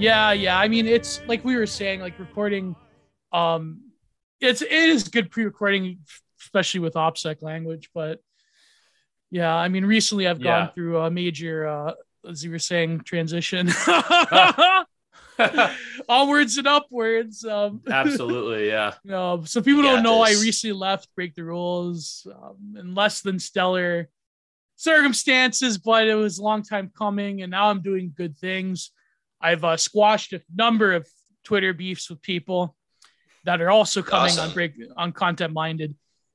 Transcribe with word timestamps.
Yeah, 0.00 0.32
yeah. 0.32 0.58
I 0.58 0.68
mean, 0.68 0.86
it's 0.86 1.20
like 1.28 1.44
we 1.44 1.56
were 1.56 1.66
saying, 1.66 2.00
like 2.00 2.18
recording. 2.18 2.74
Um, 3.32 3.82
it's 4.40 4.62
it 4.62 4.72
is 4.72 5.08
good 5.08 5.30
pre-recording, 5.30 5.98
especially 6.40 6.80
with 6.80 6.94
OPSEC 6.94 7.42
language. 7.42 7.90
But 7.94 8.20
yeah, 9.30 9.54
I 9.54 9.68
mean, 9.68 9.84
recently 9.84 10.26
I've 10.26 10.40
Yeah. 10.40 10.44
gone 10.66 10.70
through 10.74 10.98
a 10.98 11.10
major, 11.10 11.66
uh, 11.66 11.92
as 12.28 12.42
you 12.44 12.50
were 12.50 12.58
saying, 12.58 13.00
transition. 13.00 13.68
Onwards 16.08 16.58
and 16.58 16.66
upwards. 16.66 17.44
Um, 17.44 17.80
Absolutely, 17.88 18.68
yeah. 18.68 18.94
no, 19.04 19.42
so 19.44 19.62
people 19.62 19.82
Yeah, 19.84 19.92
don't 19.92 20.02
know 20.02 20.20
I 20.22 20.30
recently 20.32 20.72
left 20.74 21.08
Break 21.14 21.34
the 21.34 21.44
Rules 21.44 22.26
um, 22.34 22.74
in 22.78 22.94
less 22.94 23.20
than 23.22 23.38
stellar 23.38 24.08
circumstances, 24.76 25.78
but 25.78 26.08
it 26.08 26.14
was 26.14 26.38
a 26.38 26.42
long 26.42 26.62
time 26.62 26.90
coming, 26.96 27.42
and 27.42 27.50
now 27.50 27.68
I'm 27.70 27.80
doing 27.82 28.12
good 28.16 28.36
things. 28.38 28.90
I've 29.40 29.64
uh, 29.64 29.76
squashed 29.76 30.32
a 30.32 30.42
number 30.54 30.92
of 30.92 31.08
Twitter 31.44 31.72
beefs 31.72 32.10
with 32.10 32.20
people 32.22 32.76
that 33.44 33.60
are 33.60 33.70
also 33.70 34.02
coming 34.02 34.38
on 34.38 34.52
break 34.52 34.74
on 34.96 35.12
content 35.12 35.52
minded, 35.52 35.94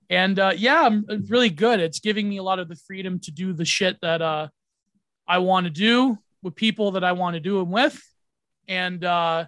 and 0.10 0.38
uh, 0.40 0.54
yeah, 0.56 0.82
I'm 0.84 1.06
it's 1.10 1.30
really 1.30 1.50
good. 1.50 1.80
It's 1.80 2.00
giving 2.00 2.28
me 2.28 2.38
a 2.38 2.44
lot 2.44 2.60
of 2.60 2.68
the 2.68 2.76
freedom 2.88 3.20
to 3.22 3.32
do 3.32 3.54
the 3.54 3.66
shit 3.66 3.98
that 4.02 4.22
uh, 4.22 4.48
I 5.28 5.40
want 5.40 5.66
to 5.66 5.70
do 5.70 6.18
with 6.42 6.56
people 6.56 6.92
that 6.92 7.04
I 7.04 7.12
want 7.12 7.36
to 7.36 7.40
do 7.40 7.60
them 7.60 7.72
with, 7.72 8.02
and 8.68 9.04
uh, 9.04 9.46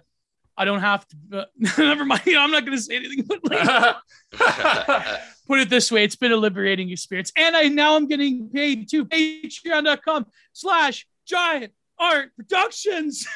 I 0.56 0.64
don't 0.64 0.80
have 0.80 1.06
to. 1.08 1.46
never 1.78 2.04
mind. 2.04 2.22
I'm 2.26 2.50
not 2.50 2.64
going 2.64 2.76
to 2.76 2.82
say 2.82 2.96
anything. 2.96 3.26
But 3.26 3.44
like, 3.50 3.96
put 5.48 5.58
it 5.60 5.70
this 5.70 5.90
way 5.90 6.04
it's 6.04 6.14
been 6.14 6.30
a 6.30 6.36
liberating 6.36 6.90
experience 6.90 7.32
and 7.34 7.56
i 7.56 7.64
now 7.64 7.96
i'm 7.96 8.06
getting 8.06 8.48
paid 8.50 8.88
to 8.88 9.04
patreon.com 9.06 10.26
slash 10.52 11.06
giant 11.26 11.72
art 11.98 12.30
productions 12.36 13.26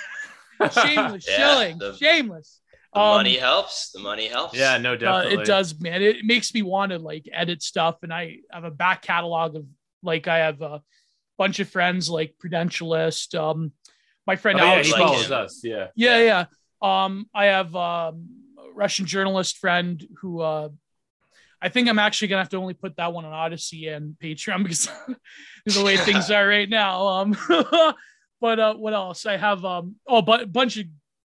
shameless 0.87 1.27
Yeah, 1.29 1.37
shilling 1.37 1.79
the- 1.79 1.97
shameless 1.97 2.61
The 2.95 3.01
Um, 3.01 3.17
money 3.19 3.37
helps. 3.37 3.91
The 3.93 4.01
money 4.01 4.29
helps. 4.29 4.55
yeah, 4.59 4.79
no, 4.79 4.93
uh, 4.95 5.23
it 5.27 5.45
does 5.47 5.79
man 5.81 6.03
it 6.03 6.25
makes 6.25 6.53
me 6.55 6.63
want 6.63 6.93
to 6.93 6.99
like 6.99 7.27
edit 7.33 7.63
stuff 7.63 7.97
and 8.03 8.13
i 8.13 8.37
have 8.51 8.65
a 8.65 8.71
back 8.71 9.03
catalog 9.03 9.57
of 9.57 9.65
like 10.03 10.29
i 10.29 10.39
have 10.39 10.61
a 10.63 10.83
bunch 11.39 11.59
of 11.61 11.69
friends 11.69 12.11
like 12.11 12.35
prudentialist 12.45 13.35
um 13.39 13.73
my 14.27 14.35
Oh, 14.35 14.37
friend 14.37 14.59
yeah, 14.59 14.65
alex 14.67 14.87
he 14.89 14.93
follows 14.93 15.27
him. 15.27 15.33
us. 15.33 15.61
Yeah. 15.65 15.89
yeah, 15.97 16.19
yeah. 16.19 16.45
Um, 16.81 17.27
I 17.35 17.47
have 17.47 17.75
um, 17.75 18.29
a 18.59 18.73
Russian 18.75 19.07
journalist 19.07 19.59
friend 19.59 20.05
who 20.21 20.41
uh, 20.41 20.69
I 21.61 21.69
think 21.71 21.89
I'm 21.89 21.99
actually 21.99 22.29
gonna 22.29 22.43
have 22.43 22.49
to 22.51 22.57
only 22.57 22.75
put 22.75 22.97
that 22.97 23.13
one 23.13 23.25
on 23.25 23.33
Odysee 23.33 23.89
and 23.89 24.15
Patreon 24.23 24.63
because 24.63 24.89
the 25.67 25.83
way 25.85 25.97
things 25.97 26.31
are 26.37 26.47
right 26.47 26.69
now. 26.69 27.07
Um, 27.07 27.37
but 28.43 28.59
uh, 28.59 28.75
what 28.75 28.93
else? 28.93 29.25
I 29.25 29.37
have 29.39 29.65
um, 29.65 29.95
oh, 30.07 30.21
but 30.21 30.43
a 30.43 30.47
bunch 30.47 30.77
of 30.77 30.87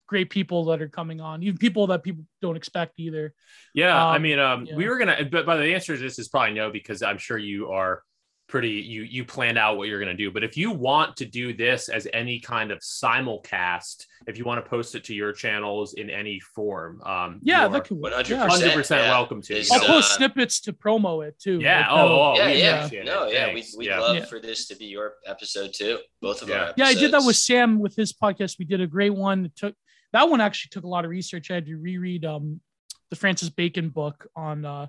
great 0.09 0.29
people 0.29 0.67
that 0.67 0.83
are 0.83 0.89
coming 0.89 1.21
on, 1.21 1.43
even 1.43 1.57
people 1.57 1.87
that 1.87 2.03
people 2.03 2.25
don't 2.43 2.57
expect 2.57 2.95
either. 2.99 3.33
Yeah, 3.75 3.97
I 3.97 4.17
Um, 4.17 4.23
mean, 4.23 4.39
um, 4.39 4.69
we 4.75 4.89
were 4.89 4.99
gonna, 4.99 5.25
but, 5.31 5.47
by 5.47 5.57
the 5.57 5.73
answer 5.75 5.97
to 5.97 6.03
this 6.03 6.19
is 6.19 6.29
probably 6.29 6.55
no 6.55 6.71
because 6.71 7.03
I'm 7.03 7.19
sure 7.19 7.39
you 7.39 7.71
are 7.71 8.03
pretty 8.49 8.71
you 8.71 9.03
you 9.03 9.25
planned 9.25 9.59
out 9.59 9.77
what 9.77 9.89
you're 9.89 9.99
gonna 9.99 10.15
do. 10.15 10.31
But 10.31 10.45
if 10.45 10.57
you 10.57 10.71
want 10.71 11.17
to 11.17 11.25
do 11.25 11.53
this 11.53 11.89
as 11.89 12.07
any 12.13 12.39
kind 12.39 12.71
of 12.71 12.79
simulcast, 12.79 14.07
if 14.27 14.39
you 14.39 14.45
want 14.45 14.65
to 14.65 14.69
post 14.69 14.95
it 14.95 15.05
to 15.05 15.15
your 15.15 15.33
channels 15.33 15.95
in 15.95 16.11
any 16.11 16.39
form, 16.41 17.03
um, 17.03 17.41
Yeah, 17.43 17.63
you 17.63 17.67
are 17.67 17.73
that 17.73 17.85
could 17.85 17.93
One 17.99 18.03
work. 18.03 18.15
hundred 18.15 18.31
Yeah, 18.35 18.41
hundred 18.41 18.53
percent. 18.53 18.75
percent 18.75 19.01
welcome 19.09 19.43
to. 19.43 19.65
I'll 19.73 19.83
uh, 19.83 19.87
post 19.87 20.15
snippets 20.15 20.61
to 20.63 20.73
promo 20.73 21.27
it 21.27 21.39
too. 21.39 21.59
yeah. 21.61 21.81
Like, 21.81 21.89
Oh, 21.91 22.33
oh, 22.33 22.35
yeah, 22.37 22.49
yeah. 22.93 23.03
No, 23.03 23.27
yeah. 23.27 23.47
We 23.49 23.63
Thanks. 23.63 23.77
we'd 23.77 23.87
yeah. 23.87 23.99
love 24.01 24.17
Yeah. 24.17 24.25
for 24.27 24.41
this 24.41 24.67
to 24.69 24.77
be 24.77 24.87
your 24.87 25.15
episode 25.27 25.73
too. 25.75 25.99
Both 26.21 26.43
of 26.43 26.49
Yeah. 26.49 26.55
our 26.57 26.61
episodes. 26.69 26.79
Yeah, 26.79 26.87
I 26.87 26.95
did 26.95 27.11
that 27.13 27.25
with 27.27 27.37
Sam 27.37 27.79
with 27.81 27.97
his 27.97 28.13
podcast. 28.13 28.59
We 28.59 28.65
did 28.65 28.81
a 28.81 28.87
great 28.87 29.15
one. 29.15 29.47
It 29.47 29.57
took 29.57 29.75
that 30.13 30.29
one 30.29 30.41
actually 30.41 30.69
took 30.71 30.85
a 30.85 30.89
lot 30.89 31.05
of 31.05 31.11
research. 31.11 31.51
I 31.51 31.55
had 31.55 31.67
to 31.67 31.77
reread 31.77 32.25
um 32.25 32.61
the 33.11 33.17
Francis 33.17 33.49
Bacon 33.51 33.89
book 33.91 34.29
on 34.37 34.65
uh 34.65 34.87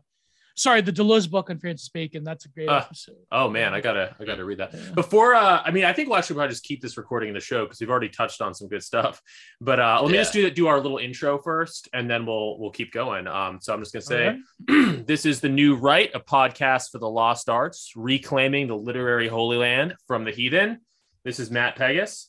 sorry, 0.57 0.81
the 0.81 0.91
Deleuze 0.91 1.29
book 1.29 1.49
on 1.49 1.59
Francis 1.59 1.87
Bacon. 1.87 2.23
That's 2.25 2.45
a 2.45 2.49
great 2.49 2.67
Ah, 2.67 2.85
episode. 2.85 3.15
Oh 3.31 3.49
man, 3.49 3.73
I 3.73 3.79
gotta 3.79 4.15
I 4.19 4.25
gotta 4.25 4.43
read 4.43 4.57
that. 4.57 4.73
Yeah. 4.73 4.91
Before 4.95 5.33
uh 5.35 5.61
I 5.63 5.71
mean 5.71 5.85
I 5.85 5.93
think 5.93 6.09
we'll 6.09 6.17
actually 6.17 6.35
probably 6.35 6.51
just 6.51 6.63
keep 6.63 6.81
this 6.81 6.97
recording 6.97 7.29
in 7.29 7.35
the 7.35 7.39
show 7.39 7.63
because 7.63 7.79
we've 7.79 7.89
already 7.89 8.09
touched 8.09 8.41
on 8.41 8.53
some 8.53 8.67
good 8.67 8.83
stuff. 8.83 9.21
But 9.61 9.79
uh 9.79 9.99
let 10.01 10.09
me 10.11 10.17
Yeah. 10.17 10.21
just 10.23 10.33
do 10.33 10.49
do 10.51 10.67
our 10.67 10.79
little 10.81 10.97
intro 10.97 11.37
first 11.41 11.87
and 11.93 12.09
then 12.09 12.25
we'll 12.25 12.59
we'll 12.59 12.71
keep 12.71 12.91
going. 12.91 13.27
Um 13.27 13.59
so 13.61 13.73
I'm 13.73 13.79
just 13.79 13.93
gonna 13.93 14.01
say 14.01 14.39
Alright. 14.69 15.05
this 15.07 15.25
is 15.25 15.39
the 15.39 15.49
new 15.49 15.75
right, 15.75 16.09
a 16.13 16.19
podcast 16.19 16.89
for 16.91 16.97
the 16.99 17.09
lost 17.09 17.47
arts, 17.49 17.93
reclaiming 17.95 18.67
the 18.67 18.75
literary 18.77 19.27
holy 19.27 19.57
land 19.57 19.95
from 20.07 20.25
the 20.25 20.31
heathen. 20.31 20.79
This 21.23 21.39
is 21.39 21.51
Matt 21.51 21.77
Pegas, 21.77 22.27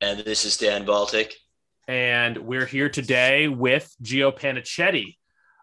And 0.00 0.20
this 0.20 0.44
is 0.44 0.56
Dan 0.56 0.84
Baltic. 0.84 1.34
and 1.88 2.36
we're 2.38 2.66
here 2.66 2.88
today 2.88 3.48
with 3.48 3.92
Gio 4.02 4.36
Pennacchietti, 4.38 5.16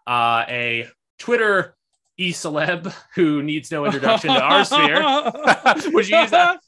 uh, 0.06 0.44
a 0.48 0.88
Twitter 1.18 1.74
e-celeb 2.18 2.92
who 3.14 3.42
needs 3.42 3.70
no 3.70 3.84
introduction 3.86 4.34
to 4.34 4.40
our 4.42 4.64
sphere. 4.64 5.02
Would 5.92 6.08
you 6.08 6.18
use 6.18 6.30
that? 6.30 6.60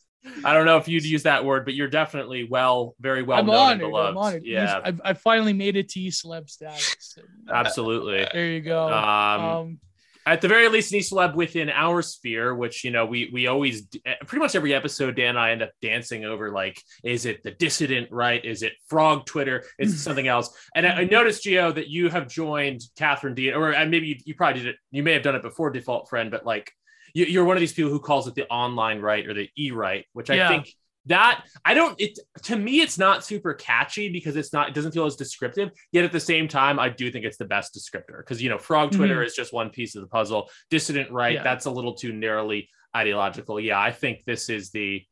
I 0.44 0.53
don't 0.53 0.66
know 0.66 0.77
if 0.77 0.87
you'd 0.87 1.05
use 1.05 1.22
that 1.25 1.44
word, 1.44 1.65
but 1.65 1.75
you're 1.75 1.88
definitely 1.88 2.44
well, 2.44 2.94
very 3.00 3.22
well 3.22 3.38
I'm 3.38 3.47
known 3.47 3.72
and 3.72 3.81
beloved. 3.81 4.11
I'm 4.11 4.19
honored. 4.19 4.43
Yeah, 4.44 4.91
I 5.05 5.15
finally 5.15 5.53
made 5.53 5.77
it 5.77 5.88
to 5.91 6.00
E 6.00 6.11
celeb 6.11 6.49
status. 6.49 7.19
absolutely. 7.53 8.27
There 8.33 8.47
you 8.47 8.61
go. 8.61 8.88
Um, 8.88 9.41
Um, 9.41 9.78
at 10.26 10.41
the 10.41 10.48
very 10.48 10.69
least, 10.69 10.92
an 10.92 10.98
e-celeb 10.98 11.34
within 11.34 11.70
our 11.70 12.03
sphere, 12.03 12.54
which 12.54 12.84
you 12.84 12.91
know 12.91 13.06
we 13.06 13.31
we 13.32 13.47
always 13.47 13.86
pretty 14.26 14.41
much 14.41 14.54
every 14.54 14.75
episode, 14.75 15.16
Dan 15.16 15.31
and 15.31 15.38
I 15.38 15.50
end 15.53 15.62
up 15.62 15.70
dancing 15.81 16.25
over 16.25 16.50
like, 16.50 16.82
is 17.03 17.26
it 17.26 17.42
the 17.42 17.53
dissident 17.53 18.10
right? 18.10 18.44
Is 18.44 18.62
it 18.62 18.72
frog 18.88 19.26
Twitter? 19.26 19.64
Is 19.78 19.92
it 19.92 19.97
hmm. 19.97 19.98
something 19.98 20.28
else? 20.28 20.50
And 20.75 20.86
I, 20.86 20.91
I 21.00 21.04
noticed, 21.04 21.44
Gio, 21.44 21.75
that 21.75 21.88
you 21.88 22.08
have 22.08 22.28
joined 22.28 22.82
Catherine 22.97 23.34
Dean, 23.34 23.54
or 23.54 23.70
maybe 23.86 24.08
you, 24.08 24.16
you 24.25 24.34
probably 24.34 24.62
did 24.62 24.69
it. 24.70 24.76
You 24.91 25.03
may 25.03 25.12
have 25.12 25.22
done 25.22 25.36
it 25.36 25.42
before, 25.42 25.70
default 25.70 26.08
friend, 26.08 26.31
but 26.31 26.44
like 26.44 26.70
you, 27.14 27.25
you're 27.26 27.44
one 27.44 27.56
of 27.56 27.61
these 27.61 27.73
people 27.73 27.90
who 27.90 28.00
calls 28.00 28.26
it 28.28 28.34
the 28.34 28.49
online 28.49 29.00
right 29.00 29.26
or 29.26 29.34
the 29.34 29.49
e-right, 29.56 30.05
which 30.12 30.31
I 30.31 30.34
Yeah. 30.37 30.49
think 30.49 30.75
that 31.06 31.44
I 31.64 31.75
don't 31.75 31.99
it 32.00 32.19
to 32.44 32.56
me 32.56 32.81
it's 32.81 32.99
not 32.99 33.25
super 33.25 33.55
catchy 33.55 34.11
because 34.11 34.37
it's 34.37 34.52
not 34.52 34.69
it 34.69 34.75
doesn't 34.75 34.93
feel 34.93 35.06
as 35.06 35.17
descriptive 35.17 35.70
yet 35.93 36.05
at 36.05 36.12
the 36.12 36.20
same 36.20 36.47
time 36.47 36.79
I 36.79 36.91
do 36.91 37.11
think 37.11 37.25
it's 37.25 37.38
the 37.38 37.47
best 37.47 37.75
descriptor 37.75 38.19
because 38.19 38.43
you 38.43 38.50
know 38.50 38.58
frog 38.58 38.93
Twitter 38.93 39.23
is 39.23 39.35
just 39.35 39.52
one 39.52 39.70
piece 39.70 39.94
of 39.97 40.02
the 40.02 40.08
puzzle 40.08 40.50
dissident 40.69 41.11
right 41.11 41.35
Yeah. 41.35 41.43
that's 41.43 41.64
a 41.67 41.70
little 41.70 41.94
too 41.94 42.12
narrowly 42.12 42.69
ideological 42.94 43.58
yeah 43.58 43.81
I 43.81 43.93
think 43.93 44.25
this 44.26 44.49
is 44.50 44.70
the 44.73 45.02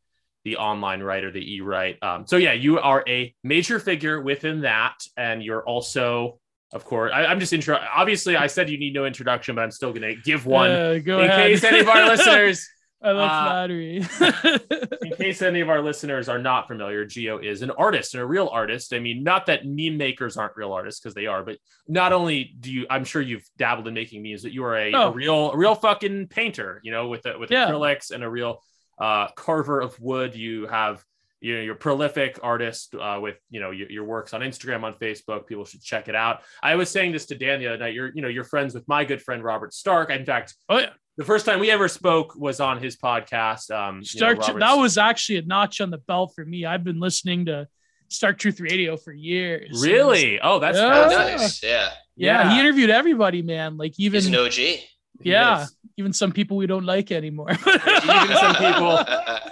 the 0.44 0.56
online 0.56 1.02
right 1.02 1.24
or 1.24 1.30
the 1.30 1.54
e 1.56 1.60
right 1.60 1.96
um, 2.02 2.26
so 2.26 2.36
yeah 2.36 2.52
you 2.52 2.78
are 2.78 3.02
a 3.08 3.34
major 3.42 3.78
figure 3.80 4.20
within 4.20 4.60
that 4.62 4.94
and 5.16 5.42
you're 5.42 5.64
also 5.64 6.38
of 6.72 6.84
course 6.84 7.12
I, 7.14 7.24
I'm 7.24 7.40
just 7.40 7.52
intro 7.52 7.78
obviously 7.94 8.36
I 8.36 8.46
said 8.46 8.68
you 8.68 8.78
need 8.78 8.92
no 8.94 9.04
introduction 9.06 9.54
but 9.54 9.62
I'm 9.62 9.70
still 9.70 9.92
gonna 9.92 10.14
give 10.16 10.44
one 10.46 10.70
uh, 10.70 10.90
in 11.04 11.10
ahead. 11.10 11.46
case 11.50 11.64
any 11.64 11.80
of 11.80 11.88
our 11.88 12.06
listeners 12.08 12.68
I 13.00 13.12
love 13.12 13.30
uh, 13.30 13.44
flattery. 13.44 13.96
in 15.02 15.12
case 15.16 15.40
any 15.42 15.60
of 15.60 15.68
our 15.68 15.80
listeners 15.82 16.28
are 16.28 16.38
not 16.38 16.66
familiar, 16.66 17.04
Gio 17.04 17.42
is 17.44 17.62
an 17.62 17.70
artist 17.70 18.14
and 18.14 18.22
a 18.22 18.26
real 18.26 18.48
artist. 18.52 18.92
I 18.92 18.98
mean, 18.98 19.22
not 19.22 19.46
that 19.46 19.64
meme 19.64 19.96
makers 19.96 20.36
aren't 20.36 20.56
real 20.56 20.72
artists 20.72 21.00
because 21.00 21.14
they 21.14 21.26
are, 21.26 21.44
but 21.44 21.58
not 21.86 22.12
only 22.12 22.54
do 22.58 22.72
you, 22.72 22.86
I'm 22.90 23.04
sure 23.04 23.22
you've 23.22 23.46
dabbled 23.56 23.86
in 23.86 23.94
making 23.94 24.22
memes, 24.22 24.42
but 24.42 24.52
you 24.52 24.64
are 24.64 24.76
a, 24.76 24.92
a 24.92 24.96
Oh. 24.96 25.12
real, 25.12 25.52
a 25.52 25.56
real 25.56 25.74
fucking 25.76 26.26
painter. 26.28 26.80
You 26.82 26.90
know, 26.90 27.06
with 27.08 27.24
a, 27.26 27.38
with 27.38 27.50
Yeah. 27.52 27.68
acrylics 27.70 28.10
and 28.10 28.24
a 28.24 28.28
real 28.30 28.62
uh, 28.98 29.28
carver 29.36 29.80
of 29.80 29.98
wood. 30.00 30.34
You 30.34 30.66
have. 30.66 31.04
You 31.40 31.56
know, 31.56 31.62
you're 31.62 31.74
a 31.74 31.78
prolific 31.78 32.38
artist 32.42 32.94
uh, 32.94 33.18
with 33.22 33.36
you 33.50 33.60
know 33.60 33.70
your, 33.70 33.90
your 33.90 34.04
works 34.04 34.34
on 34.34 34.40
Instagram, 34.40 34.82
on 34.82 34.94
Facebook. 34.94 35.46
People 35.46 35.64
should 35.64 35.82
check 35.82 36.08
it 36.08 36.14
out. 36.14 36.42
I 36.62 36.74
was 36.76 36.90
saying 36.90 37.12
this 37.12 37.26
to 37.26 37.34
Dan 37.36 37.60
the 37.60 37.68
other 37.68 37.78
night. 37.78 37.94
You're 37.94 38.10
you 38.14 38.22
know 38.22 38.28
you're 38.28 38.44
friends 38.44 38.74
with 38.74 38.86
my 38.88 39.04
good 39.04 39.22
friend 39.22 39.42
Robert 39.42 39.72
Stark. 39.72 40.10
In 40.10 40.24
fact, 40.24 40.54
oh 40.68 40.78
yeah. 40.78 40.90
the 41.16 41.24
first 41.24 41.46
time 41.46 41.60
we 41.60 41.70
ever 41.70 41.88
spoke 41.88 42.34
was 42.34 42.60
on 42.60 42.82
his 42.82 42.96
podcast. 42.96 43.70
Um, 43.70 44.02
you 44.02 44.20
know, 44.20 44.40
Stark. 44.40 44.58
That 44.58 44.74
was 44.74 44.98
actually 44.98 45.38
a 45.38 45.42
notch 45.42 45.80
on 45.80 45.90
the 45.90 45.98
belt 45.98 46.32
for 46.34 46.44
me. 46.44 46.64
I've 46.64 46.84
been 46.84 47.00
listening 47.00 47.46
to 47.46 47.68
Stark 48.08 48.38
Truth 48.38 48.60
Radio 48.60 48.96
for 48.96 49.12
years. 49.12 49.82
really. 49.82 50.40
Oh, 50.40 50.58
that's 50.58 50.78
Yeah. 50.78 51.08
Fascinating. 51.08 51.36
nice. 51.38 51.62
Yeah. 51.62 51.90
Yeah, 52.16 52.52
he 52.52 52.60
interviewed 52.60 52.90
everybody, 52.90 53.42
man. 53.42 53.76
Like 53.76 53.94
even 53.98 54.18
He's 54.20 54.26
an 54.26 54.34
OG. 54.34 54.80
Yeah, 55.20 55.66
even 55.96 56.12
some 56.12 56.32
people 56.32 56.56
we 56.56 56.66
don't 56.66 56.84
like 56.84 57.10
anymore. 57.10 57.50
Even 57.66 58.36
some 58.36 58.54
people 58.54 59.00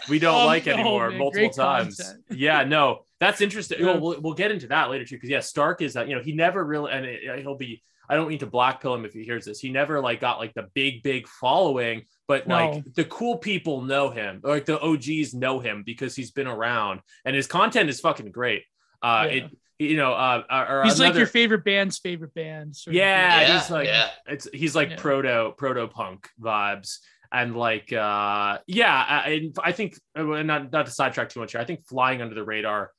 we 0.08 0.18
don't 0.20 0.34
Um, 0.40 0.46
like 0.46 0.66
no, 0.66 0.72
anymore 0.74 1.10
man, 1.10 1.18
multiple 1.18 1.50
times. 1.50 1.96
content. 1.96 2.24
Yeah, 2.30 2.62
no, 2.64 3.00
that's 3.18 3.40
interesting. 3.40 3.80
Yeah. 3.80 3.86
Well, 3.86 4.00
we'll 4.00 4.20
we'll 4.20 4.34
get 4.34 4.52
into 4.52 4.68
that 4.68 4.90
later 4.90 5.04
too, 5.04 5.16
because 5.16 5.28
yeah, 5.30 5.40
Stark 5.40 5.82
is 5.82 5.94
that 5.94 6.08
you 6.08 6.14
know 6.14 6.22
he 6.22 6.32
never 6.32 6.64
really 6.64 6.92
and 6.92 7.04
it, 7.04 7.40
he'll 7.40 7.56
be. 7.56 7.82
I 8.08 8.14
don't 8.14 8.28
mean 8.28 8.38
to 8.38 8.46
blackpill 8.46 8.94
him 8.94 9.04
if 9.04 9.12
he 9.14 9.24
hears 9.24 9.46
this. 9.46 9.58
He 9.58 9.68
never 9.68 10.00
like 10.00 10.20
got 10.20 10.38
like 10.38 10.54
the 10.54 10.68
big 10.74 11.02
big 11.02 11.26
following, 11.26 12.02
but 12.28 12.46
No. 12.46 12.54
like 12.70 12.84
the 12.94 13.04
cool 13.04 13.38
people 13.38 13.82
know 13.82 14.10
him, 14.10 14.40
or 14.44 14.52
like 14.54 14.64
the 14.66 14.80
OGs 14.80 15.34
know 15.34 15.58
him 15.58 15.82
because 15.84 16.14
he's 16.14 16.30
been 16.30 16.46
around 16.46 17.00
and 17.24 17.34
his 17.34 17.48
content 17.48 17.90
is 17.90 17.98
fucking 17.98 18.30
great. 18.30 18.62
Uh, 19.02 19.26
Yeah. 19.28 19.32
it 19.46 19.50
you 19.78 19.96
know 19.96 20.12
uh, 20.12 20.66
or 20.68 20.84
He's 20.84 20.98
like 21.00 21.14
your 21.14 21.26
favorite 21.26 21.64
band's 21.64 21.98
favorite 21.98 22.32
band. 22.34 22.74
yeah, 22.88 23.40
Yeah, 23.42 23.58
he's 23.58 23.70
like 23.70 23.86
yeah. 23.86 24.08
it's 24.26 24.48
he's 24.52 24.74
like 24.74 24.90
Yeah. 24.90 24.96
proto 24.96 25.52
proto 25.56 25.86
punk 25.86 26.28
vibes 26.40 26.98
and 27.32 27.56
like 27.56 27.92
uh 27.92 28.58
yeah 28.66 29.04
I, 29.08 29.28
and 29.30 29.56
I 29.62 29.72
think 29.72 29.98
uh, 30.16 30.22
not 30.22 30.72
not 30.72 30.86
to 30.86 30.92
sidetrack 30.92 31.28
too 31.28 31.40
much 31.40 31.52
here 31.52 31.60
I 31.60 31.64
think 31.64 31.84
flying 31.86 32.22
under 32.22 32.34
the 32.34 32.44
radar 32.44 32.92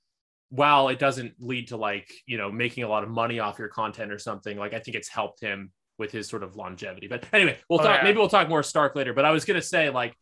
while 0.50 0.89
it 0.89 1.00
doesn't 1.00 1.33
lead 1.39 1.69
to 1.69 1.77
like 1.77 2.09
you 2.25 2.38
know 2.38 2.51
making 2.51 2.83
a 2.83 2.88
lot 2.88 3.03
of 3.03 3.09
money 3.09 3.39
off 3.39 3.57
your 3.59 3.69
content 3.69 4.12
or 4.12 4.19
something 4.19 4.57
like 4.57 4.74
I 4.74 4.79
think 4.79 4.95
it's 4.95 5.07
helped 5.09 5.41
him 5.41 5.71
with 5.97 6.12
his 6.12 6.27
sort 6.27 6.44
of 6.44 6.56
longevity 6.56 7.07
but 7.07 7.24
anyway 7.33 7.57
we'll 7.69 7.79
Oh, 7.81 7.83
talk 7.83 7.97
yeah. 8.00 8.03
maybe 8.03 8.18
we'll 8.19 8.29
talk 8.29 8.47
more 8.50 8.62
Stark 8.63 8.95
later 8.95 9.13
but 9.13 9.25
I 9.25 9.31
was 9.31 9.45
gonna 9.45 9.62
say 9.62 9.89
like 9.89 10.13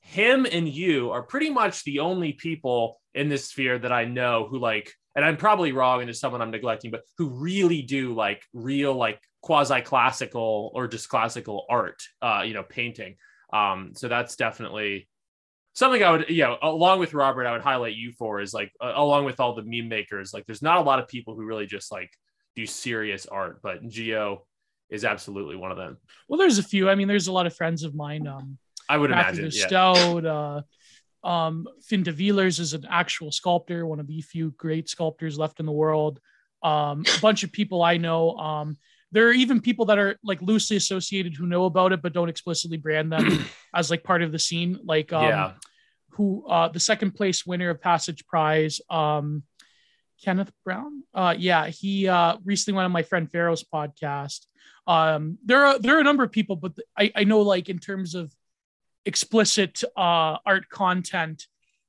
him 0.00 0.46
and 0.50 0.68
you 0.68 1.10
are 1.10 1.22
pretty 1.22 1.50
much 1.50 1.84
the 1.84 2.00
only 2.00 2.32
people 2.32 3.00
in 3.14 3.28
this 3.28 3.48
sphere 3.48 3.78
that 3.78 3.92
I 3.92 4.04
know 4.04 4.46
who 4.50 4.58
like, 4.58 4.92
and 5.14 5.24
I'm 5.24 5.36
probably 5.36 5.72
wrong 5.72 6.00
and 6.00 6.08
there's 6.08 6.20
someone 6.20 6.40
I'm 6.40 6.50
neglecting, 6.50 6.90
but 6.90 7.02
who 7.18 7.28
really 7.30 7.82
do 7.82 8.14
like 8.14 8.42
real 8.52 8.94
like 8.94 9.20
quasi 9.42 9.80
classical 9.82 10.70
or 10.74 10.88
just 10.88 11.08
classical 11.08 11.66
art, 11.68 12.02
uh, 12.22 12.42
you 12.46 12.54
know, 12.54 12.62
painting. 12.62 13.16
Um, 13.52 13.92
so 13.94 14.08
that's 14.08 14.36
definitely 14.36 15.08
something 15.74 16.02
I 16.02 16.10
would, 16.12 16.30
you 16.30 16.42
know, 16.44 16.56
along 16.62 17.00
with 17.00 17.14
Robert, 17.14 17.46
I 17.46 17.52
would 17.52 17.62
highlight 17.62 17.94
you 17.94 18.12
for 18.12 18.40
is 18.40 18.54
like, 18.54 18.72
uh, 18.80 18.92
along 18.94 19.24
with 19.24 19.40
all 19.40 19.54
the 19.54 19.62
meme 19.62 19.88
makers, 19.88 20.32
like 20.32 20.46
there's 20.46 20.62
not 20.62 20.78
a 20.78 20.82
lot 20.82 20.98
of 20.98 21.08
people 21.08 21.34
who 21.34 21.44
really 21.44 21.66
just 21.66 21.92
like 21.92 22.10
do 22.56 22.66
serious 22.66 23.26
art, 23.26 23.60
but 23.62 23.82
Gio 23.84 24.38
is 24.90 25.04
absolutely 25.04 25.56
one 25.56 25.70
of 25.70 25.76
them. 25.76 25.96
Well, 26.28 26.38
there's 26.38 26.58
a 26.58 26.62
few. 26.62 26.88
I 26.88 26.94
mean, 26.94 27.08
there's 27.08 27.26
a 27.26 27.32
lot 27.32 27.46
of 27.46 27.54
friends 27.54 27.82
of 27.82 27.94
mine. 27.94 28.26
Um, 28.26 28.58
I 28.88 28.98
would 28.98 29.10
Matthew 29.10 29.42
imagine. 29.42 29.58
Yeah. 29.58 29.66
Stout, 29.66 30.26
uh, 30.26 30.62
um, 31.24 31.66
Finn 31.82 32.02
de 32.02 32.12
is 32.38 32.72
an 32.72 32.86
actual 32.88 33.30
sculptor, 33.30 33.86
one 33.86 34.00
of 34.00 34.06
the 34.06 34.20
few 34.20 34.52
great 34.52 34.88
sculptors 34.88 35.38
left 35.38 35.60
in 35.60 35.66
the 35.66 35.72
world. 35.72 36.20
Um, 36.62 37.04
a 37.16 37.20
bunch 37.20 37.42
of 37.42 37.52
people 37.52 37.82
I 37.82 37.96
know. 37.96 38.36
Um, 38.36 38.76
there 39.10 39.28
are 39.28 39.32
even 39.32 39.60
people 39.60 39.86
that 39.86 39.98
are 39.98 40.16
like 40.24 40.40
loosely 40.40 40.76
associated 40.76 41.34
who 41.34 41.46
know 41.46 41.66
about 41.66 41.92
it 41.92 42.00
but 42.00 42.14
don't 42.14 42.30
explicitly 42.30 42.78
brand 42.78 43.12
them 43.12 43.44
as 43.74 43.90
like 43.90 44.02
part 44.02 44.22
of 44.22 44.32
the 44.32 44.38
scene. 44.38 44.78
Like, 44.84 45.12
um, 45.12 45.24
yeah. 45.24 45.52
who 46.10 46.46
uh, 46.48 46.68
the 46.68 46.80
second 46.80 47.12
place 47.12 47.44
winner 47.44 47.70
of 47.70 47.80
Passage 47.80 48.26
Prize, 48.26 48.80
um, 48.90 49.42
Kenneth 50.24 50.52
Brown. 50.64 51.02
Uh, 51.12 51.34
yeah, 51.36 51.66
he 51.66 52.08
uh, 52.08 52.36
recently 52.44 52.76
went 52.76 52.86
on 52.86 52.92
my 52.92 53.02
friend 53.02 53.30
Pharaoh's 53.30 53.64
podcast. 53.64 54.46
Um, 54.86 55.38
there 55.44 55.64
are 55.64 55.78
there 55.78 55.96
are 55.96 56.00
a 56.00 56.04
number 56.04 56.24
of 56.24 56.32
people, 56.32 56.56
but 56.56 56.72
I, 56.96 57.12
I 57.14 57.24
know 57.24 57.40
like 57.42 57.68
in 57.68 57.78
terms 57.78 58.14
of 58.14 58.32
explicit 59.06 59.82
uh, 59.96 60.36
art 60.46 60.68
content, 60.68 61.46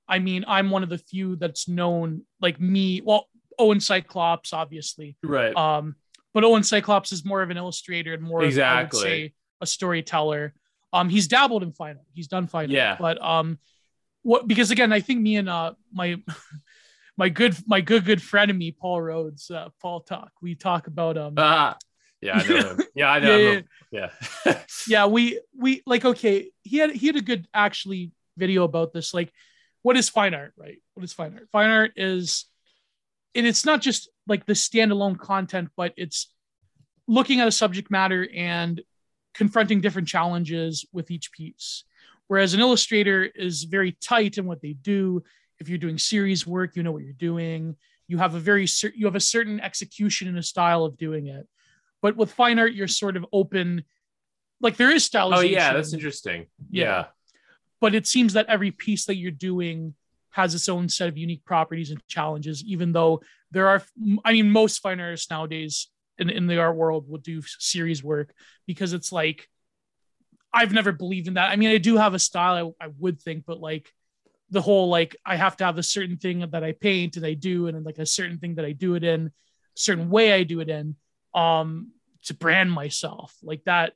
I 0.07 0.19
mean 0.19 0.44
I'm 0.48 0.69
one 0.69 0.83
of 0.83 0.89
the 0.89 0.98
few 0.98 1.36
that's 1.36 1.68
known. 1.68 2.24
Like 2.42 2.60
me, 2.60 3.01
well, 3.01 3.27
Owen 3.60 3.80
Cyclops, 3.80 4.51
obviously, 4.54 5.15
Right. 5.24 5.56
um, 5.56 5.95
but 6.33 6.44
Owen 6.44 6.63
Cyclops 6.63 7.12
is 7.12 7.24
more 7.24 7.42
of 7.42 7.50
an 7.51 7.57
illustrator 7.57 8.13
and 8.13 8.24
more 8.24 8.39
of, 8.39 8.44
I 8.44 8.45
would 8.48 8.51
Exactly. 8.54 9.00
say, 9.01 9.33
a 9.62 9.65
storyteller. 9.68 10.54
Um, 10.92 11.10
he's 11.10 11.27
dabbled 11.27 11.63
in 11.63 11.71
fine 11.71 11.98
art. 11.98 12.06
He's 12.13 12.27
done 12.27 12.48
fine 12.48 12.65
art. 12.65 12.71
Yeah. 12.71 12.98
But 13.00 13.24
um, 13.24 13.60
what 14.24 14.48
because 14.48 14.71
again, 14.71 14.92
I 14.94 15.00
think 15.01 15.21
me 15.21 15.36
and 15.38 15.50
uh 15.50 15.74
my 15.92 16.15
my 17.18 17.30
good 17.30 17.56
my 17.68 17.81
good 17.81 18.06
good 18.06 18.21
friend 18.21 18.50
of 18.51 18.57
me, 18.57 18.71
Paul 18.71 19.01
Rhodes, 19.01 19.50
uh, 19.51 19.69
Paul 19.81 20.01
talk. 20.01 20.31
We 20.42 20.56
talk 20.56 20.88
about 20.88 21.18
um 21.18 21.33
Ah, 21.38 21.77
yeah, 22.23 22.37
I 22.37 22.47
know. 22.47 22.77
Yeah, 22.95 23.09
I 23.09 23.19
know 23.19 23.37
yeah, 23.37 23.61
yeah, 23.91 24.09
Yeah. 24.45 24.59
yeah, 24.87 25.05
we 25.07 25.39
we 25.57 25.81
like 25.85 26.05
okay, 26.05 26.51
he 26.63 26.77
had 26.77 26.91
he 26.91 27.07
had 27.07 27.15
a 27.15 27.21
good 27.21 27.47
actually 27.53 28.11
video 28.37 28.63
about 28.63 28.93
this. 28.93 29.13
Like, 29.13 29.31
what 29.81 29.97
is 29.97 30.09
fine 30.09 30.33
art, 30.33 30.53
right? 30.57 30.81
What 30.93 31.03
is 31.03 31.13
fine 31.13 31.33
art? 31.33 31.49
Fine 31.51 31.69
art 31.71 31.91
is 31.95 32.45
and 33.35 33.47
it's 33.47 33.65
not 33.65 33.81
just 33.81 34.09
like 34.27 34.45
the 34.45 34.53
standalone 34.53 35.17
content, 35.17 35.69
but 35.75 35.93
it's 35.97 36.31
looking 37.07 37.39
at 37.39 37.47
a 37.47 37.51
subject 37.51 37.91
matter 37.91 38.27
and 38.33 38.81
confronting 39.33 39.81
different 39.81 40.07
challenges 40.07 40.85
with 40.93 41.09
each 41.11 41.31
piece. 41.31 41.83
Whereas 42.27 42.53
an 42.53 42.59
illustrator 42.59 43.23
is 43.23 43.63
very 43.63 43.97
tight 44.01 44.37
in 44.37 44.45
what 44.45 44.61
they 44.61 44.73
do. 44.73 45.23
If 45.59 45.67
you're 45.69 45.77
doing 45.77 45.97
series 45.97 46.47
work, 46.47 46.75
you 46.75 46.83
know 46.83 46.91
what 46.91 47.03
you're 47.03 47.13
doing. 47.13 47.75
You 48.07 48.17
have 48.19 48.35
a 48.35 48.39
very 48.39 48.67
you 48.95 49.05
have 49.05 49.15
a 49.15 49.19
certain 49.19 49.59
execution 49.59 50.27
and 50.27 50.37
a 50.37 50.43
style 50.43 50.85
of 50.85 50.97
doing 50.97 51.27
it. 51.27 51.47
But 52.03 52.15
with 52.15 52.31
fine 52.31 52.59
art, 52.59 52.73
you're 52.73 52.88
sort 52.88 53.17
of 53.17 53.25
open. 53.33 53.83
Like 54.61 54.77
there 54.77 54.91
is 54.91 55.09
stylization. 55.09 55.38
oh 55.38 55.41
yeah, 55.41 55.73
that's 55.73 55.94
interesting. 55.94 56.45
Yeah. 56.69 56.83
Yeah. 56.85 57.05
but 57.81 57.95
it 57.95 58.05
seems 58.05 58.33
that 58.33 58.45
every 58.47 58.69
piece 58.71 59.05
that 59.05 59.15
you're 59.15 59.31
doing 59.31 59.95
has 60.31 60.53
its 60.55 60.69
own 60.69 60.89
set 60.89 61.09
of 61.09 61.17
unique 61.17 61.44
properties 61.45 61.91
and 61.91 62.01
challenges 62.07 62.63
even 62.63 62.91
though 62.91 63.21
there 63.51 63.67
are 63.67 63.83
i 64.25 64.31
mean 64.33 64.50
most 64.50 64.79
fine 64.81 65.00
artists 65.00 65.29
nowadays 65.29 65.89
in, 66.17 66.29
in 66.29 66.47
the 66.47 66.57
art 66.59 66.75
world 66.75 67.07
will 67.07 67.19
do 67.19 67.41
series 67.59 68.03
work 68.03 68.33
because 68.65 68.94
it's 68.94 69.11
like 69.11 69.47
i've 70.53 70.73
never 70.73 70.91
believed 70.91 71.27
in 71.27 71.35
that 71.35 71.51
i 71.51 71.55
mean 71.55 71.69
i 71.69 71.77
do 71.77 71.97
have 71.97 72.13
a 72.15 72.19
style 72.19 72.74
i, 72.81 72.86
I 72.86 72.89
would 73.00 73.22
think 73.22 73.43
but 73.45 73.60
like 73.60 73.91
the 74.50 74.62
whole 74.62 74.88
like 74.89 75.15
i 75.25 75.36
have 75.36 75.55
to 75.57 75.65
have 75.65 75.77
a 75.77 75.83
certain 75.83 76.17
thing 76.17 76.39
that 76.50 76.63
i 76.63 76.72
paint 76.72 77.15
and 77.17 77.25
i 77.25 77.33
do 77.36 77.67
and 77.67 77.86
like 77.86 78.00
a 78.00 78.05
certain 78.05 78.39
thing 78.39 78.55
that 78.55 78.65
i 78.65 78.72
do 78.72 78.95
it 78.95 79.03
in 79.03 79.27
a 79.27 79.31
certain 79.75 80.10
way 80.10 80.33
i 80.33 80.41
do 80.43 80.62
it 80.62 80.69
in 80.69 80.95
um 81.35 81.91
to 82.23 82.33
brand 82.33 82.71
myself 82.71 83.35
like 83.43 83.63
that 83.65 83.93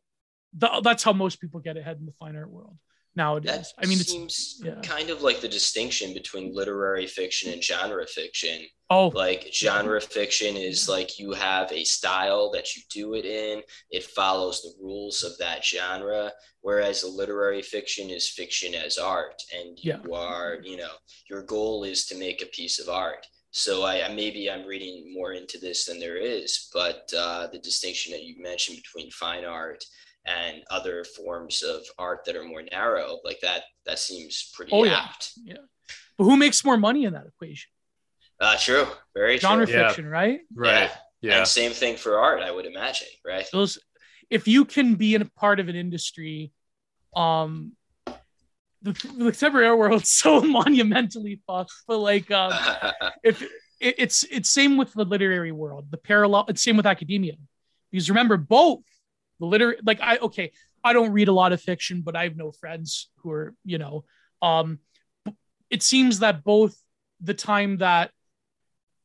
th- 0.59 0.83
that's 0.83 1.03
how 1.03 1.13
most 1.13 1.39
people 1.39 1.59
get 1.59 1.77
ahead 1.77 1.97
in 1.99 2.05
the 2.05 2.11
fine 2.13 2.35
art 2.35 2.49
world 2.51 2.77
nowadays. 3.15 3.73
That 3.75 3.85
I 3.85 3.89
mean, 3.89 3.99
it 3.99 4.07
seems 4.07 4.61
yeah. 4.63 4.79
kind 4.83 5.09
of 5.09 5.23
like 5.23 5.41
the 5.41 5.47
distinction 5.49 6.13
between 6.13 6.53
literary 6.55 7.07
fiction 7.07 7.51
and 7.51 7.63
genre 7.63 8.05
fiction. 8.05 8.61
oh 8.91 9.07
Like 9.07 9.47
genre 9.51 9.99
fiction 9.99 10.55
is 10.55 10.87
like 10.87 11.17
you 11.19 11.31
have 11.33 11.71
a 11.71 11.83
style 11.83 12.51
that 12.51 12.75
you 12.75 12.83
do 12.91 13.15
it 13.15 13.25
in, 13.25 13.63
it 13.89 14.03
follows 14.03 14.61
the 14.61 14.73
rules 14.79 15.23
of 15.23 15.35
that 15.39 15.65
genre, 15.65 16.31
whereas 16.61 17.03
a 17.03 17.07
literary 17.09 17.61
fiction 17.63 18.09
is 18.11 18.29
fiction 18.29 18.75
as 18.75 18.97
art, 18.99 19.41
and 19.57 19.79
you 19.81 19.93
Yeah. 19.93 20.15
are, 20.15 20.59
you 20.63 20.77
know, 20.77 20.91
your 21.29 21.41
goal 21.41 21.85
is 21.85 22.05
to 22.07 22.15
make 22.17 22.41
a 22.43 22.45
piece 22.57 22.77
of 22.79 22.87
art. 22.87 23.25
So 23.51 23.83
I 23.83 24.05
I- 24.05 24.13
maybe 24.13 24.49
I'm 24.51 24.65
reading 24.65 25.13
more 25.13 25.33
into 25.33 25.57
this 25.57 25.85
than 25.85 25.99
there 25.99 26.17
is, 26.17 26.69
but 26.73 27.11
uh, 27.17 27.47
the 27.47 27.59
distinction 27.59 28.11
that 28.11 28.23
you 28.23 28.41
mentioned 28.41 28.77
between 28.77 29.09
fine 29.11 29.45
art 29.45 29.83
and 30.25 30.61
other 30.69 31.03
forms 31.03 31.63
of 31.63 31.81
art 31.97 32.25
that 32.25 32.35
are 32.35 32.43
more 32.43 32.61
narrow, 32.71 33.19
like 33.23 33.39
that, 33.41 33.63
that 33.85 33.97
seems 33.99 34.51
pretty 34.53 34.71
Oh, 34.73 34.83
yeah. 34.83 34.97
apt. 35.05 35.31
but 36.17 36.23
who 36.25 36.35
makes 36.35 36.65
more 36.65 36.77
money 36.77 37.05
in 37.05 37.13
that 37.13 37.25
equation? 37.25 37.69
Uh, 38.39 38.57
true, 38.57 38.85
very 39.15 39.37
Genre 39.37 39.65
true. 39.65 39.73
Yeah. 39.75 39.87
fiction, 39.87 40.05
right? 40.05 40.41
Right. 40.53 40.91
Yeah. 41.21 41.37
And 41.39 41.47
same 41.47 41.71
thing 41.71 41.95
for 41.97 42.19
art, 42.19 42.41
I 42.43 42.51
would 42.51 42.65
imagine, 42.65 43.07
right? 43.25 43.47
Those 43.51 43.79
if 44.29 44.47
you 44.47 44.65
can 44.65 44.95
be 44.95 45.15
in 45.15 45.21
a 45.21 45.25
part 45.25 45.59
of 45.61 45.69
an 45.69 45.75
industry, 45.75 46.51
um 47.15 47.71
the, 48.93 49.31
the 49.31 49.75
world's 49.75 50.09
so 50.09 50.41
monumentally 50.59 51.41
fucked, 51.47 51.73
but 51.87 51.97
like 51.99 52.31
um 52.31 52.53
if 53.23 53.41
it, 53.41 53.49
it's 53.97 54.23
it's 54.23 54.49
same 54.49 54.77
with 54.77 54.93
the 54.93 55.05
literary 55.05 55.51
world, 55.51 55.87
the 55.89 55.97
parallel, 55.97 56.45
it's 56.47 56.63
same 56.63 56.77
with 56.77 56.85
academia. 56.85 57.33
Because 57.91 58.09
remember, 58.09 58.37
both 58.37 58.81
the 59.39 59.45
literary, 59.45 59.77
like 59.85 59.99
I 60.01 60.17
okay, 60.17 60.51
I 60.83 60.93
don't 60.93 61.11
read 61.11 61.27
a 61.27 61.33
lot 61.33 61.53
of 61.53 61.61
fiction, 61.61 62.01
but 62.01 62.15
I 62.15 62.23
have 62.23 62.35
no 62.35 62.51
friends 62.51 63.09
who 63.17 63.31
are, 63.31 63.53
you 63.63 63.77
know, 63.77 64.03
um, 64.41 64.79
it 65.69 65.83
seems 65.83 66.19
that 66.19 66.43
both 66.43 66.75
the 67.21 67.33
time 67.33 67.77
that 67.77 68.11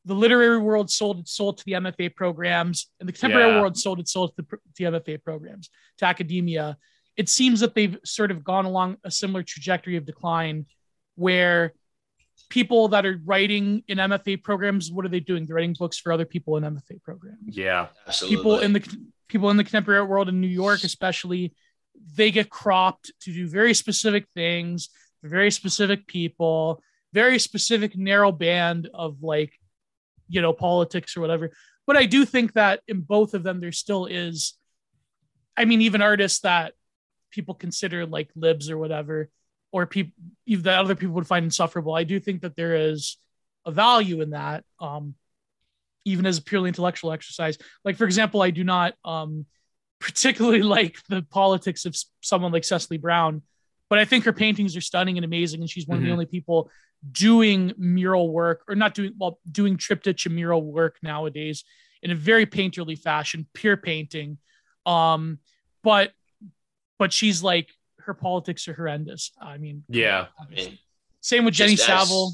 the 0.05 0.13
literary 0.13 0.57
world 0.57 0.91
sold 0.91 1.19
its 1.19 1.31
soul 1.31 1.53
to 1.53 1.63
the 1.65 1.73
MFA 1.73 2.13
programs 2.13 2.89
and 2.99 3.07
the 3.07 3.13
contemporary 3.13 3.51
Yeah. 3.51 3.59
world 3.59 3.77
sold 3.77 3.99
its 3.99 4.11
soul 4.11 4.27
to 4.29 4.33
the, 4.37 4.43
to 4.43 4.59
the 4.77 4.83
MFA 4.99 5.23
programs 5.23 5.69
to 5.99 6.05
academia. 6.05 6.77
It 7.15 7.29
seems 7.29 7.59
that 7.59 7.75
they've 7.75 7.97
sort 8.03 8.31
of 8.31 8.43
gone 8.43 8.65
along 8.65 8.97
a 9.03 9.11
similar 9.11 9.43
trajectory 9.43 9.97
of 9.97 10.05
decline 10.05 10.65
where 11.15 11.73
people 12.49 12.87
that 12.89 13.05
are 13.05 13.19
writing 13.25 13.83
in 13.87 13.97
MFA 13.97 14.41
programs, 14.43 14.91
what 14.91 15.05
are 15.05 15.09
they 15.09 15.19
doing? 15.19 15.45
They're 15.45 15.55
writing 15.55 15.75
books 15.77 15.97
for 15.97 16.11
other 16.11 16.25
people 16.25 16.57
in 16.57 16.63
MFA 16.63 17.01
programs. 17.03 17.55
Yeah. 17.55 17.87
Absolutely. 18.07 18.37
People 18.37 18.59
in 18.59 18.73
the 18.73 18.97
people 19.27 19.49
in 19.49 19.57
the 19.57 19.63
contemporary 19.63 19.99
art 19.99 20.09
world 20.09 20.29
in 20.29 20.41
New 20.41 20.47
York, 20.47 20.83
especially, 20.83 21.53
they 22.15 22.31
get 22.31 22.49
cropped 22.49 23.11
to 23.21 23.33
do 23.33 23.47
very 23.47 23.73
specific 23.73 24.27
things 24.33 24.89
for 25.21 25.29
very 25.29 25.51
specific 25.51 26.05
people, 26.05 26.81
very 27.13 27.39
specific 27.39 27.97
narrow 27.97 28.31
band 28.31 28.89
of 28.93 29.23
like, 29.23 29.53
you 30.27 30.41
know, 30.41 30.53
politics 30.53 31.15
or 31.15 31.21
whatever. 31.21 31.51
But 31.87 31.97
I 31.97 32.05
do 32.05 32.25
think 32.25 32.53
that 32.53 32.81
in 32.87 33.01
both 33.01 33.33
of 33.33 33.43
them, 33.43 33.59
there 33.59 33.71
still 33.71 34.05
is, 34.05 34.53
I 35.57 35.65
mean, 35.65 35.81
even 35.81 36.01
artists 36.01 36.41
that 36.41 36.73
people 37.33 37.55
consider 37.55 38.05
like 38.05 38.29
libs 38.35 38.69
or 38.69 38.77
whatever, 38.77 39.29
or 39.71 39.85
people 39.85 40.13
that 40.47 40.79
other 40.79 40.95
people 40.95 41.15
would 41.15 41.27
find 41.27 41.43
insufferable. 41.43 41.93
I 41.95 42.03
do 42.03 42.19
think 42.19 42.41
that 42.41 42.55
there 42.55 42.75
is 42.75 43.17
a 43.65 43.71
value 43.71 44.21
in 44.21 44.29
that, 44.31 44.63
um, 44.79 45.15
even 46.05 46.25
as 46.25 46.37
a 46.37 46.41
purely 46.43 46.67
intellectual 46.67 47.11
exercise. 47.11 47.57
Like, 47.83 47.97
for 47.97 48.05
example, 48.05 48.41
I 48.41 48.51
do 48.51 48.63
not 48.63 48.93
um, 49.03 49.45
particularly 49.99 50.61
like 50.77 50.97
the 51.09 51.23
politics 51.23 51.85
of 51.85 51.95
someone 52.21 52.51
like 52.51 52.63
Cecily 52.63 52.97
Brown, 52.97 53.41
but 53.89 53.99
I 53.99 54.05
think 54.05 54.25
her 54.25 54.33
paintings 54.33 54.75
are 54.77 54.81
stunning 54.81 55.17
and 55.17 55.25
amazing, 55.25 55.61
and 55.61 55.69
she's 55.69 55.87
one 55.87 55.97
Mhm. 55.97 56.01
of 56.01 56.05
the 56.05 56.11
only 56.11 56.25
people 56.25 56.69
doing 57.11 57.73
mural 57.77 58.31
work 58.31 58.63
or 58.69 58.75
not 58.75 58.93
doing 58.93 59.11
well 59.17 59.37
doing 59.51 59.75
triptych 59.75 60.25
and 60.25 60.35
mural 60.35 60.61
work 60.63 60.97
nowadays 61.03 61.65
in 62.01 62.11
a 62.11 62.15
very 62.15 62.45
painterly 62.45 62.97
fashion, 62.97 63.45
pure 63.53 63.75
painting. 63.77 64.37
Um, 64.85 65.39
but 65.83 66.11
but 67.03 67.11
she's 67.11 67.43
like 67.43 67.67
her 67.99 68.13
politics 68.13 68.67
are 68.69 68.73
horrendous. 68.73 69.31
I 69.41 69.57
mean, 69.57 69.83
Yeah. 69.89 70.27
obviously. 70.39 70.79
Same 71.19 71.43
with 71.45 71.53
Jenny 71.53 71.75
Just 71.75 71.89
as- 71.89 72.07
Saville. 72.07 72.31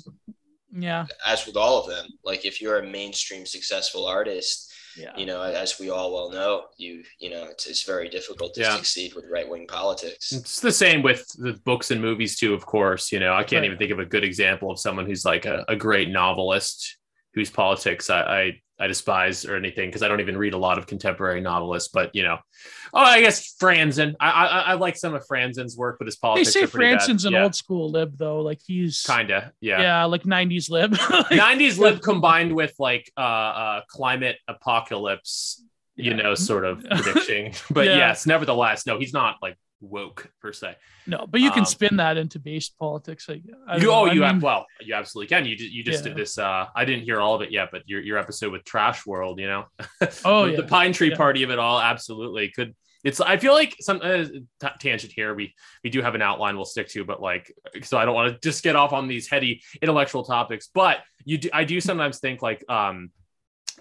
Yeah, 0.71 1.07
As 1.25 1.47
with 1.47 1.57
all 1.57 1.81
of 1.81 1.87
them, 1.89 2.05
like 2.23 2.45
if 2.45 2.61
you're 2.61 2.77
a 2.77 2.85
mainstream 2.85 3.43
successful 3.47 4.05
artist, 4.05 4.71
yeah. 4.95 5.17
you 5.17 5.25
know, 5.25 5.41
as 5.41 5.79
we 5.79 5.89
all 5.89 6.13
well 6.13 6.29
know, 6.29 6.65
you 6.77 7.03
you 7.19 7.31
know, 7.31 7.43
it's, 7.45 7.65
it's 7.65 7.81
very 7.83 8.07
difficult 8.07 8.53
to 8.53 8.61
Yeah. 8.61 8.75
succeed 8.75 9.15
with 9.15 9.25
right 9.31 9.49
wing 9.49 9.65
politics. 9.67 10.31
It's 10.31 10.59
the 10.59 10.71
same 10.71 11.01
with 11.01 11.27
the 11.39 11.53
books 11.65 11.89
and 11.89 11.99
movies 11.99 12.37
too, 12.37 12.53
of 12.53 12.63
course. 12.67 13.11
You 13.11 13.19
know, 13.19 13.33
I 13.33 13.43
can't 13.43 13.61
Right. 13.61 13.65
even 13.65 13.79
think 13.79 13.91
of 13.91 13.97
a 13.99 14.05
good 14.05 14.23
example 14.23 14.69
of 14.69 14.79
someone 14.79 15.07
who's 15.07 15.25
like 15.25 15.45
a, 15.47 15.65
a 15.67 15.75
great 15.75 16.09
novelist 16.09 16.97
whose 17.33 17.49
politics 17.49 18.09
I 18.11 18.21
I, 18.41 18.61
I 18.79 18.87
despise 18.87 19.45
or 19.45 19.55
anything 19.55 19.89
because 19.89 20.03
I 20.03 20.07
don't 20.07 20.21
even 20.21 20.37
read 20.37 20.53
a 20.53 20.57
lot 20.57 20.77
of 20.77 20.87
contemporary 20.87 21.41
novelists. 21.41 21.89
But 21.93 22.15
you 22.15 22.23
know, 22.23 22.37
oh, 22.93 22.99
I 22.99 23.19
guess 23.21 23.55
Franzen. 23.61 24.15
I 24.19 24.29
I, 24.29 24.59
I 24.61 24.73
like 24.75 24.95
some 24.97 25.13
of 25.13 25.25
Franzen's 25.27 25.75
work, 25.75 25.97
but 25.99 26.05
his 26.05 26.15
They 26.15 26.19
politics. 26.21 26.53
say 26.53 26.63
are 26.63 26.67
pretty 26.67 26.95
bad. 26.95 27.09
An 27.09 27.31
yeah, 27.33 27.43
old 27.43 27.55
school 27.55 27.91
lib 27.91 28.17
though. 28.17 28.41
Like 28.41 28.59
he's 28.65 29.03
kinda. 29.03 29.51
yeah, 29.61 29.81
Yeah. 29.81 30.05
like 30.05 30.23
'90s 30.23 30.69
lib. 30.69 30.91
Like, 31.09 31.25
90s 31.27 31.77
lib 31.77 32.01
combined 32.01 32.55
with 32.55 32.73
like 32.79 33.11
uh, 33.17 33.21
uh 33.21 33.81
climate 33.89 34.37
apocalypse, 34.47 35.63
you 35.95 36.11
Yeah. 36.11 36.17
know, 36.17 36.35
sort 36.35 36.65
of 36.65 36.83
prediction. 36.89 37.51
but 37.71 37.85
Yeah. 37.85 37.97
yes, 37.97 38.25
nevertheless, 38.25 38.85
no, 38.85 38.97
he's 38.99 39.13
not 39.13 39.35
like 39.41 39.57
woke 39.81 40.31
per 40.41 40.51
se. 40.53 40.75
No, 41.07 41.25
but 41.29 41.41
you 41.41 41.49
can 41.51 41.59
Um, 41.59 41.65
spin 41.65 41.95
that 41.97 42.17
into 42.17 42.39
based 42.39 42.77
politics. 42.77 43.27
Like, 43.29 43.43
You, 43.45 43.53
know. 43.87 43.91
oh, 43.91 44.05
I 44.05 44.13
you 44.13 44.19
mean, 44.21 44.33
have, 44.33 44.43
well, 44.43 44.65
you 44.81 44.93
absolutely 44.93 45.27
can. 45.35 45.45
You 45.45 45.55
did, 45.55 45.71
you 45.71 45.83
just 45.83 46.03
Yeah. 46.03 46.09
did 46.09 46.17
this. 46.17 46.37
Uh, 46.37 46.67
I 46.75 46.85
didn't 46.85 47.03
hear 47.05 47.19
all 47.21 47.35
of 47.35 47.41
it 47.41 47.51
yet, 47.51 47.69
but 47.71 47.83
your 47.87 48.01
your 48.01 48.17
episode 48.17 48.51
with 48.51 48.63
Trash 48.65 49.05
World, 49.05 49.39
you 49.39 49.47
know, 49.47 49.65
Oh, 50.25 50.45
the, 50.45 50.51
yeah. 50.51 50.57
the 50.57 50.63
Pine 50.63 50.91
Tree 50.93 51.09
Yeah. 51.11 51.17
Party 51.17 51.43
of 51.43 51.49
it 51.49 51.59
all, 51.59 51.79
absolutely 51.79 52.49
could. 52.49 52.75
It's. 53.05 53.21
I 53.21 53.37
feel 53.37 53.53
like 53.53 53.77
some 53.79 54.01
uh, 54.03 54.25
t- 54.59 54.67
tangent 54.81 55.13
here. 55.13 55.33
We 55.33 55.53
we 55.85 55.89
do 55.89 56.01
have 56.01 56.15
an 56.15 56.21
outline 56.21 56.57
we'll 56.57 56.65
stick 56.65 56.89
to, 56.89 57.05
but 57.05 57.21
like, 57.21 57.49
so 57.81 57.97
I 57.97 58.03
don't 58.03 58.13
want 58.13 58.33
to 58.33 58.39
just 58.45 58.61
get 58.61 58.75
off 58.75 58.91
on 58.91 59.07
these 59.07 59.29
heady 59.29 59.61
intellectual 59.81 60.25
topics. 60.25 60.69
But 60.73 60.97
you 61.23 61.37
do, 61.37 61.49
I 61.53 61.63
do 61.63 61.79
sometimes 61.79 62.19
think 62.19 62.41
like 62.41 62.61
um 62.69 63.11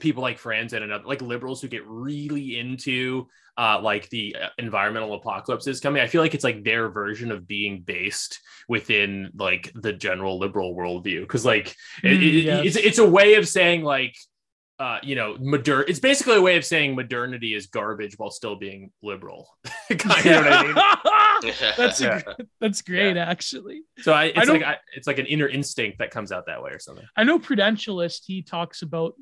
people 0.01 0.23
like 0.23 0.39
friends 0.39 0.73
and 0.73 0.91
other, 0.91 1.05
like 1.05 1.23
liberals 1.23 1.61
who 1.63 1.69
get 1.69 1.87
really 1.87 2.59
into 2.59 3.27
uh, 3.57 3.81
like 3.83 4.09
the 4.11 4.37
uh, 4.41 4.49
environmental 4.59 5.15
apocalypses 5.15 5.81
coming. 5.81 6.01
I 6.03 6.07
feel 6.07 6.23
like 6.23 6.35
it's 6.35 6.45
like 6.45 6.63
their 6.65 6.89
version 6.89 7.33
of 7.33 7.47
being 7.49 7.81
based 7.81 8.39
within 8.69 9.31
like 9.37 9.73
the 9.75 9.93
general 9.93 10.39
liberal 10.39 10.77
worldview 10.77 11.23
because 11.23 11.45
like 11.45 11.75
it- 12.05 12.19
Mm, 12.21 12.23
it- 12.23 12.45
yes. 12.45 12.65
it's 12.67 12.77
it's 12.77 12.99
a 12.99 13.09
way 13.09 13.35
of 13.35 13.49
saying 13.49 13.83
like 13.83 14.15
uh, 14.81 15.01
you 15.03 15.17
know, 15.17 15.37
modern. 15.41 15.85
It's 15.89 15.99
basically 15.99 16.37
a 16.37 16.41
way 16.41 16.57
of 16.57 16.65
saying 16.65 16.95
modernity 16.95 17.53
is 17.53 17.67
garbage 17.67 18.15
while 18.17 18.31
still 18.31 18.55
being 18.55 18.93
liberal. 19.03 19.49
kind 19.89 20.21
of 20.21 20.25
you 20.25 20.31
know 20.31 20.41
what 20.41 20.53
I 20.53 21.41
mean? 21.43 21.55
that's 21.77 22.01
Yeah. 22.01 22.23
a, 22.25 22.37
that's 22.61 22.83
great, 22.83 23.17
actually. 23.17 23.83
So 24.03 24.13
I, 24.13 24.27
it's 24.27 24.39
I 24.49 24.53
like 24.53 24.63
I, 24.63 24.77
it's 24.95 25.09
like 25.09 25.19
an 25.19 25.27
inner 25.27 25.49
instinct 25.49 25.99
that 25.99 26.13
comes 26.13 26.31
out 26.31 26.47
that 26.47 26.63
way 26.63 26.71
or 26.71 26.79
something. 26.79 27.05
I 27.17 27.25
know 27.25 27.41
Prudentialist. 27.41 28.21
He 28.25 28.43
talks 28.43 28.83
about 28.83 29.15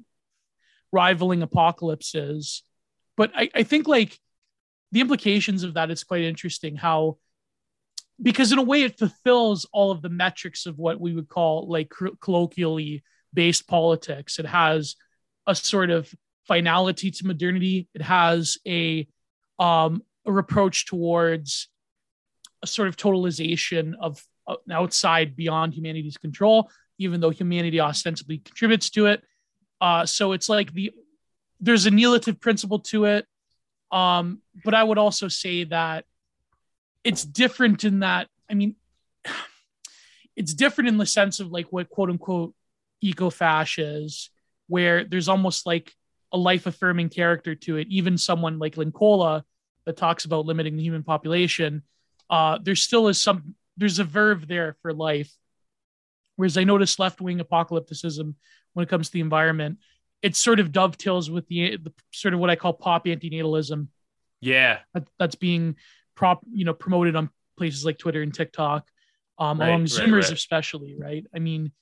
rivaling 1.01 1.43
apocalypses, 1.43 2.63
but 3.17 3.31
I, 3.35 3.51
I 3.55 3.63
think 3.63 3.87
like 3.87 4.19
the 4.93 5.01
implications 5.01 5.63
of 5.63 5.75
that 5.75 5.91
is 5.91 6.05
quite 6.05 6.23
interesting. 6.23 6.77
How 6.77 7.19
because 8.21 8.53
in 8.53 8.59
a 8.59 8.63
way 8.63 8.83
it 8.83 8.99
fulfills 8.99 9.67
all 9.73 9.91
of 9.91 10.01
the 10.01 10.09
metrics 10.09 10.67
of 10.67 10.79
what 10.79 11.01
we 11.01 11.13
would 11.13 11.29
call 11.29 11.69
like 11.69 11.93
colloquially 12.21 13.03
based 13.35 13.69
politics. 13.69 14.39
It 14.39 14.47
has 14.47 14.97
a 15.47 15.55
sort 15.55 15.91
of 15.91 16.13
finality 16.47 17.11
to 17.11 17.27
modernity. 17.27 17.89
It 17.95 18.03
has 18.03 18.59
a 18.67 19.07
um, 19.59 20.03
a 20.27 20.33
reproach 20.33 20.87
towards 20.87 21.69
a 22.63 22.67
sort 22.67 22.89
of 22.89 22.97
totalization 22.97 23.93
of 24.01 24.23
outside 24.71 25.37
beyond 25.37 25.75
humanity's 25.75 26.17
control, 26.17 26.71
even 26.99 27.21
though 27.21 27.31
humanity 27.31 27.81
ostensibly 27.81 28.39
contributes 28.39 28.91
to 28.91 29.07
it. 29.07 29.23
Uh, 29.81 30.07
so 30.07 30.33
it's 30.33 30.49
like 30.49 30.73
the 30.73 30.93
there's 31.61 31.87
a 31.87 31.91
nihilitative 31.91 32.41
principle 32.41 32.81
to 32.81 33.05
it. 33.05 33.27
Um, 33.91 34.43
but 34.65 34.75
I 34.75 34.83
would 34.83 34.99
also 34.99 35.29
say 35.29 35.65
that 35.65 36.05
it's 37.05 37.25
different 37.25 37.85
in 37.85 38.01
that, 38.01 38.29
I 38.51 38.55
mean, 38.55 38.75
it's 40.37 40.55
different 40.55 40.89
in 40.89 40.99
the 40.99 41.07
sense 41.07 41.41
of 41.41 41.51
like 41.51 41.67
what 41.73 41.89
quote 41.89 42.11
unquote 42.11 42.55
eco-fash 43.01 43.79
is, 43.79 44.31
where 44.69 45.05
there's 45.05 45.29
almost 45.29 45.67
like 45.67 45.93
a 46.33 46.37
life 46.37 46.67
affirming 46.67 47.09
character 47.09 47.55
to 47.55 47.77
it. 47.77 47.89
Even 47.89 48.19
someone 48.19 48.59
like 48.59 48.75
Linkola 48.75 49.43
that 49.85 49.97
talks 49.97 50.25
about 50.25 50.47
limiting 50.47 50.77
the 50.77 50.83
human 50.83 51.05
population, 51.05 51.83
uh, 52.29 52.59
there 52.61 52.75
still 52.75 53.09
is 53.09 53.21
some, 53.21 53.55
there's 53.77 54.01
a 54.01 54.05
verve 54.05 54.49
there 54.49 54.77
for 54.83 54.93
life. 54.93 55.33
Whereas 56.35 56.59
I 56.59 56.65
notice 56.65 56.99
left 56.99 57.21
wing 57.21 57.39
apocalypticism 57.39 58.35
when 58.77 58.83
it 58.85 58.91
comes 58.91 59.07
to 59.09 59.13
the 59.15 59.21
environment, 59.21 59.79
it 60.21 60.37
sort 60.37 60.61
of 60.61 60.71
dovetails 60.71 61.31
with 61.31 61.49
the, 61.49 61.79
the 61.79 61.93
sort 62.13 62.35
of 62.35 62.41
what 62.41 62.51
I 62.51 62.57
call 62.57 62.75
pop 62.75 63.07
antinatalism 63.07 63.89
Yeah, 64.43 64.81
that, 64.93 65.09
that's 65.19 65.35
being 65.35 65.77
prop 66.15 66.45
you 66.53 66.67
know 66.67 66.75
promoted 66.75 67.17
on 67.17 67.31
places 67.57 67.87
like 67.87 67.97
Twitter 67.97 68.21
and 68.21 68.35
TikTok, 68.35 68.87
um, 69.39 69.59
Right, 69.59 69.69
among 69.69 69.81
right, 69.83 69.91
Zoomers 69.91 70.25
right. 70.25 70.33
especially, 70.33 70.95
right? 70.99 71.25
I 71.35 71.39
mean, 71.39 71.73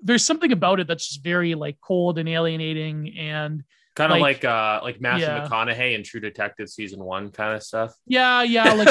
there's 0.00 0.24
something 0.24 0.50
about 0.50 0.80
it 0.80 0.86
that's 0.86 1.08
just 1.08 1.22
very 1.22 1.54
like 1.54 1.76
cold 1.82 2.18
and 2.18 2.26
alienating, 2.26 3.18
and 3.18 3.64
kind 3.98 4.12
of 4.12 4.20
Like- 4.20 4.42
like, 4.42 4.44
uh 4.44 4.80
like 4.82 5.00
Matthew 5.00 5.26
Yeah. 5.26 5.46
McConaughey 5.46 5.94
in 5.96 6.02
True 6.04 6.20
Detective 6.20 6.68
season 6.70 7.02
one 7.04 7.30
kind 7.30 7.54
of 7.56 7.62
stuff. 7.62 7.92
yeah, 8.06 8.42
yeah, 8.42 8.72
like 8.80 8.88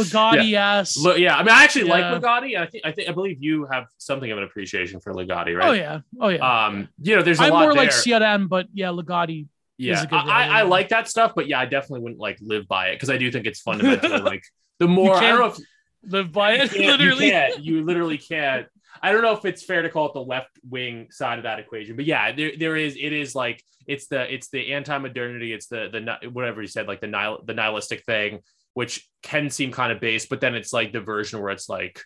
Ligotti, 0.00 0.48
yes, 0.50 0.96
Lo- 0.96 1.16
yeah, 1.16 1.34
I 1.36 1.42
mean, 1.42 1.52
I 1.58 1.64
actually 1.64 1.86
Yeah. 1.88 1.96
like 2.12 2.22
Ligotti. 2.22 2.56
I 2.56 2.66
think 2.66 2.84
I 2.86 2.92
think 2.92 3.08
I 3.08 3.12
believe 3.12 3.38
you 3.42 3.66
have 3.72 3.86
something 3.98 4.30
of 4.30 4.38
an 4.38 4.44
appreciation 4.44 5.00
for 5.00 5.12
Ligotti, 5.14 5.56
right? 5.58 5.68
oh 5.68 5.72
yeah, 5.72 6.00
oh 6.20 6.28
yeah. 6.28 6.66
Um, 6.66 6.88
you 7.02 7.16
know, 7.16 7.22
there's 7.22 7.40
a 7.40 7.44
I'm 7.44 7.50
lot 7.50 7.60
more 7.62 7.74
there. 7.74 7.82
like 7.84 7.90
CRM, 7.90 8.48
but 8.48 8.66
yeah, 8.72 8.88
Ligotti. 8.88 9.48
yeah, 9.78 10.02
a 10.02 10.06
good 10.06 10.14
I, 10.14 10.60
I, 10.60 10.62
like 10.62 10.88
that 10.90 11.08
stuff, 11.08 11.32
but 11.34 11.48
yeah, 11.48 11.58
I 11.58 11.64
definitely 11.64 12.00
wouldn't 12.04 12.20
like 12.20 12.38
live 12.42 12.68
by 12.68 12.88
it 12.90 12.96
because 12.96 13.10
I 13.10 13.16
do 13.16 13.30
think 13.32 13.46
it's 13.46 13.60
fundamentally 13.68 14.20
like 14.20 14.44
the 14.78 14.88
more 14.88 15.14
I 15.16 15.28
don't 15.30 15.40
know 15.40 15.46
if 15.46 15.58
Live 16.02 16.32
by 16.32 16.52
it, 16.54 16.72
literally. 16.72 17.28
You, 17.28 17.52
you 17.60 17.84
literally 17.84 18.16
can't. 18.16 18.66
I 19.02 19.12
don't 19.12 19.22
know 19.22 19.32
if 19.32 19.44
it's 19.44 19.64
fair 19.64 19.82
to 19.82 19.88
call 19.88 20.06
it 20.06 20.14
the 20.14 20.22
left 20.22 20.50
wing 20.68 21.08
side 21.10 21.38
of 21.38 21.44
that 21.44 21.58
equation, 21.58 21.96
but 21.96 22.04
yeah, 22.04 22.32
there, 22.32 22.52
there 22.58 22.76
is. 22.76 22.96
It 22.96 23.12
is 23.12 23.34
like 23.34 23.62
it's 23.86 24.06
the 24.06 24.32
it's 24.32 24.48
the 24.50 24.72
anti 24.72 24.96
modernity. 24.98 25.52
It's 25.52 25.66
the 25.66 25.88
the 25.90 26.30
whatever 26.30 26.60
you 26.60 26.68
said, 26.68 26.86
like 26.86 27.00
the 27.00 27.06
nihil, 27.06 27.42
the 27.44 27.54
nihilistic 27.54 28.04
thing, 28.04 28.40
which 28.74 29.08
can 29.22 29.50
seem 29.50 29.72
kind 29.72 29.92
of 29.92 30.00
base, 30.00 30.26
but 30.26 30.40
then 30.40 30.54
it's 30.54 30.72
like 30.72 30.92
the 30.92 31.00
version 31.00 31.40
where 31.40 31.50
it's 31.50 31.68
like 31.68 32.00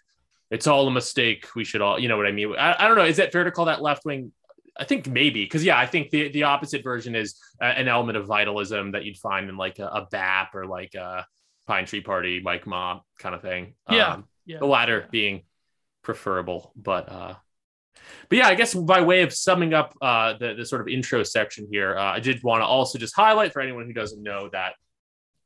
it's 0.50 0.66
all 0.66 0.86
a 0.86 0.90
mistake. 0.90 1.46
We 1.56 1.64
should 1.64 1.80
all, 1.80 1.98
you 1.98 2.08
know 2.08 2.16
what 2.16 2.26
I 2.26 2.32
mean? 2.32 2.54
I, 2.56 2.84
I 2.84 2.88
don't 2.88 2.96
know. 2.96 3.04
Is 3.04 3.18
it 3.18 3.32
fair 3.32 3.44
to 3.44 3.50
call 3.50 3.66
that 3.66 3.82
left 3.82 4.04
wing? 4.04 4.32
I 4.76 4.84
think 4.84 5.06
maybe 5.06 5.44
because 5.44 5.64
yeah, 5.64 5.78
I 5.78 5.86
think 5.86 6.10
the 6.10 6.28
the 6.28 6.44
opposite 6.44 6.82
version 6.82 7.14
is 7.14 7.38
uh, 7.60 7.66
an 7.66 7.88
element 7.88 8.18
of 8.18 8.26
vitalism 8.26 8.92
that 8.92 9.04
you'd 9.04 9.18
find 9.18 9.48
in 9.48 9.56
like 9.56 9.78
a, 9.78 9.86
a 9.86 10.08
BAP 10.10 10.54
or 10.54 10.66
like 10.66 10.94
a 10.94 11.26
Pine 11.66 11.86
Tree 11.86 12.00
Party, 12.00 12.40
Mike 12.40 12.66
Mob 12.66 13.02
kind 13.18 13.34
of 13.34 13.42
thing. 13.42 13.74
Yeah. 13.90 14.14
Um, 14.14 14.24
yeah. 14.46 14.58
the 14.58 14.66
latter 14.66 15.06
being 15.10 15.42
preferable 16.04 16.72
but 16.76 17.08
uh 17.10 17.34
but 18.28 18.38
yeah 18.38 18.46
i 18.46 18.54
guess 18.54 18.74
by 18.74 19.00
way 19.00 19.22
of 19.22 19.32
summing 19.32 19.74
up 19.74 19.94
uh 20.02 20.34
the, 20.38 20.54
the 20.54 20.64
sort 20.64 20.80
of 20.80 20.88
intro 20.88 21.22
section 21.22 21.66
here 21.70 21.96
uh, 21.96 22.12
i 22.12 22.20
did 22.20 22.42
want 22.42 22.60
to 22.60 22.66
also 22.66 22.98
just 22.98 23.14
highlight 23.14 23.52
for 23.52 23.60
anyone 23.60 23.86
who 23.86 23.92
doesn't 23.92 24.22
know 24.22 24.48
that 24.52 24.74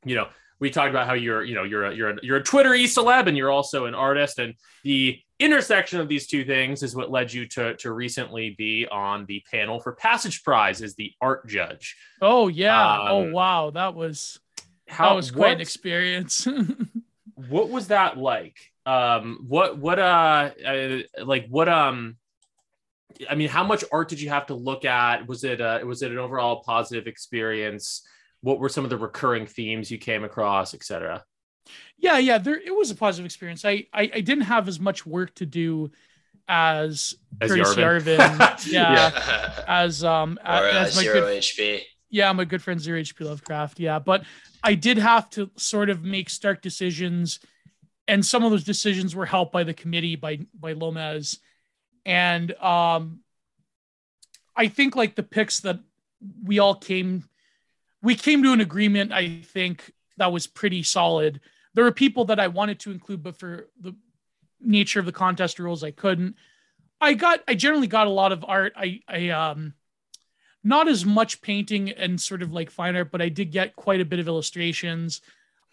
you 0.05 0.15
know 0.15 0.27
we 0.59 0.69
talked 0.69 0.89
about 0.89 1.07
how 1.07 1.13
you're 1.13 1.43
you 1.43 1.55
know 1.55 1.63
you're 1.63 1.85
a 1.85 1.95
you're 1.95 2.09
a, 2.09 2.17
you're 2.21 2.37
a 2.37 2.43
twitter 2.43 2.73
e 2.73 2.85
celeb 2.85 3.27
and 3.27 3.37
you're 3.37 3.51
also 3.51 3.85
an 3.85 3.95
artist 3.95 4.39
and 4.39 4.53
the 4.83 5.19
intersection 5.39 6.01
of 6.01 6.09
these 6.09 6.27
two 6.27 6.43
things 6.43 6.83
is 6.83 6.95
what 6.95 7.09
led 7.09 7.31
you 7.31 7.47
to 7.47 7.73
to 7.77 7.93
recently 7.93 8.55
be 8.57 8.85
on 8.91 9.25
the 9.27 9.41
panel 9.49 9.79
for 9.79 9.93
passage 9.93 10.43
prize 10.43 10.81
as 10.81 10.95
the 10.95 11.13
art 11.21 11.47
judge 11.47 11.95
Oh 12.21 12.47
yeah. 12.47 12.93
Um, 12.93 13.07
oh 13.09 13.31
wow, 13.31 13.69
that 13.71 13.95
was 13.95 14.39
how 14.87 15.09
that 15.09 15.15
was 15.15 15.31
quite 15.31 15.53
an 15.53 15.61
experience. 15.61 16.47
what 17.35 17.69
was 17.69 17.87
that 17.87 18.17
like 18.17 18.57
um 18.89 19.45
what 19.47 19.77
what 19.77 19.99
uh, 19.99 20.49
uh 20.65 20.99
like 21.23 21.45
what 21.49 21.69
um 21.69 22.17
i 23.29 23.35
mean 23.35 23.49
how 23.49 23.63
much 23.63 23.83
art 23.91 24.07
did 24.07 24.21
you 24.21 24.29
have 24.29 24.45
to 24.45 24.55
look 24.55 24.85
at 24.85 25.27
was 25.27 25.43
it 25.43 25.59
uh 25.61 25.79
was 25.85 26.01
it 26.01 26.11
an 26.11 26.17
overall 26.17 26.63
positive 26.63 27.07
experience 27.07 28.01
what 28.41 28.59
were 28.59 28.69
some 28.69 28.83
of 28.83 28.89
the 28.89 28.97
recurring 28.97 29.45
themes 29.45 29.91
you 29.91 29.97
came 29.97 30.23
across 30.23 30.73
etc 30.73 31.23
yeah, 31.97 32.17
yeah, 32.17 32.37
there 32.37 32.55
it 32.55 32.75
was 32.75 32.91
a 32.91 32.95
positive 32.95 33.25
experience. 33.25 33.65
I 33.65 33.85
I, 33.93 34.09
I 34.13 34.21
didn't 34.21 34.45
have 34.45 34.67
as 34.67 34.79
much 34.79 35.05
work 35.05 35.35
to 35.35 35.45
do 35.45 35.91
as, 36.47 37.15
As 37.41 37.51
Curtis 37.51 37.75
Yarvin. 37.75 38.17
Yarvin. 38.17 38.67
yeah, 38.71 38.93
yeah. 38.93 39.63
as 39.67 40.03
um 40.03 40.39
or 40.43 40.51
uh, 40.51 40.71
as 40.71 40.95
my 40.95 41.03
zero 41.03 41.21
good 41.21 41.41
HP. 41.41 41.81
yeah, 42.09 42.31
my 42.31 42.45
good 42.45 42.61
friend 42.61 42.79
Zero 42.79 42.99
HP 42.99 43.21
Lovecraft. 43.25 43.79
Yeah, 43.79 43.99
but 43.99 44.23
I 44.63 44.75
did 44.75 44.97
have 44.97 45.29
to 45.31 45.49
sort 45.57 45.89
of 45.89 46.03
make 46.03 46.29
stark 46.29 46.61
decisions, 46.61 47.39
and 48.09 48.25
some 48.25 48.43
of 48.43 48.51
those 48.51 48.63
decisions 48.63 49.15
were 49.15 49.25
helped 49.25 49.53
by 49.53 49.63
the 49.63 49.73
committee 49.73 50.15
by 50.15 50.39
by 50.59 50.73
Lomez, 50.73 51.39
and 52.05 52.51
um, 52.53 53.19
I 54.55 54.67
think 54.67 54.95
like 54.95 55.15
the 55.15 55.23
picks 55.23 55.61
that 55.61 55.79
we 56.43 56.59
all 56.59 56.75
came, 56.75 57.23
we 58.01 58.15
came 58.15 58.43
to 58.43 58.51
an 58.51 58.61
agreement. 58.61 59.13
I 59.13 59.41
think 59.43 59.93
that 60.17 60.31
was 60.31 60.47
pretty 60.47 60.83
solid. 60.83 61.39
There 61.75 61.83
were 61.83 61.91
people 61.91 62.25
that 62.25 62.39
I 62.39 62.47
wanted 62.47 62.79
to 62.81 62.91
include, 62.91 63.23
but 63.23 63.37
for 63.37 63.69
the 63.79 63.95
nature 64.59 64.99
of 64.99 65.05
the 65.05 65.11
contest 65.11 65.59
rules, 65.59 65.83
I 65.83 65.91
couldn't. 65.91 66.35
I 66.99 67.13
got, 67.13 67.41
I 67.47 67.53
generally 67.53 67.87
got 67.87 68.07
a 68.07 68.09
lot 68.09 68.33
of 68.33 68.43
art. 68.45 68.73
I, 68.75 68.99
I, 69.07 69.29
um, 69.29 69.73
not 70.63 70.89
as 70.89 71.05
much 71.05 71.41
painting 71.41 71.91
and 71.91 72.19
sort 72.19 72.41
of 72.41 72.51
like 72.51 72.69
fine 72.69 72.97
art, 72.97 73.11
but 73.11 73.21
I 73.21 73.29
did 73.29 73.51
get 73.51 73.77
quite 73.77 74.01
a 74.01 74.05
bit 74.05 74.19
of 74.19 74.27
illustrations. 74.27 75.21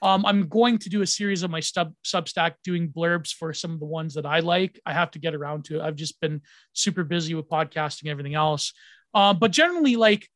Um, 0.06 0.24
I'm 0.24 0.46
going 0.46 0.78
to 0.78 0.88
do 0.88 1.02
a 1.02 1.06
series 1.06 1.42
of 1.42 1.50
my 1.50 1.58
sub 1.58 1.92
Substack 2.04 2.52
doing 2.62 2.88
blurbs 2.88 3.32
for 3.34 3.52
some 3.52 3.72
of 3.72 3.80
the 3.80 3.86
ones 3.86 4.14
that 4.14 4.24
I 4.24 4.38
like. 4.38 4.78
I 4.86 4.92
have 4.92 5.10
to 5.10 5.18
get 5.18 5.34
around 5.34 5.64
to 5.64 5.80
it. 5.80 5.82
I've 5.82 5.96
just 5.96 6.20
been 6.20 6.42
super 6.74 7.02
busy 7.02 7.34
with 7.34 7.48
podcasting 7.48 8.02
and 8.02 8.10
everything 8.10 8.36
else. 8.36 8.72
Uh, 9.12 9.34
but 9.34 9.50
generally, 9.50 9.96
like 9.96 10.28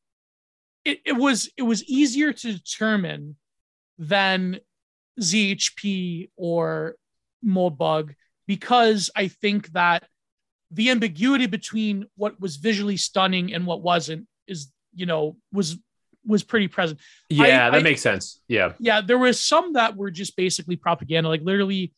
it, 0.83 0.99
it 1.05 1.13
was 1.13 1.49
it 1.55 1.61
was 1.61 1.85
easier 1.85 2.33
to 2.33 2.53
determine 2.53 3.37
than 3.97 4.59
ZHP 5.21 6.31
or 6.35 6.95
Moldbug 7.45 8.13
because 8.47 9.09
I 9.15 9.29
think 9.29 9.71
that 9.71 10.03
the 10.69 10.89
ambiguity 10.89 11.45
between 11.45 12.07
what 12.17 12.37
was 12.41 12.57
visually 12.57 12.97
stunning 12.97 13.53
and 13.53 13.65
what 13.65 13.81
wasn't 13.81 14.27
is 14.49 14.69
you 14.93 15.05
know 15.05 15.37
was 15.53 15.77
was 16.25 16.43
pretty 16.43 16.67
present. 16.67 16.99
Yeah 17.29 17.67
I- 17.67 17.69
that 17.71 17.79
I- 17.79 17.83
makes 17.83 18.01
sense. 18.01 18.41
Yeah. 18.47 18.73
Yeah 18.79 19.01
there 19.01 19.17
was 19.17 19.39
some 19.39 19.73
that 19.73 19.95
were 19.95 20.11
just 20.11 20.35
basically 20.35 20.75
propaganda. 20.75 21.29
Like 21.29 21.41
literally 21.43 21.93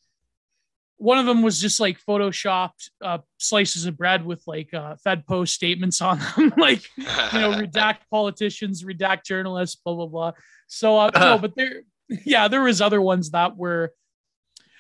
one 0.97 1.17
of 1.17 1.25
them 1.25 1.41
was 1.41 1.59
just 1.59 1.79
like 1.79 1.97
photoshopped 2.07 2.89
uh, 3.01 3.17
slices 3.37 3.85
of 3.87 3.97
bread 3.97 4.25
with 4.25 4.41
like 4.47 4.73
uh, 4.73 4.95
fed 5.03 5.25
post 5.27 5.53
statements 5.53 6.01
on 6.01 6.19
them. 6.19 6.53
Like 6.57 6.83
you 6.97 7.03
know 7.39 7.51
redact 7.51 7.97
politicians 8.11 8.83
redact 8.83 9.25
journalists 9.25 9.79
blah 9.83 9.95
blah 9.95 10.05
blah. 10.07 10.31
So 10.67 10.97
uh, 10.97 11.11
no 11.15 11.37
but 11.37 11.55
there 11.55 11.81
yeah 12.25 12.47
there 12.47 12.61
was 12.61 12.79
other 12.81 13.01
ones 13.01 13.31
that 13.31 13.57
were 13.57 13.91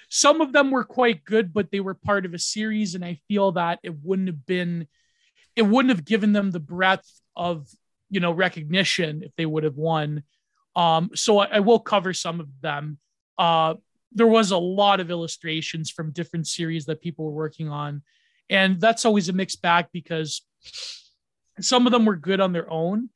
some 0.09 0.41
of 0.41 0.53
them 0.53 0.69
were 0.71 0.83
quite 0.83 1.23
good 1.25 1.51
but 1.53 1.71
they 1.71 1.79
were 1.79 1.95
part 1.95 2.25
of 2.25 2.33
a 2.35 2.39
series 2.39 2.93
and 2.93 3.03
i 3.03 3.19
feel 3.27 3.53
that 3.53 3.79
it 3.81 3.95
wouldn't 4.03 4.27
have 4.27 4.45
been 4.45 4.87
it 5.55 5.63
wouldn't 5.63 5.89
have 5.95 6.05
given 6.05 6.33
them 6.33 6.51
the 6.51 6.59
breadth 6.59 7.09
of 7.35 7.67
you 8.13 8.19
know 8.19 8.31
recognition 8.31 9.23
if 9.23 9.31
they 9.35 9.45
would 9.45 9.63
have 9.63 9.77
won. 9.77 10.23
Um 10.75 11.09
so 11.15 11.39
i, 11.39 11.45
I 11.57 11.59
will 11.59 11.79
cover 11.79 12.13
some 12.13 12.39
of 12.39 12.47
them. 12.61 12.99
Uh 13.37 13.75
there 14.11 14.27
was 14.27 14.51
a 14.51 14.57
lot 14.57 14.99
of 14.99 15.09
illustrations 15.09 15.89
from 15.89 16.11
different 16.11 16.47
series 16.47 16.85
that 16.85 17.01
people 17.01 17.25
were 17.25 17.31
working 17.31 17.69
on. 17.69 18.03
And 18.47 18.79
that's 18.79 19.05
always 19.05 19.27
a 19.27 19.33
mixed 19.33 19.61
bag 19.63 19.87
because 19.91 20.43
some 21.59 21.87
of 21.87 21.91
them 21.91 22.05
were 22.05 22.15
good 22.15 22.39
on 22.39 22.53
their 22.53 22.69
own 22.71 23.09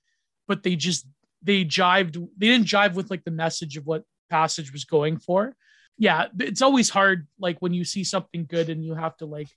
but 0.48 0.64
they 0.64 0.76
just 0.76 1.06
they 1.44 1.64
jived 1.64 2.14
they 2.38 2.48
didn't 2.48 2.68
jive 2.68 2.94
with 2.96 3.12
like 3.12 3.24
the 3.24 3.32
message 3.32 3.78
of 3.78 3.86
what 3.86 4.04
passage 4.30 4.72
was 4.74 4.86
going 4.86 5.18
for. 5.20 5.56
Yeah 5.98 6.28
it's 6.40 6.62
always 6.62 6.90
hard 6.90 7.28
like 7.40 7.58
when 7.60 7.74
you 7.74 7.86
see 7.86 8.04
something 8.04 8.46
good 8.46 8.70
and 8.70 8.84
you 8.84 8.96
have 8.96 9.16
to 9.18 9.26
like 9.26 9.50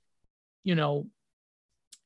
you 0.64 0.74
know 0.74 1.06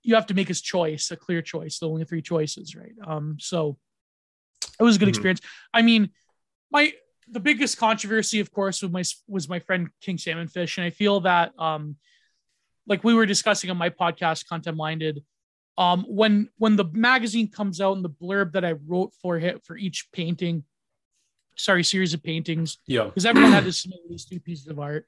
you 0.04 0.14
have 0.14 0.26
to 0.26 0.34
make 0.34 0.48
his 0.48 0.60
choice 0.60 1.10
a 1.10 1.16
clear 1.16 1.42
choice 1.42 1.78
the 1.78 1.88
only 1.88 2.04
three 2.04 2.22
choices 2.22 2.76
right 2.76 2.92
um 3.06 3.36
so 3.40 3.76
it 4.78 4.82
was 4.82 4.96
a 4.96 4.98
good 4.98 5.06
Mhm. 5.08 5.16
experience 5.16 5.40
i 5.72 5.82
mean 5.82 6.10
my 6.70 6.92
the 7.28 7.40
biggest 7.40 7.78
controversy 7.78 8.38
of 8.40 8.52
course 8.52 8.82
with 8.82 8.92
my 8.92 9.02
was 9.26 9.48
my 9.48 9.58
friend 9.58 9.88
King 10.00 10.18
Salmonfish 10.18 10.76
and 10.78 10.84
i 10.84 10.90
feel 10.90 11.20
that 11.20 11.58
um 11.58 11.96
like 12.86 13.02
we 13.02 13.14
were 13.14 13.26
discussing 13.26 13.70
on 13.70 13.78
my 13.78 13.88
podcast 13.90 14.46
content 14.46 14.76
minded 14.76 15.24
um 15.78 16.04
when 16.06 16.48
when 16.58 16.76
the 16.76 16.84
magazine 16.84 17.48
comes 17.50 17.80
out 17.80 17.96
and 17.96 18.04
the 18.04 18.10
blurb 18.10 18.52
that 18.52 18.64
i 18.64 18.72
wrote 18.86 19.12
for 19.22 19.38
it 19.38 19.64
for 19.64 19.76
each 19.76 20.08
painting 20.12 20.64
sorry 21.56 21.82
series 21.84 22.12
of 22.14 22.22
paintings 22.22 22.78
yeah 22.86 23.04
because 23.04 23.24
everyone 23.24 23.52
had 23.52 23.64
to 23.64 23.72
submit 23.72 24.00
least 24.10 24.28
two 24.28 24.40
pieces 24.40 24.66
of 24.66 24.78
art. 24.78 25.06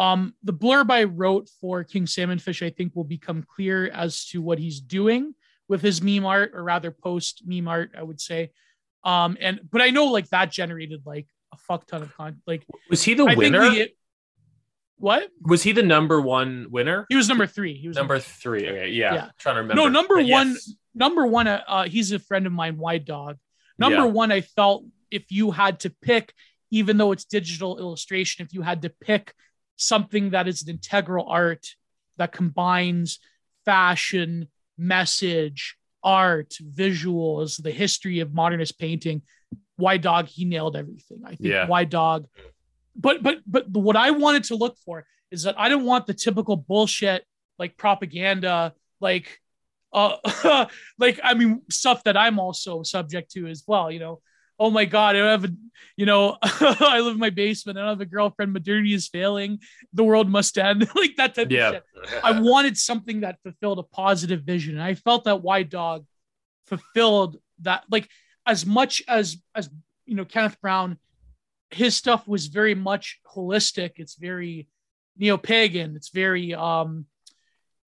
Um, 0.00 0.34
the 0.42 0.54
blurb 0.54 0.90
I 0.90 1.04
wrote 1.04 1.48
for 1.60 1.84
King 1.84 2.06
Salmonfish, 2.06 2.64
I 2.66 2.70
think, 2.70 2.96
will 2.96 3.04
become 3.04 3.42
clear 3.42 3.88
as 3.90 4.24
to 4.28 4.40
what 4.40 4.58
he's 4.58 4.80
doing 4.80 5.34
with 5.68 5.82
his 5.82 6.00
meme 6.02 6.24
art, 6.24 6.52
or 6.54 6.64
rather 6.64 6.90
post 6.90 7.42
meme 7.44 7.68
art, 7.68 7.90
I 7.96 8.02
would 8.02 8.20
say. 8.20 8.50
Um, 9.04 9.36
and 9.40 9.60
but 9.70 9.82
I 9.82 9.90
know 9.90 10.06
like 10.06 10.28
that 10.30 10.50
generated 10.50 11.02
like 11.04 11.26
a 11.52 11.56
fuck 11.58 11.86
ton 11.86 12.02
of 12.02 12.14
content. 12.16 12.42
Like 12.46 12.64
was 12.88 13.02
he 13.02 13.12
the 13.14 13.24
I 13.24 13.28
think 13.28 13.38
winner 13.38 13.60
we, 13.68 13.94
what 14.96 15.28
was 15.42 15.62
he 15.62 15.72
the 15.72 15.82
number 15.82 16.20
one 16.20 16.66
winner 16.70 17.06
he 17.08 17.16
was 17.16 17.28
number 17.28 17.46
three. 17.46 17.74
He 17.74 17.88
was 17.88 17.96
number 17.96 18.18
three 18.18 18.68
okay 18.68 18.88
yeah, 18.88 19.14
Yeah. 19.14 19.28
trying 19.38 19.56
to 19.56 19.60
remember 19.62 19.82
No, 19.82 19.88
number 19.88 20.16
But 20.16 20.26
one- 20.26 20.48
yes. 20.50 20.72
number 20.94 21.26
one. 21.26 21.46
Uh, 21.46 21.62
uh, 21.66 21.84
he's 21.84 22.12
a 22.12 22.18
friend 22.18 22.46
of 22.46 22.52
mine, 22.52 22.76
Wide 22.78 23.04
Dog. 23.04 23.38
Number 23.78 23.96
Yeah. 24.04 24.04
one, 24.04 24.32
I 24.32 24.40
felt 24.42 24.84
if 25.10 25.30
you 25.30 25.50
had 25.50 25.80
to 25.80 25.90
pick, 26.02 26.32
even 26.70 26.96
though 26.98 27.12
it's 27.12 27.24
digital 27.24 27.78
illustration, 27.78 28.44
if 28.44 28.52
you 28.52 28.62
had 28.62 28.82
to 28.82 28.90
pick 28.90 29.34
something 29.80 30.30
that 30.30 30.46
is 30.46 30.62
an 30.62 30.70
integral 30.70 31.26
art 31.28 31.66
that 32.18 32.32
combines 32.32 33.18
fashion, 33.64 34.48
message, 34.76 35.76
art, 36.02 36.54
visuals, 36.62 37.62
the 37.62 37.70
history 37.70 38.20
of 38.20 38.32
modernist 38.32 38.78
painting, 38.78 39.22
Wide 39.78 40.02
Dog, 40.02 40.26
he 40.26 40.44
nailed 40.44 40.76
everything. 40.76 41.22
I 41.24 41.30
think 41.30 41.40
Yeah. 41.40 41.66
Wide 41.66 41.90
Dog. 41.90 42.26
But 42.94 43.22
but 43.22 43.38
but 43.46 43.68
what 43.70 43.96
I 43.96 44.10
wanted 44.10 44.44
to 44.44 44.54
look 44.56 44.76
for 44.84 45.06
is 45.30 45.44
that 45.44 45.58
I 45.58 45.68
didn't 45.68 45.84
want 45.84 46.06
the 46.06 46.14
typical 46.14 46.56
bullshit 46.56 47.24
like 47.58 47.76
propaganda, 47.76 48.74
like 49.00 49.40
uh 49.92 50.66
like 50.98 51.18
I 51.22 51.34
mean 51.34 51.62
stuff 51.70 52.04
that 52.04 52.16
I'm 52.16 52.38
also 52.38 52.82
subject 52.82 53.30
to 53.32 53.46
as 53.46 53.64
well, 53.66 53.90
you 53.90 53.98
know. 54.00 54.20
Oh 54.60 54.70
my 54.70 54.84
god, 54.84 55.16
I 55.16 55.18
don't 55.20 55.40
have 55.42 55.50
a 55.50 55.54
you 55.96 56.06
know, 56.06 56.36
I 56.42 57.00
live 57.00 57.14
in 57.14 57.18
my 57.18 57.30
basement, 57.30 57.76
I 57.76 57.80
don't 57.80 57.90
have 57.90 58.00
a 58.00 58.06
girlfriend, 58.06 58.52
modernity 58.52 58.94
is 58.94 59.08
failing, 59.08 59.58
the 59.92 60.04
world 60.04 60.28
must 60.30 60.56
end, 60.58 60.88
like 60.94 61.16
that 61.16 61.34
type 61.34 61.50
Yeah. 61.50 61.68
of 61.68 61.74
shit. 61.74 61.84
I 62.22 62.40
wanted 62.40 62.76
something 62.78 63.20
that 63.20 63.38
fulfilled 63.42 63.78
a 63.78 63.82
positive 63.82 64.42
vision. 64.42 64.74
And 64.74 64.82
I 64.82 64.94
felt 64.94 65.24
that 65.24 65.42
White 65.42 65.70
Dog 65.70 66.06
fulfilled 66.66 67.38
that. 67.62 67.84
Like 67.90 68.08
as 68.46 68.64
much 68.64 69.02
as 69.08 69.36
as 69.54 69.68
you 70.06 70.14
know, 70.14 70.24
Kenneth 70.24 70.60
Brown, 70.60 70.98
his 71.70 71.96
stuff 71.96 72.26
was 72.28 72.46
very 72.46 72.74
much 72.74 73.20
holistic. 73.34 73.92
It's 73.96 74.14
very 74.16 74.68
neo-pagan. 75.16 75.96
It's 75.96 76.10
very 76.10 76.54
um 76.54 77.06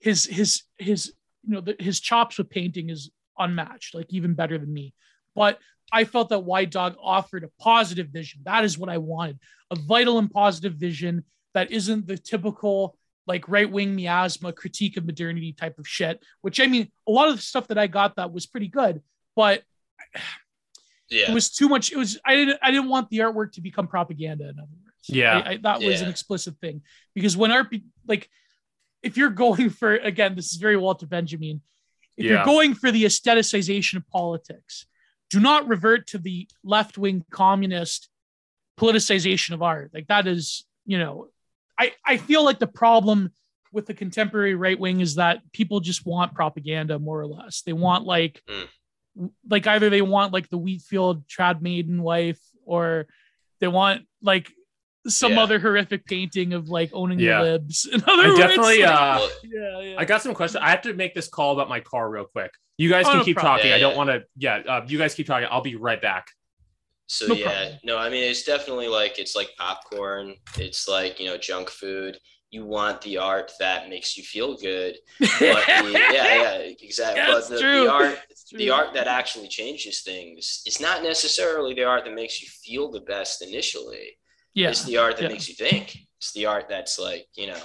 his 0.01 0.25
his 0.25 0.63
his 0.79 1.13
you 1.45 1.55
know 1.55 1.61
the, 1.61 1.77
his 1.79 2.01
chops 2.01 2.39
with 2.39 2.51
painting 2.51 2.91
is 2.91 3.11
unmatched, 3.39 3.95
like 3.95 4.07
even 4.11 4.35
better 4.35 4.59
than 4.59 4.73
me. 4.73 4.95
But 5.35 5.59
I 5.93 6.05
felt 6.05 6.31
that 6.31 6.41
White 6.41 6.71
Dog 6.71 6.97
offered 7.03 7.45
a 7.45 7.51
positive 7.63 8.09
vision. 8.09 8.41
That 8.45 8.65
is 8.65 8.79
what 8.79 8.89
I 8.89 8.99
wanted. 8.99 9.39
A 9.71 9.77
vital 9.77 10.19
and 10.19 10.31
positive 10.31 10.75
vision 10.75 11.25
that 11.55 11.71
isn't 11.71 12.07
the 12.07 12.17
typical 12.17 12.97
like 13.27 13.49
right 13.49 13.71
wing 13.71 13.95
miasma 13.95 14.53
critique 14.53 14.97
of 14.97 15.05
modernity 15.05 15.53
type 15.53 15.79
of 15.79 15.87
shit. 15.87 16.23
Which 16.41 16.61
I 16.61 16.67
mean, 16.67 16.91
a 17.07 17.13
lot 17.13 17.29
of 17.29 17.37
the 17.37 17.43
stuff 17.43 17.69
that 17.69 17.79
I 17.79 17.87
got 17.87 18.17
that 18.17 18.33
was 18.33 18.47
pretty 18.47 18.69
good, 18.69 19.03
but 19.37 19.63
yeah. 21.11 21.31
it 21.31 21.35
was 21.35 21.51
too 21.51 21.69
much. 21.69 21.93
It 21.93 21.97
was 21.99 22.19
I 22.25 22.35
didn't 22.37 22.59
I 22.63 22.71
didn't 22.71 22.89
want 22.89 23.11
the 23.11 23.19
artwork 23.19 23.53
to 23.53 23.61
become 23.61 23.87
propaganda. 23.87 24.45
In 24.45 24.59
other 24.59 24.69
words, 24.85 25.09
Yeah. 25.09 25.39
I, 25.45 25.51
I, 25.51 25.57
that 25.59 25.81
was 25.81 26.01
an 26.01 26.07
Yeah. 26.07 26.11
explicit 26.11 26.57
thing 26.61 26.83
because 27.15 27.37
when 27.37 27.53
art 27.53 27.71
be- 27.71 27.85
like 28.09 28.29
if 29.03 29.17
you're 29.17 29.31
going 29.31 29.69
for 29.71 29.95
again, 29.97 30.35
this 30.35 30.53
is 30.53 30.57
very 30.57 30.77
Walter 30.77 31.07
Benjamin. 31.07 31.61
If 32.17 32.25
Yeah. 32.27 32.33
you're 32.33 32.45
going 32.45 32.75
for 32.75 32.91
the 32.91 33.05
aestheticization 33.05 33.97
of 33.97 34.09
politics, 34.09 34.87
do 35.33 35.41
not 35.41 35.67
revert 35.67 36.07
to 36.09 36.19
the 36.19 36.47
left 36.63 36.99
wing 36.99 37.25
communist 37.31 38.11
politicization 38.79 39.53
of 39.55 39.63
art. 39.63 39.91
Like 39.95 40.09
that 40.09 40.27
is, 40.27 40.67
you 40.85 40.99
know, 40.99 41.29
I, 41.79 41.93
I 42.05 42.19
feel 42.19 42.45
like 42.45 42.59
the 42.59 42.67
problem 42.67 43.33
with 43.73 43.87
the 43.87 43.95
contemporary 43.95 44.55
right 44.55 44.79
wing 44.79 45.01
is 45.01 45.15
that 45.15 45.41
people 45.53 45.81
just 45.81 46.05
want 46.05 46.35
propaganda 46.35 46.99
more 46.99 47.19
or 47.19 47.27
less. 47.27 47.63
They 47.63 47.73
want 47.73 48.05
like 48.05 48.43
Mm. 48.47 48.69
like 49.49 49.67
either 49.67 49.89
they 49.91 50.03
want 50.03 50.33
like 50.35 50.49
the 50.51 50.59
Wheatfield 50.59 51.27
trad 51.27 51.63
maiden 51.63 52.03
wife 52.03 52.41
or 52.67 53.07
They 53.61 53.69
want 53.69 54.07
like 54.21 54.51
some 55.07 55.33
Yeah. 55.33 55.43
other 55.43 55.59
horrific 55.59 56.05
painting 56.07 56.53
of 56.53 56.69
like 56.69 56.91
owning 56.93 57.19
Yeah. 57.19 57.39
the 57.39 57.51
libs. 57.53 57.87
In 57.93 58.03
other 58.03 58.23
I 58.23 58.29
words, 58.29 58.39
definitely, 58.39 58.83
like, 58.83 58.91
uh, 58.91 59.29
yeah, 59.45 59.81
yeah. 59.81 59.95
I 59.99 60.05
got 60.05 60.23
some 60.23 60.35
questions. 60.35 60.63
I 60.63 60.71
have 60.71 60.83
to 60.83 60.95
make 60.95 61.15
this 61.15 61.29
call 61.29 61.53
about 61.53 61.69
my 61.69 61.81
car 61.81 62.09
real 62.11 62.25
quick. 62.27 62.53
You 62.79 62.89
guys 62.89 63.07
Oh, 63.07 63.11
can 63.11 63.19
no 63.19 63.25
keep 63.25 63.37
problem. 63.37 63.57
talking. 63.59 63.71
Yeah, 63.71 63.77
I 63.77 63.81
don't 63.81 63.93
yeah. 63.93 63.97
want 63.99 64.11
to. 64.11 64.25
Yeah, 64.37 64.57
uh, 64.69 64.85
you 64.87 64.99
guys 64.99 65.15
keep 65.15 65.27
talking. 65.27 65.49
I'll 65.51 65.61
be 65.61 65.77
right 65.77 66.01
back. 66.01 66.27
So 67.07 67.27
No 67.27 67.35
yeah, 67.35 67.45
problem. 67.45 67.79
no, 67.85 67.99
I 67.99 68.09
mean 68.09 68.25
it's 68.25 68.43
definitely 68.45 68.89
like 68.89 69.19
it's 69.19 69.37
like 69.37 69.51
popcorn. 69.59 70.35
It's 70.57 70.89
like 70.89 71.21
you 71.21 71.27
know 71.27 71.37
junk 71.37 71.69
food. 71.69 72.17
You 72.51 72.65
want 72.67 73.01
the 73.03 73.19
art 73.19 73.51
that 73.61 73.89
makes 73.89 74.17
you 74.17 74.23
feel 74.23 74.57
good. 74.57 74.97
But 75.21 75.31
the, 75.67 75.91
yeah, 76.13 76.13
yeah, 76.13 76.53
exactly. 76.81 77.21
Yeah, 77.21 77.33
but 77.33 77.49
the, 77.49 77.59
true. 77.61 77.85
the 77.85 77.91
art, 77.91 78.19
the 78.53 78.71
art 78.71 78.95
that 78.95 79.07
actually 79.09 79.49
changes 79.49 80.03
things, 80.03 80.63
is 80.67 80.81
not 80.81 81.03
necessarily 81.03 81.75
the 81.75 81.85
art 81.85 82.05
that 82.05 82.15
makes 82.15 82.41
you 82.43 82.49
feel 82.49 82.91
the 82.91 83.01
best 83.01 83.43
initially. 83.43 84.17
Yeah, 84.55 84.71
It's 84.71 84.85
the 84.85 84.97
art 84.99 85.17
that 85.17 85.23
yeah. 85.25 85.29
makes 85.29 85.49
you 85.49 85.55
think. 85.55 85.97
It's 86.19 86.33
the 86.33 86.47
art 86.47 86.67
that's 86.69 86.99
like 86.99 87.27
you 87.37 87.47
know. 87.49 87.61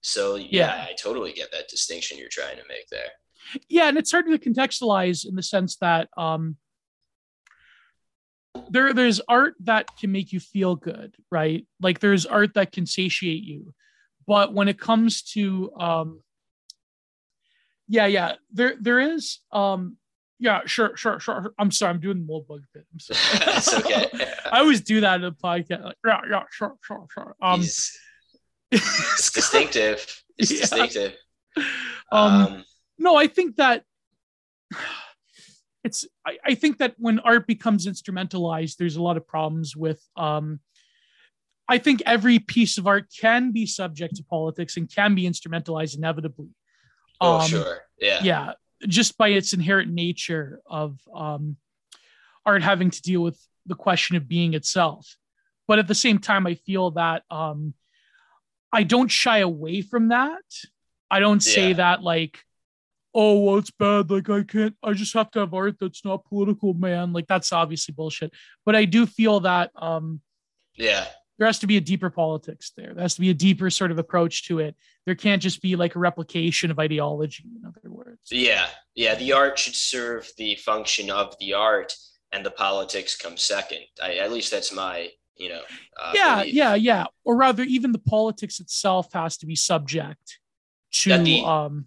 So 0.00 0.36
yeah, 0.36 0.46
Yeah. 0.76 0.86
I 0.88 0.94
totally 1.00 1.32
get 1.32 1.50
that 1.52 1.68
distinction 1.68 2.18
you're 2.18 2.28
trying 2.30 2.56
to 2.56 2.64
make 2.68 2.88
there. 2.90 3.10
yeah 3.68 3.88
and 3.88 3.98
it's 3.98 4.10
hard 4.12 4.26
to 4.26 4.38
contextualize 4.38 5.26
in 5.28 5.34
the 5.34 5.42
sense 5.42 5.76
that 5.76 6.08
um 6.16 6.56
there 8.70 8.92
there's 8.92 9.20
art 9.28 9.54
that 9.60 9.88
can 9.98 10.12
make 10.12 10.32
you 10.32 10.40
feel 10.40 10.76
good 10.76 11.14
right 11.30 11.66
like 11.80 11.98
there's 12.00 12.24
art 12.26 12.54
that 12.54 12.70
can 12.72 12.86
satiate 12.86 13.42
you 13.42 13.74
but 14.26 14.54
when 14.54 14.68
it 14.68 14.78
comes 14.78 15.22
to 15.22 15.72
um 15.78 16.20
yeah 17.88 18.06
yeah 18.06 18.34
there 18.52 18.74
there 18.80 19.00
is 19.00 19.38
um 19.52 19.96
yeah 20.42 20.60
sure 20.66 20.96
sure 20.96 21.18
sure 21.20 21.54
i'm 21.58 21.70
sorry 21.70 21.90
i'm 21.94 22.00
doing 22.00 22.18
the 22.18 22.32
Moldbug 22.32 22.62
bit 22.74 22.84
i'm 22.92 22.98
sorry 22.98 23.20
it's 23.56 23.72
okay. 23.74 24.06
i 24.52 24.58
always 24.58 24.80
do 24.82 25.00
that 25.00 25.20
in 25.20 25.24
a 25.24 25.32
podcast 25.32 25.84
like, 25.84 25.96
yeah 26.06 26.20
yeah 26.28 26.42
sure 26.50 26.74
sure 26.82 27.06
sure 27.14 27.34
um 27.40 27.60
He's- 27.60 27.96
it's 28.74 29.30
distinctive. 29.30 29.98
It's 30.38 30.50
Yeah. 30.54 30.60
distinctive. 30.60 31.12
um 32.10 32.32
Um, 32.42 32.64
no 32.98 33.16
i 33.16 33.26
think 33.26 33.56
that 33.56 33.84
it's 35.84 36.06
I, 36.26 36.38
I 36.44 36.54
think 36.54 36.78
that 36.78 36.94
when 36.98 37.18
art 37.20 37.46
becomes 37.46 37.86
instrumentalized 37.86 38.76
there's 38.76 38.96
a 38.96 39.02
lot 39.02 39.16
of 39.16 39.26
problems 39.26 39.76
with 39.76 40.00
um 40.16 40.60
i 41.68 41.78
think 41.78 42.02
every 42.06 42.38
piece 42.38 42.78
of 42.78 42.86
art 42.86 43.06
can 43.20 43.52
be 43.52 43.66
subject 43.66 44.16
to 44.16 44.24
politics 44.24 44.76
and 44.76 44.92
can 44.92 45.14
be 45.14 45.24
instrumentalized 45.24 45.96
inevitably 45.96 46.48
oh 47.20 47.40
Um, 47.40 47.48
sure. 47.48 47.78
Yeah. 48.00 48.20
yeah 48.22 48.52
just 48.88 49.16
by 49.18 49.28
its 49.28 49.52
inherent 49.52 49.92
nature 49.92 50.60
of 50.66 50.98
um 51.14 51.56
art 52.44 52.62
having 52.62 52.90
to 52.90 53.02
deal 53.02 53.22
with 53.22 53.38
the 53.66 53.74
question 53.74 54.16
of 54.16 54.26
being 54.28 54.54
itself. 54.54 55.16
But 55.68 55.78
at 55.78 55.86
the 55.88 55.94
same 55.94 56.18
time 56.18 56.46
i 56.46 56.54
feel 56.54 56.90
that 56.92 57.22
um 57.30 57.74
i 58.72 58.82
don't 58.82 59.10
shy 59.10 59.38
away 59.38 59.82
from 59.82 60.08
that. 60.08 60.42
I 61.10 61.20
don't 61.20 61.40
say 61.42 61.68
Yeah. 61.68 61.74
that 61.74 62.02
like 62.02 62.40
oh 63.14 63.40
well 63.40 63.58
it's 63.58 63.70
bad. 63.70 64.10
Like 64.10 64.28
i 64.30 64.42
can't 64.42 64.74
i 64.82 64.92
just 64.92 65.14
have 65.14 65.30
to 65.32 65.40
have 65.40 65.54
art 65.54 65.76
that's 65.80 66.04
not 66.04 66.24
political 66.24 66.74
man. 66.74 67.12
Like 67.12 67.26
that's 67.26 67.52
obviously 67.52 67.92
bullshit. 67.94 68.32
But 68.66 68.74
i 68.76 68.84
do 68.84 69.06
feel 69.06 69.40
that 69.40 69.70
um 69.76 70.20
Yeah. 70.76 71.06
There 71.38 71.46
has 71.46 71.58
to 71.60 71.66
be 71.66 71.76
a 71.76 71.80
deeper 71.80 72.10
politics 72.10 72.72
there. 72.76 72.92
There 72.94 73.02
has 73.02 73.14
to 73.14 73.20
be 73.20 73.30
a 73.30 73.34
deeper 73.34 73.70
sort 73.70 73.90
of 73.90 73.98
approach 73.98 74.46
to 74.48 74.58
it. 74.60 74.76
There 75.06 75.14
can't 75.14 75.42
just 75.42 75.60
be 75.62 75.76
like 75.76 75.96
a 75.96 75.98
replication 75.98 76.70
of 76.70 76.78
ideology, 76.78 77.44
in 77.56 77.64
other 77.66 77.90
words. 77.90 78.20
Yeah. 78.30 78.66
Yeah. 78.94 79.14
The 79.14 79.32
art 79.32 79.58
should 79.58 79.74
serve 79.74 80.30
the 80.36 80.54
function 80.56 81.10
of 81.10 81.34
the 81.40 81.54
art, 81.54 81.94
and 82.32 82.44
the 82.46 82.50
politics 82.50 83.16
come 83.16 83.36
second. 83.36 83.80
I, 84.02 84.16
at 84.16 84.30
least 84.32 84.50
that's 84.50 84.72
my, 84.72 85.08
you 85.36 85.48
know. 85.48 85.62
Uh, 86.00 86.12
yeah, 86.14 86.40
belief. 86.40 86.54
yeah, 86.54 86.74
yeah. 86.74 87.04
Or 87.24 87.36
rather, 87.36 87.62
even 87.64 87.92
the 87.92 87.98
politics 87.98 88.60
itself 88.60 89.12
has 89.12 89.36
to 89.38 89.46
be 89.46 89.56
subject 89.56 90.38
to 90.92 91.18
the- 91.18 91.40
um 91.42 91.86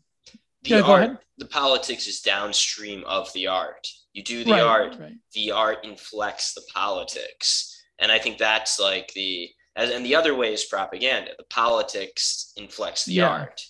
The 0.63 0.69
Yeah, 0.77 0.81
art, 0.81 1.23
the 1.37 1.45
politics 1.45 2.07
is 2.07 2.21
downstream 2.21 3.03
of 3.05 3.31
the 3.33 3.47
art. 3.47 3.87
You 4.13 4.23
do 4.23 4.43
the 4.43 4.51
right, 4.51 4.61
art, 4.61 4.95
right. 4.99 5.13
the 5.33 5.51
art 5.51 5.83
inflects 5.85 6.53
the 6.53 6.63
politics, 6.73 7.74
and 7.99 8.11
I 8.11 8.19
think 8.19 8.37
that's 8.37 8.79
like 8.79 9.11
the. 9.13 9.49
As, 9.77 9.91
and 9.91 10.05
the 10.05 10.15
other 10.15 10.33
way 10.33 10.53
is 10.53 10.63
propaganda. 10.63 11.31
The 11.37 11.43
politics 11.49 12.53
inflects 12.55 13.03
the 13.05 13.13
Yeah. 13.15 13.27
art, 13.29 13.61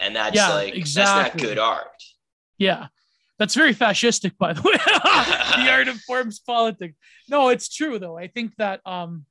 and 0.00 0.16
that's 0.16 0.34
Yeah, 0.34 0.48
like 0.54 0.74
exactly. 0.74 1.30
that's 1.30 1.34
not 1.34 1.48
good 1.48 1.58
art. 1.58 2.02
Yeah. 2.58 2.88
That's 3.38 3.54
very 3.54 3.74
fascistic, 3.74 4.36
by 4.38 4.52
the 4.52 4.62
way. 4.62 4.72
the 5.64 5.70
art 5.70 5.88
informs 5.88 6.38
politics. 6.40 6.94
No, 7.28 7.48
it's 7.48 7.68
true 7.68 7.98
though. 7.98 8.16
I 8.18 8.26
think 8.28 8.54
that 8.56 8.80
um 8.86 9.24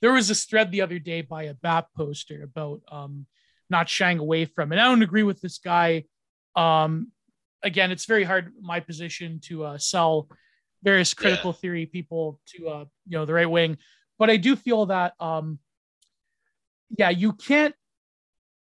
there 0.00 0.12
was 0.12 0.28
this 0.28 0.44
thread 0.44 0.70
the 0.72 0.82
other 0.82 0.98
day 0.98 1.20
by 1.22 1.44
a 1.44 1.54
BAP 1.54 1.86
poster 1.96 2.42
about 2.42 2.80
um 2.90 3.26
not 3.70 3.88
shying 3.88 4.18
away 4.18 4.44
from 4.44 4.72
it. 4.72 4.78
I 4.78 4.84
don't 4.84 5.02
agree 5.02 5.22
with 5.22 5.40
this 5.40 5.58
guy. 5.58 6.04
Um 6.54 7.10
again, 7.62 7.90
it's 7.92 8.04
very 8.06 8.24
hard 8.24 8.52
my 8.60 8.80
position 8.80 9.40
to 9.44 9.64
uh 9.64 9.78
sell 9.78 10.28
various 10.82 11.14
critical 11.14 11.52
theory 11.52 11.86
people 11.86 12.40
to 12.46 12.68
uh 12.68 12.84
you 13.06 13.18
know 13.18 13.24
the 13.24 13.34
right 13.34 13.50
wing, 13.50 13.78
but 14.18 14.30
I 14.30 14.36
do 14.36 14.56
feel 14.56 14.86
that 14.86 15.14
um 15.20 15.58
yeah, 16.96 17.10
you 17.10 17.32
can't 17.32 17.74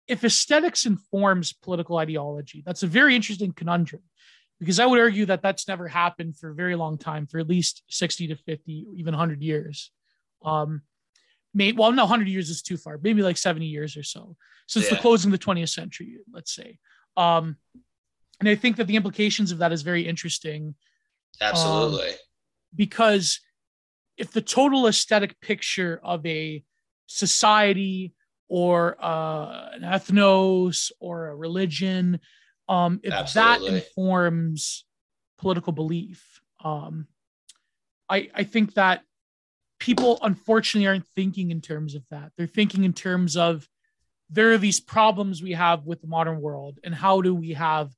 if 0.08 0.24
aesthetics 0.24 0.86
informs 0.86 1.52
political 1.52 1.98
ideology, 1.98 2.62
that's 2.64 2.82
a 2.82 2.86
very 2.86 3.14
interesting 3.14 3.52
conundrum. 3.52 4.02
Because 4.58 4.80
I 4.80 4.86
would 4.86 4.98
argue 4.98 5.26
that 5.26 5.42
that's 5.42 5.68
never 5.68 5.86
happened 5.86 6.36
for 6.36 6.50
a 6.50 6.54
very 6.54 6.74
long 6.74 6.98
time, 6.98 7.26
for 7.26 7.38
at 7.38 7.46
least 7.46 7.84
60 7.90 8.28
to 8.28 8.36
50, 8.36 8.86
even 8.96 9.14
100 9.14 9.40
years. 9.40 9.92
Um, 10.44 10.82
may, 11.54 11.70
well, 11.70 11.92
no, 11.92 12.02
100 12.02 12.26
years 12.26 12.50
is 12.50 12.62
too 12.62 12.76
far, 12.76 12.98
maybe 13.00 13.22
like 13.22 13.36
70 13.36 13.66
years 13.66 13.96
or 13.96 14.02
so, 14.02 14.34
since 14.66 14.88
the 14.88 14.96
closing 14.96 15.32
of 15.32 15.38
the 15.38 15.44
20th 15.44 15.68
century, 15.68 16.18
let's 16.32 16.52
say. 16.52 16.78
Um, 17.16 17.56
and 18.40 18.48
I 18.48 18.56
think 18.56 18.76
that 18.76 18.88
the 18.88 18.96
implications 18.96 19.52
of 19.52 19.58
that 19.58 19.70
is 19.70 19.82
very 19.82 20.08
interesting 20.08 20.74
Absolutely. 21.40 22.10
because 22.74 23.40
if 24.16 24.32
the 24.32 24.42
total 24.42 24.86
aesthetic 24.86 25.40
picture 25.40 26.00
of 26.02 26.24
a 26.26 26.62
society 27.06 28.12
or 28.48 28.96
uh, 29.00 29.68
an 29.72 29.82
ethnos 29.82 30.90
or 31.00 31.28
a 31.28 31.36
religion, 31.36 32.18
um, 32.68 33.00
if 33.02 33.12
Absolutely. 33.12 33.70
that 33.70 33.76
informs 33.76 34.84
political 35.38 35.72
belief, 35.72 36.40
um, 36.64 37.06
I, 38.08 38.28
I 38.34 38.44
think 38.44 38.74
that 38.74 39.02
people 39.78 40.18
unfortunately 40.22 40.88
aren't 40.88 41.06
thinking 41.14 41.50
in 41.50 41.60
terms 41.60 41.94
of 41.94 42.02
that. 42.10 42.32
They're 42.36 42.46
thinking 42.46 42.84
in 42.84 42.92
terms 42.92 43.36
of 43.36 43.68
there 44.30 44.52
are 44.52 44.58
these 44.58 44.80
problems 44.80 45.42
we 45.42 45.52
have 45.52 45.86
with 45.86 46.00
the 46.00 46.08
modern 46.08 46.40
world, 46.40 46.78
and 46.84 46.94
how 46.94 47.20
do 47.22 47.34
we 47.34 47.52
have 47.54 47.90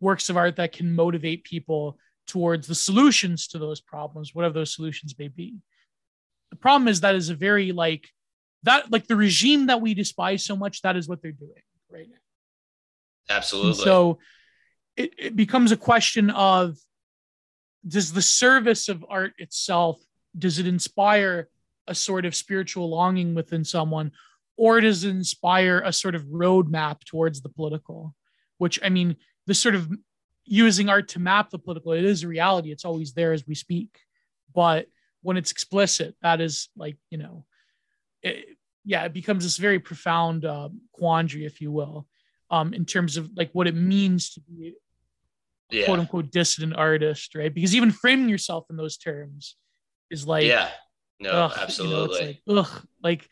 works 0.00 0.30
of 0.30 0.36
art 0.36 0.56
that 0.56 0.72
can 0.72 0.92
motivate 0.94 1.44
people 1.44 1.98
towards 2.30 2.68
the 2.68 2.74
solutions 2.74 3.48
to 3.48 3.58
those 3.58 3.80
problems, 3.80 4.34
whatever 4.34 4.54
those 4.54 4.72
solutions 4.72 5.16
may 5.18 5.26
be. 5.28 5.56
The 6.50 6.56
problem 6.56 6.86
is 6.86 7.00
that 7.00 7.16
is 7.16 7.28
a 7.28 7.34
very 7.34 7.72
like 7.72 8.08
that 8.62 8.90
like 8.90 9.08
the 9.08 9.16
regime 9.16 9.66
that 9.66 9.80
we 9.80 9.94
despise 9.94 10.44
so 10.44 10.54
much. 10.54 10.82
That 10.82 10.96
is 10.96 11.08
what 11.08 11.20
they're 11.20 11.32
doing 11.32 11.62
right 11.90 12.08
now. 12.08 12.18
And 13.28 13.36
Absolutely. 13.36 13.84
so 13.84 14.18
it, 14.96 15.12
it 15.18 15.36
becomes 15.36 15.72
a 15.72 15.76
question 15.76 16.30
of 16.30 16.76
does 17.86 18.12
the 18.12 18.22
service 18.22 18.88
of 18.88 19.04
art 19.08 19.32
itself 19.38 20.00
does 20.38 20.60
it 20.60 20.66
inspire 20.66 21.48
a 21.88 21.94
sort 21.94 22.24
of 22.24 22.36
spiritual 22.36 22.88
longing 22.88 23.34
within 23.34 23.64
someone 23.64 24.12
or 24.56 24.80
does 24.80 25.02
it 25.02 25.10
inspire 25.10 25.82
a 25.84 25.92
sort 25.92 26.14
of 26.14 26.22
roadmap 26.26 27.02
towards 27.04 27.40
the 27.40 27.48
political 27.48 28.14
which 28.58 28.78
i 28.84 28.88
mean 28.88 29.16
this 29.46 29.58
sort 29.58 29.74
of 29.74 29.90
using 30.50 30.88
art 30.88 31.08
to 31.08 31.18
map 31.18 31.48
the 31.50 31.58
political 31.58 31.92
it 31.92 32.04
is 32.04 32.22
a 32.22 32.28
reality 32.28 32.70
it's 32.70 32.84
always 32.84 33.12
there 33.14 33.32
as 33.32 33.46
we 33.46 33.54
speak 33.54 33.98
but 34.54 34.86
when 35.22 35.36
it's 35.36 35.52
explicit 35.52 36.14
that 36.22 36.40
is 36.40 36.68
like 36.76 36.96
you 37.10 37.18
know 37.18 37.44
it, 38.22 38.44
yeah 38.84 39.04
it 39.04 39.14
becomes 39.14 39.44
this 39.44 39.56
very 39.56 39.78
profound 39.78 40.44
uh, 40.44 40.68
quandary 40.92 41.46
if 41.46 41.60
you 41.60 41.70
will 41.70 42.06
um, 42.50 42.74
in 42.74 42.84
terms 42.84 43.16
of 43.16 43.30
like 43.36 43.50
what 43.52 43.66
it 43.66 43.74
means 43.74 44.30
to 44.30 44.40
be 44.40 44.74
yeah. 45.70 45.84
quote 45.86 45.98
unquote 45.98 46.30
dissident 46.30 46.76
artist, 46.76 47.34
right? 47.34 47.52
Because 47.52 47.74
even 47.74 47.90
framing 47.90 48.28
yourself 48.28 48.66
in 48.70 48.76
those 48.76 48.96
terms 48.96 49.56
is 50.10 50.26
like, 50.26 50.46
yeah. 50.46 50.68
No, 51.20 51.30
ugh, 51.30 51.50
you 51.50 51.56
know, 51.56 51.62
absolutely. 51.62 52.18
it's 52.18 52.48
like, 52.48 52.66
ugh, 52.66 52.86
like, 53.02 53.28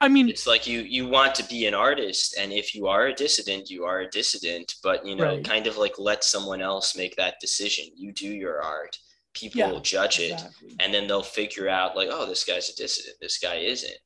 I 0.00 0.08
mean, 0.08 0.28
it's 0.28 0.46
like 0.46 0.66
you 0.66 0.80
you 0.80 1.08
want 1.08 1.34
to 1.36 1.44
be 1.44 1.66
an 1.66 1.74
artist 1.74 2.36
and 2.38 2.52
if 2.52 2.74
you 2.74 2.86
are 2.86 3.06
a 3.06 3.14
dissident 3.14 3.70
you 3.70 3.84
are 3.84 4.00
a 4.00 4.10
dissident 4.10 4.74
but 4.82 5.06
you 5.06 5.16
know 5.16 5.24
Right. 5.36 5.44
kind 5.44 5.66
of 5.66 5.78
like 5.78 5.98
let 5.98 6.22
someone 6.22 6.60
else 6.60 6.96
make 6.96 7.16
that 7.16 7.36
decision. 7.40 7.86
You 7.96 8.12
do 8.12 8.28
your 8.28 8.62
art. 8.62 8.98
People 9.34 9.60
Yeah, 9.60 9.70
will 9.70 9.80
judge 9.80 10.18
it 10.20 10.40
and 10.80 10.92
then 10.92 11.06
they'll 11.06 11.22
figure 11.22 11.68
out 11.68 11.96
like 11.96 12.08
oh 12.12 12.26
this 12.26 12.44
guy's 12.44 12.68
a 12.70 12.76
dissident. 12.76 13.16
This 13.20 13.38
guy 13.38 13.56
isn't. 13.56 13.96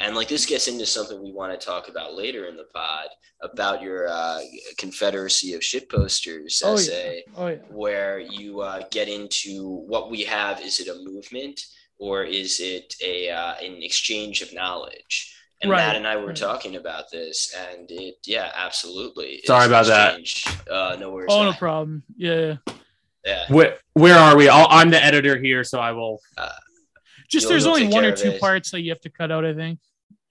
And 0.00 0.14
like 0.14 0.28
this 0.28 0.46
gets 0.46 0.68
into 0.68 0.86
something 0.86 1.20
we 1.22 1.32
want 1.32 1.58
to 1.58 1.66
talk 1.66 1.88
about 1.88 2.14
later 2.14 2.46
in 2.46 2.56
the 2.56 2.68
pod 2.74 3.08
about 3.42 3.82
your 3.82 4.06
uh, 4.08 4.40
confederacy 4.76 5.54
of 5.54 5.60
shitposters 5.62 6.62
Oh, 6.64 6.72
yeah. 6.72 6.74
essay 6.74 7.24
Oh 7.36 7.48
yeah, 7.48 7.56
where 7.70 8.18
you 8.20 8.60
uh, 8.60 8.82
get 8.90 9.08
into 9.08 9.64
what 9.92 10.10
we 10.10 10.22
have. 10.24 10.60
Is 10.60 10.78
it 10.80 10.88
a 10.88 10.94
movement 11.10 11.60
or 11.98 12.22
is 12.24 12.60
it 12.60 12.94
a 13.02 13.30
uh, 13.30 13.54
an 13.62 13.82
exchange 13.82 14.42
of 14.42 14.52
knowledge? 14.54 15.34
And 15.60 15.70
Right, 15.72 15.78
Matt 15.78 15.96
and 15.96 16.06
I 16.06 16.16
were 16.16 16.28
right. 16.28 16.36
talking 16.36 16.76
about 16.76 17.10
this, 17.10 17.52
and 17.72 17.90
it, 17.90 18.14
yeah, 18.26 18.52
absolutely. 18.54 19.40
Sorry 19.44 19.64
an 19.64 19.70
about 19.70 19.86
that. 19.86 20.20
Uh, 20.70 20.96
no 21.00 21.10
worries. 21.10 21.26
Oh, 21.30 21.42
no 21.42 21.50
Matt. 21.50 21.58
problem. 21.58 22.04
Yeah. 22.16 22.56
Yeah. 23.24 23.44
Where, 23.48 23.76
where 23.94 24.16
are 24.16 24.36
we? 24.36 24.48
I'll, 24.48 24.68
I'm 24.70 24.90
the 24.90 25.02
editor 25.04 25.36
here, 25.36 25.64
so 25.64 25.80
I 25.80 25.90
will. 25.92 26.20
Just 27.28 27.48
there's 27.48 27.66
only 27.66 27.88
one 27.88 28.04
or 28.04 28.12
two 28.16 28.30
it. 28.30 28.40
parts 28.40 28.70
that 28.70 28.80
you 28.80 28.90
have 28.90 29.00
to 29.02 29.10
cut 29.10 29.30
out, 29.32 29.44
I 29.44 29.52
think. 29.52 29.80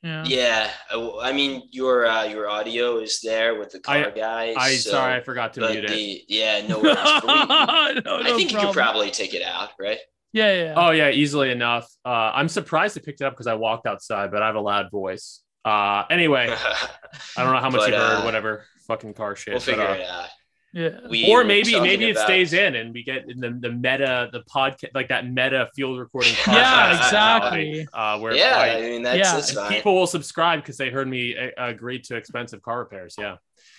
Yeah. 0.02 0.24
Yeah, 0.26 0.72
I- 0.92 1.20
I 1.24 1.34
mean 1.34 1.64
your 1.72 2.06
uh, 2.08 2.24
your 2.24 2.50
audio 2.50 3.00
is 3.00 3.20
there 3.22 3.60
with 3.60 3.72
the 3.72 3.80
I- 3.88 4.04
car 4.04 4.12
guys. 4.12 4.56
I 4.58 4.76
so- 4.76 4.92
sorry, 4.92 5.14
I 5.16 5.20
forgot 5.22 5.54
to 5.56 5.60
but 5.62 5.72
mute 5.74 5.84
it. 5.86 5.90
the 5.90 6.24
yeah, 6.30 6.66
no 6.68 6.80
worries. 6.80 6.96
But 6.96 7.24
we- 7.24 7.32
No, 8.06 8.18
I 8.18 8.24
no 8.24 8.36
think 8.38 8.52
you 8.52 8.58
problem. 8.58 8.74
could 8.74 8.80
probably 8.80 9.12
take 9.12 9.34
it 9.34 9.44
out, 9.44 9.72
right? 9.80 9.98
Yeah, 10.38 10.54
yeah. 10.54 10.64
yeah. 10.66 10.74
Oh 10.78 10.92
yeah, 10.92 11.10
easily 11.10 11.52
enough. 11.52 11.88
Uh, 12.06 12.32
I'm 12.40 12.48
surprised 12.50 12.96
they 12.96 13.02
picked 13.02 13.22
it 13.22 13.26
up 13.26 13.34
because 13.34 13.48
I 13.48 13.56
walked 13.56 13.86
outside, 13.88 14.32
but 14.32 14.42
I 14.44 14.48
have 14.48 14.56
a 14.56 14.62
loud 14.62 14.92
voice. 14.92 15.42
Uh, 15.66 16.04
anyway, 16.10 16.48
I 17.38 17.44
don't 17.44 17.54
know 17.54 17.60
how 17.60 17.70
much 17.70 17.82
But, 17.82 17.90
you 17.90 17.96
heard. 17.98 18.20
uh, 18.20 18.24
whatter 18.24 18.66
fucking 18.88 19.14
car 19.14 19.36
shit. 19.36 19.54
we'll 19.54 19.60
but, 19.60 19.66
figure 19.66 19.84
uh, 19.84 19.94
it 19.96 20.08
out. 20.08 20.26
yeah. 20.74 20.90
We 21.10 21.30
or 21.30 21.40
were 21.40 21.44
maybe 21.44 21.72
talking 21.72 21.84
maybe 21.84 22.06
it 22.10 22.12
about- 22.12 22.26
stays 22.26 22.54
in 22.54 22.76
and 22.76 22.94
we 22.94 23.04
get 23.04 23.30
in 23.30 23.40
the, 23.40 23.50
the 23.60 23.72
meta 23.72 24.30
the 24.32 24.44
podcast 24.54 24.92
like 24.94 25.10
that 25.10 25.28
meta 25.28 25.68
field 25.76 26.00
recording 26.00 26.34
Yeah, 26.48 26.96
exactly. 26.98 27.88
uh 27.94 28.20
where 28.20 28.34
Yeah, 28.34 28.58
like, 28.58 28.72
I 28.78 28.82
mean 28.82 29.04
that's, 29.04 29.18
Yeah, 29.18 29.34
that's 29.34 29.74
people 29.74 29.94
will 29.96 30.08
subscribe 30.08 30.60
because 30.62 30.78
they 30.78 30.90
heard 30.90 31.08
me 31.10 31.36
uh, 31.38 31.50
agree 31.74 32.00
to 32.08 32.16
expensive 32.16 32.62
car 32.62 32.80
repairs 32.80 33.16
yeah 33.18 33.38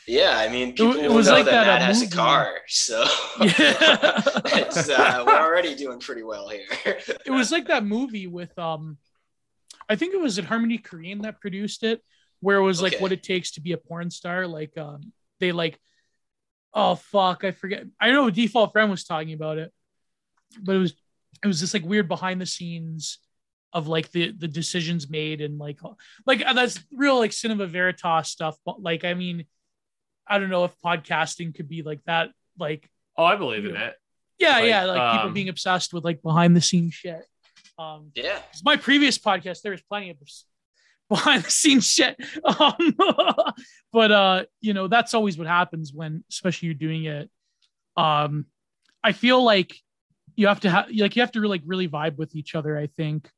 yeah, 0.08 0.36
I 0.38 0.48
mean 0.48 0.70
people 0.72 0.96
it 0.96 1.10
was 1.10 1.26
know 1.26 1.34
like 1.34 1.44
that, 1.44 1.64
that, 1.64 1.78
Matt 1.80 1.82
has 1.82 2.02
a 2.02 2.08
car, 2.10 2.60
so 2.66 3.04
Yeah. 3.40 4.20
it's 4.46 4.88
uh, 4.88 5.22
we're 5.26 5.38
already 5.38 5.74
doing 5.74 6.00
pretty 6.00 6.22
well 6.22 6.48
here. 6.48 6.66
it 7.26 7.30
was 7.30 7.52
like 7.52 7.68
that 7.68 7.84
movie 7.84 8.26
with 8.26 8.58
um 8.58 8.96
I 9.88 9.96
think 9.96 10.14
it 10.14 10.20
was 10.20 10.38
in 10.38 10.44
Harmony 10.44 10.78
Korine 10.78 11.22
that 11.22 11.40
produced 11.40 11.82
it, 11.82 12.02
where 12.40 12.58
it 12.58 12.62
was 12.62 12.82
like 12.82 12.94
Okay. 12.94 13.02
what 13.02 13.12
it 13.12 13.22
takes 13.22 13.52
to 13.52 13.60
be 13.60 13.72
a 13.72 13.78
porn 13.78 14.10
star. 14.10 14.46
Like 14.46 14.76
um 14.76 15.12
they 15.40 15.52
like 15.52 15.78
oh 16.74 16.94
fuck, 16.96 17.44
I 17.44 17.50
forget. 17.52 17.84
I 18.00 18.10
know 18.10 18.30
default 18.30 18.72
friend 18.72 18.90
was 18.90 19.04
talking 19.04 19.32
about 19.32 19.58
it, 19.58 19.72
but 20.60 20.74
it 20.74 20.78
was 20.78 20.94
it 21.42 21.46
was 21.46 21.60
this 21.60 21.74
like 21.74 21.84
weird 21.84 22.08
behind 22.08 22.40
the 22.40 22.46
scenes 22.46 23.18
of 23.72 23.86
like 23.86 24.10
the 24.12 24.32
the 24.32 24.48
decisions 24.48 25.10
made 25.10 25.40
and 25.42 25.58
like 25.58 25.78
like 26.26 26.40
that's 26.54 26.80
real 26.92 27.18
like 27.18 27.32
cinema 27.32 27.66
veritas 27.66 28.28
stuff. 28.28 28.56
But 28.64 28.82
like 28.82 29.04
I 29.04 29.14
mean, 29.14 29.44
I 30.28 30.38
don't 30.38 30.50
know 30.50 30.64
if 30.64 30.72
podcasting 30.84 31.54
could 31.54 31.68
be 31.68 31.82
like 31.82 32.00
that. 32.06 32.30
Like 32.58 32.88
oh 33.16 33.24
i 33.24 33.36
believe 33.36 33.64
in 33.64 33.76
it 33.76 33.94
yeah, 34.38 34.58
Like, 34.58 34.66
yeah, 34.66 34.84
like 34.84 35.12
people 35.12 35.28
um, 35.28 35.34
being 35.34 35.48
obsessed 35.48 35.92
with 35.92 36.04
like 36.04 36.22
behind 36.22 36.54
the 36.54 36.60
scenes 36.60 36.94
shit. 36.94 37.24
Um, 37.78 38.12
yeah, 38.14 38.38
'cause 38.52 38.62
my 38.64 38.76
previous 38.76 39.18
podcast, 39.18 39.62
there 39.62 39.72
was 39.72 39.82
plenty 39.82 40.10
of 40.10 40.16
behind 41.08 41.42
the 41.44 41.50
scenes 41.50 41.86
shit. 41.90 42.16
Um, 42.44 42.96
but 43.92 44.12
uh, 44.12 44.44
you 44.60 44.74
know, 44.74 44.86
that's 44.88 45.14
always 45.14 45.36
what 45.38 45.46
happens 45.46 45.92
when, 45.92 46.24
especially 46.30 46.66
you're 46.66 46.74
doing 46.74 47.04
it. 47.04 47.30
Um, 47.96 48.46
I 49.02 49.12
feel 49.12 49.42
like 49.42 49.74
you 50.36 50.46
have 50.46 50.60
to 50.60 50.70
have 50.70 50.86
like 50.94 51.16
you 51.16 51.22
have 51.22 51.32
to 51.32 51.40
really 51.40 51.58
like 51.58 51.62
really 51.66 51.88
vibe 51.88 52.16
with 52.16 52.36
each 52.36 52.54
other. 52.54 52.78
I 52.78 52.86
think, 52.86 53.28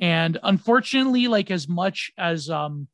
and 0.00 0.38
unfortunately, 0.42 1.28
like 1.28 1.50
as 1.50 1.66
much 1.68 2.12
as 2.18 2.50
um 2.50 2.88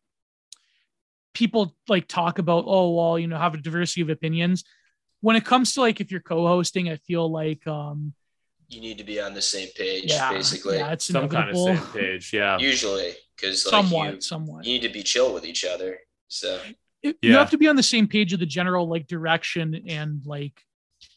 people 1.34 1.76
like 1.88 2.08
talk 2.08 2.38
about, 2.38 2.64
oh 2.66 2.94
well, 2.94 3.18
you 3.18 3.26
know, 3.26 3.38
have 3.38 3.54
a 3.54 3.58
diversity 3.58 4.00
of 4.02 4.10
opinions. 4.10 4.64
When 5.20 5.36
it 5.36 5.44
comes 5.44 5.74
to 5.74 5.80
like 5.80 6.00
if 6.00 6.10
you're 6.10 6.20
co-hosting, 6.20 6.88
I 6.88 6.96
feel 6.96 7.30
like 7.30 7.66
um 7.66 8.14
you 8.68 8.80
need 8.80 8.98
to 8.98 9.04
be 9.04 9.20
on 9.20 9.32
the 9.34 9.42
same 9.42 9.68
page, 9.74 10.12
yeah, 10.12 10.30
basically. 10.30 10.76
yeah, 10.76 10.92
it's 10.92 11.06
some 11.06 11.28
kind 11.28 11.48
of 11.50 11.56
same 11.56 11.78
page 11.92 12.32
yeah 12.34 12.58
Usually, 12.58 13.14
because 13.34 13.64
like 13.64 13.70
somewhat, 13.70 14.14
you, 14.14 14.20
somewhat. 14.20 14.64
you 14.66 14.74
need 14.74 14.86
to 14.86 14.92
be 14.92 15.02
chill 15.02 15.32
with 15.32 15.46
each 15.46 15.64
other. 15.64 15.98
So 16.28 16.60
you 17.02 17.14
you 17.22 17.34
have 17.34 17.50
to 17.50 17.58
be 17.58 17.68
on 17.68 17.76
the 17.76 17.82
same 17.82 18.06
page 18.06 18.32
of 18.32 18.40
the 18.40 18.46
general 18.46 18.88
like 18.88 19.06
direction 19.06 19.82
and 19.88 20.20
like 20.26 20.62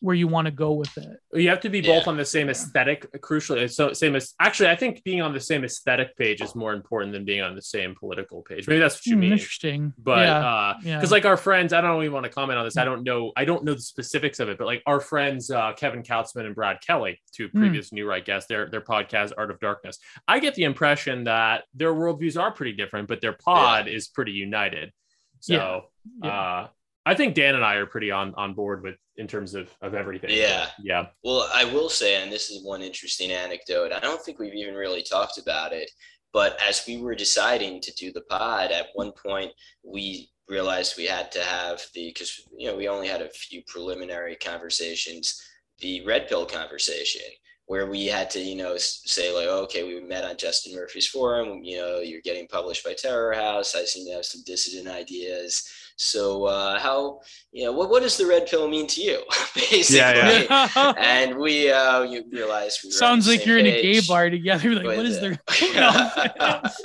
where 0.01 0.15
you 0.15 0.27
want 0.27 0.45
to 0.45 0.51
go 0.51 0.71
with 0.73 0.97
it. 0.97 1.17
you 1.33 1.47
have 1.49 1.59
to 1.61 1.69
be 1.69 1.79
both 1.79 2.03
Yeah. 2.05 2.09
on 2.11 2.17
the 2.17 2.25
same 2.25 2.49
aesthetic 2.49 3.05
crucially 3.21 3.71
so 3.71 3.93
same 3.93 4.15
as 4.15 4.33
actually 4.39 4.69
i 4.69 4.75
think 4.75 5.03
being 5.03 5.21
on 5.21 5.31
the 5.31 5.39
same 5.39 5.63
aesthetic 5.63 6.17
page 6.17 6.41
is 6.41 6.55
more 6.55 6.73
important 6.73 7.13
than 7.13 7.23
being 7.23 7.41
on 7.41 7.55
the 7.55 7.61
same 7.61 7.93
political 7.95 8.41
page 8.41 8.67
maybe 8.67 8.79
that's 8.79 8.95
what 8.95 9.05
you 9.05 9.13
Hmm, 9.13 9.19
mean 9.21 9.31
interesting. 9.33 9.93
but 9.97 10.25
yeah, 10.27 10.39
uh 10.53 10.73
yeah. 10.83 10.97
because 10.97 11.11
like 11.11 11.25
our 11.25 11.37
friends 11.37 11.71
i 11.71 11.79
don't 11.81 11.91
really 11.91 12.09
want 12.09 12.23
to 12.25 12.31
comment 12.31 12.57
on 12.57 12.65
this 12.65 12.77
i 12.77 12.83
don't 12.83 13.03
know 13.03 13.31
i 13.37 13.45
don't 13.45 13.63
know 13.63 13.73
the 13.75 13.81
specifics 13.81 14.39
of 14.39 14.49
it 14.49 14.57
but 14.57 14.65
like 14.65 14.81
our 14.87 14.99
friends 14.99 15.51
uh 15.51 15.71
kevin 15.73 16.01
kautzman 16.03 16.45
and 16.47 16.55
brad 16.55 16.77
kelly 16.81 17.21
two 17.31 17.47
Hmm. 17.49 17.59
previous 17.59 17.91
new 17.93 18.07
right 18.07 18.25
guests 18.25 18.47
their 18.47 18.69
their 18.71 18.81
podcast 18.81 19.31
art 19.37 19.51
of 19.51 19.59
darkness 19.59 19.99
i 20.27 20.39
get 20.39 20.55
the 20.55 20.63
impression 20.63 21.25
that 21.25 21.63
their 21.75 21.93
worldviews 21.93 22.41
are 22.41 22.51
pretty 22.51 22.73
different 22.73 23.07
but 23.07 23.21
their 23.21 23.33
pod 23.33 23.87
is 23.87 24.07
pretty 24.07 24.31
united 24.31 24.91
so 25.39 25.53
Yeah, 25.53 25.79
yeah. 26.23 26.29
uh 26.41 26.67
i 27.05 27.13
think 27.15 27.35
dan 27.35 27.55
and 27.55 27.63
i 27.65 27.75
are 27.75 27.85
pretty 27.85 28.11
on 28.11 28.33
on 28.35 28.53
board 28.53 28.83
with 28.83 28.95
in 29.17 29.27
terms 29.27 29.53
of 29.53 29.69
of 29.81 29.93
everything 29.93 30.29
Yeah. 30.31 30.67
yeah 30.81 31.05
Well, 31.23 31.49
I 31.53 31.65
will 31.65 31.89
say, 31.89 32.21
and 32.21 32.31
this 32.31 32.49
is 32.49 32.63
one 32.65 32.81
interesting 32.81 33.31
anecdote. 33.31 33.91
I 33.91 33.99
don't 33.99 34.21
think 34.23 34.39
we've 34.39 34.53
even 34.53 34.73
really 34.75 35.03
talked 35.03 35.37
about 35.37 35.73
it, 35.73 35.91
but 36.33 36.57
as 36.67 36.83
we 36.87 36.97
were 36.97 37.13
deciding 37.15 37.81
to 37.81 37.93
do 37.93 38.11
the 38.11 38.21
pod, 38.21 38.71
at 38.71 38.87
one 38.93 39.11
point 39.11 39.51
we 39.83 40.29
realized 40.47 40.95
we 40.97 41.05
had 41.05 41.31
to 41.33 41.41
have 41.43 41.81
the 41.93 42.07
because 42.09 42.31
you 42.57 42.67
know 42.67 42.75
we 42.75 42.87
only 42.87 43.07
had 43.07 43.21
a 43.21 43.29
few 43.29 43.61
preliminary 43.67 44.35
conversations, 44.37 45.39
the 45.79 46.03
red 46.05 46.27
pill 46.27 46.45
conversation. 46.45 47.21
Where 47.67 47.89
we 47.89 48.05
had 48.07 48.29
to, 48.31 48.39
you 48.39 48.57
know, 48.57 48.75
say 48.77 49.33
like, 49.33 49.47
okay, 49.47 49.83
we 49.83 50.01
met 50.01 50.25
on 50.25 50.35
Justin 50.35 50.75
Murphy's 50.75 51.07
forum. 51.07 51.63
You 51.63 51.77
know, 51.77 51.99
you're 51.99 52.19
getting 52.29 52.47
published 52.47 52.83
by 52.83 52.93
Terror 52.95 53.33
House. 53.33 53.75
I 53.75 53.85
seem 53.85 54.05
to 54.07 54.13
have 54.15 54.25
some 54.25 54.41
dissident 54.45 54.89
ideas. 54.89 55.63
So, 56.03 56.45
uh, 56.45 56.79
how, 56.79 57.19
you 57.51 57.63
know, 57.65 57.73
what 57.73 57.91
what 57.91 58.01
does 58.01 58.17
the 58.17 58.25
red 58.25 58.47
pill 58.47 58.67
mean 58.67 58.87
to 58.87 59.01
you, 59.03 59.21
basically? 59.55 59.97
yeah. 59.97 60.93
and 60.97 61.37
we 61.37 61.69
uh 61.71 62.01
you 62.01 62.23
realize 62.31 62.79
we 62.83 62.89
Sounds 62.89 63.27
like 63.27 63.45
you're 63.45 63.59
in 63.59 63.67
a 63.67 63.81
gay 63.83 64.01
bar 64.07 64.31
together. 64.31 64.73
Like, 64.73 64.97
what 64.97 65.05
is 65.05 65.17
it. 65.17 65.21
there? 65.21 65.39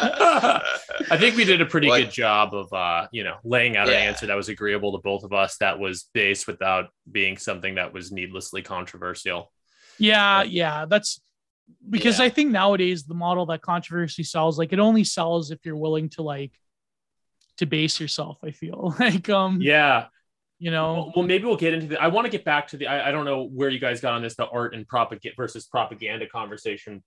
I 0.01 1.17
think 1.19 1.37
we 1.37 1.45
did 1.45 1.61
a 1.63 1.67
pretty 1.67 1.89
What- 1.89 2.03
good 2.03 2.11
job 2.11 2.55
of 2.55 2.71
uh, 2.73 3.09
you 3.11 3.25
know, 3.25 3.37
laying 3.43 3.77
out 3.79 3.89
an 3.89 3.95
answer 3.95 4.27
that 4.27 4.37
was 4.37 4.49
agreeable 4.51 4.93
to 4.93 4.99
both 5.03 5.25
of 5.25 5.33
us 5.33 5.57
that 5.59 5.79
was 5.79 6.11
based 6.13 6.47
without 6.47 6.91
being 7.11 7.39
something 7.39 7.77
that 7.77 7.93
was 7.95 8.13
needlessly 8.13 8.61
controversial. 8.63 9.51
yeah, 9.99 10.43
yeah. 10.43 10.85
That's 10.87 11.21
because 11.89 12.19
Yeah. 12.19 12.27
I 12.27 12.29
think 12.29 12.51
nowadays 12.51 13.05
the 13.05 13.15
model 13.15 13.47
that 13.47 13.63
controversy 13.63 14.25
sells, 14.25 14.59
like 14.59 14.73
it 14.75 14.79
only 14.79 15.05
sells 15.05 15.51
if 15.51 15.65
you're 15.65 15.77
willing 15.77 16.11
to 16.11 16.23
like 16.23 16.53
to 17.59 17.67
base 17.67 18.01
yourself. 18.01 18.39
I 18.43 18.51
feel 18.51 18.95
like 19.01 19.29
um, 19.29 19.59
Yeah. 19.61 20.07
you 20.59 20.71
know, 20.71 21.13
Well, 21.15 21.27
maybe 21.27 21.45
we'll 21.45 21.57
get 21.57 21.75
into 21.75 21.87
the 21.89 22.01
I 22.01 22.09
want 22.09 22.25
to 22.27 22.31
get 22.31 22.45
back 22.45 22.69
to 22.69 22.77
the 22.77 22.87
I, 22.87 23.09
I 23.09 23.11
don't 23.11 23.25
know 23.25 23.45
where 23.45 23.69
you 23.69 23.79
guys 23.79 24.01
got 24.01 24.15
on 24.15 24.23
this, 24.23 24.37
the 24.37 24.49
art 24.49 24.75
and 24.75 24.87
propaganda 24.87 25.35
versus 25.37 25.67
propaganda 25.67 26.27
conversation. 26.27 27.03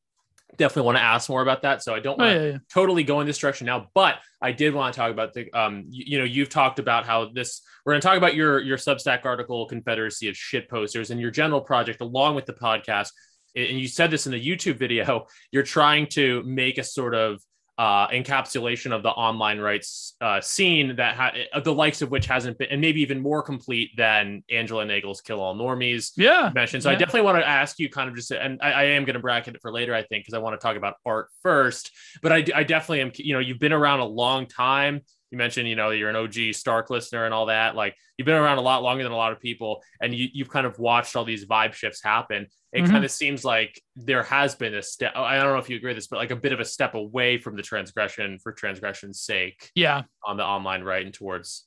Definitely 0.58 0.88
want 0.88 0.98
to 0.98 1.04
ask 1.04 1.30
more 1.30 1.44
about 1.44 1.62
that. 1.62 1.84
So 1.84 1.94
I 1.94 2.00
don't 2.00 2.20
oh, 2.20 2.24
want 2.24 2.36
to 2.36 2.44
yeah, 2.44 2.52
yeah. 2.54 2.58
totally 2.74 3.04
go 3.04 3.22
in 3.22 3.28
this 3.28 3.38
direction 3.38 3.66
now 3.68 3.88
but 3.94 4.16
i 4.42 4.52
did 4.52 4.74
want 4.74 4.94
to 4.94 5.00
talk 5.00 5.12
about 5.12 5.34
the 5.34 5.52
um 5.54 5.86
you, 5.90 6.04
you 6.08 6.18
know 6.18 6.24
you've 6.24 6.50
talked 6.50 6.80
about 6.80 7.06
how 7.06 7.30
this 7.30 7.62
we're 7.86 7.94
going 7.94 8.02
to 8.02 8.08
talk 8.08 8.18
about 8.18 8.36
your 8.36 8.60
your 8.60 8.78
substack 8.78 9.26
article 9.26 9.66
confederacy 9.68 10.28
of 10.30 10.36
shit 10.36 10.70
posters 10.70 11.12
and 11.12 11.20
your 11.22 11.32
general 11.32 11.62
project 11.62 12.02
along 12.02 12.36
with 12.36 12.46
the 12.46 12.54
podcast 12.54 13.10
and 13.56 13.80
you 13.80 13.88
said 13.88 14.10
this 14.10 14.26
in 14.26 14.32
the 14.32 14.44
youtube 14.44 14.78
video 14.78 15.26
you're 15.52 15.64
trying 15.64 16.08
to 16.08 16.42
make 16.44 16.78
a 16.78 16.84
sort 16.84 17.14
of 17.14 17.42
uh, 17.80 18.10
encapsulation 18.10 18.92
of 18.92 19.04
the 19.04 19.10
online 19.10 19.58
rights 19.58 20.14
uh, 20.20 20.42
scene 20.42 20.98
that 20.98 21.16
ha- 21.16 21.32
uh, 21.54 21.62
the 21.62 21.74
likes 21.74 22.02
of 22.02 22.12
which 22.12 22.26
hasn't 22.26 22.58
been, 22.58 22.68
and 22.70 22.82
maybe 22.82 23.02
even 23.02 23.22
more 23.22 23.42
complete 23.42 23.92
than 23.96 24.44
Angela 24.52 24.84
Nagle's 24.84 25.22
"Kill 25.22 25.40
All 25.40 25.56
Normies." 25.56 26.12
yeah. 26.18 26.52
mentioned. 26.54 26.84
So 26.84 26.90
I 26.90 26.96
definitely 26.96 27.22
want 27.22 27.38
to 27.38 27.48
ask 27.48 27.80
you 27.80 27.90
kind 27.90 28.10
of 28.10 28.18
just, 28.18 28.32
and 28.32 28.60
I, 28.62 28.72
I 28.72 28.84
am 28.84 29.06
going 29.06 29.14
to 29.14 29.22
bracket 29.22 29.56
it 29.56 29.62
for 29.62 29.72
later, 29.72 29.96
I 29.96 30.04
think, 30.04 30.26
because 30.26 30.34
I 30.34 30.40
want 30.40 30.60
to 30.60 30.64
talk 30.64 30.76
about 30.76 30.96
art 31.06 31.30
first. 31.42 31.92
But 32.22 32.34
I, 32.34 32.46
I 32.54 32.64
definitely 32.64 33.00
am, 33.00 33.12
you 33.16 33.34
know, 33.34 33.40
you've 33.40 33.60
been 33.60 33.72
around 33.72 34.02
a 34.02 34.06
long 34.06 34.46
time. 34.46 35.00
You 35.32 35.38
mentioned, 35.38 35.68
you 35.70 35.76
know, 35.76 35.92
you're 35.92 36.10
an 36.10 36.16
OG 36.16 36.54
Stark 36.54 36.90
listener 36.90 37.26
and 37.26 37.34
all 37.34 37.46
that. 37.48 37.76
Like 37.76 37.96
you've 38.18 38.26
been 38.26 38.36
around 38.36 38.58
a 38.58 38.62
lot 38.62 38.82
longer 38.82 39.04
than 39.04 39.12
a 39.12 39.16
lot 39.18 39.32
of 39.32 39.40
people, 39.40 39.84
and 40.02 40.14
you, 40.14 40.28
you've 40.34 40.50
kind 40.50 40.66
of 40.66 40.80
watched 40.80 41.16
all 41.16 41.24
these 41.24 41.46
vibe 41.46 41.74
shifts 41.74 42.02
happen. 42.04 42.48
It 42.74 42.84
Mhm. 42.84 42.90
kind 42.90 43.06
of 43.06 43.12
seems 43.12 43.46
like 43.46 43.80
there 43.96 44.24
has 44.24 44.56
been 44.56 44.74
a 44.74 44.82
step. 44.82 45.14
I 45.16 45.36
don't 45.38 45.54
know 45.54 45.60
if 45.60 45.70
you 45.70 45.76
agree 45.78 45.90
with 45.92 45.98
this, 45.98 46.08
but 46.08 46.18
like 46.18 46.32
a 46.32 46.36
bit 46.36 46.52
of 46.52 46.60
a 46.60 46.66
step 46.66 46.96
away 46.96 47.38
from 47.38 47.56
the 47.56 47.62
transgression 47.64 48.40
for 48.40 48.52
transgression's 48.54 49.22
sake 49.22 49.70
Yeah. 49.76 50.04
on 50.26 50.38
the 50.38 50.44
online 50.46 50.84
right 50.84 51.06
and 51.06 51.14
towards 51.14 51.66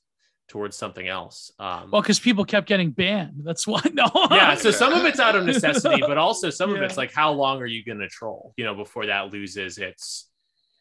towards 0.48 0.76
something 0.76 1.08
else. 1.08 1.50
Um, 1.58 1.90
Well, 1.92 2.02
because 2.02 2.20
people 2.20 2.44
kept 2.44 2.66
getting 2.66 2.90
banned. 2.90 3.42
That's 3.44 3.66
why. 3.66 3.80
No. 3.94 4.10
yeah 4.32 4.54
so 4.56 4.70
some 4.70 4.92
of 4.92 5.04
it's 5.06 5.20
out 5.20 5.34
of 5.36 5.44
necessity 5.46 6.00
but 6.00 6.18
also 6.26 6.50
some 6.50 6.74
of 6.74 6.82
it's 6.82 6.96
like 6.98 7.12
how 7.12 7.32
long 7.32 7.62
are 7.62 7.66
you 7.66 7.82
going 7.84 8.00
to 8.00 8.08
troll 8.08 8.52
you 8.58 8.64
know 8.64 8.74
before 8.74 9.06
that 9.06 9.32
loses 9.32 9.78
its 9.78 10.28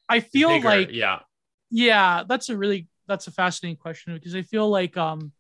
I 0.10 0.20
feel 0.20 0.50
bigger- 0.50 0.68
like 0.68 0.90
yeah 0.92 1.20
yeah 1.72 2.24
that's 2.28 2.50
a 2.50 2.58
really 2.58 2.88
that's 3.08 3.28
a 3.28 3.32
fascinating 3.32 3.78
question 3.78 4.14
because 4.14 4.36
i 4.36 4.42
feel 4.42 4.70
like 4.70 4.96
um 4.98 5.32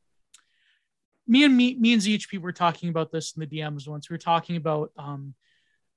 me 1.28 1.44
and 1.44 1.56
me 1.56 1.76
me 1.80 1.94
and 1.94 2.02
zhp 2.02 2.40
were 2.40 2.52
talking 2.52 2.90
about 2.90 3.12
this 3.12 3.34
in 3.36 3.42
the 3.42 3.48
dms 3.48 3.88
once 3.88 4.10
we 4.10 4.14
were 4.14 4.18
talking 4.18 4.56
about 4.56 4.92
um 4.98 5.34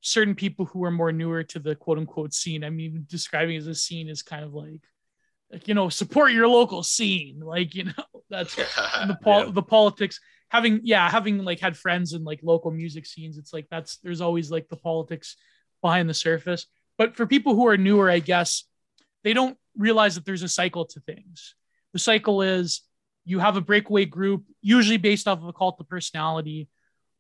certain 0.05 0.35
people 0.35 0.67
who 0.67 0.85
are 0.85 0.91
more 0.91 1.13
newer 1.13 1.43
to 1.43 1.59
the 1.59 1.75
quote 1.75 1.99
unquote 1.99 2.35
scene. 2.35 2.63
I 2.63 2.71
mean, 2.71 3.07
describing 3.09 3.57
as 3.57 3.67
a 3.67 3.75
scene 3.75 4.09
is 4.09 4.23
kind 4.23 4.45
of 4.45 4.53
like, 4.53 4.83
like 5.51 5.67
you 5.67 5.75
know, 5.75 5.89
support 5.89 6.33
your 6.33 6.47
local 6.47 6.83
scene. 6.83 7.41
Like 7.41 7.75
you 7.75 7.85
know, 7.85 7.93
that's 8.31 8.55
the 9.09 9.19
pol- 9.23 9.47
Yeah. 9.47 9.51
the 9.51 9.63
politics. 9.63 10.21
Having 10.51 10.81
yeah, 10.85 11.09
having 11.11 11.39
like 11.39 11.59
had 11.59 11.77
friends 11.77 12.13
in 12.13 12.23
like 12.23 12.41
local 12.43 12.71
music 12.71 13.07
scenes, 13.07 13.39
it's 13.39 13.53
like 13.53 13.67
that's 13.71 13.97
there's 13.99 14.21
always 14.21 14.51
like 14.51 14.69
the 14.69 14.77
politics 14.77 15.37
behind 15.81 16.09
the 16.09 16.15
surface. 16.15 16.67
But 16.99 17.17
for 17.17 17.27
people 17.27 17.55
who 17.57 17.67
are 17.67 17.77
newer, 17.79 18.09
I 18.11 18.21
guess 18.21 18.65
they 19.25 19.33
don't 19.33 19.57
realize 19.77 20.15
that 20.15 20.25
there's 20.25 20.43
a 20.43 20.49
cycle 20.49 20.85
to 20.87 21.01
things. 21.01 21.55
The 21.93 21.99
cycle 21.99 22.43
is 22.43 22.83
you 23.25 23.39
have 23.39 23.57
a 23.57 23.61
breakaway 23.61 24.05
group, 24.05 24.45
usually 24.61 24.97
based 24.97 25.27
off 25.29 25.39
of 25.39 25.49
a 25.49 25.53
cult 25.53 25.81
of 25.81 25.89
personality, 25.89 26.69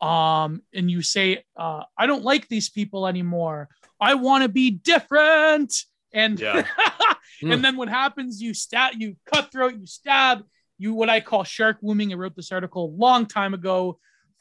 um, 0.00 0.62
and 0.74 0.90
you 0.90 1.02
say, 1.02 1.44
uh, 1.56 1.84
"I 1.96 2.06
don't 2.06 2.24
like 2.24 2.48
these 2.48 2.68
people 2.68 3.06
anymore. 3.06 3.68
I 4.00 4.14
want 4.14 4.42
to 4.42 4.48
be 4.48 4.70
different." 4.70 5.74
And 6.12 6.38
Yeah. 6.38 6.66
and 7.42 7.64
then 7.64 7.76
what 7.76 7.88
happens? 7.88 8.40
You 8.40 8.54
stab, 8.54 8.94
you 8.96 9.16
cutthroat, 9.32 9.76
you 9.78 9.86
stab, 9.86 10.44
you 10.78 10.94
what 10.94 11.08
I 11.08 11.20
call 11.20 11.44
shark 11.44 11.78
wombing. 11.80 12.12
I 12.12 12.16
wrote 12.16 12.36
this 12.36 12.52
article 12.52 12.86
a 12.86 12.96
long 12.96 13.26
time 13.26 13.54
ago 13.54 13.98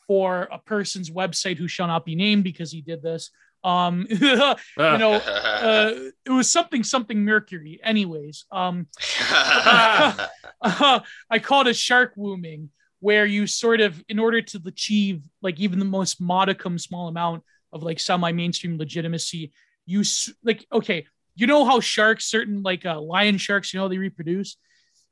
for 0.07 0.47
a 0.51 0.59
person's 0.59 1.09
website 1.09 1.57
who 1.57 1.67
shall 1.67 1.87
not 1.87 2.05
be 2.05 2.15
named 2.15 2.43
because 2.43 2.71
he 2.71 2.81
did 2.81 3.01
this. 3.01 3.29
Um, 3.63 4.05
you 4.09 4.35
know, 4.35 5.13
uh, 5.13 5.93
it 6.25 6.29
was 6.31 6.51
something 6.51 6.83
something 6.83 7.23
Mercury. 7.23 7.79
Anyways, 7.83 8.45
um, 8.51 8.87
I 10.61 11.39
call 11.41 11.61
it 11.61 11.67
a 11.67 11.73
shark 11.73 12.13
wombing, 12.15 12.69
where 12.99 13.25
you 13.25 13.47
sort 13.47 13.81
of, 13.81 14.01
in 14.07 14.19
order 14.19 14.41
to 14.41 14.61
achieve 14.65 15.23
like 15.41 15.59
even 15.59 15.79
the 15.79 15.85
most 15.85 16.21
modicum 16.21 16.77
small 16.77 17.07
amount 17.07 17.43
of 17.71 17.83
like 17.83 17.99
semi-mainstream 17.99 18.77
legitimacy, 18.77 19.51
you 19.85 20.01
s- 20.01 20.31
like 20.43 20.65
okay, 20.71 21.05
you 21.35 21.47
know 21.47 21.65
how 21.65 21.79
sharks, 21.79 22.25
certain 22.25 22.63
like 22.63 22.85
uh, 22.85 22.99
lion 22.99 23.37
sharks, 23.37 23.73
you 23.73 23.79
know 23.79 23.87
they 23.87 23.97
reproduce. 23.97 24.57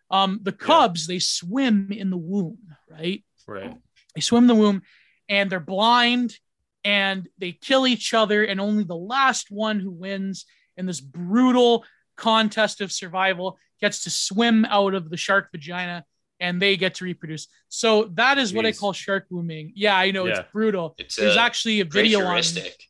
Um, 0.10 0.40
the 0.44 0.52
cubs 0.52 1.08
they 1.08 1.20
swim 1.20 1.92
in 1.92 2.10
the 2.10 2.18
womb, 2.18 2.58
right? 2.90 3.24
right. 3.48 3.76
They 4.14 4.22
swim 4.22 4.44
in 4.44 4.48
the 4.48 4.56
womb, 4.56 4.82
and 5.30 5.50
they're 5.50 5.62
blind, 5.62 6.36
and 6.84 7.28
they 7.38 7.52
kill 7.52 7.86
each 7.88 8.14
other, 8.14 8.44
and 8.44 8.60
only 8.60 8.84
the 8.84 8.96
last 8.96 9.52
one 9.52 9.80
who 9.80 9.92
wins 9.92 10.46
in 10.78 10.86
this 10.86 11.00
brutal 11.02 11.86
contest 12.18 12.82
of 12.82 12.92
survival 12.92 13.58
gets 13.80 14.04
to 14.04 14.10
swim 14.10 14.66
out 14.66 14.94
of 14.94 15.10
the 15.10 15.18
shark 15.18 15.50
vagina 15.52 16.06
and 16.40 16.62
they 16.62 16.76
get 16.78 16.96
to 16.96 17.04
reproduce. 17.06 17.48
So 17.70 18.06
that 18.14 18.38
is 18.38 18.54
what 18.54 18.66
I 18.66 18.72
call 18.72 18.94
shark 18.94 19.26
wombing. 19.30 19.74
Yeah, 19.76 19.96
I 19.96 20.12
know 20.12 20.26
Yeah. 20.26 20.40
it's 20.40 20.52
brutal. 20.52 20.96
it's 20.98 21.16
There's 21.16 21.36
a 21.36 21.40
actually 21.42 21.82
a 21.82 21.84
great 21.86 22.04
video 22.04 22.20
on 22.22 22.26
heuristic. 22.28 22.84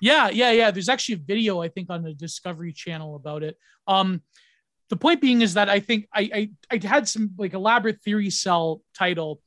yeah, 0.00 0.28
yeah, 0.30 0.50
yeah. 0.52 0.70
There's 0.70 0.88
actually 0.88 1.16
a 1.16 1.24
video 1.24 1.60
I 1.60 1.68
think 1.68 1.90
on 1.90 2.02
the 2.02 2.14
Discovery 2.14 2.72
Channel 2.72 3.16
about 3.16 3.42
it. 3.42 3.58
Um, 3.88 4.22
the 4.90 4.96
point 4.96 5.20
being 5.20 5.40
is 5.42 5.54
that 5.54 5.68
I 5.68 5.80
think 5.80 6.06
I 6.14 6.50
I, 6.70 6.76
I 6.80 6.86
had 6.86 7.08
some 7.08 7.30
like 7.38 7.54
elaborate 7.54 8.00
theory 8.02 8.30
cell 8.30 8.82
title 8.96 9.40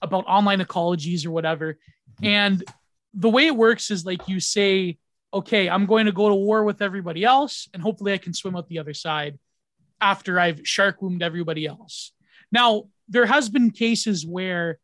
about 0.00 0.24
online 0.26 0.60
ecologies 0.60 1.24
or 1.26 1.30
whatever, 1.32 1.78
and 2.22 2.62
the 3.14 3.30
way 3.30 3.46
it 3.46 3.56
works 3.56 3.90
is 3.90 4.04
like 4.04 4.28
you 4.28 4.40
say, 4.40 4.98
okay, 5.32 5.68
I'm 5.68 5.86
going 5.86 6.06
to 6.06 6.12
go 6.12 6.28
to 6.28 6.34
war 6.34 6.64
with 6.64 6.82
everybody 6.82 7.24
else, 7.24 7.68
and 7.72 7.82
hopefully 7.82 8.12
I 8.12 8.18
can 8.18 8.34
swim 8.34 8.56
out 8.56 8.68
the 8.68 8.78
other 8.78 8.94
side 8.94 9.38
after 10.00 10.38
I've 10.38 10.66
shark 10.66 11.00
wombed 11.00 11.22
everybody 11.22 11.66
else. 11.66 12.12
Now 12.50 12.84
there 13.08 13.26
has 13.26 13.48
been 13.48 13.70
cases 13.70 14.26
where 14.26 14.78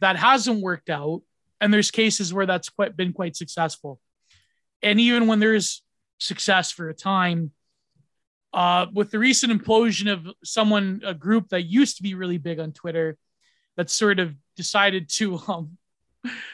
that 0.00 0.16
hasn't 0.16 0.62
worked 0.62 0.90
out, 0.90 1.22
and 1.60 1.72
there's 1.72 1.90
cases 1.90 2.32
where 2.32 2.46
that's 2.46 2.68
quite 2.68 2.96
been 2.96 3.12
quite 3.12 3.36
successful 3.36 4.00
and 4.82 5.00
even 5.00 5.26
when 5.26 5.38
there's 5.38 5.82
success 6.18 6.70
for 6.70 6.88
a 6.88 6.94
time 6.94 7.52
uh, 8.52 8.86
with 8.92 9.10
the 9.10 9.18
recent 9.18 9.52
implosion 9.52 10.12
of 10.12 10.26
someone 10.44 11.00
a 11.04 11.14
group 11.14 11.48
that 11.48 11.62
used 11.62 11.96
to 11.96 12.02
be 12.02 12.14
really 12.14 12.38
big 12.38 12.58
on 12.58 12.72
twitter 12.72 13.16
that 13.76 13.88
sort 13.88 14.18
of 14.18 14.34
decided 14.56 15.08
to 15.08 15.38
um, 15.48 15.78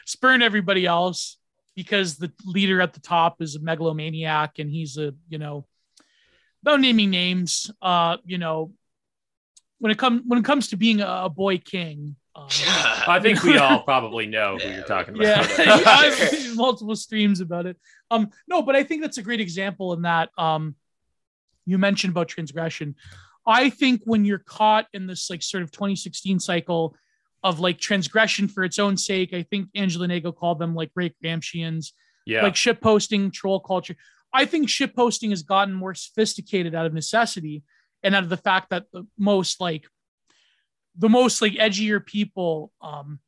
spurn 0.04 0.42
everybody 0.42 0.86
else 0.86 1.36
because 1.74 2.16
the 2.16 2.32
leader 2.44 2.80
at 2.80 2.92
the 2.92 3.00
top 3.00 3.40
is 3.40 3.54
a 3.54 3.60
megalomaniac 3.60 4.58
and 4.58 4.70
he's 4.70 4.96
a 4.98 5.14
you 5.28 5.38
know 5.38 5.66
without 6.62 6.80
naming 6.80 7.10
names 7.10 7.70
uh 7.82 8.16
you 8.24 8.38
know 8.38 8.72
when 9.78 9.92
it 9.92 9.98
comes 9.98 10.22
when 10.26 10.38
it 10.38 10.44
comes 10.44 10.68
to 10.68 10.76
being 10.76 11.00
a, 11.00 11.22
a 11.24 11.28
boy 11.28 11.58
king 11.58 12.16
um, 12.34 12.46
I 13.08 13.18
think 13.20 13.42
we 13.42 13.58
all 13.58 13.82
probably 13.82 14.26
know 14.26 14.58
who 14.58 14.68
you're 14.70 14.84
talking 14.84 15.14
about. 15.14 15.26
yeah, 15.26 15.64
Yeah. 15.64 15.82
I've 15.86 16.56
multiple 16.56 16.94
streams 16.94 17.40
about 17.40 17.66
it. 17.66 17.76
Um, 18.12 18.30
no, 18.46 18.62
but 18.62 18.76
I 18.76 18.84
think 18.84 19.02
that's 19.02 19.18
a 19.18 19.22
great 19.22 19.40
example 19.40 19.92
in 19.92 20.02
that 20.02 20.30
um, 20.38 20.76
you 21.66 21.78
mentioned 21.78 22.12
about 22.12 22.28
transgression. 22.28 22.94
I 23.44 23.70
think 23.70 24.02
when 24.04 24.24
you're 24.24 24.38
caught 24.38 24.86
in 24.92 25.06
this 25.06 25.30
like 25.30 25.42
sort 25.42 25.62
of 25.62 25.72
2016 25.72 26.38
cycle 26.38 26.94
of 27.42 27.60
like 27.60 27.78
transgression 27.78 28.48
for 28.48 28.64
its 28.64 28.78
own 28.78 28.96
sake, 28.96 29.32
I 29.32 29.42
think 29.42 29.68
Angela 29.74 30.06
Nagle 30.06 30.32
called 30.32 30.58
them 30.58 30.74
like 30.74 30.90
Ray 30.94 31.14
Gramscians, 31.22 31.92
yeah. 32.26 32.42
like 32.42 32.56
ship 32.56 32.80
posting, 32.80 33.30
troll 33.30 33.60
culture. 33.60 33.96
I 34.32 34.44
think 34.44 34.68
ship 34.68 34.94
posting 34.94 35.30
has 35.30 35.42
gotten 35.42 35.74
more 35.74 35.94
sophisticated 35.94 36.74
out 36.74 36.86
of 36.86 36.92
necessity 36.92 37.62
and 38.02 38.14
out 38.14 38.24
of 38.24 38.28
the 38.28 38.36
fact 38.36 38.70
that 38.70 38.84
the 38.92 39.06
most 39.18 39.60
like 39.60 39.86
the 40.96 41.08
most 41.08 41.40
like 41.40 41.52
edgier 41.52 42.04
people 42.04 42.72
um 42.80 43.20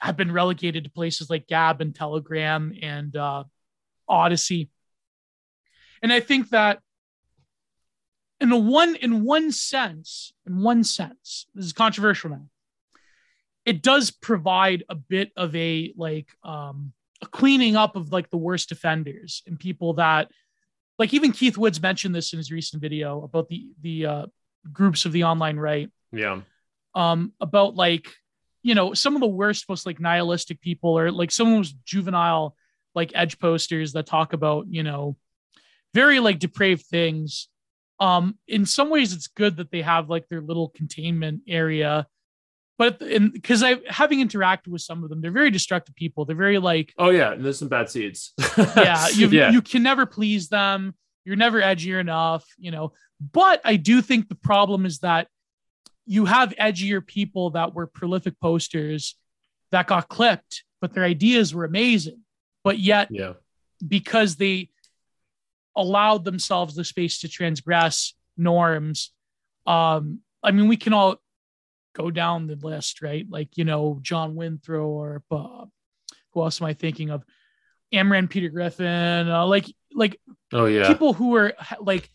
have 0.00 0.16
been 0.16 0.30
relegated 0.30 0.84
to 0.84 0.90
places 0.90 1.28
like 1.28 1.48
Gab 1.48 1.80
and 1.80 1.94
Telegram 1.94 2.72
and 2.80 3.16
uh 3.16 3.44
Odysee. 4.08 4.70
And 6.02 6.12
I 6.12 6.20
think 6.20 6.50
that 6.50 6.80
in 8.40 8.52
a 8.52 8.58
one 8.58 8.94
in 8.94 9.24
one 9.24 9.50
sense, 9.50 10.32
in 10.46 10.62
one 10.62 10.84
sense, 10.84 11.46
this 11.54 11.66
is 11.66 11.72
controversial 11.72 12.30
now. 12.30 12.46
It 13.68 13.82
does 13.82 14.10
provide 14.10 14.82
a 14.88 14.94
bit 14.94 15.30
of 15.36 15.54
a 15.54 15.92
like 15.94 16.28
um 16.42 16.94
a 17.20 17.26
cleaning 17.26 17.76
up 17.76 17.96
of 17.96 18.10
like 18.12 18.30
the 18.30 18.38
worst 18.38 18.72
offenders 18.72 19.42
and 19.46 19.60
people 19.60 19.92
that 19.94 20.30
like 20.98 21.12
even 21.12 21.32
Keith 21.32 21.58
Woods 21.58 21.82
mentioned 21.82 22.14
this 22.14 22.32
in 22.32 22.38
his 22.38 22.50
recent 22.50 22.80
video 22.80 23.22
about 23.22 23.48
the 23.50 23.68
the 23.82 24.06
uh, 24.06 24.26
groups 24.72 25.04
of 25.04 25.12
the 25.12 25.24
online 25.24 25.58
right. 25.58 25.90
Yeah. 26.12 26.40
um 26.94 27.34
about 27.40 27.74
like 27.74 28.10
you 28.62 28.74
know 28.74 28.94
some 28.94 29.14
of 29.14 29.20
the 29.20 29.26
worst 29.26 29.68
most 29.68 29.84
like 29.84 30.00
nihilistic 30.00 30.62
people 30.62 30.98
or 30.98 31.12
like 31.12 31.30
some 31.30 31.48
of 31.48 31.58
those 31.58 31.72
juvenile 31.84 32.56
like 32.94 33.12
edge 33.14 33.38
posters 33.38 33.92
that 33.92 34.06
talk 34.06 34.32
about 34.32 34.66
you 34.70 34.82
know 34.82 35.18
very 35.92 36.20
like 36.20 36.38
depraved 36.38 36.86
things. 36.86 37.48
Um 38.00 38.38
in 38.46 38.64
some 38.64 38.88
ways 38.88 39.12
it's 39.12 39.26
good 39.26 39.58
that 39.58 39.70
they 39.70 39.82
have 39.82 40.08
like 40.08 40.26
their 40.28 40.40
little 40.40 40.70
containment 40.70 41.42
area 41.46 42.06
but 42.78 43.02
in 43.02 43.30
because 43.30 43.62
i 43.62 43.76
having 43.88 44.26
interacted 44.26 44.68
with 44.68 44.80
some 44.80 45.04
of 45.04 45.10
them 45.10 45.20
they're 45.20 45.30
very 45.30 45.50
destructive 45.50 45.94
people 45.94 46.24
they're 46.24 46.36
very 46.36 46.58
like 46.58 46.94
Oh 46.98 47.10
yeah, 47.10 47.32
and 47.32 47.44
there's 47.44 47.58
some 47.58 47.68
bad 47.68 47.90
seeds. 47.90 48.32
yeah, 48.76 49.08
you 49.14 49.28
yeah. 49.28 49.50
you 49.50 49.62
can 49.62 49.82
never 49.82 50.06
please 50.06 50.48
them. 50.48 50.94
You're 51.24 51.36
never 51.36 51.60
edgier 51.60 52.00
enough, 52.00 52.44
you 52.58 52.70
know. 52.70 52.92
But 53.20 53.60
I 53.64 53.76
do 53.76 54.00
think 54.02 54.28
the 54.28 54.34
problem 54.34 54.86
is 54.86 55.00
that 55.00 55.28
you 56.06 56.24
have 56.24 56.54
edgier 56.60 57.04
people 57.06 57.50
that 57.50 57.74
were 57.74 57.86
prolific 57.86 58.40
posters 58.40 59.14
that 59.70 59.86
got 59.86 60.08
clipped, 60.08 60.64
but 60.80 60.94
their 60.94 61.04
ideas 61.04 61.54
were 61.54 61.64
amazing. 61.64 62.20
But 62.64 62.78
yet, 62.78 63.08
yeah. 63.10 63.34
because 63.86 64.36
they 64.36 64.70
allowed 65.76 66.24
themselves 66.24 66.74
the 66.74 66.84
space 66.84 67.20
to 67.20 67.28
transgress 67.28 68.14
norms, 68.36 69.12
um, 69.66 70.20
I 70.42 70.50
mean, 70.50 70.68
we 70.68 70.76
can 70.76 70.92
all 70.92 71.16
go 71.98 72.10
down 72.10 72.46
the 72.46 72.56
list, 72.56 73.02
right? 73.02 73.26
Like, 73.28 73.56
you 73.56 73.64
know, 73.64 73.98
John 74.02 74.34
Winthrop 74.34 74.80
or 74.86 75.22
uh, 75.30 75.64
who 76.32 76.42
else 76.42 76.60
am 76.60 76.66
I 76.66 76.74
thinking 76.74 77.10
of? 77.10 77.24
Amran 77.92 78.28
Peter 78.28 78.50
Griffin, 78.50 79.28
uh, 79.28 79.46
like 79.46 79.66
like 79.94 80.20
Oh 80.52 80.66
yeah. 80.66 80.86
people 80.86 81.14
who 81.14 81.30
were 81.30 81.54
ha- 81.58 81.76
like 81.80 82.10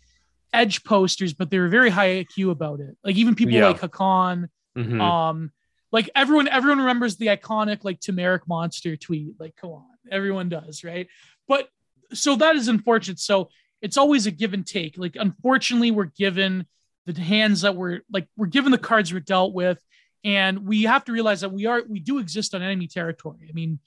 edge 0.53 0.83
posters, 0.83 1.33
but 1.33 1.49
they 1.49 1.57
were 1.57 1.67
very 1.67 1.89
high 1.89 2.23
IQ 2.23 2.51
about 2.51 2.79
it. 2.79 2.95
Like 3.03 3.15
even 3.15 3.33
people 3.35 3.55
Yeah. 3.55 3.69
like 3.69 3.81
Hakan, 3.81 4.49
Mhm. 4.77 5.01
um, 5.01 5.51
like 5.91 6.09
everyone 6.15 6.47
everyone 6.47 6.77
remembers 6.77 7.15
the 7.17 7.27
iconic 7.27 7.83
like 7.83 7.99
turmeric 7.99 8.47
monster 8.47 8.95
tweet. 8.95 9.33
Like, 9.39 9.55
come 9.55 9.71
on, 9.71 9.85
everyone 10.11 10.47
does, 10.49 10.83
right? 10.83 11.07
But 11.47 11.69
so 12.13 12.35
that 12.35 12.55
is 12.55 12.67
unfortunate. 12.67 13.19
So 13.19 13.49
it's 13.81 13.97
always 13.97 14.27
a 14.27 14.31
give 14.31 14.53
and 14.53 14.65
take. 14.65 14.97
Like, 14.99 15.15
unfortunately, 15.15 15.89
we're 15.89 16.05
given 16.05 16.67
the 17.05 17.19
hands 17.19 17.61
that 17.61 17.75
we're 17.75 18.01
like 18.11 18.27
we're 18.37 18.47
given 18.47 18.71
the 18.71 18.77
cards 18.77 19.13
we're 19.13 19.19
dealt 19.19 19.53
with, 19.53 19.83
and 20.23 20.65
we 20.65 20.83
have 20.83 21.03
to 21.05 21.11
realize 21.11 21.41
that 21.41 21.51
we 21.51 21.65
are 21.65 21.83
we 21.87 21.99
do 21.99 22.19
exist 22.19 22.55
on 22.55 22.61
enemy 22.61 22.87
territory. 22.87 23.47
I 23.49 23.53
mean, 23.53 23.79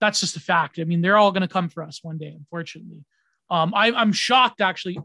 that's 0.00 0.20
just 0.20 0.36
a 0.36 0.40
fact. 0.40 0.78
I 0.78 0.84
mean, 0.84 1.02
they're 1.02 1.16
all 1.16 1.32
going 1.32 1.42
to 1.42 1.48
come 1.48 1.68
for 1.68 1.82
us 1.82 2.00
one 2.02 2.18
day, 2.18 2.28
unfortunately. 2.36 3.04
Um, 3.50 3.74
I, 3.74 3.92
I'm 3.92 4.12
shocked 4.12 4.60
actually 4.60 4.98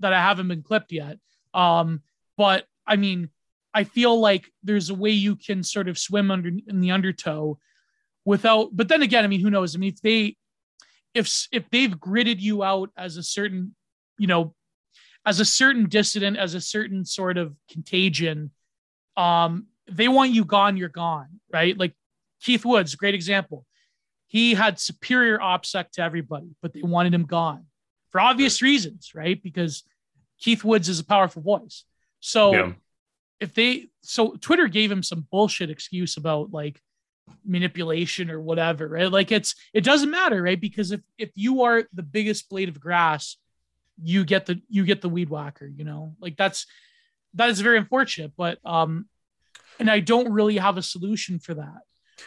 that 0.00 0.12
I 0.12 0.20
haven't 0.20 0.48
been 0.48 0.62
clipped 0.62 0.92
yet. 0.92 1.18
Um, 1.54 2.02
but 2.36 2.66
I 2.86 2.96
mean, 2.96 3.30
I 3.74 3.84
feel 3.84 4.18
like 4.18 4.50
there's 4.62 4.90
a 4.90 4.94
way 4.94 5.10
you 5.10 5.36
can 5.36 5.62
sort 5.62 5.88
of 5.88 5.98
swim 5.98 6.30
under 6.30 6.50
in 6.66 6.80
the 6.80 6.90
undertow 6.90 7.58
without. 8.24 8.70
But 8.72 8.88
then 8.88 9.02
again, 9.02 9.24
I 9.24 9.28
mean, 9.28 9.40
who 9.40 9.50
knows? 9.50 9.74
I 9.74 9.78
mean, 9.78 9.92
if 9.92 10.00
they 10.02 10.36
if 11.14 11.48
if 11.52 11.68
they've 11.70 11.90
gridded 11.90 12.40
you 12.40 12.62
out 12.62 12.90
as 12.96 13.16
a 13.16 13.22
certain, 13.22 13.74
you 14.18 14.26
know, 14.26 14.54
as 15.24 15.40
a 15.40 15.44
certain 15.44 15.88
dissident, 15.88 16.36
as 16.36 16.54
a 16.54 16.60
certain 16.60 17.04
sort 17.04 17.38
of 17.38 17.54
contagion, 17.70 18.50
um, 19.16 19.66
they 19.90 20.08
want 20.08 20.32
you 20.32 20.44
gone, 20.44 20.76
you're 20.76 20.88
gone, 20.88 21.28
right? 21.52 21.76
Like 21.76 21.94
Keith 22.40 22.64
Woods, 22.64 22.94
great 22.94 23.14
example. 23.14 23.64
He 24.26 24.54
had 24.54 24.80
superior 24.80 25.38
OPSEC 25.38 25.90
to 25.92 26.02
everybody, 26.02 26.56
but 26.62 26.72
they 26.72 26.82
wanted 26.82 27.14
him 27.14 27.24
gone 27.24 27.66
for 28.10 28.20
obvious 28.20 28.62
reasons, 28.62 29.12
right? 29.14 29.40
Because 29.42 29.84
Keith 30.38 30.64
Woods 30.64 30.88
is 30.88 31.00
a 31.00 31.04
powerful 31.04 31.42
voice. 31.42 31.84
So 32.20 32.52
Yeah. 32.52 32.72
if 33.40 33.54
they 33.54 33.88
so 34.02 34.36
Twitter 34.40 34.66
gave 34.68 34.90
him 34.90 35.02
some 35.02 35.26
bullshit 35.30 35.70
excuse 35.70 36.16
about 36.16 36.52
like 36.52 36.80
manipulation 37.44 38.30
or 38.30 38.40
whatever, 38.40 38.88
right? 38.88 39.10
Like 39.10 39.30
it's 39.30 39.54
it 39.72 39.84
doesn't 39.84 40.10
matter, 40.10 40.42
right? 40.42 40.60
Because 40.60 40.90
if 40.92 41.00
if 41.18 41.30
you 41.34 41.62
are 41.62 41.84
the 41.92 42.02
biggest 42.02 42.48
blade 42.48 42.68
of 42.68 42.80
grass, 42.80 43.36
you 44.02 44.24
get 44.24 44.46
the 44.46 44.60
you 44.68 44.84
get 44.84 45.00
the 45.02 45.08
weed 45.08 45.28
whacker, 45.30 45.66
you 45.66 45.84
know? 45.84 46.14
Like 46.20 46.36
that's 46.36 46.66
that 47.34 47.48
is 47.50 47.60
very 47.60 47.78
unfortunate, 47.78 48.32
but 48.36 48.58
um 48.64 49.06
and 49.78 49.90
I 49.90 50.00
don't 50.00 50.32
really 50.32 50.58
have 50.58 50.76
a 50.76 50.82
solution 50.82 51.38
for 51.38 51.54
that. 51.54 51.78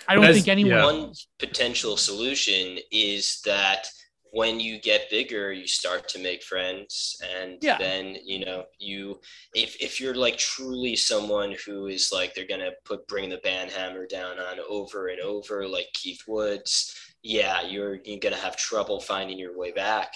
I 0.07 0.15
don't 0.15 0.21
That's- 0.23 0.37
think 0.37 0.47
anyone 0.47 0.71
yeah. 0.71 0.85
One 0.85 1.13
potential 1.39 1.95
solution 1.97 2.79
is 2.91 3.41
that 3.45 3.87
when 4.31 4.59
you 4.59 4.81
get 4.81 5.09
bigger, 5.09 5.53
you 5.53 5.65
start 5.65 6.09
to 6.09 6.19
make 6.19 6.43
friends, 6.43 7.15
and 7.37 7.57
Yeah. 7.61 7.77
then 7.77 8.17
you 8.25 8.43
know 8.43 8.65
you 8.79 9.21
if 9.53 9.77
if 9.81 10.01
you're 10.01 10.15
like 10.15 10.37
truly 10.37 10.95
someone 10.97 11.55
who 11.65 11.87
is 11.87 12.11
like 12.11 12.33
they're 12.33 12.45
gonna 12.47 12.71
put 12.83 13.07
bring 13.07 13.29
the 13.29 13.37
band 13.37 13.71
hammer 13.71 14.05
down 14.05 14.37
on 14.39 14.59
over 14.67 15.07
and 15.07 15.21
over, 15.21 15.65
like 15.67 15.87
Keith 15.93 16.21
Woods. 16.27 16.93
Yeah, 17.23 17.61
you're 17.61 17.99
you're 18.03 18.19
gonna 18.19 18.35
have 18.35 18.57
trouble 18.57 18.99
finding 18.99 19.39
your 19.39 19.57
way 19.57 19.71
back. 19.71 20.13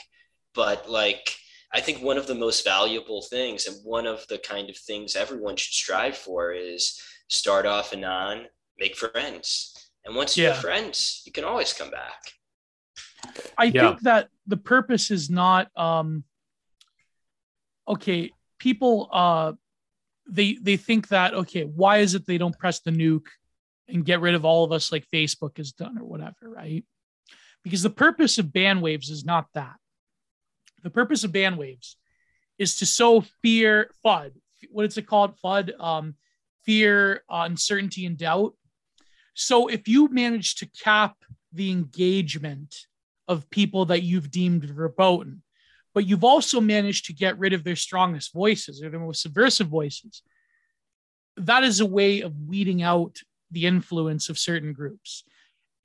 But 0.54 0.90
like 0.90 1.36
I 1.72 1.82
think 1.82 2.02
one 2.02 2.18
of 2.18 2.26
the 2.28 2.36
most 2.36 2.64
valuable 2.66 3.22
things, 3.22 3.68
and 3.68 3.78
one 3.84 4.08
of 4.08 4.26
the 4.28 4.40
kind 4.40 4.70
of 4.70 4.78
things 4.78 5.16
everyone 5.16 5.56
should 5.56 5.74
strive 5.74 6.18
for, 6.18 6.52
is 6.52 7.00
start 7.28 7.66
off 7.66 7.94
and 7.94 8.04
on, 8.04 8.46
make 8.80 8.96
friends. 8.96 9.74
And 10.04 10.16
once 10.16 10.36
you 10.36 10.44
Yeah. 10.46 10.54
have 10.54 10.62
friends, 10.62 11.22
you 11.26 11.32
can 11.32 11.44
always 11.44 11.74
come 11.74 11.92
back. 11.92 12.22
I 13.58 13.66
Yeah. 13.66 13.82
think 13.82 14.02
that 14.02 14.30
the 14.48 14.58
purpose 14.58 15.12
is 15.12 15.30
not 15.30 15.70
um 15.78 16.24
okay, 17.88 18.32
people 18.58 19.10
uh 19.12 19.54
they 20.28 20.54
they 20.62 20.78
think 20.78 21.10
that 21.10 21.34
okay, 21.34 21.64
why 21.64 21.98
is 21.98 22.16
it 22.16 22.26
they 22.26 22.38
don't 22.38 22.58
press 22.58 22.80
the 22.80 22.92
nuke 22.92 23.28
and 23.88 24.06
get 24.06 24.22
rid 24.22 24.36
of 24.36 24.46
all 24.46 24.64
of 24.64 24.72
us 24.72 24.92
like 24.92 25.06
Facebook 25.14 25.58
has 25.58 25.72
done 25.72 25.98
or 25.98 26.06
whatever, 26.06 26.36
right? 26.44 26.86
Because 27.64 27.84
the 27.84 27.90
purpose 27.90 28.38
of 28.38 28.54
ban 28.54 28.82
waves 28.82 29.10
is 29.10 29.26
not 29.26 29.48
that. 29.54 29.76
The 30.84 30.90
purpose 30.90 31.24
of 31.24 31.32
ban 31.32 31.58
waves 31.58 31.98
is 32.58 32.76
to 32.78 32.86
sow 32.86 33.22
fear, 33.42 33.92
FUD. 34.06 34.32
What 34.72 34.86
is 34.86 34.98
it 34.98 35.08
called? 35.08 35.38
FUD, 35.44 35.80
um, 35.80 36.16
fear, 36.66 37.24
uncertainty, 37.30 38.06
and 38.06 38.18
doubt. 38.18 38.54
So 39.34 39.68
if 39.68 39.88
you 39.88 40.10
manage 40.10 40.56
to 40.56 40.70
cap 40.84 41.16
the 41.54 41.72
engagement 41.72 42.76
of 43.28 43.50
people 43.50 43.86
that 43.86 44.04
you've 44.04 44.32
deemed 44.32 44.66
verboten, 44.66 45.42
but 45.94 46.06
you've 46.06 46.24
also 46.24 46.62
managed 46.62 47.06
to 47.06 47.14
get 47.14 47.40
rid 47.40 47.54
of 47.54 47.64
their 47.64 47.76
strongest 47.76 48.34
voices 48.34 48.84
or 48.84 48.90
their 48.90 49.00
most 49.00 49.22
subversive 49.22 49.68
voices. 49.68 50.22
That 51.38 51.64
is 51.64 51.80
a 51.80 51.86
way 51.86 52.22
of 52.22 52.40
weeding 52.48 52.82
out 52.82 53.18
the 53.52 53.66
influence 53.66 54.30
of 54.30 54.38
certain 54.38 54.74
groups. 54.74 55.24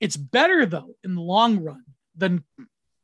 It's 0.01 0.17
better, 0.17 0.67
though, 0.67 0.97
in 1.03 1.15
the 1.15 1.23
long 1.23 1.63
run 1.63 1.85
than 2.17 2.45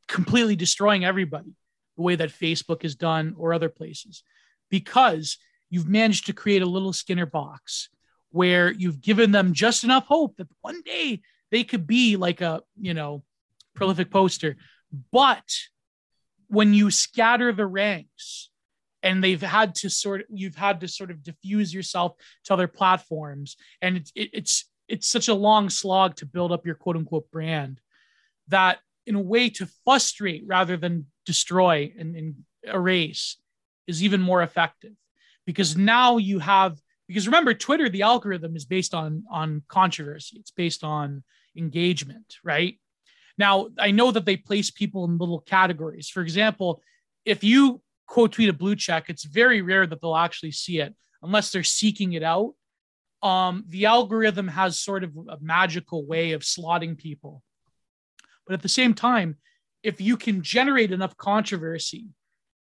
completely 0.07 0.55
destroying 0.55 1.05
everybody 1.05 1.53
the 2.01 2.05
way 2.05 2.15
that 2.15 2.31
Facebook 2.31 2.81
has 2.81 2.95
done 2.95 3.35
or 3.37 3.53
other 3.53 3.69
places, 3.69 4.23
because 4.71 5.37
you've 5.69 5.87
managed 5.87 6.25
to 6.25 6.33
create 6.33 6.63
a 6.63 6.65
little 6.65 6.93
Skinner 6.93 7.27
box 7.27 7.89
where 8.31 8.71
you've 8.71 9.01
given 9.01 9.31
them 9.31 9.53
just 9.53 9.83
enough 9.83 10.05
hope 10.07 10.35
that 10.37 10.47
one 10.61 10.81
day 10.81 11.21
they 11.51 11.63
could 11.63 11.85
be 11.85 12.15
like 12.15 12.41
a, 12.41 12.61
you 12.79 12.95
know, 12.95 13.23
prolific 13.75 14.09
poster. 14.09 14.57
But 15.11 15.47
when 16.47 16.73
you 16.73 16.89
scatter 16.89 17.53
the 17.53 17.67
ranks 17.67 18.49
and 19.03 19.23
they've 19.23 19.41
had 19.41 19.75
to 19.75 19.89
sort 19.89 20.21
of, 20.21 20.27
you've 20.33 20.55
had 20.55 20.81
to 20.81 20.87
sort 20.87 21.11
of 21.11 21.21
diffuse 21.21 21.71
yourself 21.71 22.15
to 22.45 22.53
other 22.53 22.67
platforms 22.67 23.57
and 23.81 23.97
it's, 23.97 24.11
it, 24.15 24.29
it's, 24.33 24.65
it's 24.87 25.07
such 25.07 25.27
a 25.27 25.33
long 25.33 25.69
slog 25.69 26.15
to 26.15 26.25
build 26.25 26.51
up 26.51 26.65
your 26.65 26.75
quote 26.75 26.97
unquote 26.97 27.29
brand 27.31 27.79
that 28.47 28.79
in 29.05 29.15
a 29.15 29.21
way 29.21 29.49
to 29.49 29.67
frustrate 29.83 30.43
rather 30.45 30.77
than 30.77 31.05
destroy 31.25 31.93
and, 31.97 32.15
and 32.15 32.35
erase 32.63 33.37
is 33.87 34.03
even 34.03 34.21
more 34.21 34.41
effective. 34.41 34.93
Because 35.45 35.75
now 35.75 36.17
you 36.17 36.39
have 36.39 36.77
because 37.07 37.27
remember 37.27 37.53
twitter 37.53 37.89
the 37.89 38.03
algorithm 38.03 38.55
is 38.55 38.65
based 38.65 38.93
on 38.93 39.23
on 39.31 39.63
controversy. 39.67 40.37
It's 40.39 40.51
based 40.51 40.83
on 40.83 41.23
engagement 41.57 42.37
right? 42.43 42.79
Now 43.37 43.69
i 43.79 43.91
know 43.91 44.11
that 44.11 44.25
they 44.25 44.37
place 44.37 44.71
people 44.71 45.05
in 45.05 45.17
little 45.17 45.41
categories. 45.41 46.09
For 46.09 46.21
example 46.21 46.81
if 47.25 47.43
you 47.43 47.81
quote 48.07 48.33
tweet 48.33 48.49
a 48.49 48.53
blue 48.53 48.75
check 48.75 49.09
it's 49.09 49.23
very 49.23 49.61
rare 49.61 49.87
that 49.87 50.01
they'll 50.01 50.15
actually 50.15 50.51
see 50.51 50.79
it 50.79 50.95
unless 51.21 51.51
they're 51.51 51.63
seeking 51.63 52.13
it 52.13 52.23
out. 52.23 52.53
Um, 53.21 53.65
the 53.67 53.85
algorithm 53.85 54.47
has 54.47 54.79
sort 54.79 55.03
of 55.03 55.15
a 55.15 55.37
magical 55.39 56.07
way 56.07 56.31
of 56.31 56.41
slotting 56.41 56.97
people. 56.97 57.43
But 58.47 58.55
at 58.55 58.63
the 58.63 58.69
same 58.69 58.95
time 58.95 59.37
if 59.83 59.99
you 59.99 60.17
can 60.17 60.41
generate 60.41 60.91
enough 60.91 61.17
controversy 61.17 62.07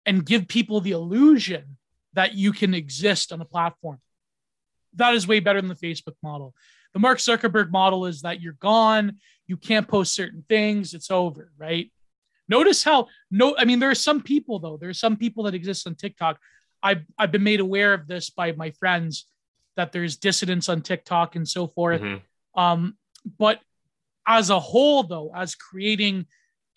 and 0.07 0.25
give 0.25 0.49
people 0.49 0.81
the 0.81 0.93
illusion 0.93 1.77
that 2.15 2.35
you 2.35 2.53
can 2.53 2.75
exist 2.75 3.33
on 3.33 3.41
a 3.41 3.45
platform 3.45 4.01
that 4.95 5.15
is 5.15 5.27
way 5.27 5.41
better 5.41 5.61
than 5.61 5.69
the 5.69 5.75
Facebook 5.75 6.15
model. 6.23 6.55
The 6.93 6.99
Mark 6.99 7.19
Zuckerberg 7.19 7.71
model 7.71 8.07
is 8.07 8.23
that 8.23 8.41
you're 8.41 8.55
gone, 8.55 9.19
you 9.47 9.57
can't 9.57 9.89
post 9.89 10.15
certain 10.15 10.45
things, 10.49 10.95
it's 10.95 11.11
over, 11.11 11.53
right? 11.57 11.91
Notice 12.49 12.83
how 12.83 13.09
no, 13.31 13.55
I 13.59 13.65
mean, 13.65 13.79
there 13.79 13.91
are 13.91 13.95
some 13.95 14.23
people 14.23 14.59
though. 14.59 14.79
There 14.79 14.89
are 14.89 14.95
some 14.95 15.17
people 15.17 15.45
that 15.45 15.55
exist 15.55 15.87
on 15.87 15.95
TikTok. 15.95 16.39
I've 16.83 17.05
I've 17.19 17.33
been 17.33 17.43
made 17.43 17.61
aware 17.61 17.93
of 17.93 18.07
this 18.07 18.31
by 18.31 18.53
my 18.53 18.71
friends 18.71 19.27
that 19.77 19.93
there's 19.93 20.17
dissidents 20.17 20.69
on 20.69 20.81
TikTok 20.81 21.37
and 21.37 21.47
so 21.47 21.67
forth. 21.69 22.01
Mhm. 22.01 22.23
Um, 22.55 22.97
but 23.39 23.61
as 24.27 24.51
a 24.51 24.59
whole, 24.59 25.03
though, 25.03 25.31
as 25.35 25.55
creating 25.55 26.27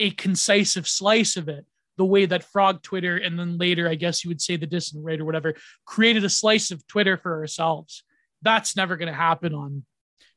a 0.02 0.12
concisive 0.12 0.88
slice 0.88 1.38
of 1.38 1.48
it, 1.48 1.66
the 1.98 2.06
way 2.06 2.26
that 2.26 2.44
Frog 2.44 2.82
Twitter 2.82 3.18
and 3.18 3.38
then 3.38 3.58
later, 3.58 3.88
I 3.88 3.96
guess 3.96 4.24
you 4.24 4.30
would 4.30 4.42
say 4.42 4.56
the 4.56 4.66
dissident 4.66 5.06
right 5.06 5.20
or 5.20 5.26
whatever, 5.26 5.54
created 5.86 6.24
a 6.24 6.30
slice 6.30 6.72
of 6.72 6.86
Twitter 6.88 7.18
for 7.18 7.40
ourselves. 7.40 8.04
That's 8.42 8.76
never 8.76 8.98
going 8.98 9.12
to 9.12 9.18
happen 9.18 9.54
on 9.54 9.86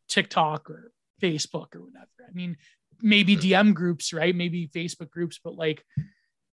TikTok 0.08 0.68
or 0.68 0.92
Facebook 1.22 1.74
or 1.74 1.82
whatever. 1.82 2.08
I 2.28 2.32
mean, 2.32 2.56
maybe 3.00 3.34
hmm. 3.34 3.40
DM 3.40 3.74
groups, 3.74 4.12
right? 4.12 4.34
Maybe 4.34 4.68
Facebook 4.68 5.10
groups, 5.10 5.40
but 5.42 5.54
like 5.54 5.82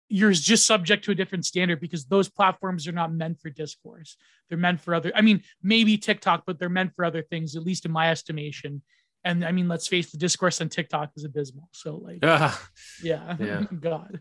you're 0.09 0.31
just 0.31 0.65
subject 0.65 1.05
to 1.05 1.11
a 1.11 1.15
different 1.15 1.45
standard 1.45 1.79
because 1.79 2.05
those 2.05 2.29
platforms 2.29 2.87
are 2.87 2.91
not 2.91 3.13
meant 3.13 3.39
for 3.39 3.49
discourse. 3.49 4.17
They're 4.49 4.57
meant 4.57 4.81
for 4.81 4.95
other, 4.95 5.11
I 5.15 5.21
mean, 5.21 5.43
maybe 5.61 5.97
TikTok, 5.97 6.43
but 6.47 6.57
they're 6.57 6.67
meant 6.67 6.95
for 6.95 7.05
other 7.05 7.21
things, 7.21 7.55
at 7.55 7.63
least 7.63 7.85
in 7.85 7.91
my 7.91 8.09
estimation. 8.09 8.81
And 9.23 9.43
I 9.43 9.51
mean, 9.51 9.67
let's 9.67 9.87
face 9.87 10.11
the 10.11 10.17
discourse 10.17 10.61
on 10.61 10.69
TikTok 10.69 11.11
is 11.17 11.25
abysmal. 11.25 11.69
So 11.73 11.97
like, 11.97 12.19
Ah, 12.23 12.59
yeah, 13.03 13.35
Yeah. 13.39 13.63
God. 13.79 14.19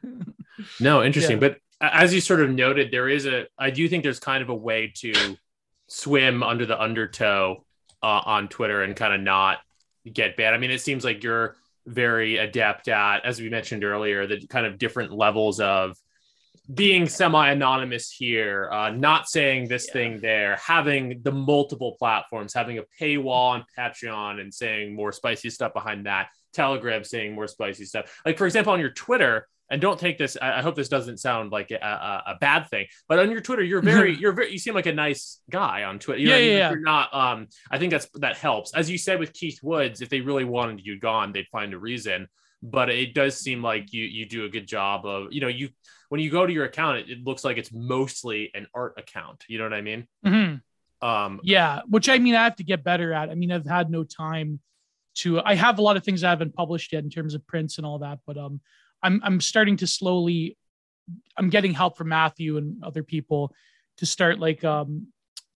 no, 0.81 1.03
interesting. 1.05 1.41
Yeah. 1.41 1.49
But 1.49 1.59
as 1.81 2.13
you 2.13 2.21
sort 2.21 2.41
of 2.41 2.51
noted, 2.51 2.91
there 2.91 3.09
is 3.09 3.27
a, 3.27 3.47
I 3.59 3.71
do 3.71 3.89
think 3.89 4.03
there's 4.03 4.19
kind 4.21 4.43
of 4.43 4.49
a 4.49 4.55
way 4.55 4.93
to 4.97 5.37
swim 5.87 6.43
under 6.43 6.67
the 6.67 6.81
undertow 6.81 7.65
uh, 8.03 8.07
on 8.25 8.49
Twitter 8.49 8.83
and 8.83 8.97
kind 8.97 9.15
of 9.15 9.21
not 9.21 9.59
get 10.13 10.37
banned. 10.37 10.55
I 10.55 10.59
mean, 10.59 10.71
it 10.71 10.81
seems 10.81 11.05
like 11.05 11.23
you're 11.23 11.57
very 11.87 12.37
adept 12.39 12.89
at, 12.89 13.25
as 13.25 13.41
we 13.41 13.49
mentioned 13.49 13.85
earlier, 13.85 14.27
the 14.27 14.47
kind 14.49 14.67
of 14.67 14.79
different 14.79 15.13
levels 15.13 15.61
of 15.61 15.97
being 16.73 17.09
semi-anonymous 17.09 18.11
here, 18.11 18.69
uh, 18.71 18.91
not 18.91 19.29
saying 19.29 19.69
this 19.69 19.87
Yeah. 19.89 19.93
thing 19.93 20.21
there, 20.21 20.57
having 20.57 21.23
the 21.23 21.33
multiple 21.33 21.97
platforms, 21.99 22.53
having 22.53 22.79
a 22.79 22.85
paywall 23.01 23.51
on 23.53 23.65
Patreon 23.77 24.41
and 24.41 24.53
saying 24.53 24.95
more 24.95 25.13
spicy 25.13 25.51
stuff 25.51 25.73
behind 25.73 26.07
that, 26.07 26.29
Telegram 26.53 27.05
saying 27.05 27.35
more 27.35 27.47
spicy 27.49 27.85
stuff. 27.85 28.21
Like 28.27 28.37
for 28.37 28.47
example, 28.47 28.73
on 28.73 28.81
your 28.81 28.91
Twitter, 28.91 29.47
and 29.71 29.83
don't 29.83 30.01
take 30.01 30.17
this. 30.17 30.35
I 30.41 30.63
hope 30.63 30.77
this 30.77 30.89
doesn't 30.89 31.19
sound 31.19 31.53
like 31.53 31.71
a, 31.71 31.77
a, 31.77 32.33
a 32.33 32.39
bad 32.41 32.69
thing, 32.71 32.87
but 33.07 33.19
on 33.19 33.31
your 33.31 33.43
Twitter, 33.43 33.63
you're 33.63 33.83
very, 33.83 34.15
you're 34.21 34.33
very, 34.33 34.51
you 34.51 34.59
seem 34.59 34.73
like 34.75 34.87
a 34.87 34.95
nice 34.95 35.41
guy 35.51 35.85
on 35.85 35.99
Twitter. 35.99 36.21
You 36.21 36.29
Yeah, 36.31 36.37
mean? 36.39 36.51
yeah, 36.53 36.57
yeah. 36.57 36.71
You're 36.71 36.81
not. 36.81 37.15
Um, 37.15 37.49
I 37.71 37.79
think 37.79 37.91
that's 37.91 38.09
that 38.15 38.39
helps. 38.39 38.73
As 38.75 38.89
you 38.91 38.97
said 38.97 39.21
with 39.21 39.35
Keith 39.35 39.61
Woods, 39.63 40.01
if 40.01 40.09
they 40.09 40.23
really 40.23 40.45
wanted 40.47 40.81
you 40.87 40.99
gone, 40.99 41.33
they'd 41.33 41.47
find 41.49 41.75
a 41.75 41.79
reason. 41.79 42.29
But 42.63 42.89
it 42.89 43.13
does 43.13 43.37
seem 43.39 43.63
like 43.63 43.93
you 43.93 44.05
you 44.05 44.25
do 44.27 44.47
a 44.47 44.49
good 44.49 44.67
job 44.67 45.05
of, 45.05 45.33
you 45.33 45.43
know, 45.43 45.49
you 45.49 45.69
when 46.09 46.21
you 46.21 46.31
go 46.31 46.47
to 46.47 46.53
your 46.53 46.65
account, 46.65 46.99
it, 46.99 47.11
it 47.11 47.25
looks 47.25 47.45
like 47.45 47.57
it's 47.59 47.73
mostly 47.73 48.51
an 48.55 48.67
art 48.75 48.95
account. 48.99 49.45
You 49.49 49.59
know 49.59 49.65
what 49.65 49.75
I 49.75 49.83
mean? 49.83 50.07
Mhm. 50.25 50.63
Um, 51.01 51.41
Yeah, 51.43 51.83
which 51.89 52.09
I 52.09 52.19
mean, 52.19 52.35
I 52.35 52.45
have 52.45 52.57
to 52.57 52.65
get 52.65 52.83
better 52.83 53.13
at. 53.13 53.31
I 53.31 53.35
mean, 53.35 53.53
I've 53.53 53.67
had 53.67 53.91
no 53.91 54.05
time 54.05 54.61
to. 55.17 55.41
I 55.41 55.55
have 55.55 55.79
a 55.79 55.83
lot 55.83 55.97
of 55.97 56.05
things 56.05 56.25
I 56.25 56.31
haven't 56.31 56.55
published 56.55 56.93
yet 56.93 57.05
in 57.05 57.11
terms 57.11 57.35
of 57.35 57.47
prints 57.47 57.79
and 57.79 57.87
all 57.87 57.99
that, 58.01 58.19
but 58.27 58.37
um, 58.37 58.61
I'm 59.03 59.21
I'm 59.23 59.41
starting 59.41 59.77
to 59.79 59.87
slowly 59.87 60.57
I'm 61.37 61.51
getting 61.51 61.73
help 61.73 61.97
from 61.97 62.09
Matthew 62.09 62.57
and 62.57 62.83
other 62.83 63.03
people 63.03 63.55
to 63.99 64.07
start 64.07 64.39
like 64.39 64.65
um 64.65 65.09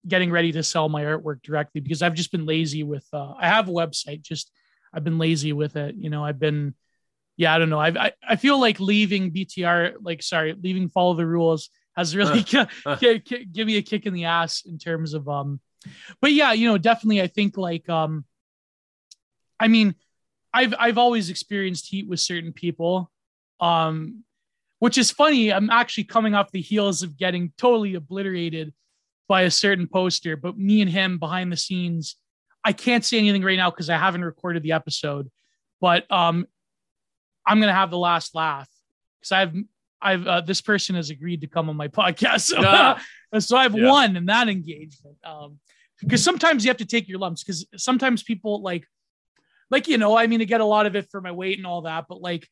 getting 0.07 0.31
ready 0.31 0.51
to 0.53 0.63
sell 0.63 0.89
my 0.89 1.05
artwork 1.05 1.43
directly 1.43 1.81
because 1.81 2.03
I've 2.03 2.15
just 2.15 2.33
been 2.33 2.47
lazy 2.47 2.83
with 2.83 3.07
uh 3.13 3.35
I 3.39 3.49
have 3.49 3.69
a 3.69 3.73
website 3.73 4.23
just 4.23 4.51
I've 4.93 5.05
been 5.05 5.19
lazy 5.19 5.53
with 5.53 5.77
it 5.77 5.95
you 5.97 6.11
know 6.11 6.25
I've 6.25 6.39
been 6.41 6.75
yeah 7.43 7.55
I 7.55 7.59
don't 7.59 7.71
know. 7.71 7.79
I've, 7.81 7.97
I 7.97 8.13
I 8.27 8.37
feel 8.37 8.59
like 8.61 8.79
leaving 8.81 9.33
BTR 9.33 9.95
like 10.01 10.23
sorry 10.23 10.55
leaving 10.63 10.89
follow 10.89 11.15
the 11.15 11.27
rules 11.27 11.71
has 11.97 12.17
really 12.17 12.43
gi- 12.43 12.67
gi- 13.01 13.19
gi- 13.19 13.45
give 13.47 13.67
me 13.67 13.77
a 13.77 13.83
kick 13.83 14.07
in 14.07 14.15
the 14.15 14.25
ass 14.25 14.63
in 14.65 14.79
terms 14.79 15.13
of 15.15 15.29
um 15.29 15.61
but 16.21 16.33
yeah 16.33 16.53
you 16.53 16.69
know 16.69 16.79
definitely 16.79 17.21
I 17.21 17.27
think 17.27 17.57
like 17.57 17.89
um 17.89 18.25
I 19.59 19.69
mean 19.69 19.95
I've 20.55 20.75
I've 20.79 20.99
always 20.99 21.31
experienced 21.31 21.89
heat 21.89 22.09
with 22.09 22.21
certain 22.21 22.53
people 22.53 23.11
um 23.61 24.25
which 24.79 24.99
is 24.99 25.13
funny. 25.13 25.53
I'm 25.53 25.71
actually 25.71 26.05
coming 26.05 26.35
off 26.35 26.51
the 26.51 26.61
heels 26.61 27.05
of 27.05 27.17
getting 27.17 27.53
totally 27.57 27.95
obliterated 27.95 28.73
by 29.29 29.43
a 29.43 29.51
certain 29.51 29.87
poster 29.87 30.37
but 30.37 30.59
me 30.59 30.81
and 30.83 30.91
him 30.91 31.19
behind 31.19 31.51
the 31.51 31.57
scenes 31.57 32.17
i 32.65 32.73
can't 32.73 33.05
say 33.05 33.17
anything 33.19 33.43
right 33.43 33.57
now 33.57 33.71
because 33.71 33.89
i 33.89 33.97
haven't 33.97 34.25
recorded 34.25 34.63
the 34.63 34.73
episode 34.73 35.31
but 35.81 36.11
um 36.11 36.47
i'm 37.47 37.61
gonna 37.61 37.73
have 37.73 37.91
the 37.91 37.99
last 37.99 38.35
laugh 38.35 38.69
because 39.21 39.33
i've 39.33 39.55
i've 40.01 40.27
uh, 40.27 40.41
this 40.41 40.61
person 40.61 40.95
has 40.97 41.11
agreed 41.11 41.41
to 41.43 41.47
come 41.47 41.69
on 41.69 41.77
my 41.77 41.89
podcast 42.01 42.43
so, 42.43 42.57
Ah. 42.61 43.03
so 43.39 43.57
i've 43.57 43.75
Yeah. 43.77 43.89
won 43.91 44.17
in 44.17 44.27
that 44.27 44.49
engagement 44.49 45.17
um 45.25 45.59
because 46.01 46.23
sometimes 46.25 46.65
you 46.65 46.69
have 46.71 46.79
to 46.79 46.85
take 46.87 47.09
your 47.09 47.19
lumps 47.21 47.43
because 47.45 47.67
sometimes 47.77 48.23
people 48.23 48.61
like 48.63 48.87
like 49.71 49.89
you 49.89 49.99
know 49.99 50.17
i 50.17 50.27
mean 50.27 50.41
i 50.41 50.45
get 50.45 50.61
a 50.61 50.65
lot 50.65 50.87
of 50.87 50.97
it 50.97 51.09
for 51.11 51.21
my 51.21 51.33
weight 51.33 51.59
and 51.59 51.67
all 51.67 51.83
that 51.83 52.07
but 52.09 52.21
like 52.21 52.49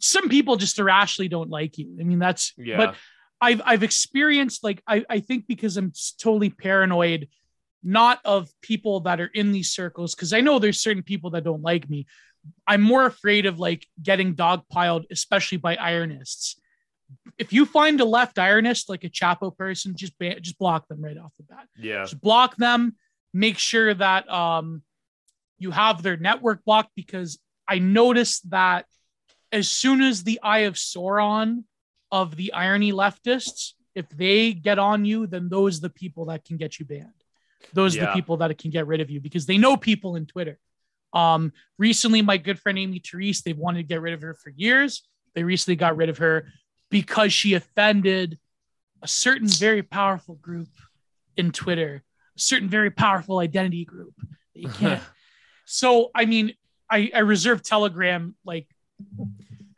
some 0.00 0.28
people 0.28 0.56
just 0.56 0.78
irrationally 0.78 1.28
don't 1.28 1.50
like 1.50 1.78
you 1.78 1.96
i 2.00 2.04
mean 2.04 2.18
that's 2.18 2.52
Yeah. 2.56 2.76
but 2.76 2.94
i've 3.40 3.60
i've 3.64 3.82
experienced 3.82 4.62
like 4.64 4.82
i 4.86 5.04
i 5.10 5.20
think 5.20 5.46
because 5.46 5.76
i'm 5.76 5.92
totally 6.20 6.50
paranoid 6.50 7.28
not 7.82 8.20
of 8.26 8.50
people 8.60 9.00
that 9.00 9.20
are 9.22 9.30
in 9.32 9.52
these 9.52 9.72
circles 9.72 10.14
because 10.14 10.32
i 10.34 10.40
know 10.42 10.58
there's 10.58 10.80
certain 10.80 11.02
people 11.02 11.30
that 11.30 11.44
don't 11.44 11.62
like 11.62 11.88
me 11.88 12.06
i'm 12.66 12.80
more 12.80 13.06
afraid 13.06 13.46
of 13.46 13.58
like 13.58 13.86
getting 14.02 14.34
dogpiled 14.34 15.04
especially 15.10 15.58
by 15.58 15.76
ironists 15.76 16.58
if 17.38 17.52
you 17.52 17.66
find 17.66 18.00
a 18.00 18.04
left 18.04 18.36
ironist 18.36 18.88
like 18.88 19.02
a 19.04 19.08
chapo 19.08 19.56
person 19.56 19.94
just 19.96 20.16
ban- 20.18 20.38
just 20.42 20.58
block 20.58 20.86
them 20.88 21.02
right 21.02 21.18
off 21.18 21.32
the 21.38 21.42
bat. 21.42 21.66
Yeah. 21.76 22.02
just 22.02 22.20
block 22.20 22.56
them. 22.56 22.94
Make 23.34 23.58
sure 23.58 23.92
that 23.94 24.30
um 24.30 24.82
you 25.58 25.72
have 25.72 26.02
their 26.02 26.16
network 26.16 26.64
blocked 26.64 26.92
because 26.94 27.38
i 27.68 27.78
noticed 27.80 28.48
that 28.50 28.86
as 29.50 29.68
soon 29.68 30.00
as 30.02 30.22
the 30.22 30.38
eye 30.42 30.60
of 30.60 30.74
sauron 30.74 31.64
of 32.12 32.36
the 32.36 32.52
irony 32.52 32.92
leftists 32.92 33.72
if 33.96 34.08
they 34.10 34.52
get 34.52 34.78
on 34.78 35.04
you 35.04 35.26
then 35.26 35.48
those 35.48 35.78
are 35.78 35.82
the 35.88 35.90
people 35.90 36.26
that 36.26 36.44
can 36.44 36.56
get 36.56 36.78
you 36.78 36.86
banned. 36.86 37.12
Those 37.74 37.96
are 37.96 38.00
Yeah. 38.00 38.06
the 38.06 38.12
people 38.12 38.36
that 38.38 38.56
can 38.56 38.70
get 38.70 38.86
rid 38.86 39.00
of 39.00 39.10
you 39.10 39.20
because 39.20 39.46
they 39.46 39.58
know 39.58 39.76
people 39.76 40.14
in 40.14 40.26
twitter 40.26 40.58
um 41.12 41.52
recently 41.78 42.22
my 42.22 42.36
good 42.36 42.58
friend 42.58 42.78
amy 42.78 43.00
Therese, 43.00 43.42
they've 43.42 43.56
wanted 43.56 43.78
to 43.78 43.88
get 43.88 44.00
rid 44.00 44.14
of 44.14 44.22
her 44.22 44.34
for 44.34 44.50
years 44.50 45.02
they 45.34 45.44
recently 45.44 45.76
got 45.76 45.96
rid 45.96 46.08
of 46.08 46.18
her 46.18 46.52
because 46.90 47.32
she 47.32 47.54
offended 47.54 48.38
a 49.02 49.08
certain 49.08 49.48
very 49.48 49.82
powerful 49.82 50.34
group 50.34 50.68
in 51.36 51.52
Twitter, 51.52 52.02
a 52.36 52.40
certain 52.40 52.68
very 52.68 52.90
powerful 52.90 53.38
identity 53.38 53.84
group 53.84 54.14
that 54.54 54.60
you 54.60 54.68
can't. 54.68 55.02
so, 55.64 56.10
I 56.14 56.24
mean, 56.26 56.54
I, 56.90 57.10
I 57.14 57.20
reserve 57.20 57.62
Telegram 57.62 58.34
like 58.44 58.66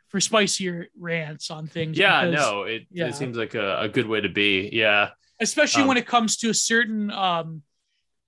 for 0.09 0.19
spicier 0.19 0.87
rants 0.99 1.51
on 1.51 1.67
things. 1.67 1.97
Yeah, 1.97 2.25
because- 2.25 2.45
no, 2.45 2.63
it, 2.63 2.87
yeah. 2.91 3.07
it 3.07 3.15
seems 3.15 3.37
like 3.37 3.53
a, 3.53 3.81
a 3.81 3.87
good 3.89 4.07
way 4.07 4.21
to 4.21 4.29
be. 4.29 4.69
Yeah. 4.73 5.11
especially 5.39 5.83
Um, 5.83 5.87
when 5.89 5.97
it 5.97 6.07
comes 6.07 6.37
to 6.37 6.49
a 6.49 6.53
certain 6.53 7.11
um, 7.11 7.61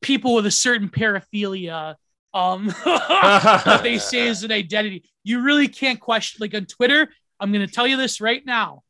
people 0.02 0.36
with 0.36 0.46
a 0.46 0.52
certain 0.52 0.90
paraphilia 0.90 1.96
um, 2.36 2.66
they 3.82 3.98
say 3.98 4.28
is 4.28 4.44
an 4.44 4.52
identity. 4.52 5.06
You 5.24 5.42
really 5.42 5.70
can't 5.70 6.00
question. 6.00 6.40
Like 6.42 6.54
on 6.54 6.66
Twitter, 6.66 7.10
I'm 7.40 7.52
going 7.52 7.66
to 7.66 7.74
tell 7.74 7.88
you 7.88 7.96
this 7.98 8.20
right 8.20 8.46
now. 8.46 8.84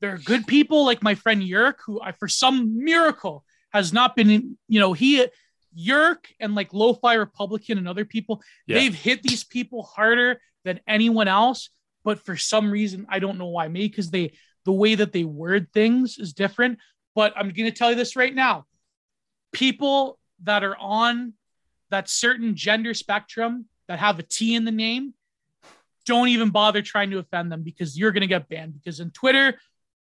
There 0.00 0.14
are 0.14 0.18
good 0.18 0.46
people 0.46 0.84
like 0.86 1.02
my 1.02 1.16
friend 1.16 1.42
Yurk, 1.42 1.74
who 1.84 2.00
I, 2.00 2.12
for 2.12 2.28
some 2.28 2.84
miracle 2.84 3.44
has 3.72 3.92
not 3.92 4.14
been, 4.14 4.56
you 4.68 4.80
know, 4.80 4.92
he, 4.92 5.26
Yurk 5.76 6.26
and 6.38 6.54
like 6.54 6.72
Lo-Fi 6.72 7.14
Republican 7.14 7.76
and 7.76 7.88
other 7.88 8.04
people, 8.04 8.40
Yeah. 8.66 8.78
they've 8.78 8.94
hit 8.94 9.22
these 9.22 9.42
people 9.42 9.82
harder 9.82 10.40
than 10.64 10.80
anyone 10.86 11.28
else. 11.28 11.70
But 12.04 12.24
for 12.24 12.36
some 12.36 12.70
reason, 12.70 13.06
I 13.08 13.18
don't 13.18 13.36
know 13.36 13.46
why. 13.48 13.66
Maybe 13.66 13.88
because 13.88 14.10
they, 14.10 14.32
the 14.64 14.72
way 14.72 14.94
that 14.94 15.12
they 15.12 15.24
word 15.24 15.72
things 15.72 16.18
is 16.18 16.34
different. 16.34 16.78
But 17.16 17.32
I'm 17.36 17.50
going 17.50 17.70
to 17.70 17.76
tell 17.76 17.90
you 17.90 17.96
this 17.96 18.14
right 18.14 18.34
now. 18.34 18.66
People 19.52 20.18
that 20.44 20.62
are 20.62 20.76
on 20.76 21.32
that 21.90 22.08
certain 22.08 22.54
gender 22.54 22.94
spectrum 22.94 23.66
that 23.88 23.98
have 23.98 24.18
a 24.18 24.22
T 24.22 24.54
in 24.54 24.64
the 24.64 24.72
name, 24.72 25.14
don't 26.04 26.28
even 26.28 26.50
bother 26.50 26.82
trying 26.82 27.10
to 27.10 27.18
offend 27.18 27.50
them 27.50 27.62
because 27.62 27.98
you're 27.98 28.12
going 28.12 28.22
to 28.22 28.26
get 28.26 28.48
banned. 28.48 28.74
Because 28.74 29.00
in 29.00 29.10
Twitter, 29.10 29.58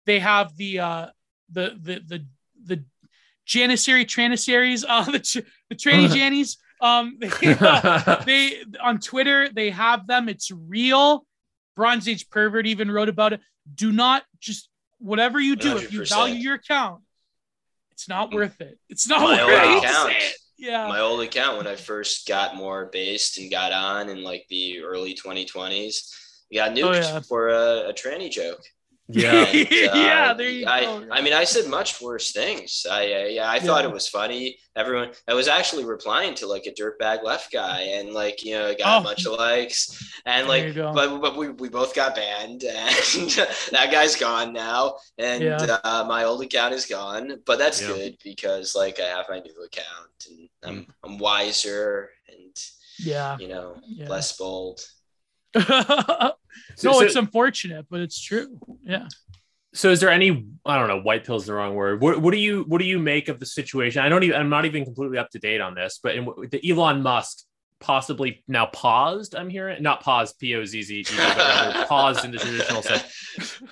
they 0.05 0.18
have 0.18 0.57
the 0.57 0.80
uh, 0.80 1.07
the 1.51 1.78
the 1.80 2.01
the 2.07 2.26
the 2.64 2.85
Janissary 3.47 4.05
Tranissaries, 4.05 4.85
uh, 4.87 5.05
the 5.11 5.20
tr- 5.20 5.49
the 5.68 5.76
tranny 5.76 6.09
Jannies. 6.09 6.57
Um, 6.80 7.18
they, 7.20 7.57
uh, 7.61 8.24
they 8.24 8.62
on 8.83 8.99
Twitter 8.99 9.49
they 9.49 9.70
have 9.70 10.07
them. 10.07 10.28
It's 10.28 10.51
real. 10.51 11.24
Bronze 11.74 12.07
Age 12.07 12.28
pervert 12.28 12.66
even 12.66 12.91
wrote 12.91 13.09
about 13.09 13.33
it. 13.33 13.41
Do 13.72 13.93
not 13.93 14.24
just 14.41 14.68
whatever 14.99 15.41
you 15.41 15.57
do 15.57 15.76
if 15.78 15.93
you 15.93 16.05
value 16.05 16.35
your 16.35 16.55
account. 16.55 17.03
It's 17.93 18.09
not 18.09 18.33
worth 18.35 18.61
it. 18.61 18.78
It's 18.89 19.09
not 19.09 19.20
My 19.20 19.45
worth 19.45 19.85
old 19.85 20.11
it. 20.11 20.35
I 20.63 20.69
hate 20.69 20.75
to 20.75 20.79
account. 20.79 20.87
say 20.87 20.87
it. 20.87 20.87
Yeah. 20.87 20.89
my 20.89 21.01
old 21.01 21.21
account 21.23 21.59
when 21.59 21.67
I 21.67 21.77
first 21.77 22.29
got 22.29 22.57
more 22.57 22.87
based 22.87 23.39
and 23.39 23.51
got 23.51 23.73
on 23.73 24.09
in 24.09 24.23
like 24.23 24.47
the 24.49 24.81
early 24.81 25.15
2020s, 25.15 25.97
got 26.55 26.71
oh, 26.71 26.75
nuked 26.75 26.85
Oh, 26.85 26.93
yeah. 26.93 27.21
for 27.21 27.49
a, 27.49 27.89
a 27.89 27.93
tranny 27.93 28.31
joke. 28.31 28.63
Yeah. 29.13 29.47
And, 29.47 29.69
uh, 29.85 29.93
Yeah, 29.93 30.35
there 30.35 30.49
you 30.51 30.67
I, 30.67 30.81
go. 30.81 31.07
I 31.11 31.21
mean, 31.23 31.33
I 31.33 31.45
said 31.45 31.69
much 31.69 32.01
worse 32.01 32.33
things. 32.33 32.87
I, 32.91 33.13
I 33.13 33.27
yeah, 33.27 33.51
I 33.51 33.61
thought 33.61 33.85
Yeah. 33.85 33.91
it 33.91 33.93
was 33.93 34.09
funny. 34.09 34.59
Everyone, 34.77 35.11
I 35.29 35.35
was 35.35 35.49
actually 35.49 35.85
replying 35.85 36.35
to 36.37 36.47
like 36.47 36.67
a 36.67 36.73
dirtbag 36.73 37.23
left 37.23 37.53
guy, 37.53 37.81
and 37.97 38.13
like 38.13 38.45
you 38.45 38.55
know, 38.55 38.67
it 38.69 38.79
got 38.79 38.95
Oh. 38.95 39.01
a 39.01 39.01
bunch 39.01 39.27
of 39.27 39.33
likes, 39.39 39.99
and 40.25 40.49
like, 40.49 40.75
but 40.93 41.21
but 41.21 41.37
we, 41.37 41.51
we 41.51 41.69
both 41.69 41.95
got 41.95 42.15
banned, 42.15 42.65
and 42.65 42.99
that 43.73 43.91
guy's 43.93 44.17
gone 44.17 44.53
now, 44.53 44.97
and 45.19 45.43
Yeah. 45.43 45.63
uh, 45.85 46.05
my 46.09 46.25
old 46.25 46.43
account 46.43 46.75
is 46.75 46.87
gone. 46.87 47.41
But 47.45 47.59
that's 47.59 47.81
Yeah. 47.81 47.89
good 47.89 48.17
because 48.25 48.75
like 48.75 48.99
I 49.01 49.05
have 49.09 49.27
my 49.29 49.41
new 49.41 49.65
account, 49.65 50.27
and 50.31 50.49
I'm 50.65 50.87
I'm 51.05 51.19
wiser, 51.19 52.11
and 52.29 52.57
Yeah. 52.99 53.39
you 53.39 53.49
know, 53.49 53.77
Yeah. 53.87 54.09
less 54.09 54.37
bold. 54.37 54.81
no, 55.68 56.32
So- 56.76 56.92
so- 56.92 57.00
it's 57.03 57.16
unfortunate, 57.16 57.86
but 57.90 58.00
it's 58.00 58.20
true. 58.20 58.59
Yeah. 58.82 59.09
so 59.74 59.90
is 59.90 60.00
there 60.00 60.11
any 60.11 60.46
i 60.66 60.78
don't 60.78 60.88
know 60.88 61.00
white 61.00 61.24
pill's 61.24 61.46
the 61.46 61.55
wrong 61.55 61.74
word 61.74 62.00
what, 62.03 62.20
what 62.20 62.32
do 62.34 62.38
you 62.38 62.62
what 62.68 62.78
do 62.78 62.84
you 62.84 62.98
make 62.98 63.28
of 63.30 63.40
the 63.40 63.46
situation 63.46 64.03
i 64.03 64.09
don't 64.11 64.22
even 64.22 64.38
i'm 64.38 64.50
not 64.50 64.66
even 64.66 64.84
completely 64.84 65.16
up 65.16 65.30
to 65.30 65.38
date 65.38 65.62
on 65.62 65.74
this 65.74 65.98
but 66.03 66.14
in 66.14 66.26
the 66.50 66.61
elon 66.70 67.00
musk 67.03 67.44
possibly 67.80 68.44
now 68.48 68.66
paused 68.66 69.34
i'm 69.34 69.48
hearing 69.48 69.82
not 69.82 70.03
paused 70.03 70.38
p-o-z-z 70.38 71.05
paused 71.88 72.22
in 72.26 72.30
the 72.32 72.38
traditional 72.38 72.82
sense 72.82 73.03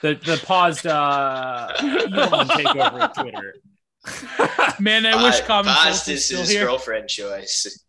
the 0.00 0.14
the 0.14 0.40
paused 0.46 0.86
uh 0.86 1.68
elon 1.80 2.48
takeover 2.48 3.00
of 3.02 3.12
twitter 3.14 3.54
Man, 4.80 5.04
I 5.04 5.22
wish 5.22 5.40
Uh, 5.42 5.44
common 5.44 5.74
sense 5.74 5.84
Past 5.84 6.08
is 6.08 6.28
his 6.30 6.48
here. 6.48 6.64
girlfriend 6.64 7.08
choice. 7.10 7.84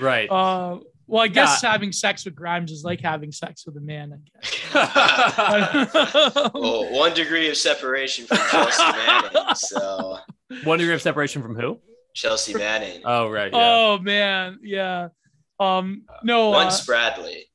right 0.00 0.28
Uh, 0.30 0.78
well, 1.10 1.22
I 1.22 1.28
guess 1.28 1.60
having 1.62 1.92
sex 1.92 2.24
with 2.24 2.34
Grimes 2.34 2.70
is 2.72 2.82
like 2.84 3.00
having 3.00 3.30
sex 3.32 3.64
with 3.66 3.76
a 3.76 3.80
man, 3.80 4.12
I 4.12 4.16
guess. 4.40 4.72
well, 6.54 6.90
one 6.92 7.12
degree 7.14 7.48
of 7.50 7.56
separation 7.56 8.26
from 8.26 8.38
Chelsea 8.50 8.82
Manning. 8.92 9.54
So 9.54 10.18
one 10.64 10.78
degree 10.78 10.94
of 10.94 11.02
separation 11.02 11.42
from 11.42 11.56
who 11.56 11.78
Chelsea 12.14 12.54
Manning. 12.54 13.02
oh 13.04 13.28
right 13.28 13.52
yeah. 13.52 13.58
Oh 13.58 13.98
man, 13.98 14.58
yeah. 14.62 15.08
Um, 15.58 16.04
no, 16.22 16.48
uh, 16.48 16.52
Once 16.52 16.84
Bradley. 16.86 17.46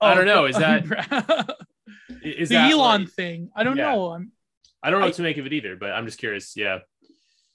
I 0.00 0.14
don't 0.14 0.26
know, 0.26 0.46
is 0.46 0.56
that- 0.56 0.84
the 0.86 1.56
that 2.50 2.70
Elon 2.72 3.02
like- 3.04 3.10
thing? 3.12 3.50
I 3.56 3.64
don't 3.64 3.76
Yeah. 3.76 3.92
know. 3.92 4.10
I'm, 4.12 4.32
i 4.82 4.90
don't 4.90 5.00
know 5.00 5.06
I- 5.06 5.08
what 5.08 5.16
to 5.16 5.22
make 5.22 5.38
of 5.38 5.46
it 5.46 5.52
either 5.54 5.76
but 5.76 5.90
i'm 5.92 6.04
just 6.04 6.18
curious 6.18 6.54
yeah 6.56 6.80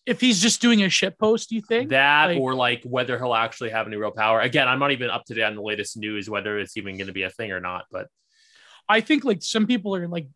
if 0.10 0.20
he's 0.20 0.42
just 0.42 0.60
doing 0.62 0.82
a 0.84 0.90
shit 0.90 1.18
post, 1.20 1.50
do 1.50 1.56
you 1.56 1.62
think? 1.62 1.90
that 1.90 2.26
Like- 2.30 2.40
or 2.40 2.56
like 2.56 2.82
whether 2.84 3.18
he'll 3.18 3.36
actually 3.36 3.70
have 3.70 3.86
any 3.88 3.96
real 3.96 4.12
power 4.12 4.40
again 4.42 4.68
i'm 4.68 4.80
not 4.80 4.92
even 4.92 5.10
up 5.10 5.24
to 5.26 5.34
date 5.36 5.44
on 5.44 5.56
the 5.56 5.62
latest 5.62 5.98
news 5.98 6.30
whether 6.30 6.58
it's 6.60 6.76
even 6.78 6.98
going 6.98 7.08
to 7.08 7.14
be 7.14 7.24
a 7.24 7.30
thing 7.30 7.52
or 7.52 7.60
not 7.60 7.86
but 7.92 8.08
I 8.92 9.02
think 9.02 9.24
like 9.24 9.44
some 9.44 9.68
people 9.68 9.96
are 9.96 10.08
like 10.08 10.28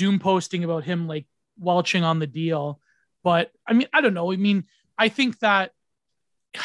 doom 0.00 0.18
posting 0.18 0.64
about 0.64 0.84
him 0.84 1.08
like 1.08 1.24
welching 1.58 2.04
on 2.04 2.18
the 2.18 2.26
deal, 2.26 2.78
but 3.24 3.50
I 3.66 3.72
mean, 3.72 3.88
I 3.90 4.02
don't 4.02 4.12
know. 4.12 4.30
I 4.30 4.36
mean, 4.36 4.64
I 4.98 5.08
think 5.08 5.38
that 5.38 5.72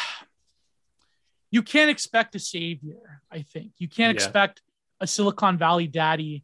you 1.52 1.62
can't 1.64 1.90
expect 1.90 2.36
a 2.36 2.40
savior. 2.40 3.22
I 3.32 3.44
think 3.44 3.72
you 3.78 3.88
can't 3.88 4.18
Yeah. 4.18 4.24
expect 4.26 4.62
a 5.00 5.08
Silicon 5.08 5.58
Valley 5.58 5.88
daddy 5.88 6.44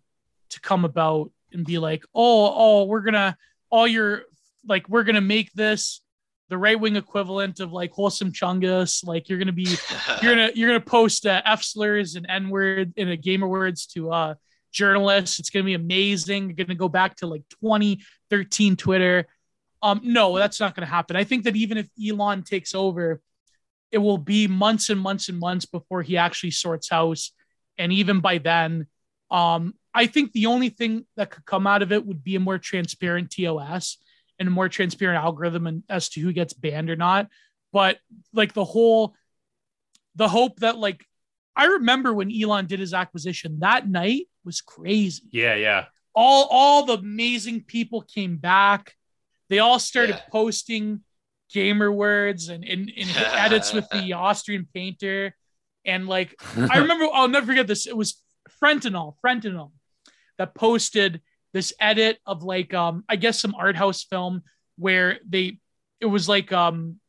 to 0.52 0.60
come 0.62 0.86
about 0.86 1.32
and 1.52 1.66
be 1.66 1.78
like, 1.78 2.04
oh, 2.16 2.54
oh, 2.56 2.84
we're 2.86 3.02
gonna 3.02 3.38
all 3.70 3.88
your 3.88 4.24
like 4.68 4.88
we're 4.90 5.04
gonna 5.04 5.22
make 5.22 5.52
this 5.54 6.02
the 6.50 6.58
right 6.58 6.80
wing 6.80 6.96
equivalent 6.96 7.60
of 7.60 7.72
like 7.72 7.92
wholesome 7.92 8.32
chungus. 8.32 9.06
Like 9.06 9.30
you're 9.30 9.40
gonna 9.40 9.52
be 9.52 9.76
you're 10.22 10.36
gonna 10.36 10.52
you're 10.56 10.70
gonna 10.70 10.80
post 10.80 11.26
uh, 11.26 11.42
f 11.46 11.64
slurs 11.64 12.16
and 12.16 12.26
n 12.30 12.50
word 12.50 12.94
and 12.98 13.10
a 13.10 13.18
gamer 13.18 13.48
words 13.48 13.86
to 13.88 14.12
uh 14.12 14.36
journalists. 14.72 15.40
It's 15.40 15.50
gonna 15.50 15.66
be 15.66 15.74
amazing. 15.74 16.46
You're 16.46 16.66
gonna 16.66 16.76
go 16.76 16.90
back 16.90 17.16
to 17.18 17.28
like 17.28 17.44
2013 17.62 18.76
Twitter. 18.76 19.26
Um, 19.82 20.02
no, 20.04 20.38
that's 20.38 20.60
not 20.60 20.76
gonna 20.76 20.88
happen. 20.88 21.16
I 21.16 21.24
think 21.24 21.44
that 21.44 21.56
even 21.56 21.78
if 21.78 21.88
Elon 22.04 22.44
takes 22.44 22.74
over, 22.74 23.22
it 23.92 24.00
will 24.00 24.18
be 24.18 24.48
months 24.48 24.90
and 24.90 25.00
months 25.00 25.30
and 25.30 25.40
months 25.40 25.66
before 25.66 26.02
he 26.02 26.18
actually 26.18 26.52
sorts 26.52 26.90
house. 26.90 27.32
And 27.78 27.94
even 27.94 28.22
by 28.22 28.40
then, 28.40 28.88
um, 29.30 29.76
I 29.94 30.08
think 30.08 30.32
the 30.32 30.48
only 30.48 30.70
thing 30.70 31.06
that 31.16 31.32
could 31.32 31.46
come 31.46 31.68
out 31.68 31.82
of 31.82 31.92
it 31.92 32.06
would 32.06 32.24
be 32.24 32.36
a 32.36 32.40
more 32.40 32.58
transparent 32.58 33.32
TOS 33.32 33.98
and 34.40 34.48
a 34.48 34.52
more 34.52 34.70
transparent 34.70 35.24
algorithm 35.24 35.84
as 35.90 36.10
to 36.10 36.22
who 36.22 36.32
gets 36.34 36.54
banned 36.54 36.90
or 36.90 36.96
not. 36.96 37.28
But 37.74 37.98
like 38.34 38.54
the 38.54 38.64
whole, 38.66 39.16
the 40.16 40.28
hope 40.28 40.60
that 40.60 40.78
like, 40.78 41.06
I 41.56 41.66
remember 41.66 42.14
when 42.14 42.32
Elon 42.32 42.68
did 42.68 42.80
his 42.80 42.94
acquisition 42.94 43.60
that 43.60 43.88
night 43.90 44.28
was 44.46 44.62
crazy. 44.62 45.24
Yeah, 45.32 45.56
yeah. 45.56 45.86
All 46.14 46.48
all 46.50 46.86
the 46.86 46.94
amazing 46.98 47.64
people 47.64 48.02
came 48.02 48.38
back. 48.38 48.94
They 49.50 49.60
all 49.60 49.80
started 49.80 50.16
Yeah. 50.16 50.30
posting 50.32 51.02
gamer 51.52 51.92
words 51.92 52.50
and, 52.50 52.64
and, 52.64 52.92
and 52.96 53.10
edits 53.18 53.74
with 53.74 53.88
the 53.90 54.14
Austrian 54.14 54.68
painter. 54.74 55.36
And 55.86 56.08
like 56.08 56.36
I 56.56 56.78
remember, 56.80 57.08
I'll 57.14 57.28
never 57.28 57.46
forget 57.48 57.68
this. 57.68 57.88
It 57.88 57.96
was 57.98 58.22
Frentinol, 58.62 59.16
Frentinol, 59.24 59.72
that 60.38 60.54
posted 60.56 61.22
this 61.58 61.74
edit 61.80 62.20
of 62.26 62.44
like 62.44 62.72
um 62.84 63.04
I 63.10 63.16
guess 63.16 63.40
some 63.42 63.56
art 63.56 63.76
house 63.76 64.04
film 64.04 64.44
where 64.78 65.18
they 65.28 65.58
it 66.00 66.06
was 66.06 66.30
like 66.30 66.52
um 66.54 67.00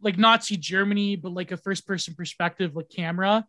like 0.00 0.16
Nazi 0.18 0.56
Germany, 0.56 1.16
but 1.16 1.32
like 1.32 1.50
a 1.50 1.56
first 1.56 1.86
person 1.86 2.14
perspective, 2.14 2.76
like 2.76 2.90
camera. 2.94 3.44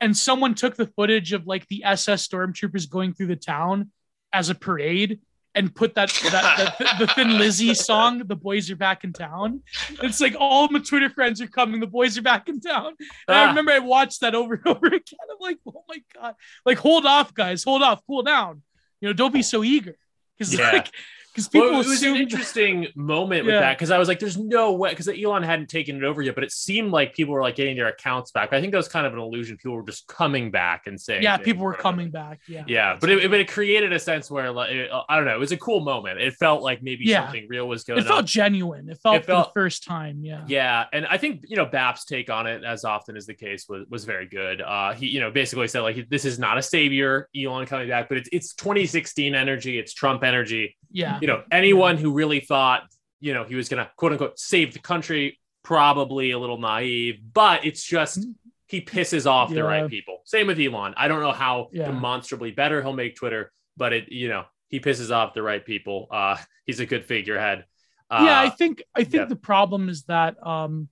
And 0.00 0.14
someone 0.16 0.54
took 0.54 0.74
the 0.76 0.88
footage 0.96 1.32
of 1.32 1.46
like 1.46 1.66
the 1.68 1.82
SS 1.84 2.26
stormtroopers 2.28 2.90
going 2.90 3.14
through 3.14 3.28
the 3.28 3.36
town 3.36 3.90
as 4.32 4.50
a 4.50 4.54
parade 4.54 5.20
and 5.54 5.72
put 5.72 5.94
that 5.98 6.10
that 6.32 6.74
the, 6.78 7.06
the 7.06 7.12
Thin 7.14 7.38
Lizzy 7.38 7.72
song, 7.74 8.18
"The 8.26 8.34
Boys 8.36 8.70
Are 8.72 8.76
Back 8.76 9.04
in 9.04 9.12
Town." 9.12 9.62
It's 10.02 10.20
like 10.20 10.34
all 10.38 10.68
my 10.68 10.80
Twitter 10.80 11.08
friends 11.08 11.40
are 11.40 11.46
coming. 11.46 11.78
The 11.80 11.86
boys 11.86 12.18
are 12.18 12.22
back 12.22 12.48
in 12.48 12.60
town. 12.60 12.92
And 13.28 13.36
I 13.38 13.44
Ah. 13.44 13.48
remember 13.48 13.70
I 13.72 13.78
watched 13.78 14.20
that 14.22 14.34
over 14.34 14.54
and 14.54 14.66
over 14.66 14.86
again. 14.98 15.18
I'm 15.30 15.38
like, 15.40 15.58
oh 15.66 15.84
my 15.88 16.00
god! 16.14 16.34
Like, 16.66 16.78
hold 16.78 17.06
off, 17.06 17.32
guys. 17.32 17.62
Hold 17.64 17.82
off. 17.82 18.00
Cool 18.06 18.24
down. 18.24 18.62
You 19.04 19.10
know, 19.10 19.12
don't 19.12 19.34
be 19.34 19.42
so 19.42 19.62
eager. 19.62 19.96
Because 20.38 20.54
Yeah. 20.54 20.70
like, 20.72 20.90
because 21.34 21.48
people 21.48 21.70
well, 21.70 21.80
it 21.80 21.86
was 21.88 22.02
an 22.04 22.14
interesting 22.16 22.86
moment 22.94 23.44
with 23.44 23.54
Yeah. 23.54 23.60
that 23.62 23.76
because 23.76 23.90
I 23.90 23.98
was 23.98 24.06
like, 24.06 24.20
"There's 24.20 24.36
no 24.38 24.72
way," 24.72 24.90
because 24.90 25.08
Elon 25.08 25.42
hadn't 25.42 25.68
taken 25.68 25.96
it 25.96 26.04
over 26.04 26.22
yet, 26.22 26.36
but 26.36 26.44
it 26.44 26.52
seemed 26.52 26.92
like 26.92 27.12
people 27.14 27.34
were 27.34 27.42
like 27.42 27.56
getting 27.56 27.76
their 27.76 27.88
accounts 27.88 28.30
back. 28.30 28.52
I 28.52 28.60
think 28.60 28.70
that 28.70 28.78
was 28.78 28.86
kind 28.88 29.06
of 29.06 29.12
an 29.12 29.18
illusion. 29.18 29.56
People 29.56 29.72
were 29.76 29.82
just 29.82 30.06
coming 30.06 30.50
back 30.52 30.86
and 30.86 31.00
saying, 31.00 31.22
yeah, 31.24 31.36
people 31.36 31.64
were 31.64 31.70
whatever. 31.70 31.82
coming 31.82 32.10
back. 32.10 32.40
Yeah. 32.46 32.62
Yeah, 32.68 32.96
but 33.00 33.10
it, 33.10 33.30
but 33.30 33.40
it 33.40 33.48
created 33.48 33.92
a 33.92 33.98
sense 33.98 34.30
where 34.30 34.52
like 34.52 34.70
it- 34.70 34.90
I 35.08 35.16
don't 35.16 35.24
know, 35.24 35.34
it 35.34 35.40
was 35.40 35.52
a 35.52 35.56
cool 35.56 35.80
moment. 35.80 36.20
It 36.20 36.34
felt 36.34 36.62
like 36.62 36.82
maybe 36.82 37.04
Yeah. 37.04 37.24
something 37.24 37.46
real 37.48 37.66
was 37.66 37.82
going 37.82 37.98
on. 37.98 38.04
It 38.04 38.08
felt 38.08 38.18
on. 38.20 38.26
genuine. 38.26 38.88
It 38.88 38.98
felt, 39.02 39.16
It 39.16 39.20
for 39.22 39.26
felt- 39.32 39.48
the 39.54 39.60
first 39.60 39.84
time. 39.84 40.20
Yeah. 40.24 40.44
Yeah, 40.46 40.84
and 40.92 41.04
I 41.06 41.18
think 41.18 41.42
you 41.48 41.56
know 41.56 41.66
Bap's 41.66 42.04
take 42.04 42.30
on 42.30 42.46
it, 42.46 42.62
as 42.64 42.84
often 42.84 43.16
is 43.16 43.26
the 43.26 43.34
case, 43.34 43.66
was 43.68 43.84
was 43.88 44.04
very 44.04 44.26
good. 44.26 44.60
Uh, 44.62 44.92
he 44.92 45.06
you 45.08 45.20
know 45.20 45.30
basically 45.30 45.66
said 45.68 45.80
like 45.80 46.08
this 46.08 46.24
is 46.24 46.38
not 46.38 46.58
a 46.58 46.62
savior, 46.62 47.28
Elon 47.36 47.66
coming 47.66 47.88
back, 47.88 48.08
but 48.08 48.18
it's 48.18 48.28
it's 48.32 48.54
2016 48.54 49.34
energy, 49.34 49.78
it's 49.78 49.92
Trump 49.92 50.22
energy. 50.22 50.76
Yeah. 50.92 51.18
You 51.24 51.28
know, 51.28 51.42
anyone 51.50 51.96
who 51.96 52.12
really 52.12 52.40
thought 52.40 52.82
you 53.18 53.32
know 53.32 53.44
he 53.44 53.54
was 53.54 53.70
gonna 53.70 53.90
quote 53.96 54.12
unquote 54.12 54.38
save 54.38 54.74
the 54.74 54.78
country, 54.78 55.40
probably 55.62 56.32
a 56.32 56.38
little 56.38 56.58
naive. 56.58 57.18
But 57.32 57.64
it's 57.64 57.82
just 57.82 58.26
he 58.66 58.82
pisses 58.82 59.24
off 59.24 59.48
the 59.48 59.64
right 59.64 59.88
people. 59.88 60.18
Same 60.24 60.48
with 60.48 60.60
Elon. 60.60 60.92
I 60.98 61.08
don't 61.08 61.22
know 61.22 61.32
how 61.32 61.70
Yeah. 61.72 61.86
demonstrably 61.86 62.50
better 62.50 62.82
he'll 62.82 62.92
make 62.92 63.16
Twitter, 63.16 63.50
but 63.74 63.94
it 63.94 64.12
you 64.12 64.28
know 64.28 64.44
he 64.68 64.80
pisses 64.80 65.10
off 65.10 65.32
the 65.32 65.42
right 65.42 65.64
people. 65.64 66.08
Uh, 66.10 66.36
he's 66.66 66.80
a 66.80 66.84
good 66.84 67.06
figurehead. 67.06 67.64
Uh, 68.10 68.24
yeah, 68.26 68.38
I 68.38 68.50
think 68.50 68.82
I 68.94 69.04
think 69.04 69.14
yeah. 69.14 69.24
the 69.24 69.36
problem 69.36 69.88
is 69.88 70.02
that 70.04 70.36
um 70.46 70.90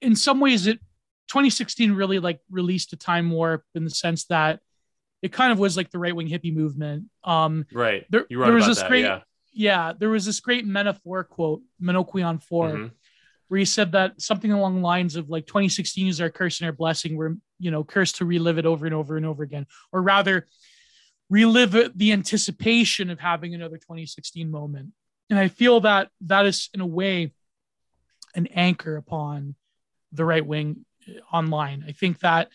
in 0.00 0.16
some 0.16 0.40
ways 0.40 0.66
it 0.66 0.80
2016 1.28 1.92
really 1.92 2.18
like 2.18 2.40
released 2.50 2.92
a 2.92 2.96
time 2.96 3.30
warp 3.30 3.62
in 3.76 3.84
the 3.84 3.90
sense 3.90 4.24
that 4.24 4.58
it 5.24 5.32
kind 5.32 5.50
of 5.52 5.58
was 5.58 5.74
like 5.76 5.90
the 5.90 5.98
right 5.98 6.14
wing 6.14 6.28
hippie 6.28 6.54
movement. 6.54 7.04
Um 7.24 7.66
right. 7.72 8.04
there, 8.10 8.26
there 8.28 8.52
was 8.52 8.66
this 8.66 8.80
that, 8.80 8.88
great 8.90 9.04
yeah. 9.04 9.20
yeah, 9.52 9.92
there 9.98 10.10
was 10.10 10.24
this 10.26 10.40
great 10.40 10.64
metaphor 10.66 11.24
quote, 11.24 11.62
Menaquinone 11.80 12.42
4, 12.42 12.68
Mhm. 12.70 12.90
where 13.48 13.58
he 13.58 13.64
said 13.64 13.92
that 13.92 14.20
something 14.20 14.52
along 14.52 14.72
the 14.76 14.86
lines 14.94 15.16
of 15.16 15.30
like 15.30 15.46
2016 15.46 16.08
is 16.08 16.20
our 16.20 16.30
curse 16.30 16.60
and 16.60 16.66
our 16.66 16.72
blessing. 16.72 17.16
We're, 17.16 17.36
you 17.58 17.70
know, 17.70 17.84
cursed 17.84 18.16
to 18.16 18.24
relive 18.24 18.58
it 18.58 18.66
over 18.66 18.84
and 18.86 18.94
over 18.94 19.16
and 19.16 19.24
over 19.24 19.42
again, 19.42 19.66
or 19.92 20.02
rather, 20.02 20.46
relive 21.30 21.74
it, 21.74 21.96
the 21.96 22.12
anticipation 22.12 23.08
of 23.10 23.18
having 23.18 23.54
another 23.54 23.78
2016 23.78 24.50
moment. 24.50 24.92
And 25.30 25.38
I 25.38 25.48
feel 25.48 25.80
that 25.80 26.10
that 26.22 26.44
is, 26.46 26.68
in 26.74 26.80
a 26.80 26.86
way, 27.00 27.32
an 28.34 28.46
anchor 28.48 28.96
upon 28.96 29.54
the 30.12 30.24
right 30.24 30.44
wing 30.44 30.84
online. 31.32 31.84
I 31.88 31.92
think 31.92 32.18
that 32.20 32.50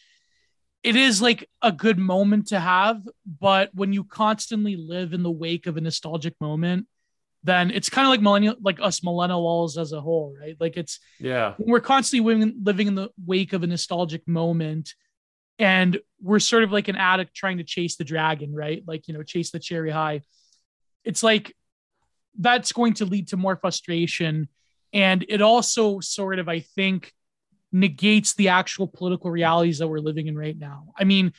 it 0.83 0.95
is 0.95 1.21
like 1.21 1.49
a 1.61 1.71
good 1.71 1.97
moment 1.97 2.47
to 2.47 2.59
have, 2.59 3.01
but 3.39 3.69
when 3.73 3.91
you 3.91 4.03
constantly 4.03 4.75
live 4.77 5.13
in 5.13 5.23
the 5.23 5.31
wake 5.31 5.67
of 5.67 5.77
a 5.77 5.81
nostalgic 5.81 6.35
moment, 6.39 6.87
then 7.43 7.71
it's 7.71 7.89
kind 7.89 8.05
of 8.05 8.09
like 8.09 8.21
millennial, 8.21 8.55
like 8.61 8.79
us 8.81 9.01
millennials 9.01 9.77
as 9.77 9.91
a 9.91 10.01
whole, 10.01 10.35
right? 10.39 10.55
Like 10.59 10.77
it's 10.77 10.99
Yeah. 11.19 11.55
we're 11.57 11.79
constantly 11.79 12.25
living, 12.33 12.59
living 12.63 12.87
in 12.87 12.95
the 12.95 13.09
wake 13.25 13.53
of 13.53 13.63
a 13.63 13.67
nostalgic 13.67 14.27
moment, 14.27 14.93
and 15.57 15.99
we're 16.21 16.39
sort 16.39 16.63
of 16.63 16.71
like 16.71 16.87
an 16.87 16.95
addict 16.95 17.35
trying 17.35 17.57
to 17.57 17.63
chase 17.63 17.97
the 17.97 18.03
dragon, 18.03 18.53
right? 18.53 18.83
Like 18.87 19.07
you 19.07 19.13
know, 19.13 19.23
chase 19.23 19.51
the 19.51 19.59
cherry 19.59 19.91
high. 19.91 20.21
It's 21.03 21.23
like 21.23 21.55
that's 22.37 22.71
going 22.71 22.93
to 22.95 23.05
lead 23.05 23.29
to 23.29 23.37
more 23.37 23.57
frustration, 23.57 24.47
and 24.93 25.25
it 25.27 25.41
also 25.41 25.99
sort 25.99 26.39
of, 26.39 26.47
I 26.47 26.61
think, 26.61 27.13
negates 27.71 28.33
the 28.35 28.49
actual 28.49 28.87
political 28.87 29.29
realities 29.31 29.79
that 29.79 29.87
we're 29.87 29.99
living 29.99 30.27
in 30.27 30.37
right 30.37 30.57
now. 30.57 30.93
I 30.97 31.03
mean, 31.03 31.33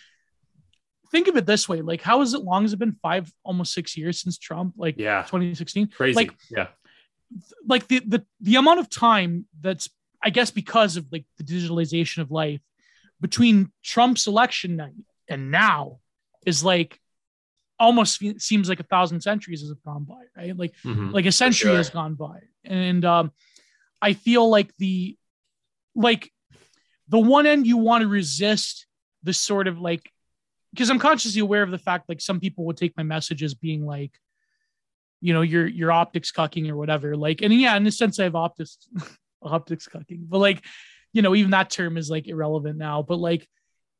think 1.11 1.29
of 1.29 1.37
it 1.37 1.47
this 1.47 1.69
way: 1.69 1.83
like, 1.83 2.03
how 2.03 2.23
is 2.23 2.35
it 2.35 2.43
long 2.43 2.63
has 2.63 2.73
it 2.73 2.79
been? 2.79 2.97
Five, 3.03 3.33
almost 3.45 3.73
six 3.75 3.97
years 3.97 4.21
since 4.21 4.39
Trump, 4.39 4.75
like 4.77 4.97
Yeah. 4.99 5.23
2016. 5.23 5.89
Crazy. 5.89 6.15
Like, 6.17 6.35
yeah. 6.51 6.69
like 7.67 7.87
the 7.89 8.01
the 8.01 8.25
the 8.41 8.57
amount 8.57 8.81
of 8.81 8.89
time 8.91 9.47
that's 9.61 9.89
I 10.23 10.31
guess 10.31 10.51
because 10.51 10.97
of 10.97 11.07
like 11.11 11.25
the 11.39 11.45
digitalization 11.45 12.19
of 12.19 12.31
life 12.31 12.61
between 13.21 13.71
Trump's 13.83 14.27
election 14.27 14.77
night 14.77 14.95
and 15.29 15.51
now 15.51 15.99
is 16.47 16.63
like 16.65 16.99
almost 17.79 18.23
seems 18.39 18.69
like 18.69 18.81
a 18.81 18.85
thousand 18.85 19.23
centuries 19.23 19.63
has 19.63 19.73
gone 19.85 20.05
by, 20.05 20.23
right? 20.37 20.57
Like 20.57 20.75
Mhm. 20.85 21.13
like 21.13 21.27
a 21.27 21.33
century 21.33 21.71
sure. 21.71 21.77
has 21.77 21.89
gone 21.91 22.15
by, 22.15 22.41
and 22.65 23.05
um, 23.05 23.33
I 24.03 24.13
feel 24.13 24.49
like 24.51 24.75
the 24.77 25.17
like 25.95 26.31
the 27.09 27.19
one 27.19 27.47
end 27.47 27.67
you 27.67 27.77
want 27.77 28.03
to 28.03 28.09
resist 28.09 28.87
the 29.23 29.33
sort 29.33 29.69
of 29.69 29.81
like 29.81 30.11
because 30.73 30.91
I'm 30.91 30.99
consciously 30.99 31.41
aware 31.41 31.63
of 31.63 31.71
the 31.71 31.79
fact 31.79 32.09
like 32.09 32.21
some 32.21 32.41
people 32.41 32.65
would 32.67 32.77
take 32.77 32.97
my 32.97 33.03
message 33.03 33.43
as 33.43 33.55
being 33.55 33.85
like 33.85 34.13
you 35.21 35.33
know 35.33 35.43
your 35.43 35.67
your 35.67 35.93
optics 35.93 36.33
cucking 36.33 36.69
or 36.71 36.77
whatever 36.77 37.17
like 37.17 37.43
and 37.43 37.53
yeah 37.53 37.77
in 37.77 37.87
a 37.87 37.93
sense 37.93 38.19
I 38.19 38.25
have 38.25 38.37
optics 38.37 38.79
optics 39.43 39.89
cucking 39.89 40.29
but 40.29 40.39
like 40.39 40.65
you 41.13 41.23
know 41.23 41.35
even 41.35 41.51
that 41.51 41.71
term 41.71 41.97
is 41.97 42.11
like 42.11 42.29
irrelevant 42.29 42.79
now 42.79 43.03
but 43.03 43.19
like 43.19 43.47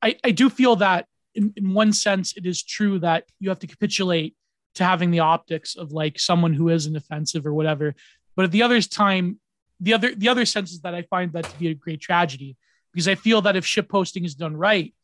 I 0.01 0.17
I 0.25 0.31
do 0.31 0.49
feel 0.49 0.77
that 0.77 1.07
in, 1.35 1.53
in 1.57 1.75
one 1.75 1.93
sense 1.93 2.37
it 2.37 2.47
is 2.47 2.63
true 2.63 2.99
that 3.01 3.25
you 3.39 3.49
have 3.51 3.59
to 3.61 3.67
capitulate 3.67 4.35
to 4.77 4.85
having 4.85 5.11
the 5.11 5.21
optics 5.21 5.77
of 5.77 5.93
like 5.93 6.19
someone 6.19 6.55
who 6.55 6.69
is 6.69 6.87
an 6.87 6.97
offensive 6.97 7.47
or 7.47 7.53
whatever 7.53 7.95
but 8.37 8.45
at 8.45 8.53
the 8.53 8.63
other 8.63 8.81
time 8.81 9.39
the 9.81 9.95
other 9.95 10.15
the 10.15 10.29
other 10.29 10.45
sense 10.45 10.73
is 10.73 10.81
that 10.83 10.95
I 10.95 11.03
find 11.03 11.33
that 11.33 11.49
to 11.49 11.57
be 11.57 11.69
a 11.69 11.75
great 11.75 12.01
tragedy 12.01 12.57
because 12.93 13.09
I 13.09 13.15
feel 13.15 13.43
that 13.43 13.57
if 13.57 13.65
ship 13.65 13.89
posting 13.89 14.25
is 14.25 14.35
done 14.35 14.57
right 14.57 14.95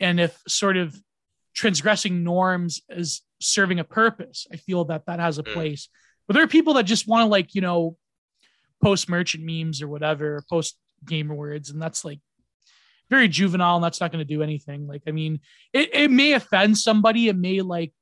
and 0.00 0.18
if 0.20 0.40
sort 0.48 0.76
of 0.76 0.96
transgressing 1.54 2.24
norms 2.24 2.82
is 2.88 3.22
serving 3.40 3.78
a 3.78 3.84
purpose, 3.84 4.46
I 4.52 4.56
feel 4.56 4.84
that 4.86 5.06
that 5.06 5.20
has 5.20 5.38
a 5.38 5.42
Mm. 5.42 5.52
place. 5.52 5.88
But 6.26 6.34
there 6.34 6.42
are 6.42 6.48
people 6.48 6.74
that 6.74 6.84
just 6.84 7.06
want 7.06 7.22
to 7.22 7.28
like 7.28 7.54
you 7.54 7.60
know 7.60 7.96
post 8.82 9.08
merchant 9.08 9.44
memes 9.44 9.82
or 9.82 9.88
whatever, 9.88 10.36
or 10.36 10.44
post 10.48 10.76
gamer 11.04 11.34
words, 11.34 11.70
and 11.70 11.80
that's 11.80 12.04
like 12.04 12.20
very 13.10 13.28
juvenile, 13.28 13.76
and 13.76 13.84
that's 13.84 14.00
not 14.00 14.10
going 14.10 14.26
to 14.26 14.34
do 14.34 14.42
anything. 14.42 14.86
Like 14.86 15.02
I 15.06 15.10
mean, 15.10 15.40
it 15.72 15.90
it 15.94 16.10
may 16.10 16.32
offend 16.32 16.78
somebody, 16.78 17.28
it 17.28 17.36
may 17.36 17.60
like 17.60 17.92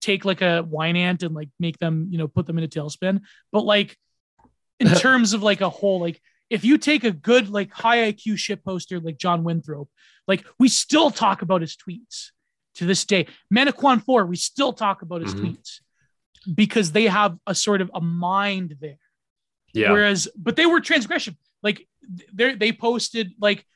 take 0.00 0.24
like 0.24 0.42
a 0.42 0.62
wine 0.62 0.96
ant 0.96 1.22
and 1.22 1.34
like 1.34 1.48
make 1.58 1.78
them 1.78 2.08
you 2.10 2.18
know 2.18 2.28
put 2.28 2.46
them 2.46 2.58
in 2.58 2.64
a 2.64 2.68
tailspin, 2.68 3.20
but 3.50 3.64
like 3.64 3.96
in 4.80 4.88
terms 4.94 5.32
of 5.32 5.42
like 5.42 5.60
a 5.60 5.68
whole 5.70 6.00
like 6.00 6.20
if 6.50 6.64
you 6.64 6.78
take 6.78 7.04
a 7.04 7.10
good 7.10 7.48
like 7.50 7.72
high 7.72 8.10
IQ 8.12 8.38
shit 8.38 8.64
poster 8.64 9.00
like 9.00 9.18
John 9.18 9.44
Winthrop, 9.44 9.88
like 10.26 10.44
we 10.58 10.68
still 10.68 11.10
talk 11.10 11.42
about 11.42 11.60
his 11.60 11.76
tweets. 11.76 12.30
to 12.76 12.86
this 12.86 13.04
day. 13.04 13.26
Menaquinone 13.52 14.00
4, 14.04 14.24
we 14.26 14.36
still 14.36 14.72
talk 14.72 15.02
about 15.02 15.20
his 15.20 15.34
Mhm. 15.34 15.40
tweets 15.40 15.80
because 16.54 16.92
they 16.92 17.04
have 17.08 17.36
a 17.44 17.52
sort 17.54 17.80
of 17.80 17.90
a 17.92 18.00
mind 18.00 18.76
there. 18.80 19.00
Yeah. 19.74 19.90
Whereas, 19.90 20.28
but 20.36 20.54
they 20.54 20.64
were 20.64 20.80
transgression. 20.80 21.36
Like 21.62 21.88
they 22.32 22.54
they 22.54 22.70
posted 22.72 23.32
like 23.40 23.66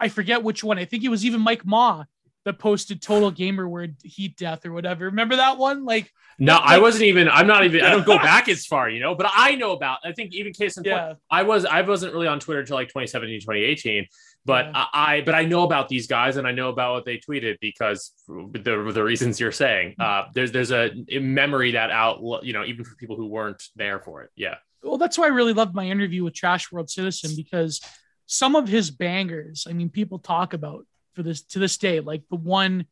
I 0.00 0.08
forget 0.08 0.42
which 0.42 0.64
one. 0.64 0.78
I 0.78 0.86
think 0.86 1.04
it 1.04 1.08
was 1.10 1.24
even 1.26 1.40
Mike 1.42 1.64
Ma 1.66 2.04
that 2.44 2.58
posted 2.58 3.00
Total 3.00 3.30
Gamer 3.30 3.68
word 3.68 3.96
heat 4.02 4.36
death 4.36 4.66
or 4.66 4.72
whatever. 4.72 5.04
Remember 5.06 5.36
that 5.36 5.58
one? 5.58 5.84
Like 5.84 6.10
No, 6.38 6.54
Like- 6.54 6.62
I 6.64 6.78
wasn't 6.78 7.04
even. 7.04 7.28
I'm 7.28 7.46
not 7.46 7.64
even. 7.64 7.82
I 7.82 7.90
don't 7.90 8.04
go 8.06 8.16
back 8.32 8.48
as 8.48 8.66
far, 8.66 8.88
you 8.88 9.00
know. 9.00 9.14
But 9.14 9.30
I 9.34 9.54
know 9.54 9.72
about. 9.72 9.98
I 10.04 10.12
think 10.12 10.34
even 10.34 10.52
case 10.52 10.76
in 10.76 10.82
point, 10.84 10.96
yeah, 10.96 11.14
I 11.30 11.42
was. 11.44 11.64
I 11.64 11.82
wasn't 11.82 12.12
really 12.14 12.26
on 12.26 12.40
Twitter 12.40 12.60
until 12.60 12.76
like 12.76 12.88
2017, 12.88 13.40
2018. 13.40 14.06
But 14.44 14.66
Yeah. 14.66 14.72
I, 14.92 15.16
I. 15.16 15.20
But 15.20 15.34
I 15.36 15.44
know 15.44 15.62
about 15.62 15.88
these 15.88 16.06
guys, 16.08 16.36
and 16.36 16.46
I 16.48 16.52
know 16.52 16.68
about 16.70 16.94
what 16.94 17.04
they 17.04 17.18
tweeted 17.18 17.58
because 17.60 18.12
the 18.26 18.90
the 18.92 19.02
reasons 19.04 19.38
you're 19.38 19.52
saying. 19.52 19.94
Uh, 20.00 20.24
there's 20.34 20.50
there's 20.50 20.72
a 20.72 20.90
memory 21.20 21.72
that 21.72 21.90
out. 21.90 22.20
You 22.42 22.52
know, 22.52 22.64
even 22.64 22.84
for 22.84 22.96
people 22.96 23.14
who 23.16 23.26
weren't 23.26 23.62
there 23.76 24.00
for 24.00 24.22
it. 24.22 24.30
Yeah. 24.34 24.56
well, 24.82 24.98
that's 24.98 25.16
why 25.16 25.26
I 25.26 25.28
really 25.28 25.52
loved 25.52 25.74
my 25.76 25.84
interview 25.86 26.24
with 26.24 26.34
Trash 26.34 26.72
World 26.72 26.90
Citizen 26.90 27.36
because 27.36 27.80
some 28.26 28.56
of 28.56 28.66
his 28.66 28.90
bangers, 28.90 29.66
I 29.68 29.74
mean, 29.74 29.90
people 29.90 30.18
talk 30.18 30.54
about 30.54 30.86
for 31.14 31.22
this 31.22 31.42
to 31.42 31.58
this 31.58 31.76
day. 31.78 32.00
Like 32.00 32.22
the 32.30 32.36
one 32.36 32.86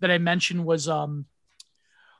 that 0.00 0.10
I 0.10 0.18
mentioned 0.18 0.64
was 0.64 0.88
um 0.88 1.26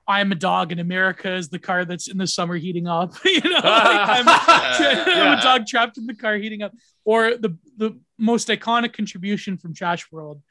I 0.09 0.21
am 0.21 0.31
a 0.31 0.37
dog 0.37 0.71
in 0.71 0.79
America 0.79 1.35
is 1.35 1.49
the 1.49 1.59
car 1.59 1.85
that's 1.85 2.07
in 2.09 2.17
the 2.17 2.27
summer 2.29 2.55
heating 2.57 2.87
up. 2.87 3.15
you 3.25 3.41
know, 3.41 3.51
like 3.51 3.63
I'm, 3.65 4.25
I'm 4.29 5.39
a 5.39 5.43
dog 5.43 5.67
trapped 5.67 5.99
in 5.99 6.07
the 6.07 6.15
car 6.15 6.37
heating 6.37 6.63
up. 6.63 6.73
Or 7.05 7.37
the 7.37 7.57
the 7.77 7.99
most 8.19 8.49
iconic 8.49 8.93
contribution 8.93 9.57
from 9.59 9.75
Trash 9.75 10.11
World, 10.11 10.43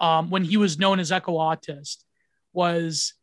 um, 0.00 0.30
when 0.30 0.44
he 0.44 0.56
was 0.56 0.78
known 0.78 0.98
as 1.00 1.12
Echo 1.12 1.32
Autist, 1.32 2.04
was 2.52 3.14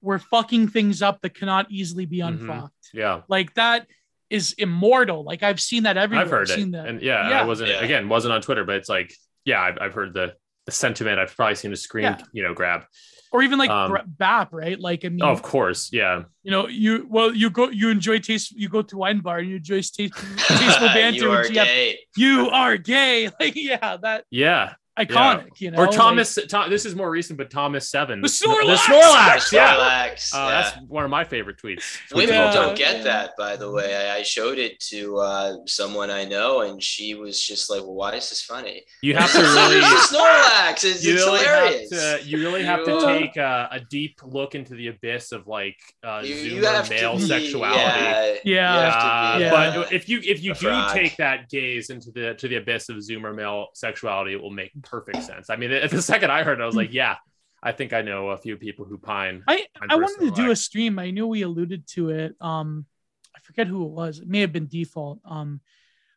we're 0.00 0.18
fucking 0.18 0.68
things 0.68 1.00
up 1.02 1.20
that 1.22 1.34
cannot 1.34 1.70
easily 1.70 2.06
be 2.06 2.18
Mhm. 2.18 2.28
unfucked. 2.28 2.90
Yeah. 2.92 3.20
Like 3.28 3.54
that 3.54 3.86
is 4.30 4.52
immortal. 4.54 5.24
Like 5.24 5.42
I've 5.42 5.60
seen 5.60 5.84
that 5.84 5.96
everywhere. 5.96 6.24
I've 6.24 6.30
heard 6.30 6.50
it. 6.50 6.54
seen 6.54 6.72
that. 6.72 6.86
And 6.88 7.00
yeah, 7.02 7.28
Yeah. 7.30 7.40
I 7.42 7.44
wasn't 7.44 7.70
Yeah. 7.70 7.84
again 7.84 8.08
wasn't 8.08 8.34
on 8.34 8.40
Twitter, 8.42 8.64
but 8.64 8.76
it's 8.76 8.88
like 8.88 9.14
yeah, 9.44 9.60
I've, 9.60 9.78
I've 9.80 9.94
heard 9.94 10.12
the 10.14 10.34
the 10.34 10.34
sentiment. 10.70 11.18
I've 11.18 11.34
probably 11.34 11.54
seen 11.56 11.72
a 11.72 11.76
screen, 11.76 12.04
Yeah. 12.04 12.18
you 12.32 12.42
know, 12.42 12.54
grab. 12.54 12.84
or 13.32 13.42
even 13.42 13.58
like 13.58 13.70
Um, 13.70 13.96
BAP, 14.18 14.52
right? 14.52 14.78
Like 14.78 15.06
I 15.06 15.08
mean, 15.08 15.22
Oh, 15.22 15.30
of 15.30 15.40
course, 15.42 15.90
yeah. 15.90 16.24
you 16.42 16.50
know, 16.50 16.68
you 16.68 17.06
well, 17.08 17.34
you 17.34 17.48
go, 17.48 17.70
you 17.70 17.88
enjoy 17.88 18.18
taste, 18.18 18.52
you 18.52 18.68
go 18.68 18.82
to 18.82 18.96
wine 18.98 19.20
bar 19.20 19.38
and 19.38 19.48
you 19.48 19.56
enjoy 19.56 19.76
taste, 19.76 19.94
tasteful 20.36 20.88
banter 20.88 21.18
you 21.24 21.32
are 21.32 21.44
GF. 21.44 21.54
gay. 21.54 21.98
You 22.16 22.50
are 22.50 22.76
gay, 22.76 23.30
like 23.40 23.54
yeah, 23.56 23.96
that 24.02 24.24
Yeah. 24.30 24.74
Iconic, 24.98 25.60
you 25.60 25.70
know. 25.70 25.78
or 25.78 25.86
like- 25.86 25.96
Thomas. 25.96 26.38
Tom, 26.48 26.68
this 26.70 26.84
is 26.84 26.94
more 26.94 27.10
recent, 27.10 27.38
but 27.38 27.50
Thomas 27.50 27.88
Seven. 27.90 28.20
The 28.20 28.28
Snor- 28.28 28.60
Snorlax! 28.60 28.66
The 28.66 28.76
Snorlax. 28.76 29.52
Yeah. 29.52 29.74
Snorlax, 29.76 30.34
Uh, 30.34 30.38
yeah. 30.38 30.48
That's 30.62 30.76
one 30.88 31.04
of 31.04 31.10
my 31.10 31.24
favorite 31.24 31.56
tweets. 31.58 31.82
Women 32.14 32.34
Yeah, 32.34 32.52
don't 32.52 32.76
get 32.76 32.98
yeah. 32.98 33.02
that, 33.04 33.30
by 33.38 33.56
the 33.56 33.70
way. 33.70 33.94
I, 34.10 34.16
I 34.18 34.22
showed 34.22 34.58
it 34.58 34.78
to 34.90 35.16
uh, 35.18 35.56
someone 35.66 36.10
I 36.10 36.24
know, 36.24 36.60
and 36.60 36.82
she 36.82 37.14
was 37.14 37.40
just 37.40 37.70
like, 37.70 37.80
well, 37.80 37.94
"Why 37.94 38.14
is 38.14 38.28
this 38.28 38.42
funny?" 38.42 38.82
You 39.00 39.16
have 39.16 39.32
to 39.32 39.38
It's 39.40 39.48
really. 39.56 39.80
Snorlax. 39.80 40.84
It's, 40.84 41.04
You 41.04 41.14
it's 41.14 41.24
really 41.24 41.38
hilarious. 41.38 41.90
to. 41.90 42.20
You 42.24 42.38
really 42.38 42.62
have 42.64 42.84
to 42.84 43.00
take 43.00 43.36
a, 43.36 43.68
a 43.72 43.80
deep 43.80 44.20
look 44.24 44.54
into 44.54 44.74
the 44.74 44.88
abyss 44.88 45.32
of 45.32 45.46
like 45.46 45.76
uh, 46.04 46.22
You, 46.24 46.34
Zoomer 46.34 46.84
you 46.84 46.90
male 46.90 47.16
be, 47.16 47.22
sexuality. 47.22 47.80
Yeah, 47.80 48.34
Yeah. 48.44 48.74
you 48.74 48.90
have 48.90 48.92
to 48.94 49.38
be, 49.38 49.44
Uh, 49.44 49.48
Yeah. 49.48 49.74
But 49.76 49.92
if 49.92 50.08
you 50.08 50.20
if 50.22 50.42
you 50.42 50.52
A 50.52 50.54
do 50.54 50.66
frog. 50.68 50.92
take 50.92 51.16
that 51.16 51.48
gaze 51.48 51.90
into 51.90 52.10
the 52.10 52.34
to 52.34 52.48
the 52.48 52.56
abyss 52.56 52.88
of 52.88 52.96
Zoomer 52.96 53.34
male 53.34 53.68
sexuality, 53.74 54.32
it 54.34 54.40
will 54.42 54.50
make 54.50 54.72
perfect 54.82 55.22
sense. 55.22 55.50
I 55.50 55.56
mean, 55.56 55.70
the, 55.70 56.02
second 56.02 56.30
I 56.30 56.42
heard 56.42 56.60
it, 56.60 56.62
I 56.62 56.66
was 56.66 56.76
like, 56.76 56.92
yeah, 56.92 57.16
I 57.62 57.72
think 57.72 57.92
I 57.92 58.02
know 58.02 58.30
a 58.30 58.36
few 58.36 58.56
people 58.56 58.84
who 58.84 58.98
pine. 58.98 59.44
I 59.46 59.66
I 59.88 59.96
wanted 59.96 60.14
to 60.14 60.30
personal 60.30 60.34
do 60.34 60.50
a 60.50 60.56
stream. 60.56 60.98
I 60.98 61.10
knew 61.10 61.26
we 61.26 61.42
alluded 61.42 61.86
to 61.88 62.10
it. 62.10 62.34
Um, 62.40 62.86
I 63.34 63.40
forget 63.40 63.66
who 63.66 63.84
it 63.86 63.90
was. 63.90 64.18
It 64.18 64.28
may 64.28 64.40
have 64.40 64.52
been 64.52 64.66
default. 64.66 65.20
Um, 65.24 65.60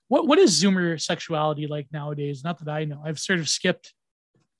what 0.07 0.27
what 0.27 0.39
is 0.39 0.61
Zoomer 0.61 0.99
sexuality 1.01 1.67
like 1.67 1.87
nowadays? 1.91 2.43
Not 2.43 2.59
that 2.59 2.69
I 2.69 2.85
know. 2.85 3.01
I've 3.03 3.19
sort 3.19 3.39
of 3.39 3.49
skipped 3.49 3.93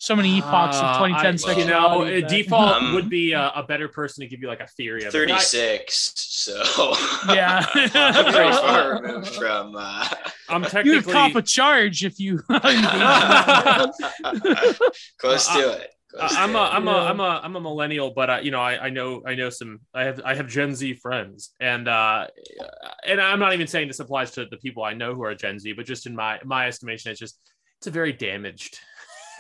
so 0.05 0.15
many 0.15 0.37
epochs 0.37 0.77
Uh, 0.77 0.85
of 0.85 0.95
2010 0.97 1.33
I- 1.33 1.35
sexuality. 1.37 1.61
You 1.61 1.67
know, 1.67 2.03
a 2.03 2.21
that- 2.21 2.29
default 2.29 2.73
Um, 2.81 2.93
would 2.93 3.09
be 3.09 3.33
a, 3.33 3.51
a 3.55 3.63
better 3.63 3.87
person 3.87 4.21
to 4.21 4.27
give 4.27 4.39
you 4.41 4.47
like 4.47 4.59
a 4.61 4.67
theory 4.67 5.03
of 5.03 5.07
it. 5.15 5.27
But 5.27 5.31
I- 5.31 5.39
Thirty-six. 5.39 6.13
So 6.17 6.93
Yeah. 7.33 7.65
I'm 7.73 8.33
pretty 8.33 8.51
far 8.51 9.01
removed 9.01 9.29
from. 9.35 9.75
Uh, 9.75 10.07
I'm 10.49 10.61
technically 10.73 10.91
you 10.91 10.95
would 10.97 11.05
technically. 11.05 11.13
cop 11.13 11.35
a 11.35 11.41
charge 11.41 12.03
if 12.05 12.19
you 12.19 12.33
engaged 12.49 12.75
in 12.75 12.81
that. 12.83 13.91
Close 15.17 15.47
to 15.47 15.71
it. 15.71 15.89
Uh, 16.17 16.27
Close 16.27 16.37
I'm 16.37 16.51
to 16.53 16.59
a 16.59 16.63
it. 16.65 16.69
I'm 16.73 16.85
Yeah. 16.85 16.93
a 16.93 16.97
I'm 17.09 17.19
a 17.19 17.41
I'm 17.43 17.55
a 17.55 17.61
millennial, 17.61 18.11
but 18.15 18.29
uh, 18.29 18.39
you 18.41 18.51
know 18.51 18.61
I, 18.61 18.85
I 18.85 18.89
know 18.89 19.21
I 19.25 19.35
know 19.35 19.49
some 19.49 19.79
I 19.93 20.03
have 20.03 20.21
I 20.23 20.35
have 20.35 20.47
Gen 20.47 20.73
Z 20.75 20.93
friends, 20.95 21.51
and 21.59 21.87
uh, 21.87 22.27
and 23.05 23.19
I'm 23.19 23.39
not 23.39 23.53
even 23.53 23.67
saying 23.67 23.87
this 23.87 23.99
applies 23.99 24.31
to 24.31 24.45
the 24.45 24.57
people 24.57 24.83
I 24.83 24.93
know 24.93 25.13
who 25.13 25.23
are 25.23 25.35
Gen 25.35 25.59
Z, 25.59 25.73
but 25.73 25.85
just 25.85 26.05
in 26.05 26.15
my 26.15 26.39
my 26.45 26.67
estimation, 26.67 27.11
it's 27.11 27.19
just 27.19 27.37
it's 27.79 27.87
a 27.87 27.91
very 27.91 28.13
damaged 28.13 28.79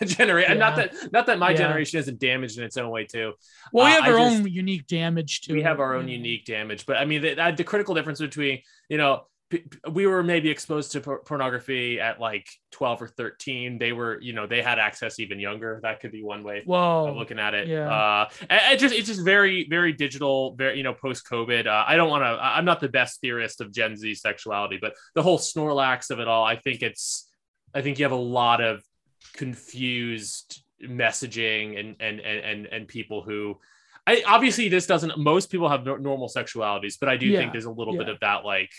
generation. 0.05 0.51
And 0.51 0.59
not 0.59 0.75
that 0.75 0.93
not 1.11 1.25
that 1.27 1.39
my 1.39 1.51
Yeah. 1.51 1.57
generation 1.57 1.99
isn't 1.99 2.19
damaged 2.19 2.57
in 2.57 2.63
its 2.63 2.77
own 2.77 2.89
way 2.89 3.05
too. 3.05 3.33
well, 3.71 3.85
we 3.85 3.91
Uh, 3.91 3.95
have 3.95 4.03
I 4.05 4.11
our 4.11 4.17
just- 4.19 4.35
own 4.41 4.47
unique 4.51 4.87
damage 4.87 5.41
too. 5.41 5.53
we 5.53 5.61
have 5.63 5.79
our 5.79 5.95
own 5.95 6.07
unique 6.07 6.45
damage, 6.45 6.85
but 6.85 6.97
I 6.97 7.05
mean 7.05 7.21
the, 7.21 7.53
the 7.55 7.63
critical 7.63 7.95
difference 7.95 8.19
between 8.19 8.61
you 8.89 8.97
know 8.97 9.27
p- 9.49 9.63
we 9.91 10.07
were 10.07 10.23
maybe 10.23 10.49
exposed 10.49 10.91
to 10.93 11.01
por- 11.01 11.19
pornography 11.19 11.99
at 11.99 12.19
like 12.19 12.47
12 12.71 13.03
or 13.03 13.07
13 13.07 13.77
they 13.77 13.93
were 13.93 14.19
you 14.21 14.33
know 14.33 14.47
they 14.47 14.61
had 14.61 14.79
access 14.79 15.19
even 15.19 15.39
younger 15.39 15.79
that 15.83 15.99
could 15.99 16.11
be 16.11 16.23
one 16.23 16.43
way 16.43 16.63
Whoa. 16.65 17.07
of 17.09 17.15
looking 17.15 17.37
at 17.39 17.53
it. 17.53 17.67
Yeah. 17.67 17.89
Uh, 17.89 18.29
it 18.49 18.79
just 18.79 18.93
it's 18.93 19.07
just 19.07 19.23
very 19.23 19.67
very 19.69 19.93
digital, 19.93 20.55
very 20.55 20.77
you 20.77 20.83
know 20.83 20.93
post 20.93 21.25
COVID. 21.29 21.67
Uh, 21.67 21.85
I 21.87 21.95
don't 21.95 22.09
want 22.09 22.23
to. 22.23 22.37
I'm 22.41 22.65
not 22.65 22.79
the 22.81 22.89
best 22.89 23.21
theorist 23.21 23.61
of 23.61 23.71
Gen 23.71 23.95
Z 23.95 24.15
sexuality, 24.15 24.79
but 24.81 24.93
the 25.13 25.21
whole 25.23 25.37
Snorlax 25.37 26.09
of 26.09 26.19
it 26.19 26.27
all, 26.27 26.43
I 26.43 26.55
think 26.55 26.81
it's. 26.81 27.29
I 27.73 27.81
think 27.81 27.99
you 27.99 28.05
have 28.05 28.13
a 28.13 28.15
lot 28.15 28.61
of 28.61 28.81
confused 29.33 30.61
messaging 30.83 31.79
and 31.79 31.95
and 31.99 32.19
and 32.19 32.39
and, 32.39 32.65
and 32.67 32.87
people 32.87 33.21
who. 33.23 33.59
I, 34.07 34.23
obviously, 34.27 34.69
this 34.69 34.85
doesn't. 34.85 35.17
Most 35.17 35.49
people 35.49 35.67
have 35.67 35.83
no, 35.83 35.95
normal 35.95 36.29
sexualities, 36.29 36.95
but 36.99 37.09
I 37.09 37.17
do 37.17 37.31
Yeah, 37.31 37.39
think 37.39 37.51
there's 37.53 37.65
a 37.65 37.71
little 37.71 37.95
bit 37.95 38.07
of 38.07 38.19
that, 38.19 38.45
like, 38.45 38.69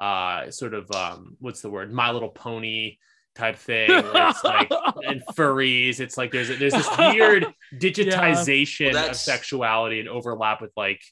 uh, 0.00 0.50
sort 0.50 0.74
of, 0.74 0.90
um, 0.90 1.36
what's 1.38 1.60
the 1.62 1.70
word, 1.70 1.92
My 1.92 2.10
Little 2.10 2.28
Pony 2.28 2.96
type 3.36 3.56
thing. 3.56 4.10
It's 4.16 4.42
like 4.44 4.70
and 5.06 5.22
furries. 5.36 6.00
It's 6.00 6.16
like 6.18 6.32
there's 6.32 6.48
there's 6.48 6.74
this 6.74 6.90
weird 6.98 7.54
digitization 7.72 8.92
Well, 8.92 9.10
of 9.10 9.14
sexuality 9.16 10.00
and 10.00 10.08
overlap 10.08 10.60
with 10.60 10.72
like 10.76 11.02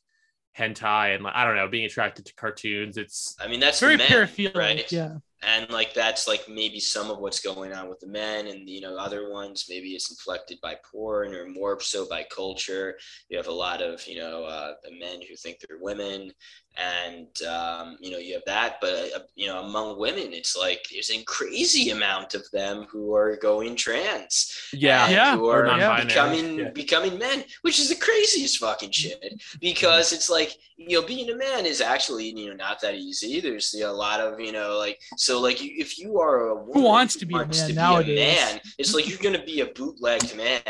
hentai 0.59 1.15
and 1.15 1.25
like 1.25 1.35
I 1.35 1.45
don't 1.45 1.57
know, 1.57 1.69
being 1.69 1.85
attracted 1.87 2.27
to 2.27 2.35
cartoons. 2.35 2.97
It's 2.97 3.37
I 3.41 3.49
mean, 3.49 3.61
that's 3.61 3.81
very 3.81 3.97
men, 3.97 4.09
paraphilic. 4.09 4.55
right? 4.55 4.91
Yeah. 4.91 5.19
And 5.43 5.69
like 5.71 5.93
that's 5.95 6.29
like 6.29 6.49
maybe 6.49 6.79
some 6.81 7.11
of 7.11 7.19
what's 7.19 7.41
going 7.41 7.73
on 7.73 7.89
with 7.89 8.01
the 8.01 8.07
men 8.07 8.47
and 8.47 8.69
you 8.69 8.81
know 8.81 8.97
other 8.97 9.31
ones 9.31 9.67
maybe 9.69 9.91
it's 9.91 10.11
inflected 10.11 10.59
by 10.63 10.77
porn 10.91 11.35
or 11.35 11.47
more 11.49 11.81
so 11.81 12.07
by 12.09 12.25
culture 12.35 12.97
you 13.29 13.37
have 13.37 13.49
a 13.49 13.53
lot 13.53 13.83
of 13.83 14.07
you 14.07 14.19
know 14.19 14.45
uh, 14.45 14.73
men 14.99 15.21
who 15.29 15.35
think 15.37 15.59
they're 15.61 15.79
women 15.81 16.31
and 16.79 17.43
um, 17.43 17.97
you 18.01 18.11
know 18.11 18.19
you 18.19 18.33
have 18.35 18.43
that 18.47 18.77
but 18.81 18.95
uh, 19.15 19.19
you 19.35 19.47
know 19.47 19.61
among 19.63 19.99
women 19.99 20.33
it's 20.33 20.57
like 20.57 20.85
there's 20.91 21.11
a 21.11 21.23
crazy 21.25 21.91
amount 21.91 22.35
of 22.35 22.43
them 22.53 22.87
who 22.91 23.15
are 23.15 23.37
going 23.37 23.77
trans 23.77 24.57
yeah, 24.73 25.09
Yeah. 25.09 25.37
who 25.37 25.49
Or 25.49 25.67
are 25.67 26.05
becoming 26.05 26.59
yeah. 26.59 26.71
becoming 26.71 27.19
men, 27.19 27.45
which 27.63 27.79
is 27.79 27.89
the 27.89 27.95
craziest 27.95 28.59
fucking 28.59 28.91
shit. 28.91 29.43
Because 29.61 30.13
it's 30.13 30.31
like 30.31 30.53
you 30.77 31.01
know, 31.01 31.07
being 31.07 31.31
a 31.31 31.37
man 31.37 31.67
is 31.67 31.81
actually 31.81 32.31
you 32.31 32.49
know 32.49 32.57
not 32.57 32.81
that 32.81 32.95
easy. 32.95 33.41
There's 33.41 33.73
you 33.75 33.81
know, 33.81 33.91
a 33.91 34.01
lot 34.07 34.21
of 34.21 34.41
you 34.41 34.53
know 34.53 34.79
like 34.79 35.01
so 35.17 35.32
like 35.41 35.59
if 35.63 35.99
you 35.99 36.21
are 36.21 36.49
a 36.49 36.55
woman 36.55 36.73
who 36.75 36.83
wants 36.83 37.17
to 37.17 37.27
be 37.27 37.35
a 37.35 37.39
man 37.39 37.51
to 37.51 37.73
nowadays? 37.73 38.37
man, 38.39 38.61
it's 38.79 38.95
like 38.95 39.09
you're 39.09 39.19
gonna 39.19 39.45
be 39.45 39.61
a 39.61 39.67
bootlegged 39.67 40.37
man. 40.37 40.61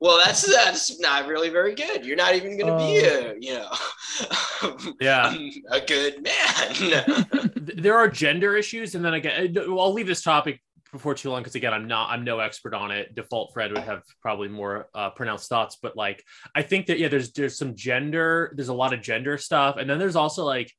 Well, 0.00 0.20
that's 0.24 0.42
that's 0.54 1.00
not 1.00 1.26
really 1.26 1.48
very 1.50 1.74
good. 1.74 2.04
You're 2.06 2.16
not 2.16 2.34
even 2.34 2.58
gonna 2.58 2.76
be 2.76 3.02
Oh. 3.04 3.32
a 3.32 3.34
you 3.40 3.54
know 3.54 3.70
yeah. 5.00 5.36
a 5.70 5.80
good 5.80 6.22
man. 6.22 7.50
There 7.78 7.96
are 7.96 8.08
gender 8.08 8.56
issues, 8.56 8.94
and 8.96 9.04
then 9.04 9.14
again, 9.14 9.56
uh, 9.56 9.76
I'll 9.76 9.92
leave 9.92 10.06
this 10.08 10.22
topic 10.22 10.60
before 10.90 11.14
too 11.14 11.30
long 11.30 11.42
because 11.42 11.54
again, 11.54 11.72
I'm 11.74 11.86
not, 11.86 12.10
I'm 12.10 12.24
no 12.24 12.40
expert 12.40 12.74
on 12.74 12.90
it. 12.90 13.14
Default 13.14 13.52
Fred 13.52 13.72
would 13.72 13.82
have 13.84 14.02
probably 14.22 14.48
more 14.48 14.88
uh, 14.94 15.10
pronounced 15.10 15.48
thoughts, 15.48 15.76
but 15.80 15.96
like, 15.96 16.24
I 16.56 16.62
think 16.62 16.86
that 16.86 16.98
yeah, 16.98 17.08
there's 17.08 17.30
there's 17.32 17.56
some 17.58 17.76
gender, 17.76 18.52
there's 18.56 18.68
a 18.68 18.74
lot 18.74 18.92
of 18.92 19.02
gender 19.02 19.38
stuff, 19.38 19.76
and 19.76 19.88
then 19.88 19.98
there's 19.98 20.16
also 20.16 20.44
like 20.44 20.72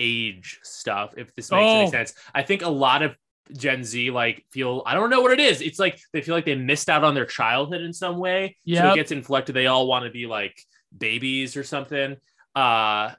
age 0.00 0.58
stuff. 0.62 1.14
If 1.16 1.34
this 1.34 1.50
makes 1.50 1.60
any 1.70 1.86
Oh. 1.86 1.90
sense, 1.90 2.14
I 2.34 2.42
think 2.42 2.62
a 2.62 2.68
lot 2.68 3.02
of 3.02 3.14
Gen 3.52 3.84
Z 3.84 4.10
like 4.10 4.44
feel 4.50 4.82
I 4.86 4.94
don't 4.94 5.10
know 5.10 5.20
what 5.20 5.32
it 5.32 5.40
is. 5.40 5.60
It's 5.60 5.78
like 5.78 6.00
they 6.12 6.22
feel 6.22 6.34
like 6.34 6.44
they 6.44 6.54
missed 6.54 6.88
out 6.88 7.04
on 7.04 7.14
their 7.14 7.26
childhood 7.26 7.82
in 7.82 7.92
some 7.92 8.18
way. 8.18 8.56
So 8.66 8.92
it 8.92 8.94
gets 8.94 9.12
inflected. 9.12 9.54
They 9.56 9.66
all 9.66 9.86
want 9.86 10.04
to 10.04 10.10
be 10.10 10.26
like 10.26 10.56
babies 10.96 11.56
or 11.56 11.64
something. 11.64 12.16
Uh 12.54 13.12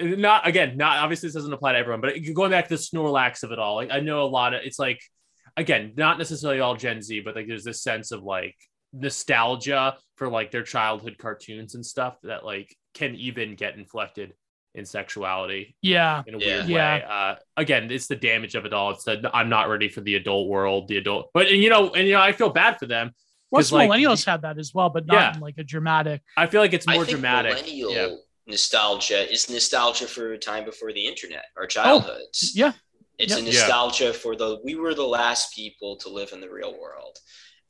not 0.00 0.46
again, 0.48 0.76
not 0.76 0.98
obviously 0.98 1.28
this 1.28 1.34
doesn't 1.34 1.52
apply 1.52 1.72
to 1.72 1.78
everyone, 1.78 2.00
but 2.00 2.14
going 2.34 2.50
back 2.50 2.68
to 2.68 2.76
the 2.76 2.82
Snorlax 2.82 3.42
of 3.42 3.52
it 3.52 3.58
all, 3.58 3.74
like 3.76 3.90
I 3.92 4.00
know 4.00 4.22
a 4.24 4.26
lot 4.26 4.54
of 4.54 4.62
it's 4.64 4.78
like 4.78 5.00
again, 5.56 5.92
not 5.96 6.16
necessarily 6.18 6.60
all 6.60 6.76
Gen 6.76 7.02
Z, 7.02 7.20
but 7.20 7.34
like 7.36 7.46
there's 7.48 7.64
this 7.64 7.82
sense 7.82 8.10
of 8.12 8.22
like 8.22 8.56
nostalgia 8.92 9.96
for 10.16 10.28
like 10.28 10.50
their 10.50 10.62
childhood 10.62 11.16
cartoons 11.18 11.74
and 11.74 11.84
stuff 11.84 12.16
that 12.22 12.44
like 12.44 12.74
can 12.94 13.14
even 13.14 13.54
get 13.56 13.76
inflected 13.76 14.32
in 14.74 14.84
sexuality 14.86 15.76
Yeah. 15.82 16.22
in 16.26 16.34
a 16.34 16.38
Yeah. 16.38 16.46
weird 16.46 16.68
Yeah. 16.68 16.94
way. 16.96 17.04
Uh, 17.08 17.34
again, 17.56 17.90
it's 17.90 18.06
the 18.06 18.16
damage 18.16 18.54
of 18.54 18.64
it 18.64 18.72
all. 18.72 18.90
It's 18.92 19.04
that 19.04 19.20
I'm 19.34 19.48
not 19.48 19.68
ready 19.68 19.88
for 19.88 20.00
the 20.00 20.14
adult 20.14 20.48
world, 20.48 20.88
the 20.88 20.96
adult, 20.96 21.30
but 21.34 21.46
and, 21.48 21.62
you 21.62 21.68
know, 21.68 21.90
and 21.92 22.06
you 22.06 22.14
know, 22.14 22.20
I 22.20 22.32
feel 22.32 22.48
bad 22.50 22.78
for 22.78 22.86
them. 22.86 23.14
Most 23.50 23.66
'Cause, 23.66 23.72
like, 23.72 23.90
millennials 23.90 24.24
had 24.24 24.42
that 24.42 24.58
as 24.58 24.72
well, 24.72 24.88
but 24.88 25.04
not 25.04 25.14
Yeah. 25.14 25.34
in 25.34 25.40
like 25.40 25.58
a 25.58 25.64
dramatic. 25.64 26.22
I 26.38 26.46
feel 26.46 26.62
like 26.62 26.72
it's 26.72 26.88
I 26.88 26.94
more 26.94 27.04
think 27.04 27.18
dramatic. 27.18 27.54
millennial 27.56 27.92
Yeah. 27.92 28.16
nostalgia 28.46 29.30
is 29.30 29.50
nostalgia 29.50 30.06
for 30.06 30.32
a 30.32 30.38
time 30.38 30.64
before 30.64 30.92
the 30.92 31.06
internet, 31.06 31.44
our 31.56 31.66
childhoods. 31.66 32.52
Oh, 32.56 32.58
yeah. 32.58 32.72
It's 33.18 33.34
a 33.34 33.40
Yeah. 33.40 33.44
nostalgia 33.50 34.14
for 34.14 34.34
the 34.36 34.58
we 34.64 34.74
were 34.74 34.94
the 34.94 35.06
last 35.06 35.54
people 35.54 35.96
to 35.98 36.08
live 36.08 36.32
in 36.32 36.40
the 36.40 36.48
real 36.48 36.72
world. 36.78 37.18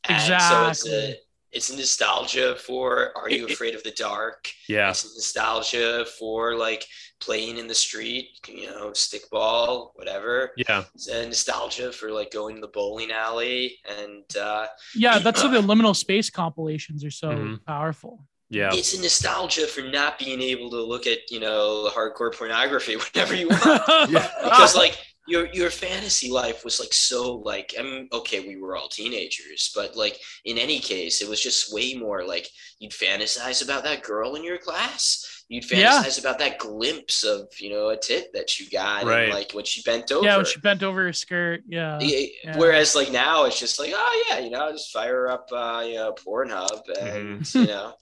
And 0.04 0.20
so 0.22 0.34
it's 0.68 0.84
Exactly. 0.84 1.12
a 1.12 1.16
it's 1.52 1.70
a 1.70 1.76
nostalgia 1.76 2.56
for 2.56 3.16
Are 3.16 3.28
You 3.30 3.44
It- 3.46 3.50
it- 3.50 3.54
Afraid 3.54 3.74
of 3.74 3.82
the 3.82 3.90
Dark? 3.92 4.48
Yeah. 4.68 4.90
It's 4.90 5.04
nostalgia 5.04 6.04
for 6.18 6.56
like 6.56 6.84
playing 7.20 7.56
in 7.58 7.68
the 7.68 7.74
street, 7.74 8.30
you 8.48 8.66
know, 8.66 8.90
stickball, 8.90 9.90
whatever. 9.94 10.50
Yeah. 10.56 10.84
It's 10.94 11.06
a 11.08 11.26
nostalgia 11.26 11.92
for 11.92 12.10
like 12.10 12.30
going 12.32 12.56
to 12.56 12.60
the 12.60 12.68
bowling 12.68 13.12
alley 13.12 13.78
and 13.98 14.24
uh 14.36 14.66
Yeah, 14.94 15.18
that's 15.18 15.42
why 15.42 15.50
the 15.52 15.60
liminal 15.72 15.94
space 15.94 16.30
compilations 16.30 17.04
are 17.04 17.10
so 17.10 17.28
Mhm. 17.30 17.64
powerful. 17.64 18.24
Yeah. 18.50 18.68
it's 18.74 18.92
a 18.98 19.00
nostalgia 19.00 19.66
for 19.66 19.80
not 19.80 20.18
being 20.18 20.42
able 20.42 20.68
to 20.70 20.82
look 20.82 21.06
at, 21.06 21.20
you 21.30 21.40
know, 21.40 21.88
hardcore 21.94 22.36
pornography 22.36 22.96
whenever 23.14 23.34
you 23.34 23.48
want. 23.48 23.62
Yeah. 24.10 24.28
because 24.44 24.74
like 24.76 24.98
your 25.28 25.46
your 25.52 25.70
fantasy 25.70 26.30
life 26.30 26.64
was 26.64 26.80
like 26.80 26.92
so 26.92 27.36
like 27.36 27.74
I 27.78 27.82
mean 27.82 28.08
okay 28.12 28.40
we 28.40 28.56
were 28.56 28.76
all 28.76 28.88
teenagers 28.88 29.70
but 29.74 29.94
like 29.96 30.18
in 30.44 30.58
any 30.58 30.80
case 30.80 31.22
it 31.22 31.28
was 31.28 31.40
just 31.40 31.72
way 31.72 31.94
more 31.94 32.24
like 32.26 32.48
you'd 32.80 32.92
fantasize 32.92 33.62
about 33.62 33.84
that 33.84 34.02
girl 34.02 34.34
in 34.34 34.42
your 34.42 34.58
class 34.58 35.44
you'd 35.48 35.70
Yeah. 35.70 36.02
fantasize 36.02 36.18
about 36.18 36.40
that 36.40 36.58
glimpse 36.58 37.22
of 37.22 37.46
you 37.60 37.70
know 37.70 37.90
a 37.90 37.96
tit 37.96 38.30
that 38.34 38.58
you 38.58 38.68
got 38.70 39.04
Right. 39.04 39.24
and 39.24 39.32
like 39.32 39.52
when 39.52 39.64
she 39.64 39.82
bent 39.82 40.10
over 40.10 40.26
Yeah, 40.26 40.36
when 40.38 40.46
she 40.46 40.58
bent 40.60 40.82
over 40.82 41.04
her 41.04 41.12
skirt. 41.12 41.62
Yeah. 41.68 41.98
Yeah, 42.00 42.26
Yeah. 42.44 42.58
Whereas 42.58 42.96
like 42.96 43.12
now 43.12 43.44
it's 43.44 43.60
just 43.60 43.78
like 43.78 43.92
oh 43.94 44.24
yeah 44.30 44.38
you 44.40 44.50
know 44.50 44.72
just 44.72 44.90
fire 44.92 45.28
up 45.28 45.48
uh 45.52 45.84
you 45.86 45.94
know 45.94 46.14
Pornhub 46.14 46.80
and 47.00 47.54
you 47.54 47.66
know 47.66 47.92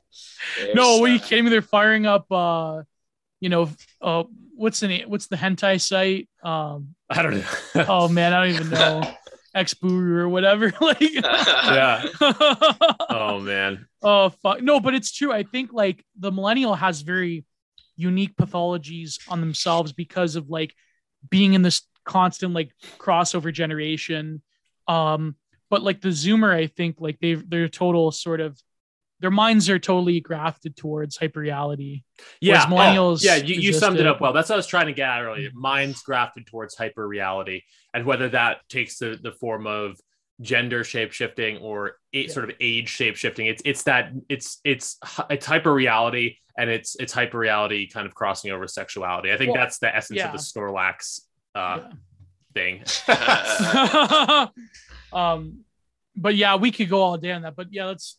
Mm-hmm. 0.58 0.74
No, 0.74 0.98
what 0.98 1.10
are 1.10 1.14
you 1.14 1.20
uh, 1.20 1.22
kidding 1.22 1.44
me? 1.44 1.50
They're 1.50 1.62
firing 1.62 2.04
up 2.06 2.26
uh 2.32 2.82
you 3.40 3.48
know, 3.48 3.70
uh 4.00 4.24
what's 4.54 4.80
the 4.80 4.88
name 4.88 5.08
what's 5.08 5.26
the 5.26 5.36
hentai 5.36 5.80
site? 5.80 6.28
Um 6.42 6.94
I 7.08 7.22
don't 7.22 7.38
know. 7.38 7.44
oh 7.88 8.08
man, 8.08 8.32
I 8.32 8.46
don't 8.46 8.54
even 8.54 8.70
know. 8.70 9.02
Xburu 9.56 10.18
or 10.18 10.28
whatever. 10.28 10.72
like 10.80 11.00
yeah. 11.00 12.04
Oh 13.10 13.40
man. 13.40 13.86
Oh 14.02 14.30
fuck. 14.30 14.62
No, 14.62 14.80
but 14.80 14.94
it's 14.94 15.12
true. 15.12 15.32
I 15.32 15.42
think 15.42 15.72
like 15.72 16.04
the 16.18 16.30
millennial 16.30 16.74
has 16.74 17.00
very 17.00 17.44
unique 17.96 18.36
pathologies 18.36 19.18
on 19.28 19.40
themselves 19.40 19.92
because 19.92 20.36
of 20.36 20.48
like 20.48 20.74
being 21.28 21.54
in 21.54 21.62
this 21.62 21.82
constant 22.04 22.54
like 22.54 22.72
crossover 22.98 23.52
generation. 23.52 24.42
Um, 24.88 25.36
but 25.68 25.82
like 25.82 26.00
the 26.00 26.08
zoomer, 26.08 26.52
I 26.54 26.66
think 26.66 26.96
like 26.98 27.18
they 27.20 27.34
they're 27.34 27.68
total 27.68 28.10
sort 28.10 28.40
of 28.40 28.60
their 29.20 29.30
minds 29.30 29.68
are 29.68 29.78
totally 29.78 30.20
grafted 30.20 30.76
towards 30.76 31.18
hyperreality. 31.18 32.04
Yeah. 32.40 32.68
Whereas 32.68 32.94
millennials 32.94 33.24
yeah, 33.24 33.36
you, 33.36 33.54
you 33.56 33.72
summed 33.72 33.98
it 33.98 34.02
it. 34.02 34.06
up 34.06 34.20
well. 34.20 34.32
That's 34.32 34.48
what 34.48 34.54
I 34.54 34.56
was 34.56 34.66
trying 34.66 34.86
to 34.86 34.92
get 34.92 35.08
at 35.08 35.22
earlier. 35.22 35.50
Minds 35.54 36.02
grafted 36.02 36.46
towards 36.46 36.74
hyper 36.74 37.06
reality, 37.06 37.62
and 37.94 38.04
whether 38.04 38.28
that 38.30 38.68
takes 38.68 38.98
the, 38.98 39.18
the 39.22 39.32
form 39.32 39.66
of 39.66 39.98
gender 40.40 40.84
shape 40.84 41.12
shifting 41.12 41.58
or 41.58 41.96
a, 42.14 42.22
Yeah. 42.22 42.32
sort 42.32 42.48
of 42.48 42.56
age 42.60 42.88
shape 42.88 43.16
shifting. 43.16 43.46
It's 43.46 43.62
it's 43.64 43.82
that 43.84 44.12
it's 44.28 44.58
it's 44.64 44.98
it's 45.28 45.46
hyper 45.46 45.72
reality 45.72 46.36
and 46.56 46.70
it's 46.70 46.96
it's 46.96 47.12
hyper 47.12 47.38
reality 47.38 47.86
kind 47.88 48.06
of 48.06 48.14
crossing 48.14 48.50
over 48.50 48.66
sexuality. 48.66 49.32
I 49.32 49.36
think 49.36 49.52
Well, 49.52 49.62
that's 49.62 49.78
the 49.78 49.94
essence 49.94 50.18
yeah. 50.18 50.26
of 50.26 50.32
the 50.32 50.38
Snorlax 50.38 51.20
uh, 51.54 51.90
thing. 52.54 52.84
um, 55.12 55.64
but 56.16 56.34
yeah, 56.36 56.56
we 56.56 56.70
could 56.70 56.88
go 56.88 57.02
all 57.02 57.16
day 57.18 57.32
on 57.32 57.42
that. 57.42 57.56
But 57.56 57.68
yeah, 57.72 57.86
let's 57.86 58.18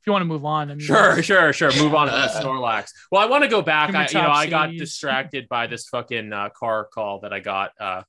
if 0.00 0.06
you 0.06 0.12
want 0.12 0.22
to 0.22 0.26
move 0.26 0.46
on. 0.46 0.70
I 0.70 0.74
mean, 0.74 0.80
Sure, 0.80 1.22
sure, 1.22 1.52
sure. 1.52 1.70
Move 1.76 1.94
on 1.94 2.06
to 2.06 2.12
the 2.12 2.40
Snorlax. 2.40 2.90
Well, 3.12 3.20
I 3.20 3.26
want 3.26 3.44
to 3.44 3.50
go 3.50 3.60
back. 3.60 3.94
I, 3.94 4.06
you 4.08 4.14
know, 4.14 4.30
I 4.30 4.46
got 4.46 4.70
distracted 4.72 5.46
by 5.48 5.66
this 5.66 5.88
fucking 5.88 6.32
uh, 6.32 6.48
car 6.58 6.88
call 6.92 7.20
that 7.20 7.34
I 7.34 7.40
got. 7.40 7.72
Uh, 7.78 8.02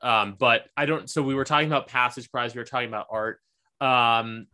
um, 0.00 0.36
but 0.38 0.66
I 0.76 0.86
don't. 0.86 1.10
So 1.10 1.22
we 1.22 1.34
were 1.34 1.44
talking 1.44 1.66
about 1.66 1.88
Passage 1.88 2.30
Prize. 2.30 2.54
We 2.54 2.60
were 2.60 2.64
talking 2.64 2.88
about 2.88 3.08
art. 3.10 3.40
Um, 3.80 4.46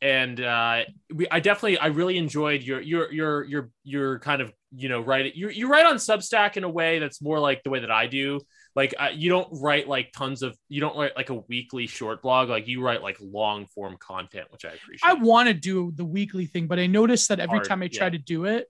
and 0.00 0.40
uh, 0.40 0.82
we, 1.14 1.26
I 1.30 1.40
definitely, 1.40 1.78
I 1.78 1.86
really 1.88 2.16
enjoyed 2.16 2.62
your, 2.62 2.80
your, 2.80 3.12
your, 3.12 3.44
your, 3.44 3.70
your 3.84 4.18
kind 4.18 4.40
of, 4.40 4.52
you 4.74 4.88
know, 4.88 5.00
write 5.00 5.34
You 5.36 5.48
you 5.50 5.68
write 5.68 5.86
on 5.86 5.96
Substack 5.96 6.56
in 6.56 6.64
a 6.64 6.68
way 6.68 6.98
that's 6.98 7.20
more 7.20 7.38
like 7.38 7.62
the 7.62 7.70
way 7.70 7.80
that 7.80 7.90
I 7.90 8.06
do. 8.06 8.40
Like 8.76 8.94
uh, 8.98 9.08
you 9.12 9.30
don't 9.30 9.48
write 9.50 9.88
like 9.88 10.12
tons 10.12 10.42
of, 10.42 10.56
you 10.68 10.80
don't 10.82 10.96
write 10.96 11.16
like 11.16 11.30
a 11.30 11.42
weekly 11.48 11.86
short 11.86 12.22
blog. 12.22 12.50
Like 12.50 12.68
you 12.68 12.82
write 12.82 13.02
like 13.02 13.16
long 13.20 13.66
form 13.74 13.96
content, 13.98 14.48
which 14.50 14.66
I 14.66 14.72
appreciate. 14.72 15.08
I 15.08 15.14
want 15.14 15.48
to 15.48 15.54
do 15.54 15.92
the 15.96 16.04
weekly 16.04 16.44
thing, 16.44 16.66
but 16.66 16.78
I 16.78 16.86
notice 16.86 17.26
that 17.28 17.40
every 17.40 17.58
Hard, 17.58 17.68
time 17.68 17.82
I 17.82 17.88
try 17.88 18.06
yeah. 18.06 18.10
to 18.10 18.18
do 18.18 18.44
it, 18.44 18.68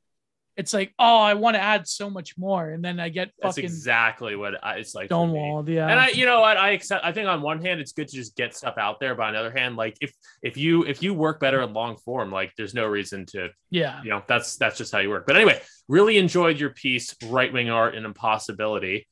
it's 0.56 0.72
like, 0.72 0.94
oh, 0.98 1.18
I 1.18 1.34
want 1.34 1.54
to 1.54 1.60
add 1.60 1.86
so 1.86 2.08
much 2.08 2.38
more, 2.38 2.70
and 2.70 2.82
then 2.82 2.98
I 2.98 3.10
get 3.10 3.30
That's 3.42 3.58
exactly 3.58 4.36
what 4.36 4.54
I, 4.64 4.76
it's 4.76 4.94
like. 4.94 5.10
stonewalled. 5.10 5.68
Yeah, 5.68 5.88
And 5.88 6.00
I, 6.00 6.08
you 6.08 6.24
know 6.24 6.40
what, 6.40 6.56
I 6.56 6.70
accept. 6.70 7.04
I 7.04 7.12
think 7.12 7.28
on 7.28 7.42
one 7.42 7.62
hand, 7.62 7.78
it's 7.78 7.92
good 7.92 8.08
to 8.08 8.16
just 8.16 8.36
get 8.36 8.54
stuff 8.54 8.78
out 8.78 8.98
there. 8.98 9.14
But 9.14 9.24
on 9.24 9.32
the 9.34 9.40
other 9.40 9.50
hand, 9.50 9.76
like 9.76 9.98
if 10.00 10.14
if 10.42 10.56
you 10.56 10.84
if 10.84 11.02
you 11.02 11.12
work 11.12 11.40
better 11.40 11.60
in 11.60 11.74
long 11.74 11.96
form, 11.98 12.32
like 12.32 12.54
there's 12.56 12.72
no 12.72 12.86
reason 12.86 13.26
to, 13.26 13.50
yeah, 13.70 14.02
you 14.02 14.08
know, 14.08 14.22
that's 14.26 14.56
that's 14.56 14.78
just 14.78 14.92
how 14.92 15.00
you 15.00 15.10
work. 15.10 15.26
But 15.26 15.36
anyway, 15.36 15.60
really 15.88 16.16
enjoyed 16.16 16.58
your 16.58 16.70
piece, 16.70 17.14
right 17.26 17.52
wing 17.52 17.68
art 17.68 17.94
and 17.94 18.06
impossibility. 18.06 19.06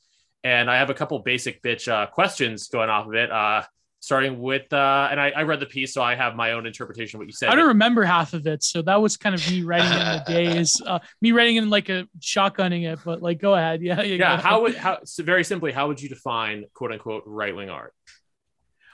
And 0.45 0.71
I 0.71 0.77
have 0.77 0.91
a 0.91 0.95
couple 0.95 1.19
basic 1.21 1.63
bitch 1.63 1.91
uh, 1.91 2.07
questions 2.07 2.69
going 2.69 2.91
off 2.91 3.07
of 3.07 3.15
it. 3.15 3.33
Uh, 3.33 3.63
starting 4.05 4.39
with, 4.39 4.71
uh, 4.73 5.09
and 5.11 5.19
I, 5.19 5.31
I 5.31 5.43
read 5.45 5.61
the 5.61 5.67
piece, 5.67 5.95
so 5.95 6.03
I 6.03 6.15
have 6.15 6.37
my 6.37 6.53
own 6.53 6.67
interpretation 6.67 7.17
of 7.17 7.21
what 7.21 7.27
you 7.27 7.33
said. 7.33 7.49
I 7.49 7.55
don't 7.55 7.69
remember 7.69 8.05
half 8.05 8.35
of 8.35 8.47
it, 8.47 8.63
so 8.63 8.83
that 8.83 9.01
was 9.01 9.17
kind 9.17 9.35
of 9.35 9.51
me 9.51 9.63
writing 9.63 9.91
in 9.91 9.99
the 9.99 10.25
days, 10.27 10.81
uh, 10.87 10.99
me 11.23 11.33
writing 11.33 11.57
in 11.57 11.71
like 11.71 11.89
a 11.89 12.07
shotgunning 12.21 12.85
it. 12.85 12.99
But 13.05 13.23
like, 13.23 13.41
go 13.41 13.55
ahead, 13.55 13.81
yeah, 13.83 14.03
yeah, 14.03 14.37
go 14.37 14.43
how 14.43 14.63
would 14.63 14.77
how 14.77 14.99
so 15.05 15.23
very 15.23 15.43
simply, 15.43 15.73
how 15.73 15.89
would 15.89 16.01
you 16.01 16.09
define 16.09 16.67
quote 16.75 16.93
unquote 16.93 17.25
right 17.27 17.57
wing 17.57 17.71
art? 17.71 17.95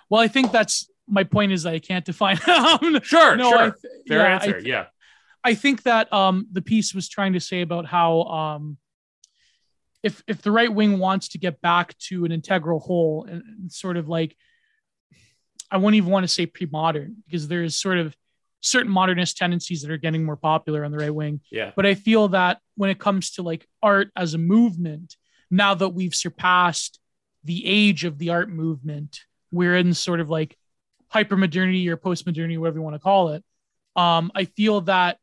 Well, 0.09 0.21
I 0.21 0.29
think 0.29 0.53
that's 0.53 0.89
my 1.09 1.25
point. 1.25 1.53
Is 1.53 1.65
that 1.65 1.75
I 1.75 1.81
can't 1.81 2.05
define. 2.05 2.39
um, 2.49 3.01
Sure, 3.03 3.37
no, 3.37 3.51
sure. 3.51 3.59
I 3.59 3.65
th- 3.65 3.75
Fair 4.09 4.19
yeah, 4.19 4.25
I 4.25 4.31
answer. 4.31 4.53
th- 4.53 4.65
yeah. 4.65 4.87
I 5.43 5.55
think 5.55 5.85
that 5.85 6.13
um, 6.13 6.47
the 6.53 6.63
piece 6.63 6.95
was 6.95 7.09
trying 7.09 7.33
to 7.33 7.41
say 7.41 7.63
about 7.63 7.87
how 7.87 8.23
um, 8.25 8.77
if 10.03 10.23
if 10.27 10.43
the 10.43 10.51
right 10.51 10.73
wing 10.73 10.99
wants 10.99 11.29
to 11.29 11.39
get 11.39 11.61
back 11.61 11.97
to 11.99 12.25
an 12.25 12.33
integral 12.33 12.81
whole 12.81 13.27
and, 13.29 13.71
sort 13.71 13.97
of 13.97 14.09
like 14.09 14.37
I 15.71 15.77
wouldn't 15.77 15.97
even 15.97 16.11
want 16.11 16.25
to 16.25 16.29
say 16.29 16.47
pre-modern 16.47 17.17
because 17.27 17.47
there's 17.47 17.77
sort 17.77 17.99
of 17.99 18.17
certain 18.61 18.91
modernist 18.91 19.37
tendencies 19.37 19.83
that 19.83 19.91
are 19.91 19.97
getting 19.97 20.25
more 20.25 20.37
popular 20.37 20.85
on 20.85 20.91
the 20.91 20.99
right 20.99 21.15
wing. 21.15 21.41
Yeah. 21.51 21.73
But 21.77 21.87
I 21.87 21.95
feel 21.95 22.29
that 22.29 22.59
when 22.77 22.91
it 22.91 22.99
comes 22.99 23.33
to 23.33 23.43
like 23.43 23.67
art 23.83 24.11
as 24.17 24.35
a 24.35 24.39
movement, 24.39 25.17
now 25.51 25.75
that 25.75 25.91
we've 25.91 26.15
surpassed 26.15 26.99
the 27.45 27.65
age 27.65 28.05
of 28.05 28.19
the 28.19 28.31
art 28.31 28.51
movement, 28.51 29.21
we're 29.51 29.77
in 29.77 29.95
sort 29.95 30.21
of 30.21 30.29
like 30.29 30.57
hypermodernity 31.15 31.89
or 31.89 31.97
postmodernity, 31.97 32.59
whatever 32.59 32.79
you 32.79 32.83
want 32.83 32.95
to 32.95 33.01
call 33.01 33.31
it. 33.31 33.45
Um, 33.97 34.31
I 34.35 34.45
feel 34.45 34.83
that 34.83 35.19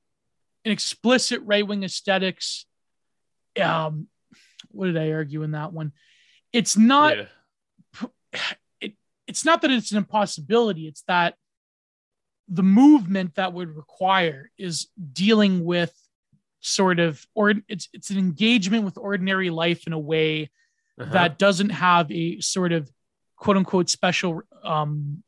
an 0.66 0.72
explicit 0.72 1.42
right 1.46 1.66
wing 1.66 1.84
aesthetics, 1.84 2.66
um, 3.62 4.08
what 4.72 4.86
did 4.88 4.98
I 4.98 5.12
argue 5.12 5.44
in 5.44 5.52
that 5.52 5.74
one? 5.74 5.92
It's 6.54 6.78
not 6.78 7.18
yeah. 7.18 8.08
it, 8.82 8.94
it's 9.28 9.44
not 9.46 9.62
that 9.62 9.72
it's 9.72 9.92
an 9.92 9.98
impossibility 9.98 10.88
it's 10.88 11.04
that 11.08 11.36
the 12.50 12.64
movement 12.64 13.36
that 13.36 13.54
would 13.54 13.76
require 13.76 14.50
is 14.58 14.88
dealing 15.14 15.66
with 15.66 15.94
sort 16.62 17.00
of 17.00 17.26
or 17.36 17.54
it's 17.68 17.90
it's 17.94 18.10
an 18.10 18.18
engagement 18.18 18.84
with 18.86 18.98
ordinary 18.98 19.50
life 19.50 19.86
in 19.88 19.94
a 19.94 20.00
way 20.00 20.50
Uh-huh. 21.00 21.12
that 21.14 21.38
doesn't 21.38 21.70
have 21.70 22.12
a 22.12 22.40
sort 22.40 22.72
of 22.72 22.90
quote 23.36 23.58
unquote 23.58 23.90
special 23.90 24.42
um 24.64 25.24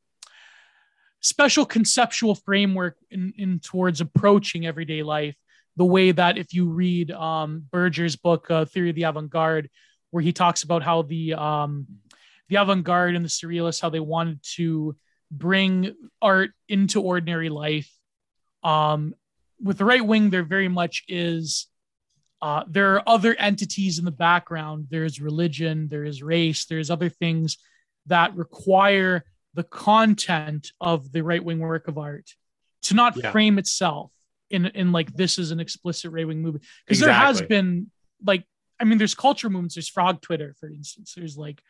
special 1.22 1.66
conceptual 1.66 2.34
framework 2.36 2.96
in, 3.12 3.34
in 3.38 3.60
towards 3.60 4.02
approaching 4.02 4.66
everyday 4.66 5.04
life 5.04 5.36
the 5.80 5.86
way 5.86 6.11
that 6.11 6.38
if 6.38 6.53
you 6.53 6.67
read 6.69 7.09
um 7.11 7.63
Bürger's 7.73 8.17
book 8.17 8.51
uh, 8.51 8.65
theory 8.65 8.89
of 8.89 8.95
the 8.97 9.03
avant-garde 9.03 9.69
where 10.11 10.21
he 10.21 10.34
talks 10.34 10.61
about 10.63 10.84
how 10.84 11.01
the 11.03 11.34
um 11.34 11.88
the 12.49 12.57
avant-garde 12.57 13.15
and 13.15 13.23
the 13.23 13.30
surrealists 13.30 13.82
how 13.82 13.89
they 13.89 14.01
wanted 14.15 14.39
to 14.57 14.95
bring 15.32 15.95
art 16.21 16.51
into 16.67 17.01
ordinary 17.01 17.49
life. 17.49 17.89
Um 18.61 19.15
with 19.67 19.77
the 19.77 19.86
right 19.86 20.05
wing 20.05 20.30
there 20.30 20.43
very 20.43 20.67
much 20.67 21.03
is 21.07 21.67
uh, 22.41 22.63
there 22.69 22.95
are 22.95 23.03
other 23.05 23.36
entities 23.36 23.99
in 23.99 24.05
the 24.05 24.11
background. 24.27 24.88
There's 24.89 25.19
religion 25.21 25.88
there 25.88 26.03
is 26.03 26.21
race 26.21 26.65
there's 26.65 26.89
other 26.91 27.09
things 27.09 27.57
that 28.07 28.36
require 28.36 29.23
the 29.53 29.63
content 29.63 30.71
of 30.82 31.11
the 31.13 31.21
right 31.23 31.43
wing 31.43 31.59
work 31.59 31.88
of 31.88 31.97
art 31.97 32.27
to 32.88 32.95
not 32.95 33.15
Yeah. 33.15 33.32
frame 33.32 33.57
itself 33.59 34.11
in 34.50 34.66
in 34.68 34.91
like 34.91 35.14
this 35.14 35.38
is 35.38 35.52
an 35.52 35.60
explicit 35.60 36.12
right 36.12 36.28
wing 36.28 36.41
movement 36.41 36.66
because 36.86 37.00
there 37.00 37.14
has 37.14 37.41
been 37.41 37.91
like 38.26 38.43
I 38.80 38.84
mean 38.84 38.97
there's 38.97 39.16
culture 39.16 39.50
movements. 39.50 39.76
There's 39.76 39.89
frog 39.89 40.22
Twitter 40.22 40.56
for 40.60 40.70
instance. 40.70 41.14
There's 41.16 41.38
like 41.38 41.62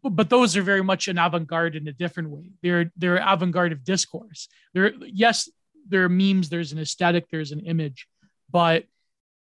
but, 0.00 0.30
those 0.30 0.56
are 0.56 0.62
very 0.62 0.82
much 0.82 1.08
an 1.08 1.18
avant-garde 1.18 1.74
in 1.74 1.88
a 1.88 1.92
different 1.92 2.30
way. 2.30 2.52
They're 2.62 2.92
they're 2.96 3.16
avant-garde 3.16 3.72
of 3.72 3.84
discourse. 3.84 4.48
There 4.72 4.92
yes 5.00 5.48
there 5.88 6.04
are 6.04 6.08
memes 6.08 6.48
there's 6.48 6.72
an 6.72 6.78
aesthetic 6.78 7.28
there's 7.30 7.52
an 7.52 7.60
image 7.60 8.06
but 8.50 8.84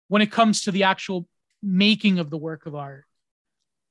when 0.08 0.22
it 0.22 0.32
comes 0.32 0.64
to 0.64 0.72
the 0.72 0.84
actual 0.84 1.28
making 1.62 2.20
of 2.20 2.30
the 2.30 2.38
work 2.38 2.66
of 2.66 2.76
art 2.76 3.06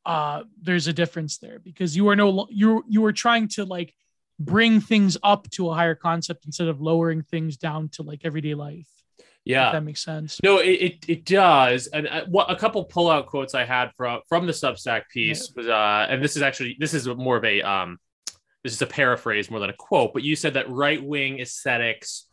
uh 0.05 0.43
there's 0.63 0.87
a 0.87 0.93
difference 0.93 1.39
there 1.39 1.59
because 1.59 1.97
you 1.97 2.09
are 2.09 2.17
no 2.17 2.47
you 2.51 2.85
you 2.89 3.05
are 3.05 3.13
trying 3.13 3.49
to 3.49 3.65
like 3.65 3.95
bring 4.39 4.81
things 4.81 5.17
up 5.23 5.49
to 5.51 5.71
a 5.71 5.75
higher 5.75 5.95
concept 5.95 6.45
instead 6.47 6.69
of 6.69 6.81
lowering 6.81 7.23
things 7.23 7.57
down 7.57 7.89
to 7.89 8.03
like 8.03 8.21
everyday 8.25 8.55
life 8.55 8.89
if 9.19 9.25
Yeah. 9.45 9.73
that 9.73 9.83
makes 9.85 10.05
sense 10.05 10.39
No, 10.43 10.59
it, 10.59 10.69
it, 10.69 11.05
it 11.09 11.25
does. 11.25 11.87
And 11.87 12.07
uh, 12.09 12.25
what 12.27 12.51
a 12.51 12.57
couple 12.57 12.85
pullout 12.87 13.27
quotes 13.27 13.55
I 13.55 13.65
had 13.65 13.93
from 13.97 14.21
from 14.29 14.47
the 14.47 14.53
Substack 14.53 15.03
piece 15.13 15.53
was, 15.57 15.69
uh, 15.69 16.07
and 16.11 16.23
this 16.23 16.37
is 16.37 16.43
actually 16.43 16.77
this 16.79 16.93
is 16.95 17.07
more 17.09 17.37
of 17.39 17.45
a 17.45 17.63
um, 17.63 17.99
this 18.63 18.73
is 18.73 18.83
a 18.83 18.87
paraphrase 18.87 19.51
more 19.51 19.61
than 19.61 19.71
a 19.71 19.75
quote. 19.89 20.13
But 20.13 20.23
you 20.25 20.37
said 20.37 20.55
that 20.55 20.69
right 20.69 21.03
wing 21.03 21.39
aesthetics 21.41 22.27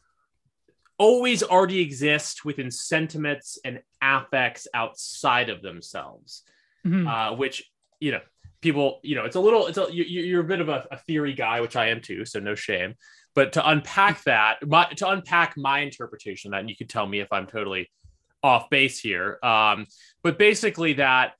always 0.97 1.41
already 1.43 1.79
exist 1.81 2.45
within 2.45 2.69
sentiments 2.71 3.57
and 3.65 3.81
affects 4.01 4.67
outside 4.73 5.49
of 5.49 5.61
themselves, 5.61 6.43
Mhm. 6.85 7.07
uh, 7.07 7.35
which 7.35 7.63
you 7.99 8.11
know 8.11 8.21
people 8.63 8.99
you 9.03 9.15
know 9.15 9.25
it's 9.25 9.35
a 9.35 9.39
little 9.39 9.67
it's 9.67 9.77
a 9.77 9.87
you, 9.91 10.03
you're 10.03 10.41
a 10.41 10.45
bit 10.45 10.61
of 10.61 10.69
a, 10.69 10.87
a 10.89 10.97
theory 10.97 11.33
guy, 11.33 11.61
which 11.61 11.75
I 11.75 11.89
am 11.89 12.01
too, 12.01 12.25
so 12.25 12.39
no 12.39 12.55
shame. 12.55 12.95
But 13.35 13.53
to 13.53 13.67
unpack 13.67 14.23
that, 14.23 14.65
my, 14.67 14.85
to 14.97 15.09
unpack 15.09 15.55
my 15.57 15.79
interpretation 15.79 16.49
of 16.49 16.51
that, 16.53 16.61
and 16.61 16.69
you 16.69 16.75
can 16.75 16.87
tell 16.87 17.05
me 17.05 17.19
if 17.19 17.31
I'm 17.31 17.47
totally 17.47 17.91
off 18.43 18.69
base 18.69 18.99
here. 18.99 19.39
Um, 19.43 19.87
but 20.23 20.37
basically, 20.37 20.93
that 20.93 21.33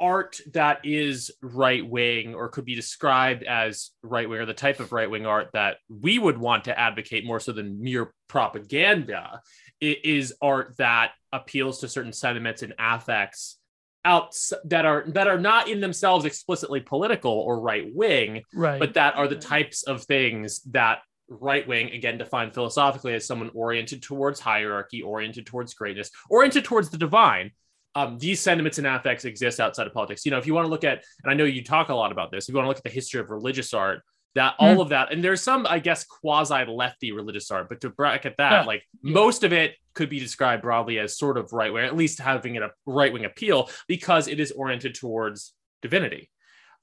art 0.00 0.40
that 0.52 0.80
is 0.84 1.30
right 1.40 1.88
wing 1.88 2.34
or 2.34 2.48
could 2.48 2.64
be 2.64 2.74
described 2.74 3.44
as 3.44 3.90
right 4.02 4.28
wing 4.28 4.40
or 4.40 4.46
the 4.46 4.54
type 4.54 4.80
of 4.80 4.92
right 4.92 5.10
wing 5.10 5.24
art 5.24 5.50
that 5.52 5.76
we 5.88 6.18
would 6.18 6.36
want 6.36 6.64
to 6.64 6.78
advocate 6.78 7.24
more 7.24 7.38
so 7.38 7.52
than 7.52 7.80
mere 7.80 8.12
propaganda 8.28 9.40
is 9.80 10.34
art 10.42 10.76
that 10.78 11.12
appeals 11.32 11.80
to 11.80 11.88
certain 11.88 12.12
sentiments 12.12 12.62
and 12.62 12.74
affects 12.78 13.58
out 14.06 14.36
that 14.64 14.86
are 14.86 15.04
that 15.08 15.26
are 15.26 15.38
not 15.38 15.68
in 15.68 15.80
themselves 15.80 16.24
explicitly 16.24 16.80
political 16.80 17.32
or 17.32 17.60
right 17.60 17.88
wing 17.92 18.42
right. 18.54 18.78
but 18.78 18.94
that 18.94 19.16
are 19.16 19.26
the 19.26 19.36
types 19.36 19.82
of 19.82 20.04
things 20.04 20.62
that 20.62 21.00
right 21.28 21.66
wing 21.66 21.90
again 21.90 22.16
defined 22.16 22.54
philosophically 22.54 23.12
as 23.14 23.26
someone 23.26 23.50
oriented 23.52 24.00
towards 24.00 24.38
hierarchy 24.38 25.02
oriented 25.02 25.44
towards 25.44 25.74
greatness 25.74 26.10
oriented 26.30 26.64
towards 26.64 26.88
the 26.88 26.96
divine. 26.96 27.50
Um, 27.96 28.18
these 28.18 28.40
sentiments 28.40 28.76
and 28.76 28.86
affects 28.86 29.24
exist 29.24 29.58
outside 29.58 29.86
of 29.86 29.94
politics. 29.94 30.26
You 30.26 30.30
know 30.30 30.36
if 30.36 30.46
you 30.46 30.52
want 30.52 30.66
to 30.66 30.70
look 30.70 30.84
at 30.84 31.02
and 31.24 31.32
i 31.32 31.34
know 31.34 31.44
you 31.44 31.64
talk 31.64 31.88
a 31.88 31.94
lot 31.94 32.12
about 32.12 32.30
this 32.30 32.44
if 32.44 32.52
you 32.52 32.56
want 32.56 32.66
to 32.66 32.68
look 32.68 32.76
at 32.76 32.84
the 32.84 32.90
history 32.90 33.20
of 33.20 33.30
religious 33.30 33.74
art 33.74 34.02
that 34.36 34.54
all 34.58 34.80
of 34.80 34.88
that 34.90 35.12
and 35.12 35.22
there's 35.22 35.42
some 35.42 35.66
i 35.68 35.78
guess 35.78 36.04
quasi 36.04 36.64
lefty 36.66 37.12
religious 37.12 37.50
art 37.50 37.68
but 37.68 37.80
to 37.80 37.90
bracket 37.90 38.34
that 38.38 38.52
Yeah. 38.52 38.62
like 38.64 38.82
most 39.02 39.44
of 39.44 39.52
it 39.52 39.74
could 39.94 40.08
be 40.08 40.18
described 40.20 40.62
broadly 40.62 40.98
as 40.98 41.18
sort 41.18 41.36
of 41.36 41.52
right 41.52 41.72
wing 41.72 41.84
at 41.84 41.96
least 41.96 42.20
having 42.20 42.56
a 42.58 42.70
right 42.86 43.12
wing 43.12 43.24
appeal 43.24 43.68
because 43.88 44.28
it 44.28 44.38
is 44.40 44.52
oriented 44.52 44.94
towards 44.94 45.54
divinity 45.82 46.30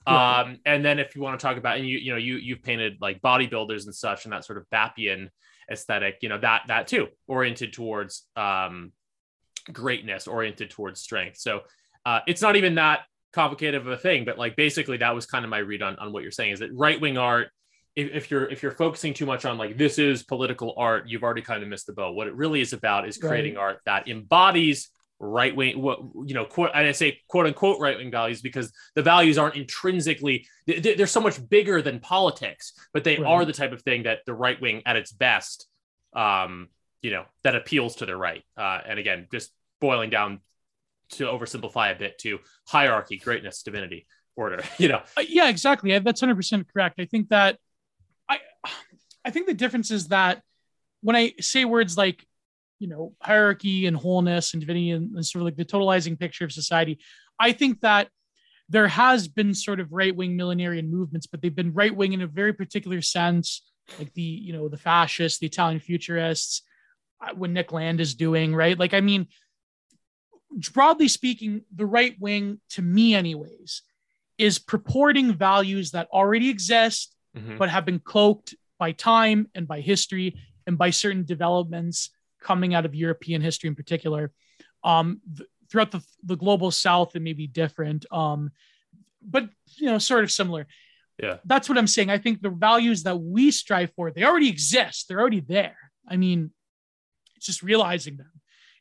Right. 0.06 0.42
um, 0.42 0.58
and 0.66 0.84
then 0.84 1.00
if 1.00 1.16
you 1.16 1.22
want 1.22 1.40
to 1.40 1.42
talk 1.48 1.56
about, 1.56 1.78
and 1.78 1.88
you 1.88 1.98
you 1.98 2.12
know 2.12 2.18
you 2.18 2.36
you've 2.36 2.62
painted 2.62 2.98
like 3.00 3.22
bodybuilders 3.22 3.86
and 3.86 3.96
such, 3.96 4.26
and 4.26 4.34
that 4.34 4.44
sort 4.44 4.58
of 4.58 4.66
Bapian 4.70 5.30
aesthetic, 5.72 6.18
you 6.22 6.28
know 6.28 6.38
that 6.40 6.64
that 6.68 6.88
too 6.88 7.08
oriented 7.26 7.72
towards 7.72 8.28
um, 8.36 8.92
greatness, 9.72 10.28
oriented 10.28 10.70
towards 10.72 11.00
strength. 11.00 11.38
So 11.38 11.62
uh, 12.06 12.20
it's 12.28 12.42
not 12.42 12.58
even 12.58 12.76
that 12.76 13.06
complicated 13.34 13.82
of 13.82 13.88
a 13.88 13.98
thing, 13.98 14.24
but 14.26 14.38
like 14.38 14.56
basically 14.56 14.98
that 14.98 15.14
was 15.16 15.26
kind 15.26 15.44
of 15.44 15.50
my 15.52 15.58
read 15.60 15.82
on 15.82 15.96
on 15.98 16.14
what 16.14 16.24
you're 16.24 16.32
saying 16.32 16.52
is 16.54 16.60
that 16.60 16.72
right 16.74 17.00
wing 17.02 17.18
art. 17.18 17.50
If, 17.96 18.12
if 18.12 18.32
you're 18.32 18.50
if 18.50 18.64
you're 18.64 18.72
focusing 18.72 19.14
too 19.14 19.26
much 19.26 19.46
on 19.46 19.58
like 19.58 19.78
this 19.78 20.00
is 20.00 20.24
political 20.24 20.74
art, 20.78 21.08
you've 21.08 21.24
already 21.24 21.42
kind 21.44 21.62
of 21.62 21.70
missed 21.70 21.86
the 21.88 21.94
boat. 21.94 22.16
What 22.16 22.28
it 22.28 22.36
really 22.36 22.62
is 22.62 22.74
about 22.74 23.08
is 23.08 23.18
creating 23.18 23.58
art 23.58 23.80
that 23.86 24.08
embodies 24.08 24.90
right 25.20 25.56
wing 25.56 25.80
what 25.82 26.00
you 26.26 26.34
know 26.34 26.44
quote 26.44 26.72
and 26.74 26.86
i 26.86 26.92
say 26.92 27.18
quote 27.30 27.46
unquote 27.46 27.80
right 27.80 27.96
wing 27.98 28.12
values 28.12 28.42
because 28.42 28.74
the 28.96 29.02
values 29.02 29.38
aren't 29.38 29.56
intrinsically 29.56 30.46
they- 30.68 30.80
they- 30.80 30.96
they're 30.96 31.08
so 31.08 31.22
much 31.22 31.38
bigger 31.50 31.82
than 31.82 32.00
politics 32.00 32.74
but 32.94 33.06
they 33.06 33.16
Right. 33.18 33.26
are 33.32 33.46
the 33.46 33.54
type 33.54 33.72
of 33.72 33.82
thing 33.84 34.04
that 34.04 34.20
the 34.26 34.34
right 34.34 34.60
wing 34.60 34.82
at 34.86 34.98
its 34.98 35.14
best 35.14 35.68
um 36.14 36.68
you 37.02 37.12
know 37.12 37.24
that 37.46 37.56
appeals 37.56 37.96
to 37.98 38.06
the 38.06 38.18
right 38.18 38.44
uh 38.58 38.80
and 38.86 39.00
again 39.00 39.28
just 39.32 39.52
boiling 39.80 40.10
down 40.10 40.42
to 41.18 41.26
oversimplify 41.26 41.96
a 41.96 41.98
bit 41.98 42.18
to 42.20 42.40
hierarchy 42.68 43.18
greatness 43.18 43.64
divinity 43.64 44.06
order 44.36 44.64
you 44.78 44.88
know 44.88 45.02
Uh, 45.18 45.24
yeah, 45.28 45.50
exactly. 45.50 45.98
That's 46.00 46.20
hundred 46.20 46.36
percent 46.36 46.68
correct. 46.72 47.00
I 47.00 47.06
think 47.06 47.30
that 47.30 47.58
I, 48.30 48.40
I 49.26 49.30
think 49.32 49.48
the 49.48 49.54
difference 49.54 49.92
is 49.92 50.08
that 50.08 50.42
when 51.02 51.16
I 51.16 51.34
say 51.40 51.66
words 51.66 51.98
like, 51.98 52.26
you 52.80 52.88
know, 52.88 53.14
hierarchy 53.22 53.86
and 53.86 53.96
wholeness 53.96 54.54
and 54.54 54.62
divinity 54.62 54.92
and, 54.92 55.16
and 55.16 55.26
sort 55.26 55.42
of 55.42 55.46
like 55.46 55.56
the 55.56 55.66
totalizing 55.66 56.20
picture 56.20 56.46
of 56.46 56.52
society, 56.52 57.00
I 57.40 57.52
think 57.52 57.82
that 57.82 58.10
there 58.70 58.88
has 58.88 59.28
been 59.28 59.54
sort 59.54 59.80
of 59.80 59.92
right 59.92 60.16
wing 60.16 60.38
millenarian 60.38 60.90
movements, 60.90 61.28
but 61.28 61.42
they've 61.42 61.56
been 61.56 61.74
right 61.74 61.96
wing 61.96 62.14
in 62.14 62.22
a 62.22 62.28
very 62.28 62.54
particular 62.54 63.02
sense, 63.02 63.62
like 64.00 64.14
the 64.14 64.22
you 64.22 64.54
know 64.54 64.70
the 64.70 64.78
fascists, 64.78 65.40
the 65.40 65.48
Italian 65.48 65.80
futurists, 65.80 66.64
uh, 67.22 67.34
what 67.36 67.50
Nick 67.50 67.72
Land 67.72 68.00
is 68.02 68.16
doing, 68.16 68.56
right? 68.56 68.78
Like, 68.80 68.94
I 68.94 69.02
mean, 69.02 69.28
broadly 70.74 71.08
speaking, 71.08 71.62
the 71.74 71.86
right 71.86 72.16
wing, 72.20 72.60
to 72.72 72.82
me, 72.82 73.16
anyways, 73.16 73.82
is 74.38 74.60
purporting 74.60 75.34
values 75.34 75.92
that 75.92 76.08
already 76.12 76.50
exist 76.50 77.16
Mhm. 77.36 77.58
but 77.58 77.70
have 77.70 77.84
been 77.86 78.00
cloaked 78.00 78.54
by 78.78 78.92
time 78.92 79.50
and 79.56 79.68
by 79.68 79.82
history 79.82 80.36
and 80.68 80.78
by 80.78 80.92
certain 80.92 81.24
developments 81.26 82.12
coming 82.40 82.76
out 82.76 82.86
of 82.86 82.94
European 82.94 83.42
history 83.42 83.68
in 83.68 83.76
particular. 83.76 84.32
Um, 84.84 85.20
th- 85.36 85.50
throughout 85.70 85.90
the, 85.92 86.04
the 86.24 86.36
global 86.36 86.70
south, 86.70 87.16
it 87.16 87.22
may 87.22 87.34
be 87.34 87.48
different, 87.48 88.06
um, 88.12 88.52
but 89.22 89.50
you 89.78 89.88
know, 89.88 89.98
sort 89.98 90.24
of 90.24 90.32
similar. 90.32 90.68
Yeah. 91.22 91.38
That's 91.46 91.68
what 91.70 91.78
I'm 91.80 91.88
saying. 91.88 92.10
I 92.12 92.18
think 92.20 92.42
the 92.42 92.50
values 92.50 93.04
that 93.04 93.16
we 93.18 93.50
strive 93.50 93.92
for, 93.96 94.12
they 94.12 94.24
already 94.24 94.50
exist. 94.50 95.08
They're 95.08 95.20
already 95.22 95.40
there. 95.40 95.78
I 96.08 96.18
mean, 96.18 96.52
it's 97.36 97.46
just 97.48 97.64
realizing 97.64 98.18
them. 98.18 98.32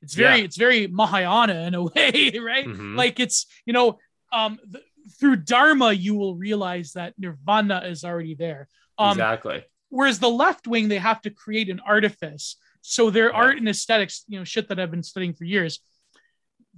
It's 0.02 0.14
very, 0.14 0.38
Yeah. 0.38 0.44
it's 0.44 0.56
very 0.56 0.86
Mahayana 0.88 1.62
in 1.68 1.74
a 1.74 1.82
way, 1.94 2.32
right? 2.40 2.66
Mhm. 2.66 2.96
like 2.96 3.20
it's 3.20 3.46
you 3.66 3.72
know 3.72 3.98
um 4.32 4.58
th- 4.72 4.84
through 5.18 5.36
dharma 5.36 5.92
you 5.92 6.14
will 6.14 6.36
realize 6.36 6.92
that 6.92 7.12
nirvana 7.18 7.82
is 7.86 8.04
already 8.04 8.34
there 8.36 8.68
um 8.98 9.10
exactly 9.12 9.64
whereas 9.88 10.18
the 10.20 10.28
left 10.30 10.66
wing 10.68 10.88
they 10.88 10.98
have 10.98 11.20
to 11.20 11.28
create 11.30 11.68
an 11.68 11.80
artifice 11.84 12.56
so 12.82 13.10
their 13.10 13.30
Yeah. 13.30 13.36
art 13.36 13.56
and 13.58 13.68
aesthetics 13.68 14.24
you 14.28 14.38
know 14.38 14.44
shit 14.44 14.68
that 14.68 14.78
i've 14.80 14.90
been 14.92 15.02
studying 15.02 15.34
for 15.34 15.44
years 15.44 15.80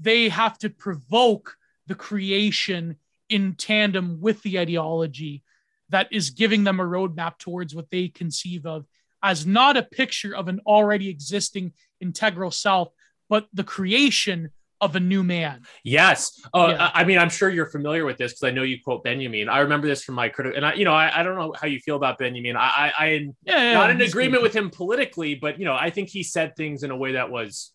they 0.00 0.28
have 0.30 0.58
to 0.58 0.70
provoke 0.70 1.56
the 1.86 1.94
creation 1.94 2.96
in 3.28 3.54
tandem 3.54 4.20
with 4.20 4.42
the 4.42 4.58
ideology 4.58 5.42
that 5.90 6.08
is 6.10 6.30
giving 6.30 6.64
them 6.64 6.80
a 6.80 6.84
roadmap 6.84 7.38
towards 7.38 7.74
what 7.74 7.90
they 7.90 8.08
conceive 8.08 8.64
of 8.66 8.86
as 9.22 9.46
not 9.46 9.76
a 9.76 9.82
picture 9.82 10.34
of 10.34 10.48
an 10.48 10.60
already 10.66 11.08
existing 11.08 11.72
integral 12.00 12.50
self 12.50 12.88
but 13.28 13.46
the 13.52 13.64
creation 13.64 14.50
of 14.80 14.96
a 14.96 15.00
new 15.00 15.22
man 15.22 15.62
Yes. 15.82 16.40
Oh, 16.52 16.68
Yeah. 16.68 16.90
I 16.92 17.04
mean, 17.04 17.18
I'm 17.18 17.30
sure 17.30 17.48
you're 17.48 17.66
familiar 17.66 18.04
with 18.04 18.18
this 18.18 18.32
because 18.32 18.44
I 18.44 18.50
know 18.50 18.62
you 18.62 18.78
quote 18.82 19.02
Benjamin. 19.02 19.48
I 19.48 19.60
remember 19.60 19.86
this 19.86 20.04
from 20.04 20.14
my 20.14 20.28
critic, 20.28 20.54
and 20.56 20.66
I, 20.66 20.74
you 20.74 20.84
know, 20.84 20.92
I, 20.92 21.20
I 21.20 21.22
don't 21.22 21.36
know 21.36 21.54
how 21.58 21.66
you 21.66 21.78
feel 21.80 21.96
about 21.96 22.18
Benjamin. 22.18 22.56
I, 22.56 22.60
I, 22.60 22.92
I 22.98 23.06
am 23.06 23.36
yeah, 23.42 23.62
yeah 23.62 23.74
not 23.74 23.90
in 23.90 24.00
agreement 24.00 24.42
good. 24.42 24.42
with 24.42 24.54
him 24.54 24.70
politically, 24.70 25.36
but 25.36 25.58
you 25.58 25.64
know, 25.64 25.74
I 25.74 25.90
think 25.90 26.10
he 26.10 26.22
said 26.22 26.54
things 26.56 26.82
in 26.82 26.90
a 26.90 26.96
way 26.96 27.12
that 27.12 27.30
was. 27.30 27.72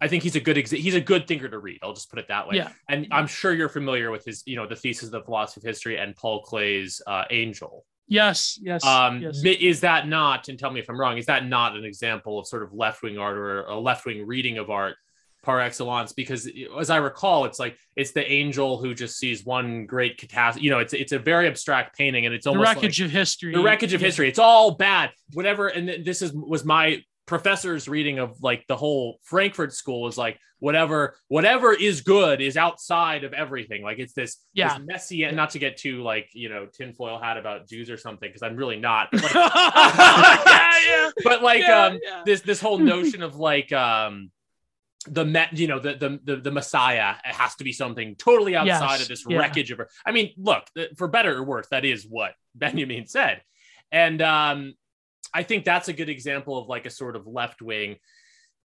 I 0.00 0.08
think 0.08 0.22
he's 0.22 0.36
a 0.36 0.40
good 0.40 0.56
he's 0.56 0.94
a 0.94 1.00
good 1.00 1.26
thinker 1.26 1.48
to 1.48 1.58
read. 1.58 1.78
I'll 1.82 1.94
just 1.94 2.10
put 2.10 2.18
it 2.18 2.28
that 2.28 2.46
way. 2.46 2.56
Yeah. 2.56 2.70
And 2.88 3.06
I'm 3.10 3.26
sure 3.26 3.54
you're 3.54 3.68
familiar 3.68 4.10
with 4.10 4.24
his, 4.24 4.42
you 4.44 4.56
know, 4.56 4.66
the 4.66 4.76
thesis 4.76 5.04
of 5.04 5.12
the 5.12 5.22
philosophy 5.22 5.60
of 5.60 5.64
history 5.64 5.96
and 5.96 6.14
Paul 6.14 6.42
Klee's 6.42 7.00
uh, 7.06 7.24
Angel. 7.30 7.86
Yes, 8.06 8.58
yes, 8.62 8.84
Um, 8.84 9.20
yes. 9.22 9.42
Is 9.44 9.80
that 9.80 10.06
not, 10.08 10.48
and 10.48 10.58
tell 10.58 10.70
me 10.70 10.80
if 10.80 10.88
I'm 10.88 11.00
wrong, 11.00 11.16
is 11.18 11.26
that 11.26 11.46
not 11.46 11.76
an 11.76 11.84
example 11.84 12.38
of 12.38 12.46
sort 12.46 12.62
of 12.62 12.72
left 12.72 13.02
wing 13.02 13.18
art 13.18 13.36
or 13.36 13.62
a 13.62 13.78
left 13.78 14.04
wing 14.04 14.26
reading 14.26 14.58
of 14.58 14.68
art 14.70 14.96
par 15.42 15.60
excellence? 15.60 16.12
Because 16.12 16.50
as 16.78 16.90
I 16.90 16.98
recall, 16.98 17.46
it's 17.46 17.58
like 17.58 17.78
it's 17.96 18.12
the 18.12 18.30
angel 18.30 18.78
who 18.78 18.94
just 18.94 19.18
sees 19.18 19.44
one 19.44 19.86
great 19.86 20.18
catastrophe. 20.18 20.64
You 20.64 20.70
know, 20.70 20.80
it's 20.80 20.92
it's 20.92 21.12
a 21.12 21.18
very 21.18 21.46
abstract 21.46 21.96
painting, 21.96 22.26
and 22.26 22.34
it's 22.34 22.44
the 22.44 22.50
almost 22.50 22.74
wreckage 22.74 23.00
like 23.00 23.06
of 23.06 23.12
history. 23.12 23.54
the 23.54 23.62
wreckage 23.62 23.94
of 23.94 24.00
Yeah. 24.02 24.06
history. 24.08 24.28
It's 24.28 24.38
all 24.38 24.72
bad, 24.72 25.10
whatever. 25.32 25.68
And 25.68 25.88
th- 25.88 26.04
this 26.04 26.20
is 26.20 26.32
was 26.34 26.64
my 26.64 27.02
professor's 27.26 27.88
reading 27.88 28.18
of 28.18 28.42
like 28.42 28.66
the 28.68 28.76
whole 28.76 29.18
Frankfurt 29.22 29.72
School 29.72 30.06
is 30.08 30.18
like 30.18 30.38
whatever 30.58 31.16
whatever 31.28 31.72
is 31.72 32.00
good 32.02 32.40
is 32.40 32.56
outside 32.56 33.24
of 33.24 33.32
everything. 33.32 33.82
Like 33.82 33.98
it's 33.98 34.12
this, 34.12 34.38
Yeah. 34.52 34.78
this 34.78 34.86
messy 34.86 35.24
and 35.24 35.36
not 35.36 35.50
to 35.50 35.58
get 35.58 35.76
too 35.76 36.02
like 36.02 36.28
you 36.32 36.48
know 36.48 36.66
tinfoil 36.66 37.18
hat 37.18 37.36
about 37.36 37.68
Jews 37.68 37.90
or 37.90 37.96
something 37.96 38.28
because 38.28 38.42
I'm 38.42 38.56
really 38.56 38.78
not. 38.78 39.08
But 39.12 39.22
like, 39.22 39.34
yeah, 39.34 40.80
yeah. 40.86 41.10
but 41.22 41.42
like 41.42 41.60
yeah, 41.60 41.84
um 41.86 41.98
yeah. 42.02 42.22
this 42.24 42.40
this 42.42 42.60
whole 42.60 42.78
notion 42.78 43.22
of 43.22 43.36
like 43.36 43.72
um 43.72 44.30
the 45.06 45.24
met 45.24 45.52
you 45.58 45.66
know 45.66 45.78
the, 45.78 45.94
the 45.96 46.18
the 46.24 46.36
the 46.36 46.50
messiah 46.50 47.16
has 47.24 47.54
to 47.56 47.64
be 47.64 47.72
something 47.72 48.14
totally 48.16 48.56
outside 48.56 48.92
Yes, 48.92 49.02
of 49.02 49.08
this 49.08 49.24
yeah. 49.28 49.36
wreckage 49.38 49.70
of 49.70 49.76
her 49.76 49.90
i 50.06 50.12
mean 50.12 50.32
look 50.38 50.64
for 50.96 51.08
better 51.08 51.36
or 51.36 51.44
worse 51.44 51.66
that 51.70 51.84
is 51.84 52.06
what 52.08 52.32
benjamin 52.54 53.06
said 53.06 53.42
and 53.92 54.22
um 54.22 54.72
i 55.34 55.42
think 55.42 55.64
that's 55.64 55.88
a 55.88 55.92
good 55.92 56.08
example 56.08 56.56
of 56.58 56.68
like 56.68 56.86
a 56.86 56.90
sort 56.90 57.16
of 57.16 57.26
left-wing 57.26 57.96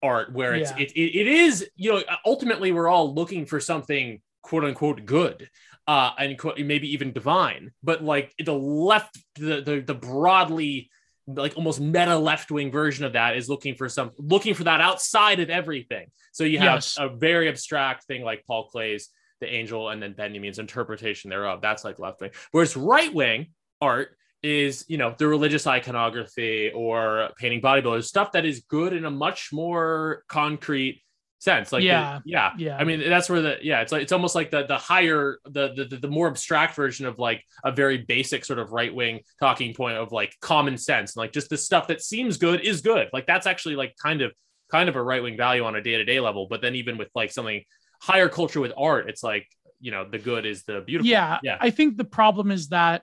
art 0.03 0.33
where 0.33 0.55
it's 0.55 0.71
Yeah. 0.73 0.79
it, 0.79 0.93
it, 0.93 1.19
it 1.21 1.27
is 1.27 1.69
you 1.77 1.93
know 1.93 2.03
ultimately 2.25 2.73
we're 2.73 2.89
all 2.89 3.15
looking 3.15 3.47
for 3.47 3.61
something 3.61 4.21
quote 4.43 4.65
unquote 4.65 5.05
good 5.07 5.49
uh 5.89 6.11
and 6.19 6.39
quote, 6.39 6.59
maybe 6.59 6.93
even 6.93 7.13
divine 7.13 7.71
but 7.83 8.03
like 8.05 8.35
the 8.45 8.53
left 8.55 9.19
the 9.37 9.63
the, 9.63 9.81
the 9.87 9.95
broadly 9.95 10.91
like 11.29 11.57
almost 11.57 11.81
meta 11.81 12.17
left 12.17 12.51
wing 12.53 12.71
version 12.71 13.05
of 13.05 13.15
that 13.15 13.37
is 13.37 13.49
looking 13.49 13.75
for 13.75 13.89
some 13.89 14.11
looking 14.19 14.55
for 14.55 14.63
that 14.63 14.81
outside 14.81 15.41
of 15.41 15.51
everything. 15.51 16.07
So 16.31 16.45
you 16.45 16.59
have 16.61 16.77
Yes. 16.77 16.97
a 17.01 17.09
very 17.09 17.49
abstract 17.49 18.05
thing 18.05 18.23
like 18.23 18.45
Paul 18.47 18.69
Klee's 18.69 19.09
The 19.41 19.53
Angel 19.53 19.89
and 19.89 20.01
then 20.01 20.13
Benjamin's 20.13 20.61
interpretation 20.61 21.29
thereof. 21.31 21.61
That's 21.61 21.83
like 21.85 21.99
left 21.99 22.21
wing. 22.21 22.31
Whereas 22.53 22.77
right 22.77 23.13
wing 23.13 23.47
art 23.81 24.11
is, 24.47 24.85
you 24.89 24.99
know, 24.99 25.15
the 25.19 25.27
religious 25.27 25.67
iconography 25.67 26.71
or 26.75 27.31
painting 27.39 27.61
bodybuilders, 27.61 28.05
stuff 28.05 28.33
that 28.33 28.45
is 28.45 28.61
good 28.69 28.93
in 28.93 29.05
a 29.05 29.11
much 29.11 29.51
more 29.53 30.23
concrete 30.29 31.03
sense. 31.39 31.73
Like 31.73 31.81
the- 31.81 31.87
Yeah. 31.87 32.21
yeah. 32.25 32.53
Yeah. 32.57 32.77
I 32.79 32.85
mean, 32.85 33.01
that's 33.09 33.29
where 33.29 33.43
the 33.43 33.57
yeah, 33.63 33.81
it's 33.83 33.93
like 33.93 34.03
it's 34.03 34.13
almost 34.13 34.35
like 34.35 34.51
the 34.51 34.65
the 34.67 34.79
higher 34.79 35.39
the 35.45 35.87
the, 35.91 35.97
the 35.97 36.09
more 36.09 36.29
abstract 36.29 36.75
version 36.77 37.07
of 37.07 37.19
like 37.19 37.43
a 37.65 37.73
very 37.73 37.99
basic 37.99 38.45
sort 38.45 38.59
of 38.59 38.73
right 38.73 38.95
wing 38.95 39.21
talking 39.41 39.75
point 39.75 39.97
of 39.99 40.13
like 40.13 40.33
common 40.41 40.77
sense 40.79 41.17
and 41.17 41.21
like 41.23 41.33
just 41.33 41.51
the 41.51 41.59
stuff 41.59 41.89
that 41.89 42.01
seems 42.01 42.37
good 42.39 42.61
is 42.61 42.81
good. 42.81 43.09
Like 43.13 43.27
that's 43.27 43.47
actually 43.47 43.77
like 43.77 43.95
kind 44.03 44.23
of 44.23 44.33
kind 44.71 44.89
of 44.89 44.97
a 44.97 45.03
right 45.03 45.23
wing 45.23 45.37
value 45.37 45.65
on 45.65 45.75
a 45.77 45.83
day 45.83 45.97
to 45.97 46.05
day 46.05 46.21
level. 46.21 46.47
But 46.49 46.61
then 46.63 46.75
even 46.77 46.99
with 46.99 47.09
like 47.15 47.31
something 47.33 47.63
higher 48.01 48.29
culture 48.29 48.61
with 48.61 48.73
art, 48.77 49.09
it's 49.11 49.23
like 49.23 49.47
you 49.81 49.91
know 49.91 50.09
the 50.09 50.19
good 50.19 50.47
is 50.47 50.63
the 50.65 50.81
beautiful. 50.81 51.11
yeah 51.11 51.39
yeah, 51.43 51.59
i 51.61 51.69
think 51.69 51.99
the 51.99 52.05
problem 52.05 52.51
is 52.51 52.69
that 52.69 53.03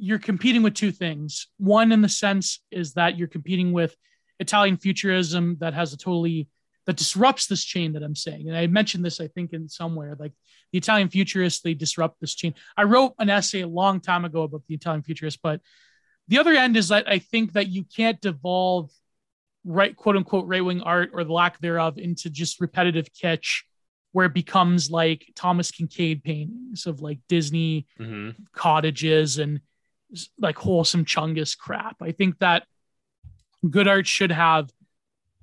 you're 0.00 0.18
competing 0.18 0.62
with 0.62 0.74
two 0.74 0.90
things. 0.92 1.46
One 1.58 1.92
in 1.92 2.00
the 2.00 2.08
sense 2.08 2.60
is 2.70 2.94
that 2.94 3.18
you're 3.18 3.28
competing 3.28 3.72
with 3.72 3.94
italian 4.38 4.78
futurism 4.78 5.58
that 5.60 5.74
has 5.74 5.92
a 5.92 5.96
totally 5.98 6.48
that 6.86 6.96
disrupts 6.96 7.46
this 7.46 7.62
chain 7.62 7.92
that 7.92 8.02
i'm 8.02 8.14
saying. 8.16 8.48
And 8.48 8.56
i 8.56 8.66
mentioned 8.66 9.04
this 9.04 9.20
i 9.20 9.28
think 9.28 9.52
in 9.52 9.68
somewhere 9.68 10.16
like 10.18 10.32
the 10.72 10.78
italian 10.78 11.10
futurists 11.10 11.60
they 11.60 11.74
disrupt 11.74 12.18
this 12.20 12.34
chain. 12.34 12.54
I 12.76 12.84
wrote 12.84 13.12
an 13.18 13.28
essay 13.28 13.60
a 13.60 13.68
long 13.68 14.00
time 14.00 14.24
ago 14.24 14.42
about 14.44 14.62
the 14.66 14.74
italian 14.74 15.02
futurists 15.02 15.38
but 15.42 15.60
the 16.28 16.38
other 16.38 16.52
end 16.52 16.78
is 16.78 16.88
that 16.88 17.06
i 17.06 17.18
think 17.18 17.52
that 17.52 17.68
you 17.68 17.84
can't 17.84 18.18
devolve 18.22 18.90
right 19.64 19.94
quote 19.94 20.16
unquote 20.16 20.46
right 20.46 20.64
wing 20.64 20.80
art 20.80 21.10
or 21.12 21.22
the 21.22 21.34
lack 21.34 21.60
thereof 21.60 21.98
into 21.98 22.30
just 22.30 22.62
repetitive 22.62 23.08
kitsch 23.12 23.64
where 24.12 24.26
it 24.26 24.34
becomes 24.34 24.90
like 24.90 25.24
Thomas 25.36 25.70
Kinkade 25.70 26.24
paintings 26.24 26.86
of 26.86 27.00
like 27.00 27.20
Disney 27.28 27.86
Mhm. 28.00 28.34
cottages 28.52 29.38
and 29.38 29.60
like 30.38 30.56
wholesome 30.56 31.04
Chungus 31.04 31.56
crap. 31.56 31.96
I 32.02 32.12
think 32.12 32.38
that 32.38 32.64
good 33.68 33.88
art 33.88 34.06
should 34.06 34.32
have 34.32 34.70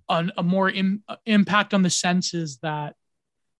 an, 0.09 0.31
a 0.37 0.43
more 0.43 0.69
Im- 0.69 1.03
impact 1.25 1.73
on 1.73 1.81
the 1.83 1.89
senses 1.89 2.57
that 2.63 2.95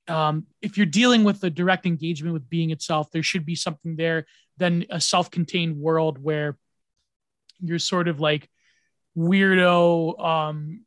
um, 0.07 0.45
if 0.61 0.77
you're 0.77 0.85
dealing 0.85 1.23
with 1.23 1.41
the 1.41 1.49
direct 1.49 1.85
engagement 1.85 2.33
with 2.33 2.49
being 2.49 2.71
itself, 2.71 3.11
there 3.11 3.23
should 3.23 3.45
be 3.45 3.55
something 3.55 3.95
there 3.97 4.25
than 4.57 4.85
a 4.89 5.01
self-contained 5.01 5.75
world 5.77 6.17
where 6.21 6.57
you're 7.61 7.79
sort 7.79 8.07
of 8.07 8.19
like 8.19 8.49
weirdo 9.17 10.19
um, 10.23 10.85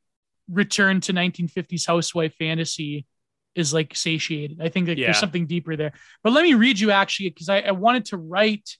return 0.48 1.00
to 1.02 1.12
1950s 1.12 1.86
housewife 1.86 2.34
fantasy 2.38 3.06
is 3.54 3.74
like 3.74 3.94
satiated. 3.94 4.60
I 4.62 4.68
think 4.68 4.88
Yeah. 4.88 5.06
there's 5.06 5.18
something 5.18 5.46
deeper 5.46 5.76
there. 5.76 5.92
But 6.22 6.32
let 6.32 6.42
me 6.42 6.54
read 6.54 6.78
you 6.78 6.90
actually 6.90 7.30
because 7.30 7.48
I, 7.48 7.60
I 7.60 7.72
wanted 7.72 8.06
to 8.06 8.16
write 8.16 8.76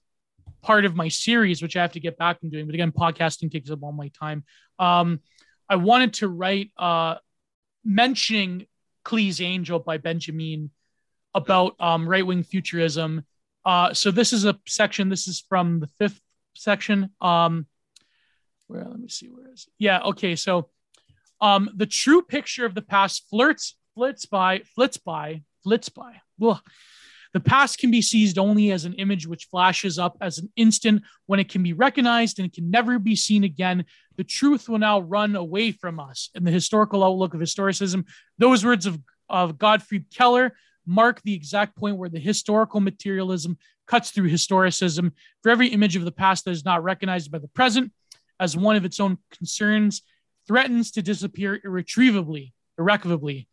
part 0.62 0.84
of 0.84 0.94
my 0.94 1.08
series, 1.08 1.62
which 1.62 1.76
I 1.76 1.82
have 1.82 1.92
to 1.92 2.00
get 2.00 2.18
back 2.18 2.38
and 2.42 2.50
doing. 2.50 2.66
But 2.66 2.74
again, 2.74 2.92
podcasting 2.92 3.50
takes 3.50 3.70
up 3.70 3.82
all 3.82 3.92
my 3.92 4.08
time. 4.08 4.44
Um, 4.78 5.20
I 5.68 5.76
wanted 5.76 6.14
to 6.14 6.28
write 6.28 6.70
uh, 6.76 7.16
mentioning 7.84 8.66
Klee's 9.04 9.40
Angel 9.40 9.78
by 9.78 9.98
Benjamin 9.98 10.70
about 11.34 11.76
um, 11.80 12.08
right 12.08 12.26
wing 12.26 12.42
futurism. 12.42 13.24
Uh, 13.64 13.94
so 13.94 14.11
this 14.11 14.32
is 14.32 14.44
a 14.44 14.58
section. 14.66 15.08
This 15.08 15.28
is 15.28 15.44
from 15.48 15.80
the 15.80 15.86
fifth 15.98 16.20
section. 16.54 17.11
Um, 17.20 17.66
where 18.66 18.84
let 18.84 18.98
me 18.98 19.08
see 19.08 19.26
where 19.26 19.52
is 19.52 19.66
it? 19.66 19.72
Yeah. 19.78 20.00
Okay. 20.00 20.36
So 20.36 20.70
um, 21.40 21.70
the 21.74 21.86
true 21.86 22.22
picture 22.22 22.66
of 22.66 22.74
the 22.74 22.82
past 22.82 23.26
flirts 23.28 23.76
flits 23.94 24.26
by 24.26 24.61
flits 24.74 24.96
by 24.96 25.42
flits 25.62 25.88
by. 25.88 26.20
Ugh. 26.42 26.61
The 27.32 27.40
past 27.40 27.78
can 27.78 27.90
be 27.90 28.02
seized 28.02 28.38
only 28.38 28.72
as 28.72 28.84
an 28.84 28.94
image 28.94 29.26
which 29.26 29.46
flashes 29.46 29.98
up 29.98 30.16
as 30.20 30.38
an 30.38 30.50
instant 30.56 31.02
when 31.26 31.38
it 31.38 31.48
can 31.48 31.62
be 31.62 31.72
recognized 31.72 32.38
and 32.38 32.46
it 32.46 32.54
can 32.54 32.70
never 32.70 32.98
be 32.98 33.14
seen 33.14 33.44
again. 33.44 33.84
The 34.16 34.24
truth 34.24 34.68
will 34.68 34.78
now 34.78 35.00
run 35.00 35.36
away 35.36 35.70
from 35.72 36.00
us. 36.00 36.30
In 36.34 36.44
the 36.44 36.50
historical 36.50 37.04
outlook 37.04 37.34
of 37.34 37.40
historicism, 37.40 38.04
those 38.38 38.64
words 38.64 38.86
of, 38.86 38.98
of 39.28 39.58
Gottfried 39.58 40.06
Keller 40.12 40.54
mark 40.86 41.22
the 41.22 41.34
exact 41.34 41.76
point 41.76 41.96
where 41.96 42.08
the 42.08 42.18
historical 42.18 42.80
materialism 42.80 43.56
cuts 43.86 44.10
through 44.10 44.30
historicism. 44.30 45.12
For 45.42 45.50
every 45.50 45.68
image 45.68 45.94
of 45.94 46.04
the 46.04 46.12
past 46.12 46.44
that 46.44 46.52
is 46.52 46.64
not 46.64 46.82
recognized 46.82 47.30
by 47.30 47.38
the 47.38 47.48
present 47.48 47.92
as 48.40 48.56
one 48.56 48.74
of 48.74 48.84
its 48.84 48.98
own 48.98 49.18
concerns, 49.30 50.02
threatens 50.48 50.90
to 50.92 51.02
disappear 51.02 51.60
irretrievably, 51.62 52.54
irrevocably. 52.78 53.46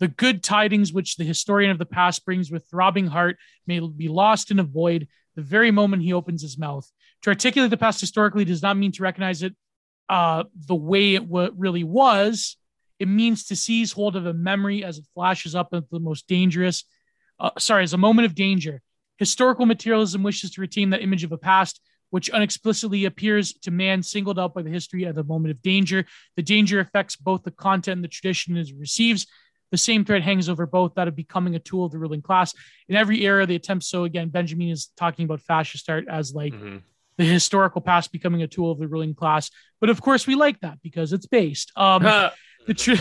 The 0.00 0.08
good 0.08 0.42
tidings 0.42 0.92
which 0.92 1.16
the 1.16 1.24
historian 1.24 1.70
of 1.70 1.78
the 1.78 1.86
past 1.86 2.24
brings 2.24 2.50
with 2.50 2.66
throbbing 2.68 3.06
heart 3.06 3.36
may 3.66 3.80
be 3.80 4.08
lost 4.08 4.50
in 4.50 4.58
a 4.58 4.64
void 4.64 5.08
the 5.36 5.42
very 5.42 5.70
moment 5.70 6.02
he 6.02 6.12
opens 6.12 6.42
his 6.42 6.58
mouth. 6.58 6.90
To 7.22 7.30
articulate 7.30 7.70
the 7.70 7.76
past 7.76 8.00
historically 8.00 8.44
does 8.44 8.62
not 8.62 8.76
mean 8.76 8.92
to 8.92 9.02
recognize 9.02 9.42
it 9.42 9.54
uh, 10.08 10.44
the 10.66 10.74
way 10.74 11.14
it 11.14 11.28
w- 11.28 11.52
really 11.56 11.84
was. 11.84 12.56
It 12.98 13.08
means 13.08 13.44
to 13.46 13.56
seize 13.56 13.92
hold 13.92 14.16
of 14.16 14.26
a 14.26 14.34
memory 14.34 14.84
as 14.84 14.98
it 14.98 15.04
flashes 15.14 15.54
up 15.54 15.68
at 15.72 15.88
the 15.90 16.00
most 16.00 16.26
dangerous, 16.26 16.84
uh, 17.38 17.50
sorry, 17.58 17.84
as 17.84 17.92
a 17.92 17.98
moment 17.98 18.26
of 18.26 18.34
danger. 18.34 18.82
Historical 19.18 19.66
materialism 19.66 20.22
wishes 20.22 20.50
to 20.52 20.60
retain 20.60 20.90
that 20.90 21.02
image 21.02 21.24
of 21.24 21.32
a 21.32 21.38
past 21.38 21.80
which 22.08 22.30
unexplicitly 22.30 23.04
appears 23.04 23.52
to 23.52 23.70
man 23.70 24.02
singled 24.02 24.38
out 24.38 24.52
by 24.52 24.62
the 24.62 24.70
history 24.70 25.06
at 25.06 25.14
the 25.14 25.22
moment 25.22 25.52
of 25.52 25.62
danger. 25.62 26.04
The 26.36 26.42
danger 26.42 26.80
affects 26.80 27.16
both 27.16 27.44
the 27.44 27.52
content 27.52 27.98
and 27.98 28.04
the 28.04 28.08
tradition 28.08 28.56
it 28.56 28.70
receives. 28.78 29.26
The 29.70 29.78
same 29.78 30.04
thread 30.04 30.22
hangs 30.22 30.48
over 30.48 30.66
both 30.66 30.94
that 30.94 31.08
of 31.08 31.14
becoming 31.14 31.54
a 31.54 31.58
tool 31.60 31.84
of 31.84 31.92
the 31.92 31.98
ruling 31.98 32.22
class. 32.22 32.54
In 32.88 32.96
every 32.96 33.24
era, 33.24 33.46
the 33.46 33.54
attempt, 33.54 33.84
so 33.84 34.04
again, 34.04 34.28
Benjamin 34.28 34.68
is 34.70 34.88
talking 34.96 35.24
about 35.24 35.40
fascist 35.40 35.88
art 35.88 36.06
as 36.08 36.34
like 36.34 36.52
Mhm. 36.52 36.82
the 37.18 37.24
historical 37.24 37.80
past 37.80 38.10
becoming 38.12 38.42
a 38.42 38.48
tool 38.48 38.70
of 38.72 38.78
the 38.78 38.88
ruling 38.88 39.14
class. 39.14 39.50
But 39.80 39.90
of 39.90 40.00
course, 40.02 40.26
we 40.26 40.34
like 40.34 40.58
that 40.60 40.82
because 40.82 41.12
it's 41.12 41.26
based. 41.26 41.70
Um, 41.76 42.02
the, 42.66 42.74
tr- 42.74 42.94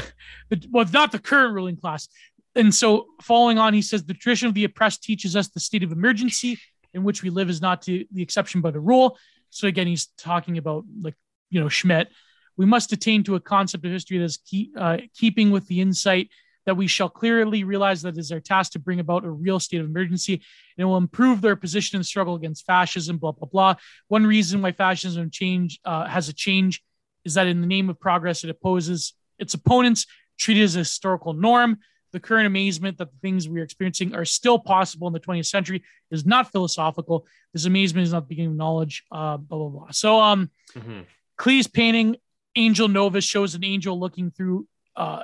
the 0.49 0.63
well, 0.69 0.85
not 0.93 1.11
the 1.11 1.19
current 1.19 1.53
ruling 1.55 1.75
class. 1.77 2.07
And 2.55 2.73
so, 2.73 3.07
following 3.21 3.57
on, 3.57 3.73
he 3.73 3.81
says 3.81 4.03
the 4.03 4.13
tradition 4.13 4.47
of 4.47 4.53
the 4.53 4.63
oppressed 4.63 5.03
teaches 5.03 5.35
us 5.35 5.47
the 5.49 5.59
state 5.59 5.83
of 5.83 5.91
emergency 5.91 6.59
in 6.93 7.03
which 7.03 7.21
we 7.23 7.29
live 7.29 7.49
is 7.49 7.61
not 7.61 7.81
to 7.83 8.05
the 8.11 8.21
exception 8.21 8.61
but 8.61 8.75
a 8.75 8.79
rule. 8.79 9.17
So 9.51 9.67
again, 9.67 9.87
he's 9.87 10.07
talking 10.17 10.57
about 10.57 10.83
like 11.01 11.15
you 11.49 11.59
know 11.59 11.69
Schmitt. 11.69 12.09
We 12.57 12.65
must 12.65 12.91
attain 12.91 13.23
to 13.23 13.35
a 13.35 13.39
concept 13.39 13.85
of 13.85 13.91
history 13.91 14.17
that 14.17 14.25
is 14.25 14.39
uh, 14.77 14.97
keeping 15.15 15.49
with 15.51 15.67
the 15.67 15.79
insight 15.81 16.29
that 16.65 16.75
we 16.75 16.87
shall 16.87 17.09
clearly 17.09 17.63
realize 17.63 18.01
that 18.01 18.15
it 18.15 18.19
is 18.19 18.31
our 18.31 18.39
task 18.39 18.73
to 18.73 18.79
bring 18.79 18.99
about 18.99 19.25
a 19.25 19.29
real 19.29 19.59
state 19.59 19.79
of 19.81 19.87
emergency 19.87 20.33
and 20.33 20.41
it 20.77 20.85
will 20.85 20.97
improve 20.97 21.41
their 21.41 21.55
position 21.55 21.97
in 21.97 22.01
the 22.01 22.05
struggle 22.05 22.35
against 22.35 22.65
fascism. 22.65 23.17
Blah 23.17 23.31
blah 23.33 23.47
blah. 23.47 23.75
One 24.07 24.25
reason 24.25 24.61
why 24.61 24.71
fascism 24.71 25.29
change 25.31 25.79
uh, 25.85 26.05
has 26.07 26.29
a 26.29 26.33
change 26.33 26.83
is 27.25 27.33
that 27.33 27.47
in 27.47 27.61
the 27.61 27.67
name 27.67 27.89
of 27.89 27.99
progress, 27.99 28.43
it 28.43 28.49
opposes 28.49 29.13
its 29.37 29.53
opponents, 29.53 30.05
treated 30.37 30.63
as 30.63 30.75
a 30.75 30.79
historical 30.79 31.33
norm. 31.33 31.79
The 32.11 32.19
current 32.19 32.47
amazement 32.47 32.97
that 32.97 33.11
the 33.11 33.17
things 33.19 33.47
we 33.47 33.59
are 33.59 33.63
experiencing 33.63 34.15
are 34.15 34.25
still 34.25 34.57
possible 34.57 35.05
in 35.07 35.13
the 35.13 35.19
20th 35.19 35.45
century 35.45 35.83
is 36.09 36.25
not 36.25 36.51
philosophical. 36.51 37.27
This 37.53 37.65
amazement 37.65 38.03
is 38.07 38.13
not 38.13 38.21
the 38.21 38.29
beginning 38.29 38.51
of 38.51 38.57
knowledge. 38.57 39.03
Uh, 39.11 39.37
blah 39.37 39.57
blah 39.57 39.69
blah. 39.69 39.91
So, 39.91 40.19
um, 40.19 40.49
Mhm. 40.75 41.05
Klee's 41.37 41.67
painting 41.67 42.15
Angel 42.55 42.87
Novus 42.87 43.23
shows 43.23 43.55
an 43.55 43.63
angel 43.63 43.99
looking 43.99 44.31
through. 44.31 44.67
Uh, 44.95 45.23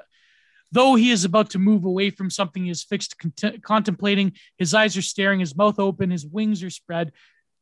though 0.75 0.95
he 0.95 1.09
is 1.09 1.23
about 1.23 1.49
to 1.51 1.57
move 1.57 1.85
away 1.85 2.09
from 2.09 2.29
something 2.29 2.65
he 2.65 2.69
is 2.69 2.83
fixed 2.83 3.17
cont- 3.17 3.63
contemplating, 3.63 4.33
his 4.57 4.73
eyes 4.73 4.97
are 4.97 5.01
staring, 5.01 5.39
his 5.39 5.55
mouth 5.55 5.79
open, 5.79 6.11
his 6.11 6.25
wings 6.27 6.61
are 6.63 6.69
spread. 6.69 7.13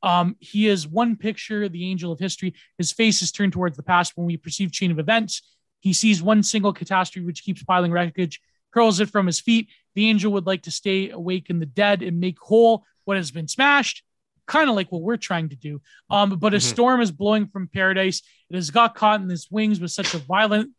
Um, 0.01 0.35
he 0.39 0.67
is 0.67 0.87
one 0.87 1.15
picture, 1.15 1.69
the 1.69 1.89
angel 1.91 2.11
of 2.11 2.19
history. 2.19 2.55
His 2.79 2.91
face 2.91 3.21
is 3.21 3.31
turned 3.31 3.53
towards 3.53 3.77
the 3.77 3.83
past 3.83 4.13
when 4.15 4.25
we 4.25 4.35
perceive 4.35 4.71
chain 4.71 4.89
of 4.89 4.97
events. 4.97 5.43
He 5.79 5.93
sees 5.93 6.23
one 6.23 6.41
single 6.41 6.73
catastrophe 6.73 7.25
which 7.25 7.43
keeps 7.43 7.63
piling 7.63 7.91
wreckage, 7.91 8.41
curls 8.73 8.99
it 8.99 9.11
from 9.11 9.27
his 9.27 9.39
feet. 9.39 9.69
The 9.93 10.07
angel 10.09 10.33
would 10.33 10.47
like 10.47 10.63
to 10.63 10.71
stay 10.71 11.11
awake 11.11 11.51
in 11.51 11.59
the 11.59 11.67
dead 11.67 12.01
and 12.01 12.19
make 12.19 12.39
whole 12.39 12.83
what 13.05 13.17
has 13.17 13.29
been 13.29 13.47
smashed, 13.47 14.03
kind 14.47 14.69
of 14.71 14.75
like 14.75 14.91
what 14.91 15.03
we're 15.03 15.17
trying 15.17 15.49
to 15.49 15.55
do. 15.55 15.81
Um, 16.09 16.39
but 16.39 16.55
a 16.55 16.57
Mhm. 16.57 16.61
storm 16.63 16.99
is 16.99 17.11
blowing 17.11 17.47
from 17.47 17.67
paradise. 17.67 18.23
It 18.49 18.55
has 18.55 18.71
got 18.71 18.95
caught 18.95 19.21
in 19.21 19.29
his 19.29 19.51
wings 19.51 19.79
with 19.79 19.91
such 19.91 20.15
a 20.15 20.17
violent 20.17 20.71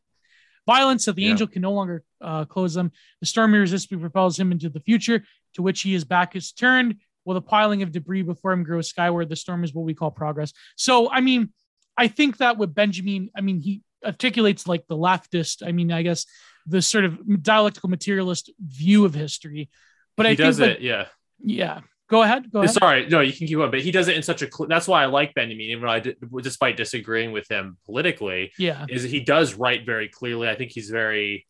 violence 0.67 1.05
that 1.05 1.17
the 1.17 1.23
Yeah. 1.23 1.31
angel 1.31 1.47
can 1.47 1.63
no 1.63 1.73
longer 1.73 2.03
uh, 2.21 2.45
close 2.45 2.75
them. 2.75 2.91
The 3.21 3.27
storm 3.27 3.55
irresistibly 3.55 3.99
propels 4.01 4.39
him 4.39 4.53
into 4.53 4.69
the 4.69 4.81
future, 4.81 5.25
to 5.55 5.63
which 5.63 5.83
he 5.83 5.93
his 5.93 6.05
back 6.05 6.35
is 6.37 6.53
turned. 6.53 6.97
While 7.25 7.35
the 7.35 7.43
piling 7.43 7.83
of 7.83 7.93
debris 7.93 8.23
before 8.23 8.53
him 8.53 8.65
grows 8.65 8.89
skyward, 8.89 9.29
the 9.29 9.37
storm 9.37 9.65
is 9.65 9.73
what 9.73 9.85
we 9.85 9.95
call 9.95 10.11
progress. 10.11 10.53
So, 10.77 11.11
I 11.11 11.21
mean, 11.21 11.53
I 11.97 12.09
think 12.09 12.39
that 12.39 12.59
with 12.59 12.75
Benjamin, 12.75 13.31
I 13.37 13.41
mean, 13.41 13.61
he 13.61 13.83
articulates 14.05 14.67
like 14.67 14.87
the 14.89 14.97
leftist, 14.97 15.67
I 15.67 15.73
mean, 15.73 15.91
I 15.91 16.03
guess 16.03 16.27
the 16.67 16.83
sort 16.83 17.05
of 17.05 17.43
dialectical 17.43 17.89
materialist 17.89 18.51
view 18.59 19.05
of 19.05 19.15
history. 19.15 19.71
But 20.17 20.27
he 20.27 20.33
I 20.33 20.37
think 20.37 20.47
does 20.47 20.57
that. 20.59 20.81
Yeah. 20.83 21.07
yeah. 21.39 21.81
Go 22.09 22.23
ahead. 22.23 22.51
Go 22.53 22.61
ahead. 22.61 22.75
Sorry, 22.75 23.09
no, 23.09 23.21
you 23.21 23.33
can 23.33 23.47
keep 23.47 23.59
on, 23.59 23.71
but 23.71 23.81
he 23.81 23.91
does 23.91 24.09
it 24.09 24.17
in 24.17 24.23
such 24.23 24.43
a. 24.43 24.51
Cl- 24.51 24.69
that's 24.69 24.87
why 24.87 25.03
I 25.03 25.07
like 25.07 25.35
Benjamin, 25.35 25.67
even 25.67 25.85
though 25.85 25.91
I, 25.91 26.01
did, 26.01 26.17
despite 26.43 26.77
disagreeing 26.77 27.33
with 27.33 27.51
him 27.51 27.79
politically, 27.87 28.53
Yeah. 28.59 28.85
is 28.89 29.03
he 29.03 29.21
does 29.21 29.55
write 29.55 29.87
very 29.87 30.09
clearly. 30.09 30.49
I 30.49 30.55
think 30.55 30.71
he's 30.73 30.91
very. 30.91 31.47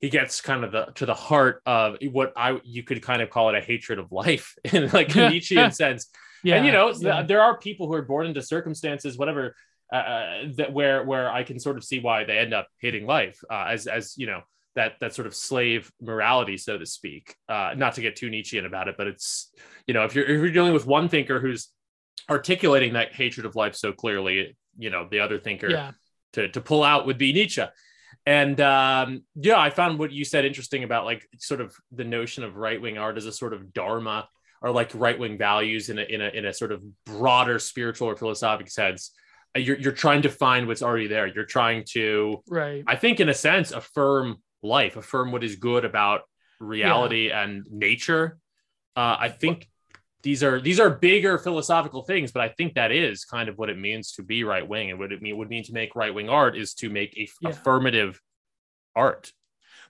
He 0.00 0.08
gets 0.08 0.40
kind 0.40 0.64
of 0.64 0.72
the 0.72 0.86
to 0.94 1.06
the 1.06 1.14
heart 1.14 1.60
of 1.66 1.96
what 2.10 2.32
I 2.36 2.60
you 2.64 2.82
could 2.82 3.02
kind 3.02 3.20
of 3.20 3.28
call 3.30 3.50
it 3.50 3.54
a 3.56 3.60
hatred 3.60 3.98
of 3.98 4.12
life 4.12 4.54
in 4.64 4.88
like 4.90 5.14
a 5.16 5.28
Nietzschean 5.28 5.72
sense. 5.72 6.08
Yeah. 6.42 6.56
and 6.56 6.66
you 6.66 6.72
know 6.72 6.92
yeah. 6.98 7.22
there 7.22 7.42
are 7.42 7.58
people 7.58 7.86
who 7.86 7.92
are 7.92 8.02
born 8.02 8.26
into 8.26 8.40
circumstances 8.40 9.18
whatever 9.18 9.54
uh, 9.92 9.96
uh, 9.96 10.42
that 10.56 10.72
where 10.72 11.04
where 11.04 11.30
i 11.30 11.42
can 11.42 11.58
sort 11.58 11.76
of 11.76 11.84
see 11.84 12.00
why 12.00 12.24
they 12.24 12.38
end 12.38 12.54
up 12.54 12.66
hating 12.80 13.06
life 13.06 13.38
uh, 13.50 13.66
as 13.68 13.86
as 13.86 14.14
you 14.16 14.26
know 14.26 14.40
that 14.76 14.94
that 15.00 15.14
sort 15.14 15.26
of 15.26 15.34
slave 15.34 15.90
morality 16.00 16.56
so 16.56 16.78
to 16.78 16.86
speak 16.86 17.34
uh, 17.48 17.72
not 17.76 17.94
to 17.94 18.00
get 18.00 18.16
too 18.16 18.30
nietzschean 18.30 18.66
about 18.66 18.88
it 18.88 18.94
but 18.96 19.06
it's 19.06 19.52
you 19.86 19.94
know 19.94 20.04
if 20.04 20.14
you're 20.14 20.24
if 20.24 20.40
you're 20.40 20.50
dealing 20.50 20.72
with 20.72 20.86
one 20.86 21.08
thinker 21.08 21.40
who's 21.40 21.68
articulating 22.28 22.92
that 22.92 23.12
hatred 23.12 23.46
of 23.46 23.56
life 23.56 23.74
so 23.74 23.92
clearly 23.92 24.56
you 24.78 24.90
know 24.90 25.06
the 25.10 25.20
other 25.20 25.38
thinker 25.38 25.70
yeah. 25.70 25.92
to, 26.32 26.48
to 26.48 26.60
pull 26.60 26.82
out 26.82 27.06
would 27.06 27.18
be 27.18 27.32
Nietzsche. 27.32 27.62
And 28.26 28.60
um, 28.60 29.22
yeah, 29.34 29.58
I 29.58 29.70
found 29.70 29.98
what 29.98 30.12
you 30.12 30.24
said 30.24 30.44
interesting 30.44 30.84
about 30.84 31.04
like 31.04 31.26
sort 31.38 31.60
of 31.60 31.74
the 31.92 32.04
notion 32.04 32.44
of 32.44 32.56
right 32.56 32.80
wing 32.80 32.98
art 32.98 33.16
as 33.16 33.26
a 33.26 33.32
sort 33.32 33.54
of 33.54 33.72
dharma 33.72 34.28
or 34.60 34.70
like 34.70 34.90
right 34.94 35.18
wing 35.18 35.38
values 35.38 35.88
in 35.88 35.98
a, 35.98 36.02
in 36.02 36.20
a 36.20 36.28
in 36.28 36.44
a 36.44 36.52
sort 36.52 36.72
of 36.72 36.82
broader 37.06 37.58
spiritual 37.58 38.08
or 38.08 38.16
philosophic 38.16 38.70
sense. 38.70 39.12
Uh, 39.56 39.60
You're 39.60 39.78
you're 39.78 39.92
trying 39.92 40.22
to 40.22 40.28
find 40.28 40.66
what's 40.66 40.82
already 40.82 41.06
there. 41.06 41.26
You're 41.26 41.44
trying 41.44 41.84
to, 41.92 42.42
Right. 42.48 42.84
I 42.86 42.96
think, 42.96 43.20
in 43.20 43.28
a 43.28 43.34
sense, 43.34 43.72
affirm 43.72 44.36
life, 44.62 44.96
affirm 44.96 45.32
what 45.32 45.44
is 45.44 45.56
good 45.56 45.84
about 45.84 46.22
reality 46.60 47.30
and 47.30 47.64
nature. 47.70 48.38
Uh, 48.96 49.16
I 49.18 49.28
think 49.28 49.68
these 50.22 50.42
are 50.42 50.60
these 50.60 50.78
are 50.80 50.90
bigger 50.90 51.38
philosophical 51.38 52.02
things, 52.02 52.32
but 52.32 52.42
I 52.42 52.48
think 52.48 52.74
that 52.74 52.92
is 52.92 53.24
kind 53.24 53.48
of 53.48 53.56
what 53.56 53.70
it 53.70 53.78
means 53.78 54.12
to 54.12 54.22
be 54.22 54.44
right 54.44 54.66
wing, 54.66 54.90
and 54.90 54.98
what 54.98 55.12
it 55.12 55.22
mean 55.22 55.36
would 55.38 55.48
mean 55.48 55.64
to 55.64 55.72
make 55.72 55.96
right 55.96 56.12
wing 56.14 56.28
art 56.28 56.56
is 56.56 56.74
to 56.74 56.90
make 56.90 57.16
a 57.16 57.28
Yeah. 57.40 57.50
affirmative 57.50 58.20
art. 58.94 59.32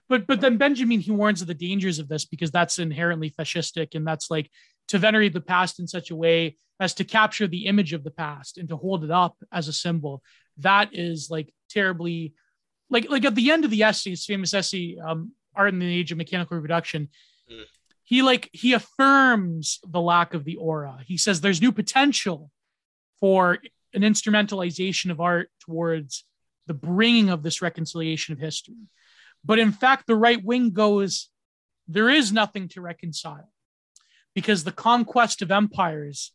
but 0.07 0.27
but 0.27 0.39
then 0.41 0.57
Benjamin 0.57 0.99
he 0.99 1.11
warns 1.11 1.41
of 1.41 1.47
the 1.47 1.53
dangers 1.53 1.99
of 1.99 2.07
this 2.07 2.25
because 2.25 2.51
that's 2.51 2.79
inherently 2.79 3.29
fascistic 3.31 3.95
and 3.95 4.05
that's 4.05 4.29
like 4.29 4.49
to 4.87 4.97
venerate 4.97 5.33
the 5.33 5.41
past 5.41 5.79
in 5.79 5.87
such 5.87 6.11
a 6.11 6.15
way 6.15 6.57
as 6.79 6.93
to 6.95 7.03
capture 7.03 7.47
the 7.47 7.65
image 7.65 7.93
of 7.93 8.03
the 8.03 8.11
past 8.11 8.57
and 8.57 8.67
to 8.69 8.75
hold 8.77 9.03
it 9.03 9.11
up 9.11 9.35
as 9.51 9.67
a 9.67 9.73
symbol. 9.73 10.21
That 10.57 10.89
is 10.93 11.29
like 11.29 11.53
terribly 11.69 12.33
like 12.91 13.09
like 13.09 13.25
at 13.25 13.33
the 13.35 13.49
end 13.51 13.65
of 13.65 13.71
the 13.71 13.81
essay, 13.83 14.11
his 14.11 14.25
famous 14.25 14.53
essay, 14.53 14.97
um, 15.03 15.31
Art 15.55 15.73
in 15.73 15.79
the 15.79 15.85
Age 15.99 16.11
of 16.11 16.17
Mechanical 16.19 16.55
Reproduction, 16.57 17.09
Mm. 17.51 17.63
he 18.03 18.21
like 18.21 18.49
he 18.53 18.73
affirms 18.73 19.79
the 19.87 19.99
lack 19.99 20.33
of 20.35 20.43
the 20.45 20.57
aura. 20.57 20.99
He 21.05 21.17
says 21.17 21.41
there's 21.41 21.61
new 21.61 21.71
potential 21.71 22.51
for 23.19 23.57
an 23.93 24.03
instrumentalization 24.03 25.11
of 25.11 25.19
art 25.19 25.49
towards 25.59 26.23
the 26.67 26.73
bringing 26.73 27.29
of 27.29 27.43
this 27.43 27.61
reconciliation 27.61 28.31
of 28.33 28.39
history. 28.39 28.75
But 29.43 29.59
in 29.59 29.71
fact, 29.71 30.05
the 30.07 30.15
right 30.15 30.41
wing 30.43 30.69
goes, 30.71 31.29
there 31.87 32.09
is 32.09 32.31
nothing 32.31 32.67
to 32.69 32.81
reconcile 32.81 33.51
because 34.33 34.63
the 34.63 34.71
conquest 34.71 35.41
of 35.41 35.51
empires, 35.51 36.31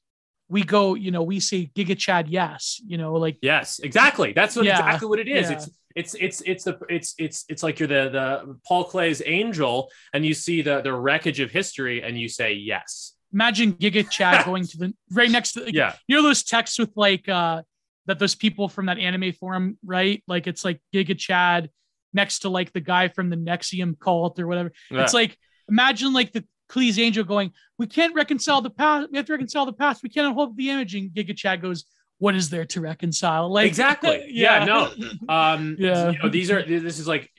we 0.49 0.63
go, 0.65 0.95
you 0.95 1.11
know, 1.13 1.23
we 1.23 1.41
say 1.41 1.71
Giga 1.75 1.97
Chad, 1.97 2.29
yes, 2.29 2.81
you 2.87 2.99
know, 2.99 3.15
like, 3.15 3.39
Yes, 3.41 3.79
exactly. 3.79 4.33
That's 4.33 4.55
what, 4.57 4.67
Yeah, 4.67 4.79
exactly 4.81 5.09
what 5.09 5.19
it 5.19 5.29
is. 5.29 5.49
yeah. 5.51 5.57
It's 5.57 5.71
it's 5.97 6.15
it's 6.15 6.43
it's 6.43 6.65
the 6.65 6.79
it's 6.89 7.15
it's 7.19 7.45
it's 7.49 7.63
like 7.63 7.81
you're 7.81 7.89
the 7.89 8.11
the 8.11 8.59
Paul 8.69 8.85
Klee's 8.85 9.23
angel, 9.25 9.91
and 10.13 10.25
you 10.25 10.35
see 10.35 10.61
the 10.63 10.83
the 10.83 10.93
wreckage 10.93 11.41
of 11.41 11.51
history, 11.51 12.03
and 12.03 12.21
you 12.21 12.29
say 12.29 12.53
yes. 12.53 13.15
imagine 13.33 13.73
Giga 13.73 14.09
Chad 14.09 14.45
going 14.51 14.67
to 14.67 14.77
the 14.77 14.95
right 15.11 15.31
next 15.31 15.53
to, 15.53 15.65
like, 15.65 15.75
Yeah, 15.75 15.95
you 16.07 16.15
know, 16.15 16.23
those 16.23 16.45
texts 16.45 16.79
with 16.79 16.93
like, 16.97 17.29
uh, 17.29 17.63
that 18.05 18.19
those 18.19 18.35
people 18.35 18.69
from 18.69 18.87
that 18.87 18.99
anime 18.99 19.33
forum, 19.33 19.79
right? 19.85 20.23
Like 20.29 20.47
it's 20.47 20.65
like 20.65 20.81
Giga 20.95 21.19
Chad 21.19 21.71
next 22.13 22.41
to 22.41 22.51
like 22.51 22.73
the 22.73 22.81
guy 22.81 23.09
from 23.09 23.31
the 23.31 23.37
NXIVM 23.37 23.99
cult 23.99 24.39
or 24.39 24.47
whatever. 24.47 24.73
It's 24.91 25.15
like 25.15 25.37
imagine 25.69 26.13
like 26.13 26.33
the 26.33 26.45
Klee's 26.69 26.99
angel 26.99 27.25
going, 27.25 27.53
"We 27.79 27.87
can't 27.87 28.15
reconcile 28.15 28.61
the 28.61 28.71
past. 28.71 29.09
We 29.11 29.17
have 29.17 29.27
to 29.27 29.33
reconcile 29.33 29.65
the 29.65 29.73
past. 29.73 30.03
We 30.03 30.11
can't 30.11 30.35
hold 30.35 30.59
the 30.59 30.69
image." 30.71 30.95
And 30.95 31.11
Giga 31.11 31.35
Chad 31.35 31.63
goes, 31.63 31.87
"What 32.19 32.35
is 32.35 32.51
there 32.51 32.65
to 32.67 32.81
reconcile?" 32.81 33.49
Like 33.51 33.67
Exactly. 33.67 34.27
Yeah, 34.31 34.65
no. 34.65 34.93
um 35.29 35.77
Yeah. 35.79 36.11
you 36.11 36.19
know 36.19 36.29
these 36.29 36.51
are 36.51 36.63
this 36.63 36.99
is 36.99 37.07
like 37.07 37.31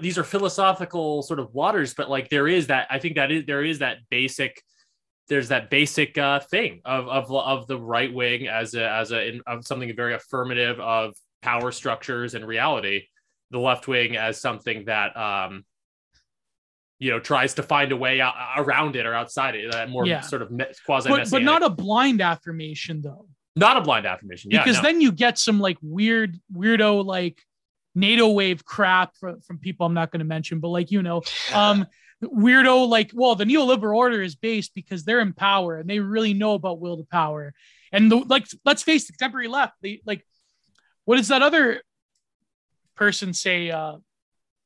these 0.00 0.18
are 0.18 0.24
philosophical 0.24 1.22
sort 1.22 1.38
of 1.38 1.52
waters 1.54 1.94
but 1.94 2.08
like 2.10 2.28
there 2.30 2.48
is 2.48 2.66
that 2.68 2.86
i 2.90 2.98
think 2.98 3.16
that 3.16 3.30
is 3.30 3.44
there 3.46 3.62
is 3.62 3.78
that 3.80 3.98
basic 4.10 4.62
there's 5.28 5.48
that 5.48 5.70
basic 5.70 6.16
uh 6.18 6.40
thing 6.40 6.80
of 6.84 7.06
of, 7.08 7.30
of 7.32 7.66
the 7.66 7.78
right 7.78 8.12
wing 8.12 8.48
as 8.48 8.74
a 8.74 8.88
as 8.88 9.12
a 9.12 9.28
in, 9.28 9.40
of 9.46 9.64
something 9.66 9.94
very 9.94 10.14
affirmative 10.14 10.80
of 10.80 11.14
power 11.42 11.70
structures 11.70 12.34
and 12.34 12.46
reality 12.46 13.02
the 13.50 13.58
left 13.58 13.86
wing 13.86 14.16
as 14.16 14.40
something 14.40 14.84
that 14.86 15.16
um 15.16 15.64
you 16.98 17.10
know 17.10 17.20
tries 17.20 17.54
to 17.54 17.62
find 17.62 17.92
a 17.92 17.96
way 17.96 18.20
out, 18.20 18.34
around 18.56 18.96
it 18.96 19.04
or 19.06 19.14
outside 19.14 19.54
it 19.54 19.70
that 19.72 19.90
more 19.90 20.06
Yeah. 20.06 20.22
sort 20.22 20.42
of 20.42 20.50
quasi 20.86 21.10
but, 21.10 21.30
but 21.30 21.42
not 21.42 21.62
a 21.62 21.70
blind 21.70 22.20
affirmation 22.22 23.02
though, 23.02 23.28
not 23.56 23.76
a 23.76 23.80
blind 23.80 24.06
affirmation 24.06 24.50
yeah 24.50 24.62
because 24.62 24.76
no. 24.76 24.82
then 24.82 25.00
you 25.00 25.10
get 25.10 25.38
some 25.38 25.58
like 25.58 25.78
weird 25.82 26.38
weirdo 26.54 27.04
like 27.04 27.40
NATO 27.94 28.28
wave 28.28 28.62
crap 28.64 29.16
from, 29.16 29.40
from 29.40 29.58
people 29.58 29.86
I'm 29.86 29.94
not 29.94 30.10
going 30.10 30.18
to 30.18 30.26
mention, 30.26 30.60
but 30.60 30.68
like 30.68 30.90
you 30.90 31.02
know, 31.02 31.22
um 31.54 31.86
weirdo 32.22 32.86
like 32.88 33.10
well 33.14 33.34
the 33.34 33.44
neoliberal 33.44 33.96
order 33.96 34.22
is 34.22 34.34
based 34.36 34.74
because 34.74 35.04
they're 35.04 35.20
in 35.20 35.32
power 35.32 35.78
and 35.78 35.88
they 35.88 35.98
really 36.00 36.34
know 36.34 36.54
about 36.54 36.80
will 36.80 36.96
to 36.98 37.04
power 37.04 37.52
and 37.92 38.10
the 38.10 38.16
like 38.16 38.46
let's 38.64 38.82
face 38.82 39.06
the 39.06 39.12
contemporary 39.12 39.48
left 39.48 39.74
they 39.82 40.00
like 40.06 40.24
what 41.04 41.16
does 41.16 41.28
that 41.28 41.42
other 41.42 41.82
person 42.94 43.32
say 43.34 43.70
uh 43.70 43.96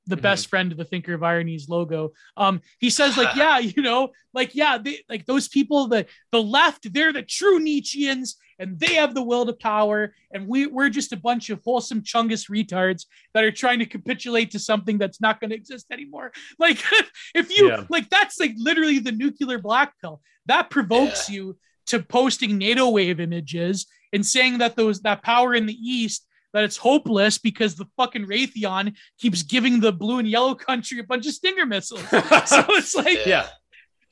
the 0.06 0.16
Mhm. 0.16 0.22
best 0.22 0.46
friend 0.48 0.70
of 0.72 0.78
the 0.78 0.84
thinker 0.84 1.12
of 1.14 1.22
irony's 1.24 1.68
logo 1.68 2.12
um 2.36 2.60
he 2.78 2.88
says 2.88 3.16
like 3.16 3.34
yeah 3.36 3.58
you 3.58 3.82
know 3.82 4.10
like 4.32 4.54
yeah 4.54 4.78
they 4.78 5.02
like 5.08 5.26
those 5.26 5.48
people 5.48 5.88
the 5.88 6.06
the 6.30 6.42
left 6.42 6.92
they're 6.92 7.12
the 7.12 7.22
true 7.22 7.58
nietzscheans 7.58 8.36
and 8.60 8.78
they 8.78 8.94
have 8.94 9.14
the 9.14 9.22
will 9.22 9.44
to 9.46 9.52
power 9.52 10.14
and 10.32 10.46
we, 10.46 10.66
we're 10.68 10.88
just 10.90 11.12
a 11.12 11.16
bunch 11.16 11.50
of 11.50 11.60
wholesome 11.64 12.02
chungus 12.02 12.48
retards 12.48 13.06
that 13.34 13.42
are 13.42 13.50
trying 13.50 13.80
to 13.80 13.86
capitulate 13.86 14.52
to 14.52 14.58
something 14.60 14.98
that's 14.98 15.20
not 15.20 15.40
going 15.40 15.50
to 15.50 15.56
exist 15.56 15.86
anymore 15.90 16.30
like 16.60 16.78
if 17.34 17.50
you 17.56 17.68
Yeah. 17.70 17.84
like 17.88 18.08
that's 18.10 18.38
like 18.38 18.52
literally 18.56 18.98
the 19.00 19.12
nuclear 19.12 19.58
black 19.58 19.94
pill 20.00 20.20
that 20.46 20.70
provokes 20.70 21.28
you 21.28 21.56
to 21.86 22.00
posting 22.00 22.56
nato 22.58 22.88
wave 22.90 23.18
images 23.18 23.86
and 24.12 24.24
saying 24.24 24.58
that 24.58 24.76
those 24.76 25.00
that 25.00 25.22
power 25.22 25.54
in 25.54 25.66
the 25.66 25.74
east 25.74 26.26
that 26.52 26.64
it's 26.64 26.76
hopeless 26.76 27.38
because 27.38 27.76
the 27.76 27.86
fucking 27.96 28.26
Raytheon 28.26 28.94
keeps 29.20 29.42
giving 29.44 29.78
the 29.80 29.92
blue 29.92 30.18
and 30.18 30.28
yellow 30.28 30.54
country 30.54 30.98
a 30.98 31.04
bunch 31.04 31.24
of 31.28 31.32
Stinger 31.32 31.64
missiles. 31.64 32.02
so 32.10 32.64
it's 32.70 32.94
like 32.94 33.24
yeah 33.24 33.46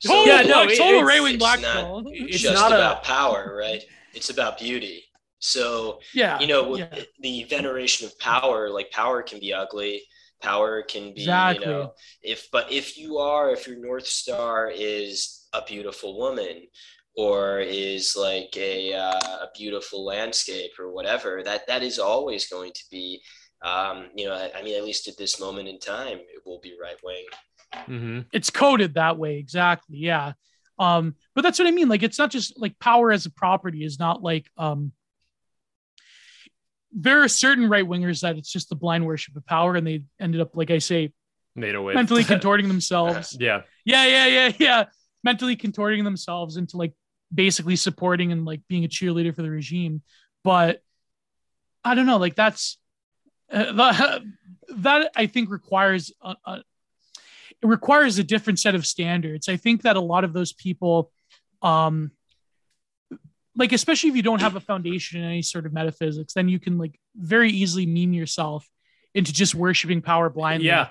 total, 0.01 0.25
Yeah, 0.25 0.41
no, 0.43 0.59
like, 0.61 0.69
it- 0.71 0.77
total 0.77 0.93
it's- 1.01 1.05
right 1.05 1.21
wing 1.21 1.33
it's 1.35 1.43
black 1.43 1.59
not- 1.61 1.75
pill. 1.75 2.03
it's 2.07 2.39
just 2.39 2.53
not 2.55 2.71
a- 2.71 2.75
about 2.75 3.03
power, 3.03 3.55
right? 3.59 3.83
It's 4.13 4.29
about 4.29 4.59
beauty. 4.59 5.03
So 5.39 5.99
yeah, 6.13 6.39
you 6.39 6.47
know 6.47 6.75
yeah. 6.75 7.03
the 7.21 7.43
veneration 7.45 8.05
of 8.07 8.17
power 8.19 8.69
like 8.69 8.91
power 8.91 9.23
can 9.23 9.39
be 9.39 9.53
ugly 9.53 10.01
power 10.41 10.81
can 10.83 11.13
be 11.13 11.21
Exactly. 11.21 11.65
you 11.65 11.71
know 11.71 11.93
if 12.21 12.47
but 12.51 12.71
if 12.71 12.97
you 12.97 13.17
are 13.17 13.51
if 13.51 13.67
your 13.67 13.77
north 13.77 14.07
star 14.07 14.69
is 14.69 15.47
a 15.53 15.61
beautiful 15.61 16.17
woman 16.17 16.65
or 17.15 17.59
is 17.59 18.15
like 18.17 18.53
a, 18.55 18.93
uh, 18.93 19.19
a 19.45 19.47
beautiful 19.57 20.05
landscape 20.05 20.71
or 20.79 20.91
whatever 20.93 21.41
that 21.43 21.67
that 21.67 21.83
is 21.83 21.99
always 21.99 22.47
going 22.47 22.71
to 22.73 22.83
be 22.91 23.21
um, 23.61 24.07
you 24.15 24.25
know 24.27 24.33
I, 24.33 24.51
I 24.59 24.63
mean 24.63 24.77
at 24.77 24.83
least 24.85 25.07
at 25.07 25.17
this 25.17 25.39
moment 25.39 25.67
in 25.67 25.79
time 25.79 26.17
it 26.19 26.41
will 26.45 26.59
be 26.61 26.75
right 26.81 26.97
wing 27.03 27.25
Mhm. 27.87 28.25
it's 28.33 28.49
coded 28.49 28.95
that 28.95 29.17
way 29.17 29.37
exactly 29.37 29.97
yeah 29.97 30.33
um 30.79 31.15
but 31.35 31.41
that's 31.41 31.59
what 31.59 31.67
i 31.67 31.71
mean 31.71 31.89
like 31.89 32.03
it's 32.03 32.17
not 32.17 32.31
just 32.31 32.59
like 32.59 32.79
power 32.79 33.11
as 33.11 33.25
a 33.25 33.29
property 33.29 33.83
is 33.83 33.99
not 33.99 34.23
like 34.23 34.49
um 34.57 34.91
there 36.91 37.21
are 37.21 37.27
certain 37.27 37.69
right 37.69 37.85
wingers 37.85 38.21
that 38.21 38.37
it's 38.37 38.51
just 38.51 38.69
the 38.69 38.75
blind 38.75 39.05
worship 39.05 39.35
of 39.35 39.45
power, 39.45 39.75
and 39.75 39.85
they 39.85 40.03
ended 40.19 40.41
up, 40.41 40.55
like 40.55 40.71
I 40.71 40.79
say, 40.79 41.13
NATO 41.55 41.81
wave. 41.83 41.95
mentally 41.95 42.23
contorting 42.23 42.67
themselves. 42.67 43.37
yeah. 43.39 43.61
Yeah, 43.85 44.05
yeah, 44.05 44.25
yeah, 44.27 44.51
yeah. 44.59 44.85
Mentally 45.23 45.55
contorting 45.55 46.03
themselves 46.03 46.57
into 46.57 46.77
like 46.77 46.93
basically 47.33 47.75
supporting 47.75 48.31
and 48.31 48.45
like 48.45 48.61
being 48.67 48.85
a 48.85 48.87
cheerleader 48.87 49.35
for 49.35 49.41
the 49.41 49.49
regime. 49.49 50.01
But 50.43 50.81
I 51.83 51.95
don't 51.95 52.05
know, 52.05 52.17
like 52.17 52.35
that's 52.35 52.77
uh, 53.51 53.73
that, 53.73 54.21
that 54.77 55.11
I 55.15 55.27
think 55.27 55.49
requires 55.49 56.11
a, 56.21 56.35
a, 56.45 56.63
requires 57.61 58.17
a 58.19 58.23
different 58.23 58.59
set 58.59 58.75
of 58.75 58.85
standards. 58.85 59.49
I 59.49 59.57
think 59.57 59.81
that 59.83 59.95
a 59.95 60.01
lot 60.01 60.23
of 60.23 60.33
those 60.33 60.53
people, 60.53 61.11
um, 61.61 62.11
like 63.55 63.73
especially 63.73 64.09
if 64.09 64.15
you 64.15 64.21
don't 64.21 64.41
have 64.41 64.55
a 64.55 64.61
foundation 64.61 65.21
in 65.21 65.27
any 65.27 65.41
sort 65.41 65.65
of 65.65 65.73
metaphysics, 65.73 66.33
then 66.33 66.47
you 66.47 66.59
can 66.59 66.77
like 66.77 66.97
very 67.15 67.51
easily 67.51 67.85
mean 67.85 68.13
yourself 68.13 68.67
into 69.13 69.33
just 69.33 69.55
worshiping 69.55 70.01
power 70.01 70.29
blindly. 70.29 70.67
Yeah. 70.67 70.89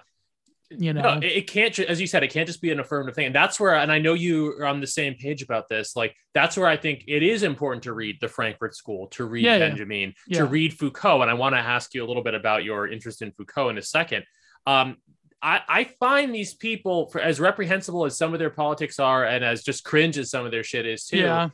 you 0.71 0.93
know. 0.93 1.15
No, 1.15 1.21
it, 1.23 1.47
can't, 1.47 1.79
as 1.79 1.99
you 1.99 2.07
said, 2.07 2.23
it 2.23 2.29
can't 2.31 2.47
just 2.47 2.61
be 2.61 2.71
an 2.71 2.81
affirmative 2.81 3.15
thing. 3.15 3.27
And 3.27 3.35
that's 3.35 3.59
where, 3.59 3.75
and 3.77 3.91
I 3.91 3.99
know 3.99 4.13
you 4.13 4.49
are 4.59 4.67
on 4.67 4.81
the 4.81 4.87
same 4.87 5.15
page 5.15 5.41
about 5.41 5.69
this. 5.71 5.97
Like, 5.97 6.15
that's 6.35 6.59
where 6.59 6.67
I 6.67 6.77
think 6.77 7.05
it 7.09 7.23
is 7.23 7.43
important 7.43 7.85
to 7.85 7.95
read 7.95 8.19
the 8.21 8.29
Frankfurt 8.29 8.75
School, 8.77 9.07
to 9.13 9.25
read 9.25 9.45
Yeah, 9.45 9.57
yeah. 9.57 9.69
Benjamin, 9.69 10.15
Yeah. 10.27 10.41
to 10.41 10.45
read 10.45 10.75
Foucault. 10.75 11.23
And 11.23 11.31
I 11.31 11.35
want 11.35 11.55
to 11.55 11.61
ask 11.61 11.95
you 11.95 12.05
a 12.05 12.07
little 12.07 12.23
bit 12.23 12.35
about 12.35 12.65
your 12.65 12.87
interest 12.87 13.23
in 13.23 13.33
Foucault 13.33 13.71
in 13.71 13.79
a 13.79 13.83
second. 13.83 14.25
Um, 14.67 14.99
I, 15.41 15.61
I 15.69 15.85
find 16.01 16.35
these 16.35 16.55
people, 16.55 17.09
for 17.11 17.21
as 17.21 17.39
reprehensible 17.39 18.05
as 18.05 18.19
some 18.19 18.33
of 18.33 18.39
their 18.39 18.51
politics 18.51 18.99
are, 18.99 19.25
and 19.25 19.45
as 19.45 19.63
just 19.63 19.85
cringe 19.85 20.19
as 20.19 20.31
some 20.31 20.45
of 20.45 20.51
their 20.51 20.65
shit 20.65 20.87
is 20.87 21.07
too. 21.07 21.19
yeah, 21.19 21.51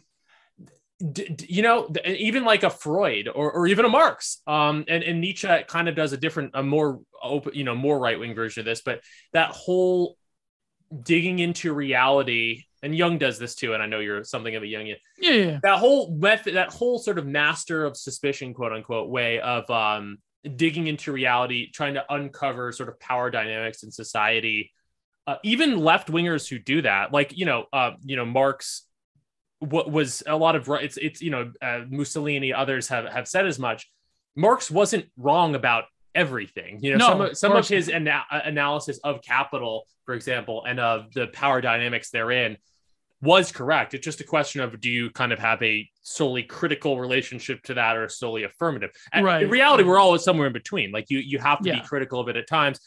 d- 1.13 1.29
d- 1.29 1.47
you 1.49 1.63
know, 1.63 1.93
even 2.07 2.45
like 2.45 2.63
a 2.63 2.71
Freud 2.71 3.29
or, 3.29 3.53
or 3.53 3.67
even 3.67 3.85
a 3.85 3.89
Marx. 3.89 4.41
Um, 4.47 4.85
and, 4.89 5.03
and 5.03 5.21
Nietzsche 5.21 5.49
kind 5.69 5.89
of 5.89 5.95
does 5.95 6.13
a 6.13 6.17
different, 6.17 6.53
a 6.55 6.63
more 6.63 7.01
open, 7.23 7.55
you 7.55 7.65
know, 7.65 7.75
more 7.75 7.99
right 7.99 8.19
wing 8.19 8.35
version 8.35 8.61
of 8.61 8.65
this, 8.65 8.83
but 8.83 9.01
that 9.33 9.51
whole 9.51 10.17
digging 11.03 11.39
into 11.39 11.73
reality, 11.73 12.65
and 12.83 12.97
Jung 12.97 13.19
does 13.19 13.39
this 13.39 13.55
too. 13.55 13.75
And 13.75 13.83
I 13.83 13.87
know 13.87 14.01
you're 14.01 14.25
something 14.25 14.55
of 14.55 14.63
a 14.63 14.67
Jungian. 14.67 14.97
yeah, 15.19 15.33
yeah. 15.33 15.59
That 15.63 15.79
whole 15.79 16.15
method, 16.17 16.55
that 16.55 16.73
whole 16.73 16.99
sort 16.99 17.19
of 17.19 17.27
master 17.27 17.85
of 17.85 17.97
suspicion, 17.97 18.55
quote 18.55 18.73
unquote, 18.73 19.09
way 19.09 19.41
of 19.41 19.69
um, 19.71 20.19
digging 20.57 20.87
into 20.87 21.13
reality, 21.13 21.71
trying 21.71 21.95
to 21.95 22.05
uncover 22.13 22.73
sort 22.73 22.89
of 22.89 22.99
power 23.01 23.31
dynamics 23.31 23.83
in 23.83 23.91
society. 23.91 24.73
Uh, 25.27 25.37
even 25.43 25.79
left 25.79 26.09
wingers 26.09 26.49
who 26.49 26.59
do 26.59 26.83
that, 26.83 27.13
like 27.13 27.37
you 27.37 27.47
know, 27.47 27.65
uh, 27.73 27.93
you 28.05 28.17
know, 28.17 28.27
Marx 28.27 28.87
what 29.61 29.91
was 29.91 30.23
a 30.27 30.37
lot 30.37 30.57
of 30.57 30.69
it's 30.83 30.97
it's 30.97 31.21
you 31.23 31.31
know 31.31 31.53
uh, 31.63 31.81
Mussolini 31.89 32.53
others 32.53 32.89
have 32.89 33.07
have 33.07 33.29
said 33.29 33.47
as 33.47 33.59
much 33.59 33.91
Marx 34.37 34.71
wasn't 34.71 35.07
wrong 35.17 35.55
about 35.55 35.85
everything 36.15 36.79
you 36.83 36.93
know 36.93 36.99
No, 36.99 37.09
some 37.09 37.21
of, 37.21 37.37
some 37.39 37.53
of 37.53 37.69
his 37.69 37.89
ana- 37.89 38.25
analysis 38.31 38.99
of 38.99 39.23
capital 39.23 39.87
for 40.05 40.15
example 40.15 40.65
and 40.67 40.79
of 40.79 41.13
the 41.13 41.27
power 41.29 41.61
dynamics 41.61 42.11
therein 42.11 42.57
was 43.25 43.51
correct. 43.51 43.95
It's 43.95 44.05
just 44.05 44.21
a 44.21 44.25
question 44.25 44.61
of 44.61 44.81
do 44.81 44.91
you 44.91 45.11
kind 45.11 45.33
of 45.33 45.39
have 45.39 45.63
a 45.63 45.89
solely 46.03 46.43
critical 46.43 47.01
relationship 47.01 47.63
to 47.65 47.75
that 47.75 47.97
or 47.97 48.09
solely 48.09 48.45
affirmative? 48.45 48.91
And 49.13 49.25
Right. 49.25 49.43
in 49.43 49.51
reality 49.51 49.85
we're 49.85 49.99
always 49.99 50.23
somewhere 50.23 50.47
in 50.47 50.53
between. 50.53 50.93
Like 50.93 51.07
you 51.09 51.19
you 51.19 51.39
have 51.39 51.61
to 51.63 51.69
Yeah. 51.69 51.81
be 51.81 51.87
critical 51.87 52.21
of 52.21 52.29
it 52.29 52.37
at 52.37 52.47
times. 52.47 52.79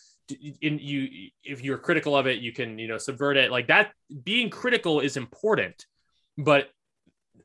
In 0.62 0.80
you 0.80 1.30
if 1.44 1.64
you're 1.64 1.78
critical 1.78 2.16
of 2.16 2.28
it 2.28 2.40
you 2.40 2.52
can 2.52 2.78
you 2.78 2.88
know 2.88 2.98
subvert 2.98 3.38
it. 3.38 3.52
Like 3.52 3.68
that 3.68 3.92
being 4.24 4.50
critical 4.50 5.00
is 5.00 5.18
important 5.18 5.86
but 6.38 6.70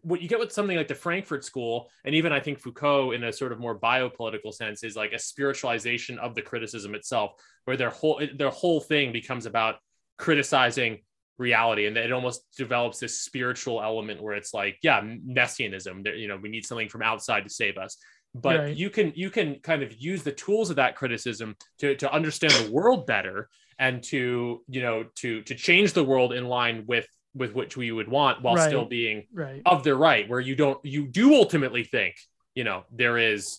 what 0.02 0.20
you 0.20 0.28
get 0.28 0.38
with 0.40 0.52
something 0.52 0.76
like 0.76 0.88
the 0.88 0.94
Frankfurt 0.96 1.44
School, 1.44 1.88
and 2.04 2.14
even 2.14 2.32
I 2.32 2.40
think 2.40 2.58
Foucault, 2.58 3.12
in 3.12 3.22
a 3.22 3.32
sort 3.32 3.52
of 3.52 3.60
more 3.60 3.78
biopolitical 3.78 4.52
sense, 4.52 4.82
is 4.82 4.96
like 4.96 5.12
a 5.12 5.18
spiritualization 5.18 6.18
of 6.18 6.34
the 6.34 6.42
criticism 6.42 6.94
itself, 6.96 7.34
where 7.66 7.76
their 7.76 7.90
whole 7.90 8.20
their 8.34 8.50
whole 8.50 8.80
thing 8.80 9.12
becomes 9.12 9.46
about 9.46 9.76
criticizing 10.18 10.98
reality, 11.38 11.86
and 11.86 11.96
it 11.96 12.12
almost 12.12 12.44
develops 12.56 12.98
this 12.98 13.20
spiritual 13.20 13.82
element 13.82 14.22
where 14.22 14.34
it's 14.34 14.54
like, 14.54 14.78
yeah, 14.82 15.00
messianism. 15.24 16.02
that, 16.04 16.16
You 16.16 16.28
know, 16.28 16.36
we 16.36 16.48
need 16.48 16.64
something 16.64 16.88
from 16.88 17.02
outside 17.02 17.44
to 17.44 17.50
save 17.50 17.76
us. 17.78 17.96
But 18.34 18.60
Right. 18.60 18.76
you 18.76 18.88
can 18.88 19.12
you 19.14 19.28
can 19.30 19.56
kind 19.56 19.82
of 19.82 19.92
use 20.00 20.22
the 20.22 20.32
tools 20.32 20.70
of 20.70 20.76
that 20.76 20.96
criticism 20.96 21.54
to 21.80 21.94
to 21.96 22.10
understand 22.12 22.54
the 22.54 22.62
world 22.62 23.06
better 23.06 23.48
and 23.78 24.02
to 24.04 24.62
you 24.68 24.80
know 24.80 25.04
to 25.16 25.42
to 25.42 25.54
change 25.54 25.92
the 25.92 26.04
world 26.04 26.32
in 26.32 26.46
line 26.46 26.84
with 26.86 27.06
with 27.34 27.54
which 27.54 27.76
we 27.76 27.92
would 27.92 28.08
want 28.08 28.42
while 28.42 28.56
Right. 28.56 28.66
still 28.66 28.84
being 28.86 29.26
Right. 29.34 29.60
of 29.66 29.84
their 29.84 29.96
right 29.96 30.28
where 30.28 30.40
you 30.40 30.56
don't 30.56 30.82
you 30.84 31.06
do 31.06 31.34
ultimately 31.34 31.84
think 31.84 32.14
you 32.54 32.64
know 32.64 32.84
there 32.90 33.18
is 33.18 33.58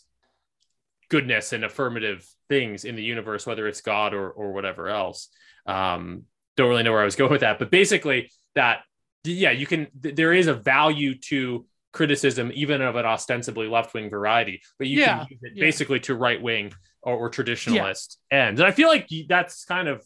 goodness 1.10 1.54
and 1.54 1.64
affirmative 1.64 2.28
things 2.50 2.86
in 2.86 2.96
the 2.96 3.04
universe 3.04 3.46
whether 3.46 3.68
it's 3.68 3.82
god 3.82 4.14
or 4.14 4.30
or 4.32 4.52
whatever 4.54 4.90
else 4.90 5.30
um 5.68 6.24
don't 6.58 6.70
really 6.70 6.84
know 6.84 6.92
where 6.92 7.02
i 7.02 7.06
was 7.06 7.16
going 7.22 7.32
with 7.32 7.42
that 7.42 7.60
but 7.60 7.72
basically 7.72 8.32
that 8.56 8.80
yeah 9.24 9.52
you 9.52 9.66
can 9.66 9.88
th- 10.02 10.16
there 10.16 10.34
is 10.34 10.48
a 10.48 10.54
value 10.54 11.16
to 11.18 11.66
criticism 11.92 12.52
even 12.56 12.82
of 12.82 12.96
an 12.96 13.06
ostensibly 13.06 13.68
left-wing 13.68 14.10
variety 14.10 14.62
but 14.80 14.88
you 14.88 15.00
Yeah, 15.00 15.20
can 15.20 15.28
use 15.30 15.40
it 15.44 15.52
yeah. 15.56 15.62
basically 15.62 16.00
to 16.02 16.16
right-wing 16.16 16.74
or, 17.02 17.16
or 17.16 17.30
traditionalist 17.30 18.18
ends 18.32 18.60
and 18.60 18.68
i 18.68 18.72
feel 18.72 18.88
like 18.88 19.08
that's 19.28 19.66
kind 19.66 19.88
of 19.88 20.04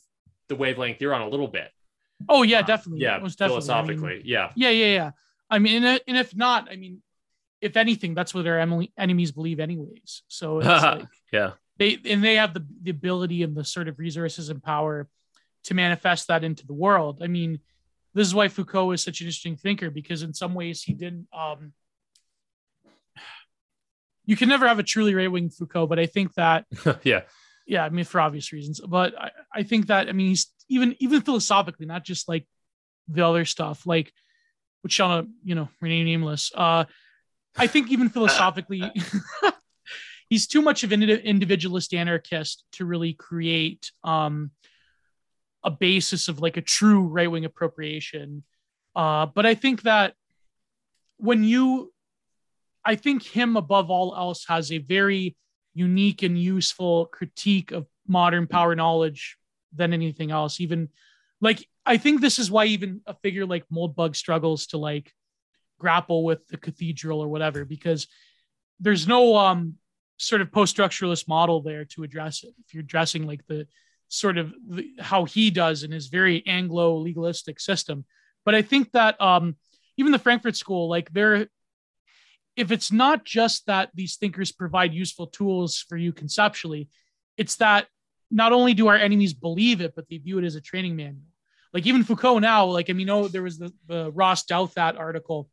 the 0.50 0.56
wavelength 0.56 1.02
you're 1.02 1.14
on 1.14 1.22
a 1.22 1.30
little 1.30 1.48
bit 1.48 1.70
Oh 2.28 2.42
yeah, 2.42 2.60
um, 2.60 2.66
definitely. 2.66 3.04
yeah 3.04 3.20
Most 3.20 3.38
definitely. 3.38 3.70
I 3.70 3.84
mean, 3.84 3.98
philosophically 4.00 4.22
yeah 4.26 4.52
yeah, 4.56 4.70
yeah, 4.72 4.86
yeah. 4.94 5.12
I 5.52 5.60
mean, 5.60 5.84
and, 5.84 5.86
uh, 5.86 6.00
and 6.08 6.18
if 6.18 6.36
not, 6.36 6.68
I 6.72 6.76
mean, 6.76 7.02
if 7.62 7.78
anything, 7.78 8.16
that's 8.16 8.34
what 8.34 8.48
our 8.48 8.60
em- 8.60 8.88
enemies 8.98 9.32
believe, 9.32 9.60
anyways. 9.60 10.24
So 10.28 10.58
it's 10.60 10.68
like 10.84 11.06
yeah 11.32 11.52
they 11.78 12.00
and 12.06 12.24
they 12.24 12.36
have 12.36 12.56
the, 12.56 12.66
the 12.82 12.90
ability 12.92 13.44
and 13.44 13.56
the 13.56 13.64
sort 13.64 13.88
of 13.88 14.00
resources 14.00 14.50
and 14.50 14.62
power 14.64 15.08
to 15.68 15.74
manifest 15.74 16.28
that 16.28 16.44
into 16.44 16.66
the 16.66 16.74
world. 16.74 17.22
I 17.22 17.28
mean, 17.28 17.60
this 18.14 18.28
is 18.28 18.36
why 18.36 18.48
Foucault 18.48 18.92
is 18.92 19.04
such 19.04 19.22
an 19.22 19.28
interesting 19.28 19.58
thinker 19.58 19.90
because 19.90 20.24
in 20.24 20.34
some 20.34 20.54
ways 20.54 20.82
he 20.82 20.94
didn't. 20.94 21.28
Um, 21.32 21.74
you 24.26 24.36
can 24.36 24.50
never 24.50 24.68
have 24.68 24.80
a 24.80 24.84
truly 24.84 25.14
right 25.14 25.32
wing 25.32 25.50
Foucault, 25.50 25.88
but 25.88 26.00
I 26.00 26.06
think 26.06 26.34
that 26.34 26.66
yeah 27.04 27.22
yeah, 27.68 27.84
I 27.84 27.90
mean 27.90 28.06
for 28.06 28.22
obvious 28.22 28.54
reasons. 28.54 28.80
But 28.80 29.14
I, 29.20 29.32
I 29.54 29.64
think 29.64 29.88
that 29.88 30.08
I 30.08 30.14
mean 30.14 30.30
he's 30.30 30.48
even 30.70 30.96
even 31.00 31.22
philosophically, 31.22 31.86
not 31.86 32.04
just 32.04 32.28
like 32.28 32.48
the 33.08 33.26
other 33.26 33.46
stuff, 33.46 33.86
like 33.86 34.12
which 34.82 34.94
shall 34.94 35.10
not, 35.10 35.26
you 35.44 35.56
know, 35.56 35.70
remain 35.82 36.06
nameless. 36.06 36.52
Uh 36.56 36.86
I 37.58 37.68
think 37.68 37.92
even 37.92 38.10
philosophically 38.10 38.84
he's 40.30 40.48
too 40.48 40.62
much 40.62 40.84
of 40.84 40.92
an 40.92 41.04
individualist 41.04 41.94
anarchist 41.94 42.64
to 42.74 42.86
really 42.86 43.14
create 43.14 43.92
um 44.04 44.52
a 45.68 45.72
basis 45.72 46.24
of 46.30 46.40
like 46.46 46.58
a 46.58 46.68
true 46.78 47.02
right-wing 47.16 47.46
appropriation. 47.46 48.28
Uh 48.96 49.26
but 49.36 49.46
I 49.52 49.56
think 49.56 49.78
that 49.84 50.10
when 51.18 51.44
you 51.44 51.64
I 52.92 52.96
think 52.96 53.20
him 53.24 53.58
above 53.64 53.88
all 53.96 54.16
else 54.24 54.42
has 54.54 54.72
a 54.72 54.78
very 54.98 55.36
unique 55.74 56.22
and 56.28 56.38
useful 56.56 56.96
critique 57.18 57.72
of 57.78 57.86
modern 58.08 58.46
power 58.56 58.74
knowledge 58.82 59.22
than 59.80 59.94
anything 59.94 60.30
else. 60.40 60.54
Even 60.66 60.90
like 61.48 61.60
I 61.94 61.98
think 61.98 62.16
this 62.20 62.40
is 62.40 62.50
why 62.50 62.66
even 62.66 63.02
a 63.06 63.14
figure 63.24 63.46
like 63.46 63.66
Moldbug 63.70 64.16
struggles 64.16 64.68
to 64.68 64.78
like 64.90 65.08
grapple 65.80 66.22
with 66.24 66.42
the 66.48 66.58
cathedral 66.58 67.20
or 67.24 67.30
whatever, 67.34 67.66
because 67.66 68.08
there's 68.80 69.08
no 69.08 69.36
um 69.36 69.76
sort 70.18 70.42
of 70.42 70.52
post-structuralist 70.52 71.28
model 71.28 71.62
there 71.62 71.86
to 71.86 72.04
address 72.04 72.44
it. 72.44 72.54
If 72.64 72.74
you're 72.74 72.88
addressing 72.90 73.28
like 73.28 73.46
the 73.48 73.68
sort 74.08 74.38
of 74.38 74.54
the, 74.68 74.92
how 75.00 75.26
he 75.26 75.50
does 75.50 75.84
in 75.84 75.92
his 75.92 76.08
very 76.08 76.44
Anglo 76.48 76.98
legalistic 76.98 77.60
system. 77.60 78.06
But 78.46 78.56
I 78.56 78.62
think 78.62 78.92
that 78.92 79.20
um 79.22 79.56
even 79.98 80.12
the 80.12 80.20
Frankfurt 80.20 80.56
School, 80.56 80.90
like 80.90 81.12
they're 81.12 81.48
if 82.56 82.72
it's 82.72 82.92
not 82.92 83.24
just 83.24 83.66
that 83.68 83.90
these 83.94 84.16
thinkers 84.16 84.52
provide 84.52 84.94
useful 84.94 85.28
tools 85.28 85.86
for 85.88 85.96
you 85.96 86.12
conceptually, 86.12 86.90
it's 87.38 87.58
that 87.58 87.88
not 88.32 88.52
only 88.52 88.74
do 88.74 88.88
our 88.88 88.96
enemies 88.96 89.34
believe 89.34 89.80
it, 89.80 89.94
but 89.96 90.10
they 90.10 90.18
view 90.18 90.40
it 90.40 90.44
as 90.44 90.56
a 90.56 90.62
training 90.62 90.96
manual. 90.96 91.22
Like 91.74 91.86
even 91.86 92.04
Foucault 92.04 92.40
now, 92.40 92.66
like 92.66 92.90
I 92.90 92.94
mean, 92.94 93.08
know 93.08 93.28
there 93.28 93.44
was 93.44 93.60
the, 93.60 93.72
the 93.88 94.12
Ross 94.12 94.46
Douthat 94.46 94.98
article 94.98 95.50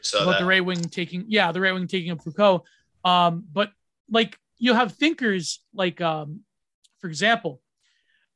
So 0.00 0.22
about 0.22 0.32
that, 0.32 0.40
the 0.40 0.46
right 0.46 0.64
wing 0.64 0.80
taking, 0.80 1.24
yeah, 1.28 1.52
the 1.52 1.60
right 1.60 1.72
wing 1.72 1.86
taking 1.86 2.10
up 2.10 2.22
Foucault. 2.22 2.64
Um, 3.04 3.44
but 3.52 3.70
like 4.10 4.38
you 4.58 4.74
have 4.74 4.92
thinkers 4.92 5.62
like, 5.74 6.00
um, 6.00 6.40
for 7.04 7.08
example, 7.08 7.60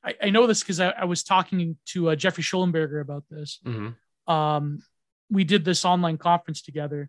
I, 0.05 0.15
I 0.25 0.29
know 0.29 0.47
this 0.47 0.61
because 0.61 0.79
I, 0.79 0.91
I 0.91 1.07
was 1.07 1.23
talking 1.23 1.79
to 1.87 2.11
uh, 2.11 2.17
Jeffrey 2.17 2.45
Shullenberger 2.45 3.01
about 3.01 3.25
this 3.31 3.61
Mhm. 3.65 3.95
um, 4.27 4.83
we 5.31 5.43
did 5.45 5.65
this 5.65 5.87
online 5.87 6.19
conference 6.19 6.61
together, 6.61 7.09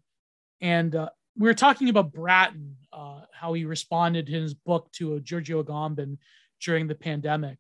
and 0.62 0.96
uh, 0.96 1.10
we 1.38 1.50
were 1.50 1.54
talking 1.54 1.90
about 1.90 2.14
Bratton, 2.14 2.78
uh, 2.94 3.24
how 3.34 3.52
he 3.52 3.66
responded 3.66 4.30
in 4.30 4.42
his 4.42 4.54
book 4.54 4.90
to 4.94 5.16
a 5.16 5.20
Giorgio 5.20 5.62
Agamben 5.62 6.18
during 6.62 6.88
the 6.88 6.96
pandemic, 6.96 7.58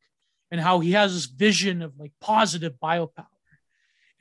and 0.49 0.61
how 0.61 0.79
he 0.79 0.93
has 0.93 1.13
this 1.13 1.25
vision 1.25 1.81
of 1.81 1.91
like 1.99 2.13
positive 2.21 2.75
biopower, 2.81 3.27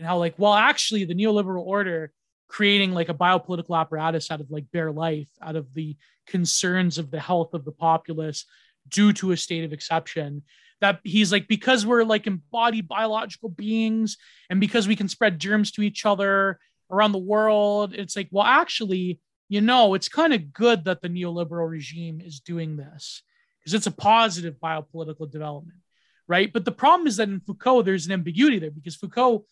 and 0.01 0.09
how 0.09 0.19
like 0.19 0.35
well 0.39 0.55
actually 0.55 1.05
the 1.05 1.15
neoliberal 1.15 1.63
order 1.63 2.13
creating 2.49 2.91
like 2.91 3.11
a 3.11 3.15
biopolitical 3.15 3.79
apparatus 3.79 4.29
out 4.33 4.41
of 4.41 4.51
like 4.51 4.65
bare 4.73 4.91
life, 4.91 5.31
out 5.41 5.55
of 5.55 5.73
the 5.75 5.97
concerns 6.27 6.99
of 6.99 7.13
the 7.13 7.21
health 7.21 7.55
of 7.55 7.65
the 7.65 7.73
populace 7.73 8.45
due 8.89 9.13
to 9.15 9.33
a 9.33 9.37
state 9.37 9.65
of 9.65 9.73
exception. 9.73 10.43
That 10.81 11.01
he's 11.03 11.33
like, 11.33 11.49
because 11.49 11.85
we're 11.85 12.05
like 12.05 12.27
embodied 12.27 12.87
biological 12.87 13.49
beings 13.49 14.17
and 14.49 14.61
because 14.61 14.87
we 14.87 14.95
can 14.95 15.09
spread 15.09 15.41
germs 15.41 15.73
to 15.73 15.83
each 15.83 16.07
other 16.07 16.61
around 16.91 17.13
the 17.13 17.19
world, 17.19 17.95
it's 17.95 18.17
like, 18.17 18.29
well, 18.31 18.45
actually, 18.45 19.21
you 19.49 19.61
know, 19.61 19.95
it's 19.95 20.09
kind 20.09 20.33
of 20.33 20.53
good 20.53 20.85
that 20.85 21.03
the 21.03 21.09
neoliberal 21.09 21.69
regime 21.69 22.21
is 22.21 22.41
doing 22.41 22.77
this 22.77 23.23
because 23.59 23.75
it's 23.75 23.87
a 23.87 23.93
positive 23.93 24.55
biopolitical 24.63 25.31
development, 25.31 25.79
right? 26.27 26.53
But 26.53 26.65
the 26.65 26.73
problem 26.73 27.07
is 27.07 27.17
that 27.17 27.29
in 27.29 27.41
Foucault, 27.41 27.83
there's 27.83 28.07
an 28.07 28.13
ambiguity 28.13 28.59
there 28.59 28.71
because 28.71 28.95
Foucault, 28.95 29.45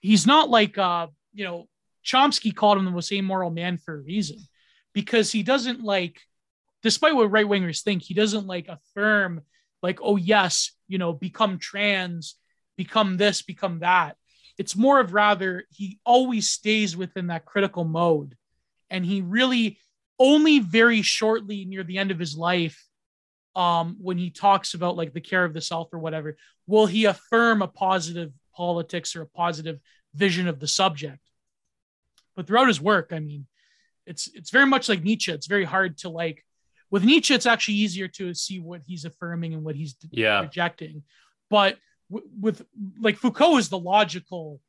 he's 0.00 0.26
not 0.26 0.48
like, 0.48 0.78
uh, 0.78 1.08
you 1.34 1.44
know, 1.44 1.68
Chomsky 2.04 2.54
called 2.54 2.78
him 2.78 2.84
the 2.84 2.90
most 2.90 3.12
amoral 3.12 3.50
man 3.50 3.78
for 3.78 3.94
a 3.94 4.00
reason 4.00 4.38
because 4.94 5.32
he 5.32 5.42
doesn't 5.42 5.82
like, 5.82 6.20
despite 6.82 7.14
what 7.14 7.30
right 7.30 7.46
wingers 7.46 7.82
think, 7.82 8.02
he 8.02 8.14
doesn't 8.14 8.46
like 8.46 8.68
affirm, 8.68 9.42
like, 9.82 10.00
oh, 10.02 10.16
yes, 10.16 10.72
you 10.88 10.98
know, 10.98 11.12
become 11.12 11.58
trans, 11.58 12.36
become 12.76 13.16
this, 13.16 13.42
become 13.42 13.80
that. 13.80 14.16
It's 14.58 14.76
more 14.76 15.00
of 15.00 15.12
rather, 15.12 15.64
he 15.70 15.98
always 16.04 16.48
stays 16.48 16.96
within 16.96 17.28
that 17.28 17.44
critical 17.44 17.84
mode. 17.84 18.36
And 18.88 19.04
he 19.04 19.20
really 19.20 19.78
only 20.18 20.60
very 20.60 21.02
shortly 21.02 21.64
near 21.64 21.84
the 21.84 21.98
end 21.98 22.10
of 22.10 22.18
his 22.18 22.36
life 22.36 22.82
um, 23.54 23.96
when 24.00 24.18
he 24.18 24.30
talks 24.30 24.74
about 24.74 24.96
like 24.96 25.12
the 25.12 25.20
care 25.20 25.44
of 25.44 25.54
the 25.54 25.60
self 25.60 25.92
or 25.92 25.98
whatever 25.98 26.36
will 26.66 26.86
he 26.86 27.04
affirm 27.04 27.62
a 27.62 27.68
positive 27.68 28.32
politics 28.54 29.16
or 29.16 29.22
a 29.22 29.26
positive 29.26 29.78
vision 30.14 30.48
of 30.48 30.60
the 30.60 30.68
subject. 30.68 31.20
But 32.34 32.46
throughout 32.46 32.68
his 32.68 32.80
work 32.80 33.12
i 33.12 33.18
mean 33.18 33.46
it's 34.06 34.28
it's 34.34 34.50
very 34.50 34.66
much 34.66 34.88
like 34.88 35.02
nietzsche. 35.02 35.32
It's 35.32 35.46
very 35.46 35.64
hard 35.64 35.98
to 35.98 36.08
like 36.08 36.44
with 36.96 37.04
nietzsche 37.04 37.34
it's 37.34 37.46
actually 37.52 37.74
easier 37.74 38.08
to 38.08 38.32
see 38.34 38.58
what 38.58 38.80
he's 38.88 39.04
affirming 39.04 39.52
and 39.54 39.62
what 39.62 39.76
he's 39.76 39.94
Yeah. 40.10 40.40
rejecting 40.40 41.02
but 41.50 41.76
w- 42.10 42.28
with 42.40 42.64
like 43.06 43.16
foucault 43.18 43.58
is 43.58 43.68
the 43.68 43.78
logical 43.78 44.60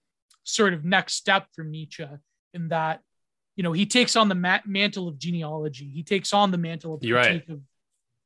sort 0.43 0.73
of 0.73 0.83
next 0.83 1.13
step 1.13 1.47
for 1.53 1.63
nietzsche 1.63 2.05
in 2.53 2.67
that 2.75 2.99
you 3.55 3.63
know 3.63 3.71
he 3.71 3.85
takes 3.85 4.15
on 4.15 4.27
the 4.27 4.35
ma- 4.35 4.65
mantle 4.65 5.07
of 5.07 5.17
genealogy 5.17 5.89
he 5.93 6.03
takes 6.03 6.33
on 6.33 6.51
the 6.51 6.57
mantle 6.57 6.93
of 6.95 7.01
right. 7.09 7.47
of 7.49 7.61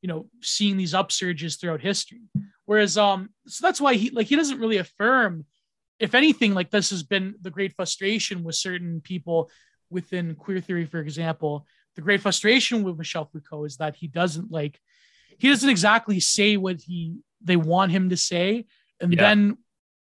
you 0.01 0.07
know 0.07 0.27
seeing 0.41 0.77
these 0.77 0.93
upsurges 0.93 1.59
throughout 1.59 1.81
history 1.81 2.23
whereas 2.65 2.97
um 2.97 3.29
so 3.47 3.59
that's 3.65 3.81
why 3.81 3.93
he 3.93 4.09
like 4.09 4.27
he 4.27 4.35
doesn't 4.35 4.59
really 4.59 4.77
affirm 4.77 5.45
if 5.99 6.15
anything 6.15 6.55
like 6.55 6.71
this 6.71 6.89
has 6.89 7.03
been 7.03 7.35
the 7.41 7.51
great 7.51 7.73
frustration 7.75 8.43
with 8.43 8.55
certain 8.55 9.01
people 9.01 9.49
within 9.91 10.33
queer 10.35 10.59
theory 10.59 10.85
for 10.85 10.99
example 10.99 11.53
the 11.95 12.01
great 12.01 12.21
frustration 12.21 12.83
with 12.83 12.97
michel 12.97 13.25
foucault 13.25 13.65
is 13.65 13.77
that 13.77 13.95
he 13.95 14.07
doesn't 14.07 14.51
like 14.51 14.79
he 15.37 15.49
doesn't 15.49 15.69
exactly 15.69 16.19
say 16.19 16.57
what 16.57 16.81
he 16.81 17.17
they 17.43 17.55
want 17.55 17.91
him 17.91 18.09
to 18.09 18.17
say 18.17 18.65
and 18.99 19.13
Yeah. 19.13 19.21
then 19.21 19.57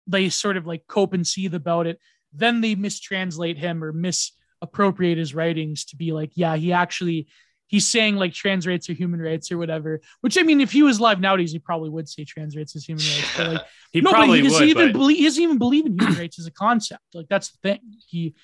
they 0.06 0.28
sort 0.28 0.56
of 0.56 0.66
like 0.66 0.86
cope 0.86 1.12
and 1.14 1.26
seethe 1.26 1.54
about 1.54 1.86
it 1.86 1.98
then 2.32 2.60
they 2.60 2.74
mistranslate 2.76 3.56
him 3.56 3.82
or 3.82 3.92
misappropriate 3.92 5.18
his 5.18 5.34
writings 5.34 5.84
to 5.86 5.96
be 5.96 6.12
like 6.12 6.30
yeah 6.34 6.56
he 6.56 6.72
actually 6.72 7.26
he's 7.66 7.86
saying 7.86 8.16
like 8.16 8.32
trans 8.32 8.66
rights 8.66 8.90
or 8.90 8.92
human 8.94 9.20
rights 9.20 9.50
or 9.52 9.58
whatever 9.58 10.00
which 10.20 10.36
i 10.38 10.42
mean 10.42 10.60
if 10.60 10.72
he 10.72 10.82
was 10.82 10.98
alive 10.98 11.20
nowadays 11.20 11.52
he 11.52 11.58
probably 11.58 11.88
would 11.88 12.08
say 12.08 12.24
trans 12.24 12.56
rights 12.56 12.74
is 12.76 12.84
human 12.84 13.04
rights 13.04 13.36
but 13.36 13.46
like 13.48 13.62
He 13.92 14.00
no, 14.00 14.10
but 14.12 14.16
probably 14.18 14.40
he 14.42 14.48
doesn't 14.48 14.60
would, 14.60 14.68
even 14.68 14.92
but 14.92 14.98
believe 14.98 15.16
he 15.18 15.24
doesn't 15.24 15.42
even 15.42 15.58
believe 15.58 15.86
in 15.86 15.98
human 15.98 16.16
rights 16.16 16.38
as 16.38 16.46
a 16.46 16.52
concept. 16.52 17.02
Like 17.12 17.26
that's 17.28 17.50
the 17.50 17.58
thing. 17.58 17.80
He 18.08 18.34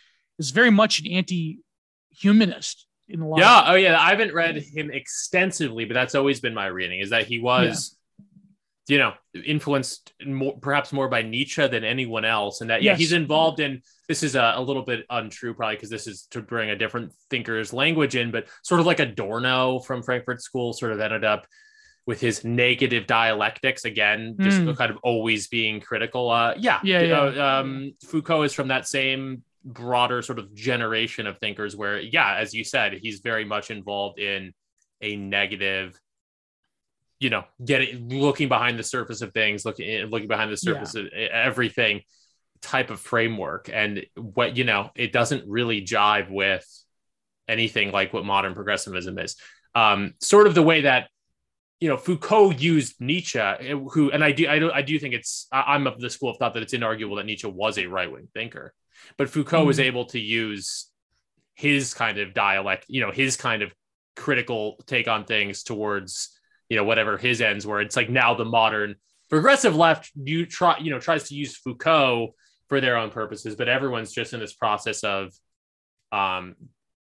is 0.40 0.51
very 0.51 0.70
much 0.70 0.98
an 0.98 1.06
anti-humanist 1.12 2.86
in 3.08 3.20
a 3.20 3.28
lot. 3.28 3.38
yeah, 3.38 3.60
of, 3.60 3.68
oh 3.68 3.74
yeah. 3.74 3.98
I 4.00 4.10
haven't 4.10 4.34
read 4.34 4.56
him 4.56 4.90
extensively, 4.90 5.84
but 5.84 5.94
that's 5.94 6.14
always 6.14 6.40
been 6.40 6.54
my 6.54 6.66
reading. 6.66 7.00
Is 7.00 7.10
that 7.10 7.26
he 7.26 7.38
was, 7.38 7.96
you 8.88 8.98
know, 8.98 9.12
influenced 9.44 10.12
more, 10.24 10.56
perhaps 10.60 10.92
more 10.92 11.08
by 11.08 11.22
Nietzsche 11.22 11.66
than 11.66 11.84
anyone 11.84 12.24
else, 12.24 12.60
and 12.60 12.70
that 12.70 12.82
yeah, 12.82 12.92
Yes. 12.92 12.98
he's 13.00 13.12
involved 13.12 13.60
in. 13.60 13.82
This 14.08 14.22
is 14.22 14.36
a, 14.36 14.52
a 14.56 14.62
little 14.62 14.82
bit 14.82 15.04
untrue, 15.10 15.54
probably 15.54 15.74
because 15.76 15.90
this 15.90 16.06
is 16.06 16.28
to 16.30 16.40
bring 16.40 16.70
a 16.70 16.76
different 16.76 17.12
thinker's 17.30 17.72
language 17.72 18.14
in, 18.14 18.30
but 18.30 18.46
sort 18.62 18.78
of 18.80 18.86
like 18.86 19.00
Adorno 19.00 19.80
from 19.80 20.02
Frankfurt 20.02 20.40
School, 20.42 20.72
sort 20.72 20.92
of 20.92 21.00
ended 21.00 21.24
up 21.24 21.46
with 22.06 22.20
his 22.20 22.44
negative 22.44 23.04
dialectics 23.08 23.84
again, 23.84 24.36
just 24.40 24.60
Mm. 24.60 24.76
kind 24.76 24.92
of 24.92 24.98
always 25.02 25.48
being 25.48 25.80
critical. 25.80 26.30
Uh, 26.30 26.54
yeah, 26.56 26.78
Yeah, 26.84 27.00
yeah. 27.02 27.58
um, 27.58 27.94
Foucault 28.06 28.42
is 28.42 28.52
from 28.54 28.68
that 28.68 28.86
same 28.86 29.42
broader 29.66 30.22
sort 30.22 30.38
of 30.38 30.55
generation 30.55 31.26
of 31.26 31.38
thinkers 31.38 31.76
where, 31.76 32.01
yeah, 32.01 32.36
as 32.36 32.55
you 32.55 32.64
said, 32.64 32.94
he's 33.02 33.20
very 33.20 33.44
much 33.44 33.70
involved 33.70 34.18
in 34.18 34.52
a 35.01 35.16
negative, 35.16 36.01
you 37.18 37.30
know, 37.30 37.44
getting 37.64 38.09
looking 38.09 38.48
behind 38.48 38.78
the 38.78 38.84
surface 38.84 39.20
of 39.20 39.32
things, 39.32 39.64
looking 39.64 39.88
eh, 39.88 40.06
looking 40.09 40.28
behind 40.28 40.51
the 40.51 40.56
surface 40.56 40.94
of 40.94 41.06
e, 41.06 41.28
everything 41.30 42.02
type 42.62 42.90
of 42.90 43.01
framework. 43.01 43.68
And 43.72 44.06
what 44.14 44.56
you 44.56 44.64
know, 44.64 44.90
it 44.94 45.12
doesn't 45.12 45.48
really 45.48 45.82
jive 45.82 46.30
with 46.30 46.64
anything 47.48 47.93
like 47.93 48.12
what 48.12 48.24
modern 48.24 48.55
progressivism 48.55 49.18
is. 49.18 49.36
Um, 49.74 50.14
sort 50.20 50.47
of 50.47 50.55
the 50.55 50.62
way 50.62 50.82
that 50.82 51.09
you 51.80 51.88
know 51.88 51.97
Foucault 51.97 52.52
used 52.52 53.01
Nietzsche, 53.01 53.38
eh, 53.38 53.74
who 53.74 54.10
and 54.10 54.24
I 54.24 54.32
do 54.32 54.48
I 54.48 54.59
do 54.59 54.70
I 54.72 54.82
do 54.82 54.98
think 54.98 55.14
it's 55.14 55.48
I'm 55.52 55.86
of 55.86 56.01
the 56.01 56.10
school 56.10 56.30
of 56.30 56.38
thought 56.38 56.55
that 56.55 56.62
it's 56.62 56.74
inarguable 56.74 57.16
that 57.16 57.26
Nietzsche 57.26 57.48
was 57.48 57.78
a 57.78 57.86
right 57.86 58.10
wing 58.10 58.28
thinker, 58.32 58.72
but 59.16 59.28
Foucault 59.30 59.64
was 59.64 59.78
Mhm. 59.78 59.84
able 59.84 60.04
to 60.06 60.18
use 60.20 60.90
his 61.54 61.94
kind 61.94 62.18
of 62.18 62.34
dialect, 62.34 62.84
you 62.88 63.00
know, 63.00 63.10
his 63.10 63.36
kind 63.36 63.62
of 63.62 63.72
critical 64.16 64.76
take 64.86 65.08
on 65.08 65.24
things 65.24 65.62
towards 65.62 66.30
you 66.68 66.76
know 66.76 66.84
whatever 66.84 67.16
his 67.18 67.40
ends 67.40 67.66
were. 67.66 67.80
It's 67.80 67.96
like 67.96 68.10
now 68.10 68.34
the 68.34 68.44
modern 68.44 68.96
progressive 69.30 69.76
left 69.76 70.10
you 70.16 70.46
try 70.46 70.78
you 70.78 70.90
know 70.90 70.98
tries 70.98 71.28
to 71.28 71.34
use 71.34 71.56
Foucault 71.56 72.34
for 72.68 72.80
their 72.80 72.96
own 72.96 73.10
purposes, 73.10 73.54
but 73.56 73.68
everyone's 73.68 74.12
just 74.12 74.32
in 74.32 74.40
this 74.40 74.54
process 74.54 75.04
of 75.04 75.32
um 76.12 76.56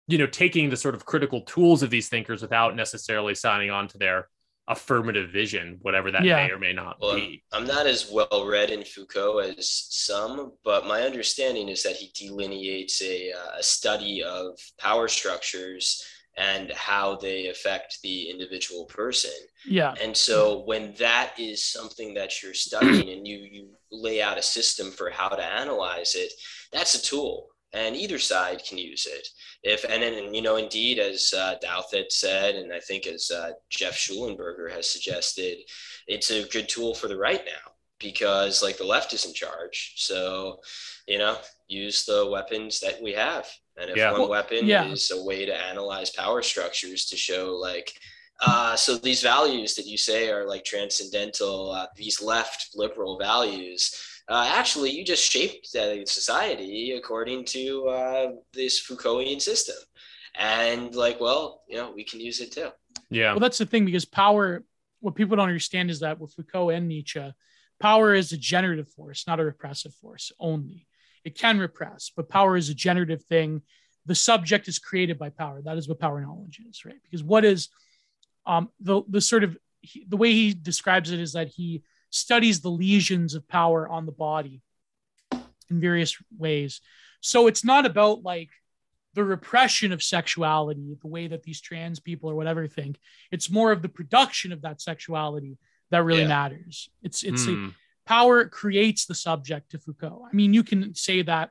you 0.06 0.18
know 0.18 0.26
taking 0.26 0.70
the 0.70 0.76
sort 0.76 0.94
of 0.94 1.06
critical 1.06 1.42
tools 1.42 1.82
of 1.82 1.90
these 1.90 2.08
thinkers 2.08 2.42
without 2.42 2.76
necessarily 2.76 3.34
signing 3.34 3.70
on 3.70 3.88
to 3.88 3.98
their 3.98 4.28
affirmative 4.68 5.30
vision, 5.30 5.78
whatever 5.82 6.10
that 6.10 6.24
Yeah. 6.24 6.46
may 6.46 6.50
or 6.52 6.58
may 6.58 6.72
not 6.72 6.98
Well, 7.00 7.16
be. 7.16 7.42
I'm 7.52 7.66
not 7.66 7.86
as 7.86 8.10
well 8.10 8.46
read 8.46 8.70
in 8.70 8.84
Foucault 8.84 9.38
as 9.38 9.86
some, 9.90 10.52
but 10.64 10.86
my 10.86 11.02
understanding 11.02 11.68
is 11.68 11.82
that 11.82 11.96
he 11.96 12.10
delineates 12.14 13.02
a, 13.02 13.32
uh, 13.32 13.58
a 13.58 13.62
study 13.62 14.22
of 14.22 14.58
power 14.78 15.08
structures 15.08 16.02
and 16.36 16.72
how 16.72 17.16
they 17.16 17.46
affect 17.48 17.98
the 18.02 18.28
individual 18.30 18.86
person. 18.86 19.30
yeah, 19.64 19.94
And 20.00 20.16
so 20.16 20.60
when 20.64 20.94
that 20.94 21.34
is 21.38 21.64
something 21.64 22.14
that 22.14 22.42
you're 22.42 22.54
studying 22.54 23.10
and 23.10 23.26
you 23.26 23.38
you 23.38 23.70
lay 23.92 24.20
out 24.20 24.38
a 24.38 24.42
system 24.42 24.90
for 24.90 25.10
how 25.10 25.28
to 25.28 25.44
analyze 25.44 26.14
it, 26.16 26.32
that's 26.72 26.94
a 26.96 27.02
tool. 27.02 27.53
And 27.74 27.96
either 27.96 28.18
side 28.20 28.62
can 28.64 28.78
use 28.78 29.06
it. 29.06 29.26
If 29.64 29.84
and 29.84 30.02
then 30.02 30.32
you 30.32 30.42
know, 30.42 30.56
indeed, 30.56 30.98
as 30.98 31.34
uh, 31.36 31.56
Douthat 31.62 32.10
said, 32.10 32.54
and 32.54 32.72
I 32.72 32.80
think 32.80 33.06
as 33.06 33.30
uh, 33.30 33.50
Jeff 33.68 33.94
Shullenberger 33.94 34.70
has 34.70 34.88
suggested, 34.88 35.58
it's 36.06 36.30
a 36.30 36.48
good 36.48 36.68
tool 36.68 36.94
for 36.94 37.08
the 37.08 37.16
right 37.16 37.44
now 37.44 37.72
because 37.98 38.62
like 38.62 38.76
the 38.76 38.84
left 38.84 39.12
is 39.12 39.24
in 39.24 39.34
charge. 39.34 39.94
So, 39.96 40.60
you 41.08 41.18
know, 41.18 41.36
use 41.68 42.04
the 42.04 42.28
weapons 42.30 42.80
that 42.80 43.02
we 43.02 43.12
have. 43.12 43.48
And 43.76 43.90
if 43.90 43.96
Yeah. 43.96 44.12
one 44.12 44.20
Well, 44.22 44.30
weapon 44.30 44.66
yeah. 44.66 44.86
is 44.86 45.10
a 45.10 45.22
way 45.24 45.44
to 45.44 45.54
analyze 45.54 46.10
power 46.10 46.42
structures 46.42 47.06
to 47.06 47.16
show 47.16 47.54
like 47.54 47.92
uh, 48.40 48.74
so 48.76 48.96
these 48.96 49.22
values 49.22 49.74
that 49.76 49.86
you 49.86 49.96
say 49.96 50.28
are 50.28 50.46
like 50.46 50.64
transcendental, 50.64 51.70
uh, 51.70 51.86
these 51.96 52.20
left 52.20 52.70
liberal 52.74 53.16
values, 53.16 53.94
uh, 54.28 54.50
actually 54.56 54.90
you 54.90 55.04
just 55.04 55.30
shaped 55.30 55.66
society 55.66 56.92
according 56.92 57.44
to 57.44 57.88
uh, 57.88 58.32
this 58.52 58.80
Foucaultian 58.80 59.40
system. 59.40 59.76
And 60.36 60.94
like, 60.94 61.20
well, 61.20 61.62
you 61.68 61.76
know, 61.76 61.92
we 61.94 62.04
can 62.04 62.20
use 62.20 62.40
it 62.40 62.52
too. 62.52 62.70
Yeah. 63.10 63.32
well, 63.32 63.40
that's 63.40 63.58
the 63.58 63.66
thing 63.66 63.84
because 63.84 64.04
power. 64.04 64.64
What 65.00 65.14
people 65.14 65.36
don't 65.36 65.48
understand 65.48 65.90
is 65.90 66.00
that 66.00 66.18
with 66.18 66.32
Foucault 66.32 66.70
and 66.70 66.88
Nietzsche, 66.88 67.32
power 67.78 68.14
is 68.14 68.32
a 68.32 68.38
generative 68.38 68.88
force, 68.88 69.26
not 69.26 69.38
a 69.38 69.44
repressive 69.44 69.94
force 69.94 70.32
only. 70.40 70.86
It 71.24 71.38
can 71.38 71.58
repress, 71.58 72.10
but 72.14 72.30
power 72.30 72.56
is 72.56 72.70
a 72.70 72.74
generative 72.74 73.22
thing. 73.24 73.62
The 74.06 74.14
subject 74.14 74.66
is 74.66 74.78
created 74.78 75.18
by 75.18 75.28
power. 75.28 75.60
That 75.62 75.76
is 75.76 75.88
what 75.88 76.00
power 76.00 76.20
knowledge 76.20 76.60
is, 76.68 76.84
right? 76.86 77.00
Because 77.02 77.22
what 77.22 77.44
is 77.44 77.68
um, 78.46 78.70
the 78.80 79.02
the 79.08 79.20
sort 79.20 79.44
of 79.44 79.56
he, 79.80 80.06
the 80.08 80.16
way 80.16 80.32
he 80.32 80.54
describes 80.54 81.10
it 81.10 81.20
is 81.20 81.34
that 81.34 81.48
he 81.48 81.82
studies 82.14 82.60
the 82.60 82.70
lesions 82.70 83.34
of 83.34 83.46
power 83.48 83.88
on 83.88 84.06
the 84.06 84.12
body 84.12 84.62
in 85.32 85.80
various 85.80 86.16
ways. 86.36 86.80
So 87.20 87.46
it's 87.46 87.64
not 87.64 87.86
about 87.86 88.22
like 88.22 88.50
the 89.14 89.24
repression 89.24 89.92
of 89.92 90.02
sexuality, 90.02 90.96
the 91.00 91.08
way 91.08 91.26
that 91.28 91.42
these 91.42 91.60
trans 91.60 92.00
people 92.00 92.30
or 92.30 92.34
whatever 92.34 92.66
think. 92.68 92.98
It's 93.30 93.50
more 93.50 93.72
of 93.72 93.82
the 93.82 93.88
production 93.88 94.52
of 94.52 94.62
that 94.62 94.80
sexuality 94.80 95.58
that 95.90 96.04
really 96.04 96.22
Yeah. 96.22 96.28
matters. 96.28 96.88
It's 97.02 97.22
it's 97.22 97.46
a, 97.46 97.52
Hmm. 97.54 97.68
power 98.06 98.46
creates 98.48 99.06
the 99.06 99.14
subject 99.14 99.70
to 99.70 99.78
Foucault. 99.78 100.26
I 100.30 100.34
mean, 100.34 100.52
you 100.54 100.62
can 100.62 100.94
say 100.94 101.22
that 101.22 101.50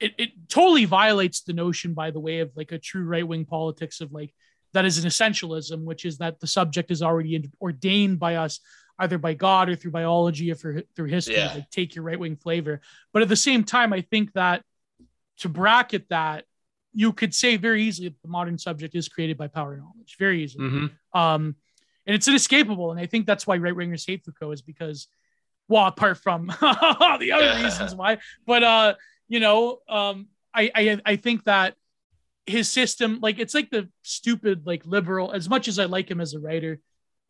it, 0.00 0.14
it 0.16 0.30
totally 0.48 0.84
violates 0.84 1.40
the 1.40 1.52
notion, 1.52 1.92
by 1.94 2.12
the 2.12 2.20
way, 2.20 2.38
of 2.38 2.52
like 2.56 2.70
a 2.70 2.78
true 2.78 3.04
right 3.04 3.26
wing 3.26 3.44
politics 3.44 4.00
of 4.00 4.12
like 4.12 4.32
that 4.74 4.84
is 4.84 5.02
an 5.02 5.08
essentialism, 5.10 5.82
which 5.84 6.04
is 6.04 6.18
that 6.18 6.38
the 6.40 6.46
subject 6.46 6.90
is 6.90 7.02
already 7.02 7.50
ordained 7.60 8.18
by 8.20 8.36
us 8.36 8.60
either 8.98 9.18
by 9.18 9.34
God 9.34 9.68
or 9.68 9.76
through 9.76 9.92
biology 9.92 10.50
or 10.50 10.54
for, 10.56 10.82
through 10.96 11.06
history, 11.06 11.36
Yeah. 11.36 11.54
like 11.54 11.70
take 11.70 11.94
your 11.94 12.04
right 12.04 12.18
wing 12.18 12.36
flavor. 12.36 12.80
But 13.12 13.22
at 13.22 13.28
the 13.28 13.36
same 13.36 13.64
time, 13.64 13.92
I 13.92 14.00
think 14.00 14.32
that 14.32 14.64
to 15.38 15.48
bracket 15.48 16.08
that, 16.10 16.44
you 16.92 17.12
could 17.12 17.32
say 17.34 17.56
very 17.56 17.84
easily 17.84 18.08
that 18.08 18.22
the 18.22 18.28
modern 18.28 18.58
subject 18.58 18.94
is 18.96 19.08
created 19.08 19.36
by 19.38 19.46
power 19.46 19.74
and 19.74 19.82
knowledge, 19.82 20.16
very 20.18 20.42
easily. 20.42 20.64
Mhm. 20.68 20.90
Um, 21.12 21.54
and 22.06 22.14
it's 22.16 22.26
inescapable. 22.26 22.90
And 22.90 22.98
I 22.98 23.06
think 23.06 23.26
that's 23.26 23.46
why 23.46 23.56
right 23.58 23.74
wingers 23.74 24.06
hate 24.06 24.24
Foucault 24.24 24.52
is 24.52 24.62
because, 24.62 25.06
well, 25.68 25.86
apart 25.86 26.18
from 26.18 26.46
the 26.60 27.30
other 27.34 27.62
reasons 27.62 27.94
why, 27.94 28.18
but 28.46 28.62
uh, 28.64 28.94
you 29.28 29.38
know, 29.38 29.80
um, 29.88 30.28
I, 30.54 30.70
I 30.74 31.00
I 31.04 31.16
think 31.16 31.44
that 31.44 31.74
his 32.46 32.68
system, 32.70 33.18
like 33.20 33.38
it's 33.38 33.54
like 33.54 33.68
the 33.70 33.90
stupid, 34.02 34.66
like 34.66 34.84
liberal, 34.86 35.30
as 35.32 35.48
much 35.50 35.68
as 35.68 35.78
I 35.78 35.84
like 35.84 36.10
him 36.10 36.20
as 36.20 36.32
a 36.32 36.40
writer, 36.40 36.80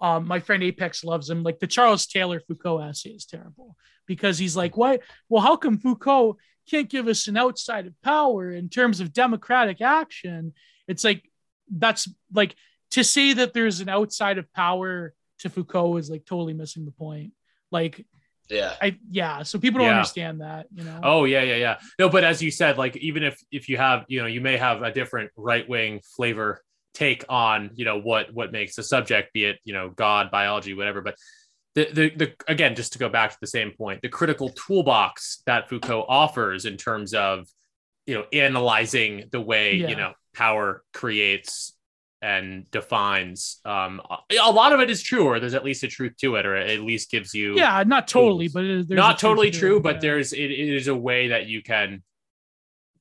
um, 0.00 0.26
my 0.26 0.40
friend 0.40 0.62
Apex 0.62 1.02
loves 1.04 1.28
him. 1.28 1.42
Like 1.42 1.58
the 1.58 1.66
Charles 1.66 2.06
Taylor 2.06 2.40
Foucault 2.40 2.80
essay 2.80 3.10
is 3.10 3.24
terrible 3.26 3.76
because 4.06 4.38
he's 4.38 4.56
like, 4.56 4.76
what? 4.76 5.00
Well, 5.28 5.42
how 5.42 5.56
come 5.56 5.78
Foucault 5.78 6.36
can't 6.70 6.88
give 6.88 7.08
us 7.08 7.28
an 7.28 7.36
outside 7.36 7.86
of 7.86 8.00
power 8.02 8.50
in 8.52 8.68
terms 8.68 9.00
of 9.00 9.12
democratic 9.12 9.80
action? 9.80 10.52
It's 10.86 11.04
like 11.04 11.28
that's 11.70 12.08
like 12.32 12.54
to 12.92 13.04
say 13.04 13.32
that 13.34 13.52
there's 13.54 13.80
an 13.80 13.88
outside 13.88 14.38
of 14.38 14.52
power 14.52 15.12
to 15.40 15.48
Foucault 15.50 15.96
is 15.98 16.10
like 16.10 16.24
totally 16.24 16.54
missing 16.54 16.84
the 16.84 16.90
point. 16.92 17.32
Like 17.70 18.04
Yeah. 18.48 18.74
I 18.80 18.96
yeah, 19.10 19.42
so 19.42 19.58
people 19.58 19.78
don't 19.80 19.88
Yeah. 19.88 19.96
understand 19.96 20.40
that, 20.40 20.66
you 20.74 20.84
know. 20.84 21.00
Oh 21.02 21.24
yeah, 21.24 21.42
yeah, 21.42 21.56
yeah. 21.56 21.78
No, 21.98 22.08
but 22.08 22.24
as 22.24 22.40
you 22.42 22.50
said, 22.50 22.78
like 22.78 22.96
even 22.96 23.22
if 23.22 23.38
if 23.50 23.68
you 23.68 23.76
have, 23.76 24.04
you 24.08 24.20
know, 24.20 24.26
you 24.26 24.40
may 24.40 24.56
have 24.56 24.82
a 24.82 24.92
different 24.92 25.30
right 25.36 25.68
wing 25.68 26.00
flavor 26.16 26.62
take 26.94 27.24
on, 27.28 27.70
you 27.74 27.84
know, 27.84 27.98
what 28.00 28.32
what 28.34 28.52
makes 28.52 28.78
a 28.78 28.82
subject, 28.82 29.32
be 29.32 29.44
it 29.44 29.58
you 29.64 29.72
know 29.72 29.90
God, 29.90 30.30
biology, 30.30 30.74
whatever. 30.74 31.00
But 31.00 31.14
the 31.74 31.84
the, 31.92 32.10
the 32.10 32.34
again, 32.48 32.74
just 32.74 32.94
to 32.94 32.98
go 32.98 33.08
back 33.08 33.30
to 33.30 33.36
the 33.40 33.46
same 33.46 33.72
point, 33.72 34.02
the 34.02 34.08
critical 34.08 34.50
toolbox 34.50 35.42
that 35.46 35.68
Foucault 35.68 36.06
offers 36.08 36.64
in 36.64 36.76
terms 36.76 37.14
of, 37.14 37.46
you 38.06 38.14
know, 38.14 38.24
analyzing 38.32 39.24
the 39.30 39.40
way 39.40 39.74
Yeah. 39.76 39.88
you 39.88 39.96
know 39.96 40.12
power 40.34 40.82
creates 40.92 41.74
and 42.20 42.68
defines 42.72 43.60
um 43.64 44.00
a 44.44 44.50
lot 44.50 44.72
of 44.72 44.80
it 44.80 44.90
is 44.90 45.02
true 45.02 45.24
or 45.24 45.38
there's 45.38 45.54
at 45.54 45.64
least 45.64 45.84
a 45.84 45.86
truth 45.88 46.16
to 46.16 46.34
it 46.34 46.46
or 46.46 46.56
at 46.56 46.80
least 46.80 47.10
gives 47.12 47.32
you 47.32 47.54
yeah, 47.56 47.84
not 47.86 48.08
totally, 48.08 48.46
tools. 48.46 48.54
but 48.54 48.64
is, 48.64 48.86
there's 48.88 48.96
not 48.96 49.18
totally 49.20 49.50
to 49.52 49.58
true, 49.58 49.76
it, 49.76 49.82
but 49.84 49.94
yeah. 49.96 50.00
there's 50.00 50.32
it, 50.32 50.50
it 50.50 50.68
is 50.74 50.88
a 50.88 50.94
way 50.96 51.28
that 51.28 51.46
you 51.46 51.62
can, 51.62 52.02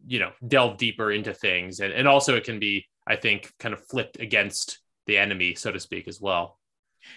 you 0.05 0.19
know, 0.19 0.31
delve 0.47 0.77
deeper 0.77 1.11
into 1.11 1.33
things, 1.33 1.79
and 1.79 1.91
and 1.93 2.07
also 2.07 2.35
it 2.35 2.43
can 2.43 2.59
be, 2.59 2.85
I 3.07 3.15
think, 3.15 3.51
kind 3.59 3.73
of 3.73 3.85
flipped 3.87 4.19
against 4.19 4.79
the 5.05 5.17
enemy, 5.17 5.55
so 5.55 5.71
to 5.71 5.79
speak, 5.79 6.07
as 6.07 6.19
well. 6.19 6.59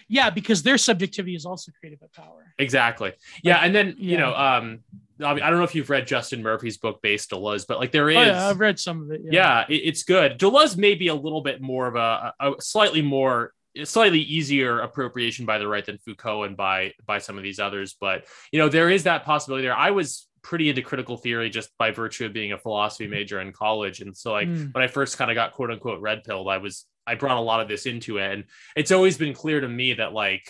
yeah, 0.07 0.29
because 0.29 0.63
their 0.63 0.77
subjectivity 0.77 1.35
is 1.35 1.45
also 1.45 1.71
created 1.79 1.99
by 1.99 2.07
power. 2.15 2.53
Exactly. 2.57 3.11
Yeah, 3.43 3.57
and 3.57 3.75
then 3.75 3.95
you 3.97 4.11
yeah. 4.13 4.19
know, 4.19 4.33
um, 4.35 4.79
I 5.23 5.33
don't 5.49 5.57
know 5.57 5.63
if 5.63 5.75
you've 5.75 5.89
read 5.89 6.07
Justin 6.07 6.41
Murphy's 6.41 6.77
book 6.77 7.01
based 7.01 7.31
Deleuze, 7.31 7.65
but 7.67 7.79
like 7.79 7.91
there 7.91 8.09
is. 8.09 8.17
Oh 8.17 8.21
yeah, 8.21 8.47
I've 8.47 8.59
read 8.59 8.79
some 8.79 9.01
of 9.03 9.11
it. 9.11 9.21
Yeah. 9.25 9.31
yeah, 9.33 9.65
it- 9.75 9.81
it's 9.89 10.03
good. 10.03 10.39
Deleuze 10.39 10.77
may 10.77 10.95
be 10.95 11.07
a 11.09 11.15
little 11.15 11.41
bit 11.41 11.61
more 11.61 11.87
of 11.87 11.95
a, 11.95 12.33
a 12.39 12.53
slightly 12.61 13.01
more 13.01 13.53
slightly 13.85 14.19
easier 14.19 14.79
appropriation 14.79 15.45
by 15.45 15.57
the 15.57 15.67
right 15.67 15.85
than 15.85 15.97
Foucault 15.97 16.43
and 16.43 16.57
by 16.57 16.93
by 17.05 17.19
some 17.19 17.37
of 17.37 17.43
these 17.43 17.59
others, 17.59 17.95
but 17.99 18.25
you 18.51 18.59
know 18.59 18.69
there 18.69 18.89
is 18.89 19.03
that 19.03 19.23
possibility 19.25 19.63
there. 19.65 19.75
I 19.75 19.91
was 19.91 20.27
pretty 20.43 20.69
into 20.69 20.81
critical 20.81 21.17
theory 21.17 21.49
just 21.49 21.69
by 21.77 21.91
virtue 21.91 22.25
of 22.25 22.33
being 22.33 22.51
a 22.51 22.57
philosophy 22.57 23.07
major 23.07 23.39
in 23.41 23.51
college, 23.53 24.01
and 24.01 24.15
so 24.15 24.31
like 24.31 24.47
Mm. 24.47 24.73
when 24.73 24.83
I 24.83 24.87
first 24.87 25.17
kind 25.17 25.29
of 25.31 25.35
got 25.35 25.53
quote 25.53 25.71
unquote 25.71 26.01
red 26.01 26.23
pilled, 26.23 26.47
I 26.47 26.57
was 26.57 26.85
I 27.07 27.15
brought 27.15 27.37
a 27.37 27.41
lot 27.41 27.61
of 27.61 27.67
this 27.67 27.85
into 27.85 28.17
it, 28.17 28.31
and 28.33 28.43
it's 28.75 28.91
always 28.91 29.17
been 29.17 29.33
clear 29.33 29.59
to 29.61 29.67
me 29.67 29.93
that 29.93 30.13
like 30.13 30.49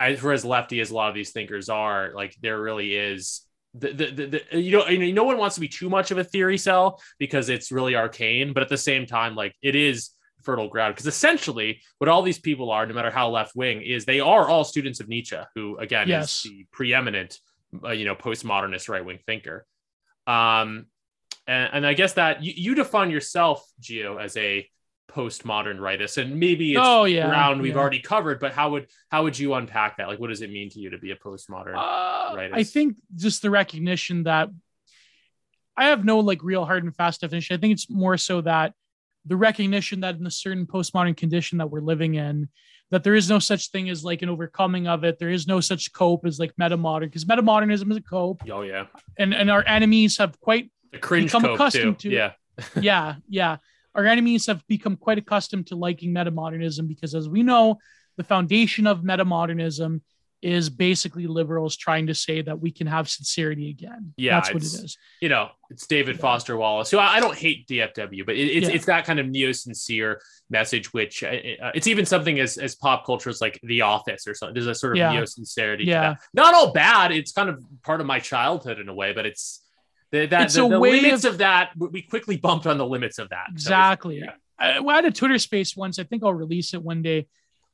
as 0.00 0.18
for 0.20 0.32
as 0.32 0.44
lefty 0.44 0.80
as 0.80 0.90
a 0.90 0.94
lot 0.94 1.08
of 1.08 1.14
these 1.14 1.32
thinkers 1.32 1.68
are, 1.68 2.12
like 2.14 2.34
there 2.40 2.60
really 2.60 2.94
is 2.94 3.42
the, 3.74 3.92
the, 3.92 4.06
the, 4.50 4.60
you 4.60 4.72
know 4.78 4.86
you 4.88 4.98
know, 4.98 5.22
no 5.22 5.24
one 5.24 5.36
wants 5.38 5.56
to 5.56 5.60
be 5.60 5.68
too 5.68 5.90
much 5.90 6.10
of 6.10 6.16
a 6.18 6.24
theory 6.24 6.56
cell 6.56 7.00
because 7.18 7.48
it's 7.50 7.70
really 7.70 7.94
arcane 7.94 8.54
but 8.54 8.62
at 8.62 8.68
the 8.70 8.78
same 8.78 9.04
time 9.04 9.34
like 9.34 9.54
it 9.62 9.74
is 9.76 10.10
fertile 10.42 10.68
ground 10.68 10.94
because 10.94 11.06
essentially 11.06 11.80
what 11.98 12.08
all 12.08 12.22
these 12.22 12.38
people 12.38 12.70
are 12.70 12.86
no 12.86 12.94
matter 12.94 13.10
how 13.10 13.28
left 13.28 13.54
wing 13.54 13.82
is 13.82 14.06
they 14.06 14.20
are 14.20 14.48
all 14.48 14.64
students 14.64 15.00
of 15.00 15.08
nietzsche 15.08 15.36
who 15.54 15.76
again 15.78 16.08
Yes. 16.08 16.44
is 16.46 16.50
the 16.50 16.66
preeminent 16.72 17.38
uh, 17.84 17.90
you 17.90 18.04
know 18.04 18.14
postmodernist 18.14 18.88
right 18.88 19.04
wing 19.04 19.18
thinker 19.26 19.66
um 20.26 20.86
and, 21.46 21.70
and 21.72 21.86
i 21.86 21.94
guess 21.94 22.14
that 22.14 22.42
you, 22.42 22.52
you 22.56 22.74
define 22.74 23.10
yourself 23.10 23.64
Gio 23.80 24.22
as 24.22 24.36
a 24.36 24.68
postmodern 25.10 25.78
rightist 25.78 26.20
and 26.20 26.38
maybe 26.38 26.72
it's 26.72 26.80
Oh, 26.82 27.04
yeah, 27.04 27.28
ground 27.28 27.62
we've 27.62 27.74
yeah. 27.74 27.80
already 27.80 28.00
covered 28.00 28.38
but 28.40 28.52
how 28.52 28.70
would 28.72 28.88
how 29.10 29.22
would 29.22 29.38
you 29.38 29.54
unpack 29.54 29.96
that 29.96 30.06
like 30.08 30.18
what 30.20 30.28
does 30.28 30.42
it 30.42 30.50
mean 30.50 30.68
to 30.70 30.80
you 30.80 30.90
to 30.90 30.98
be 30.98 31.12
a 31.12 31.16
postmodern 31.16 31.74
Uh, 31.76 32.34
Right, 32.36 32.50
I 32.52 32.62
think 32.62 32.96
just 33.16 33.40
the 33.40 33.48
recognition 33.50 34.24
that 34.24 34.50
I 35.78 35.86
have 35.86 36.04
no 36.04 36.18
like 36.20 36.42
real 36.42 36.64
hard 36.66 36.84
and 36.84 36.94
fast 36.94 37.20
definition. 37.22 37.56
I 37.56 37.60
think 37.60 37.72
it's 37.72 37.88
more 37.88 38.18
so 38.18 38.40
that 38.42 38.74
the 39.24 39.36
recognition 39.36 40.00
that 40.00 40.16
in 40.16 40.26
a 40.26 40.30
certain 40.30 40.66
postmodern 40.66 41.16
condition 41.16 41.58
that 41.58 41.70
we're 41.70 41.80
living 41.80 42.16
in, 42.16 42.48
that 42.90 43.04
there 43.04 43.14
is 43.14 43.28
no 43.28 43.38
such 43.38 43.70
thing 43.70 43.90
as 43.90 44.04
like 44.04 44.22
an 44.22 44.28
overcoming 44.28 44.86
of 44.88 45.04
it. 45.04 45.18
There 45.18 45.30
is 45.30 45.46
no 45.46 45.60
such 45.60 45.92
cope 45.92 46.24
as 46.26 46.38
like 46.38 46.54
metamodern 46.56 47.02
because 47.06 47.24
metamodernism 47.24 47.90
is 47.90 47.96
a 47.98 48.02
cope, 48.02 48.42
oh 48.50 48.62
yeah 48.62 48.86
and 49.18 49.34
and 49.34 49.50
our 49.50 49.64
enemies 49.66 50.16
have 50.18 50.38
quite 50.40 50.70
Become 50.90 51.44
accustomed 51.44 51.98
too. 51.98 52.10
to- 52.10 52.16
yeah 52.16 52.32
yeah, 52.80 53.14
yeah. 53.28 53.58
Our 53.94 54.04
enemies 54.06 54.46
have 54.46 54.66
become 54.66 54.96
quite 54.96 55.18
accustomed 55.18 55.68
to 55.68 55.76
liking 55.76 56.12
metamodernism 56.12 56.88
because, 56.88 57.14
as 57.14 57.28
we 57.28 57.42
know, 57.42 57.78
the 58.16 58.24
foundation 58.24 58.86
of 58.86 59.02
metamodernism 59.02 60.00
is 60.40 60.70
basically 60.70 61.26
liberals 61.26 61.76
trying 61.76 62.06
to 62.06 62.14
say 62.14 62.40
that 62.42 62.60
we 62.60 62.70
can 62.70 62.86
have 62.86 63.08
sincerity 63.08 63.70
again. 63.70 64.14
Yeah, 64.16 64.36
that's 64.40 64.48
what 64.54 64.62
it's- 64.62 64.96
you 65.20 65.28
know, 65.28 65.48
it's 65.70 65.86
David 65.86 66.20
Foster 66.20 66.56
Wallace, 66.56 66.90
who 66.90 66.98
I, 66.98 67.16
I 67.16 67.20
don't 67.20 67.36
hate 67.36 67.66
DFW, 67.66 68.24
but 68.24 68.36
it, 68.36 68.46
it's 68.46 68.68
Yeah. 68.68 68.74
it's 68.74 68.86
that 68.86 69.04
kind 69.04 69.18
of 69.18 69.26
neo 69.28 69.50
sincere 69.50 70.20
message, 70.48 70.92
which 70.92 71.24
uh, 71.24 71.26
uh, 71.26 71.72
it's 71.74 71.88
even 71.88 72.06
something 72.06 72.38
as 72.38 72.56
as 72.56 72.76
pop 72.76 73.04
culture 73.04 73.30
as 73.30 73.40
like 73.40 73.58
The 73.64 73.80
Office 73.82 74.28
or 74.28 74.34
something. 74.34 74.54
There's 74.54 74.68
a 74.68 74.74
sort 74.76 74.92
of 74.92 74.98
Yeah. 74.98 75.12
neo 75.12 75.24
sincerity. 75.24 75.84
Yeah. 75.84 76.14
not 76.32 76.54
all 76.54 76.72
bad. 76.72 77.10
It's 77.10 77.32
kind 77.32 77.48
of 77.48 77.62
part 77.82 78.00
of 78.00 78.06
my 78.06 78.20
childhood 78.20 78.78
in 78.78 78.88
a 78.88 78.94
way, 78.94 79.12
but 79.12 79.26
it's 79.26 79.64
the, 80.12 80.26
that 80.26 80.42
It's 80.44 80.54
the, 80.54 80.68
the 80.68 80.78
way 80.78 81.00
limits 81.00 81.24
of- 81.24 81.32
of, 81.32 81.38
that. 81.38 81.70
We 81.76 82.02
quickly 82.02 82.36
bumped 82.36 82.66
on 82.66 82.78
the 82.78 82.86
limits 82.86 83.18
of 83.18 83.28
that. 83.30 83.46
So 83.48 83.52
Exactly. 83.54 84.20
yeah. 84.20 84.32
I, 84.58 84.78
I 84.78 84.94
had 84.94 85.04
a 85.04 85.10
Twitter 85.10 85.38
space 85.38 85.76
once. 85.76 85.98
I 85.98 86.04
think 86.04 86.22
I'll 86.24 86.32
release 86.32 86.74
it 86.74 86.82
one 86.82 87.02
day 87.02 87.26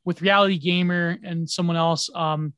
with 0.04 0.22
Reality 0.22 0.58
Gamer 0.58 1.18
and 1.22 1.48
someone 1.48 1.76
else. 1.76 2.10
Um, 2.14 2.52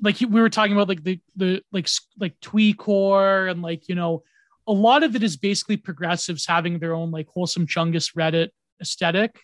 like 0.00 0.20
we 0.20 0.40
were 0.40 0.50
talking 0.50 0.74
about 0.74 0.88
like 0.88 1.02
the 1.02 1.20
the 1.36 1.62
like 1.72 1.88
like 2.18 2.38
Tweecore 2.40 3.50
and 3.50 3.62
like 3.62 3.88
you 3.88 3.94
know 3.94 4.22
a 4.66 4.72
lot 4.72 5.02
of 5.02 5.16
it 5.16 5.22
is 5.22 5.36
basically 5.36 5.76
progressives 5.76 6.46
having 6.46 6.78
their 6.78 6.94
own 6.94 7.10
like 7.10 7.26
wholesome 7.28 7.66
chungus 7.66 8.14
Reddit 8.14 8.50
aesthetic, 8.80 9.40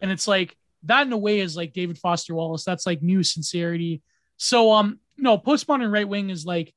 and 0.00 0.10
it's 0.10 0.26
like 0.26 0.56
that 0.84 1.06
in 1.06 1.12
a 1.12 1.18
way 1.18 1.40
is 1.40 1.56
like 1.56 1.72
David 1.72 1.98
Foster 1.98 2.34
Wallace. 2.34 2.64
That's 2.64 2.86
like 2.86 3.02
new 3.02 3.22
sincerity. 3.22 4.02
So 4.38 4.72
um 4.72 4.98
no 5.18 5.38
postmodern 5.38 5.92
right 5.92 6.08
wing 6.08 6.30
is 6.30 6.44
like 6.44 6.74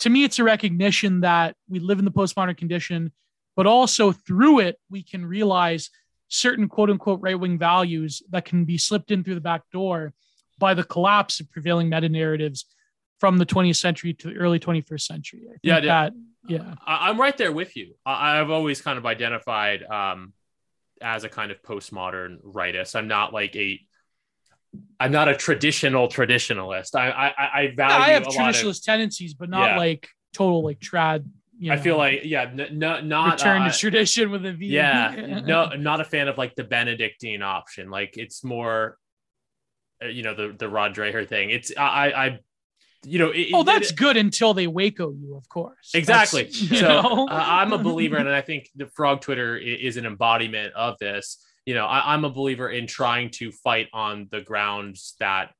to 0.00 0.10
me 0.10 0.24
it's 0.24 0.38
a 0.38 0.44
recognition 0.44 1.20
that 1.20 1.56
we 1.68 1.78
live 1.78 1.98
in 1.98 2.04
the 2.04 2.10
postmodern 2.10 2.56
condition 2.56 3.12
but 3.56 3.66
also 3.66 4.12
through 4.12 4.60
it 4.60 4.78
we 4.90 5.02
can 5.02 5.24
realize 5.24 5.90
certain 6.28 6.68
quote 6.68 6.90
unquote 6.90 7.20
right 7.22 7.38
wing 7.38 7.58
values 7.58 8.22
that 8.30 8.44
can 8.44 8.64
be 8.64 8.78
slipped 8.78 9.10
in 9.10 9.24
through 9.24 9.34
the 9.34 9.40
back 9.40 9.62
door 9.72 10.12
by 10.58 10.74
the 10.74 10.84
collapse 10.84 11.40
of 11.40 11.50
prevailing 11.50 11.88
meta 11.88 12.08
narratives 12.08 12.66
from 13.20 13.38
the 13.38 13.46
20th 13.46 13.76
century 13.76 14.12
to 14.14 14.28
the 14.28 14.36
early 14.36 14.58
21st 14.60 15.00
century. 15.00 15.40
I 15.46 15.50
think 15.50 15.60
Yeah, 15.62 15.76
yeah. 15.78 15.80
that 15.80 16.12
yeah. 16.46 16.74
I, 16.86 17.08
I'm 17.08 17.20
right 17.20 17.36
there 17.36 17.52
with 17.52 17.76
you. 17.76 17.94
I, 18.06 18.40
I've 18.40 18.50
always 18.50 18.80
kind 18.80 18.98
of 18.98 19.06
identified 19.06 19.82
um, 19.84 20.32
as 21.00 21.24
a 21.24 21.28
kind 21.28 21.50
of 21.50 21.62
postmodern 21.62 22.40
rightist. 22.42 22.94
I'm 22.96 23.08
not 23.08 23.32
like 23.32 23.54
a, 23.56 23.80
I'm 25.00 25.12
not 25.12 25.28
a 25.28 25.34
traditional 25.36 26.08
traditionalist. 26.08 26.94
I 26.94 27.10
I, 27.10 27.60
I 27.62 27.66
value 27.74 27.94
I 27.96 28.08
have 28.10 28.26
a 28.26 28.30
lot 28.30 28.50
of. 28.50 28.54
traditionalist 28.54 28.84
tendencies, 28.84 29.34
but 29.34 29.48
not 29.48 29.70
Yeah. 29.70 29.76
like 29.78 30.08
total 30.34 30.62
like 30.62 30.78
trad. 30.78 31.24
You 31.60 31.72
I 31.72 31.76
feel 31.76 31.96
like 31.96 32.20
yeah, 32.24 32.42
n- 32.42 32.60
n- 32.82 33.08
not 33.08 33.32
return 33.32 33.62
uh, 33.62 33.70
to 33.72 33.76
tradition 33.78 34.30
with 34.30 34.46
a 34.46 34.52
V. 34.52 34.66
yeah, 34.66 35.40
no, 35.44 35.70
not 35.70 36.00
a 36.00 36.04
fan 36.04 36.28
of 36.28 36.38
like 36.38 36.54
the 36.54 36.62
Benedictine 36.64 37.42
option. 37.42 37.90
Like 37.90 38.16
it's 38.16 38.44
more, 38.44 38.96
uh, 40.02 40.06
you 40.06 40.22
know, 40.22 40.34
the 40.34 40.54
the 40.56 40.68
Rod 40.68 40.94
Dreher 40.94 41.26
thing. 41.28 41.50
It's 41.50 41.72
I 41.76 42.10
I, 42.10 42.38
you 43.04 43.18
know, 43.18 43.30
it, 43.30 43.48
Oh, 43.52 43.62
it- 43.62 43.66
that's 43.66 43.90
good 43.90 44.16
until 44.16 44.54
they 44.54 44.68
Waco 44.68 45.10
you, 45.12 45.34
of 45.36 45.48
course. 45.48 45.90
Exactly. 45.94 46.50
So 46.52 47.26
uh, 47.26 47.26
I'm 47.30 47.72
a 47.72 47.78
believer, 47.90 48.18
and 48.18 48.28
I 48.28 48.40
think 48.40 48.70
the 48.76 48.86
Frog 48.86 49.20
Twitter 49.20 49.56
i- 49.56 49.64
is 49.64 49.96
an 49.96 50.06
embodiment 50.06 50.74
of 50.74 50.96
this. 51.00 51.44
You 51.66 51.74
know, 51.74 51.86
I, 51.86 52.14
I'm 52.14 52.24
a 52.24 52.30
believer 52.30 52.70
in 52.70 52.86
trying 52.86 53.30
to 53.32 53.50
fight 53.50 53.88
on 53.92 54.28
the 54.30 54.40
grounds 54.42 55.16
that 55.18 55.50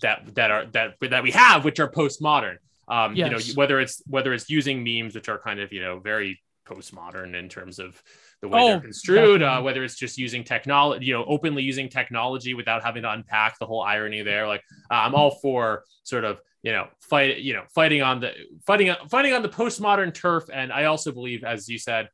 that 0.00 0.34
that 0.36 0.50
are 0.52 0.66
that 0.66 0.94
that 1.00 1.22
we 1.24 1.32
have, 1.32 1.64
which 1.64 1.80
are 1.80 1.90
postmodern. 1.90 2.56
Um, 2.88 3.14
you 3.14 3.28
know, 3.28 3.38
whether 3.54 3.80
it's 3.80 4.02
whether 4.06 4.32
it's 4.32 4.50
using 4.50 4.82
memes, 4.82 5.14
which 5.14 5.28
are 5.28 5.38
kind 5.38 5.60
of 5.60 5.72
you 5.72 5.80
know 5.80 5.98
very 5.98 6.40
postmodern 6.66 7.34
in 7.34 7.48
terms 7.48 7.78
of 7.78 8.00
the 8.40 8.48
way 8.48 8.60
Oh, 8.60 8.66
they're 8.68 8.80
construed, 8.80 9.42
uh, 9.42 9.60
whether 9.60 9.84
it's 9.84 9.96
just 9.96 10.18
using 10.18 10.44
technology, 10.44 11.06
you 11.06 11.14
know, 11.14 11.24
openly 11.24 11.62
using 11.62 11.88
technology 11.88 12.54
without 12.54 12.82
having 12.82 13.02
to 13.02 13.10
unpack 13.10 13.58
the 13.58 13.66
whole 13.66 13.82
irony 13.82 14.22
there. 14.22 14.46
Like, 14.46 14.62
uh, 14.90 14.94
I'm 14.94 15.14
all 15.14 15.38
for 15.42 15.84
sort 16.02 16.24
of 16.24 16.40
you 16.62 16.72
know 16.72 16.86
fight 17.00 17.38
you 17.38 17.54
know 17.54 17.64
fighting 17.74 18.02
on 18.02 18.20
the 18.20 18.32
fighting 18.66 18.94
fighting 19.10 19.32
on 19.32 19.42
the 19.42 19.48
postmodern 19.48 20.12
turf, 20.14 20.44
and 20.52 20.72
I 20.72 20.84
also 20.84 21.12
believe, 21.12 21.44
as 21.44 21.68
you 21.68 21.78
said, 21.78 22.08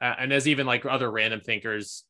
uh, 0.00 0.14
and 0.18 0.32
as 0.32 0.48
even 0.48 0.66
like 0.66 0.84
other 0.86 1.10
random 1.10 1.40
thinkers 1.40 2.04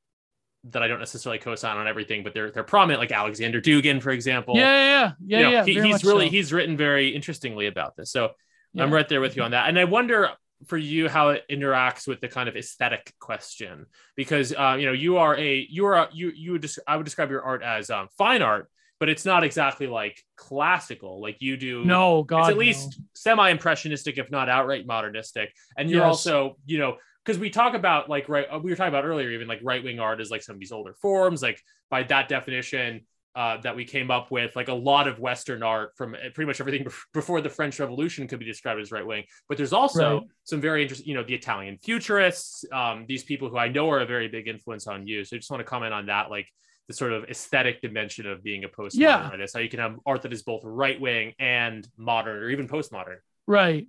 that 0.70 0.82
I 0.82 0.88
don't 0.88 0.98
necessarily 0.98 1.38
co-sign 1.38 1.76
on 1.76 1.86
everything, 1.86 2.22
but 2.24 2.32
they're 2.34 2.50
they're 2.50 2.64
prominent, 2.64 3.00
like 3.00 3.12
Alexander 3.12 3.60
Dugin, 3.60 4.00
for 4.02 4.10
example. 4.10 4.56
Yeah, 4.56 4.62
yeah, 4.62 4.72
yeah, 4.86 5.12
yeah. 5.26 5.38
You 5.38 5.44
know, 5.44 5.50
yeah 5.50 5.64
he- 5.64 5.80
he's 5.92 6.04
really 6.04 6.26
so. 6.26 6.30
he's 6.30 6.52
written 6.52 6.76
very 6.76 7.08
interestingly 7.10 7.66
about 7.66 7.96
this. 7.96 8.10
So 8.10 8.30
I'm 8.76 8.92
right 8.92 9.08
there 9.08 9.20
with 9.20 9.36
you 9.36 9.42
on 9.42 9.52
that. 9.52 9.68
And 9.68 9.78
I 9.78 9.84
wonder 9.84 10.30
for 10.66 10.76
you 10.78 11.08
how 11.08 11.28
it 11.30 11.44
interacts 11.50 12.08
with 12.08 12.20
the 12.20 12.28
kind 12.28 12.48
of 12.48 12.56
aesthetic 12.56 13.12
question 13.20 13.86
because 14.16 14.52
uh, 14.52 14.76
you 14.78 14.86
know 14.86 14.92
you 14.92 15.18
are 15.18 15.36
a 15.36 15.66
you 15.68 15.84
are 15.86 15.94
a, 15.94 16.08
you 16.12 16.32
you 16.34 16.52
would 16.52 16.62
just 16.62 16.78
I 16.88 16.96
would 16.96 17.04
describe 17.04 17.30
your 17.30 17.42
art 17.42 17.62
as 17.62 17.90
um, 17.90 18.08
fine 18.16 18.40
art, 18.42 18.70
but 18.98 19.08
it's 19.10 19.24
not 19.26 19.44
exactly 19.44 19.86
like 19.86 20.18
classical 20.36 21.20
like 21.20 21.36
you 21.40 21.56
do. 21.56 21.84
No, 21.84 22.22
God, 22.22 22.40
it's 22.40 22.48
at 22.48 22.54
no. 22.54 22.60
least 22.60 23.00
semi-impressionistic, 23.14 24.16
if 24.18 24.30
not 24.30 24.48
outright 24.48 24.86
modernistic. 24.86 25.52
And 25.76 25.90
you're 25.90 26.00
Yes. 26.00 26.08
also 26.08 26.56
you 26.64 26.78
know 26.78 26.96
because 27.24 27.38
we 27.38 27.50
talk 27.50 27.74
about 27.74 28.08
like 28.08 28.28
right 28.28 28.46
we 28.62 28.70
were 28.70 28.76
talking 28.76 28.88
about 28.92 29.04
earlier 29.04 29.30
even 29.30 29.48
like 29.48 29.60
right-wing 29.62 29.98
art 30.00 30.20
is 30.20 30.30
like 30.30 30.42
some 30.42 30.54
of 30.56 30.60
these 30.60 30.72
older 30.72 30.94
forms 31.00 31.42
like 31.42 31.60
by 31.90 32.02
that 32.02 32.28
definition 32.28 33.00
uh, 33.36 33.56
that 33.62 33.74
we 33.74 33.84
came 33.84 34.12
up 34.12 34.30
with 34.30 34.54
like 34.54 34.68
a 34.68 34.72
lot 34.74 35.08
of 35.08 35.18
western 35.18 35.62
art 35.62 35.90
from 35.96 36.14
uh, 36.14 36.18
pretty 36.34 36.46
much 36.46 36.60
everything 36.60 36.86
before 37.12 37.40
the 37.40 37.48
french 37.50 37.80
revolution 37.80 38.28
could 38.28 38.38
be 38.38 38.44
described 38.44 38.80
as 38.80 38.92
right 38.92 39.06
wing 39.06 39.24
but 39.48 39.56
there's 39.56 39.72
also 39.72 40.18
Right. 40.18 40.22
some 40.44 40.60
very 40.60 40.82
interesting 40.82 41.08
you 41.08 41.14
know 41.14 41.24
the 41.24 41.34
italian 41.34 41.78
futurists 41.82 42.64
um, 42.72 43.06
these 43.08 43.24
people 43.24 43.48
who 43.48 43.58
i 43.58 43.68
know 43.68 43.90
are 43.90 44.00
a 44.00 44.06
very 44.06 44.28
big 44.28 44.46
influence 44.46 44.86
on 44.86 45.06
you 45.06 45.24
so 45.24 45.34
i 45.34 45.38
just 45.38 45.50
want 45.50 45.60
to 45.60 45.64
comment 45.64 45.92
on 45.92 46.06
that 46.06 46.30
like 46.30 46.46
the 46.86 46.92
sort 46.94 47.12
of 47.12 47.24
aesthetic 47.24 47.80
dimension 47.80 48.26
of 48.26 48.42
being 48.44 48.62
a 48.64 48.68
postmodern 48.68 49.00
Yeah. 49.00 49.28
artist 49.30 49.54
how 49.54 49.60
you 49.60 49.70
can 49.70 49.80
have 49.80 49.96
art 50.06 50.22
that 50.22 50.32
is 50.32 50.42
both 50.42 50.60
right 50.64 51.00
wing 51.00 51.32
and 51.38 51.88
modern 51.96 52.36
or 52.42 52.50
even 52.50 52.68
postmodern 52.68 53.16
Right. 53.46 53.88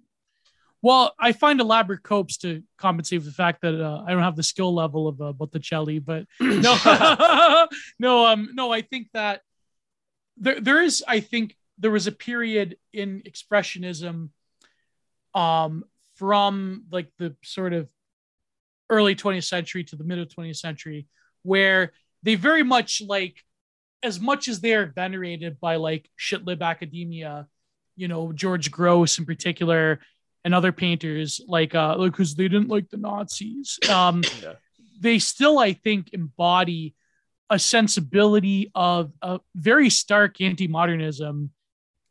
Well, 0.85 1.15
I 1.17 1.31
find 1.31 1.59
elaborate 1.59 2.03
copes 2.03 2.37
to 2.37 2.61
compensate 2.77 3.19
for 3.19 3.25
the 3.25 3.33
fact 3.33 3.61
that 3.63 3.73
uh, 3.73 4.03
I 4.05 4.11
don't 4.11 4.21
have 4.21 4.35
the 4.35 4.43
skill 4.43 4.71
level 4.71 5.07
of 5.07 5.19
uh, 5.19 5.33
Botticelli, 5.33 5.97
but 5.97 6.27
no, 6.39 6.77
no, 7.99 8.27
um, 8.27 8.49
no. 8.53 8.71
I 8.71 8.83
think 8.83 9.07
that 9.13 9.41
there, 10.37 10.61
there 10.61 10.83
is. 10.83 11.03
I 11.07 11.21
think 11.21 11.57
there 11.79 11.89
was 11.89 12.05
a 12.05 12.11
period 12.11 12.77
in 12.93 13.23
expressionism, 13.25 14.29
um, 15.33 15.85
from 16.17 16.83
like 16.91 17.11
the 17.17 17.35
sort 17.43 17.73
of 17.73 17.89
early 18.87 19.15
20th 19.15 19.45
century 19.45 19.85
to 19.85 19.95
the 19.95 20.03
middle 20.03 20.27
20th 20.27 20.57
century, 20.57 21.07
where 21.41 21.93
they 22.21 22.35
very 22.35 22.61
much 22.61 23.01
like, 23.03 23.43
as 24.03 24.19
much 24.19 24.47
as 24.47 24.61
they 24.61 24.75
are 24.75 24.85
venerated 24.85 25.59
by 25.59 25.77
like 25.77 26.11
shitlib 26.15 26.61
academia, 26.61 27.47
you 27.95 28.07
know 28.07 28.31
George 28.31 28.71
Grosz 28.71 29.17
in 29.17 29.25
particular 29.25 29.99
and 30.45 30.55
other 30.55 30.71
painters 30.71 31.41
like 31.47 31.75
uh 31.75 31.97
because 31.97 32.35
they 32.35 32.47
didn't 32.47 32.69
like 32.69 32.89
the 32.89 32.97
Nazis. 32.97 33.77
Um 33.89 34.23
Yeah. 34.41 34.53
they 35.01 35.19
still 35.19 35.59
I 35.59 35.73
think 35.73 36.13
embody 36.13 36.95
a 37.49 37.59
sensibility 37.59 38.71
of 38.73 39.11
a 39.21 39.39
very 39.55 39.89
stark 39.89 40.39
anti-modernism 40.39 41.51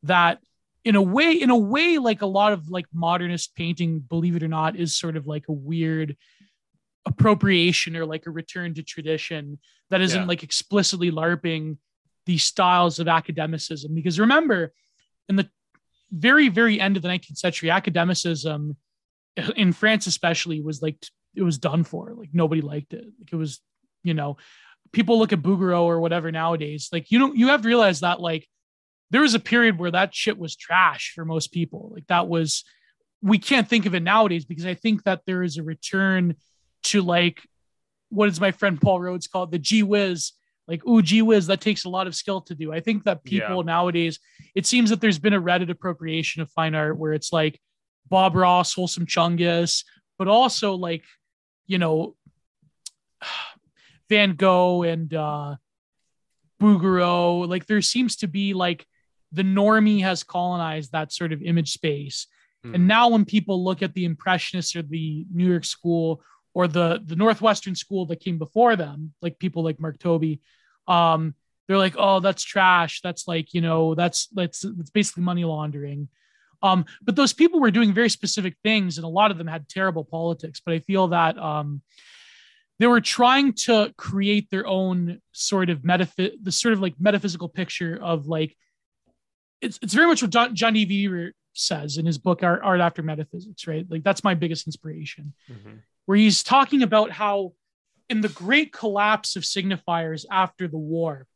that 0.03 0.39
in 0.85 0.97
a 0.97 1.03
way 1.03 1.33
in 1.33 1.49
a 1.51 1.57
way 1.57 1.97
like 1.99 2.21
a 2.23 2.27
lot 2.27 2.53
of 2.53 2.69
like 2.69 2.87
modernist 2.93 3.55
painting 3.57 4.01
believe 4.01 4.37
it 4.37 4.43
or 4.43 4.49
not 4.49 4.77
is 4.77 4.95
sort 4.97 5.17
of 5.17 5.27
like 5.27 5.47
a 5.49 5.53
weird 5.53 6.17
appropriation 7.07 7.97
or 7.97 8.05
like 8.07 8.27
a 8.27 8.31
return 8.31 8.75
to 8.75 8.83
tradition 8.83 9.59
that 9.91 10.01
isn't 10.01 10.23
Yeah. 10.23 10.27
like 10.27 10.43
explicitly 10.43 11.11
larping 11.11 11.79
these 12.27 12.45
styles 12.45 12.99
of 12.99 13.07
academicism 13.09 13.95
because 13.95 14.19
remember 14.19 14.73
in 15.29 15.37
the 15.37 15.49
very 16.13 16.49
very 16.49 16.81
end 16.81 16.97
of 16.97 17.03
the 17.03 17.09
19th 17.09 17.39
century 17.39 17.71
academicism 17.71 18.77
in 19.57 19.73
france 19.73 20.07
especially 20.07 20.61
was 20.61 20.81
like 20.81 20.99
it 21.37 21.43
was 21.43 21.59
done 21.59 21.85
for 21.85 22.15
like 22.15 22.31
nobody 22.33 22.61
liked 22.61 22.93
it. 22.93 23.05
Like 23.19 23.33
it 23.33 23.37
was 23.37 23.61
you 24.03 24.15
know 24.15 24.37
people 24.93 25.19
look 25.19 25.33
at 25.33 25.43
bouguereau 25.43 25.83
or 25.83 26.01
whatever 26.01 26.31
nowadays 26.31 26.89
like 26.93 27.11
you 27.11 27.19
know 27.19 27.33
you 27.33 27.49
have 27.49 27.63
to 27.63 27.69
realize 27.69 28.01
that 28.01 28.21
like 28.21 28.47
there 29.11 29.23
was 29.23 29.35
a 29.35 29.41
period 29.41 29.79
where 29.79 29.91
that 29.91 30.15
shit 30.15 30.39
was 30.39 30.57
trash 30.57 31.13
for 31.15 31.25
most 31.25 31.53
people. 31.53 31.91
Like 31.95 32.07
that 32.09 32.29
was 32.29 32.65
we 33.23 33.39
can't 33.39 33.69
think 33.69 33.87
of 33.87 33.95
it 33.95 34.03
nowadays 34.03 34.45
because 34.45 34.67
i 34.67 34.75
think 34.75 35.05
that 35.05 35.23
there 35.27 35.43
is 35.43 35.57
a 35.57 35.63
return 35.63 36.35
to 36.83 37.01
like 37.01 37.43
what 38.11 38.29
is 38.29 38.41
my 38.41 38.53
friend 38.53 38.81
paul 38.81 39.01
rhodes 39.01 39.27
called? 39.27 39.51
The 39.51 39.59
gee 39.59 39.83
whiz 39.83 40.33
like 40.67 40.87
ooh 40.87 41.03
gee 41.03 41.23
whiz 41.23 41.47
that 41.47 41.61
takes 41.61 41.85
a 41.85 41.89
lot 41.89 42.07
of 42.07 42.15
skill 42.15 42.41
to 42.43 42.55
do. 42.55 42.73
I 42.73 42.81
think 42.81 43.05
that 43.05 43.25
people 43.25 43.63
nowadays 43.63 44.19
it 44.55 44.67
seems 44.67 44.91
that 44.91 45.01
there's 45.01 45.19
been 45.19 45.35
a 45.35 45.43
reddit 45.43 45.71
appropriation 45.71 46.43
of 46.43 46.51
fine 46.51 46.75
art 46.75 46.99
where 46.99 47.13
it's 47.13 47.33
like 47.33 47.61
bob 48.09 48.35
ross 48.35 48.75
wholesome 48.75 49.07
chungus 49.07 49.85
but 50.19 50.29
also 50.29 50.75
like 50.75 51.05
you 51.67 51.79
know 51.79 52.17
van 54.09 54.35
gogh 54.35 54.83
and 54.83 55.13
uh 55.15 55.57
bouguereau. 56.61 57.49
Like 57.49 57.67
there 57.67 57.83
seems 57.83 58.17
to 58.17 58.29
be 58.29 58.55
like 58.55 58.87
the 59.33 59.43
normie 59.43 60.03
has 60.03 60.25
colonized 60.25 60.93
that 60.93 61.13
sort 61.13 61.33
of 61.33 61.43
image 61.43 61.73
space. 61.73 62.27
Hmm. 62.65 62.75
and 62.75 62.89
now 62.89 63.09
when 63.09 63.27
people 63.27 63.63
look 63.63 63.83
at 63.83 63.93
the 63.93 64.07
impressionists 64.07 64.75
or 64.75 64.81
the 64.81 65.27
new 65.31 65.51
york 65.51 65.67
school 65.67 66.23
or 66.55 66.67
the 66.69 67.03
the 67.05 67.17
northwestern 67.17 67.75
school 67.75 68.07
that 68.07 68.21
came 68.21 68.39
before 68.39 68.77
them 68.77 69.13
like 69.21 69.39
people 69.39 69.63
like 69.63 69.81
mark 69.81 69.99
tobey 69.99 70.41
um 70.89 71.35
they're 71.67 71.79
like 71.79 71.95
oh 71.99 72.21
that's 72.21 72.43
trash 72.43 73.01
that's 73.03 73.27
like 73.29 73.53
you 73.55 73.61
know 73.61 73.95
that's 73.95 74.29
that's 74.29 74.61
that's 74.77 74.91
basically 74.91 75.23
money 75.23 75.45
laundering 75.45 76.09
um 76.63 76.85
but 77.03 77.17
those 77.17 77.33
people 77.33 77.61
were 77.61 77.71
doing 77.71 77.93
very 77.93 78.09
specific 78.09 78.55
things 78.63 78.97
and 78.99 79.05
a 79.05 79.09
lot 79.09 79.31
of 79.31 79.39
them 79.39 79.47
had 79.47 79.69
terrible 79.69 80.05
politics 80.05 80.61
but 80.65 80.75
i 80.75 80.79
feel 80.79 81.09
that 81.09 81.37
um 81.39 81.83
they 82.81 82.87
were 82.89 83.01
trying 83.01 83.53
to 83.53 83.93
create 83.97 84.51
their 84.51 84.67
own 84.67 85.21
sort 85.33 85.71
of 85.71 85.83
metaphy- 85.83 86.35
the 86.43 86.51
sort 86.53 86.75
of 86.75 86.81
like 86.81 86.95
metaphysical 86.99 87.49
picture 87.49 87.99
of 88.03 88.27
like 88.27 88.57
it's, 89.61 89.79
it's 89.81 89.95
very 89.95 90.07
much 90.07 90.21
what 90.21 90.31
John, 90.31 90.55
John 90.55 90.75
D. 90.75 91.31
Says 91.57 91.99
in 91.99 92.05
his 92.05 92.19
book 92.19 92.43
Art, 92.43 92.61
Art 92.65 92.81
After 92.81 93.01
Metaphysics, 93.01 93.69
right? 93.69 93.87
Like 93.89 94.03
that's 94.03 94.25
my 94.25 94.35
biggest 94.35 94.67
inspiration 94.67 95.33
Mhm. 95.49 95.79
Where 96.07 96.19
he's 96.19 96.43
talking 96.43 96.83
about 96.83 97.11
how 97.11 97.53
in 98.09 98.21
the 98.21 98.29
great 98.29 98.73
collapse 98.73 99.37
of 99.37 99.43
signifiers 99.43 100.25
after 100.31 100.69
the 100.69 100.79
war, 100.79 101.27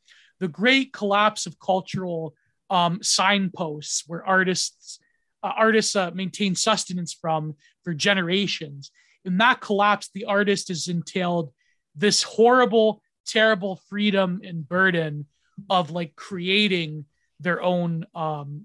the 0.41 0.49
great 0.49 0.93
collapse 0.93 1.47
of 1.47 1.59
cultural 1.59 2.35
um, 2.71 3.03
signposts 3.03 4.05
where 4.07 4.25
artists 4.27 5.01
uh, 5.43 5.53
artists 5.57 5.95
uh, 5.95 6.11
maintain 6.13 6.55
sustenance 6.55 7.13
from 7.15 7.55
for 7.85 7.95
generations. 7.95 8.91
In 9.25 9.39
that 9.39 9.61
collapse, 9.61 10.11
the 10.13 10.25
artist 10.25 10.69
is 10.69 10.89
entailed 10.89 11.53
this 11.95 12.23
horrible, 12.23 13.03
terrible 13.27 13.81
freedom 13.89 14.41
and 14.43 14.69
burden 14.69 15.27
of 15.71 15.91
like 15.91 16.17
creating 16.17 17.05
their 17.41 17.63
own 17.63 18.05
um, 18.15 18.65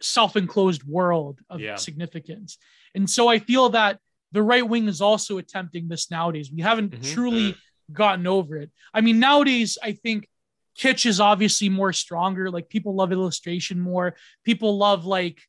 self-enclosed 0.00 0.84
world 0.84 1.40
of 1.50 1.60
Yeah. 1.60 1.76
significance. 1.76 2.58
And 2.94 3.08
so 3.08 3.28
I 3.28 3.38
feel 3.38 3.70
that 3.70 3.98
the 4.34 4.42
right 4.42 4.68
wing 4.68 4.88
is 4.88 5.00
also 5.00 5.38
attempting 5.38 5.86
this 5.88 6.10
nowadays. 6.10 6.50
We 6.52 6.60
haven't 6.60 6.90
Mhm. 6.92 7.14
truly 7.14 7.56
gotten 7.92 8.26
over 8.26 8.56
it. 8.58 8.70
I 8.92 9.00
mean, 9.00 9.20
nowadays, 9.20 9.78
I 9.80 9.92
think 9.92 10.28
kitsch 10.76 11.06
is 11.06 11.20
obviously 11.20 11.68
more 11.68 11.92
stronger. 11.92 12.50
Like 12.50 12.68
people 12.68 12.94
love 12.96 13.12
illustration 13.12 13.78
more. 13.80 14.16
People 14.44 14.76
love 14.76 15.06
like 15.06 15.40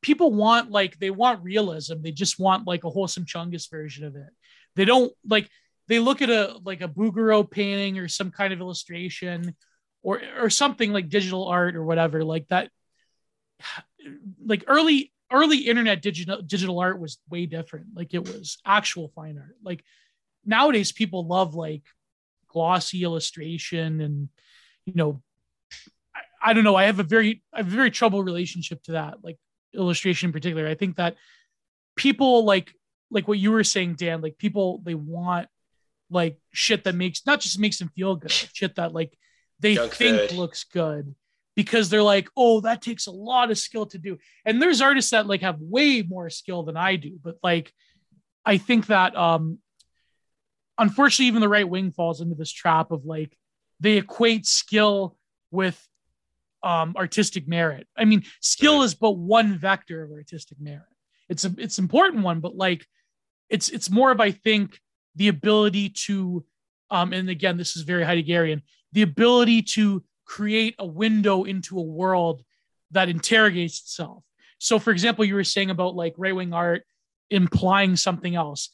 people 0.00 0.32
want 0.32 0.70
like 0.70 0.98
they 0.98 1.10
want 1.10 1.44
realism. 1.44 2.02
They 2.02 2.10
just 2.10 2.38
want 2.38 2.66
like 2.66 2.84
a 2.84 2.90
wholesome 2.90 3.24
Chungus 3.24 3.70
version 3.70 4.04
of 4.04 4.16
it. 4.16 4.28
They 4.74 4.84
don't 4.84 5.12
like 5.24 5.48
they 5.86 6.00
look 6.00 6.20
at 6.22 6.30
a 6.30 6.58
like 6.64 6.82
a 6.82 6.88
Bouguereau 6.88 7.48
painting 7.48 7.98
or 7.98 8.08
some 8.08 8.30
kind 8.32 8.52
of 8.52 8.60
illustration 8.60 9.54
or 10.02 10.20
or 10.40 10.50
something 10.50 10.92
like 10.92 11.08
digital 11.08 11.46
art 11.46 11.76
or 11.76 11.84
whatever 11.84 12.24
like 12.24 12.48
that 12.48 12.70
like 14.44 14.64
early 14.66 15.12
early 15.34 15.58
internet 15.58 16.00
digital 16.00 16.40
digital 16.42 16.78
art 16.78 17.00
was 17.00 17.18
way 17.28 17.46
different. 17.46 17.86
Like 17.94 18.14
it 18.14 18.26
was 18.26 18.58
actual 18.64 19.08
fine 19.14 19.38
art. 19.38 19.56
Like 19.62 19.84
nowadays 20.44 20.92
people 20.92 21.26
love 21.26 21.54
like 21.54 21.82
glossy 22.48 23.02
illustration 23.02 24.00
and 24.00 24.28
you 24.86 24.92
know 24.94 25.22
I, 26.14 26.50
I 26.50 26.52
don't 26.52 26.64
know. 26.64 26.76
I 26.76 26.84
have 26.84 27.00
a 27.00 27.04
very 27.04 27.42
i 27.52 27.58
have 27.58 27.66
a 27.66 27.76
very 27.76 27.90
troubled 27.90 28.24
relationship 28.24 28.82
to 28.84 28.92
that 28.92 29.24
like 29.24 29.38
illustration 29.74 30.28
in 30.28 30.32
particular. 30.32 30.66
I 30.68 30.74
think 30.74 30.96
that 30.96 31.16
people 31.96 32.44
like 32.44 32.72
like 33.10 33.28
what 33.28 33.38
you 33.38 33.52
were 33.52 33.64
saying 33.64 33.94
dan 33.94 34.20
like 34.20 34.38
people 34.38 34.80
they 34.84 34.94
want 34.94 35.48
like 36.10 36.38
shit 36.52 36.84
that 36.84 36.94
makes 36.94 37.26
not 37.26 37.40
just 37.40 37.58
makes 37.58 37.78
them 37.78 37.90
feel 37.94 38.16
good 38.16 38.30
shit 38.30 38.76
that 38.76 38.92
like 38.92 39.16
they 39.60 39.74
Junk 39.74 39.94
think 39.94 40.30
food. 40.30 40.38
looks 40.38 40.64
good 40.64 41.14
because 41.56 41.88
they're 41.88 42.02
like, 42.02 42.28
oh, 42.36 42.60
that 42.60 42.82
takes 42.82 43.06
a 43.06 43.12
lot 43.12 43.50
of 43.50 43.58
skill 43.58 43.86
to 43.86 43.98
do. 43.98 44.18
And 44.44 44.60
there's 44.60 44.80
artists 44.80 45.12
that 45.12 45.26
like 45.26 45.42
have 45.42 45.60
way 45.60 46.02
more 46.02 46.30
skill 46.30 46.62
than 46.64 46.76
I 46.76 46.96
do, 46.96 47.18
but 47.22 47.36
like 47.42 47.72
I 48.44 48.58
think 48.58 48.86
that 48.86 49.16
um 49.16 49.58
unfortunately 50.78 51.26
even 51.26 51.40
the 51.40 51.48
right 51.48 51.68
wing 51.68 51.92
falls 51.92 52.20
into 52.20 52.34
this 52.34 52.52
trap 52.52 52.90
of 52.90 53.04
like 53.04 53.36
they 53.80 53.96
equate 53.96 54.46
skill 54.46 55.16
with 55.50 55.80
um 56.62 56.94
artistic 56.96 57.46
merit. 57.46 57.86
I 57.96 58.04
mean, 58.04 58.24
skill 58.40 58.82
is 58.82 58.94
but 58.94 59.12
one 59.12 59.58
vector 59.58 60.02
of 60.02 60.10
artistic 60.10 60.60
merit. 60.60 60.82
It's 61.28 61.44
a 61.44 61.54
it's 61.58 61.78
important 61.78 62.24
one, 62.24 62.40
but 62.40 62.56
like 62.56 62.86
it's 63.48 63.68
it's 63.68 63.90
more 63.90 64.10
of 64.10 64.20
I 64.20 64.32
think 64.32 64.80
the 65.14 65.28
ability 65.28 65.90
to 66.06 66.44
um 66.90 67.12
and 67.12 67.28
again 67.28 67.56
this 67.56 67.76
is 67.76 67.82
very 67.82 68.04
Heideggerian, 68.04 68.62
the 68.92 69.02
ability 69.02 69.62
to 69.62 70.02
create 70.24 70.74
a 70.78 70.86
window 70.86 71.44
into 71.44 71.78
a 71.78 71.82
world 71.82 72.42
that 72.90 73.08
interrogates 73.08 73.80
itself. 73.80 74.24
So, 74.58 74.78
for 74.78 74.90
example, 74.90 75.24
you 75.24 75.34
were 75.34 75.44
saying 75.44 75.70
about 75.70 75.94
like 75.94 76.14
right 76.16 76.34
wing 76.34 76.52
art 76.52 76.84
implying 77.30 77.96
something 77.96 78.34
else. 78.34 78.70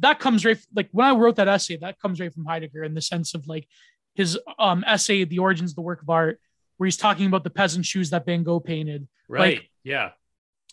That 0.00 0.18
comes 0.18 0.44
right 0.44 0.58
like 0.74 0.88
when 0.92 1.06
I 1.06 1.14
wrote 1.14 1.36
that 1.36 1.48
essay, 1.48 1.76
that 1.78 2.00
comes 2.00 2.20
right 2.20 2.32
from 2.32 2.46
Heidegger 2.46 2.84
in 2.84 2.94
the 2.94 3.02
sense 3.02 3.34
of 3.34 3.46
like 3.46 3.68
his 4.14 4.38
um, 4.58 4.84
essay, 4.86 5.24
"The 5.24 5.40
Origins 5.40 5.72
of 5.72 5.76
the 5.76 5.82
Work 5.82 6.02
of 6.02 6.08
Art," 6.08 6.40
where 6.76 6.86
he's 6.86 6.96
talking 6.96 7.26
about 7.26 7.44
the 7.44 7.50
peasant 7.50 7.84
shoes 7.84 8.10
that 8.10 8.24
Van 8.24 8.42
Gogh 8.42 8.60
painted. 8.60 9.06
Right. 9.28 9.58
Like, 9.58 9.70
yeah. 9.82 10.10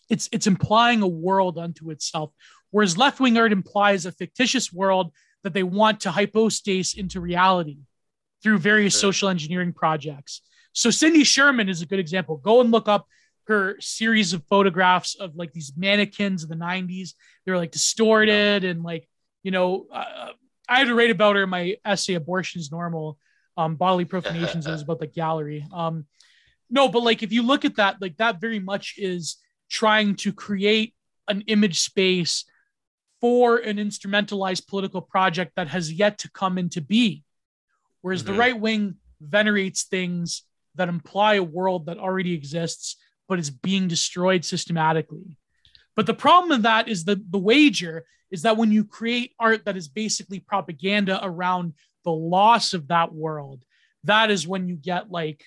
it's 0.08 0.28
it's 0.32 0.46
implying 0.46 1.02
a 1.02 1.08
world 1.08 1.58
unto 1.58 1.90
itself, 1.90 2.32
whereas 2.70 2.96
left 2.96 3.20
wing 3.20 3.36
art 3.36 3.52
implies 3.52 4.06
a 4.06 4.12
fictitious 4.12 4.72
world 4.72 5.12
that 5.42 5.52
they 5.52 5.62
want 5.62 6.00
to 6.00 6.10
hypostase 6.10 6.96
into 6.96 7.20
reality 7.20 7.78
through 8.42 8.58
various 8.58 8.94
Sure. 8.94 9.12
social 9.12 9.28
engineering 9.28 9.72
projects. 9.72 10.42
So 10.72 10.90
Cindy 10.90 11.24
Sherman 11.24 11.68
is 11.68 11.82
a 11.82 11.86
good 11.86 11.98
example. 11.98 12.36
Go 12.38 12.60
and 12.60 12.70
look 12.70 12.88
up 12.88 13.06
her 13.46 13.76
series 13.80 14.32
of 14.32 14.42
photographs 14.48 15.14
of 15.16 15.34
like 15.36 15.52
these 15.52 15.72
mannequins 15.76 16.42
of 16.42 16.48
the 16.48 16.54
90s. 16.54 17.14
They're 17.44 17.56
like 17.56 17.72
distorted 17.72 18.64
and 18.64 18.82
like, 18.82 19.08
you 19.42 19.50
know, 19.50 19.86
uh, 19.92 20.30
I 20.68 20.78
had 20.78 20.86
to 20.88 20.94
write 20.94 21.10
about 21.10 21.36
her 21.36 21.42
in 21.42 21.50
my 21.50 21.76
essay, 21.84 22.14
Abortion 22.14 22.60
is 22.60 22.70
Normal, 22.70 23.18
um, 23.56 23.76
Bodily 23.76 24.04
Profanations. 24.04 24.66
it 24.66 24.70
was 24.70 24.82
about 24.86 25.00
the 25.00 25.06
gallery. 25.06 25.66
Um, 25.72 26.06
no, 26.70 26.88
but 26.88 27.02
like 27.02 27.22
if 27.22 27.32
you 27.32 27.42
look 27.42 27.64
at 27.64 27.76
that, 27.76 28.00
like 28.00 28.16
that 28.16 28.40
very 28.40 28.60
much 28.60 28.94
is 28.96 29.36
trying 29.68 30.14
to 30.16 30.32
create 30.32 30.94
an 31.28 31.42
image 31.42 31.80
space 31.80 32.44
for 33.20 33.58
an 33.58 33.76
instrumentalized 33.76 34.66
political 34.66 35.02
project 35.02 35.52
that 35.56 35.68
has 35.68 35.92
yet 35.92 36.18
to 36.18 36.30
come 36.30 36.58
into 36.58 36.80
being. 36.80 37.22
Whereas 38.02 38.24
the 38.24 38.32
Mhm. 38.32 38.38
right 38.38 38.60
wing 38.60 38.96
venerates 39.20 39.84
things 39.84 40.42
that 40.74 40.88
imply 40.88 41.34
a 41.34 41.42
world 41.42 41.86
that 41.86 41.98
already 41.98 42.34
exists, 42.34 42.96
but 43.28 43.38
is 43.38 43.50
being 43.50 43.88
destroyed 43.88 44.44
systematically. 44.44 45.36
But 45.96 46.06
the 46.06 46.14
problem 46.14 46.50
of 46.52 46.62
that 46.62 46.88
is 46.88 47.04
the, 47.04 47.22
the 47.30 47.38
wager 47.38 48.04
is 48.30 48.42
that 48.42 48.56
when 48.56 48.72
you 48.72 48.84
create 48.84 49.34
art 49.38 49.64
that 49.66 49.76
is 49.76 49.88
basically 49.88 50.40
propaganda 50.40 51.20
around 51.22 51.74
the 52.04 52.10
loss 52.12 52.72
of 52.74 52.88
that 52.88 53.12
world, 53.12 53.64
that 54.04 54.30
is 54.30 54.46
when 54.48 54.68
you 54.68 54.74
get 54.76 55.10
like 55.10 55.44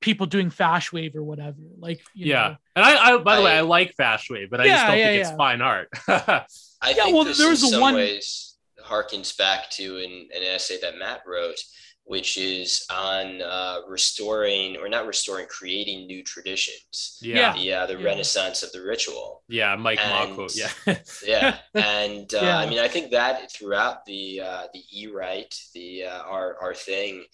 people 0.00 0.26
doing 0.26 0.50
fash 0.50 0.92
wave 0.92 1.16
or 1.16 1.22
whatever. 1.22 1.56
Like, 1.78 2.00
you 2.12 2.26
Yeah. 2.26 2.48
know, 2.48 2.56
And 2.76 2.84
I, 2.84 3.14
I, 3.14 3.18
by 3.18 3.36
the 3.36 3.42
way, 3.42 3.52
I- 3.52 3.58
I 3.58 3.60
like 3.62 3.94
Fash 3.94 4.28
Wave, 4.28 4.50
but 4.50 4.60
I 4.60 4.64
Yeah, 4.66 4.72
just 4.74 4.86
don't 4.86 4.98
yeah, 4.98 5.04
think 5.04 5.14
yeah. 5.20 5.28
it's 5.28 5.36
fine 5.36 5.62
art. 5.62 5.88
I 6.08 6.44
Yeah, 6.90 7.04
think 7.04 7.14
well, 7.14 7.24
this 7.24 7.38
there 7.38 7.46
in 7.46 7.50
was 7.52 7.62
a 7.62 7.68
some 7.68 7.80
one- 7.80 7.94
ways 7.94 8.45
harkens 8.86 9.36
back 9.36 9.70
to 9.72 9.98
an, 9.98 10.28
an 10.34 10.42
essay 10.42 10.78
that 10.80 10.98
Matt 10.98 11.22
wrote, 11.26 11.58
which 12.04 12.38
is 12.38 12.86
on 12.88 13.42
uh, 13.42 13.80
restoring 13.88 14.76
or 14.76 14.88
not 14.88 15.06
restoring, 15.06 15.46
creating 15.48 16.06
new 16.06 16.22
traditions. 16.22 17.18
yeah. 17.20 17.52
The 17.52 17.72
uh, 17.72 17.86
the 17.86 17.94
Yeah. 17.98 18.04
renaissance 18.04 18.62
of 18.62 18.70
the 18.72 18.80
ritual. 18.82 19.42
Yeah. 19.48 19.74
Mike 19.76 19.98
Ma 20.08 20.26
quote. 20.34 20.54
Yeah. 20.54 20.70
Yeah, 21.26 21.58
and 21.74 22.32
uh, 22.32 22.38
Yeah. 22.42 22.58
I 22.58 22.66
mean, 22.70 22.78
I 22.78 22.88
think 22.88 23.10
that 23.10 23.50
throughout 23.52 24.04
the 24.06 24.40
uh, 24.40 24.66
the 24.72 24.82
e 24.92 25.08
right, 25.08 25.52
the 25.74 26.04
uh, 26.04 26.22
our 26.22 26.56
our 26.62 26.74
thing, 26.74 27.24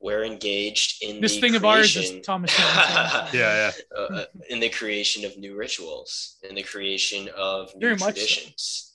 we're 0.00 0.24
engaged 0.24 1.02
in 1.02 1.20
this 1.22 1.34
the 1.34 1.40
thing 1.40 1.54
of 1.56 1.64
ours 1.64 1.96
is 1.96 2.12
Thomas. 2.24 2.52
Edison. 2.58 3.28
yeah. 3.40 3.70
uh, 3.96 4.00
uh, 4.00 4.24
in 4.50 4.60
the 4.60 4.68
creation 4.68 5.24
of 5.24 5.36
new 5.38 5.56
rituals, 5.56 6.36
in 6.48 6.54
the 6.54 6.62
creation 6.62 7.28
of 7.36 7.74
new 7.74 7.80
Very 7.86 7.96
much 7.96 8.00
so. 8.00 8.10
traditions, 8.26 8.87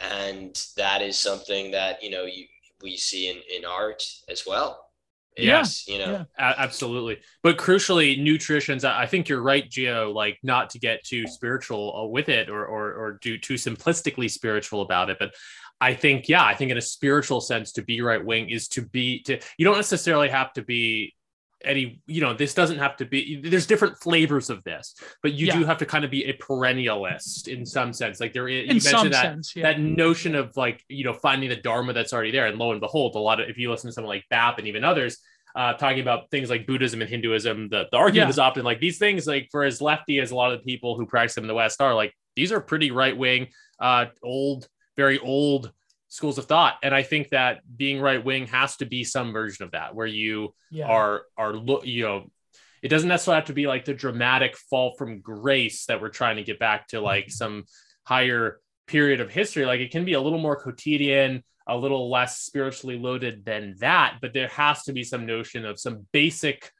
and 0.00 0.60
that 0.76 1.02
is 1.02 1.18
something 1.18 1.70
that 1.72 2.02
you 2.02 2.10
know 2.10 2.24
you 2.24 2.46
we 2.82 2.96
see 2.96 3.28
in 3.28 3.38
in 3.54 3.64
art 3.64 4.02
as 4.28 4.44
well. 4.46 4.88
Yeah, 5.36 5.64
you 5.86 5.98
know, 5.98 6.26
yeah. 6.38 6.54
Absolutely. 6.58 7.18
But 7.42 7.56
crucially, 7.56 8.22
nutritions. 8.22 8.84
I 8.84 9.02
I 9.02 9.06
think 9.06 9.28
you're 9.28 9.40
right, 9.40 9.68
Gio 9.68 10.12
Like 10.12 10.38
not 10.42 10.70
to 10.70 10.78
get 10.78 11.04
too 11.04 11.26
spiritual 11.26 11.96
uh, 11.96 12.06
with 12.06 12.28
it, 12.28 12.50
or 12.50 12.66
or 12.66 12.92
or 12.92 13.18
do 13.22 13.38
too 13.38 13.54
simplistically 13.54 14.30
spiritual 14.30 14.82
about 14.82 15.08
it. 15.08 15.18
But 15.18 15.32
I 15.80 15.94
think, 15.94 16.28
yeah, 16.28 16.44
I 16.44 16.54
think 16.54 16.70
in 16.70 16.76
a 16.76 16.82
spiritual 16.82 17.40
sense, 17.40 17.72
to 17.72 17.82
be 17.82 18.02
right 18.02 18.22
wing 18.22 18.50
is 18.50 18.68
to 18.68 18.82
be 18.82 19.22
to. 19.22 19.40
You 19.56 19.64
don't 19.64 19.76
necessarily 19.76 20.28
have 20.28 20.52
to 20.52 20.62
be 20.62 21.14
any. 21.64 22.00
You 22.06 22.20
know, 22.20 22.34
this 22.34 22.54
doesn't 22.54 22.78
have 22.78 22.96
to 22.98 23.04
be. 23.04 23.40
There's 23.42 23.66
different 23.66 23.98
flavors 23.98 24.50
of 24.50 24.62
this, 24.64 24.94
but 25.22 25.32
you 25.32 25.50
do 25.50 25.64
have 25.64 25.78
to 25.78 25.86
kind 25.86 26.04
of 26.04 26.10
be 26.10 26.24
a 26.24 26.34
perennialist 26.34 27.48
in 27.48 27.64
some 27.66 27.92
sense. 27.92 28.20
Like 28.20 28.32
there 28.32 28.48
is. 28.48 28.68
In 28.68 28.74
you 28.74 28.80
some 28.80 28.92
mentioned 28.92 29.14
that 29.14 29.22
sense, 29.22 29.56
yeah. 29.56 29.62
that 29.64 29.80
notion 29.80 30.34
of 30.34 30.56
like 30.56 30.82
you 30.88 31.04
know 31.04 31.12
finding 31.14 31.48
the 31.48 31.56
dharma 31.56 31.92
that's 31.92 32.12
already 32.12 32.30
there 32.30 32.46
and 32.46 32.58
lo 32.58 32.72
and 32.72 32.80
behold 32.80 33.14
a 33.14 33.18
lot 33.18 33.40
of 33.40 33.48
if 33.48 33.58
you 33.58 33.70
listen 33.70 33.88
to 33.88 33.92
someone 33.92 34.14
like 34.14 34.24
bap 34.30 34.58
and 34.58 34.68
even 34.68 34.84
others 34.84 35.18
uh, 35.54 35.74
talking 35.74 36.00
about 36.00 36.30
things 36.30 36.48
like 36.48 36.66
buddhism 36.66 37.00
and 37.02 37.10
hinduism 37.10 37.68
the, 37.68 37.86
the 37.90 37.96
argument 37.96 38.28
Yeah. 38.28 38.30
is 38.30 38.38
often 38.38 38.64
like 38.64 38.80
these 38.80 38.98
things 38.98 39.26
like 39.26 39.48
for 39.50 39.64
as 39.64 39.80
lefty 39.82 40.18
as 40.18 40.30
a 40.30 40.34
lot 40.34 40.52
of 40.52 40.58
the 40.58 40.64
people 40.64 40.96
who 40.96 41.06
practice 41.06 41.34
them 41.34 41.44
in 41.44 41.48
the 41.48 41.54
west 41.54 41.80
are 41.80 41.94
like 41.94 42.14
these 42.36 42.52
are 42.52 42.60
pretty 42.60 42.90
right 42.90 43.16
wing 43.16 43.48
uh, 43.80 44.06
old 44.22 44.66
very 44.96 45.18
old 45.18 45.72
schools 46.12 46.36
of 46.36 46.44
thought. 46.44 46.74
And 46.82 46.94
i 46.94 47.02
think 47.02 47.30
that 47.30 47.60
being 47.76 48.00
right 48.00 48.22
wing 48.22 48.46
has 48.48 48.76
to 48.76 48.84
be 48.84 49.02
some 49.02 49.32
version 49.32 49.64
of 49.64 49.70
that 49.72 49.94
where 49.94 50.06
you 50.06 50.54
yeah. 50.70 50.86
are 50.86 51.22
are 51.38 51.54
look 51.54 51.86
you 51.86 52.04
know 52.04 52.30
it 52.82 52.88
doesn't 52.88 53.08
necessarily 53.08 53.38
have 53.38 53.46
to 53.46 53.54
be 53.54 53.66
like 53.66 53.86
the 53.86 53.94
dramatic 53.94 54.56
fall 54.56 54.94
from 54.98 55.20
grace 55.20 55.86
that 55.86 56.02
we're 56.02 56.08
trying 56.10 56.36
to 56.36 56.42
get 56.42 56.58
back 56.58 56.88
to 56.88 56.96
mm-hmm. 56.96 57.06
like 57.06 57.30
some 57.30 57.64
higher 58.04 58.60
period 58.88 59.20
of 59.20 59.30
history. 59.30 59.64
Like 59.64 59.80
it 59.80 59.92
can 59.92 60.04
be 60.04 60.12
a 60.12 60.20
little 60.20 60.40
more 60.40 60.56
quotidian 60.56 61.42
a 61.66 61.76
little 61.76 62.10
less 62.10 62.40
spiritually 62.40 62.98
loaded 62.98 63.44
than 63.44 63.76
that 63.78 64.18
but 64.20 64.32
there 64.32 64.48
has 64.48 64.82
to 64.82 64.92
be 64.92 65.04
some 65.04 65.24
notion 65.24 65.64
of 65.64 65.78
some 65.78 66.06
basic 66.12 66.72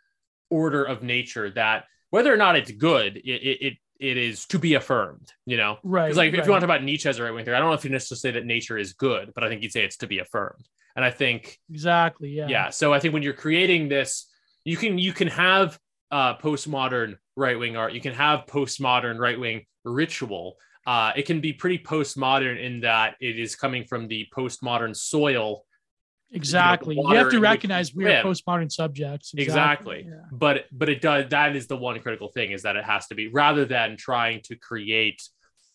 order 0.51 0.83
of 0.83 1.05
nature 1.05 1.51
that 1.51 1.85
whether 2.11 2.35
or 2.35 2.37
not 2.37 2.57
it's 2.57 2.73
good 2.73 3.17
it 3.17 3.31
it, 3.69 3.75
it, 4.03 4.17
is 4.17 4.47
to 4.47 4.59
be 4.59 4.75
affirmed 4.75 5.33
you 5.47 5.57
know 5.57 5.79
right. 5.83 6.07
because 6.07 6.17
like 6.17 6.33
if 6.33 6.39
right. 6.39 6.47
you 6.47 6.51
want 6.51 6.61
to 6.61 6.67
talk 6.67 6.77
about 6.77 6.85
Nietzsche 6.85 7.09
as 7.09 7.19
a 7.19 7.23
right 7.23 7.33
wing 7.33 7.45
theory, 7.45 7.57
I 7.57 7.61
don't 7.61 7.69
know 7.69 7.75
if 7.75 7.85
you 7.85 7.91
necessarily 7.91 8.21
say 8.21 8.41
that 8.41 8.47
nature 8.47 8.79
is 8.79 8.93
good, 8.93 9.33
but 9.35 9.45
I 9.45 9.49
think 9.49 9.63
you'd 9.63 9.73
say 9.73 9.85
it's 9.85 9.97
to 9.99 10.07
be 10.07 10.19
affirmed. 10.19 10.69
And 10.97 11.05
I 11.05 11.11
think 11.11 11.59
exactly, 11.71 12.31
yeah. 12.31 12.49
yeah 12.49 12.71
so 12.71 12.93
i 12.93 12.99
think 12.99 13.15
when 13.15 13.23
you're 13.23 13.33
creating 13.33 13.89
this 13.89 14.29
you 14.65 14.77
can 14.77 14.99
you 14.99 15.13
can 15.13 15.29
have 15.29 15.79
uh 16.11 16.37
postmodern 16.37 17.17
right-wing 17.37 17.77
art 17.77 17.93
you 17.93 18.01
can 18.01 18.13
have 18.13 18.47
postmodern 18.47 19.19
right-wing 19.19 19.65
ritual 19.85 20.57
uh 20.87 21.13
it 21.17 21.23
can 21.23 21.41
be 21.41 21.53
pretty 21.53 21.79
postmodern 21.79 22.63
in 22.63 22.81
that 22.81 23.15
it 23.21 23.39
is 23.39 23.57
coming 23.57 23.85
from 23.85 24.07
the 24.09 24.27
postmodern 24.37 24.95
soil 24.95 25.65
Exactly. 26.33 26.95
You, 26.97 27.03
water 27.03 27.19
have 27.19 27.31
to 27.31 27.41
recognize 27.41 27.95
we 27.95 28.07
are 28.07 28.23
postmodern 28.23 28.71
subjects. 28.73 29.33
exactly, 29.37 30.07
Yeah. 30.09 30.15
but 30.33 30.65
but 30.73 30.89
it 30.89 31.01
does 31.01 31.29
that 31.31 31.55
is 31.57 31.67
the 31.67 31.77
one 31.77 31.99
critical 32.01 32.29
thing 32.29 32.53
is 32.53 32.63
that 32.63 32.77
it 32.77 32.85
has 32.85 33.07
to 33.09 33.15
be 33.15 33.29
rather 33.29 33.65
than 33.65 33.97
trying 33.97 34.41
to 34.45 34.57
create 34.57 35.23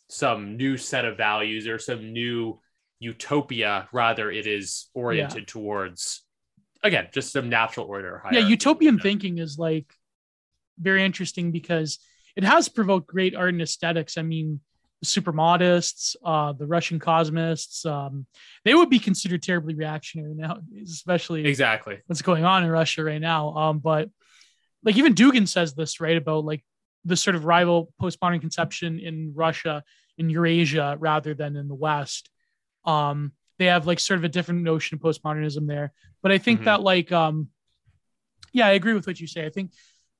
some 0.09 0.57
new 0.57 0.77
set 0.77 1.05
of 1.05 1.17
values 1.17 1.67
or 1.67 1.77
some 1.77 2.11
new 2.13 2.59
utopia 2.99 3.87
rather 3.91 4.31
it 4.31 4.47
is 4.47 4.89
oriented 4.95 5.47
towards 5.47 6.23
again 6.83 7.07
just 7.13 7.31
some 7.31 7.49
natural 7.49 7.85
order 7.85 8.21
Yeah, 8.25 8.29
hierarchy. 8.31 8.49
utopian 8.49 8.95
Yeah. 8.97 9.03
thinking 9.03 9.37
is 9.37 9.59
like 9.59 9.93
very 10.79 11.03
interesting 11.03 11.51
because 11.51 11.99
it 12.35 12.43
has 12.43 12.69
provoked 12.69 13.07
great 13.07 13.35
art 13.35 13.49
and 13.53 13.61
aesthetics. 13.61 14.17
I 14.17 14.21
mean, 14.21 14.47
the 14.47 14.66
suprematists, 15.05 16.15
uh, 16.23 16.53
the 16.53 16.65
Russian 16.65 16.99
cosmists, 16.99 17.85
um, 17.85 18.25
they 18.65 18.73
would 18.73 18.89
be 18.89 18.99
considered 18.99 19.43
terribly 19.43 19.75
reactionary 19.75 20.33
now, 20.33 20.59
especially 20.83 21.45
exactly 21.45 21.99
what's 22.07 22.21
going 22.21 22.43
on 22.45 22.63
in 22.63 22.69
Russia 22.69 23.03
right 23.03 23.21
now. 23.21 23.55
Um, 23.55 23.79
but 23.79 24.09
like 24.83 24.97
even 24.97 25.13
Dugin 25.13 25.47
says 25.47 25.73
this 25.73 25.99
right 25.99 26.17
about 26.17 26.45
like 26.45 26.63
the 27.05 27.15
sort 27.15 27.35
of 27.35 27.45
rival 27.45 27.91
postmodern 28.01 28.41
conception 28.41 28.99
in 28.99 29.33
Russia 29.35 29.83
in 30.17 30.29
Eurasia 30.29 30.97
rather 30.99 31.33
than 31.33 31.55
in 31.55 31.67
the 31.67 31.75
West. 31.75 32.29
Um, 32.85 33.33
they 33.59 33.65
have 33.65 33.85
like 33.87 33.99
sort 33.99 34.17
of 34.17 34.23
a 34.23 34.29
different 34.29 34.63
notion 34.63 34.95
of 34.95 35.01
postmodernism 35.01 35.67
there. 35.67 35.93
But 36.23 36.31
I 36.31 36.37
think 36.37 36.61
Mhm. 36.61 36.65
that 36.65 36.81
like 36.81 37.11
um, 37.11 37.49
yeah, 38.51 38.65
I 38.67 38.71
agree 38.71 38.93
with 38.93 39.05
what 39.05 39.19
you 39.19 39.27
say. 39.27 39.45
I 39.45 39.49
think 39.49 39.71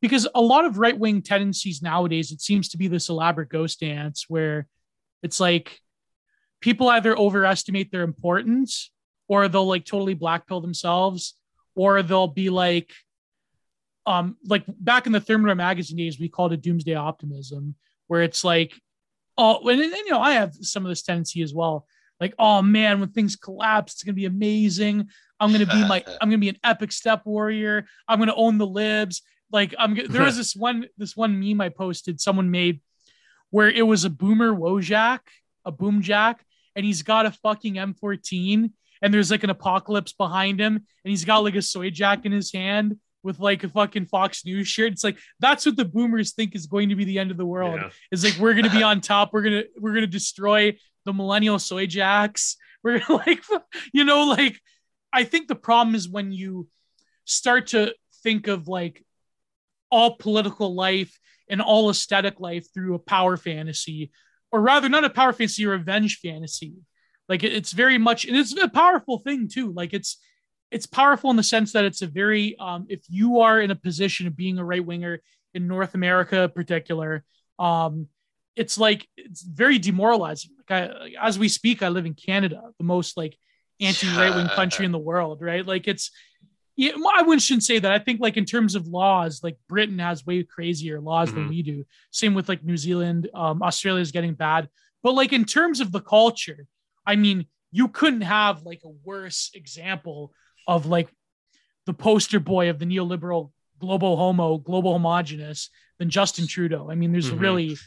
because 0.01 0.27
a 0.35 0.41
lot 0.41 0.65
of 0.65 0.77
right 0.77 0.97
wing 0.97 1.21
tendencies 1.21 1.81
nowadays, 1.81 2.31
it 2.31 2.41
seems 2.41 2.69
to 2.69 2.77
be 2.77 2.87
this 2.87 3.09
elaborate 3.09 3.49
ghost 3.49 3.79
dance 3.79 4.25
where 4.27 4.67
it's 5.23 5.39
like 5.39 5.79
people 6.61 6.89
either 6.89 7.17
overestimate 7.17 7.91
their 7.91 8.03
importance 8.03 8.91
or 9.27 9.47
they'll 9.47 9.67
like 9.67 9.85
totally 9.85 10.15
blackpill 10.15 10.61
themselves 10.61 11.35
or 11.75 12.01
they'll 12.01 12.27
be 12.27 12.49
like 12.49 12.91
um 14.05 14.37
like 14.45 14.63
back 14.67 15.05
in 15.05 15.11
the 15.11 15.19
Thermidor 15.19 15.55
magazine 15.55 15.97
days, 15.97 16.19
we 16.19 16.29
called 16.29 16.53
it 16.53 16.61
doomsday 16.61 16.95
optimism, 16.95 17.75
where 18.07 18.21
it's 18.21 18.43
like, 18.43 18.73
oh, 19.37 19.67
and, 19.67 19.81
and 19.81 19.93
you 19.93 20.11
know, 20.11 20.21
I 20.21 20.33
have 20.33 20.53
some 20.61 20.85
of 20.85 20.89
this 20.89 21.03
tendency 21.03 21.41
as 21.41 21.53
well. 21.53 21.85
Like, 22.19 22.33
oh 22.39 22.61
man, 22.61 22.99
when 22.99 23.09
things 23.09 23.35
collapse, 23.35 23.93
it's 23.93 24.03
gonna 24.03 24.13
be 24.13 24.25
amazing. 24.25 25.09
I'm 25.39 25.51
gonna 25.51 25.65
be 25.65 25.87
my, 25.87 26.03
I'm 26.21 26.29
gonna 26.29 26.37
be 26.37 26.49
an 26.49 26.59
epic 26.63 26.91
steppe 26.91 27.25
warrior. 27.25 27.85
I'm 28.07 28.19
gonna 28.19 28.35
own 28.35 28.57
the 28.57 28.67
libs. 28.67 29.21
Like, 29.51 29.73
I'm. 29.77 29.95
There 29.95 30.23
was 30.23 30.37
this 30.41 30.55
one, 30.55 30.87
this 30.97 31.15
one 31.15 31.39
meme 31.39 31.61
I 31.61 31.69
posted. 31.69 32.19
Someone 32.19 32.51
made 32.51 32.81
where 33.49 33.69
it 33.69 33.85
was 33.85 34.05
a 34.05 34.09
boomer 34.09 34.51
Wojak, 34.53 35.19
a 35.65 35.71
boomjack, 35.71 36.35
and 36.75 36.85
he's 36.85 37.01
got 37.01 37.25
a 37.25 37.31
fucking 37.31 37.75
M14, 37.75 38.71
and 39.01 39.13
there's 39.13 39.31
like 39.31 39.43
an 39.43 39.49
apocalypse 39.49 40.13
behind 40.13 40.59
him, 40.59 40.75
and 40.75 41.09
he's 41.09 41.25
got 41.25 41.39
like 41.39 41.55
a 41.55 41.61
soy 41.61 41.89
jack 41.89 42.25
in 42.25 42.31
his 42.31 42.51
hand 42.51 42.97
with 43.23 43.39
like 43.39 43.63
a 43.63 43.69
fucking 43.69 44.05
Fox 44.05 44.45
News 44.45 44.67
shirt. 44.67 44.93
It's 44.93 45.03
like 45.03 45.17
that's 45.39 45.65
what 45.65 45.75
the 45.75 45.85
boomers 45.85 46.33
think 46.33 46.55
is 46.55 46.65
going 46.65 46.89
to 46.89 46.95
be 46.95 47.05
the 47.05 47.19
end 47.19 47.31
of 47.31 47.37
the 47.37 47.45
world. 47.45 47.75
Yeah. 47.75 47.89
Is 48.11 48.23
like 48.23 48.37
we're 48.39 48.53
gonna 48.53 48.71
be 48.71 48.83
on 48.91 49.01
top. 49.01 49.33
We're 49.33 49.41
gonna 49.41 49.63
we're 49.79 49.93
gonna 49.93 50.07
destroy 50.07 50.77
the 51.05 51.13
millennial 51.13 51.59
soy 51.59 51.85
jacks. 51.85 52.57
We're 52.83 52.99
gonna 52.99 53.23
like 53.27 53.43
you 53.91 54.03
know 54.03 54.27
like 54.27 54.61
I 55.11 55.23
think 55.23 55.47
the 55.47 55.55
problem 55.55 55.95
is 55.95 56.07
when 56.07 56.31
you 56.31 56.67
start 57.25 57.67
to 57.67 57.93
think 58.23 58.47
of 58.47 58.67
like 58.67 59.03
all 59.89 60.15
political 60.17 60.75
life 60.75 61.17
and 61.49 61.61
all 61.61 61.89
aesthetic 61.89 62.39
life 62.39 62.67
through 62.73 62.95
a 62.95 62.99
power 62.99 63.37
fantasy, 63.37 64.11
or 64.51 64.61
rather, 64.61 64.89
not 64.89 65.05
a 65.05 65.09
power 65.09 65.33
fantasy, 65.33 65.63
a 65.63 65.69
revenge 65.69 66.19
fantasy. 66.19 66.73
Like 67.29 67.43
it- 67.43 67.53
it's 67.53 67.71
very 67.73 67.97
much, 67.97 68.25
and 68.25 68.35
it's 68.37 68.55
a 68.57 68.67
powerful 68.69 69.19
thing 69.19 69.47
too. 69.47 69.71
Like 69.73 69.93
it's 69.93 70.17
it's 70.69 70.85
powerful 70.85 71.29
in 71.29 71.37
the 71.37 71.43
sense 71.43 71.71
that 71.73 71.85
it's 71.85 72.01
a 72.01 72.07
very 72.07 72.57
um, 72.59 72.85
if 72.89 73.01
you 73.09 73.39
are 73.39 73.61
in 73.61 73.71
a 73.71 73.75
position 73.75 74.27
of 74.27 74.35
being 74.35 74.57
a 74.57 74.65
right 74.65 74.85
winger 74.85 75.21
in 75.53 75.67
North 75.67 75.95
America, 75.95 76.41
in 76.43 76.49
particular, 76.51 77.23
um, 77.57 78.07
it's 78.55 78.77
like 78.77 79.07
it's 79.15 79.41
very 79.43 79.79
demoralizing. 79.79 80.51
Like 80.69 80.89
I, 80.91 81.11
as 81.21 81.39
we 81.39 81.47
speak, 81.47 81.81
I 81.83 81.89
live 81.89 82.05
in 82.05 82.15
Canada, 82.15 82.61
the 82.77 82.83
most 82.83 83.15
like 83.15 83.37
anti 83.79 84.07
right 84.17 84.35
wing 84.35 84.49
country 84.49 84.85
in 84.89 84.91
the 84.91 84.97
world, 84.99 85.41
right? 85.41 85.65
Like 85.65 85.87
it's 85.87 86.11
yeah, 86.77 86.91
I 87.15 87.23
wouldn't 87.23 87.41
shouldn't 87.41 87.63
say 87.63 87.79
that. 87.79 87.91
I 87.91 87.99
think 87.99 88.21
like 88.21 88.37
in 88.37 88.45
terms 88.45 88.75
of 88.75 88.87
laws, 88.87 89.41
like 89.43 89.57
Britain 89.67 89.99
has 89.99 90.25
way 90.25 90.43
crazier 90.43 91.01
laws 91.01 91.33
than 91.33 91.45
Mhm. 91.45 91.49
we 91.49 91.61
do. 91.63 91.85
Same 92.11 92.33
with 92.35 92.47
like 92.47 92.63
New 92.63 92.77
Zealand. 92.77 93.29
Um, 93.33 93.61
Australia 93.63 94.01
is 94.01 94.11
getting 94.11 94.35
bad, 94.35 94.69
but 95.03 95.13
like 95.15 95.33
in 95.33 95.43
terms 95.43 95.79
of 95.81 95.91
the 95.91 96.01
culture, 96.01 96.67
I 97.05 97.15
mean, 97.15 97.47
you 97.71 97.87
couldn't 97.89 98.21
have 98.21 98.63
like 98.63 98.81
a 98.85 98.89
worse 98.89 99.49
example 99.53 100.31
of 100.67 100.85
like 100.85 101.09
the 101.85 101.93
poster 101.93 102.39
boy 102.39 102.69
of 102.69 102.79
the 102.79 102.85
neoliberal 102.85 103.51
global 103.79 104.15
homo, 104.17 104.57
global 104.57 104.93
homogenous 104.93 105.69
than 105.99 106.09
Justin 106.09 106.47
Trudeau. 106.47 106.89
I 106.91 106.95
mean, 106.95 107.11
there's 107.11 107.31
Mhm. 107.31 107.39
really 107.39 107.77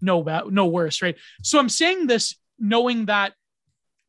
no 0.00 0.22
no 0.50 0.66
worse, 0.66 1.02
right? 1.02 1.16
So 1.42 1.58
I'm 1.58 1.68
saying 1.68 2.06
this 2.06 2.36
knowing 2.58 3.06
that 3.06 3.34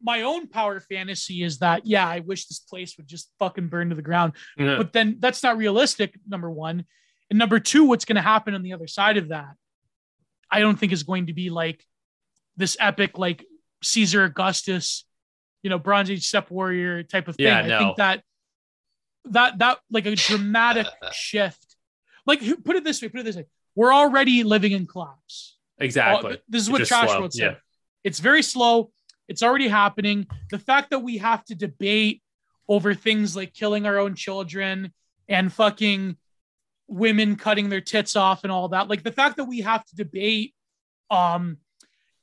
my 0.01 0.21
own 0.21 0.47
power 0.47 0.79
fantasy 0.79 1.43
is 1.43 1.59
that 1.59 1.85
yeah, 1.85 2.07
I 2.07 2.19
wish 2.19 2.45
this 2.47 2.59
place 2.59 2.97
would 2.97 3.07
just 3.07 3.31
fucking 3.39 3.67
burn 3.67 3.89
to 3.89 3.95
the 3.95 4.01
ground. 4.01 4.33
Yeah. 4.57 4.77
But 4.77 4.93
then 4.93 5.17
that's 5.19 5.41
not 5.43 5.57
realistic, 5.57 6.15
number 6.27 6.49
one. 6.51 6.85
And 7.29 7.39
number 7.39 7.59
two, 7.59 7.85
what's 7.85 8.05
going 8.05 8.15
to 8.15 8.21
happen 8.21 8.53
on 8.53 8.63
the 8.63 8.73
other 8.73 8.87
side 8.87 9.17
of 9.17 9.29
that? 9.29 9.55
I 10.49 10.59
don't 10.59 10.77
think 10.79 10.91
is 10.91 11.03
going 11.03 11.27
to 11.27 11.33
be 11.33 11.49
like 11.49 11.83
this 12.55 12.77
epic, 12.79 13.17
like 13.17 13.45
Caesar 13.83 14.23
Augustus, 14.23 15.05
you 15.61 15.69
know, 15.69 15.77
Bronze 15.79 16.09
Age 16.09 16.25
steppe 16.25 16.49
warrior 16.51 17.03
type 17.03 17.27
of 17.27 17.35
thing. 17.35 17.47
Yeah, 17.47 17.59
I 17.59 17.79
think 17.79 17.97
that 17.97 18.23
that 19.25 19.59
that 19.59 19.79
like 19.91 20.05
a 20.05 20.15
dramatic 20.15 20.87
shift. 21.11 21.75
Like 22.25 22.41
put 22.63 22.75
it 22.75 22.83
this 22.83 23.01
way, 23.01 23.09
put 23.09 23.21
it 23.21 23.23
this 23.23 23.35
way. 23.35 23.45
We're 23.75 23.93
already 23.93 24.43
living 24.43 24.71
in 24.71 24.85
collapse. 24.87 25.57
exactly. 25.79 26.39
This 26.49 26.63
is 26.63 26.69
what 26.69 26.79
just 26.79 26.89
Trash 26.89 27.09
slow, 27.09 27.19
World 27.19 27.33
said. 27.33 27.43
yeah. 27.43 27.55
It's 28.03 28.19
very 28.19 28.41
slow. 28.41 28.91
It's 29.27 29.43
already 29.43 29.67
happening. 29.67 30.27
The 30.49 30.59
fact 30.59 30.89
that 30.91 30.99
we 30.99 31.17
have 31.17 31.43
to 31.45 31.55
debate 31.55 32.21
over 32.69 32.93
things 32.93 33.35
like 33.35 33.53
killing 33.53 33.85
our 33.85 33.97
own 33.97 34.15
children 34.15 34.93
and 35.27 35.51
fucking 35.51 36.17
women 36.87 37.35
cutting 37.35 37.69
their 37.69 37.81
tits 37.81 38.15
off 38.15 38.43
and 38.43 38.51
all 38.51 38.69
that, 38.69 38.87
like 38.87 39.03
the 39.03 39.11
fact 39.11 39.37
that 39.37 39.45
we 39.45 39.61
have 39.61 39.85
to 39.85 39.95
debate 39.95 40.53
um, 41.09 41.57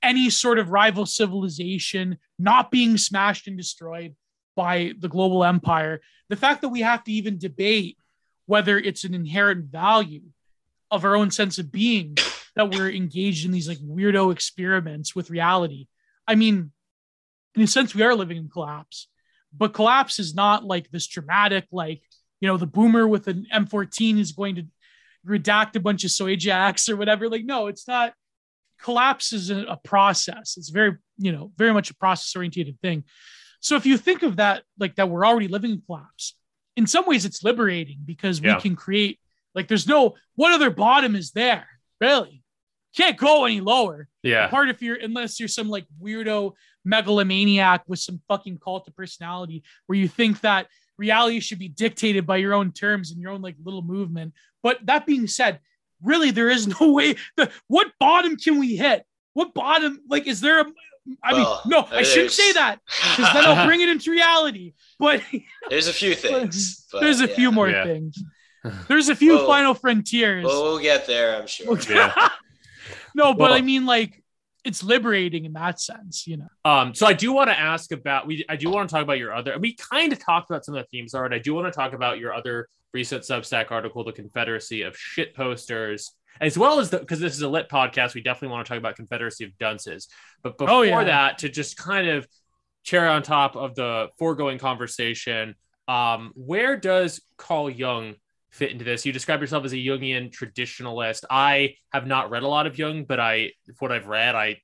any 0.02 0.30
sort 0.30 0.58
of 0.58 0.70
rival 0.70 1.06
civilization 1.06 2.18
not 2.38 2.70
being 2.70 2.96
smashed 2.96 3.46
and 3.46 3.56
destroyed 3.56 4.14
by 4.56 4.92
the 4.98 5.08
global 5.08 5.44
empire, 5.44 6.00
the 6.28 6.36
fact 6.36 6.62
that 6.62 6.68
we 6.68 6.80
have 6.80 7.04
to 7.04 7.12
even 7.12 7.38
debate 7.38 7.96
whether 8.46 8.78
it's 8.78 9.04
an 9.04 9.14
inherent 9.14 9.66
value 9.66 10.22
of 10.90 11.04
our 11.04 11.16
own 11.16 11.30
sense 11.30 11.58
of 11.58 11.72
being 11.72 12.16
that 12.54 12.70
we're 12.70 12.90
engaged 12.90 13.44
in 13.44 13.50
these 13.50 13.68
like 13.68 13.78
weirdo 13.78 14.32
experiments 14.32 15.14
with 15.14 15.30
reality. 15.30 15.86
I 16.26 16.34
mean, 16.34 16.70
in 17.54 17.62
a 17.62 17.66
sense, 17.66 17.94
we 17.94 18.02
are 18.02 18.14
living 18.14 18.36
in 18.36 18.48
collapse, 18.48 19.08
but 19.56 19.72
collapse 19.72 20.18
is 20.18 20.34
not 20.34 20.64
like 20.64 20.90
this 20.90 21.06
dramatic, 21.06 21.66
like, 21.70 22.02
you 22.40 22.48
know, 22.48 22.56
the 22.56 22.66
boomer 22.66 23.06
with 23.06 23.28
an 23.28 23.46
M14 23.52 24.18
is 24.18 24.32
going 24.32 24.56
to 24.56 24.66
redact 25.26 25.76
a 25.76 25.80
bunch 25.80 26.04
of 26.04 26.10
soy 26.10 26.36
jacks 26.36 26.88
or 26.88 26.96
whatever. 26.96 27.28
Like, 27.28 27.44
no, 27.44 27.68
it's 27.68 27.86
not. 27.88 28.12
Collapse 28.82 29.32
is 29.32 29.50
a, 29.50 29.60
a 29.64 29.76
process. 29.76 30.56
It's 30.56 30.68
very, 30.68 30.96
you 31.16 31.32
know, 31.32 31.52
very 31.56 31.72
much 31.72 31.90
a 31.90 31.94
process 31.94 32.34
oriented 32.36 32.78
thing. 32.82 33.04
So 33.60 33.76
if 33.76 33.86
you 33.86 33.96
think 33.96 34.22
of 34.22 34.36
that, 34.36 34.64
like 34.78 34.96
that 34.96 35.08
we're 35.08 35.24
already 35.24 35.48
living 35.48 35.70
in 35.70 35.82
collapse, 35.86 36.36
in 36.76 36.86
some 36.86 37.06
ways 37.06 37.24
it's 37.24 37.42
liberating 37.44 38.00
because 38.04 38.40
we 38.42 38.48
Yeah. 38.48 38.60
can 38.60 38.76
create, 38.76 39.20
like, 39.54 39.68
there's 39.68 39.86
no, 39.86 40.16
what 40.34 40.52
other 40.52 40.70
bottom 40.70 41.14
is 41.14 41.30
there? 41.30 41.66
Really? 42.00 42.42
Can't 42.96 43.16
go 43.16 43.44
any 43.44 43.60
lower 43.60 44.08
Yeah. 44.22 44.46
apart 44.46 44.68
if 44.68 44.82
you're 44.82 44.96
unless 44.96 45.38
you're 45.40 45.48
some 45.48 45.68
like 45.68 45.86
weirdo 46.02 46.52
megalomaniac 46.84 47.82
with 47.86 47.98
some 47.98 48.20
fucking 48.28 48.58
cult 48.58 48.86
of 48.88 48.96
personality 48.96 49.62
where 49.86 49.98
you 49.98 50.08
think 50.08 50.40
that 50.40 50.66
reality 50.98 51.40
should 51.40 51.58
be 51.58 51.68
dictated 51.68 52.26
by 52.26 52.36
your 52.36 52.54
own 52.54 52.72
terms 52.72 53.10
and 53.10 53.20
your 53.20 53.30
own 53.32 53.42
like 53.42 53.56
little 53.64 53.82
movement 53.82 54.32
but 54.62 54.78
that 54.86 55.06
being 55.06 55.26
said 55.26 55.58
really 56.02 56.30
there 56.30 56.48
is 56.50 56.66
no 56.80 56.92
way 56.92 57.14
the 57.36 57.50
what 57.68 57.88
bottom 57.98 58.36
can 58.36 58.58
we 58.58 58.76
hit 58.76 59.04
what 59.32 59.52
bottom 59.54 60.00
like 60.08 60.26
is 60.26 60.40
there 60.40 60.60
a 60.60 60.64
i 61.22 61.32
Well, 61.32 61.36
mean 61.36 61.46
oh, 61.46 61.60
no 61.90 61.96
i 61.98 62.02
shouldn't 62.02 62.32
say 62.32 62.52
that 62.52 62.78
because 62.86 63.32
then 63.34 63.44
i'll 63.44 63.66
bring 63.66 63.80
it 63.80 63.88
into 63.88 64.10
reality 64.10 64.74
but 64.98 65.20
There's 65.68 65.88
a 65.88 65.92
few 65.92 66.14
things. 66.14 66.86
but 66.92 67.00
there's 67.00 67.20
a 67.20 67.28
yeah. 67.28 67.34
few 67.34 67.52
more 67.52 67.68
Yeah. 67.68 67.84
things 67.84 68.22
there's 68.88 69.08
a 69.10 69.16
few 69.16 69.34
Well- 69.36 69.46
final 69.46 69.74
frontiers 69.74 70.44
Well, 70.46 70.62
we'll 70.62 70.78
get 70.78 71.06
there, 71.06 71.36
I'm 71.36 71.46
sure. 71.46 71.78
Yeah. 71.90 72.14
no 73.14 73.32
but 73.34 73.50
Well- 73.50 73.52
i 73.54 73.60
mean 73.60 73.84
like 73.84 74.23
it's 74.64 74.82
liberating 74.82 75.44
in 75.44 75.52
that 75.52 75.80
sense 75.80 76.26
you 76.26 76.36
know 76.38 76.48
Um, 76.64 76.94
so 76.94 77.06
I 77.06 77.12
do 77.12 77.32
want 77.32 77.50
to 77.50 77.58
ask 77.58 77.92
about 77.92 78.26
we 78.26 78.44
I 78.48 78.56
do 78.56 78.70
want 78.70 78.88
to 78.88 78.94
talk 78.94 79.02
about 79.02 79.18
your 79.18 79.32
other 79.34 79.56
we 79.58 79.74
kind 79.74 80.12
of 80.12 80.18
talked 80.18 80.50
about 80.50 80.64
some 80.64 80.74
of 80.74 80.82
the 80.82 80.88
themes 80.88 81.14
already. 81.14 81.36
I 81.36 81.38
do 81.38 81.54
want 81.54 81.66
to 81.66 81.76
talk 81.76 81.92
about 81.92 82.18
your 82.18 82.32
other 82.34 82.68
recent 82.92 83.24
Substack 83.24 83.70
article, 83.70 84.04
The 84.04 84.12
Confederacy 84.12 84.82
of 84.82 84.96
Shit 84.96 85.34
Posters, 85.34 86.12
as 86.40 86.56
well 86.56 86.78
as 86.80 86.90
the 86.90 86.98
because 86.98 87.20
this 87.20 87.34
is 87.34 87.42
a 87.42 87.48
lit 87.48 87.68
podcast, 87.68 88.14
we 88.14 88.22
definitely 88.22 88.52
want 88.54 88.66
to 88.66 88.68
talk 88.70 88.78
about 88.78 88.96
Confederacy 88.96 89.44
of 89.44 89.56
Dunces. 89.58 90.08
But 90.42 90.58
before 90.58 90.74
Oh, 90.74 90.82
yeah. 90.82 91.04
that, 91.04 91.38
to 91.38 91.48
just 91.48 91.76
kind 91.76 92.08
of 92.08 92.26
cherry 92.84 93.08
on 93.08 93.22
top 93.22 93.56
of 93.56 93.74
the 93.74 94.08
foregoing 94.18 94.58
conversation, 94.58 95.54
um, 95.88 96.32
where 96.34 96.76
does 96.76 97.20
Carl 97.36 97.68
Jung 97.68 98.14
fit 98.54 98.70
into 98.70 98.84
this? 98.84 99.04
You 99.04 99.12
describe 99.12 99.40
yourself 99.40 99.64
as 99.64 99.72
a 99.72 99.76
Jungian 99.76 100.30
traditionalist. 100.30 101.24
I 101.28 101.74
have 101.92 102.06
not 102.06 102.30
read 102.30 102.44
a 102.44 102.48
lot 102.48 102.66
of 102.66 102.78
Jung, 102.78 103.04
but 103.04 103.20
I 103.20 103.50
what 103.78 103.92
I've 103.92 104.06
read, 104.06 104.34
I 104.34 104.60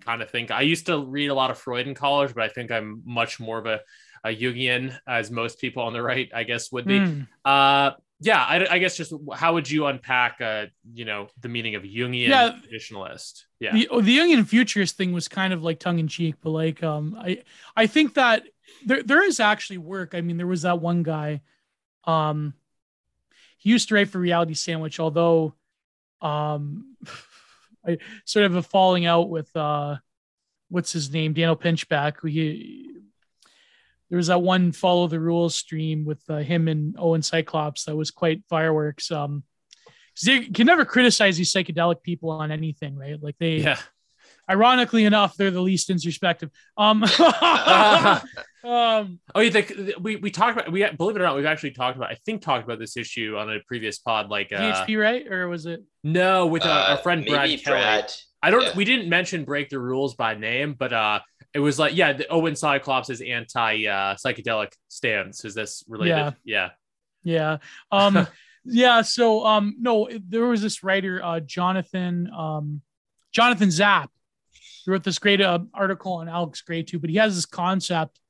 kind 0.00 0.22
of 0.22 0.30
think 0.30 0.50
I 0.50 0.62
used 0.62 0.86
to 0.86 1.04
read 1.04 1.28
a 1.28 1.34
lot 1.34 1.50
of 1.50 1.58
Freud 1.58 1.86
in 1.86 1.94
college, 1.94 2.34
but 2.34 2.42
I 2.42 2.48
think 2.48 2.70
I'm 2.70 3.02
much 3.04 3.38
more 3.38 3.58
of 3.58 3.66
a, 3.66 3.80
a 4.24 4.34
Jungian, 4.34 4.96
as 5.06 5.30
most 5.30 5.60
people 5.60 5.82
on 5.82 5.92
the 5.92 6.02
right, 6.02 6.30
I 6.34 6.44
guess, 6.44 6.72
would 6.72 6.86
be. 6.86 7.00
Hmm. 7.00 7.22
Uh, 7.44 7.90
yeah, 8.20 8.42
I, 8.42 8.74
I 8.74 8.78
guess 8.78 8.96
just 8.96 9.12
how 9.34 9.54
would 9.54 9.70
you 9.70 9.86
unpack, 9.86 10.40
uh, 10.40 10.66
you 10.92 11.04
know, 11.04 11.28
the 11.40 11.48
meaning 11.48 11.76
of 11.76 11.82
Jungian 11.82 12.28
Yeah. 12.28 12.56
traditionalist? 12.66 13.42
Yeah, 13.60 13.74
the 13.74 13.88
oh, 13.88 14.00
the 14.00 14.16
Jungian 14.18 14.46
futurist 14.46 14.96
thing 14.96 15.12
was 15.12 15.28
kind 15.28 15.52
of 15.52 15.62
like 15.62 15.78
tongue 15.78 15.98
in 15.98 16.08
cheek, 16.08 16.36
but 16.40 16.50
like 16.50 16.82
um 16.82 17.16
I 17.18 17.42
I 17.76 17.86
think 17.86 18.14
that 18.14 18.44
there 18.86 19.02
there 19.02 19.22
is 19.22 19.38
actually 19.38 19.78
work. 19.78 20.14
I 20.14 20.20
mean, 20.20 20.36
there 20.36 20.46
was 20.46 20.62
that 20.62 20.80
one 20.80 21.02
guy, 21.02 21.42
um, 22.04 22.54
he 23.58 23.70
used 23.70 23.88
to 23.88 23.94
write 23.94 24.08
for 24.08 24.18
Reality 24.18 24.54
Sandwich, 24.54 24.98
although, 25.00 25.54
um, 26.22 26.96
I 27.86 27.98
sort 28.24 28.46
of 28.46 28.56
a 28.56 28.62
falling 28.62 29.06
out 29.06 29.28
with 29.28 29.54
uh, 29.56 29.96
what's 30.68 30.92
his 30.92 31.12
name, 31.12 31.32
Daniel 31.32 31.56
Pinchbeck, 31.56 32.16
who 32.20 32.28
he. 32.28 32.84
There 34.10 34.16
was 34.16 34.28
that 34.28 34.40
one 34.40 34.72
follow 34.72 35.06
the 35.06 35.20
rules 35.20 35.54
stream 35.54 36.06
with 36.06 36.22
uh, 36.30 36.38
him 36.38 36.66
and 36.66 36.96
Owen 36.98 37.20
Cyclops 37.20 37.84
that 37.84 37.94
was 37.94 38.10
quite 38.10 38.42
fireworks. 38.48 39.10
Um, 39.10 39.42
you 40.22 40.50
can 40.50 40.66
never 40.66 40.86
criticize 40.86 41.36
these 41.36 41.52
psychedelic 41.52 42.02
people 42.02 42.30
on 42.30 42.50
anything, 42.50 42.96
right? 42.96 43.22
Like 43.22 43.36
they, 43.38 43.56
yeah, 43.58 43.78
Ironically 44.50 45.04
enough, 45.04 45.36
they're 45.36 45.50
the 45.50 45.60
least 45.60 45.90
introspective. 45.90 46.50
Um, 46.76 47.02
um, 48.64 49.20
Oh, 49.34 49.40
yeah, 49.40 49.50
the, 49.50 49.94
we 50.00 50.16
we 50.16 50.30
talked 50.30 50.58
about 50.58 50.72
we 50.72 50.84
believe 50.90 51.16
it 51.16 51.22
or 51.22 51.24
not, 51.24 51.36
we've 51.36 51.46
actually 51.46 51.72
talked 51.72 51.96
about 51.96 52.10
I 52.10 52.16
think 52.26 52.42
talked 52.42 52.64
about 52.64 52.78
this 52.78 52.96
issue 52.96 53.36
on 53.38 53.50
a 53.50 53.58
previous 53.66 53.98
pod. 53.98 54.30
Like, 54.30 54.52
uh, 54.52 54.84
PHP, 54.86 55.00
right? 55.00 55.26
Or 55.30 55.48
was 55.48 55.66
it? 55.66 55.82
no, 56.02 56.46
with 56.46 56.64
uh, 56.64 56.68
our 56.68 56.90
Uh, 56.94 56.96
friend 56.98 57.24
Brad 57.24 57.48
Kelly. 57.48 57.62
Brad. 57.64 58.12
I 58.42 58.50
don't. 58.50 58.62
yeah. 58.62 58.72
We 58.76 58.84
didn't 58.84 59.08
mention 59.08 59.44
break 59.44 59.68
the 59.68 59.78
rules 59.80 60.14
by 60.14 60.34
name, 60.34 60.74
but 60.78 60.92
uh, 60.92 61.20
it 61.54 61.60
was 61.60 61.78
like 61.78 61.94
yeah, 61.96 62.12
the 62.12 62.28
Owen 62.28 62.56
Cyclops' 62.56 63.10
is 63.10 63.20
anti 63.20 63.86
uh, 63.86 64.14
psychedelic 64.14 64.72
stance. 64.88 65.44
Is 65.44 65.54
this 65.54 65.84
related? 65.88 66.16
Yeah. 66.16 66.32
Yeah. 66.44 66.70
Yeah. 67.24 67.56
Um, 67.90 68.26
yeah. 68.64 69.02
So, 69.02 69.44
um, 69.44 69.76
no, 69.78 70.08
there 70.28 70.46
was 70.46 70.62
this 70.62 70.82
writer, 70.84 71.20
uh, 71.22 71.40
Jonathan, 71.40 72.30
um, 72.36 72.80
Jonathan 73.32 73.70
Zap, 73.70 74.10
who 74.84 74.92
wrote 74.92 75.04
this 75.04 75.18
great 75.18 75.40
uh, 75.40 75.60
article 75.74 76.14
on 76.14 76.28
Alex 76.28 76.60
Grey 76.62 76.82
too, 76.82 76.98
but 76.98 77.10
he 77.10 77.16
has 77.16 77.34
this 77.34 77.46
concept 77.46 78.20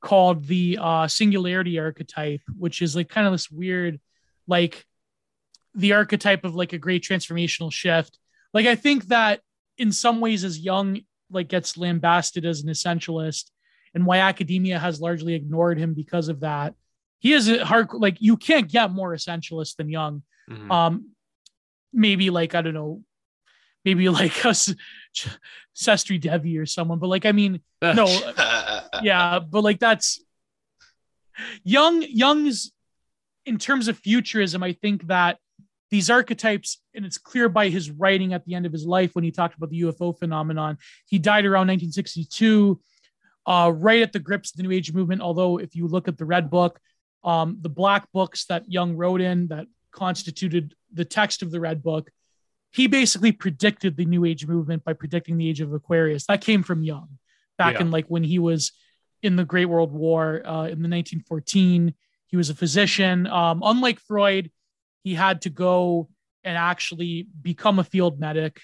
called 0.00 0.46
the 0.46 0.78
uh, 0.80 1.08
singularity 1.08 1.78
archetype, 1.78 2.40
which 2.58 2.82
is 2.82 2.94
like 2.96 3.08
kind 3.08 3.26
of 3.26 3.32
this 3.32 3.50
weird, 3.50 4.00
like 4.46 4.84
the 5.74 5.92
archetype 5.94 6.44
of 6.44 6.54
like 6.54 6.72
a 6.72 6.78
great 6.78 7.02
transformational 7.02 7.72
shift. 7.72 8.18
Like, 8.54 8.66
I 8.66 8.74
think 8.76 9.06
that 9.08 9.40
in 9.78 9.92
some 9.92 10.20
ways, 10.20 10.44
as 10.44 10.58
Jung 10.58 11.00
like 11.30 11.48
gets 11.48 11.76
lambasted 11.76 12.44
as 12.46 12.62
an 12.62 12.68
essentialist, 12.68 13.50
and 13.94 14.06
why 14.06 14.18
academia 14.18 14.78
has 14.78 15.00
largely 15.00 15.34
ignored 15.34 15.78
him 15.78 15.94
because 15.94 16.28
of 16.28 16.40
that 16.40 16.74
he 17.18 17.32
is 17.32 17.48
a 17.48 17.64
hard 17.64 17.88
like 17.94 18.18
you 18.20 18.36
can't 18.36 18.70
get 18.70 18.92
more 18.92 19.14
essentialist 19.14 19.76
than 19.76 19.88
jung 19.88 20.22
Mhm. 20.50 20.70
um 20.70 21.10
maybe 21.94 22.28
like 22.28 22.54
i 22.54 22.60
don't 22.60 22.74
know 22.74 23.02
maybe 23.86 24.10
like 24.10 24.32
a 24.44 24.48
S- 24.48 24.74
savitri 25.74 26.18
devi 26.18 26.58
or 26.58 26.66
someone 26.66 26.98
but 26.98 27.08
like 27.08 27.26
i 27.26 27.32
mean 27.32 27.60
no 27.82 28.06
yeah 29.02 29.38
but 29.38 29.62
like 29.62 29.78
that's 29.78 30.20
jung 31.64 32.02
jung's 32.02 32.72
in 33.44 33.58
terms 33.58 33.88
of 33.88 33.98
futurism 33.98 34.62
i 34.62 34.72
think 34.72 35.06
that 35.06 35.38
these 35.90 36.10
archetypes 36.10 36.80
and 36.94 37.04
it's 37.04 37.18
clear 37.18 37.48
by 37.48 37.68
his 37.68 37.90
writing 37.90 38.32
at 38.32 38.44
the 38.44 38.54
end 38.54 38.66
of 38.66 38.72
his 38.72 38.84
life 38.84 39.14
when 39.14 39.24
he 39.24 39.30
talked 39.30 39.56
about 39.56 39.70
the 39.70 39.80
ufo 39.82 40.18
phenomenon 40.18 40.78
he 41.06 41.18
died 41.18 41.44
around 41.44 41.68
1962 41.68 42.80
uh, 43.46 43.72
right 43.76 44.02
at 44.02 44.12
the 44.12 44.18
grips 44.18 44.50
of 44.50 44.56
the 44.56 44.62
new 44.62 44.72
age 44.72 44.92
movement 44.92 45.20
although 45.20 45.58
if 45.58 45.76
you 45.76 45.86
look 45.86 46.08
at 46.08 46.18
the 46.18 46.24
red 46.24 46.50
book 46.50 46.80
um, 47.24 47.58
the 47.60 47.68
black 47.68 48.10
books 48.12 48.46
that 48.46 48.70
jung 48.70 48.96
wrote 48.96 49.20
in 49.20 49.48
that 49.48 49.66
constituted 49.92 50.74
the 50.92 51.04
text 51.04 51.42
of 51.42 51.50
the 51.50 51.60
red 51.60 51.82
book 51.82 52.10
he 52.76 52.86
basically 52.86 53.32
predicted 53.32 53.96
the 53.96 54.04
new 54.04 54.24
age 54.26 54.46
movement 54.46 54.84
by 54.84 54.92
predicting 54.92 55.38
the 55.38 55.48
age 55.48 55.62
of 55.62 55.72
aquarius. 55.72 56.26
That 56.26 56.42
came 56.42 56.62
from 56.62 56.82
jung 56.82 57.08
back 57.56 57.74
Yeah. 57.74 57.82
in 57.82 57.90
like 57.90 58.06
when 58.06 58.22
he 58.22 58.38
was 58.38 58.72
in 59.22 59.36
the 59.36 59.44
great 59.46 59.64
world 59.64 59.92
war 59.92 60.42
uh, 60.44 60.64
in 60.64 60.82
the 60.82 60.90
1914 60.90 61.94
he 62.26 62.36
was 62.36 62.50
a 62.50 62.54
physician. 62.54 63.26
Um, 63.26 63.62
unlike 63.64 63.98
freud 64.00 64.50
he 65.02 65.14
had 65.14 65.42
to 65.42 65.50
go 65.50 66.08
and 66.44 66.56
actually 66.56 67.26
become 67.42 67.78
a 67.78 67.84
field 67.84 68.20
medic. 68.20 68.60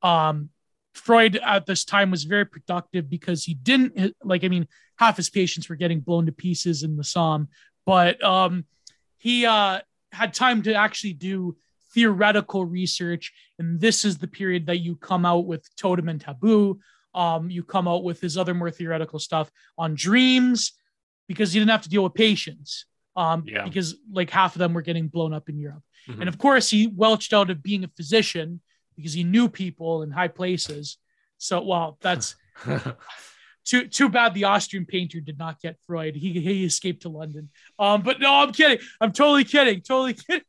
Um, 0.00 0.48
freud 0.94 1.36
at 1.36 1.66
this 1.66 1.84
time 1.84 2.10
was 2.10 2.24
very 2.24 2.44
productive 2.46 3.08
because 3.08 3.44
he 3.44 3.54
didn't 3.54 4.14
like 4.22 4.44
i 4.44 4.48
mean 4.48 4.68
half 4.98 5.16
his 5.16 5.30
patients 5.30 5.68
were 5.68 5.76
getting 5.76 6.00
blown 6.00 6.26
to 6.26 6.32
pieces 6.32 6.82
in 6.82 6.96
the 6.96 7.04
Somme 7.04 7.48
but 7.86 8.22
um, 8.22 8.64
he 9.18 9.46
uh, 9.46 9.80
had 10.12 10.34
time 10.34 10.62
to 10.62 10.74
actually 10.74 11.14
do 11.14 11.56
theoretical 11.94 12.64
research 12.64 13.32
and 13.58 13.80
this 13.80 14.04
is 14.04 14.18
the 14.18 14.26
period 14.26 14.66
that 14.66 14.78
you 14.78 14.96
come 14.96 15.24
out 15.26 15.46
with 15.46 15.68
totem 15.76 16.08
and 16.08 16.20
taboo 16.20 16.78
um, 17.14 17.50
you 17.50 17.62
come 17.62 17.86
out 17.86 18.04
with 18.04 18.20
his 18.20 18.38
other 18.38 18.54
more 18.54 18.70
theoretical 18.70 19.18
stuff 19.18 19.50
on 19.76 19.94
dreams 19.94 20.72
because 21.28 21.54
you 21.54 21.60
didn't 21.60 21.70
have 21.70 21.82
to 21.82 21.88
deal 21.90 22.02
with 22.04 22.14
patients 22.14 22.86
um, 23.16 23.44
Yeah. 23.46 23.64
because 23.64 23.96
like 24.10 24.30
half 24.30 24.54
of 24.54 24.58
them 24.60 24.72
were 24.72 24.82
getting 24.82 25.08
blown 25.08 25.32
up 25.34 25.48
in 25.48 25.58
europe 25.58 25.82
Mhm. 26.08 26.20
and 26.20 26.28
of 26.28 26.36
course 26.38 26.68
he 26.70 26.86
welched 26.88 27.32
out 27.32 27.50
of 27.50 27.62
being 27.62 27.84
a 27.84 27.88
physician 27.88 28.60
because 28.96 29.12
he 29.12 29.22
knew 29.24 29.48
people 29.48 30.02
in 30.02 30.10
high 30.10 30.28
places 30.28 30.98
so 31.38 31.62
well 31.62 31.98
that's 32.00 32.34
too 33.64 33.86
too 33.88 34.08
bad 34.08 34.34
the 34.34 34.44
Austrian 34.44 34.86
painter 34.86 35.20
did 35.20 35.38
not 35.38 35.60
get 35.60 35.76
Freud. 35.86 36.16
He 36.16 36.32
he 36.40 36.64
escaped 36.64 37.02
to 37.02 37.08
London. 37.08 37.48
Um, 37.78 38.02
but 38.02 38.20
no, 38.20 38.32
I'm 38.34 38.52
kidding. 38.52 38.78
I'm 39.00 39.12
totally 39.12 39.44
kidding. 39.44 39.80
Totally 39.80 40.14
kidding. 40.14 40.42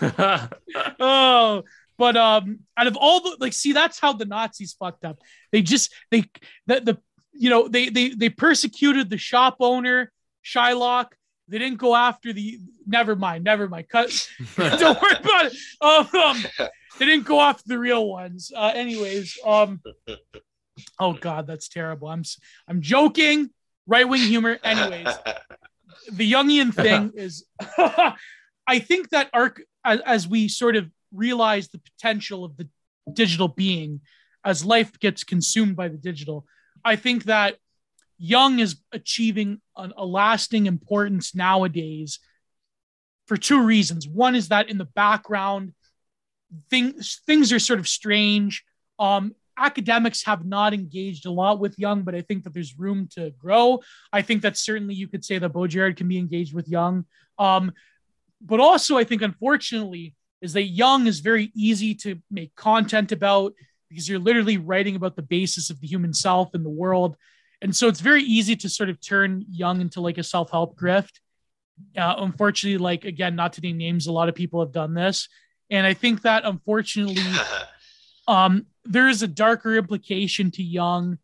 Oh, 1.00 1.62
but 1.96 2.16
um, 2.16 2.60
out 2.76 2.86
of 2.86 2.96
all 2.96 3.20
the 3.20 3.36
like, 3.40 3.52
see, 3.52 3.72
that's 3.72 3.98
how 3.98 4.12
the 4.12 4.24
Nazis 4.24 4.74
fucked 4.78 5.04
up. 5.04 5.18
They 5.50 5.62
just 5.62 5.92
they 6.10 6.24
the 6.66 6.80
the 6.80 6.98
you 7.32 7.50
know 7.50 7.68
they 7.68 7.88
they 7.88 8.10
they 8.10 8.28
persecuted 8.28 9.10
the 9.10 9.18
shop 9.18 9.56
owner 9.60 10.12
Shylock. 10.44 11.06
They 11.48 11.58
didn't 11.58 11.78
go 11.78 11.96
after 11.96 12.32
the. 12.32 12.60
Never 12.86 13.16
mind. 13.16 13.44
Never 13.44 13.68
mind. 13.68 13.88
Cut. 13.88 14.10
Don't 14.56 15.00
worry 15.00 15.16
about 15.18 15.46
it. 15.46 15.54
Um, 15.80 16.20
um, 16.20 16.68
they 16.98 17.06
didn't 17.06 17.26
go 17.26 17.40
after 17.40 17.64
the 17.66 17.78
real 17.78 18.06
ones. 18.06 18.52
Uh, 18.54 18.72
anyways, 18.74 19.38
um, 19.44 19.80
oh 20.98 21.12
god, 21.12 21.46
that's 21.46 21.68
terrible. 21.68 22.08
I'm 22.08 22.22
I'm 22.66 22.80
joking. 22.82 23.50
Right 23.86 24.08
wing 24.08 24.20
humor. 24.20 24.58
Anyways, 24.62 25.14
the 26.12 26.32
Jungian 26.32 26.74
thing 26.74 27.12
is, 27.14 27.44
I 28.66 28.78
think 28.78 29.10
that 29.10 29.30
arc 29.32 29.62
as, 29.84 30.00
as 30.00 30.28
we 30.28 30.48
sort 30.48 30.76
of 30.76 30.90
realize 31.12 31.68
the 31.68 31.78
potential 31.78 32.44
of 32.44 32.56
the 32.56 32.68
digital 33.12 33.48
being 33.48 34.00
as 34.44 34.64
life 34.64 34.98
gets 35.00 35.24
consumed 35.24 35.76
by 35.76 35.88
the 35.88 35.96
digital, 35.96 36.46
I 36.84 36.96
think 36.96 37.24
that 37.24 37.56
Jung 38.18 38.58
is 38.58 38.76
achieving 38.92 39.60
an, 39.76 39.92
a 39.96 40.04
lasting 40.04 40.66
importance 40.66 41.34
nowadays 41.34 42.18
for 43.26 43.36
two 43.36 43.62
reasons. 43.62 44.08
One 44.08 44.34
is 44.34 44.48
that 44.48 44.68
in 44.68 44.78
the 44.78 44.84
background, 44.84 45.72
things 46.70 47.20
things 47.26 47.52
are 47.52 47.58
sort 47.58 47.78
of 47.78 47.88
strange. 47.88 48.64
Um, 48.98 49.34
academics 49.58 50.24
have 50.24 50.44
not 50.44 50.72
engaged 50.72 51.26
a 51.26 51.30
lot 51.30 51.60
with 51.60 51.78
Jung, 51.78 52.02
but 52.02 52.14
I 52.14 52.20
think 52.20 52.44
that 52.44 52.54
there's 52.54 52.78
room 52.78 53.08
to 53.12 53.30
grow. 53.38 53.80
I 54.12 54.22
think 54.22 54.42
that 54.42 54.56
certainly 54.56 54.94
you 54.94 55.08
could 55.08 55.24
say 55.24 55.38
that 55.38 55.52
Baudrillard 55.52 55.96
can 55.96 56.08
be 56.08 56.18
engaged 56.18 56.54
with 56.54 56.68
Jung. 56.68 57.04
Um, 57.38 57.72
but 58.40 58.60
also, 58.60 58.96
I 58.96 59.04
think 59.04 59.22
unfortunately, 59.22 60.14
is 60.40 60.52
that 60.52 60.64
Jung 60.64 61.06
is 61.06 61.20
very 61.20 61.50
easy 61.54 61.94
to 61.96 62.20
make 62.30 62.54
content 62.54 63.12
about 63.12 63.54
because 63.88 64.08
you're 64.08 64.18
literally 64.18 64.58
writing 64.58 64.96
about 64.96 65.16
the 65.16 65.22
basis 65.22 65.70
of 65.70 65.80
the 65.80 65.86
human 65.86 66.12
self 66.12 66.54
and 66.54 66.64
the 66.64 66.70
world. 66.70 67.16
And 67.60 67.74
so 67.74 67.88
it's 67.88 68.00
very 68.00 68.22
easy 68.22 68.54
to 68.56 68.68
sort 68.68 68.88
of 68.88 69.00
turn 69.00 69.44
Jung 69.50 69.80
into 69.80 70.00
like 70.00 70.18
a 70.18 70.22
self 70.22 70.50
help 70.50 70.78
grift. 70.78 71.20
Uh, 71.96 72.14
unfortunately, 72.18 72.78
like 72.78 73.04
again, 73.04 73.34
not 73.34 73.54
to 73.54 73.60
name 73.60 73.78
names, 73.78 74.06
a 74.06 74.12
lot 74.12 74.28
of 74.28 74.34
people 74.34 74.60
have 74.60 74.72
done 74.72 74.94
this. 74.94 75.28
And 75.70 75.86
I 75.86 75.94
think 75.94 76.22
that 76.22 76.44
unfortunately, 76.44 77.22
um, 78.28 78.66
there 78.84 79.08
is 79.08 79.22
a 79.22 79.26
darker 79.26 79.74
implication 79.74 80.50
to 80.52 80.62
Jung. 80.62 81.18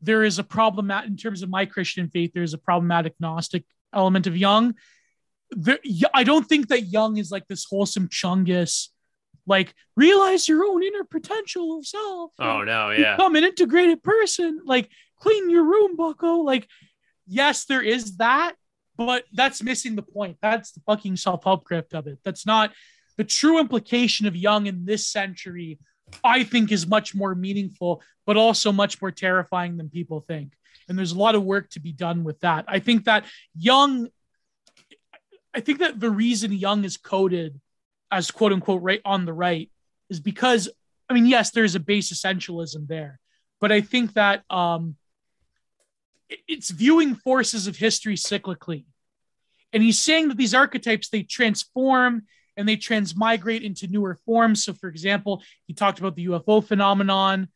There 0.00 0.24
is 0.24 0.38
a 0.38 0.44
problem 0.44 0.90
in 0.90 1.16
terms 1.16 1.42
of 1.42 1.50
my 1.50 1.66
Christian 1.66 2.08
faith. 2.08 2.32
There's 2.34 2.54
a 2.54 2.58
problematic 2.58 3.14
Gnostic 3.20 3.64
element 3.92 4.26
of 4.26 4.36
Jung. 4.36 4.74
There, 5.50 5.78
I 6.12 6.24
don't 6.24 6.44
think 6.44 6.68
that 6.68 6.86
Jung 6.86 7.18
is 7.18 7.30
like 7.30 7.46
this 7.46 7.66
wholesome 7.68 8.08
Chungus, 8.08 8.88
like 9.46 9.74
realize 9.96 10.48
your 10.48 10.64
own 10.64 10.82
inner 10.82 11.04
potential 11.04 11.78
of 11.78 11.86
self. 11.86 12.32
oh 12.40 12.62
no, 12.62 12.90
yeah. 12.90 13.16
Become 13.16 13.36
an 13.36 13.44
integrated 13.44 14.02
person. 14.02 14.60
Like 14.64 14.90
clean 15.20 15.50
your 15.50 15.64
room, 15.64 15.94
Bucko. 15.94 16.38
Like, 16.38 16.68
yes, 17.26 17.66
there 17.66 17.82
is 17.82 18.16
that, 18.16 18.54
but 18.96 19.24
that's 19.32 19.62
missing 19.62 19.94
the 19.94 20.02
point. 20.02 20.38
That's 20.40 20.72
the 20.72 20.80
fucking 20.86 21.16
self-help 21.16 21.68
grift 21.68 21.92
of 21.92 22.06
it. 22.06 22.18
That's 22.24 22.46
not 22.46 22.72
the 23.16 23.24
true 23.24 23.58
implication 23.58 24.26
of 24.26 24.34
Jung 24.34 24.66
in 24.66 24.84
this 24.84 25.06
century. 25.06 25.78
I 26.22 26.44
think 26.44 26.72
is 26.72 26.86
much 26.86 27.14
more 27.14 27.34
meaningful, 27.34 28.02
but 28.26 28.36
also 28.36 28.72
much 28.72 29.00
more 29.00 29.10
terrifying 29.10 29.76
than 29.76 29.88
people 29.88 30.20
think. 30.20 30.52
And 30.88 30.96
there's 30.96 31.12
a 31.12 31.18
lot 31.18 31.34
of 31.34 31.42
work 31.42 31.70
to 31.70 31.80
be 31.80 31.92
done 31.92 32.24
with 32.24 32.40
that. 32.40 32.64
I 32.68 32.78
think 32.78 33.04
that 33.04 33.24
Jung, 33.56 34.08
I 35.54 35.60
think 35.60 35.80
that 35.80 35.98
the 35.98 36.10
reason 36.10 36.52
Jung 36.52 36.84
is 36.84 36.96
coded 36.96 37.60
as 38.10 38.30
quote 38.30 38.52
unquote 38.52 38.82
right 38.82 39.00
on 39.04 39.24
the 39.24 39.32
right 39.32 39.70
is 40.10 40.20
because, 40.20 40.68
I 41.08 41.14
mean, 41.14 41.26
yes, 41.26 41.50
there's 41.50 41.74
a 41.74 41.80
base 41.80 42.12
essentialism 42.12 42.86
there, 42.86 43.18
but 43.60 43.72
I 43.72 43.80
think 43.80 44.14
that 44.14 44.44
um, 44.48 44.96
it's 46.46 46.70
viewing 46.70 47.14
forces 47.14 47.66
of 47.66 47.76
history 47.76 48.14
cyclically. 48.14 48.84
And 49.72 49.82
he's 49.82 49.98
saying 49.98 50.28
that 50.28 50.36
these 50.36 50.54
archetypes 50.54 51.08
they 51.08 51.22
transform 51.22 52.26
and 52.56 52.68
they 52.68 52.76
transmigrate 52.76 53.62
into 53.62 53.86
newer 53.86 54.18
forms. 54.24 54.64
So, 54.64 54.74
for 54.74 54.88
example, 54.88 55.42
he 55.66 55.74
talked 55.74 55.98
about 55.98 56.16
the 56.16 56.26
UFO 56.26 56.64
phenomenon. 56.64 57.48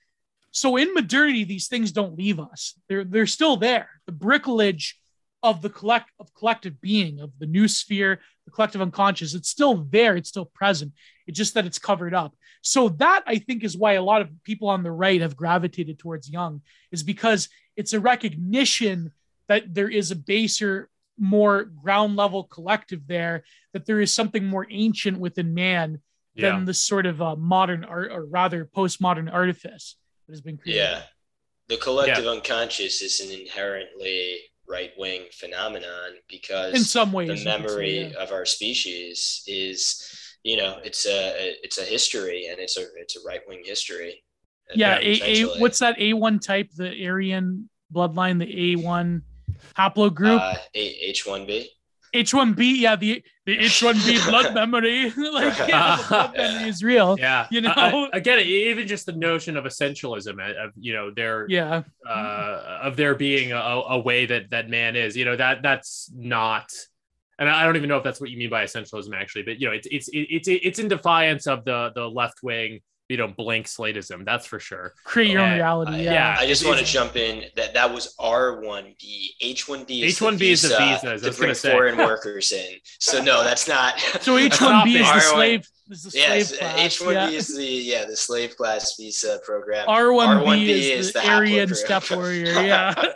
So, 0.53 0.77
in 0.77 0.93
modernity, 0.95 1.45
these 1.45 1.69
things 1.69 1.93
don't 1.93 2.19
leave 2.19 2.41
us; 2.41 2.75
they're 2.89 3.05
they're 3.05 3.27
still 3.27 3.57
there. 3.57 3.89
The 4.07 4.13
bricolage 4.13 4.95
of 5.43 5.63
the 5.63 5.71
collect 5.71 6.11
of 6.19 6.35
collective 6.35 6.81
being 6.81 7.21
of 7.21 7.31
the 7.39 7.47
noosphere, 7.47 8.19
the 8.45 8.51
collective 8.51 8.83
unconscious. 8.83 9.35
It's 9.35 9.49
still 9.49 9.87
there, 9.91 10.17
it's 10.17 10.29
still 10.29 10.45
present. 10.45 10.93
It's 11.27 11.39
just 11.39 11.55
that 11.55 11.67
it's 11.67 11.79
covered 11.79 12.15
up. 12.15 12.35
So 12.63 12.91
that 12.91 13.23
I 13.27 13.39
think 13.39 13.65
is 13.65 13.77
why 13.77 13.93
a 13.93 14.03
lot 14.03 14.21
of 14.21 14.31
people 14.45 14.69
on 14.69 14.83
the 14.83 14.93
right 14.93 15.21
have 15.21 15.37
gravitated 15.37 15.99
towards 15.99 16.29
Jung, 16.29 16.61
is 16.93 17.03
because 17.03 17.49
it's 17.77 17.95
a 17.95 18.01
recognition 18.01 19.13
that 19.49 19.73
there 19.73 19.89
is 19.89 20.11
a 20.11 20.17
baser, 20.17 20.90
more 21.21 21.65
ground 21.65 22.17
level 22.17 22.45
collective 22.45 23.07
there, 23.07 23.45
that 23.75 23.87
there 23.87 24.01
is 24.01 24.13
something 24.13 24.45
more 24.45 24.67
ancient 24.71 25.19
within 25.19 25.55
man 25.55 26.01
Yeah. 26.35 26.51
than 26.53 26.65
the 26.65 26.75
sort 26.75 27.07
of 27.07 27.21
uh, 27.21 27.37
modern 27.37 27.85
art, 27.85 28.11
or 28.11 28.25
rather 28.25 28.65
postmodern 28.65 29.33
artifice 29.33 29.97
that 30.27 30.33
has 30.33 30.41
been 30.41 30.57
created. 30.57 30.81
Yeah. 30.81 31.03
The 31.69 31.77
collective 31.77 32.27
unconscious 32.27 33.01
is 33.03 33.21
an 33.21 33.31
inherently 33.39 34.39
right 34.67 34.93
wing 34.99 35.23
phenomenon 35.33 36.15
because 36.29 36.75
In 36.75 36.83
some 36.85 37.13
ways, 37.13 37.29
the 37.29 37.35
you 37.37 37.45
could 37.45 37.45
say, 37.45 37.59
memory 37.59 37.99
yeah. 38.07 38.23
of 38.23 38.33
our 38.33 38.45
species 38.47 39.43
is, 39.47 40.03
you 40.43 40.57
know, 40.57 40.79
it's 40.83 41.07
a 41.07 41.55
it's 41.63 41.79
a 41.79 41.85
history 41.85 42.47
and 42.47 42.59
it's 42.59 42.77
a 42.79 42.85
it's 42.97 43.17
a 43.17 43.21
right 43.27 43.41
wing 43.47 43.63
history. 43.65 44.25
yeah, 44.75 44.99
a, 45.01 45.43
a, 45.43 45.45
what's 45.61 45.81
that 45.81 45.99
A1 45.99 46.41
type, 46.41 46.71
the 46.77 46.91
Aryan 47.07 47.69
bloodline, 47.93 48.39
the 48.39 48.77
A1 48.77 49.23
haplogroup, 49.77 50.41
uh, 50.41 50.57
H 50.74 51.27
one 51.27 51.47
B? 51.47 51.70
H1B, 52.12 52.81
yeah, 52.81 52.97
the 52.97 53.23
the 53.47 53.57
H1B 53.57 54.27
blood 54.28 54.53
memory, 54.53 55.11
like 55.16 55.57
yeah, 55.69 55.97
the 55.97 56.05
blood 56.09 56.32
memory 56.37 56.69
is 56.69 56.82
real. 56.82 57.15
Yeah, 57.16 57.47
You 57.53 57.61
I- 57.69 57.73
I- 57.77 57.91
know? 57.93 58.09
again, 58.12 58.41
even 58.41 58.89
just 58.89 59.07
the 59.07 59.12
notion 59.12 59.57
of 59.57 59.62
essentialism 59.65 60.41
uh, 60.41 60.65
of 60.65 60.73
you 60.77 60.93
know 60.93 61.12
their 61.15 61.47
Yeah, 61.49 61.82
uh, 62.05 62.81
of 62.82 62.97
there 62.97 63.15
being 63.15 63.53
a, 63.53 63.57
a 63.57 63.99
way 64.01 64.27
that 64.27 64.51
that 64.51 64.69
man 64.69 64.97
is, 64.97 65.16
you 65.16 65.24
know 65.24 65.37
that 65.37 65.62
that's 65.62 66.11
not, 66.12 66.73
and 67.39 67.49
I 67.49 67.62
don't 67.65 67.77
even 67.77 67.89
know 67.89 67.99
if 67.99 68.03
that's 68.03 68.20
what 68.20 68.31
you 68.31 68.39
mean 68.39 68.51
by 68.51 68.65
essentialism 68.65 69.15
actually, 69.15 69.45
but 69.45 69.61
you 69.61 69.69
know 69.69 69.73
it's 69.73 69.87
it's 69.91 70.09
it's 70.12 70.49
it's 70.49 70.78
in 70.81 70.89
defiance 70.89 71.47
of 71.47 71.65
the 71.65 71.93
the 71.95 72.09
left 72.09 72.43
wing 72.43 72.81
you 73.11 73.16
know 73.19 73.28
blank 73.28 73.66
slatism, 73.66 74.24
that's 74.24 74.47
for 74.47 74.59
sure. 74.61 74.95
create 75.05 75.31
your 75.32 75.41
own 75.41 75.49
Yeah, 75.51 75.55
reality. 75.57 75.93
I, 75.93 76.01
Yeah, 76.01 76.12
yeah. 76.12 76.37
I 76.39 76.47
just 76.47 76.65
want 76.66 76.78
to 76.78 76.85
jump 76.85 77.16
in 77.16 77.45
that 77.57 77.74
that 77.74 77.93
was 77.93 78.15
R 78.19 78.61
one 78.62 78.95
B. 79.01 79.35
H 79.43 79.69
one 79.69 79.85
B 79.85 80.03
is 80.05 80.19
H1B 80.19 80.39
the 80.39 80.51
is 80.53 80.62
the 80.62 80.69
visa 80.69 80.78
visas, 80.78 81.24
I 81.24 81.31
to 81.31 81.37
bring 81.37 81.55
say. 81.55 81.73
foreign 81.73 81.99
workers 81.99 82.53
in. 82.53 82.77
So 83.01 83.23
no, 83.23 83.45
that's 83.45 83.69
not. 83.69 83.99
So 84.23 84.37
H1B 84.39 84.95
it. 84.95 85.01
is 85.01 85.12
the 85.12 85.20
slave. 85.20 85.69
Is 85.91 86.03
the 86.05 86.11
slave 86.12 86.23
Yes. 86.61 86.77
H 86.78 87.01
one 87.01 87.15
yeah. 87.15 87.28
B 87.28 87.37
is 87.37 87.57
the 87.57 87.65
yeah 87.65 88.05
the 88.07 88.16
slave 88.16 88.57
class 88.57 88.95
visa 88.97 89.41
program. 89.45 89.87
R1B, 89.89 90.45
R1B 90.45 90.69
is, 90.69 90.87
is 91.09 91.12
the, 91.12 91.19
the 91.20 91.28
Aryan 91.28 91.69
haplogroup. 91.69 91.74
steppe 91.77 92.11
warrior. 92.12 92.62
Yeah. 92.62 92.95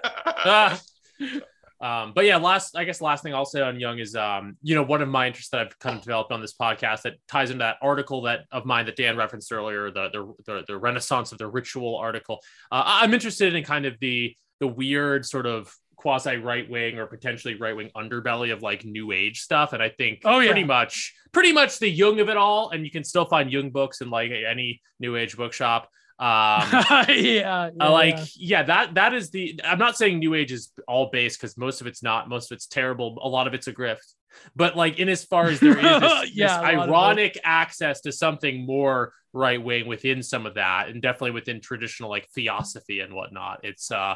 Ah. 0.46 0.80
Um, 1.84 2.12
but 2.14 2.24
yeah, 2.24 2.38
last 2.38 2.76
I 2.76 2.84
guess 2.84 3.02
last 3.02 3.22
thing 3.22 3.34
I'll 3.34 3.44
say 3.44 3.60
on 3.60 3.78
Jung 3.78 3.98
is 3.98 4.16
um, 4.16 4.56
you 4.62 4.74
know, 4.74 4.82
one 4.82 5.02
of 5.02 5.08
my 5.08 5.26
interests 5.26 5.50
that 5.50 5.60
I've 5.60 5.78
kind 5.78 5.96
of 5.96 6.02
developed 6.02 6.32
on 6.32 6.40
this 6.40 6.54
podcast 6.54 7.02
that 7.02 7.14
ties 7.28 7.50
into 7.50 7.58
that 7.62 7.76
article 7.82 8.22
that 8.22 8.46
of 8.50 8.64
mine 8.64 8.86
that 8.86 8.96
Dan 8.96 9.18
referenced 9.18 9.52
earlier, 9.52 9.90
the 9.90 10.08
the 10.10 10.34
the, 10.46 10.64
the 10.66 10.78
Renaissance 10.78 11.30
of 11.32 11.36
the 11.38 11.46
Ritual 11.46 11.96
article. 11.98 12.40
Uh, 12.72 12.82
I'm 12.86 13.12
interested 13.12 13.54
in 13.54 13.62
kind 13.64 13.84
of 13.84 13.98
the 14.00 14.34
the 14.60 14.66
weird 14.66 15.26
sort 15.26 15.44
of 15.44 15.70
quasi 15.96 16.36
right 16.36 16.68
wing 16.70 16.98
or 16.98 17.06
potentially 17.06 17.54
right 17.54 17.76
wing 17.76 17.90
underbelly 17.96 18.52
of 18.52 18.62
like 18.62 18.84
new 18.86 19.12
age 19.12 19.40
stuff, 19.40 19.74
and 19.74 19.82
I 19.82 19.90
think 19.90 20.20
Oh, 20.24 20.38
yeah. 20.38 20.52
pretty 20.52 20.64
much 20.64 21.12
pretty 21.32 21.52
much 21.52 21.78
the 21.80 21.88
Jung 21.90 22.18
of 22.20 22.30
it 22.30 22.38
all, 22.38 22.70
and 22.70 22.84
you 22.84 22.90
can 22.90 23.04
still 23.04 23.26
find 23.26 23.52
Jung 23.52 23.68
books 23.70 24.00
in 24.00 24.08
like 24.08 24.30
any 24.30 24.80
new 25.00 25.16
age 25.16 25.36
bookshop. 25.36 25.90
Um, 26.16 26.68
yeah, 26.70 27.06
yeah, 27.10 27.70
uh, 27.80 27.90
like 27.90 28.16
yeah. 28.36 28.60
yeah 28.60 28.62
that 28.62 28.94
that 28.94 29.14
is 29.14 29.30
the 29.30 29.60
i'm 29.64 29.80
not 29.80 29.96
saying 29.96 30.20
new 30.20 30.34
age 30.34 30.52
is 30.52 30.70
all 30.86 31.10
base 31.10 31.36
because 31.36 31.56
most 31.58 31.80
of 31.80 31.88
it's 31.88 32.04
not 32.04 32.28
most 32.28 32.52
of 32.52 32.54
it's 32.54 32.66
terrible 32.66 33.18
a 33.20 33.28
lot 33.28 33.48
of 33.48 33.54
it's 33.54 33.66
a 33.66 33.72
grift 33.72 34.14
but 34.54 34.76
like 34.76 35.00
in 35.00 35.08
as 35.08 35.24
far 35.24 35.46
as 35.46 35.58
there 35.58 35.76
is 35.76 36.00
this, 36.00 36.30
Yeah, 36.34 36.46
this 36.46 36.56
a 36.56 36.60
lot 36.60 36.74
of 36.74 36.78
it. 36.78 36.88
ironic 36.88 37.40
access 37.42 38.00
to 38.02 38.12
something 38.12 38.64
more 38.64 39.12
right 39.32 39.62
wing 39.62 39.88
within 39.88 40.22
some 40.22 40.46
of 40.46 40.54
that 40.54 40.88
and 40.88 41.02
definitely 41.02 41.32
within 41.32 41.60
traditional 41.60 42.10
like 42.10 42.28
theosophy 42.28 43.00
and 43.00 43.12
whatnot 43.12 43.60
it's 43.64 43.90
uh 43.90 44.14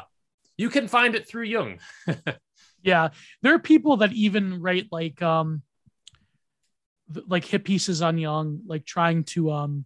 you 0.57 0.69
can 0.69 0.87
find 0.87 1.15
it 1.15 1.27
through 1.27 1.43
jung 1.43 1.79
yeah 2.81 3.09
there 3.41 3.53
are 3.53 3.59
people 3.59 3.97
that 3.97 4.13
even 4.13 4.61
write 4.61 4.87
like 4.89 5.21
um 5.21 5.61
like 7.27 7.43
hit 7.43 7.65
pieces 7.65 8.01
on 8.01 8.17
jung 8.17 8.61
like 8.65 8.85
trying 8.85 9.25
to 9.25 9.51
um 9.51 9.85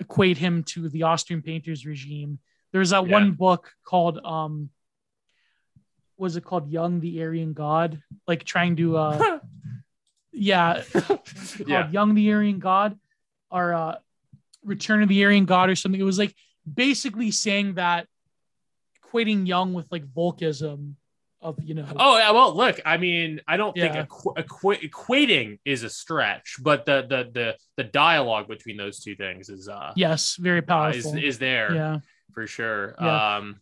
equate 0.00 0.38
him 0.38 0.62
to 0.64 0.88
the 0.88 1.04
austrian 1.04 1.42
painters 1.42 1.86
regime. 1.86 2.38
There's 2.72 2.90
that 2.90 3.06
Yeah. 3.06 3.12
one 3.12 3.32
book 3.32 3.72
called 3.84 4.18
um 4.24 4.70
was 6.16 6.36
it 6.36 6.44
called 6.44 6.68
jung 6.70 7.00
the 7.00 7.22
aryan 7.22 7.52
god? 7.52 8.02
Like 8.26 8.44
trying 8.44 8.76
to 8.76 8.96
uh 8.96 9.38
yeah. 10.32 10.82
Called 10.92 11.20
yeah. 11.66 11.90
Jung 11.90 12.14
the 12.14 12.32
aryan 12.32 12.58
god 12.58 12.98
or 13.50 13.74
uh 13.74 13.96
return 14.64 15.02
of 15.02 15.08
the 15.08 15.24
aryan 15.24 15.44
god 15.44 15.70
or 15.70 15.76
something. 15.76 16.00
It 16.00 16.04
was 16.04 16.18
like 16.18 16.34
basically 16.72 17.30
saying 17.30 17.74
that 17.74 18.06
equating 19.02 19.46
jung 19.46 19.72
with 19.74 19.90
like 19.90 20.04
volkism 20.06 20.94
of 21.42 21.56
you 21.62 21.74
know 21.74 21.86
oh 21.96 22.18
yeah 22.18 22.30
well 22.32 22.54
look 22.54 22.78
i 22.84 22.96
mean 22.98 23.40
i 23.48 23.56
don't 23.56 23.74
Yeah. 23.76 23.92
think 23.92 24.08
equ- 24.10 24.36
equ- 24.36 24.90
equating 24.90 25.58
is 25.64 25.82
a 25.84 25.88
stretch 25.88 26.56
but 26.62 26.84
the 26.84 27.00
the 27.08 27.30
the 27.32 27.56
the 27.78 27.84
dialogue 27.84 28.46
between 28.46 28.76
those 28.76 29.00
two 29.00 29.16
things 29.16 29.48
is 29.48 29.66
uh 29.68 29.92
Yes, 29.96 30.36
very 30.36 30.58
uh, 30.58 30.62
powerful. 30.62 31.16
is, 31.16 31.24
is 31.24 31.38
there 31.38 31.74
yeah, 31.74 31.98
for 32.34 32.46
sure. 32.46 32.94
Yeah. 33.00 33.36
Um, 33.36 33.58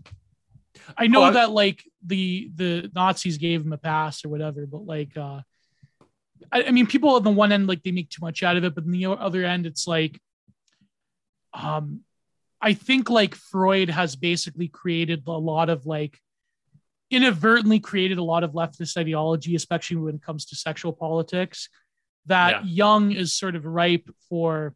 I 0.97 1.07
know 1.07 1.25
Oh, 1.27 1.31
that 1.33 1.51
like 1.51 1.85
the 2.05 2.51
the 2.55 2.91
Nazis 2.95 3.39
gave 3.39 3.63
him 3.65 3.73
a 3.73 3.79
pass 3.79 4.25
or 4.25 4.29
whatever, 4.29 4.67
but 4.67 4.85
like, 4.85 5.17
uh 5.17 5.41
I, 6.53 6.65
I 6.65 6.71
mean, 6.71 6.87
people 6.87 7.11
on 7.11 7.23
the 7.25 7.31
one 7.31 7.53
end 7.53 7.67
like 7.69 7.83
they 7.83 7.91
make 7.93 8.11
too 8.11 8.21
much 8.25 8.43
out 8.43 8.57
of 8.57 8.65
it, 8.65 8.75
but 8.75 8.85
on 8.85 8.91
the 8.91 9.07
other 9.07 9.45
end, 9.45 9.67
it's 9.67 9.87
like, 9.87 10.21
um, 11.53 12.01
I 12.61 12.75
think 12.75 13.11
like 13.11 13.35
Freud 13.35 13.91
has 13.91 14.17
basically 14.17 14.69
created 14.69 15.23
a 15.27 15.33
lot 15.33 15.69
of 15.69 15.87
like 15.87 16.19
inadvertently 17.11 17.81
created 17.81 18.19
a 18.19 18.23
lot 18.23 18.45
of 18.45 18.53
leftist 18.53 18.97
ideology, 18.97 19.55
especially 19.55 19.97
when 19.97 20.17
it 20.17 20.23
comes 20.23 20.45
to 20.47 20.57
sexual 20.57 20.93
politics. 20.93 21.69
That 22.27 22.67
Jung 22.67 23.13
is 23.13 23.33
sort 23.33 23.57
of 23.57 23.65
ripe 23.65 24.09
for 24.29 24.75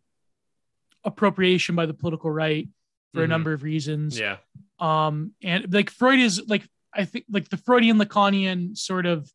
appropriation 1.05 1.75
by 1.75 1.87
the 1.87 1.95
political 1.95 2.31
right 2.31 2.69
for 3.13 3.21
Mhm. 3.21 3.25
a 3.25 3.29
number 3.29 3.53
of 3.53 3.63
reasons 3.63 4.19
yeah, 4.19 4.39
um 4.79 5.33
and 5.43 5.73
like 5.75 5.91
freud 5.91 6.21
is 6.21 6.41
like 6.47 6.67
i 6.95 7.05
think 7.05 7.25
like 7.29 7.49
the 7.49 7.57
freudian 7.57 7.99
lacanian 7.99 8.77
sort 8.77 9.05
of 9.05 9.31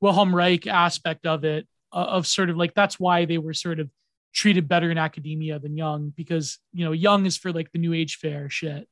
wilhelm 0.00 0.34
reich 0.36 0.66
aspect 0.66 1.26
of 1.26 1.44
it 1.44 1.66
uh, 1.92 1.96
of 1.96 2.26
sort 2.26 2.50
of 2.50 2.56
like 2.56 2.74
that's 2.74 3.00
why 3.00 3.24
they 3.24 3.38
were 3.38 3.54
sort 3.54 3.80
of 3.80 3.90
treated 4.34 4.68
better 4.68 4.90
in 4.90 4.98
academia 4.98 5.58
than 5.58 5.76
jung 5.76 6.12
because 6.14 6.58
you 6.72 6.84
know 6.84 6.92
jung 6.92 7.24
is 7.26 7.36
for 7.38 7.52
like 7.52 7.72
the 7.72 7.78
new 7.78 7.94
age 7.94 8.16
fair 8.16 8.48
shit 8.50 8.86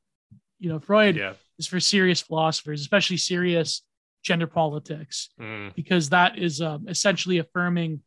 you 0.59 0.69
know 0.71 0.81
freud 0.81 1.17
yeah, 1.17 1.35
is 1.61 1.69
for 1.69 1.79
serious 1.79 2.21
philosophers 2.21 2.81
especially 2.81 3.17
serious 3.17 3.83
gender 4.23 4.47
politics 4.47 5.31
Mm, 5.41 5.75
because 5.75 6.11
that 6.11 6.39
is 6.39 6.61
um, 6.61 6.89
essentially 6.89 7.39
affirming 7.39 8.03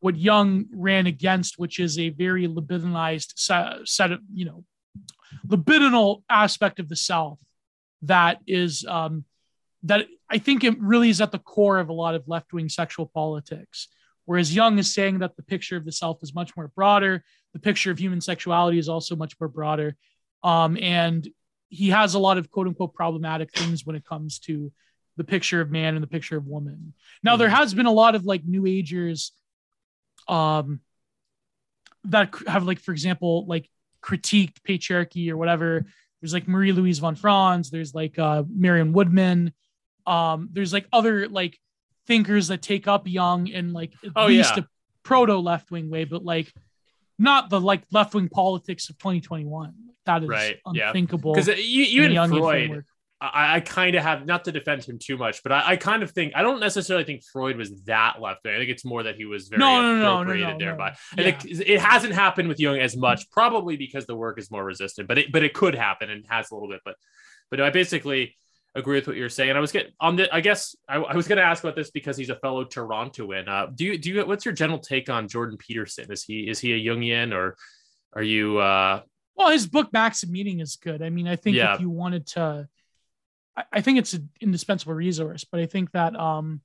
what 0.00 0.16
Jung 0.16 0.66
ran 0.72 1.06
against, 1.06 1.58
which 1.58 1.78
is 1.78 1.98
a 1.98 2.10
very 2.10 2.46
libidinized 2.46 3.32
set, 3.36 3.86
set 3.86 4.12
of, 4.12 4.20
you 4.32 4.44
know, 4.44 4.64
libidinal 5.46 6.22
aspect 6.30 6.78
of 6.78 6.88
the 6.88 6.96
self 6.96 7.38
that 8.02 8.38
is, 8.46 8.84
um, 8.86 9.24
that 9.82 10.06
I 10.30 10.38
think 10.38 10.62
it 10.62 10.80
really 10.80 11.10
is 11.10 11.20
at 11.20 11.32
the 11.32 11.38
core 11.38 11.78
of 11.78 11.88
a 11.88 11.92
lot 11.92 12.14
of 12.14 12.28
left 12.28 12.52
wing 12.52 12.68
sexual 12.68 13.06
politics. 13.06 13.88
Whereas 14.24 14.54
Jung 14.54 14.78
is 14.78 14.92
saying 14.92 15.20
that 15.20 15.36
the 15.36 15.42
picture 15.42 15.76
of 15.76 15.84
the 15.84 15.92
self 15.92 16.22
is 16.22 16.34
much 16.34 16.56
more 16.56 16.68
broader, 16.68 17.24
the 17.54 17.58
picture 17.58 17.90
of 17.90 17.98
human 17.98 18.20
sexuality 18.20 18.78
is 18.78 18.88
also 18.88 19.16
much 19.16 19.34
more 19.40 19.48
broader. 19.48 19.96
Um, 20.44 20.76
and 20.80 21.28
he 21.68 21.90
has 21.90 22.14
a 22.14 22.18
lot 22.18 22.38
of 22.38 22.50
quote 22.50 22.66
unquote 22.66 22.94
problematic 22.94 23.50
things 23.52 23.84
when 23.84 23.94
it 23.96 24.04
comes 24.04 24.38
to 24.40 24.72
the 25.16 25.24
picture 25.24 25.60
of 25.60 25.70
man 25.70 25.94
and 25.94 26.02
the 26.02 26.06
picture 26.08 26.36
of 26.36 26.46
woman. 26.46 26.94
Now 27.22 27.36
there 27.36 27.48
Mhm. 27.48 27.56
has 27.56 27.74
been 27.74 27.86
a 27.86 27.92
lot 27.92 28.14
of 28.14 28.24
like 28.24 28.44
new 28.44 28.66
agers 28.66 29.32
um 30.28 30.80
that 32.04 32.34
have 32.46 32.64
like 32.64 32.78
for 32.80 32.92
example 32.92 33.44
like 33.46 33.68
critiqued 34.02 34.60
patriarchy 34.66 35.30
or 35.30 35.36
whatever. 35.36 35.84
There's 36.20 36.32
like 36.32 36.48
Marie 36.48 36.72
Louise 36.72 36.98
von 36.98 37.16
Franz, 37.16 37.70
there's 37.70 37.94
like 37.94 38.18
uh 38.18 38.44
Marion 38.48 38.92
Woodman. 38.92 39.52
Um 40.06 40.48
there's 40.52 40.72
like 40.72 40.86
other 40.92 41.28
like 41.28 41.58
thinkers 42.06 42.48
that 42.48 42.62
take 42.62 42.86
up 42.88 43.06
jung 43.06 43.48
in 43.48 43.72
like 43.72 43.92
at 44.04 44.12
Oh, 44.16 44.26
least 44.26 44.56
yeah. 44.56 44.62
a 44.62 44.66
proto 45.02 45.36
left 45.38 45.70
wing 45.70 45.90
way, 45.90 46.04
but 46.04 46.24
like 46.24 46.52
not 47.18 47.50
the 47.50 47.60
like 47.60 47.82
left 47.90 48.14
wing 48.14 48.28
politics 48.28 48.88
of 48.88 48.98
2021. 48.98 49.74
That 50.08 50.22
is 50.24 50.28
Right, 50.28 50.56
yeah. 50.74 50.88
unthinkable. 50.88 51.34
because 51.34 51.48
in 51.48 51.58
even 51.58 52.14
the 52.14 52.26
Freud, 52.28 52.40
framework. 52.40 52.84
I, 53.20 53.56
I 53.56 53.60
kind 53.60 53.96
of 53.96 54.02
have 54.04 54.26
not 54.26 54.44
to 54.44 54.52
defend 54.52 54.84
him 54.84 54.98
too 54.98 55.16
much, 55.16 55.42
but 55.42 55.50
I, 55.50 55.70
I 55.72 55.76
kind 55.76 56.02
of 56.04 56.10
think 56.12 56.34
I 56.36 56.42
don't 56.42 56.60
necessarily 56.60 57.04
think 57.04 57.22
Freud 57.32 57.56
was 57.56 57.82
that 57.84 58.20
left 58.20 58.44
wing. 58.44 58.54
I 58.54 58.58
think 58.58 58.70
it's 58.70 58.84
more 58.84 59.02
that 59.02 59.16
he 59.16 59.24
was 59.24 59.48
very 59.48 59.58
No, 59.58 59.82
no, 59.82 59.82
no, 59.82 59.96
no, 59.96 60.02
no, 60.02 60.20
appropriated 60.22 60.58
no, 60.58 60.64
thereby. 60.66 60.90
no. 61.16 61.24
And 61.24 61.26
Yeah. 61.44 61.60
it, 61.60 61.68
it 61.68 61.80
hasn't 61.80 62.14
happened 62.14 62.48
with 62.48 62.60
Jung 62.60 62.78
as 62.78 62.96
much, 62.96 63.28
probably 63.30 63.76
because 63.76 64.06
the 64.06 64.14
work 64.14 64.38
is 64.38 64.50
more 64.52 64.64
resistant. 64.64 65.08
But 65.08 65.18
it 65.18 65.32
but 65.32 65.42
it 65.42 65.52
could 65.52 65.74
happen 65.74 66.10
and 66.10 66.24
has 66.28 66.50
a 66.50 66.54
little 66.54 66.68
bit. 66.68 66.80
But 66.84 66.94
but 67.50 67.60
I 67.60 67.70
basically 67.70 68.36
agree 68.76 68.98
with 68.98 69.08
what 69.08 69.16
you're 69.16 69.28
saying. 69.28 69.56
I 69.56 69.60
was 69.60 69.72
getting 69.72 69.92
on 69.98 70.14
the. 70.14 70.32
I 70.32 70.40
guess 70.40 70.76
I, 70.88 70.98
I 70.98 71.16
was 71.16 71.26
going 71.26 71.38
to 71.38 71.42
ask 71.44 71.64
about 71.64 71.74
this 71.74 71.90
because 71.90 72.16
he's 72.16 72.30
a 72.30 72.36
fellow 72.36 72.62
Torontoan. 72.64 73.48
Uh, 73.48 73.66
do 73.74 73.84
you 73.84 73.98
do 73.98 74.10
you? 74.12 74.26
What's 74.26 74.44
your 74.44 74.54
general 74.54 74.78
take 74.78 75.10
on 75.10 75.26
Jordan 75.26 75.56
Peterson? 75.58 76.06
Is 76.12 76.22
he 76.22 76.48
is 76.48 76.60
he 76.60 76.72
a 76.72 76.78
Jungian 76.94 77.34
or 77.34 77.56
are 78.14 78.22
you? 78.22 78.58
uh 78.58 79.00
Well, 79.38 79.50
his 79.50 79.66
book 79.68 79.92
Maps 79.92 80.24
of 80.24 80.30
Meaning 80.30 80.58
is 80.60 80.76
good. 80.76 81.00
I 81.00 81.10
mean, 81.10 81.28
I 81.28 81.36
think 81.36 81.56
Yeah. 81.56 81.74
if 81.74 81.80
you 81.80 81.88
wanted 81.88 82.26
to, 82.28 82.68
I, 83.56 83.64
I 83.74 83.80
think 83.80 83.98
it's 84.00 84.12
an 84.14 84.28
indispensable 84.40 84.94
resource. 84.94 85.44
But 85.44 85.60
I 85.60 85.66
think 85.66 85.92
that 85.92 86.18
um, 86.18 86.60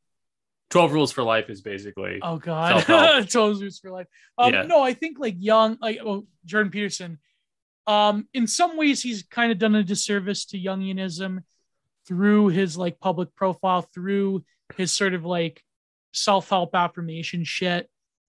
Twelve 0.72 0.91
Rules 0.91 1.12
for 1.12 1.22
Life 1.24 1.52
is 1.52 1.62
basically. 1.62 2.20
oh 2.24 2.38
god, 2.38 2.84
Self-help. 2.84 3.72
For 3.82 3.91
life. 3.91 4.08
Um, 4.40 4.54
Yeah. 4.54 4.64
no, 4.64 4.82
I 4.82 4.94
think 4.94 5.20
like 5.20 5.36
young, 5.38 5.78
like 5.82 6.00
oh, 6.04 6.26
Jordan 6.45 6.72
Peterson. 6.72 7.20
Um, 7.86 8.28
in 8.34 8.48
some 8.48 8.76
ways, 8.78 9.04
he's 9.04 9.24
kind 9.24 9.52
of 9.52 9.60
done 9.60 9.76
a 9.76 9.84
disservice 9.84 10.45
to 10.45 10.58
Jungianism 10.58 11.44
through 12.08 12.48
his 12.48 12.76
like 12.76 13.00
public 13.00 13.36
profile, 13.36 13.82
through 13.94 14.44
his 14.76 14.91
sort 14.91 15.14
of 15.14 15.26
like 15.26 15.62
self-help 16.12 16.74
affirmation 16.74 17.44
shit. 17.44 17.88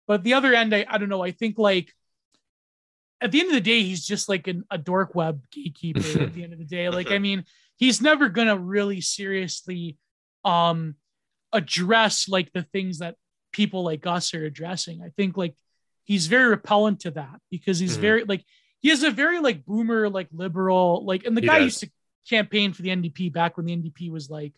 But 0.06 0.22
the 0.22 0.34
other 0.34 0.54
end, 0.54 0.74
I, 0.74 0.86
I 0.88 0.98
don't 0.98 1.08
know. 1.08 1.22
I 1.22 1.32
think 1.32 1.58
like 1.58 1.92
at 3.20 3.30
the 3.32 3.40
end 3.40 3.48
of 3.48 3.54
the 3.54 3.60
day, 3.60 3.82
he's 3.82 4.06
just 4.06 4.28
like 4.28 4.46
an, 4.48 4.64
a 4.70 4.78
dork 4.78 5.14
web 5.14 5.42
gatekeeper 5.50 6.00
at 6.22 6.32
the 6.34 6.42
end 6.44 6.52
of 6.52 6.58
the 6.58 6.64
day. 6.64 6.88
Like, 6.88 7.10
I 7.10 7.18
mean, 7.18 7.44
he's 7.76 8.00
never 8.00 8.28
gonna 8.28 8.56
really 8.56 9.00
seriously 9.00 9.96
um 10.44 10.94
address 11.52 12.28
like 12.28 12.52
the 12.52 12.62
things 12.62 12.98
that 13.00 13.16
people 13.52 13.82
like 13.84 14.06
us 14.06 14.32
are 14.34 14.44
addressing. 14.44 15.02
I 15.02 15.10
think 15.16 15.36
like 15.36 15.54
he's 16.04 16.26
very 16.28 16.48
repellent 16.48 17.00
to 17.00 17.10
that 17.12 17.40
because 17.50 17.78
he's 17.78 17.98
Mhm. 17.98 18.00
very 18.00 18.24
like 18.24 18.44
he 18.80 18.88
has 18.88 19.02
a 19.02 19.10
very 19.10 19.40
like 19.40 19.66
boomer, 19.66 20.08
like 20.08 20.28
liberal, 20.32 21.04
like 21.04 21.24
and 21.24 21.36
the 21.36 21.40
He 21.42 21.46
guy 21.46 21.56
does. 21.58 21.64
used 21.64 21.80
to 21.80 21.90
campaign 22.28 22.72
for 22.72 22.82
the 22.82 22.90
NDP 22.90 23.32
back 23.32 23.56
when 23.56 23.66
the 23.66 23.72
NDP 23.76 24.10
was 24.10 24.30
like 24.30 24.54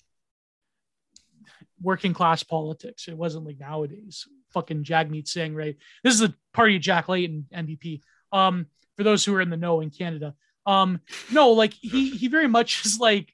working 1.81 2.13
class 2.15 2.43
politics. 2.43 3.09
It 3.09 3.17
wasn't 3.17 3.45
like 3.47 3.59
nowadays. 3.59 4.27
Fucking 4.53 4.85
Jagmeet 4.85 5.27
Singh, 5.27 5.55
right? 5.55 5.77
This 6.05 6.15
is 6.15 6.21
the 6.21 6.35
party 6.53 6.77
of 6.77 6.83
Jack 6.83 7.09
Layton, 7.09 7.47
NDP. 7.53 8.03
Um, 8.33 8.67
for 8.97 9.05
those 9.05 9.25
who 9.25 9.35
are 9.35 9.41
in 9.41 9.51
the 9.51 9.57
know 9.57 9.81
in 9.81 9.91
Canada. 9.91 10.35
Um, 10.67 11.01
no, 11.31 11.51
like 11.51 11.73
he 11.75 12.11
he 12.11 12.29
very 12.29 12.49
much 12.49 12.85
is 12.85 12.99
like 13.01 13.33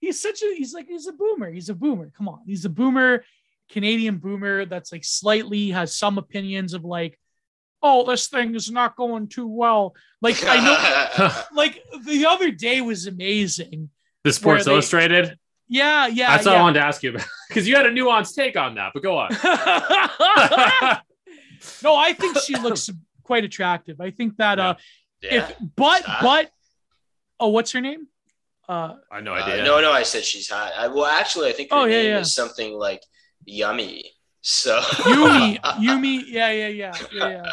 he's 0.00 0.20
such 0.20 0.42
a 0.42 0.54
he's 0.56 0.74
like 0.74 0.88
he's 0.88 1.06
a 1.06 1.12
boomer. 1.12 1.50
He's 1.50 1.68
a 1.68 1.74
boomer. 1.74 2.10
Come 2.16 2.28
on, 2.28 2.40
he's 2.46 2.64
a 2.64 2.70
boomer, 2.70 3.24
Canadian 3.70 4.18
boomer 4.18 4.64
that's 4.64 4.92
like 4.92 5.04
slightly 5.04 5.70
has 5.70 5.94
some 5.94 6.18
opinions 6.18 6.74
of 6.74 6.84
like, 6.84 7.18
oh, 7.82 8.04
this 8.06 8.28
thing 8.28 8.54
is 8.54 8.70
not 8.70 8.96
going 8.96 9.28
too 9.28 9.46
well. 9.46 9.94
Like 10.20 10.42
I 10.44 10.56
know, 10.64 11.32
like 11.56 11.82
the 12.04 12.26
other 12.26 12.50
day 12.50 12.80
was 12.80 13.06
amazing. 13.06 13.90
The 14.24 14.32
Sports 14.32 14.64
they- 14.64 14.72
Illustrated. 14.72 15.38
Yeah, 15.70 16.06
yeah. 16.06 16.30
That's 16.30 16.46
what 16.46 16.52
yeah. 16.52 16.60
I 16.60 16.62
wanted 16.62 16.80
to 16.80 16.86
ask 16.86 17.02
you 17.02 17.10
about 17.10 17.26
because 17.48 17.68
you 17.68 17.76
had 17.76 17.84
a 17.84 17.90
nuanced 17.90 18.34
take 18.34 18.56
on 18.56 18.76
that. 18.76 18.92
But 18.94 19.02
go 19.02 19.18
on. 19.18 19.28
no, 21.82 21.94
I 21.94 22.14
think 22.14 22.38
she 22.38 22.56
looks 22.56 22.88
quite 23.30 23.44
attractive. 23.50 23.96
I 24.08 24.10
think 24.18 24.30
that 24.42 24.56
uh 24.58 24.74
yeah. 25.22 25.34
if 25.36 25.44
but 25.76 26.02
Hot. 26.02 26.22
but 26.28 26.44
oh 27.38 27.50
what's 27.54 27.72
her 27.72 27.80
name? 27.90 28.02
Uh 28.68 28.94
I 29.12 29.16
have 29.16 29.24
no 29.24 29.32
Uh, 29.34 29.56
no, 29.70 29.74
no, 29.86 29.92
I 29.92 30.04
said 30.12 30.22
she's 30.30 30.48
hot. 30.56 30.72
I, 30.76 30.88
well, 30.88 31.06
actually, 31.20 31.46
I 31.50 31.52
think 31.56 31.70
her 31.70 31.76
Oh, 31.78 31.84
yeah, 31.84 32.02
name 32.02 32.10
yeah. 32.14 32.20
is 32.26 32.34
something 32.34 32.70
like 32.86 33.02
Yummy. 33.44 33.96
So 34.40 34.74
Yumi, 35.14 35.60
Yumi, 35.86 36.14
yeah, 36.38 36.50
yeah, 36.60 36.68
yeah, 36.82 36.94
yeah, 37.18 37.28
yeah. 37.36 37.52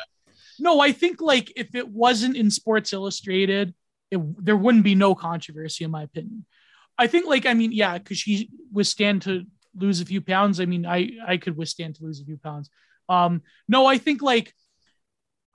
No, 0.66 0.72
I 0.88 0.92
think 1.02 1.16
like 1.34 1.48
if 1.64 1.70
it 1.82 1.88
wasn't 2.04 2.36
in 2.42 2.50
Sports 2.60 2.94
Illustrated, 2.94 3.74
it, 4.14 4.20
there 4.46 4.60
wouldn't 4.64 4.84
be 4.92 4.96
no 4.96 5.16
controversy, 5.16 5.84
in 5.84 5.92
my 5.92 6.04
opinion. 6.04 6.46
I 7.04 7.08
think 7.12 7.24
like 7.34 7.46
I 7.52 7.54
mean, 7.60 7.72
yeah, 7.84 7.98
because 7.98 8.18
she 8.24 8.50
withstand 8.72 9.18
to 9.24 9.34
lose 9.84 10.00
a 10.00 10.06
few 10.06 10.22
pounds. 10.22 10.56
I 10.64 10.66
mean, 10.74 10.86
I 10.98 11.00
I 11.32 11.36
could 11.44 11.56
withstand 11.62 11.96
to 11.96 12.04
lose 12.08 12.20
a 12.22 12.26
few 12.30 12.38
pounds. 12.48 12.70
Um, 13.16 13.42
no, 13.68 13.80
I 13.94 13.98
think 14.06 14.22
like 14.22 14.48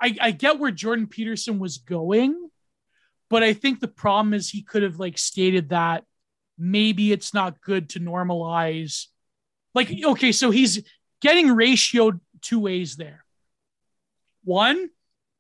I 0.01 0.17
I 0.21 0.31
get 0.31 0.59
where 0.59 0.71
Jordan 0.71 1.07
Peterson 1.07 1.59
was 1.59 1.79
going, 1.79 2.51
but 3.29 3.43
I 3.43 3.53
think 3.53 3.81
the 3.81 3.89
problem 3.89 4.35
is 4.35 4.51
he 4.51 4.63
could 4.63 4.83
have 4.83 4.99
like 4.99 5.19
stated 5.19 5.71
that 5.71 6.05
maybe 6.59 7.13
it's 7.13 7.33
not 7.33 7.61
good 7.61 7.91
to 7.91 8.01
normalize. 8.01 9.07
Like, 9.75 9.91
okay, 10.05 10.33
so 10.33 10.51
he's 10.51 10.83
getting 11.21 11.49
ratioed 11.49 12.21
two 12.41 12.61
ways 12.61 12.97
there. 12.97 13.25
One 14.45 14.89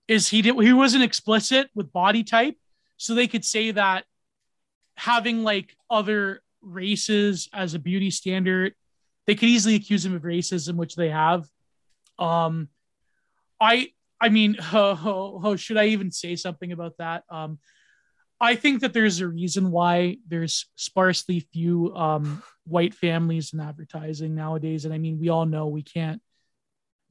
is 0.09 0.29
he 0.29 0.43
did 0.43 0.55
he 0.61 0.73
wasn't 0.73 1.05
explicit 1.05 1.69
with 1.75 1.93
body 1.93 2.23
type, 2.23 2.57
so 2.97 3.15
they 3.15 3.27
could 3.27 3.45
say 3.45 3.71
that 3.71 4.05
having 4.95 5.43
like 5.43 5.77
other 5.89 6.43
races 6.63 7.49
as 7.53 7.75
a 7.75 7.79
beauty 7.79 8.11
standard, 8.11 8.75
they 9.27 9.35
could 9.35 9.49
easily 9.49 9.77
accuse 9.77 10.05
him 10.05 10.15
of 10.15 10.23
racism, 10.23 10.77
which 10.77 10.95
they 10.95 11.09
have. 11.09 11.49
Um, 12.19 12.69
I 13.61 13.93
I 14.21 14.29
mean, 14.29 14.57
oh, 14.73 15.41
oh, 15.43 15.57
should 15.57 15.77
I 15.77 15.87
even 15.87 16.11
say 16.11 16.37
something 16.37 16.73
about 16.73 16.99
that? 16.99 17.25
Um, 17.31 17.59
I 18.41 18.55
think 18.55 18.81
that 18.81 18.95
there's 18.95 19.21
a 19.21 19.29
reason 19.29 19.71
why 19.71 20.17
there's 20.27 20.67
sparsely 20.75 21.41
few 21.53 21.95
um, 21.95 22.43
white 22.65 22.95
families 22.95 23.53
in 23.53 23.61
advertising 23.61 24.35
nowadays, 24.35 24.85
and 24.85 24.95
I 24.95 24.99
mean, 24.99 25.21
we 25.21 25.29
all 25.29 25.45
know 25.45 25.69
we 25.69 25.83
can't 25.83 26.23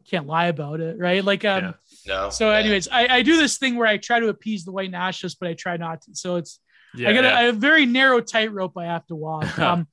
can't 0.09 0.25
lie 0.25 0.47
about 0.47 0.79
it, 0.79 0.97
right? 0.97 1.23
Like, 1.23 1.45
um, 1.45 1.63
Yeah. 1.63 1.71
no. 2.07 2.29
so, 2.29 2.49
yeah. 2.49 2.57
anyways, 2.57 2.87
I, 2.87 3.17
I 3.17 3.21
do 3.21 3.37
this 3.37 3.57
thing 3.57 3.75
where 3.75 3.87
I 3.87 3.97
try 3.97 4.19
to 4.19 4.29
appease 4.29 4.65
the 4.65 4.71
white 4.71 4.89
nationalists, 4.89 5.37
but 5.39 5.49
I 5.49 5.53
try 5.53 5.77
not 5.77 6.01
to. 6.03 6.15
So 6.15 6.37
it's 6.37 6.59
Yeah, 6.95 7.09
I 7.09 7.13
got 7.13 7.23
yeah. 7.25 7.39
a, 7.41 7.49
a 7.49 7.51
very 7.51 7.85
narrow 7.85 8.19
tightrope 8.19 8.77
I 8.77 8.85
have 8.85 9.05
to 9.07 9.15
walk. 9.15 9.59
um, 9.59 9.87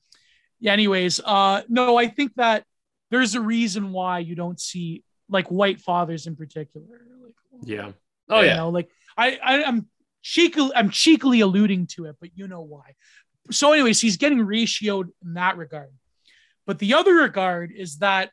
yeah. 0.59 0.73
Anyways, 0.73 1.19
uh, 1.23 1.61
no, 1.69 1.97
I 1.97 2.07
think 2.07 2.33
that 2.35 2.63
there's 3.11 3.35
a 3.35 3.41
reason 3.41 3.91
why 3.91 4.19
you 4.19 4.35
don't 4.35 4.59
see 4.59 5.03
like 5.29 5.47
white 5.47 5.81
fathers 5.81 6.27
in 6.27 6.35
particular. 6.35 6.85
Like, 7.23 7.33
yeah. 7.63 7.91
Oh 8.29 8.41
you 8.41 8.47
yeah. 8.47 8.57
know, 8.57 8.69
like 8.69 8.89
I, 9.17 9.39
I 9.43 9.63
I'm 9.63 9.87
cheekily 10.21 10.71
I'm 10.75 10.89
cheekily 10.89 11.41
alluding 11.41 11.87
to 11.87 12.05
it, 12.05 12.17
but 12.19 12.31
you 12.35 12.47
know 12.47 12.61
why. 12.61 12.95
So, 13.51 13.71
anyways, 13.71 14.01
he's 14.01 14.17
getting 14.17 14.39
ratioed 14.39 15.09
in 15.23 15.35
that 15.35 15.57
regard. 15.57 15.89
But 16.65 16.79
the 16.79 16.95
other 16.95 17.15
regard 17.15 17.71
is 17.71 17.99
that 17.99 18.31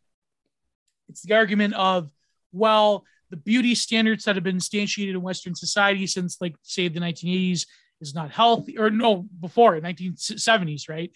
it's 1.09 1.23
the 1.23 1.35
argument 1.35 1.75
of, 1.75 2.11
well, 2.53 3.05
the 3.31 3.37
beauty 3.37 3.75
standards 3.75 4.25
that 4.25 4.35
have 4.35 4.45
been 4.45 4.57
instantiated 4.57 5.11
in 5.11 5.23
Western 5.23 5.55
society 5.55 6.07
since, 6.07 6.39
like, 6.41 6.57
say, 6.63 6.89
the 6.89 7.01
1980s 7.01 7.67
is 8.01 8.15
not 8.15 8.33
healthy, 8.33 8.77
or 8.77 8.91
no, 8.91 9.27
before 9.41 9.81
1970s, 9.81 10.89
right? 10.89 11.13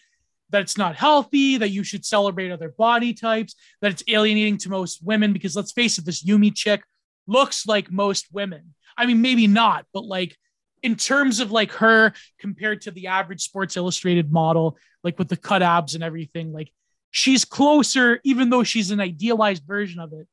That 0.50 0.62
it's 0.62 0.78
not 0.78 0.96
healthy, 0.96 1.58
that 1.58 1.70
you 1.70 1.84
should 1.84 2.06
celebrate 2.06 2.50
other 2.50 2.70
body 2.70 3.12
types, 3.12 3.54
that 3.82 3.90
it's 3.90 4.02
alienating 4.08 4.58
to 4.58 4.70
most 4.70 5.04
women. 5.04 5.32
Because 5.32 5.54
let's 5.54 5.72
face 5.72 5.98
it, 5.98 6.06
this 6.06 6.24
Yumi 6.24 6.54
chick 6.54 6.82
looks 7.26 7.66
like 7.66 7.90
most 7.90 8.26
women. 8.32 8.74
I 8.96 9.06
mean, 9.06 9.20
maybe 9.20 9.46
not, 9.46 9.84
but 9.92 10.04
like 10.04 10.36
in 10.82 10.96
terms 10.96 11.40
of 11.40 11.50
like 11.50 11.72
her 11.72 12.12
compared 12.38 12.82
to 12.82 12.90
the 12.90 13.08
average 13.08 13.42
Sports 13.42 13.76
Illustrated 13.76 14.32
model, 14.32 14.78
like 15.04 15.18
with 15.18 15.28
the 15.28 15.36
cut 15.36 15.62
abs 15.62 15.94
and 15.94 16.02
everything, 16.02 16.52
like 16.52 16.72
she's 17.10 17.44
closer, 17.44 18.20
even 18.24 18.50
though 18.50 18.64
she's 18.64 18.90
an 18.90 19.00
idealized 19.00 19.64
version 19.66 20.00
of 20.00 20.12
it. 20.12 20.26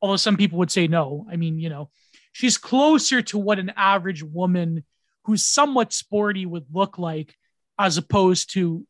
Although 0.00 0.16
some 0.16 0.36
people 0.36 0.58
would 0.58 0.70
say 0.70 0.86
no. 0.86 1.26
I 1.30 1.36
mean, 1.36 1.58
you 1.58 1.68
know, 1.68 1.90
she's 2.32 2.56
closer 2.56 3.20
to 3.22 3.38
what 3.38 3.58
an 3.58 3.72
average 3.76 4.22
woman 4.22 4.84
who's 5.24 5.44
somewhat 5.44 5.92
sporty 5.92 6.46
would 6.46 6.66
look 6.72 6.98
like 6.98 7.34
as 7.78 7.98
opposed 7.98 8.52
to 8.54 8.86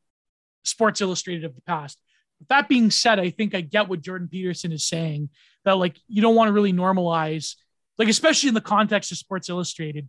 Sports 0.63 1.01
Illustrated 1.01 1.45
of 1.45 1.55
the 1.55 1.63
past. 1.63 1.99
With 2.39 2.49
that 2.49 2.69
being 2.69 2.91
said, 2.91 3.19
I 3.19 3.31
think 3.31 3.55
I 3.55 3.61
get 3.61 3.89
what 3.89 4.01
Jordan 4.01 4.29
Peterson 4.29 4.73
is 4.73 4.87
saying 4.87 5.31
that 5.65 5.77
like 5.77 5.97
you 6.07 6.23
don't 6.23 6.37
want 6.37 6.49
to 6.49 6.53
really 6.53 6.73
normalize, 6.73 7.57
like 7.99 8.09
especially 8.09 8.49
in 8.49 8.55
the 8.55 8.61
context 8.61 9.11
of 9.11 9.19
Sports 9.19 9.49
Illustrated, 9.49 10.09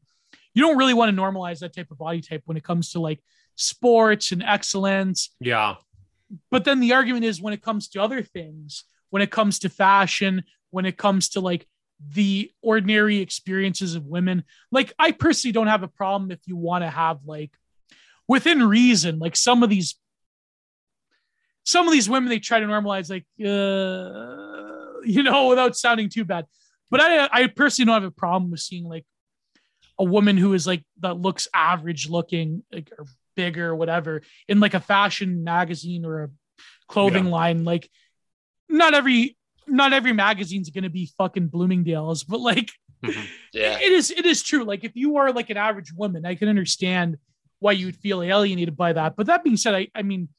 you 0.54 0.62
don't 0.62 0.78
really 0.78 0.94
want 0.94 1.16
to 1.16 1.22
normalize 1.22 1.60
that 1.60 1.76
type 1.76 1.92
of 1.92 1.98
body 1.98 2.22
type 2.22 2.44
when 2.46 2.58
it 2.58 2.64
comes 2.64 2.92
to 2.92 3.00
like 3.00 3.20
sports 3.56 4.32
and 4.32 4.44
excellence. 4.44 5.36
Yeah. 5.40 5.76
But 6.52 6.64
then 6.66 6.80
the 6.80 6.94
argument 6.94 7.26
is 7.26 7.42
when 7.42 7.54
it 7.54 7.62
comes 7.62 7.88
to 7.90 8.02
other 8.02 8.22
things, 8.22 8.84
when 9.10 9.22
it 9.22 9.32
comes 9.32 9.60
to 9.60 9.70
fashion, 9.70 10.44
when 10.70 10.86
it 10.86 10.98
comes 10.98 11.30
to 11.30 11.40
like 11.40 11.66
the 12.14 12.52
ordinary 12.62 13.18
experiences 13.18 13.96
of 13.96 14.06
women, 14.06 14.44
like 14.72 14.94
I 15.00 15.12
personally 15.12 15.52
don't 15.52 15.68
have 15.68 15.84
a 15.84 15.88
problem 15.88 16.32
if 16.32 16.40
you 16.46 16.56
want 16.56 16.84
to 16.84 16.90
have 16.90 17.20
like 17.26 17.52
within 18.28 18.64
reason, 18.64 19.20
like 19.20 19.36
some 19.36 19.64
of 19.64 19.70
these 19.70 19.96
some 21.70 21.88
of 21.88 21.94
these 21.94 22.10
women 22.10 22.30
they 22.30 22.40
try 22.40 22.60
to 22.60 22.66
normalize 22.66 23.10
like 23.16 23.26
uh, 23.40 25.00
you 25.04 25.24
know 25.24 25.48
without 25.52 25.76
sounding 25.76 26.10
too 26.10 26.26
bad 26.26 26.46
but 26.92 27.00
i 27.02 27.28
i 27.32 27.48
personally 27.48 27.86
don't 27.88 28.02
have 28.02 28.12
a 28.12 28.20
problem 28.26 28.52
with 28.52 28.60
seeing 28.60 28.86
like 28.96 29.06
a 30.00 30.04
woman 30.04 30.36
who 30.38 30.54
is 30.54 30.66
like 30.66 30.84
that 31.00 31.16
looks 31.20 31.48
average 31.54 32.10
looking 32.10 32.64
like 32.72 32.90
or 32.98 33.06
bigger 33.36 33.68
or 33.70 33.76
whatever 33.76 34.22
in 34.48 34.60
like 34.60 34.74
a 34.74 34.80
fashion 34.80 35.44
magazine 35.44 36.06
or 36.06 36.24
a 36.24 36.30
clothing 36.88 37.26
Yeah. 37.26 37.32
line 37.40 37.64
like 37.64 37.90
not 38.68 38.94
every 38.94 39.38
not 39.68 39.94
every 39.94 40.14
magazine's 40.14 40.70
going 40.72 40.84
to 40.84 40.90
be 40.90 41.06
fucking 41.18 41.48
bloomingdale's 41.48 42.24
but 42.24 42.40
like 42.40 42.70
Yeah. 43.54 43.78
it 43.80 43.92
is 44.00 44.12
it 44.12 44.26
is 44.26 44.44
true 44.44 44.64
like 44.64 44.84
if 44.84 44.94
you 44.96 45.18
are 45.18 45.32
like 45.32 45.50
an 45.50 45.58
average 45.58 45.92
woman 45.94 46.26
i 46.26 46.36
can 46.36 46.50
understand 46.50 47.18
why 47.60 47.74
you 47.74 47.86
would 47.88 47.98
feel 47.98 48.22
alienated 48.24 48.78
by 48.78 48.94
that. 48.94 49.18
But 49.18 49.26
that 49.28 49.44
being 49.44 49.58
said, 49.58 49.76
I, 49.76 49.90
I 49.94 50.02
mean, 50.02 50.30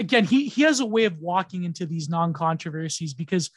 again, 0.00 0.24
he 0.24 0.46
he 0.48 0.62
has 0.62 0.80
a 0.80 0.86
way 0.86 1.04
of 1.04 1.18
walking 1.18 1.64
into 1.64 1.86
these 1.86 2.08
non-controversies 2.08 3.14
because 3.14 3.50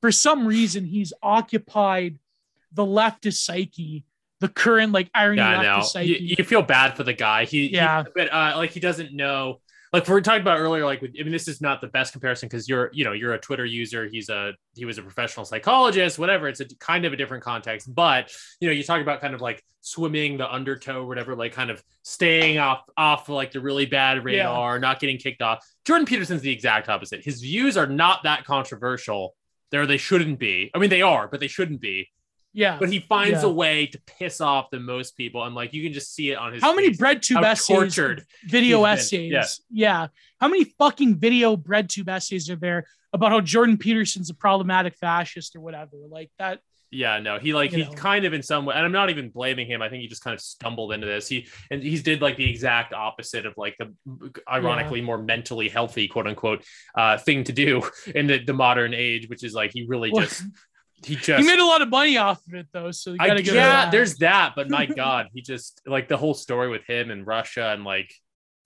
for 0.00 0.12
some 0.12 0.46
reason 0.46 0.84
he's 0.84 1.12
occupied 1.22 2.18
the 2.72 2.84
leftist 2.84 3.44
psyche, 3.44 4.04
the 4.40 4.48
current 4.48 4.92
like 4.92 5.08
irony 5.14 5.38
Yeah, 5.40 5.62
leftist 5.62 5.76
know. 5.78 5.82
psyche. 5.84 6.08
You, 6.08 6.36
you 6.38 6.44
feel 6.44 6.62
bad 6.62 6.96
for 6.96 7.04
the 7.04 7.12
guy. 7.12 7.44
He, 7.44 7.68
he- 7.68 7.74
Yeah. 7.76 8.04
but 8.14 8.32
uh, 8.32 8.54
like 8.56 8.70
he 8.70 8.80
doesn't 8.80 9.12
know. 9.14 9.60
Like 9.92 10.08
we 10.08 10.14
were 10.14 10.22
talking 10.22 10.40
about 10.40 10.58
earlier, 10.58 10.86
like 10.86 11.02
with, 11.02 11.14
I 11.18 11.22
mean, 11.22 11.32
this 11.32 11.48
is 11.48 11.60
not 11.60 11.82
the 11.82 11.86
best 11.86 12.12
comparison 12.12 12.48
because 12.48 12.66
you're, 12.66 12.90
you 12.94 13.04
know, 13.04 13.12
you're 13.12 13.34
a 13.34 13.38
Twitter 13.38 13.66
user. 13.66 14.08
He's 14.10 14.30
a 14.30 14.52
he 14.74 14.86
was 14.86 14.96
a 14.96 15.02
professional 15.02 15.44
psychologist, 15.44 16.18
whatever. 16.18 16.48
It's 16.48 16.60
a 16.60 16.76
kind 16.76 17.04
of 17.04 17.12
a 17.12 17.16
different 17.16 17.44
context, 17.44 17.94
but 17.94 18.32
you 18.60 18.68
know, 18.68 18.72
you 18.72 18.82
talk 18.82 19.02
about 19.02 19.20
kind 19.20 19.34
of 19.34 19.42
like 19.42 19.62
swimming 19.82 20.38
the 20.38 20.50
undertow, 20.50 21.04
whatever, 21.04 21.36
like 21.36 21.52
kind 21.52 21.70
of 21.70 21.82
staying 22.02 22.58
off 22.58 22.84
off 22.96 23.28
like 23.28 23.52
the 23.52 23.60
really 23.60 23.84
bad 23.84 24.24
radar, 24.24 24.78
not 24.78 24.98
getting 24.98 25.18
kicked 25.18 25.42
off. 25.42 25.62
Jordan 25.84 26.06
Peterson's 26.06 26.40
the 26.40 26.52
exact 26.52 26.88
opposite. 26.88 27.22
His 27.22 27.42
views 27.42 27.76
are 27.76 27.86
not 27.86 28.22
that 28.22 28.44
controversial. 28.44 29.34
There, 29.70 29.86
they 29.86 29.98
shouldn't 29.98 30.38
be. 30.38 30.70
I 30.74 30.78
mean, 30.78 30.90
they 30.90 31.02
are, 31.02 31.28
but 31.28 31.40
they 31.40 31.48
shouldn't 31.48 31.80
be 31.80 32.08
yeah. 32.52 32.76
but 32.78 32.90
he 32.90 33.00
finds 33.00 33.42
Yeah. 33.42 33.48
a 33.48 33.52
way 33.52 33.86
to 33.86 34.00
piss 34.06 34.40
off 34.40 34.70
the 34.70 34.80
most 34.80 35.16
people 35.16 35.42
and 35.44 35.54
like 35.54 35.72
you 35.72 35.82
can 35.82 35.92
just 35.92 36.14
see 36.14 36.30
it 36.30 36.36
on 36.36 36.52
his 36.52 36.62
How 36.62 36.74
many 36.74 36.90
bread 36.94 37.22
tube 37.22 37.42
essays, 37.44 37.66
tortured 37.76 38.24
video 38.46 38.84
essays? 38.84 39.30
Yeah. 39.32 39.44
Yeah. 39.70 40.06
How 40.40 40.48
many 40.48 40.64
fucking 40.64 41.16
video 41.18 41.56
bread 41.56 41.88
tube 41.88 42.08
essays 42.08 42.50
are 42.50 42.56
there 42.56 42.86
about 43.12 43.30
how 43.30 43.40
Jordan 43.40 43.76
Peterson's 43.78 44.30
a 44.30 44.34
problematic 44.34 44.94
fascist 44.96 45.54
or 45.56 45.60
whatever? 45.60 45.96
Like 46.08 46.30
that. 46.38 46.60
yeah 46.90 47.18
no 47.18 47.38
he 47.38 47.54
like 47.54 47.70
he 47.70 47.84
know. 47.84 47.90
kind 47.92 48.26
of 48.26 48.34
in 48.34 48.42
some 48.42 48.66
way 48.66 48.74
and 48.76 48.84
i'm 48.84 48.92
not 48.92 49.08
even 49.08 49.30
blaming 49.30 49.66
him 49.66 49.80
i 49.80 49.88
think 49.88 50.02
he 50.02 50.08
just 50.08 50.22
kind 50.22 50.34
of 50.34 50.40
stumbled 50.42 50.92
into 50.92 51.06
this 51.06 51.26
he 51.26 51.46
and 51.70 51.82
he's 51.82 52.02
did 52.02 52.20
like 52.20 52.36
the 52.36 52.46
exact 52.50 52.92
opposite 52.92 53.46
of 53.46 53.54
like 53.56 53.74
the 53.78 53.94
ironically 54.46 55.00
more 55.00 55.16
mentally 55.16 55.70
healthy 55.70 56.06
quote 56.06 56.26
unquote 56.26 56.62
uh 56.94 57.16
thing 57.16 57.44
to 57.44 57.52
do 57.52 57.80
in 58.14 58.26
the, 58.26 58.44
the 58.44 58.52
modern 58.52 58.92
age 58.92 59.26
which 59.30 59.42
is 59.42 59.54
like 59.54 59.70
he 59.72 59.86
really 59.86 60.10
Well, 60.12 60.24
just 60.26 60.42
he 61.04 61.16
just 61.16 61.40
he 61.40 61.46
made 61.46 61.58
a 61.58 61.64
lot 61.64 61.82
of 61.82 61.88
money 61.88 62.16
off 62.16 62.40
of 62.46 62.54
it 62.54 62.66
though, 62.72 62.90
so 62.90 63.12
you 63.12 63.18
gotta 63.18 63.42
give 63.42 63.54
it 63.54 63.58
yeah 63.58 63.84
that. 63.84 63.90
there's 63.90 64.16
that 64.16 64.52
but 64.56 64.70
my 64.70 64.86
god 65.02 65.28
he 65.34 65.40
just 65.42 65.80
like 65.86 66.08
the 66.08 66.16
whole 66.16 66.34
story 66.34 66.68
with 66.68 66.84
him 66.84 67.10
and 67.10 67.26
russia 67.26 67.70
and 67.72 67.84
like 67.84 68.14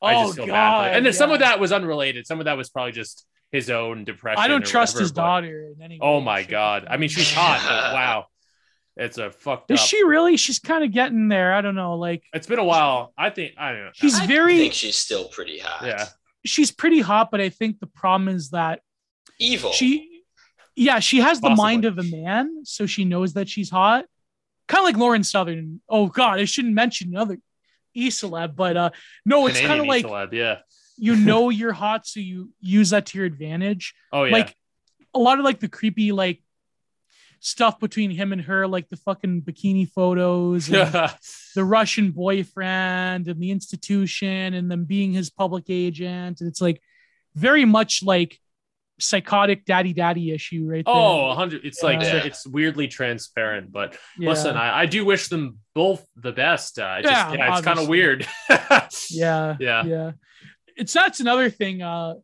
oh 0.02 0.06
I 0.06 0.14
just 0.14 0.32
oh, 0.32 0.32
feel 0.34 0.46
god, 0.46 0.52
bad 0.52 0.82
for 0.82 0.88
it. 0.92 0.96
And 0.96 1.06
then 1.06 1.12
some 1.12 1.30
of 1.32 1.40
that 1.40 1.58
was 1.58 1.72
unrelated. 1.72 2.26
Some 2.26 2.38
of 2.38 2.44
that 2.44 2.56
was 2.56 2.68
probably 2.68 2.92
just 2.92 3.26
his 3.50 3.70
own 3.70 4.04
depression. 4.04 4.42
I 4.42 4.48
don't 4.48 4.64
trust 4.64 4.94
whatever, 4.94 5.02
his 5.04 5.12
but- 5.12 5.22
daughter 5.22 5.72
in 5.74 5.82
any. 5.82 5.98
Oh 6.02 6.20
my 6.20 6.42
god. 6.42 6.86
I 6.90 6.96
mean, 6.98 7.08
she's 7.08 7.32
hot, 7.32 7.60
but 7.66 7.94
wow. 7.94 8.26
It's 8.98 9.18
a 9.18 9.30
fucked 9.30 9.70
Is 9.70 9.80
up. 9.80 9.86
she 9.86 10.04
really? 10.04 10.36
She's 10.38 10.58
kind 10.58 10.82
of 10.82 10.90
getting 10.90 11.28
there. 11.28 11.52
I 11.52 11.60
don't 11.60 11.74
know. 11.74 11.96
Like 11.96 12.22
It's 12.32 12.46
been 12.46 12.58
a 12.58 12.64
while. 12.64 13.12
I 13.16 13.28
think 13.30 13.52
I 13.58 13.72
don't 13.72 13.84
know. 13.84 13.90
she's 13.94 14.18
I 14.18 14.26
very, 14.26 14.56
think 14.56 14.72
she's 14.72 14.96
still 14.96 15.28
pretty 15.28 15.58
hot. 15.58 15.84
Yeah. 15.86 16.06
she's 16.46 16.70
pretty 16.70 17.00
hot, 17.00 17.30
but 17.30 17.40
I 17.40 17.50
think 17.50 17.78
the 17.78 17.86
problem 17.86 18.28
is 18.28 18.50
that 18.50 18.80
Evil. 19.38 19.72
she, 19.72 20.15
yeah, 20.76 21.00
she 21.00 21.20
has 21.20 21.40
the 21.40 21.48
Possibly. 21.48 21.64
mind 21.64 21.84
of 21.86 21.98
a 21.98 22.02
man, 22.02 22.64
so 22.64 22.84
she 22.86 23.04
knows 23.04 23.32
that 23.32 23.48
she's 23.48 23.70
hot. 23.70 24.04
Kind 24.68 24.80
of 24.80 24.84
like 24.84 24.96
Lauren 24.96 25.24
Southern. 25.24 25.80
Oh 25.88 26.06
god, 26.06 26.38
I 26.38 26.44
shouldn't 26.44 26.74
mention 26.74 27.08
another 27.08 27.38
e 27.94 28.10
celeb, 28.10 28.54
but 28.54 28.76
uh, 28.76 28.90
no, 29.24 29.46
it's 29.46 29.60
kind 29.60 29.80
of 29.80 29.86
like 29.86 30.04
yeah. 30.32 30.58
you 30.98 31.16
know 31.28 31.48
you're 31.48 31.72
hot, 31.72 32.06
so 32.06 32.20
you 32.20 32.52
use 32.60 32.90
that 32.90 33.06
to 33.06 33.18
your 33.18 33.26
advantage. 33.26 33.94
Oh 34.12 34.24
yeah. 34.24 34.32
like 34.32 34.54
a 35.14 35.18
lot 35.18 35.38
of 35.38 35.44
like 35.44 35.60
the 35.60 35.68
creepy 35.68 36.12
like 36.12 36.42
stuff 37.40 37.80
between 37.80 38.10
him 38.10 38.32
and 38.32 38.42
her, 38.42 38.66
like 38.66 38.88
the 38.90 38.96
fucking 38.96 39.42
bikini 39.42 39.88
photos, 39.88 40.68
and 40.68 40.92
the 41.54 41.64
Russian 41.64 42.10
boyfriend, 42.10 43.28
and 43.28 43.40
the 43.40 43.50
institution, 43.50 44.52
and 44.52 44.70
them 44.70 44.84
being 44.84 45.12
his 45.12 45.30
public 45.30 45.64
agent. 45.70 46.40
And 46.40 46.48
it's 46.48 46.60
like 46.60 46.82
very 47.34 47.64
much 47.64 48.02
like 48.02 48.38
psychotic 48.98 49.64
daddy 49.64 49.92
daddy 49.92 50.32
issue 50.32 50.66
right 50.66 50.84
there. 50.84 50.94
oh, 50.94 51.28
100 51.28 51.64
it's 51.64 51.82
like 51.82 52.00
Yeah. 52.00 52.24
it's 52.24 52.46
weirdly 52.46 52.88
transparent, 52.88 53.72
but 53.72 53.96
Yeah. 54.18 54.30
listen, 54.30 54.56
I, 54.56 54.80
I 54.80 54.86
do 54.86 55.04
wish 55.04 55.28
them 55.28 55.58
both 55.74 56.06
the 56.16 56.32
best. 56.32 56.78
Uh, 56.78 57.02
just, 57.02 57.12
Yeah, 57.12 57.32
yeah, 57.32 57.52
it's 57.56 57.64
kind 57.66 57.78
of 57.78 57.88
weird. 57.88 58.26
yeah, 59.10 59.56
Yeah. 59.60 59.84
yeah. 59.84 60.10
It's 60.76 60.92
that's 60.92 61.20
another 61.20 61.50
thing. 61.50 61.82
Uh, 61.82 62.14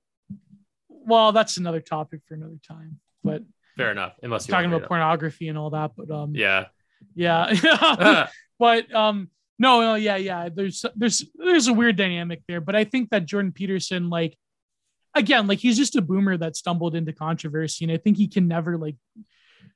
well, 0.88 1.32
that's 1.32 1.56
another 1.56 1.80
topic 1.80 2.20
for 2.26 2.34
another 2.34 2.58
time. 2.66 3.00
But 3.24 3.42
Fair 3.76 3.90
enough. 3.90 4.14
Unless 4.22 4.48
you're 4.48 4.56
talking 4.56 4.72
about 4.72 4.86
pornography 4.88 5.48
and 5.48 5.56
all 5.56 5.70
that. 5.70 5.92
But 5.96 6.10
um, 6.10 6.34
yeah. 6.34 6.66
yeah. 7.14 8.28
but 8.58 8.94
um 8.94 9.28
no 9.58 9.80
no 9.80 9.94
yeah 9.94 10.16
yeah 10.16 10.48
there's 10.54 10.84
there's 10.94 11.24
there's 11.34 11.66
a 11.68 11.72
weird 11.72 11.96
dynamic 11.96 12.42
there 12.46 12.60
but 12.60 12.76
i 12.76 12.84
think 12.84 13.10
that 13.10 13.26
jordan 13.26 13.50
peterson 13.52 14.08
like 14.08 14.36
again 15.14 15.46
like 15.46 15.58
he's 15.58 15.76
just 15.76 15.96
a 15.96 16.02
boomer 16.02 16.36
that 16.36 16.56
stumbled 16.56 16.94
into 16.94 17.12
controversy 17.12 17.84
and 17.84 17.92
i 17.92 17.96
think 17.96 18.16
he 18.16 18.28
can 18.28 18.48
never 18.48 18.76
like 18.78 18.96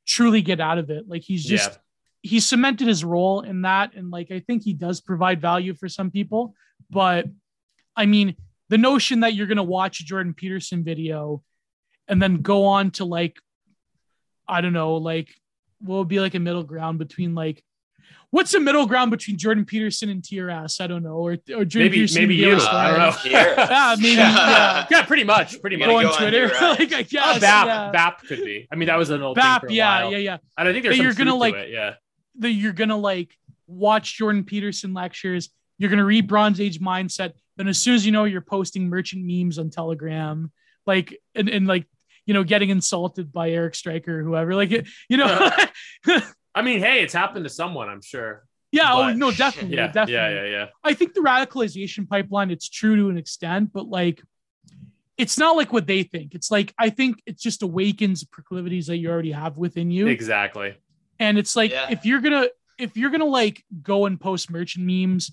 truly 0.06 0.40
get 0.42 0.60
out 0.60 0.78
of 0.78 0.90
it 0.90 1.08
like 1.08 1.22
he's 1.22 1.44
just 1.44 1.70
Yeah. 1.72 1.76
he 2.22 2.40
cemented 2.40 2.86
his 2.88 3.04
role 3.04 3.40
in 3.42 3.62
that 3.62 3.94
and 3.94 4.10
like 4.10 4.30
i 4.30 4.40
think 4.40 4.62
he 4.62 4.72
does 4.72 5.00
provide 5.00 5.40
value 5.40 5.74
for 5.74 5.88
some 5.88 6.10
people 6.10 6.54
but 6.90 7.26
i 7.96 8.06
mean 8.06 8.36
the 8.68 8.78
notion 8.78 9.20
that 9.20 9.34
you're 9.34 9.46
going 9.46 9.56
to 9.56 9.62
watch 9.62 10.00
a 10.00 10.04
jordan 10.04 10.34
peterson 10.34 10.84
video 10.84 11.42
and 12.08 12.20
then 12.22 12.42
go 12.42 12.64
on 12.66 12.90
to 12.92 13.04
like 13.04 13.36
i 14.48 14.60
don't 14.60 14.72
know 14.72 14.94
like 14.96 15.28
what 15.80 15.98
would 15.98 16.08
be 16.08 16.20
like 16.20 16.34
a 16.34 16.40
middle 16.40 16.62
ground 16.62 16.98
between 16.98 17.34
like 17.34 17.62
what's 18.30 18.52
the 18.52 18.60
middle 18.60 18.86
ground 18.86 19.10
between 19.10 19.36
jordan 19.38 19.64
peterson 19.64 20.08
and 20.10 20.22
trs 20.22 20.80
i 20.80 20.86
don't 20.86 21.02
know 21.02 21.14
or, 21.16 21.32
or 21.54 21.64
jordan 21.64 21.72
maybe 21.74 21.90
peterson 21.96 22.22
maybe 22.22 22.44
and 22.44 22.52
you. 22.52 22.56
Daily 22.58 22.68
I 22.68 22.90
don't 22.90 22.98
know. 22.98 23.16
Yeah 23.30 23.96
maybe 23.98 24.14
yeah 24.16 24.86
yeah, 24.90 25.04
pretty 25.04 25.24
much. 25.24 25.60
Pretty 25.60 25.76
much. 25.76 25.86
go 25.88 25.96
on 25.96 26.02
go 26.04 26.10
on 26.10 26.16
twitter 26.18 26.48
like 26.60 26.92
i 26.92 27.00
Uh, 27.00 27.02
guess 27.02 27.40
BAP, 27.40 27.66
yeah. 27.66 27.90
BAP 27.92 28.22
could 28.22 28.38
be. 28.44 28.66
I 28.70 28.76
mean, 28.76 28.88
that 28.88 28.96
was 28.98 29.10
an 29.10 29.22
old 29.22 29.36
BAP, 29.36 29.62
thing 29.62 29.68
for 29.68 29.72
a 29.72 29.76
yeah 29.76 30.02
while. 30.02 30.12
yeah 30.12 30.18
yeah 30.18 30.36
And 30.58 30.68
I 30.68 30.72
think 30.72 30.82
there's 30.82 30.94
That 30.94 30.96
some 30.98 31.04
you're 31.04 31.14
gonna, 31.14 31.34
like- 31.34 31.54
it, 31.54 31.70
yeah. 31.70 31.94
that 32.40 32.50
you're 32.50 32.72
gonna 32.72 32.96
like 32.96 33.30
watch 33.66 34.16
Jordan 34.16 34.44
Peterson 34.44 34.92
lectures. 34.94 35.50
You're 35.78 35.90
gonna 35.90 36.04
read 36.04 36.26
Bronze 36.26 36.60
Age 36.60 36.80
mindset. 36.80 37.32
Then 37.56 37.68
as 37.68 37.78
soon 37.78 37.94
as 37.94 38.04
you 38.06 38.12
know 38.12 38.24
you're 38.24 38.40
posting 38.42 38.88
merchant 38.88 39.24
memes 39.24 39.58
on 39.58 39.70
Telegram, 39.70 40.50
like 40.86 41.18
and, 41.34 41.48
and 41.48 41.66
like 41.66 41.86
you 42.26 42.34
know 42.34 42.44
getting 42.44 42.70
insulted 42.70 43.32
by 43.32 43.50
Eric 43.50 43.74
Stryker 43.74 44.20
or 44.20 44.22
whoever. 44.22 44.54
Like 44.54 44.70
you 45.08 45.16
know, 45.16 45.50
I 46.56 46.62
mean, 46.62 46.80
hey, 46.80 47.02
it's 47.02 47.12
happened 47.14 47.44
to 47.44 47.50
someone, 47.50 47.88
I'm 47.88 48.00
sure. 48.02 48.44
yeah. 48.72 48.92
Oh 48.92 49.12
no, 49.12 49.30
definitely, 49.30 49.76
Yeah, 49.76 49.86
definitely. 49.88 50.14
yeah, 50.14 50.42
yeah, 50.44 50.50
yeah. 50.50 50.66
I 50.82 50.94
think 50.94 51.14
the 51.14 51.20
radicalization 51.20 52.08
pipeline 52.08 52.50
it's 52.50 52.68
true 52.68 52.96
to 52.96 53.08
an 53.10 53.18
extent, 53.18 53.72
but 53.72 53.86
like 53.88 54.22
it's 55.18 55.38
not 55.38 55.56
like 55.56 55.72
what 55.72 55.86
they 55.86 56.02
think. 56.02 56.34
It's 56.34 56.50
like 56.50 56.74
I 56.78 56.90
think 56.90 57.22
it 57.26 57.38
just 57.38 57.62
awakens 57.62 58.24
proclivities 58.24 58.86
that 58.88 58.96
you 58.98 59.08
already 59.10 59.32
have 59.32 59.56
within 59.56 59.90
you. 59.90 60.08
Exactly. 60.08 60.74
And 61.18 61.38
it's 61.38 61.54
like 61.56 61.70
Yeah. 61.70 61.86
if 61.90 62.04
you're 62.04 62.20
gonna 62.20 62.48
if 62.78 62.96
you're 62.96 63.10
gonna 63.10 63.24
like 63.24 63.64
go 63.82 64.06
and 64.06 64.20
post 64.20 64.50
merchant 64.50 64.84
memes 64.86 65.30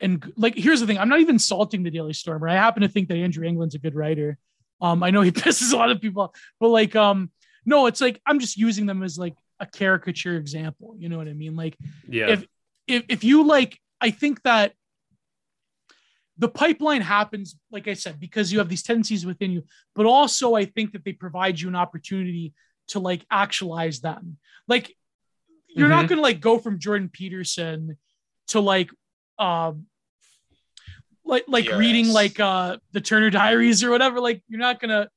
and 0.00 0.32
like 0.36 0.54
here's 0.56 0.80
the 0.80 0.86
thing, 0.86 0.98
I'm 0.98 1.08
not 1.08 1.20
even 1.20 1.38
salting 1.38 1.82
the 1.82 1.90
Daily 1.90 2.12
Stormer. 2.12 2.48
I 2.48 2.54
happen 2.54 2.82
to 2.82 2.88
think 2.88 3.08
that 3.08 3.16
Andrew 3.18 3.46
Anglin's 3.46 3.74
a 3.74 3.78
good 3.78 3.94
writer. 3.94 4.38
Um, 4.80 5.02
I 5.02 5.10
know 5.10 5.20
he 5.20 5.30
pisses 5.44 5.72
a 5.72 5.76
lot 5.76 5.90
of 5.90 6.00
people, 6.00 6.22
off, 6.22 6.30
but 6.58 6.68
like 6.68 6.96
um, 6.96 7.30
no, 7.66 7.86
it's 7.86 8.00
like 8.00 8.20
I'm 8.26 8.38
just 8.40 8.56
using 8.56 8.86
them 8.86 9.02
as 9.02 9.18
like 9.18 9.34
a 9.60 9.66
caricature 9.66 10.36
example. 10.36 10.96
You 10.98 11.08
know 11.08 11.18
what 11.18 11.28
I 11.28 11.34
mean? 11.34 11.54
Like 11.54 11.76
Yeah. 12.08 12.30
If- 12.30 12.46
if 12.86 13.04
if 13.08 13.24
you 13.24 13.44
like, 13.46 13.78
I 14.00 14.10
think 14.10 14.42
that 14.42 14.72
the 16.38 16.48
pipeline 16.48 17.02
happens, 17.02 17.54
like 17.70 17.86
I 17.86 17.92
said, 17.94 18.18
because 18.18 18.50
you 18.50 18.58
have 18.58 18.68
these 18.70 18.82
tendencies 18.82 19.24
within 19.26 19.50
you, 19.52 19.62
but 19.94 20.06
also 20.06 20.54
I 20.54 20.64
think 20.64 20.92
that 20.92 21.04
they 21.04 21.12
provide 21.12 21.60
you 21.60 21.68
an 21.68 21.76
opportunity 21.76 22.54
to 22.88 22.98
like 22.98 23.24
actualize 23.30 24.00
them. 24.00 24.38
Like 24.66 24.96
you're 25.68 25.88
not 25.88 26.06
Mhm. 26.06 26.08
gonna 26.08 26.22
like 26.22 26.40
go 26.40 26.58
from 26.58 26.80
Jordan 26.80 27.10
Peterson 27.10 27.96
to 28.48 28.60
like 28.60 28.90
um 29.38 29.86
like 31.24 31.44
like 31.46 31.66
PRS. 31.66 31.78
reading 31.78 32.08
like 32.08 32.40
uh 32.40 32.78
the 32.92 33.00
Turner 33.00 33.30
Diaries 33.30 33.84
or 33.84 33.90
whatever. 33.90 34.18
Like 34.20 34.42
you're 34.48 34.58
not 34.58 34.80
gonna, 34.80 35.08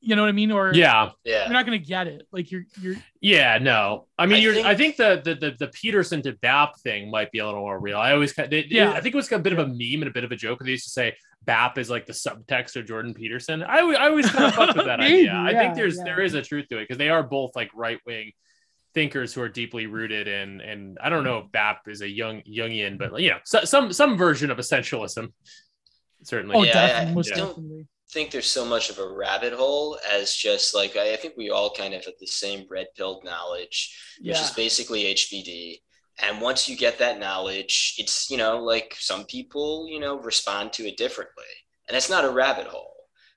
you 0.00 0.16
know 0.16 0.22
what 0.22 0.28
I 0.28 0.32
mean? 0.32 0.50
Or 0.50 0.72
yeah. 0.74 1.10
Yeah. 1.24 1.44
you're 1.44 1.52
not 1.52 1.64
gonna 1.66 1.78
get 1.78 2.06
it. 2.06 2.26
Like 2.32 2.50
you're 2.50 2.64
you're 2.80 2.96
Yeah, 3.20 3.58
no. 3.58 4.06
I 4.18 4.26
mean, 4.26 4.36
I 4.36 4.38
you're. 4.40 4.54
think- 4.54 4.66
I 4.66 4.74
think 4.74 4.96
the, 4.96 5.20
the 5.24 5.34
the 5.34 5.56
the 5.58 5.68
Peterson 5.68 6.22
to 6.22 6.32
BAP 6.40 6.78
thing 6.80 7.10
might 7.10 7.30
be 7.32 7.38
a 7.40 7.46
little 7.46 7.60
more 7.60 7.78
real. 7.78 7.98
I 7.98 8.12
always, 8.12 8.32
kind 8.32 8.50
they, 8.50 8.64
Yeah. 8.68 8.92
I 8.92 9.00
think 9.00 9.14
it 9.14 9.16
was 9.16 9.30
a 9.30 9.38
bit 9.38 9.52
of 9.52 9.58
a 9.58 9.66
meme 9.66 10.02
and 10.02 10.08
a 10.08 10.10
bit 10.12 10.24
of 10.24 10.32
a 10.32 10.36
joke. 10.36 10.60
They 10.64 10.70
used 10.70 10.84
to 10.84 10.90
say 10.90 11.16
BAP 11.44 11.78
is 11.78 11.90
like 11.90 12.06
the 12.06 12.12
subtext 12.12 12.76
of 12.76 12.86
Jordan 12.86 13.14
Peterson. 13.14 13.62
I, 13.62 13.80
always- 13.80 13.98
I 13.98 14.08
always 14.08 14.30
kind 14.30 14.44
of 14.46 14.54
fucked 14.56 14.76
with 14.76 14.86
that 14.86 14.98
Maybe, 15.00 15.28
idea. 15.28 15.34
I 15.36 15.52
think 15.54 15.74
there's 15.74 15.96
yeah. 15.98 16.04
there 16.04 16.20
is 16.22 16.34
a 16.34 16.42
truth 16.42 16.68
to 16.68 16.78
it 16.78 16.82
because 16.84 16.98
they 16.98 17.08
are 17.10 17.22
both 17.22 17.54
like 17.54 17.70
right 17.74 17.98
wing 18.06 18.32
thinkers 18.94 19.32
who 19.34 19.40
are 19.42 19.48
deeply 19.48 19.86
rooted 19.86 20.26
in. 20.28 20.60
And 20.60 20.98
I 21.00 21.10
don't 21.10 21.24
know 21.24 21.38
if 21.38 21.52
BAP 21.52 21.86
is 21.88 22.00
a 22.00 22.08
young 22.08 22.42
Jungian, 22.42 22.98
but 22.98 23.20
you 23.20 23.30
know, 23.30 23.38
so, 23.44 23.64
some 23.64 23.92
some 23.92 24.16
version 24.16 24.50
of 24.50 24.58
essentialism. 24.58 25.32
Certainly. 26.24 26.56
oh 26.56 26.62
Yeah, 26.64 26.72
definitely 26.72 27.10
I 27.10 27.14
most 27.14 27.28
don't- 27.34 27.48
definitely. 27.48 27.86
Think 28.12 28.30
there's 28.30 28.50
so 28.50 28.64
much 28.64 28.90
of 28.90 28.98
a 28.98 29.08
rabbit 29.08 29.52
hole 29.52 29.98
as 30.10 30.34
just 30.34 30.74
like 30.74 30.96
I, 30.96 31.14
I 31.14 31.16
think 31.16 31.34
we 31.36 31.50
all 31.50 31.70
kind 31.70 31.94
of 31.94 32.04
have 32.04 32.14
the 32.20 32.26
same 32.26 32.66
red 32.70 32.86
pilled 32.96 33.24
knowledge, 33.24 33.96
which 34.20 34.38
is 34.40 34.50
basically 34.50 35.04
HBD. 35.14 35.76
and 36.22 36.40
once 36.40 36.68
you 36.68 36.76
get 36.76 36.98
that 36.98 37.18
knowledge 37.18 37.94
it's 37.98 38.30
you 38.30 38.36
know 38.36 38.62
like 38.62 38.96
some 38.98 39.24
people 39.24 39.86
you 39.88 40.00
know 40.00 40.20
respond 40.20 40.72
to 40.74 40.86
it 40.88 40.96
differently. 40.96 41.44
And 41.88 41.96
it's 41.96 42.10
not 42.10 42.24
a 42.24 42.30
rabbit 42.30 42.66
hole 42.68 42.89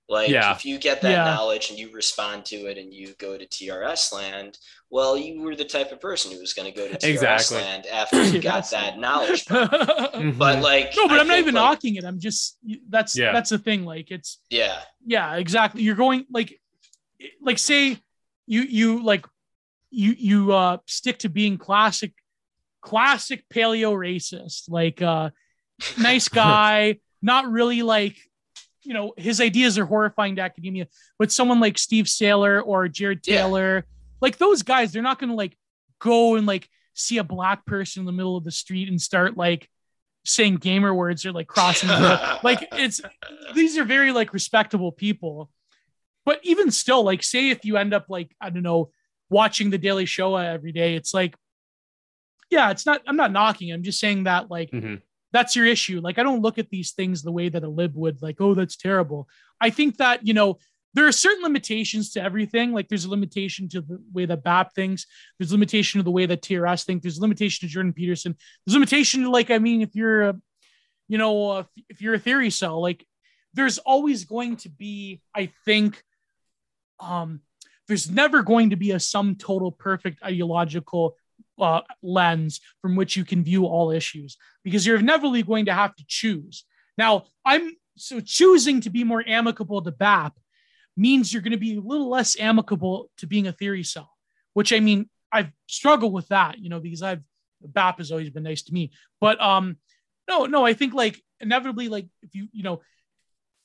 like 0.10 0.30
Yeah. 0.30 0.52
if 0.54 0.66
you 0.66 0.78
get 0.78 1.02
that 1.02 1.12
Yeah. 1.12 1.24
knowledge 1.36 1.70
and 1.70 1.80
you 1.80 1.92
respond 1.94 2.46
to 2.46 2.56
it 2.68 2.78
and 2.78 2.94
you 2.94 3.14
go 3.20 3.38
to 3.38 3.46
trs 3.46 4.12
land 4.14 4.58
well 4.90 5.18
you 5.18 5.42
were 5.42 5.56
the 5.56 5.64
type 5.64 5.92
of 5.94 6.02
person 6.02 6.32
who 6.32 6.40
was 6.40 6.54
going 6.54 6.72
to 6.72 6.78
go 6.78 6.88
to 6.88 6.96
trs 6.98 7.10
Exactly. 7.10 7.58
land 7.58 7.86
after 7.88 8.22
you 8.24 8.42
got 8.42 8.70
that 8.72 8.98
knowledge 9.00 9.46
but 9.48 10.60
like 10.62 10.94
no, 10.98 11.08
but 11.08 11.18
I 11.18 11.22
I'm 11.22 11.28
not 11.28 11.40
even 11.40 11.56
like, 11.56 11.64
knocking 11.64 11.96
it. 11.96 12.04
I'm 12.04 12.20
just 12.20 12.58
that's 12.90 13.16
Yeah. 13.16 13.32
that's 13.32 13.50
the 13.50 13.58
thing. 13.60 13.86
Like 13.86 14.12
it's 14.12 14.40
yeah 14.50 14.82
yeah, 15.06 15.36
exactly. 15.36 15.82
You're 15.84 15.96
going 15.96 16.26
like 16.32 16.60
like 17.42 17.58
say 17.60 17.98
you 18.46 18.62
you 18.62 19.04
like 19.04 19.26
you 19.90 20.16
you 20.18 20.52
uh 20.54 20.78
stick 20.86 21.20
to 21.20 21.30
being 21.30 21.58
classic 21.58 22.12
classic 22.82 23.46
paleo 23.54 23.94
racist 23.94 24.64
like 24.70 25.02
uh 25.02 25.30
nice 25.98 26.28
guy 26.44 27.00
not 27.22 27.50
really 27.50 27.82
like 27.84 28.18
you 28.84 28.94
know 28.94 29.14
his 29.18 29.40
ideas 29.42 29.78
are 29.78 29.86
horrifying 29.86 30.36
to 30.36 30.42
academia 30.42 30.88
but 31.20 31.32
someone 31.32 31.60
like 31.60 31.78
steve 31.78 32.08
sailer 32.08 32.62
or 32.62 32.88
jared 32.88 33.20
Yeah. 33.26 33.38
taylor 33.44 33.86
like 34.22 34.38
those 34.38 34.62
guys 34.64 34.92
they're 34.92 35.02
not 35.02 35.20
gonna 35.20 35.36
like 35.36 35.58
go 36.00 36.36
and 36.36 36.46
like 36.46 36.68
see 36.94 37.18
a 37.18 37.24
black 37.24 37.66
person 37.66 38.02
in 38.02 38.06
the 38.06 38.12
middle 38.12 38.36
of 38.38 38.44
the 38.44 38.52
street 38.52 38.90
and 38.90 39.02
start 39.02 39.38
like 39.38 39.70
saying 40.26 40.56
gamer 40.56 40.94
words 40.94 41.26
or 41.26 41.32
like 41.32 41.48
crossing 41.48 41.90
like 42.44 42.68
it's 42.74 43.02
these 43.56 43.78
are 43.78 43.84
very 43.84 44.12
like 44.12 44.34
respectable 44.34 44.92
people 44.92 45.50
but 46.26 46.40
even 46.44 46.72
still 46.72 47.04
like 47.04 47.24
say 47.24 47.50
if 47.50 47.66
you 47.66 47.78
end 47.78 47.94
up 47.94 48.06
like 48.10 48.34
i 48.40 48.50
don't 48.50 48.64
know 48.64 48.90
watching 49.30 49.70
the 49.70 49.78
daily 49.78 50.06
show 50.06 50.36
every 50.36 50.72
day 50.72 50.96
it's 50.96 51.14
like 51.14 51.36
yeah 52.50 52.70
it's 52.72 52.86
not 52.86 53.02
i'm 53.08 53.16
not 53.18 53.32
knocking 53.32 53.72
i'm 53.74 53.84
just 53.84 54.00
saying 54.00 54.24
that 54.26 54.50
like 54.52 54.72
Mhm. 54.72 55.02
That's 55.34 55.56
your 55.56 55.66
issue. 55.66 56.00
Like 56.00 56.18
i 56.20 56.24
don't 56.24 56.42
look 56.42 56.58
at 56.58 56.70
these 56.70 56.92
things 56.92 57.22
the 57.22 57.32
way 57.32 57.50
that 57.50 57.64
a 57.64 57.68
lib 57.68 57.96
would 57.96 58.22
like 58.22 58.40
oh 58.40 58.54
that's 58.54 58.78
terrible. 58.78 59.28
I 59.60 59.70
think 59.70 59.98
that 59.98 60.26
you 60.26 60.34
know 60.34 60.60
there 60.94 61.08
are 61.08 61.12
certain 61.12 61.44
limitations 61.44 62.12
to 62.12 62.22
everything. 62.22 62.72
Like 62.72 62.88
there's 62.88 63.06
a 63.06 63.10
limitation 63.10 63.68
to 63.70 63.82
the 63.82 64.00
way 64.14 64.26
that 64.26 64.44
bap 64.44 64.76
thinks. 64.76 65.08
There's 65.38 65.50
a 65.50 65.56
limitation 65.56 66.00
to 66.00 66.04
the 66.04 66.12
way 66.12 66.28
that 66.28 66.44
trs 66.44 66.86
think. 66.86 67.02
There's 67.02 67.18
a 67.18 67.22
limitation 67.22 67.68
to 67.68 67.74
jordan 67.74 67.94
peterson. 67.94 68.38
There's 68.66 68.76
a 68.76 68.78
limitation 68.78 69.24
to 69.24 69.30
like 69.30 69.52
i 69.52 69.58
mean 69.58 69.82
if 69.82 69.96
you're 69.96 70.22
a 70.30 70.36
you 71.08 71.18
know 71.18 71.60
if, 71.60 71.68
if 71.90 72.02
you're 72.02 72.14
a 72.14 72.20
theory 72.20 72.50
cell 72.50 72.82
like 72.82 73.06
there's 73.54 73.78
always 73.80 74.26
going 74.26 74.56
to 74.58 74.70
be 74.70 75.22
i 75.36 75.52
think 75.66 76.02
um 77.00 77.42
there's 77.88 78.10
never 78.10 78.42
going 78.42 78.70
to 78.70 78.76
be 78.76 78.92
a 78.92 79.00
sum 79.00 79.36
total 79.36 79.72
perfect 79.72 80.24
ideological 80.24 81.16
uh, 81.60 81.82
lens 82.02 82.60
from 82.82 82.96
which 82.96 83.16
you 83.16 83.24
can 83.26 83.44
view 83.44 83.66
all 83.66 83.92
issues 83.92 84.38
because 84.64 84.86
you're 84.86 84.98
inevitably 85.00 85.44
going 85.44 85.66
to 85.66 85.74
have 85.74 85.96
to 85.96 86.04
choose 86.08 86.66
now 86.98 87.26
i'm 87.46 87.72
so 87.96 88.20
choosing 88.20 88.82
to 88.82 88.90
be 88.90 89.04
more 89.04 89.24
amicable 89.28 89.82
to 89.82 89.92
bap 89.92 90.38
means 90.98 91.32
you're 91.32 91.42
going 91.44 91.52
to 91.52 91.58
be 91.58 91.76
a 91.78 91.82
little 91.82 92.10
less 92.10 92.40
amicable 92.40 93.10
to 93.18 93.28
being 93.28 93.48
a 93.48 93.52
theory 93.52 93.84
cell 93.84 94.10
which 94.54 94.74
i 94.74 94.80
mean 94.80 95.08
i've 95.32 95.52
struggled 95.68 96.12
with 96.14 96.28
that 96.30 96.58
you 96.60 96.70
know 96.70 96.80
because 96.80 97.02
i've 97.04 97.22
bap 97.62 97.98
has 98.00 98.12
always 98.12 98.30
been 98.30 98.44
nice 98.44 98.64
to 98.64 98.74
me 98.74 98.92
but 99.22 99.40
um 99.40 99.78
no 100.28 100.46
no 100.46 100.66
i 100.66 100.74
think 100.74 100.94
like 100.94 101.22
inevitably 101.40 101.88
like 101.88 102.08
if 102.22 102.34
you 102.36 102.48
you 102.52 102.64
know 102.64 102.82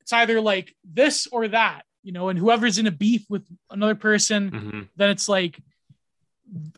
it's 0.01 0.13
either 0.13 0.41
like 0.41 0.75
this 0.85 1.27
or 1.33 1.49
that 1.49 1.83
you 2.03 2.13
know 2.13 2.29
and 2.29 2.39
whoever's 2.39 2.79
in 2.79 2.87
a 2.87 2.91
beef 2.93 3.25
with 3.29 3.45
another 3.71 3.95
person 3.97 4.51
Mhm. 4.51 4.89
then 4.97 5.11
it's 5.11 5.29
like 5.29 5.59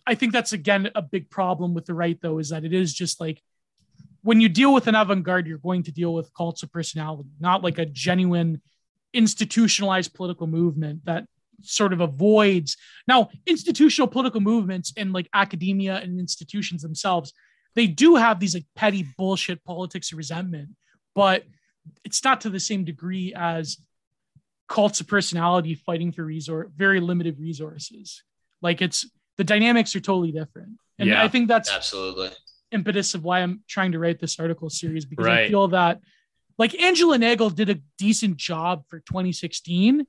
i 0.06 0.14
think 0.14 0.32
that's 0.32 0.52
again 0.52 0.90
a 0.94 1.02
big 1.02 1.30
problem 1.30 1.74
with 1.74 1.86
the 1.86 1.94
right 1.94 2.18
though 2.20 2.38
is 2.38 2.50
that 2.50 2.64
it 2.64 2.72
is 2.72 2.92
just 2.92 3.20
like 3.20 3.42
when 4.22 4.40
you 4.40 4.48
deal 4.48 4.72
with 4.72 4.86
an 4.86 4.94
avant-garde 4.94 5.46
you're 5.46 5.58
going 5.58 5.82
to 5.82 5.92
deal 5.92 6.14
with 6.14 6.32
cults 6.34 6.62
of 6.62 6.72
personality 6.72 7.28
not 7.38 7.62
like 7.62 7.78
a 7.78 7.86
genuine 7.86 8.60
institutionalized 9.12 10.14
political 10.14 10.46
movement 10.46 11.04
that 11.04 11.24
sort 11.62 11.92
of 11.92 12.00
avoids 12.00 12.76
now 13.06 13.28
institutional 13.46 14.08
political 14.08 14.40
movements 14.40 14.92
and 14.96 15.12
like 15.12 15.28
academia 15.34 15.96
and 15.96 16.18
institutions 16.18 16.82
themselves 16.82 17.32
they 17.74 17.86
do 17.86 18.16
have 18.16 18.40
these 18.40 18.54
like 18.54 18.66
petty 18.74 19.06
bullshit 19.18 19.62
politics 19.64 20.10
of 20.10 20.18
resentment 20.18 20.70
but 21.14 21.44
it's 22.04 22.22
not 22.24 22.40
to 22.40 22.50
the 22.50 22.60
same 22.60 22.84
degree 22.84 23.32
as 23.36 23.78
cults 24.70 25.00
of 25.00 25.08
personality 25.08 25.74
fighting 25.74 26.12
for 26.12 26.24
resource 26.24 26.68
very 26.76 27.00
limited 27.00 27.38
resources. 27.38 28.22
Like 28.62 28.80
it's 28.80 29.06
the 29.40 29.44
dynamics 29.44 29.96
are 29.96 30.00
totally 30.00 30.32
different. 30.32 30.72
And 30.98 31.08
Yeah. 31.08 31.24
i 31.24 31.28
think 31.28 31.48
that's 31.48 31.72
absolutely. 31.72 32.28
impetus 32.72 33.14
of 33.14 33.24
why 33.24 33.40
i'm 33.40 33.54
trying 33.66 33.92
to 33.92 33.98
write 33.98 34.18
this 34.20 34.38
article 34.38 34.68
series 34.68 35.06
because 35.06 35.26
i 35.26 35.48
feel 35.48 35.66
that 35.68 35.94
like 36.58 36.72
angela 36.78 37.16
nagle 37.16 37.48
did 37.48 37.70
a 37.70 37.78
decent 37.96 38.36
job 38.36 38.84
for 38.90 38.98
2016 39.00 40.06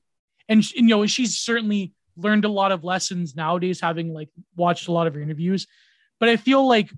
and 0.49 0.65
sh- 0.65 0.73
you 0.75 0.81
know 0.91 1.05
she's 1.05 1.37
certainly 1.37 1.93
learned 2.17 2.43
a 2.43 2.49
lot 2.61 2.73
of 2.73 2.83
lessons 2.83 3.37
nowadays 3.37 3.79
having 3.79 4.07
like 4.13 4.27
watched 4.57 4.89
a 4.89 4.91
lot 4.91 5.07
of 5.07 5.13
her 5.15 5.21
interviews. 5.21 5.65
But 6.19 6.27
i 6.27 6.35
feel 6.35 6.67
like 6.67 6.89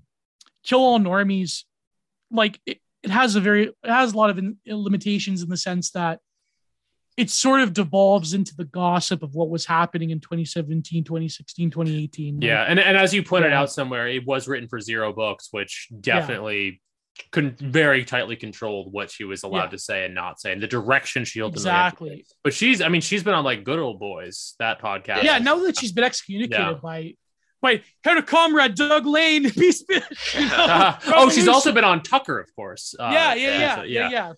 kill 0.68 0.80
all 0.80 0.98
normies 0.98 1.62
like 2.32 2.58
it, 2.66 2.78
it 3.04 3.10
has 3.10 3.36
a 3.36 3.40
very 3.48 3.64
it 3.68 3.90
has 4.00 4.12
a 4.12 4.16
lot 4.16 4.30
of 4.30 4.38
in, 4.38 4.56
limitations 4.66 5.40
in 5.44 5.48
the 5.48 5.56
sense 5.68 5.92
that 5.92 6.18
it 7.16 7.30
sort 7.30 7.60
of 7.60 7.72
devolves 7.72 8.34
into 8.34 8.54
the 8.56 8.64
gossip 8.64 9.22
of 9.22 9.34
what 9.34 9.48
was 9.48 9.64
happening 9.64 10.10
in 10.10 10.18
2017 10.20 11.04
2016 11.04 11.70
2018 11.70 12.34
Like, 12.36 12.42
Yeah, 12.44 12.62
and, 12.64 12.78
and 12.80 12.96
as 12.96 13.14
you 13.14 13.22
pointed 13.22 13.52
Yeah. 13.52 13.60
out 13.60 13.70
somewhere, 13.70 14.08
it 14.08 14.26
was 14.26 14.48
written 14.48 14.68
for 14.68 14.80
zero 14.80 15.12
books, 15.12 15.48
which 15.52 15.88
definitely 16.00 16.80
con- 17.30 17.54
very 17.60 18.04
tightly 18.04 18.34
controlled 18.34 18.92
what 18.92 19.10
she 19.10 19.22
was 19.22 19.44
allowed 19.44 19.64
Yeah. 19.64 19.70
to 19.70 19.78
say 19.78 20.04
and 20.06 20.14
not 20.14 20.40
say, 20.40 20.52
and 20.52 20.60
the 20.62 20.66
direction 20.66 21.24
she 21.24 21.40
ultimately. 21.40 21.60
exactly 21.60 22.26
But 22.42 22.54
she's, 22.54 22.80
I 22.82 22.88
mean, 22.88 23.00
she's 23.00 23.22
been 23.22 23.34
on 23.34 23.44
like 23.44 23.62
Good 23.62 23.78
Old 23.78 24.00
Boys, 24.00 24.54
that 24.58 24.80
podcast. 24.82 25.22
yeah 25.22 25.38
now 25.38 25.56
that 25.60 25.78
she's 25.78 25.92
been 25.92 26.04
excommunicated 26.04 26.58
Yeah. 26.58 26.72
by 26.82 27.14
by 27.62 27.82
her 28.04 28.20
comrade 28.20 28.74
doug 28.74 29.06
lain 29.06 29.48
peace 29.52 29.84
oh, 30.36 31.30
she's 31.32 31.48
also 31.48 31.72
been 31.72 31.84
on 31.84 32.02
Tucker, 32.02 32.38
of 32.40 32.54
course. 32.56 32.94
Uh, 32.98 33.08
yeah, 33.12 33.34
yeah, 33.34 33.58
yeah, 33.58 33.82
yeah, 33.84 34.32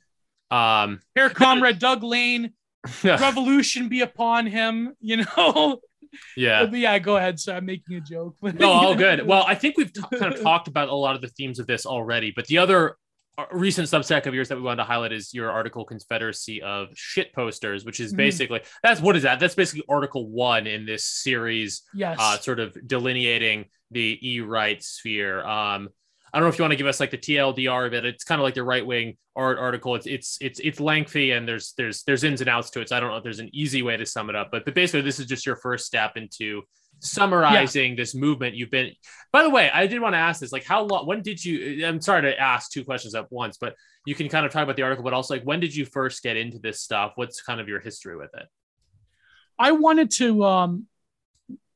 yeah. 0.50 0.82
Um, 0.82 1.00
Her 1.16 1.28
comrade 1.28 1.80
Doug 1.80 2.04
Lain, 2.04 2.52
revolution 3.04 3.88
be 3.88 4.00
upon 4.00 4.46
him. 4.46 4.94
You 5.00 5.24
know. 5.24 5.80
yeah. 6.36 6.66
But 6.66 6.78
yeah, 6.78 6.98
go 6.98 7.16
ahead. 7.16 7.38
So 7.40 7.54
I'm 7.54 7.66
making 7.66 7.96
a 7.96 8.00
joke. 8.00 8.36
No, 8.42 8.70
all 8.70 8.94
good. 8.94 9.26
Well, 9.26 9.44
I 9.46 9.54
think 9.54 9.76
we've 9.76 9.92
t- 9.92 10.02
kind 10.18 10.32
of 10.32 10.40
talked 10.42 10.68
about 10.68 10.88
a 10.88 10.94
lot 10.94 11.14
of 11.14 11.20
the 11.20 11.28
themes 11.28 11.58
of 11.58 11.66
this 11.66 11.86
already, 11.86 12.32
but 12.34 12.46
the 12.46 12.58
other 12.58 12.96
uh, 13.38 13.44
recent 13.52 13.86
substack 13.86 14.24
of 14.26 14.34
yours 14.34 14.48
that 14.48 14.56
we 14.56 14.62
wanted 14.62 14.78
to 14.78 14.84
highlight 14.84 15.12
is 15.12 15.34
your 15.34 15.50
article 15.50 15.84
confederacy 15.84 16.62
of 16.62 16.88
shit 16.94 17.34
posters 17.34 17.84
which 17.84 18.00
is 18.00 18.14
Mhm. 18.14 18.16
basically 18.16 18.60
that's 18.82 18.98
what 18.98 19.14
is 19.14 19.24
that 19.24 19.38
that's 19.40 19.54
basically 19.54 19.84
article 19.90 20.26
one 20.30 20.66
in 20.66 20.86
this 20.86 21.04
series 21.04 21.82
yes. 21.92 22.16
uh, 22.18 22.38
sort 22.38 22.60
of 22.60 22.74
delineating 22.88 23.66
the 23.90 24.18
e-right 24.22 24.82
sphere 24.82 25.44
um 25.44 25.90
I 26.32 26.38
don't 26.38 26.46
know 26.46 26.52
if 26.52 26.58
you 26.58 26.62
want 26.64 26.72
to 26.72 26.76
give 26.76 26.86
us 26.86 27.00
like 27.00 27.10
the 27.10 27.18
TLDR 27.18 27.86
of 27.86 27.94
it. 27.94 28.04
It's 28.04 28.24
kind 28.24 28.40
of 28.40 28.44
like 28.44 28.54
the 28.54 28.64
right 28.64 28.84
wing 28.84 29.16
art 29.34 29.58
article. 29.58 29.94
It's 29.94 30.06
it's 30.06 30.38
it's 30.40 30.60
it's 30.60 30.80
lengthy 30.80 31.30
and 31.30 31.48
there's 31.48 31.72
there's 31.76 32.02
there's 32.02 32.24
ins 32.24 32.40
and 32.40 32.50
outs 32.50 32.70
to 32.70 32.80
it. 32.80 32.88
So 32.88 32.96
I 32.96 33.00
don't 33.00 33.10
know 33.10 33.16
if 33.16 33.22
there's 33.22 33.38
an 33.38 33.50
easy 33.52 33.82
way 33.82 33.96
to 33.96 34.04
sum 34.04 34.28
it 34.28 34.36
up. 34.36 34.50
But 34.50 34.64
but 34.64 34.74
basically, 34.74 35.02
this 35.02 35.20
is 35.20 35.26
just 35.26 35.46
your 35.46 35.56
first 35.56 35.86
step 35.86 36.16
into 36.16 36.62
summarizing 37.00 37.96
this 37.96 38.14
movement. 38.14 38.54
You've 38.54 38.70
been. 38.70 38.92
By 39.32 39.42
the 39.42 39.50
way, 39.50 39.70
I 39.70 39.86
did 39.86 40.00
want 40.00 40.14
to 40.14 40.18
ask 40.18 40.40
this. 40.40 40.52
Like, 40.52 40.64
how 40.64 40.82
long? 40.82 41.06
When 41.06 41.22
did 41.22 41.44
you? 41.44 41.86
I'm 41.86 42.00
sorry 42.00 42.22
to 42.22 42.38
ask 42.38 42.70
two 42.70 42.84
questions 42.84 43.14
at 43.14 43.30
once, 43.30 43.56
but 43.58 43.74
you 44.04 44.14
can 44.14 44.28
kind 44.28 44.46
of 44.46 44.52
talk 44.52 44.62
about 44.62 44.76
the 44.76 44.82
article, 44.82 45.04
but 45.04 45.12
also 45.12 45.34
like 45.34 45.44
when 45.44 45.60
did 45.60 45.74
you 45.74 45.84
first 45.84 46.22
get 46.22 46.36
into 46.36 46.58
this 46.58 46.80
stuff? 46.80 47.12
What's 47.16 47.42
kind 47.42 47.60
of 47.60 47.68
your 47.68 47.80
history 47.80 48.16
with 48.16 48.30
it? 48.34 48.46
I 49.58 49.72
wanted 49.72 50.10
to 50.12 50.44
um 50.44 50.86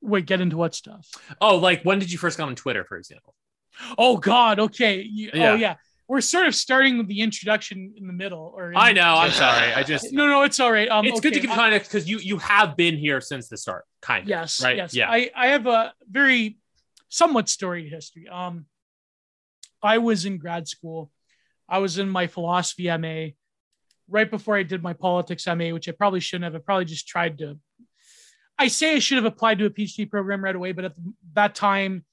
wait, 0.01 0.27
get 0.27 0.41
into 0.41 0.57
what 0.57 0.75
stuff? 0.75 1.09
Oh, 1.41 1.57
like 1.57 1.83
when 1.83 1.99
did 1.99 2.11
you 2.11 2.19
first 2.19 2.39
get 2.39 2.45
on 2.45 2.55
Twitter, 2.55 2.85
for 2.85 2.97
example? 2.97 3.35
Oh 3.99 4.17
God, 4.17 4.59
okay. 4.59 5.01
You, 5.03 5.31
Yeah. 5.35 5.53
Oh 5.53 5.55
yeah. 5.55 5.77
We're 6.09 6.21
sort 6.21 6.47
of 6.49 6.57
starting 6.57 6.99
with 6.99 7.07
the 7.07 7.21
introduction 7.21 7.95
in 7.97 8.09
the 8.09 8.13
middle. 8.13 8.53
Or 8.57 8.73
I 8.75 8.93
know. 8.93 9.15
I'm 9.15 9.31
sorry. 9.31 9.73
I 9.73 9.85
just. 9.85 10.13
No, 10.13 10.27
no, 10.27 10.43
it's 10.43 10.59
all 10.59 10.73
right. 10.73 10.89
Um, 10.89 11.05
it's 11.07 11.21
good 11.21 11.35
to 11.35 11.39
okay, 11.39 11.47
kind 11.47 11.73
of 11.73 11.85
because 11.85 12.09
you 12.09 12.19
you 12.19 12.39
have 12.39 12.77
been 12.77 12.97
here 12.97 13.21
since 13.21 13.49
the 13.49 13.57
start, 13.57 13.85
kind 14.03 14.25
of. 14.25 14.29
Yes, 14.29 14.61
Right. 14.61 14.77
yes. 14.77 14.93
Yeah. 14.93 15.09
I, 15.09 15.31
I 15.37 15.47
have 15.49 15.69
a 15.69 15.93
very 16.11 16.59
somewhat 17.11 17.49
storied 17.49 17.93
history. 17.93 18.27
Um, 18.29 18.67
I 19.83 19.99
was 19.99 20.25
in 20.25 20.39
grad 20.39 20.67
school. 20.67 21.13
I 21.69 21.79
was 21.79 21.99
in 21.99 22.09
my 22.09 22.27
philosophy 22.27 22.89
MA 22.99 23.35
right 24.09 24.29
before 24.29 24.57
I 24.57 24.65
did 24.65 24.83
my 24.83 24.93
politics 24.95 25.47
MA, 25.47 25.71
which 25.71 25.89
I 25.89 25.93
probably 25.93 26.19
shouldn't 26.19 26.45
have. 26.45 26.57
I 26.57 26.59
probably 26.59 26.87
just 26.87 27.07
tried 27.07 27.39
to. 27.39 27.57
I 28.59 28.67
say 28.67 28.97
I 28.97 28.99
should 28.99 29.17
have 29.17 29.25
applied 29.33 29.59
to 29.61 29.67
a 29.67 29.71
PhD 29.71 30.11
program 30.11 30.43
right 30.43 30.57
away, 30.57 30.73
but 30.73 30.87
at 30.87 30.93
that 31.35 31.55
time, 31.55 32.05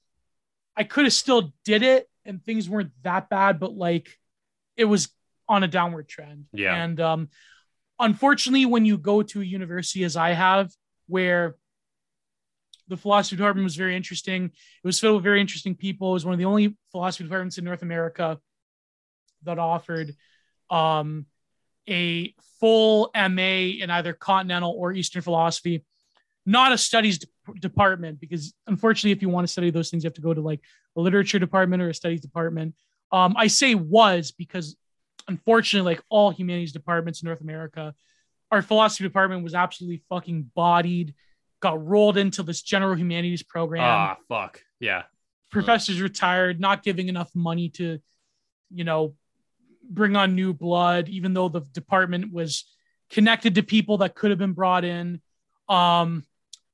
I 0.78 0.84
could 0.84 1.04
have 1.04 1.12
still 1.12 1.52
did 1.64 1.82
it, 1.82 2.08
and 2.24 2.42
things 2.42 2.68
weren't 2.70 2.92
that 3.02 3.28
bad. 3.28 3.60
But 3.60 3.74
like, 3.74 4.08
it 4.76 4.84
was 4.84 5.08
on 5.48 5.64
a 5.64 5.68
downward 5.68 6.08
trend. 6.08 6.46
Yeah. 6.52 6.74
And 6.74 7.00
um, 7.00 7.28
unfortunately, 7.98 8.64
when 8.64 8.84
you 8.84 8.96
go 8.96 9.22
to 9.22 9.40
a 9.40 9.44
university 9.44 10.04
as 10.04 10.16
I 10.16 10.30
have, 10.30 10.70
where 11.08 11.56
the 12.88 12.96
philosophy 12.96 13.36
department 13.36 13.64
was 13.64 13.76
very 13.76 13.96
interesting. 13.96 14.46
It 14.46 14.86
was 14.86 14.98
filled 14.98 15.16
with 15.16 15.24
very 15.24 15.40
interesting 15.40 15.74
people. 15.74 16.10
It 16.10 16.14
was 16.14 16.24
one 16.24 16.32
of 16.32 16.38
the 16.38 16.46
only 16.46 16.76
philosophy 16.90 17.24
departments 17.24 17.58
in 17.58 17.64
North 17.64 17.82
America 17.82 18.38
that 19.44 19.58
offered 19.58 20.14
um, 20.70 21.26
a 21.88 22.34
full 22.60 23.10
MA 23.14 23.80
in 23.80 23.90
either 23.90 24.12
continental 24.12 24.72
or 24.72 24.92
Eastern 24.92 25.22
philosophy, 25.22 25.84
not 26.48 26.72
a 26.72 26.78
studies 26.78 27.18
de- 27.18 27.28
department, 27.60 28.18
because 28.20 28.54
unfortunately, 28.66 29.12
if 29.12 29.20
you 29.20 29.28
want 29.28 29.46
to 29.46 29.52
study 29.52 29.70
those 29.70 29.90
things, 29.90 30.02
you 30.02 30.08
have 30.08 30.14
to 30.14 30.22
go 30.22 30.32
to 30.32 30.40
like 30.40 30.60
a 30.96 31.00
literature 31.00 31.38
department 31.38 31.82
or 31.82 31.90
a 31.90 31.94
studies 31.94 32.22
department. 32.22 32.74
Um, 33.12 33.34
I 33.36 33.48
say 33.48 33.74
was 33.74 34.32
because 34.32 34.74
unfortunately, 35.28 35.94
like 35.94 36.02
all 36.08 36.30
humanities 36.30 36.72
departments 36.72 37.22
in 37.22 37.26
North 37.26 37.42
America, 37.42 37.94
our 38.50 38.62
philosophy 38.62 39.04
department 39.04 39.44
was 39.44 39.54
absolutely 39.54 40.02
fucking 40.08 40.50
bodied, 40.54 41.14
got 41.60 41.84
rolled 41.84 42.16
into 42.16 42.42
this 42.42 42.62
general 42.62 42.94
humanities 42.94 43.42
program. 43.42 43.84
Ah, 43.84 44.16
fuck. 44.26 44.62
Yeah. 44.80 45.02
Professors 45.50 46.00
retired, 46.00 46.60
not 46.60 46.82
giving 46.82 47.08
enough 47.08 47.30
money 47.34 47.68
to, 47.70 47.98
you 48.70 48.84
know, 48.84 49.14
bring 49.82 50.16
on 50.16 50.34
new 50.34 50.54
blood, 50.54 51.10
even 51.10 51.34
though 51.34 51.50
the 51.50 51.60
department 51.72 52.32
was 52.32 52.64
connected 53.10 53.54
to 53.56 53.62
people 53.62 53.98
that 53.98 54.14
could 54.14 54.30
have 54.30 54.38
been 54.38 54.52
brought 54.54 54.84
in. 54.84 55.20
Um, 55.68 56.24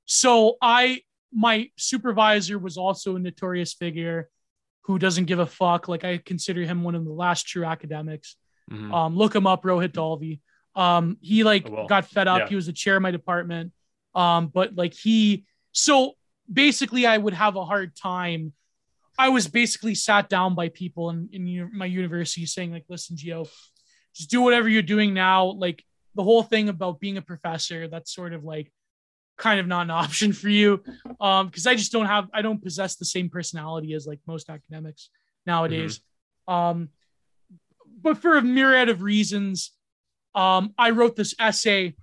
so 0.07 0.57
I, 0.61 1.03
my 1.33 1.71
supervisor 1.77 2.59
was 2.59 2.77
also 2.77 3.17
a 3.17 3.19
notorious 3.19 3.73
figure 3.73 4.29
who 4.83 4.99
doesn't 4.99 5.25
give 5.25 5.39
a 5.39 5.47
fuck. 5.47 5.89
Like 5.89 6.05
I 6.05 6.19
consider 6.19 6.63
him 6.63 6.85
one 6.85 6.95
of 6.95 7.05
the 7.05 7.13
last 7.13 7.47
true 7.47 7.65
academics. 7.65 8.37
Mhm. 8.71 8.93
Um, 8.93 9.17
look 9.17 9.35
him 9.35 9.47
up, 9.47 9.63
Rohit 9.63 9.93
Dalvi. 9.93 10.41
Um, 10.75 11.19
he 11.21 11.45
like 11.45 11.67
I 11.67 11.71
will. 11.71 11.87
got 11.87 12.07
fed 12.07 12.29
up. 12.29 12.41
Yeah. 12.41 12.49
He 12.49 12.57
was 12.57 12.67
the 12.67 12.73
chair 12.73 12.97
of 12.97 13.03
my 13.03 13.11
department. 13.11 13.73
Um, 14.15 14.49
but 14.49 14.75
like 14.75 14.95
he, 14.95 15.45
so 15.73 16.13
basically, 16.53 17.07
I 17.07 17.17
would 17.17 17.35
have 17.35 17.57
a 17.57 17.65
hard 17.65 17.97
time. 17.97 18.53
I 19.19 19.29
was 19.29 19.47
basically 19.47 19.95
sat 19.95 20.29
down 20.29 20.55
by 20.55 20.69
people 20.69 21.11
in, 21.11 21.29
in 21.33 21.71
my 21.73 21.87
university 21.87 22.47
saying 22.47 22.73
like, 22.73 22.85
listen, 22.89 23.17
Gio, 23.17 23.49
just 24.15 24.31
do 24.31 24.43
whatever 24.43 24.69
you're 24.69 24.83
doing 24.83 25.15
now. 25.15 25.47
Like 25.47 25.85
the 26.15 26.23
whole 26.23 26.43
thing 26.43 26.69
about 26.69 27.01
being 27.01 27.17
a 27.17 27.23
professor, 27.23 27.87
that's 27.89 28.13
sort 28.13 28.33
of 28.33 28.45
like 28.45 28.73
kind 29.37 29.61
of 29.61 29.67
not 29.67 29.83
an 29.83 29.91
option 29.91 30.33
for 30.33 30.49
you. 30.49 30.83
Um, 31.21 31.51
cause 31.51 31.67
I 31.67 31.75
just 31.75 31.93
don't 31.93 32.07
have, 32.07 32.29
I 32.33 32.43
don't 32.43 32.63
possess 32.63 32.97
the 32.97 33.05
same 33.05 33.29
personality 33.29 33.95
as 33.95 34.07
like 34.07 34.21
most 34.27 34.51
academics 34.51 35.11
nowadays. 35.47 36.01
Um, 36.49 36.91
but 38.01 38.19
for 38.19 38.37
a 38.37 38.43
myriad 38.43 38.89
of 38.89 39.03
reasons, 39.03 39.73
um, 40.35 40.75
I 40.77 40.91
wrote 40.91 41.17
this 41.17 41.35
essay 41.39 41.95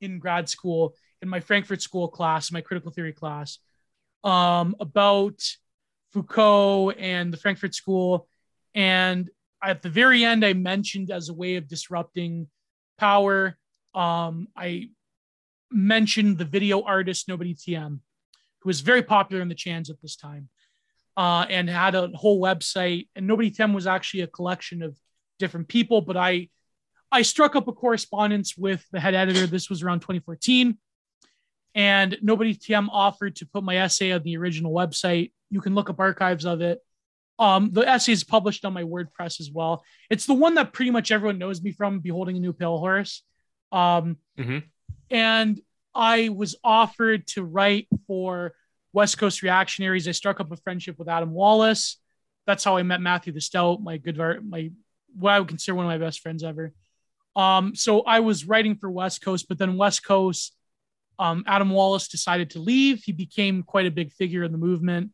in 0.00 0.18
grad 0.18 0.48
school 0.48 0.94
in 1.22 1.28
my 1.28 1.40
Frankfurt 1.40 1.82
School 1.82 2.08
class, 2.08 2.50
my 2.50 2.60
critical 2.60 2.90
theory 2.90 3.12
class, 3.12 3.58
um, 4.24 4.74
about 4.80 5.42
Foucault 6.12 6.90
and 6.90 7.32
the 7.32 7.36
Frankfurt 7.36 7.74
School. 7.74 8.26
And 8.74 9.28
at 9.62 9.82
the 9.82 9.90
very 9.90 10.24
end, 10.24 10.44
I 10.44 10.54
mentioned 10.54 11.10
as 11.10 11.28
a 11.28 11.34
way 11.34 11.56
of 11.56 11.68
disrupting 11.68 12.48
power, 12.98 13.56
um, 13.94 14.48
I 14.56 14.90
mentioned 15.70 16.38
the 16.38 16.44
video 16.44 16.82
artist 16.82 17.28
Nobody 17.28 17.54
TM, 17.54 17.98
who 18.60 18.68
was 18.68 18.80
very 18.80 19.02
popular 19.02 19.42
in 19.42 19.48
the 19.48 19.54
Chans 19.54 19.90
at 19.90 20.00
this 20.02 20.16
time 20.16 20.48
uh, 21.16 21.46
and 21.48 21.68
had 21.68 21.94
a 21.94 22.08
whole 22.08 22.40
website. 22.40 23.08
And 23.16 23.26
Nobody 23.26 23.50
TM 23.50 23.74
was 23.74 23.86
actually 23.86 24.20
a 24.22 24.26
collection 24.26 24.82
of 24.82 24.96
different 25.38 25.68
people, 25.68 26.00
but 26.00 26.16
I 26.16 26.48
I 27.12 27.22
struck 27.22 27.56
up 27.56 27.66
a 27.66 27.72
correspondence 27.72 28.56
with 28.56 28.86
the 28.92 29.00
head 29.00 29.14
editor. 29.14 29.46
This 29.46 29.68
was 29.68 29.82
around 29.82 30.00
2014. 30.00 30.78
And 31.74 32.18
Nobody 32.22 32.54
TM 32.54 32.88
offered 32.90 33.36
to 33.36 33.46
put 33.46 33.64
my 33.64 33.76
essay 33.78 34.12
on 34.12 34.22
the 34.22 34.36
original 34.36 34.72
website. 34.72 35.32
You 35.50 35.60
can 35.60 35.74
look 35.74 35.90
up 35.90 35.98
archives 35.98 36.44
of 36.44 36.60
it. 36.60 36.78
Um, 37.38 37.70
the 37.72 37.88
essay 37.88 38.12
is 38.12 38.22
published 38.22 38.64
on 38.64 38.72
my 38.72 38.84
WordPress 38.84 39.40
as 39.40 39.50
well. 39.52 39.82
It's 40.10 40.26
the 40.26 40.34
one 40.34 40.54
that 40.54 40.72
pretty 40.72 40.90
much 40.90 41.10
everyone 41.10 41.38
knows 41.38 41.62
me 41.62 41.72
from, 41.72 42.00
Beholding 42.00 42.36
a 42.36 42.40
New 42.40 42.52
Pale 42.52 42.78
Horse. 42.78 43.22
Um, 43.72 44.18
Mhm. 44.38 44.64
And 45.10 45.60
I 45.94 46.28
was 46.28 46.56
offered 46.62 47.26
to 47.28 47.42
write 47.44 47.88
for 48.06 48.52
West 48.92 49.18
Coast 49.18 49.42
Reactionaries. 49.42 50.08
I 50.08 50.12
struck 50.12 50.40
up 50.40 50.52
a 50.52 50.56
friendship 50.56 50.98
with 50.98 51.08
Adam 51.08 51.32
Wallace. 51.32 51.96
That's 52.46 52.64
how 52.64 52.76
I 52.76 52.82
met 52.82 53.00
Matthew 53.00 53.32
the 53.32 53.40
Stout, 53.40 53.82
my 53.82 53.96
good, 53.96 54.18
my 54.44 54.70
what 55.14 55.32
I 55.32 55.38
would 55.40 55.48
consider 55.48 55.74
one 55.74 55.86
of 55.86 55.90
my 55.90 56.04
best 56.04 56.20
friends 56.20 56.44
ever. 56.44 56.72
Um, 57.36 57.74
so 57.74 58.02
I 58.02 58.20
was 58.20 58.44
writing 58.44 58.76
for 58.76 58.90
West 58.90 59.22
Coast, 59.22 59.48
but 59.48 59.58
then 59.58 59.76
West 59.76 60.04
Coast, 60.04 60.56
um, 61.18 61.44
Adam 61.46 61.70
Wallace 61.70 62.08
decided 62.08 62.50
to 62.50 62.60
leave. 62.60 63.02
He 63.04 63.12
became 63.12 63.62
quite 63.62 63.86
a 63.86 63.90
big 63.90 64.12
figure 64.12 64.42
in 64.42 64.52
the 64.52 64.58
movement. 64.58 65.10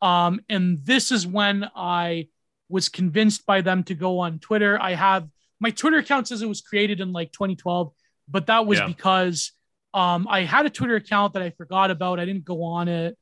Um, 0.00 0.40
and 0.48 0.78
this 0.84 1.10
is 1.10 1.26
when 1.26 1.68
I 1.74 2.28
was 2.68 2.88
convinced 2.88 3.46
by 3.46 3.60
them 3.60 3.82
to 3.84 3.94
go 3.94 4.18
on 4.18 4.38
Twitter. 4.38 4.80
I 4.80 4.94
have 4.94 5.28
my 5.60 5.70
Twitter 5.70 5.98
account 5.98 6.28
says 6.28 6.42
it 6.42 6.48
was 6.48 6.60
created 6.60 7.00
in 7.00 7.12
like 7.12 7.32
2012, 7.32 7.92
but 8.28 8.46
that 8.46 8.66
was 8.66 8.78
Yeah. 8.78 8.86
because 8.86 9.52
um, 9.94 10.26
I 10.28 10.42
had 10.42 10.66
a 10.66 10.70
Twitter 10.70 10.96
account 10.96 11.32
that 11.32 11.42
I 11.42 11.50
forgot 11.50 11.90
about. 11.90 12.20
I 12.20 12.24
didn't 12.24 12.44
go 12.44 12.62
on 12.62 12.88
it. 12.88 13.16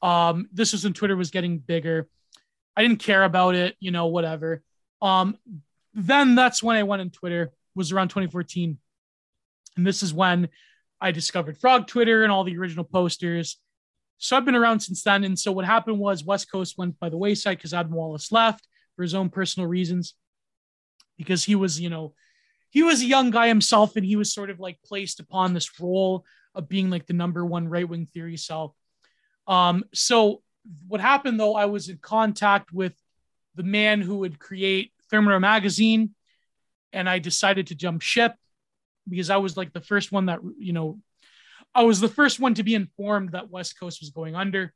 Um, 0.00 0.48
this 0.52 0.72
was 0.72 0.84
when 0.84 0.92
Twitter 0.92 1.16
was 1.16 1.30
getting 1.30 1.58
bigger. 1.58 2.08
I 2.76 2.82
didn't 2.82 3.00
care 3.00 3.24
about 3.24 3.54
it, 3.54 3.76
you 3.80 3.90
know, 3.90 4.06
whatever. 4.06 4.62
Um, 5.02 5.36
then 5.92 6.34
that's 6.34 6.62
when 6.62 6.76
I 6.76 6.82
went 6.82 7.02
on 7.02 7.10
Twitter, 7.10 7.52
was 7.74 7.92
around 7.92 8.08
2014. 8.08 8.78
And 9.76 9.86
this 9.86 10.02
is 10.02 10.12
when 10.12 10.48
I 11.00 11.10
discovered 11.10 11.58
Frog 11.58 11.86
Twitter 11.86 12.22
and 12.22 12.32
all 12.32 12.44
the 12.44 12.56
original 12.56 12.84
posters. 12.84 13.58
So 14.18 14.36
I've 14.36 14.44
been 14.44 14.54
around 14.54 14.80
since 14.80 15.02
then. 15.02 15.24
And 15.24 15.38
so 15.38 15.52
what 15.52 15.64
happened 15.64 15.98
was 15.98 16.24
West 16.24 16.50
Coast 16.50 16.78
went 16.78 16.98
by 16.98 17.08
the 17.08 17.16
wayside 17.16 17.58
because 17.58 17.74
Adam 17.74 17.92
Wallace 17.92 18.30
left 18.32 18.66
for 18.96 19.02
his 19.02 19.14
own 19.14 19.28
personal 19.28 19.68
reasons. 19.68 20.14
Because 21.18 21.44
he 21.44 21.54
was, 21.54 21.80
you 21.80 21.90
know, 21.90 22.14
he 22.74 22.82
was 22.82 23.00
a 23.00 23.06
young 23.06 23.30
guy 23.30 23.46
himself 23.46 23.94
and 23.94 24.04
he 24.04 24.16
was 24.16 24.34
sort 24.34 24.50
of 24.50 24.58
like 24.58 24.82
placed 24.84 25.20
upon 25.20 25.54
this 25.54 25.78
role 25.78 26.24
of 26.56 26.68
being 26.68 26.90
like 26.90 27.06
the 27.06 27.12
number 27.12 27.46
one 27.46 27.68
right 27.68 27.88
wing 27.88 28.04
theory 28.04 28.36
cell. 28.36 28.74
Um, 29.46 29.84
so 29.94 30.42
what 30.88 31.00
happened 31.00 31.38
though, 31.38 31.54
I 31.54 31.66
was 31.66 31.88
in 31.88 31.98
contact 31.98 32.72
with 32.72 32.92
the 33.54 33.62
man 33.62 34.00
who 34.00 34.18
would 34.18 34.40
create 34.40 34.90
Thermidor 35.08 35.38
magazine, 35.38 36.16
and 36.92 37.08
I 37.08 37.20
decided 37.20 37.68
to 37.68 37.76
jump 37.76 38.02
ship 38.02 38.34
because 39.08 39.30
I 39.30 39.36
was 39.36 39.56
like 39.56 39.72
the 39.72 39.80
first 39.80 40.10
one 40.10 40.26
that 40.26 40.40
you 40.58 40.72
know, 40.72 40.98
I 41.76 41.84
was 41.84 42.00
the 42.00 42.08
first 42.08 42.40
one 42.40 42.54
to 42.54 42.64
be 42.64 42.74
informed 42.74 43.32
that 43.32 43.50
West 43.50 43.78
Coast 43.78 44.00
was 44.00 44.10
going 44.10 44.34
under. 44.34 44.74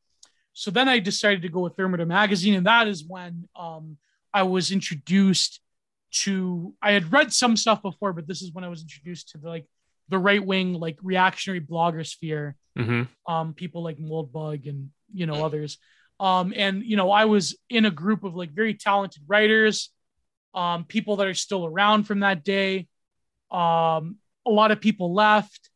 So 0.52 0.70
then 0.70 0.88
I 0.88 1.00
decided 1.00 1.42
to 1.42 1.48
go 1.48 1.60
with 1.60 1.74
Thermidor 1.74 2.06
magazine, 2.06 2.54
and 2.54 2.66
that 2.66 2.86
is 2.86 3.04
when 3.04 3.48
um, 3.56 3.96
I 4.32 4.44
was 4.44 4.70
introduced 4.70 5.60
to. 6.10 6.74
I 6.82 6.92
had 6.92 7.12
read 7.12 7.32
some 7.32 7.56
stuff 7.56 7.82
before, 7.82 8.12
but 8.12 8.26
this 8.26 8.42
is 8.42 8.52
when 8.52 8.64
I 8.64 8.68
was 8.68 8.82
introduced 8.82 9.30
to 9.30 9.38
the 9.38 9.48
like 9.48 9.66
the 10.08 10.18
right 10.18 10.44
wing 10.44 10.72
like 10.74 10.98
reactionary 11.02 11.60
blogger 11.60 12.06
sphere 12.06 12.56
Mhm. 12.78 13.08
um, 13.26 13.52
people 13.54 13.82
like 13.82 13.98
Moldbug 13.98 14.68
and 14.68 14.90
you 15.12 15.26
know 15.26 15.44
others. 15.44 15.78
Um, 16.20 16.52
and 16.56 16.82
you 16.84 16.96
know, 16.96 17.10
I 17.10 17.26
was 17.26 17.56
in 17.68 17.84
a 17.84 17.90
group 17.90 18.24
of 18.24 18.34
like 18.34 18.50
very 18.50 18.74
talented 18.74 19.22
writers, 19.26 19.90
um, 20.54 20.84
people 20.84 21.16
that 21.16 21.26
are 21.26 21.34
still 21.34 21.66
around 21.66 22.04
from 22.04 22.20
that 22.20 22.42
day. 22.44 22.88
Um, 23.50 24.16
a 24.46 24.50
lot 24.50 24.70
of 24.70 24.80
people 24.80 25.12
left. 25.14 25.70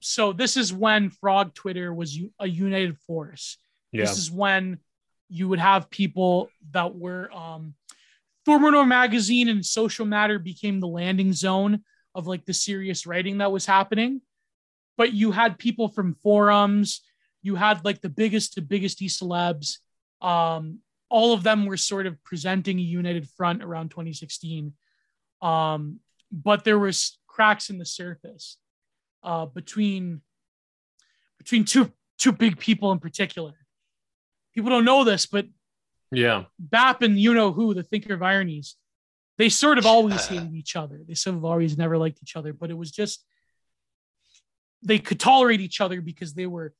So 0.00 0.32
this 0.32 0.56
is 0.56 0.72
when 0.72 1.10
Frog 1.10 1.54
Twitter 1.54 1.92
was 1.92 2.18
a 2.38 2.46
united 2.46 2.98
force. 3.06 3.58
Yeah. 3.92 4.02
This 4.04 4.16
is 4.18 4.30
when 4.30 4.78
you 5.28 5.48
would 5.48 5.58
have 5.58 5.90
people 5.90 6.48
that 6.70 6.94
were 6.94 7.30
um 7.32 7.74
Thermidor 8.46 8.86
magazine 8.86 9.48
and 9.48 9.64
social 9.64 10.06
matter 10.06 10.38
became 10.38 10.80
the 10.80 10.88
landing 10.88 11.32
zone 11.32 11.84
of 12.14 12.26
like 12.26 12.44
the 12.44 12.54
serious 12.54 13.06
writing 13.06 13.38
that 13.38 13.52
was 13.52 13.66
happening. 13.66 14.20
But 14.96 15.12
you 15.12 15.32
had 15.32 15.58
people 15.58 15.88
from 15.88 16.14
forums, 16.14 17.02
you 17.42 17.54
had 17.54 17.84
like 17.84 18.00
the 18.00 18.08
biggest 18.08 18.54
to 18.54 18.62
biggest 18.62 19.00
e 19.02 19.08
celebs. 19.08 19.78
Um, 20.20 20.80
all 21.08 21.32
of 21.32 21.42
them 21.42 21.66
were 21.66 21.76
sort 21.76 22.06
of 22.06 22.22
presenting 22.24 22.78
a 22.78 22.82
united 22.82 23.28
front 23.30 23.62
around 23.62 23.90
2016. 23.90 24.72
Um, 25.42 26.00
but 26.30 26.64
there 26.64 26.78
was 26.78 27.18
cracks 27.26 27.70
in 27.70 27.78
the 27.78 27.86
surface 27.86 28.58
uh, 29.22 29.46
between 29.46 30.20
between 31.38 31.64
two 31.64 31.92
two 32.18 32.32
big 32.32 32.58
people 32.58 32.92
in 32.92 32.98
particular. 32.98 33.54
People 34.54 34.70
don't 34.70 34.84
know 34.84 35.04
this, 35.04 35.26
but 35.26 35.46
Yeah. 36.12 36.44
Bap 36.58 37.02
and 37.02 37.18
you 37.18 37.34
know 37.34 37.52
who, 37.52 37.74
the 37.74 37.82
thinker 37.82 38.14
of 38.14 38.22
ironies, 38.22 38.76
they 39.38 39.48
sort 39.48 39.78
of 39.78 39.86
always 39.86 40.26
hated 40.28 40.54
each 40.54 40.76
other. 40.76 41.00
They 41.06 41.14
sort 41.14 41.36
of 41.36 41.44
always 41.44 41.76
never 41.78 41.98
liked 41.98 42.18
each 42.22 42.36
other, 42.36 42.52
but 42.52 42.70
it 42.70 42.76
was 42.76 42.90
just 42.90 43.24
they 44.82 44.98
could 44.98 45.20
tolerate 45.20 45.60
each 45.60 45.80
other 45.80 46.00
because 46.00 46.34
they 46.34 46.46
were 46.46 46.72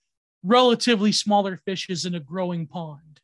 relatively 0.43 1.12
smaller 1.12 1.57
fishes 1.57 2.07
in 2.07 2.15
a 2.15 2.20
growing 2.20 2.66
pond. 2.66 3.20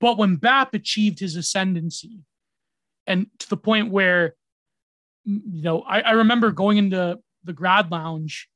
But 0.00 0.16
when 0.16 0.36
Bap 0.36 0.74
achieved 0.74 1.20
his 1.20 1.36
ascendancy, 1.36 2.20
and 3.06 3.26
to 3.38 3.50
the 3.50 3.56
point 3.56 3.90
where, 3.90 4.34
you 5.24 5.62
know, 5.62 5.82
I, 5.82 6.00
I 6.00 6.10
remember 6.12 6.50
going 6.50 6.78
into 6.78 7.18
the 7.44 7.52
grad 7.52 7.90
lounge 7.90 8.48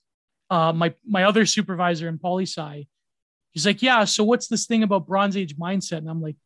uh, 0.51 0.73
my 0.73 0.95
my 1.07 1.25
other 1.25 1.47
supervisor 1.47 2.09
in 2.09 2.19
poli 2.19 2.45
sci, 2.45 2.87
he's 3.53 3.67
like, 3.67 3.83
yeah. 3.83 4.05
So 4.05 4.25
what's 4.25 4.49
this 4.49 4.67
thing 4.67 4.83
about 4.83 5.07
Bronze 5.07 5.37
Age 5.37 5.57
mindset? 5.57 5.99
And 5.99 6.09
I'm 6.09 6.23
like, 6.23 6.37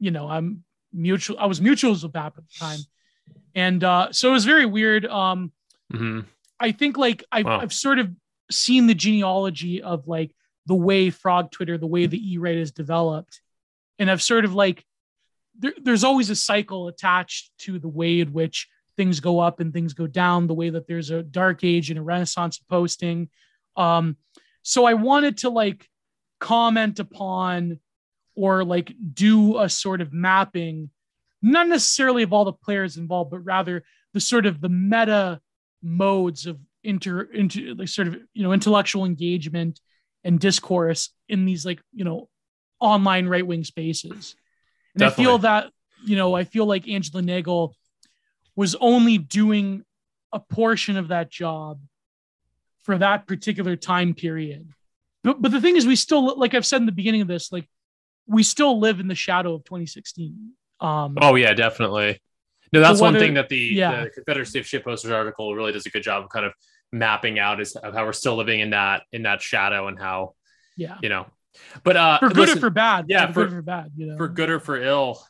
you 0.00 0.10
know, 0.10 0.28
I'm 0.28 0.64
mutual. 0.92 1.38
I 1.38 1.46
was 1.46 1.60
mutuals 1.60 2.02
with 2.02 2.14
that 2.14 2.26
at 2.26 2.36
the 2.36 2.42
time, 2.58 2.80
and 3.54 3.84
uh, 3.84 4.10
so 4.12 4.30
it 4.30 4.32
was 4.32 4.44
very 4.44 4.66
weird. 4.66 5.06
Um, 5.06 5.52
Mhm. 5.92 6.24
I 6.58 6.72
think 6.72 6.96
like 6.96 7.24
I've, 7.32 7.46
Wow. 7.46 7.60
I've 7.60 7.72
sort 7.72 7.98
of 7.98 8.10
seen 8.50 8.86
the 8.86 8.94
genealogy 8.94 9.82
of 9.82 10.06
like 10.08 10.34
the 10.66 10.74
way 10.74 11.10
Frog 11.10 11.50
Twitter, 11.50 11.78
the 11.78 11.86
way 11.86 12.06
the 12.06 12.32
E-Right 12.32 12.56
is 12.56 12.70
developed, 12.72 13.40
and 13.98 14.10
I've 14.10 14.22
sort 14.22 14.44
of 14.44 14.54
like 14.54 14.84
there, 15.58 15.74
there's 15.82 16.04
always 16.04 16.30
a 16.30 16.36
cycle 16.36 16.88
attached 16.88 17.50
to 17.58 17.78
the 17.78 17.88
way 17.88 18.20
in 18.20 18.32
which 18.32 18.68
things 18.96 19.20
go 19.20 19.40
up 19.40 19.60
and 19.60 19.72
things 19.72 19.92
go 19.94 20.06
down. 20.06 20.46
The 20.46 20.54
way 20.54 20.70
that 20.70 20.86
there's 20.86 21.10
a 21.10 21.22
dark 21.22 21.64
age 21.64 21.90
and 21.90 21.98
a 21.98 22.02
renaissance 22.02 22.58
of 22.58 22.68
posting. 22.68 23.28
Um, 23.76 24.16
so 24.62 24.84
I 24.84 24.94
wanted 24.94 25.38
to 25.38 25.50
like 25.50 25.88
comment 26.38 26.98
upon 26.98 27.80
or 28.40 28.64
like 28.64 28.94
do 29.12 29.58
a 29.58 29.68
sort 29.68 30.00
of 30.00 30.14
mapping, 30.14 30.88
not 31.42 31.68
necessarily 31.68 32.22
of 32.22 32.32
all 32.32 32.46
the 32.46 32.54
players 32.54 32.96
involved, 32.96 33.30
but 33.30 33.40
rather 33.40 33.84
the 34.14 34.20
sort 34.20 34.46
of 34.46 34.62
the 34.62 34.70
meta 34.70 35.38
modes 35.82 36.46
of 36.46 36.58
inter 36.82 37.20
into 37.20 37.74
like 37.74 37.88
sort 37.88 38.08
of 38.08 38.16
you 38.32 38.42
know 38.42 38.54
intellectual 38.54 39.04
engagement 39.04 39.78
and 40.24 40.40
discourse 40.40 41.10
in 41.28 41.44
these 41.44 41.66
like 41.66 41.82
you 41.92 42.02
know 42.02 42.30
online 42.80 43.26
right 43.26 43.46
wing 43.46 43.62
spaces. 43.62 44.34
And 44.94 45.04
I 45.04 45.10
feel 45.10 45.36
that 45.38 45.70
you 46.02 46.16
know 46.16 46.34
I 46.34 46.44
feel 46.44 46.64
like 46.64 46.88
Angela 46.88 47.20
Nagle 47.20 47.76
was 48.56 48.74
only 48.76 49.18
doing 49.18 49.84
a 50.32 50.40
portion 50.40 50.96
of 50.96 51.08
that 51.08 51.30
job 51.30 51.78
for 52.84 52.96
that 52.96 53.26
particular 53.26 53.76
time 53.76 54.14
period. 54.14 54.66
But 55.22 55.42
but 55.42 55.52
the 55.52 55.60
thing 55.60 55.76
is, 55.76 55.86
we 55.86 55.96
still 55.96 56.38
like 56.38 56.54
I've 56.54 56.64
said 56.64 56.80
in 56.80 56.86
the 56.86 56.92
beginning 56.92 57.20
of 57.20 57.28
this, 57.28 57.52
like 57.52 57.68
we 58.30 58.42
still 58.42 58.78
live 58.78 59.00
in 59.00 59.08
the 59.08 59.14
shadow 59.14 59.54
of 59.54 59.64
2016. 59.64 60.52
Um, 60.80 61.18
Oh 61.20 61.34
yeah, 61.34 61.52
definitely. 61.52 62.20
No, 62.72 62.80
that's 62.80 63.00
one 63.00 63.14
whether- 63.14 63.24
thing 63.24 63.34
that 63.34 63.48
the, 63.48 63.56
yeah. 63.58 64.04
the 64.04 64.10
Confederacy 64.10 64.60
of 64.60 64.64
Shitposters 64.64 65.12
article 65.12 65.54
really 65.54 65.72
does 65.72 65.86
a 65.86 65.90
good 65.90 66.02
job 66.04 66.22
of 66.24 66.30
kind 66.30 66.46
of 66.46 66.52
mapping 66.92 67.38
out 67.38 67.60
is 67.60 67.74
of 67.76 67.94
how 67.94 68.04
we're 68.04 68.12
still 68.12 68.36
living 68.36 68.60
in 68.60 68.70
that 68.70 69.02
in 69.12 69.22
that 69.24 69.42
shadow 69.42 69.88
and 69.88 69.98
how 69.98 70.34
yeah, 70.76 70.96
you 71.02 71.08
know. 71.08 71.26
But 71.82 71.96
uh, 71.96 72.18
for 72.20 72.28
good 72.28 72.36
listen, 72.38 72.58
or 72.58 72.60
for 72.60 72.70
bad. 72.70 73.06
yeah, 73.08 73.26
for, 73.26 73.32
for- 73.32 73.40
good 73.46 73.52
or 73.52 73.56
for 73.56 73.62
bad. 73.62 73.90
You 73.96 74.06
know, 74.06 74.16
for 74.16 74.28
good 74.28 74.50
or 74.50 74.60
for 74.60 74.80
ill. 74.80 75.20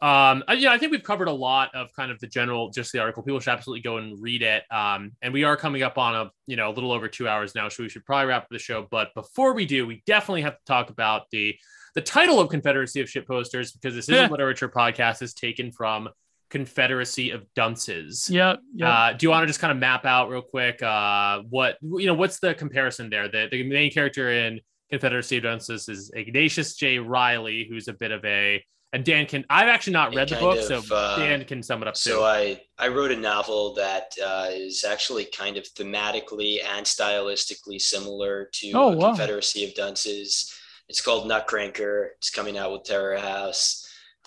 Um, 0.00 0.44
I- 0.46 0.54
yeah, 0.58 0.70
I 0.72 0.78
think 0.78 0.92
we've 0.92 1.02
covered 1.02 1.28
a 1.28 1.32
lot 1.32 1.74
of 1.74 1.88
kind 1.96 2.10
of 2.12 2.20
the 2.20 2.26
general, 2.28 2.70
just 2.70 2.92
the 2.92 3.00
article. 3.00 3.22
People 3.24 3.40
should 3.40 3.50
absolutely 3.52 3.82
go 3.82 3.96
and 3.96 4.20
read 4.22 4.42
it. 4.42 4.62
Um, 4.70 5.12
and 5.22 5.32
we 5.34 5.42
are 5.44 5.56
coming 5.56 5.82
up 5.82 5.98
on 5.98 6.14
a, 6.14 6.30
you 6.46 6.54
know, 6.56 6.70
a 6.70 6.72
little 6.72 6.92
over 6.92 7.08
two 7.08 7.26
hours 7.28 7.54
now, 7.54 7.68
so 7.68 7.82
we 7.82 7.88
should 7.88 8.04
probably 8.04 8.26
wrap 8.26 8.42
up 8.44 8.48
the 8.50 8.58
show. 8.58 8.86
But 8.90 9.12
before 9.14 9.54
we 9.54 9.66
do, 9.66 9.86
we 9.86 10.02
definitely 10.06 10.42
have 10.42 10.54
to 10.54 10.64
talk 10.66 10.90
about 10.90 11.28
the 11.30 11.56
the 11.96 12.02
title 12.02 12.38
of 12.38 12.50
Confederacy 12.50 13.00
of 13.00 13.08
Shitposters 13.08 13.72
because 13.72 13.94
this 13.94 14.08
is 14.08 14.10
a 14.10 14.28
literature 14.28 14.68
podcast 14.68 15.22
is 15.22 15.32
taken 15.32 15.72
from 15.72 16.10
Confederacy 16.50 17.30
of 17.30 17.42
Dunces. 17.54 18.28
yeah, 18.30 18.56
yeah. 18.74 18.92
Uh, 18.92 19.12
do 19.14 19.24
you 19.26 19.30
want 19.30 19.42
to 19.42 19.46
just 19.46 19.60
kind 19.60 19.72
of 19.72 19.78
map 19.78 20.04
out 20.04 20.28
real 20.28 20.42
quick 20.42 20.82
uh, 20.82 21.40
what 21.48 21.78
you 21.82 22.06
know? 22.06 22.14
What's 22.14 22.38
the 22.38 22.54
comparison 22.54 23.08
there? 23.08 23.28
The, 23.28 23.48
the 23.50 23.62
main 23.64 23.90
character 23.90 24.30
in 24.30 24.60
Confederacy 24.90 25.38
of 25.38 25.44
Dunces 25.44 25.88
is 25.88 26.12
Ignatius 26.14 26.76
J. 26.76 26.98
Reilly, 26.98 27.66
who's 27.68 27.88
a 27.88 27.94
bit 27.94 28.12
of 28.12 28.22
a 28.26 28.62
and 28.92 29.02
Dan 29.02 29.24
can. 29.24 29.46
I've 29.48 29.68
actually 29.68 29.94
not 29.94 30.14
read 30.14 30.28
the 30.28 30.36
book, 30.36 30.58
of, 30.70 30.84
so 30.84 30.94
uh, 30.94 31.18
Dan 31.18 31.44
can 31.44 31.62
sum 31.62 31.80
it 31.80 31.88
up 31.88 31.96
So 31.96 32.18
too. 32.18 32.24
I 32.24 32.60
I 32.78 32.88
wrote 32.88 33.10
a 33.10 33.16
novel 33.16 33.74
that 33.76 34.12
uh, 34.22 34.48
is 34.50 34.84
actually 34.84 35.24
kind 35.24 35.56
of 35.56 35.64
thematically 35.64 36.58
and 36.62 36.84
stylistically 36.84 37.80
similar 37.80 38.50
to 38.52 38.72
Oh, 38.72 38.88
wow. 38.90 39.08
Confederacy 39.08 39.64
of 39.64 39.74
Dunces. 39.74 40.52
It's 40.88 41.00
called 41.00 41.30
Nutcranker. 41.30 42.08
It's 42.18 42.30
coming 42.30 42.56
out 42.56 42.72
with 42.72 42.84
Terror 42.84 43.18
House. 43.18 43.82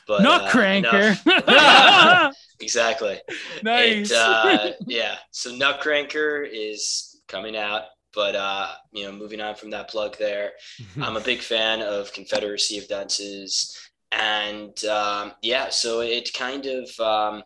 But 0.07 0.26
uh, 0.26 0.48
Nutcranker. 0.49 1.26
enough- 1.26 2.36
exactly. 2.60 3.19
nice. 3.64 4.11
It, 4.11 4.18
uh, 4.18 4.72
yeah. 4.88 5.15
So 5.31 5.52
Nutcranker 5.52 6.48
is 6.52 7.22
coming 7.27 7.56
out, 7.56 7.84
but 8.14 8.36
uh, 8.36 8.72
you 8.91 9.06
know, 9.06 9.11
moving 9.11 9.40
on 9.40 9.56
from 9.56 9.69
that 9.69 9.90
plug 9.90 10.18
there, 10.18 10.53
I'm 11.02 11.15
a 11.15 11.22
big 11.22 11.40
fan 11.40 11.81
of 11.81 12.11
Confederacy 12.11 12.80
of 12.80 12.88
Dunces, 12.88 13.77
and 14.11 14.84
um, 14.86 15.34
yeah, 15.44 15.69
so 15.69 16.02
it 16.02 16.34
kind 16.34 16.65
of 16.65 16.99
um, 16.99 17.44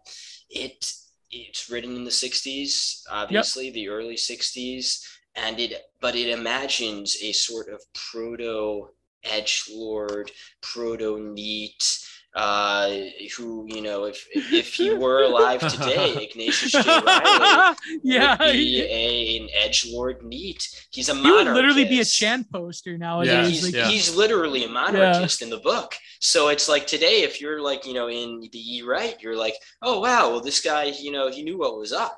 it 0.49 0.89
it's 1.31 1.69
written 1.69 1.95
in 1.97 2.05
the 2.05 2.11
'60s, 2.11 3.01
obviously 3.11 3.71
the 3.71 3.89
early 3.89 4.15
'60s, 4.15 5.03
and 5.35 5.59
it 5.59 5.73
but 5.99 6.15
it 6.15 6.29
imagines 6.29 7.17
a 7.21 7.33
sort 7.33 7.67
of 7.67 7.81
proto 7.93 8.87
edge 9.23 9.65
lord, 9.71 10.31
proto 10.61 11.19
NEET. 11.19 11.99
Uh, 12.35 12.97
who 13.37 13.63
you 13.67 13.79
know, 13.79 14.05
if 14.05 14.27
if 14.33 14.73
he 14.73 14.91
were 14.91 15.21
alive 15.21 15.59
today, 15.59 16.15
Ignatius 16.31 16.71
J. 16.71 16.79
Reilly 16.79 17.75
yeah, 18.03 18.31
would 18.39 18.53
be 18.53 18.81
a, 18.81 19.37
an 19.37 19.49
edge 19.53 19.85
lord 19.91 20.23
NEET. 20.23 20.67
He's 20.89 21.09
a 21.09 21.13
he 21.15 21.29
would 21.29 21.45
literally 21.45 21.85
be 21.85 21.99
a. 21.99 22.05
Chan 22.05 22.45
poster 22.51 22.93
Yeah, 22.93 22.97
nowadays. 22.97 23.49
he's, 23.49 23.63
like, 23.65 23.75
yeah. 23.75 23.87
he's 23.87 24.15
literally 24.15 24.65
a 24.65 24.67
monarchist 24.67 25.43
in 25.43 25.51
the 25.51 25.59
book. 25.59 25.93
So 26.19 26.47
it's 26.47 26.67
like 26.67 26.87
today, 26.87 27.21
if 27.21 27.39
you're 27.39 27.61
like, 27.61 27.85
you 27.85 27.93
know, 27.93 28.09
in 28.09 28.41
the 28.51 28.77
E 28.77 28.81
right, 28.81 29.15
you're 29.21 29.37
like, 29.37 29.53
oh 29.83 29.99
wow, 29.99 30.31
well 30.31 30.41
this 30.41 30.59
guy, 30.59 30.85
you 30.85 31.11
know, 31.11 31.29
he 31.29 31.43
knew 31.43 31.59
what 31.59 31.77
was 31.77 31.93
up. 31.93 32.17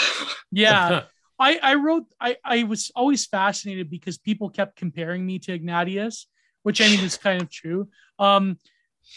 yeah. 0.50 1.02
I, 1.38 1.58
I 1.62 1.74
wrote 1.74 2.06
I, 2.20 2.36
I 2.44 2.62
was 2.64 2.90
always 2.94 3.26
fascinated 3.26 3.90
because 3.90 4.18
people 4.18 4.48
kept 4.48 4.76
comparing 4.76 5.26
me 5.26 5.38
to 5.40 5.52
Ignatius, 5.52 6.26
which 6.62 6.80
I 6.80 6.88
mean 6.88 7.00
is 7.00 7.16
kind 7.16 7.42
of 7.42 7.50
true. 7.50 7.88
Um, 8.18 8.58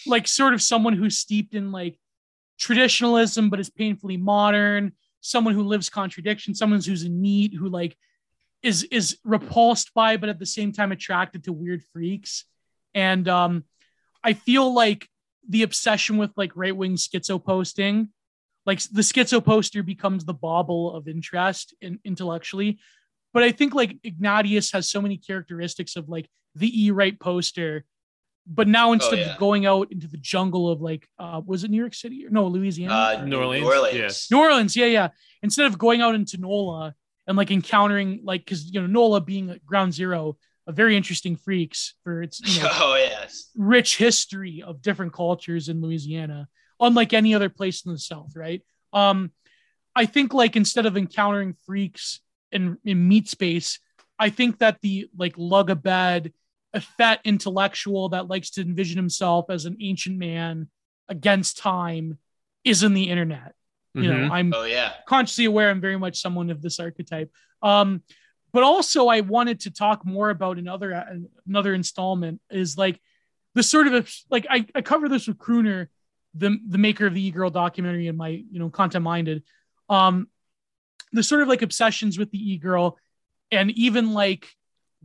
like 0.07 0.27
sort 0.27 0.53
of 0.53 0.61
someone 0.61 0.93
who's 0.93 1.17
steeped 1.17 1.53
in 1.53 1.71
like 1.71 1.97
traditionalism 2.59 3.49
but 3.49 3.59
is 3.59 3.69
painfully 3.69 4.17
modern, 4.17 4.93
someone 5.21 5.53
who 5.53 5.63
lives 5.63 5.89
contradiction, 5.89 6.55
someone 6.55 6.81
who's 6.81 7.03
a 7.03 7.09
NEET 7.09 7.53
who 7.53 7.69
like 7.69 7.97
is 8.63 8.83
is 8.83 9.17
repulsed 9.23 9.93
by 9.93 10.17
but 10.17 10.29
at 10.29 10.39
the 10.39 10.45
same 10.45 10.71
time 10.71 10.91
attracted 10.91 11.43
to 11.43 11.53
weird 11.53 11.83
freaks. 11.93 12.45
And 12.93 13.27
um 13.27 13.63
I 14.23 14.33
feel 14.33 14.73
like 14.73 15.07
the 15.47 15.63
obsession 15.63 16.17
with 16.17 16.31
like 16.35 16.51
right 16.55 16.75
wing 16.75 16.95
schizo 16.95 17.43
posting 17.43 18.09
like 18.65 18.81
the 18.81 19.01
schizo 19.01 19.43
poster 19.43 19.83
becomes 19.83 20.25
the 20.25 20.33
bauble 20.33 20.95
of 20.95 21.07
interest 21.07 21.73
in, 21.81 21.99
intellectually 22.03 22.79
but 23.33 23.43
i 23.43 23.51
think 23.51 23.73
like 23.73 23.97
ignatius 24.03 24.71
has 24.71 24.89
so 24.89 25.01
many 25.01 25.17
characteristics 25.17 25.95
of 25.95 26.09
like 26.09 26.29
the 26.55 26.85
e-right 26.85 27.19
poster 27.19 27.85
but 28.47 28.67
now 28.67 28.91
instead 28.91 29.19
yeah. 29.19 29.33
of 29.33 29.37
going 29.39 29.65
out 29.65 29.91
into 29.91 30.07
the 30.07 30.17
jungle 30.17 30.69
of 30.69 30.81
like 30.81 31.07
uh 31.19 31.41
was 31.45 31.63
it 31.63 31.71
new 31.71 31.77
york 31.77 31.93
city 31.93 32.25
or 32.25 32.29
no 32.29 32.47
louisiana 32.47 32.93
Uh, 32.93 33.25
New 33.25 33.37
Orleans? 33.37 33.63
New 33.63 33.71
Orleans. 33.71 34.27
new 34.31 34.37
orleans 34.39 34.75
yeah 34.75 34.85
yeah 34.85 35.07
instead 35.41 35.65
of 35.65 35.77
going 35.77 36.01
out 36.01 36.15
into 36.15 36.37
nola 36.37 36.93
and 37.27 37.35
like 37.37 37.49
encountering 37.51 38.21
like 38.23 38.41
because 38.45 38.71
you 38.71 38.79
know 38.79 38.87
nola 38.87 39.19
being 39.21 39.59
ground 39.65 39.93
zero 39.93 40.37
a 40.67 40.71
very 40.71 40.95
interesting 40.97 41.35
freaks 41.35 41.93
for 42.03 42.21
its 42.23 42.39
you 42.41 42.61
know 42.63 42.69
Oh 42.73 42.95
yes. 42.95 43.49
rich 43.55 43.97
history 43.97 44.63
of 44.65 44.81
different 44.81 45.13
cultures 45.13 45.69
in 45.69 45.79
Louisiana, 45.79 46.47
unlike 46.79 47.13
any 47.13 47.35
other 47.35 47.49
place 47.49 47.85
in 47.85 47.91
the 47.91 47.99
South, 47.99 48.35
right? 48.35 48.63
Um, 48.91 49.31
I 49.95 50.07
think 50.07 50.33
like 50.33 50.55
instead 50.55 50.87
of 50.87 50.97
encountering 50.97 51.53
freaks 51.67 52.19
in, 52.51 52.79
in 52.83 53.07
meat 53.07 53.29
space, 53.29 53.79
I 54.17 54.31
think 54.31 54.57
that 54.59 54.81
the 54.81 55.07
like 55.15 55.35
lug 55.37 55.69
a 55.69 55.75
bed, 55.75 56.33
effete 56.75 57.19
intellectual 57.23 58.09
that 58.09 58.27
likes 58.27 58.51
to 58.51 58.61
envision 58.61 58.97
himself 58.97 59.45
as 59.49 59.65
an 59.65 59.77
ancient 59.79 60.17
man 60.17 60.69
against 61.09 61.57
time 61.57 62.17
is 62.63 62.83
in 62.83 62.93
the 62.93 63.09
internet. 63.09 63.53
You 63.93 64.03
Mhm. 64.03 64.27
know, 64.27 64.33
I'm 64.33 64.53
Oh 64.53 64.65
yeah. 64.65 64.93
consciously 65.07 65.45
aware 65.45 65.69
I'm 65.69 65.81
very 65.81 65.97
much 65.97 66.19
someone 66.21 66.49
of 66.49 66.61
this 66.61 66.79
archetype. 66.79 67.31
Um, 67.61 68.03
but 68.51 68.63
also 68.63 69.07
I 69.07 69.21
wanted 69.21 69.61
to 69.61 69.71
talk 69.71 70.05
more 70.05 70.29
about 70.29 70.57
another 70.57 70.91
another 71.47 71.73
installment 71.73 72.41
is 72.49 72.77
like 72.77 72.99
the 73.53 73.63
sort 73.63 73.87
of 73.87 74.13
like 74.29 74.45
I, 74.49 74.65
I 74.75 74.81
cover 74.81 75.07
this 75.09 75.27
with 75.27 75.37
Crooner, 75.37 75.87
the 76.33 76.57
the 76.67 76.77
maker 76.77 77.05
of 77.07 77.13
the 77.13 77.25
e-girl 77.25 77.49
documentary 77.49 78.07
in 78.07 78.17
my 78.17 78.29
you 78.29 78.59
know 78.59 78.69
content 78.69 79.03
minded. 79.03 79.43
Um, 79.89 80.27
the 81.13 81.23
sort 81.23 81.41
of 81.41 81.47
like 81.47 81.61
obsessions 81.61 82.17
with 82.19 82.31
the 82.31 82.51
e-girl 82.53 82.97
and 83.51 83.71
even 83.71 84.13
like 84.13 84.49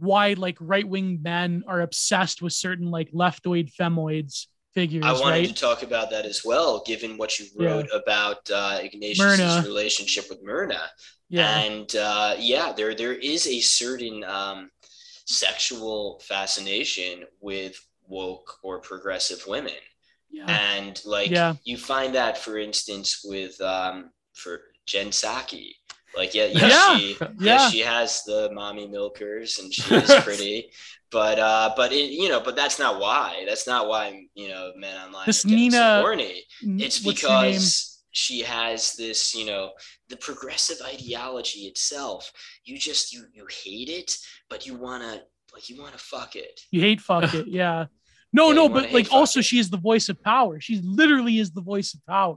why 0.00 0.32
like 0.34 0.56
right-wing 0.60 1.20
men 1.22 1.62
are 1.66 1.80
obsessed 1.82 2.42
with 2.42 2.52
certain 2.52 2.90
like 2.90 3.10
leftoid 3.12 3.72
femoids 3.74 4.46
figures, 4.74 5.04
I 5.04 5.12
wanted 5.12 5.24
right? 5.30 5.48
to 5.48 5.54
talk 5.54 5.82
about 5.82 6.10
that 6.10 6.24
as 6.26 6.42
well, 6.44 6.82
given 6.86 7.16
what 7.18 7.38
you 7.38 7.46
wrote 7.58 7.88
about 7.92 8.48
uh, 8.50 8.78
Ignatius's 8.80 9.18
Myrna. 9.38 9.62
relationship 9.66 10.26
with 10.30 10.42
Myrna. 10.44 10.80
yeah. 11.28 11.58
And 11.60 11.96
uh, 11.96 12.36
yeah, 12.38 12.72
there 12.72 12.94
there 12.94 13.14
is 13.14 13.46
a 13.48 13.60
certain 13.60 14.22
um, 14.24 14.70
sexual 15.26 16.20
fascination 16.26 17.24
with 17.40 17.76
woke 18.08 18.58
or 18.62 18.80
progressive 18.80 19.44
women. 19.46 19.72
yeah. 20.30 20.46
and 20.48 21.00
like 21.04 21.30
Yeah. 21.30 21.54
you 21.64 21.76
find 21.76 22.14
that 22.14 22.38
for 22.38 22.56
instance 22.58 23.22
with 23.24 23.60
um 23.60 24.10
for 24.34 24.60
jen 24.86 25.08
Psaki, 25.10 25.72
Like 26.16 26.34
yeah, 26.34 26.46
yeah, 26.46 26.66
Yeah. 26.68 26.96
she 26.98 27.16
yeah. 27.20 27.28
Yeah. 27.38 27.68
she 27.70 27.78
has 27.80 28.22
the 28.24 28.50
mommy 28.52 28.86
milkers 28.88 29.58
and 29.58 29.72
she 29.72 29.94
is 29.94 30.10
pretty. 30.24 30.70
But 31.12 31.38
uh, 31.38 31.72
but 31.76 31.92
it, 31.92 32.10
you 32.10 32.28
know, 32.28 32.40
but 32.40 32.54
that's 32.56 32.78
not 32.78 33.00
why. 33.00 33.44
That's 33.46 33.66
not 33.66 33.88
why 33.88 34.24
you 34.34 34.48
know 34.48 34.72
men 34.76 34.96
online 35.06 35.24
This 35.26 35.44
getting 35.44 35.70
so 35.70 35.78
Nina- 35.78 36.00
horny. 36.02 36.44
It's 36.62 37.04
What's 37.04 37.22
her 37.22 37.28
name? 37.28 37.52
because 37.52 38.02
she 38.12 38.40
has 38.42 38.94
this, 38.96 39.34
you 39.34 39.46
know, 39.46 39.70
the 40.08 40.16
progressive 40.16 40.78
ideology 40.84 41.60
itself. 41.60 42.32
You 42.64 42.76
just 42.78 43.12
you 43.12 43.24
you 43.32 43.46
hate 43.64 43.88
it, 43.88 44.16
but 44.48 44.66
you 44.66 44.74
wanna 44.76 45.22
like 45.54 45.68
you 45.68 45.80
wanna 45.80 45.98
fuck 45.98 46.36
it. 46.36 46.60
You 46.70 46.80
hate 46.80 47.00
fuck 47.00 47.32
it. 47.34 47.46
Yeah. 47.60 47.86
No, 48.32 48.48
Yeah, 48.48 48.54
no, 48.54 48.68
but 48.68 48.92
like 48.92 49.12
also 49.12 49.40
it. 49.40 49.44
she 49.44 49.58
is 49.58 49.70
the 49.70 49.76
voice 49.78 50.08
of 50.08 50.22
power. 50.22 50.60
She 50.60 50.80
literally 50.84 51.40
is 51.40 51.50
the 51.50 51.60
voice 51.62 51.94
of 51.94 52.06
power. 52.06 52.36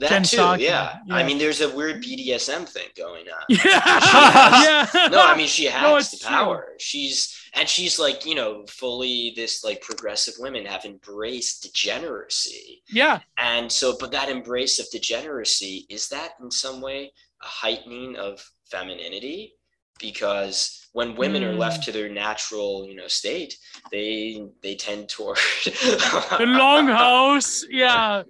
That 0.00 0.10
Jen 0.10 0.22
too, 0.22 0.36
Psaki, 0.36 0.60
yeah. 0.60 0.98
I 1.10 1.24
mean, 1.24 1.38
there's 1.38 1.60
a 1.60 1.74
weird 1.74 2.02
BDSM 2.04 2.68
thing 2.68 2.86
going 2.96 3.26
on. 3.28 3.42
Yeah. 3.48 4.86
yeah. 4.94 5.08
no, 5.10 5.20
I 5.26 5.36
mean 5.36 5.48
she 5.48 5.64
has 5.64 5.82
No, 5.82 5.98
the 6.00 6.16
true. 6.24 6.28
power. 6.28 6.68
She's 6.78 7.34
and 7.54 7.68
she's 7.68 7.98
like 7.98 8.24
you 8.24 8.34
know 8.36 8.64
fully 8.68 9.32
this 9.34 9.64
like 9.64 9.80
progressive 9.82 10.34
women 10.38 10.64
have 10.66 10.84
embraced 10.84 11.64
degeneracy, 11.64 12.82
yeah. 12.88 13.20
and 13.38 13.70
so 13.72 13.96
but 13.98 14.12
that 14.12 14.28
embrace 14.28 14.78
of 14.78 14.86
degeneracy 14.92 15.86
is 15.90 16.08
that 16.10 16.30
in 16.40 16.50
some 16.50 16.80
way 16.80 17.12
a 17.42 17.46
heightening 17.46 18.14
of 18.16 18.44
femininity 18.70 19.54
because 19.98 20.88
when 20.92 21.16
women 21.16 21.42
are 21.44 21.52
Hmm. 21.54 21.58
left 21.58 21.82
to 21.84 21.92
their 21.92 22.08
natural 22.08 22.86
you 22.88 22.94
know 22.94 23.08
state, 23.08 23.56
they 23.90 24.44
they 24.62 24.76
tend 24.76 25.08
toward 25.08 25.38
The 25.64 26.44
longhouse. 26.46 27.64
Yeah. 27.68 28.22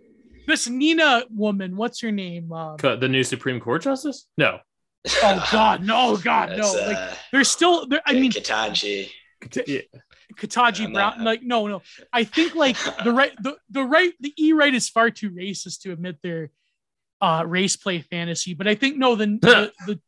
This 0.48 0.66
Nina 0.66 1.24
woman, 1.30 1.76
what's 1.76 2.00
her 2.00 2.10
name? 2.10 2.50
Um, 2.52 2.78
the 2.78 3.06
new 3.06 3.22
Supreme 3.22 3.60
Court 3.60 3.82
justice? 3.82 4.26
No. 4.38 4.60
oh 5.22 5.48
God, 5.52 5.84
no, 5.84 6.16
God, 6.16 6.48
no. 6.56 6.56
That's, 6.56 6.74
Like 6.88 6.96
uh, 6.96 7.14
there's 7.32 7.50
still 7.50 7.86
there, 7.86 8.00
I 8.06 8.14
mean 8.14 8.32
Ketanji. 8.32 9.10
Yeah. 9.66 9.80
Ketanji 10.36 10.86
I'm 10.86 10.94
Brown. 10.94 11.18
not- 11.18 11.20
Like, 11.20 11.42
no, 11.42 11.66
no. 11.66 11.82
I 12.14 12.24
think 12.24 12.54
like 12.54 12.76
the 13.04 13.12
right, 13.12 13.32
the, 13.42 13.56
the 13.68 13.84
right, 13.84 14.14
the 14.20 14.32
E 14.38 14.54
right 14.54 14.74
is 14.74 14.88
far 14.88 15.10
too 15.10 15.30
racist 15.30 15.82
to 15.82 15.92
admit 15.92 16.16
their 16.22 16.50
uh 17.20 17.44
race 17.46 17.76
play 17.76 18.00
fantasy. 18.00 18.54
But 18.54 18.66
I 18.68 18.74
think 18.74 18.96
no, 18.96 19.14
the 19.16 19.26
the, 19.86 20.00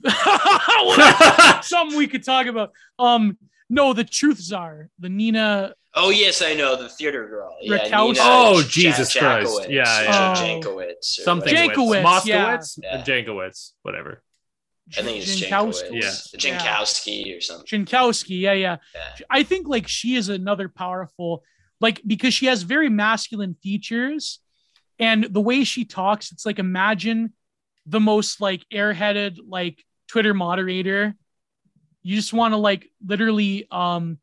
the 0.02 1.62
something 1.62 1.96
we 1.96 2.06
could 2.06 2.22
talk 2.22 2.46
about. 2.48 2.72
Um, 2.98 3.38
no, 3.70 3.94
the 3.94 4.04
truth 4.04 4.40
czar, 4.40 4.90
the 4.98 5.08
Nina. 5.08 5.74
Oh 5.96 6.10
yes, 6.10 6.42
I 6.42 6.54
know 6.54 6.76
the 6.76 6.88
theater 6.88 7.28
girl. 7.28 7.56
Yeah, 7.60 7.78
Rakowski. 7.78 8.14
Nina 8.14 8.18
Oh, 8.22 8.58
Ja- 8.58 8.62
Jesus 8.68 9.16
Christ. 9.16 9.48
Jankowicz, 9.60 9.68
Yeah, 9.70 10.02
yeah. 10.02 10.34
Oh. 10.36 10.40
Jankowicz 10.42 11.04
Something. 11.04 11.54
whatever. 11.54 11.74
Jankowicz, 11.74 12.26
yeah. 12.26 12.56
Moskowitz? 12.56 12.78
Yeah. 12.82 13.02
Jankowicz, 13.02 13.70
whatever. 13.82 14.22
I 14.98 15.02
think 15.02 15.22
it's 15.22 15.40
Jankowski. 15.40 16.02
Yeah. 16.02 16.10
Jankowski 16.38 17.36
or 17.36 17.40
something. 17.40 17.84
Jankowski, 17.86 18.40
yeah, 18.40 18.52
yeah. 18.52 18.76
Yeah. 18.94 19.26
I 19.30 19.42
think 19.44 19.68
like 19.68 19.86
she 19.88 20.16
is 20.16 20.28
another 20.28 20.68
powerful, 20.68 21.42
like 21.80 22.00
because 22.06 22.34
she 22.34 22.46
has 22.46 22.62
very 22.62 22.88
masculine 22.88 23.54
features, 23.62 24.40
and 24.98 25.24
the 25.24 25.40
way 25.40 25.64
she 25.64 25.84
talks, 25.84 26.32
it's 26.32 26.44
like 26.44 26.58
imagine 26.58 27.32
the 27.86 28.00
most 28.00 28.40
like 28.40 28.64
airheaded 28.72 29.38
like 29.46 29.82
Twitter 30.08 30.34
moderator. 30.34 31.14
You 32.02 32.16
just 32.16 32.32
want 32.32 32.52
to 32.52 32.58
like 32.58 32.88
literally 33.06 33.66
um 33.70 34.18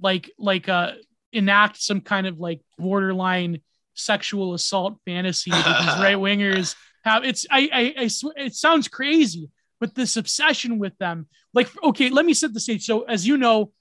like 0.00 0.30
like 0.38 0.68
uh 0.68 0.92
enact 1.32 1.80
some 1.80 2.00
kind 2.00 2.26
of 2.26 2.38
like 2.38 2.60
borderline 2.78 3.60
sexual 3.94 4.54
assault 4.54 4.96
fantasy 5.04 5.50
that 5.50 5.80
these 5.80 6.02
right 6.02 6.16
wingers 6.16 6.74
have. 7.04 7.24
It's 7.24 7.46
I 7.50 7.68
I, 7.72 8.02
I 8.04 8.06
swear 8.08 8.34
it 8.36 8.54
sounds 8.54 8.88
crazy, 8.88 9.50
but 9.80 9.94
this 9.94 10.16
obsession 10.16 10.78
with 10.78 10.96
them 10.98 11.26
like 11.54 11.68
okay 11.82 12.08
let 12.08 12.24
me 12.24 12.34
set 12.34 12.52
the 12.54 12.60
stage 12.60 12.84
so 12.84 13.02
as 13.02 13.26
you 13.26 13.36
know 13.36 13.72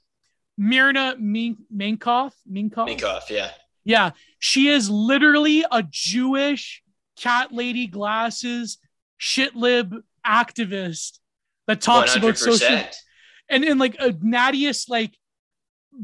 Myrna 0.58 1.16
Min- 1.18 1.66
Minkoff 1.74 2.34
Minkoff 2.52 2.88
Minkoff, 2.88 3.30
yeah. 3.30 3.52
yeah 3.84 4.12
she 4.40 4.68
is 4.68 4.90
literally 4.90 5.66
a 5.72 5.84
Jewish 5.90 6.84
cat 7.18 7.54
lady 7.54 7.88
glasses 7.88 8.78
shit 9.18 9.56
lib 9.56 9.96
activist 10.26 11.20
that 11.68 11.82
talks 11.82 12.16
about 12.16 12.38
social 12.38 12.84
and 13.50 13.64
and 13.64 13.80
like 13.80 13.96
a 14.00 14.08
Ignatius 14.08 14.90
like 14.90 15.16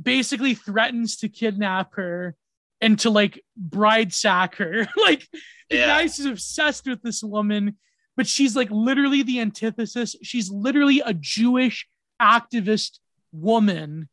basically 0.01 0.53
threatens 0.53 1.17
to 1.17 1.29
kidnap 1.29 1.95
her 1.95 2.35
and 2.81 2.99
to 2.99 3.09
like 3.09 3.43
bride 3.55 4.13
sack 4.13 4.55
her 4.55 4.87
like 4.97 5.27
Yeah. 5.69 5.83
Ignatius 5.97 6.19
is 6.19 6.25
obsessed 6.25 6.85
with 6.87 7.01
this 7.01 7.23
woman 7.23 7.77
but 8.15 8.27
she's 8.27 8.55
like 8.55 8.69
literally 8.71 9.23
the 9.23 9.39
antithesis 9.39 10.15
she's 10.23 10.49
literally 10.51 11.01
a 11.05 11.13
Jewish 11.13 11.87
activist 12.21 12.99
woman 13.31 14.09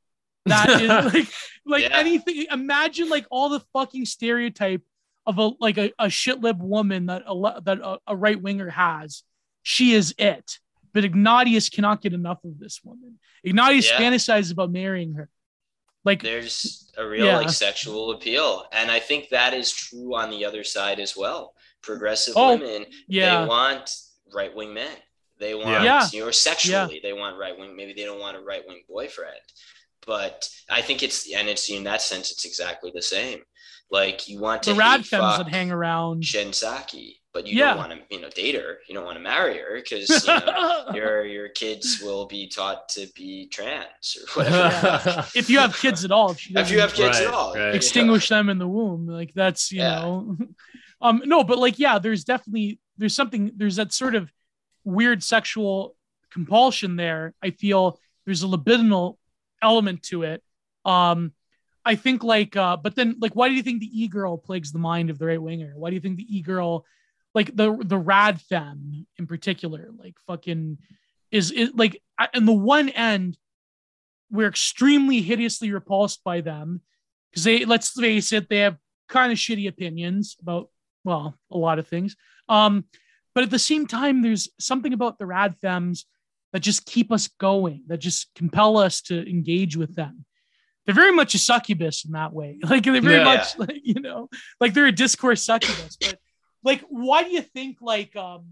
that 0.47 0.69
is 0.81 0.89
like 1.15 1.29
like 1.67 1.83
Yeah. 1.85 1.99
anything 1.99 2.47
imagine 2.51 3.09
like 3.09 3.27
all 3.31 3.49
the 3.49 3.61
fucking 3.73 4.05
stereotype 4.05 4.83
of 5.27 5.39
a 5.39 5.51
like 5.61 5.79
a, 5.79 5.91
a 5.99 6.11
shit 6.11 6.41
lib 6.41 6.63
woman 6.63 7.07
that 7.07 7.23
a 7.27 7.61
that 7.65 7.79
a, 7.81 7.99
a 8.07 8.17
right 8.17 8.41
winger 8.41 8.71
has 8.71 9.23
she 9.63 9.93
is 9.95 10.15
it 10.19 10.59
but 10.93 11.05
Ignatius 11.05 11.69
cannot 11.71 12.03
get 12.03 12.13
enough 12.13 12.45
of 12.45 12.59
this 12.59 12.81
woman 12.85 13.19
Ignatius 13.43 13.91
Yeah. 13.91 13.99
fantasizes 14.01 14.53
about 14.53 14.71
marrying 14.71 15.15
her 15.15 15.29
like 16.05 16.23
There's 16.23 16.93
a 16.97 17.07
real 17.07 17.27
Yeah. 17.27 17.37
like 17.39 17.51
sexual 17.51 18.13
appeal. 18.13 18.67
And 18.73 18.91
I 18.91 19.01
think 19.01 19.29
that 19.31 19.55
is 19.55 19.73
true 19.73 20.15
on 20.17 20.31
the 20.31 20.45
other 20.45 20.65
side 20.65 21.01
as 21.01 21.17
well. 21.17 21.55
Progressive 21.83 22.35
Oh, 22.37 22.57
women, 22.57 22.87
yeah 23.09 23.43
they 23.43 23.47
want 23.49 23.91
right 24.33 24.55
wing 24.55 24.75
men. 24.75 24.97
They 25.39 25.55
want, 25.55 25.83
Yeah. 25.85 26.09
you 26.13 26.25
know, 26.25 26.31
sexually, 26.31 27.01
they 27.03 27.13
want 27.13 27.37
right 27.39 27.59
wing. 27.59 27.75
Maybe 27.77 27.93
they 27.93 28.05
don't 28.05 28.21
want 28.21 28.37
a 28.37 28.41
right 28.41 28.63
wing 28.67 28.83
boyfriend. 28.89 29.35
But 30.07 30.49
I 30.71 30.83
think 30.83 31.03
it's, 31.03 31.31
and 31.33 31.49
it's 31.49 31.69
in 31.71 31.85
that 31.85 32.03
sense, 32.03 32.31
it's 32.31 32.45
exactly 32.45 32.93
the 32.95 33.03
same. 33.03 33.41
Like 33.91 34.29
you 34.29 34.41
want 34.41 34.63
to 34.65 34.73
the 34.73 34.77
rad 34.79 35.01
hate 35.01 35.07
femmes 35.07 35.39
that 35.39 35.49
hang 35.49 35.71
around 35.71 36.23
Shinsaki, 36.23 37.17
but 37.35 37.47
you 37.47 37.59
Yeah. 37.59 37.75
don't 37.75 37.77
want 37.79 37.93
to, 37.93 37.99
you 38.15 38.21
know, 38.23 38.31
date 38.31 38.55
her. 38.55 38.79
You 38.89 38.95
don't 38.95 39.05
want 39.05 39.17
to 39.17 39.23
marry 39.23 39.59
her 39.59 39.75
because 39.75 40.09
you 40.27 40.33
know, 40.33 40.85
your 40.95 41.25
your 41.27 41.49
kids 41.51 42.01
will 42.03 42.27
be 42.27 42.49
taught 42.49 42.89
to 42.91 43.07
be 43.15 43.49
trans 43.49 44.17
or 44.17 44.43
whatever. 44.45 45.27
if 45.35 45.51
you 45.51 45.59
have 45.59 45.77
kids 45.77 46.05
at 46.05 46.11
all 46.13 46.31
if 46.31 46.49
if 46.51 46.71
you 46.71 46.81
have 46.81 46.93
kids 46.95 47.19
Right, 47.19 47.27
at 47.27 47.35
all, 47.35 47.55
right. 47.55 47.75
extinguish 47.75 48.29
them 48.29 48.49
in 48.49 48.59
the 48.59 48.69
womb 48.69 49.07
like 49.07 49.35
that's 49.35 49.71
you 49.73 49.81
Yeah. 49.81 49.97
know 50.01 50.37
um 51.03 51.23
no 51.27 51.45
but 51.45 51.59
like 51.59 51.79
yeah 51.79 51.99
there's 51.99 52.25
definitely 52.25 52.79
there's 52.97 53.15
something 53.15 53.51
there's 53.57 53.77
that 53.77 53.93
sort 53.93 54.15
of 54.15 54.33
weird 54.85 55.23
sexual 55.23 55.97
compulsion 56.31 56.97
there 56.97 57.35
i 57.43 57.51
feel 57.51 57.99
there's 58.25 58.43
a 58.43 58.47
libidinal 58.47 59.17
element 59.63 60.03
to 60.03 60.23
it 60.23 60.43
um 60.85 61.33
i 61.85 61.95
think 61.95 62.23
like 62.23 62.57
uh 62.57 62.77
but 62.77 62.95
then 62.95 63.17
like 63.21 63.35
why 63.35 63.49
do 63.49 63.55
you 63.55 63.63
think 63.63 63.81
the 63.81 64.03
e-girl 64.03 64.37
plagues 64.37 64.73
the 64.73 64.79
mind 64.79 65.11
of 65.11 65.19
the 65.19 65.27
right 65.27 65.41
winger 65.43 65.73
why 65.77 65.91
do 65.91 65.95
you 65.95 66.01
think 66.01 66.17
the 66.17 66.37
e-girl 66.37 66.85
like 67.35 67.55
the 67.55 67.77
the 67.85 67.99
rad 67.99 68.41
femme 68.41 69.07
in 69.19 69.27
particular 69.27 69.91
like 69.99 70.15
fucking 70.27 70.79
is 71.31 71.51
it 71.51 71.77
like 71.77 72.01
in 72.33 72.47
the 72.47 72.53
one 72.53 72.89
end 72.91 73.37
we're 74.31 74.49
extremely 74.49 75.21
hideously 75.21 75.71
repulsed 75.73 76.23
by 76.25 76.41
them 76.41 76.81
because 77.31 77.45
they 77.45 77.65
let's 77.65 77.91
face 77.91 78.33
it 78.33 78.49
they 78.49 78.59
have 78.59 78.77
kind 79.09 79.33
of 79.33 79.39
shitty 79.39 79.69
opinions 79.69 80.37
about 80.41 80.71
well 81.05 81.37
a 81.51 81.59
lot 81.59 81.79
of 81.79 81.87
things. 81.87 82.17
Um 82.49 82.85
but 83.35 83.45
at 83.45 83.51
the 83.51 83.59
same 83.59 83.87
time 83.87 84.23
there's 84.23 84.49
something 84.61 84.93
about 84.93 85.19
the 85.19 85.27
rad 85.27 85.57
femmes 85.61 86.07
that 86.53 86.61
just 86.61 86.87
keep 86.87 87.11
us 87.13 87.29
going 87.41 87.83
that 87.89 87.99
just 87.99 88.33
compel 88.35 88.79
us 88.79 89.03
to 89.03 89.29
engage 89.29 89.77
with 89.77 89.95
them. 89.97 90.25
They're 90.87 90.95
very 90.95 91.13
much 91.13 91.35
a 91.35 91.39
succubus 91.39 92.05
in 92.05 92.13
that 92.13 92.33
way. 92.33 92.59
Like 92.71 92.85
they're 92.85 93.01
very 93.01 93.17
Yeah. 93.17 93.25
much 93.25 93.59
like 93.59 93.81
you 93.83 94.01
know 94.01 94.29
like 94.61 94.73
they're 94.73 94.87
a 94.87 94.93
discourse 94.93 95.43
succubus 95.43 95.97
but 96.01 96.19
like 96.65 96.83
why 96.89 97.23
do 97.23 97.31
you 97.31 97.43
think 97.43 97.79
like 97.81 98.17
um 98.17 98.47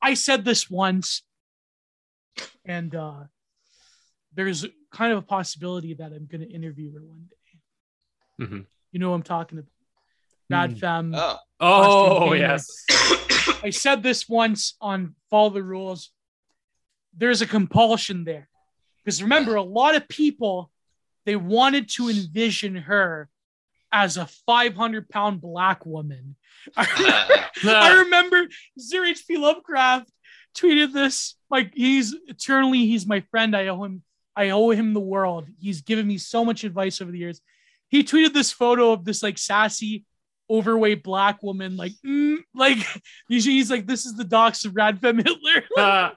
i 0.00 0.14
said 0.14 0.44
this 0.44 0.70
once 0.70 1.22
and 2.64 2.94
uh 2.94 3.24
there's 4.34 4.64
kind 4.92 5.12
of 5.12 5.18
a 5.18 5.22
possibility 5.22 5.94
that 5.94 6.12
i'm 6.12 6.26
going 6.26 6.40
to 6.40 6.50
interview 6.50 6.92
her 6.92 7.02
one 7.02 7.26
day 7.28 8.44
mm-hmm. 8.44 8.60
you 8.92 9.00
know 9.00 9.10
what 9.10 9.16
i'm 9.16 9.22
talking 9.22 9.58
about 9.58 9.70
bad 10.48 10.76
Mm. 10.76 10.80
femme 10.80 11.14
Oh. 11.60 12.28
Oh, 12.28 12.32
yes. 12.34 12.84
I 13.62 13.70
said 13.70 14.02
this 14.02 14.28
once 14.28 14.76
on 14.80 15.14
Follow 15.30 15.50
the 15.50 15.62
Rules. 15.62 16.10
There's 17.16 17.42
a 17.42 17.46
compulsion 17.46 18.24
there. 18.24 18.48
Because 19.04 19.22
remember, 19.22 19.56
a 19.56 19.62
lot 19.62 19.96
of 19.96 20.08
people 20.08 20.70
they 21.24 21.36
wanted 21.36 21.88
to 21.90 22.08
envision 22.08 22.76
her 22.76 23.28
as 23.92 24.16
a 24.16 24.26
500 24.46 25.08
pound 25.08 25.40
black 25.40 25.84
woman. 25.86 26.36
I, 26.76 27.48
I 27.64 28.00
remember 28.00 28.48
Zero 28.78 29.06
HP 29.06 29.38
Lovecraft 29.38 30.10
tweeted 30.56 30.92
this. 30.92 31.36
Like 31.50 31.72
he's 31.74 32.14
eternally, 32.26 32.86
he's 32.86 33.06
my 33.06 33.20
friend. 33.30 33.56
I 33.56 33.68
owe 33.68 33.84
him, 33.84 34.02
I 34.36 34.50
owe 34.50 34.70
him 34.70 34.94
the 34.94 35.00
world. 35.00 35.46
He's 35.58 35.82
given 35.82 36.06
me 36.06 36.18
so 36.18 36.44
much 36.44 36.64
advice 36.64 37.00
over 37.00 37.10
the 37.10 37.18
years. 37.18 37.40
He 37.88 38.04
tweeted 38.04 38.34
this 38.34 38.52
photo 38.52 38.92
of 38.92 39.04
this 39.04 39.22
like 39.22 39.38
sassy 39.38 40.04
overweight 40.50 41.02
black 41.02 41.42
woman, 41.42 41.76
like, 41.76 41.92
mm, 42.06 42.38
like 42.54 42.78
he's 43.28 43.70
like, 43.70 43.86
this 43.86 44.06
is 44.06 44.14
the 44.14 44.24
dox 44.24 44.64
of 44.64 44.72
Radfem 44.72 45.16
Hitler. 45.16 45.64
Uh, 45.76 46.10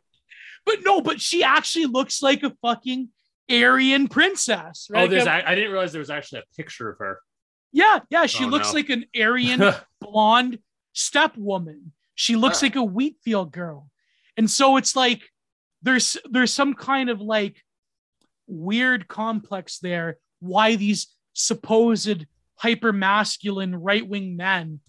but 0.65 0.79
no, 0.83 1.01
but 1.01 1.19
she 1.19 1.43
actually 1.43 1.85
looks 1.85 2.21
like 2.21 2.43
a 2.43 2.53
fucking 2.61 3.09
Aryan 3.49 4.07
princess, 4.07 4.87
right? 4.89 5.03
oh, 5.03 5.07
there's 5.07 5.27
I 5.27 5.43
I 5.45 5.55
didn't 5.55 5.71
realize 5.71 5.91
there 5.91 5.99
was 5.99 6.09
actually 6.09 6.39
a 6.39 6.55
picture 6.55 6.89
of 6.89 6.99
her. 6.99 7.19
Yeah, 7.71 7.99
yeah, 8.09 8.25
she 8.25 8.43
Oh, 8.45 8.47
looks 8.47 8.69
no. 8.69 8.73
like 8.73 8.89
an 8.89 9.05
Aryan 9.19 9.73
blonde 10.01 10.59
steppe 10.93 11.37
woman. 11.37 11.93
She 12.15 12.35
looks 12.35 12.61
like 12.61 12.75
a 12.75 12.83
wheat 12.83 13.17
field 13.23 13.51
girl. 13.51 13.89
And 14.37 14.49
so 14.49 14.77
it's 14.77 14.95
like 14.95 15.21
there's 15.81 16.17
there's 16.29 16.53
some 16.53 16.73
kind 16.73 17.09
of 17.09 17.21
like 17.21 17.63
weird 18.47 19.07
complex 19.07 19.79
there 19.79 20.17
why 20.39 20.75
these 20.75 21.07
supposed 21.33 22.25
hyper 22.55 22.91
masculine 22.91 23.75
right 23.75 24.07
wing 24.07 24.35
men 24.35 24.79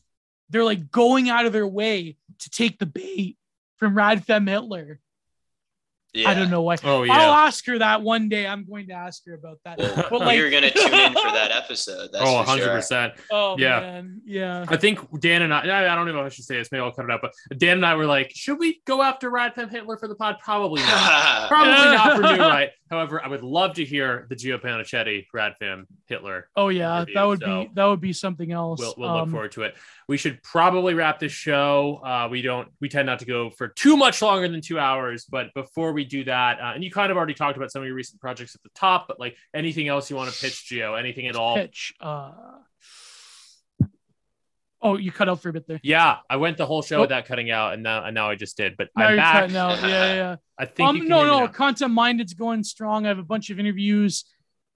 they're 0.51 0.65
like 0.65 0.91
going 0.91 1.31
out 1.31 1.47
of 1.47 1.53
their 1.53 1.67
way 1.67 2.17
to 2.41 2.51
take 2.51 2.79
the 2.79 2.87
bait 2.87 3.39
from 3.79 3.97
Rad 3.97 4.25
Femme 4.27 4.47
Hitler. 4.47 5.01
Yeah. 6.15 6.29
I 6.31 6.35
don't 6.35 6.51
know 6.51 6.61
why. 6.63 6.77
Oh 6.85 7.05
yeah. 7.05 7.15
I'll 7.15 7.33
ask 7.33 7.65
her 7.67 7.79
that 7.79 8.03
one 8.03 8.29
day. 8.29 8.47
I'm 8.47 8.65
going 8.69 8.87
to 8.89 8.93
ask 8.93 9.23
her 9.27 9.35
about 9.35 9.59
that. 9.65 9.79
Well, 9.79 10.07
But 10.11 10.21
like, 10.21 10.39
you're 10.39 10.51
gonna 10.51 10.71
tune 10.71 10.93
in 10.93 11.13
for 11.15 11.31
that 11.33 11.51
episode. 11.65 12.11
That's 12.13 12.23
oh, 12.25 12.33
for 12.33 12.37
100 12.39 12.63
sure. 12.65 12.73
percent. 12.75 13.13
Oh 13.31 13.57
Yeah. 13.59 13.81
man, 13.81 14.21
yeah. 14.27 14.67
I 14.69 14.77
think 14.77 14.99
Dan 15.21 15.43
and 15.43 15.55
I, 15.55 15.61
I 15.61 15.93
I 15.93 15.95
don't 15.95 16.09
even 16.09 16.17
know 16.21 16.27
if 16.27 16.33
I 16.33 16.35
should 16.35 16.45
say 16.45 16.57
this, 16.59 16.71
maybe 16.71 16.83
I'll 16.83 16.93
cut 16.93 17.07
it 17.07 17.11
out, 17.11 17.21
but 17.23 17.33
Dan 17.59 17.79
and 17.79 17.87
I 17.87 17.95
were 17.95 18.05
like, 18.07 18.31
should 18.35 18.59
we 18.59 18.83
go 18.87 19.01
after 19.01 19.31
Rad 19.31 19.55
Femme 19.55 19.71
Hitler 19.71 19.97
for 19.97 20.07
the 20.09 20.15
pod? 20.15 20.37
Probably 20.45 20.83
not. 20.83 21.49
Probably 21.49 21.73
not 21.73 22.17
for 22.17 22.23
new 22.23 22.29
right. 22.43 22.71
However, 22.93 23.25
I 23.25 23.29
would 23.29 23.43
love 23.43 23.77
to 23.77 23.87
hear 23.87 24.27
the 24.29 24.37
Gio 24.37 24.61
Pennacchietti 24.61 25.27
Rad 25.33 25.55
Femme 25.59 25.87
Hitler. 26.09 26.51
Oh 26.55 26.69
yeah, 26.69 27.01
review, 27.01 27.15
that 27.15 27.25
would 27.25 27.41
so 27.41 27.65
be 27.65 27.71
that 27.73 27.85
would 27.87 28.03
be 28.03 28.13
something 28.13 28.53
else. 28.53 28.81
We'll, 28.81 28.95
we'll 28.99 29.13
look 29.15 29.23
Um, 29.23 29.31
forward 29.31 29.53
to 29.53 29.63
it. 29.63 29.77
We 30.09 30.19
should 30.19 30.43
probably 30.43 30.93
wrap 30.93 31.19
this 31.19 31.33
show. 31.33 32.03
Uh, 32.05 32.29
we 32.31 32.43
don't, 32.43 32.69
we 32.83 32.91
tend 32.91 33.07
not 33.07 33.21
to 33.21 33.25
go 33.25 33.49
for 33.49 33.69
too 33.69 33.97
much 33.97 34.21
longer 34.21 34.47
than 34.47 34.61
two 34.61 34.79
hours. 34.79 35.25
But 35.25 35.55
before 35.55 35.95
we 35.95 36.05
do 36.05 36.25
that, 36.25 36.61
uh, 36.61 36.73
and 36.75 36.85
you 36.85 36.91
kind 36.91 37.11
of 37.11 37.17
already 37.17 37.33
talked 37.33 37.57
about 37.57 37.73
some 37.73 37.81
of 37.81 37.87
your 37.87 37.97
recent 37.97 38.21
projects 38.21 38.55
at 38.55 38.63
the 38.63 38.69
top, 38.75 39.09
but 39.09 39.19
like 39.19 39.39
anything 39.55 39.89
else 39.89 40.11
you 40.11 40.17
want 40.17 40.31
to 40.31 40.39
pitch, 40.39 40.69
Gio? 40.71 40.99
Anything 40.99 41.29
at 41.29 41.35
all? 41.35 41.57
pitch. 41.57 41.95
Uh, 41.99 42.33
oh, 44.83 44.97
you 44.97 45.13
cut 45.13 45.29
out 45.29 45.41
for 45.41 45.49
a 45.49 45.53
bit 45.53 45.67
there. 45.69 45.81
Yeah, 45.83 46.17
I 46.29 46.37
went 46.37 46.57
the 46.59 46.67
whole 46.67 46.83
show 46.83 46.99
Oh. 46.99 47.01
without 47.03 47.25
cutting 47.25 47.51
out, 47.51 47.75
and 47.75 47.83
now, 47.83 48.05
and 48.05 48.15
now 48.15 48.29
I 48.31 48.35
just 48.35 48.57
did. 48.57 48.77
But 48.77 48.89
Now 48.97 49.05
I'm 49.07 49.11
you're 49.11 49.17
back. 49.19 49.35
cutting 49.35 49.57
out. 49.57 49.83
Yeah, 49.83 50.15
yeah. 50.15 50.37
I 50.59 50.65
think 50.67 50.89
Um, 50.89 51.09
no, 51.09 51.25
no, 51.25 51.49
content 51.49 51.93
minded's 51.93 52.35
going 52.35 52.65
strong. 52.65 53.05
I 53.07 53.09
have 53.09 53.19
a 53.19 53.23
bunch 53.23 53.51
of 53.51 53.59
interviews 53.59 54.25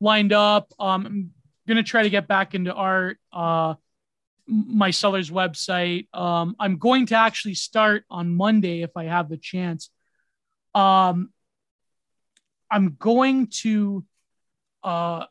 lined 0.00 0.32
up. 0.32 0.72
Um, 0.78 1.06
I'm 1.06 1.30
gonna 1.68 1.82
try 1.82 2.02
to 2.04 2.10
get 2.10 2.26
back 2.28 2.54
into 2.54 2.72
art. 2.72 3.18
Uh, 3.32 3.74
my 4.48 4.92
seller's 4.92 5.28
website. 5.30 6.06
Um, 6.14 6.54
I'm 6.60 6.78
going 6.78 7.06
to 7.06 7.16
actually 7.16 7.54
start 7.54 8.04
on 8.08 8.32
Monday 8.34 8.82
if 8.82 8.96
I 8.96 9.04
have 9.04 9.28
the 9.28 9.36
chance. 9.36 9.90
Um, 10.74 11.30
I'm 12.70 12.96
going 12.98 13.48
to 13.62 14.04
uh 14.84 15.24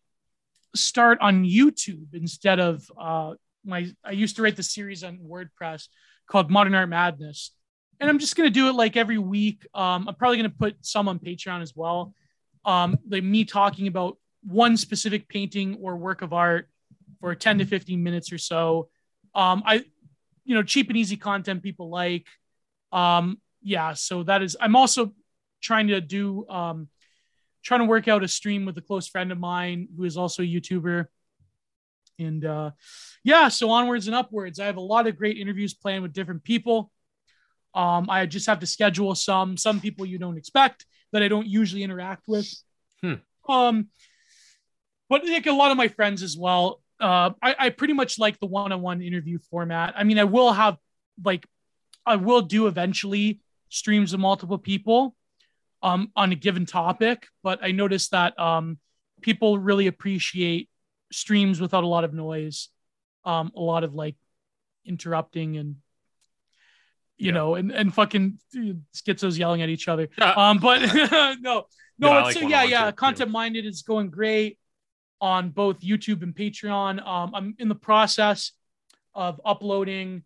start 0.75 1.19
on 1.21 1.45
YouTube 1.45 2.13
instead 2.13 2.59
of 2.59 2.83
uh 2.99 3.35
my. 3.65 3.87
I 4.03 4.11
used 4.11 4.35
to 4.37 4.41
write 4.41 4.55
the 4.55 4.63
series 4.63 5.03
on 5.03 5.17
WordPress 5.17 5.87
called 6.27 6.49
Modern 6.49 6.75
Art 6.75 6.89
Madness 6.89 7.51
and 7.99 8.09
I'm 8.09 8.19
just 8.19 8.35
gonna 8.35 8.49
do 8.49 8.67
it 8.67 8.73
like 8.73 8.97
every 8.97 9.17
week. 9.17 9.65
Um, 9.73 10.07
I'm 10.07 10.15
probably 10.15 10.37
gonna 10.37 10.49
put 10.49 10.77
some 10.81 11.07
on 11.07 11.19
Patreon 11.19 11.61
as 11.61 11.73
well. 11.75 12.13
Um, 12.63 12.97
like 13.07 13.23
me 13.23 13.45
talking 13.45 13.87
about 13.87 14.17
one 14.43 14.77
specific 14.77 15.29
painting 15.29 15.77
or 15.81 15.95
work 15.95 16.21
of 16.21 16.33
art 16.33 16.69
for 17.19 17.33
10 17.35 17.59
to 17.59 17.65
15 17.65 18.03
minutes 18.03 18.31
or 18.31 18.37
so. 18.37 18.89
Um, 19.33 19.63
I, 19.65 19.83
you 20.43 20.55
know, 20.55 20.63
cheap 20.63 20.89
and 20.89 20.97
easy 20.97 21.17
content 21.17 21.63
people 21.63 21.89
like. 21.89 22.25
Um, 22.91 23.39
yeah, 23.61 23.93
so 23.93 24.23
that 24.23 24.41
is. 24.41 24.55
I'm 24.59 24.75
also 24.75 25.13
trying 25.61 25.87
to 25.87 26.01
do, 26.01 26.47
um, 26.49 26.89
trying 27.63 27.79
to 27.79 27.85
work 27.85 28.07
out 28.07 28.23
a 28.23 28.27
stream 28.27 28.65
with 28.65 28.77
a 28.77 28.81
close 28.81 29.07
friend 29.07 29.31
of 29.31 29.39
mine 29.39 29.87
who 29.95 30.03
is 30.03 30.17
also 30.17 30.43
a 30.43 30.45
YouTuber. 30.45 31.05
And 32.19 32.45
uh, 32.45 32.71
yeah, 33.23 33.49
so 33.49 33.69
onwards 33.71 34.07
and 34.07 34.15
upwards. 34.15 34.59
I 34.59 34.65
have 34.65 34.77
a 34.77 34.81
lot 34.81 35.07
of 35.07 35.17
great 35.17 35.37
interviews 35.37 35.73
planned 35.73 36.03
with 36.03 36.13
different 36.13 36.43
people. 36.43 36.91
Um, 37.73 38.09
I 38.09 38.25
just 38.25 38.47
have 38.47 38.59
to 38.59 38.67
schedule 38.67 39.13
some 39.15 39.57
some 39.57 39.81
people 39.81 40.05
you 40.05 40.17
don't 40.17 40.37
expect 40.37 40.85
that 41.11 41.21
I 41.21 41.27
don't 41.27 41.47
usually 41.47 41.83
interact 41.83 42.23
with. 42.27 42.47
Hmm. 43.01 43.15
Um, 43.49 43.89
but 45.09 45.25
like 45.25 45.45
a 45.45 45.51
lot 45.51 45.71
of 45.71 45.77
my 45.77 45.89
friends 45.89 46.23
as 46.23 46.37
well. 46.37 46.81
Uh, 46.99 47.31
I, 47.41 47.55
I 47.59 47.69
pretty 47.69 47.93
much 47.93 48.17
like 48.17 48.39
the 48.39 48.45
one-on-one 48.45 49.01
interview 49.01 49.37
format. 49.51 49.93
I 49.97 50.05
mean, 50.05 50.17
I 50.17 50.23
will 50.23 50.53
have 50.53 50.77
like 51.23 51.45
I 52.05 52.15
will 52.15 52.41
do 52.41 52.67
eventually 52.67 53.41
streams 53.69 54.13
of 54.13 54.19
multiple 54.19 54.57
people 54.57 55.15
um, 55.83 56.11
on 56.15 56.31
a 56.31 56.35
given 56.35 56.65
topic, 56.65 57.27
but 57.43 57.59
I 57.61 57.71
noticed 57.71 58.11
that 58.11 58.37
um, 58.39 58.79
people 59.21 59.57
really 59.57 59.87
appreciate 59.87 60.69
streams 61.15 61.61
without 61.61 61.83
a 61.83 61.87
lot 61.87 62.03
of 62.03 62.13
noise, 62.13 62.69
um, 63.23 63.51
a 63.55 63.61
lot 63.61 63.83
of 63.83 63.93
like 63.95 64.15
interrupting 64.85 65.57
and 65.57 65.77
you 67.17 67.27
Yeah. 67.27 67.31
know, 67.33 67.55
and 67.55 67.71
and 67.71 67.93
fucking 67.93 68.39
schizos 68.93 69.37
yelling 69.37 69.61
at 69.61 69.69
each 69.69 69.87
other. 69.87 70.09
Uh, 70.19 70.33
Um, 70.35 70.57
but 70.59 70.81
no, 71.41 71.65
no, 71.97 72.09
Yeah, 72.09 72.17
it's 72.19 72.25
like 72.25 72.33
so 72.35 72.39
yeah, 72.41 72.63
yeah. 72.63 72.91
Content 72.91 73.31
minded 73.31 73.65
is 73.65 73.81
going 73.83 74.09
great 74.09 74.59
on 75.21 75.49
both 75.49 75.79
YouTube 75.79 76.21
and 76.23 76.35
Patreon. 76.35 77.05
Um, 77.05 77.33
I'm 77.33 77.55
in 77.57 77.69
the 77.69 77.75
process 77.75 78.51
of 79.13 79.39
uploading 79.45 80.23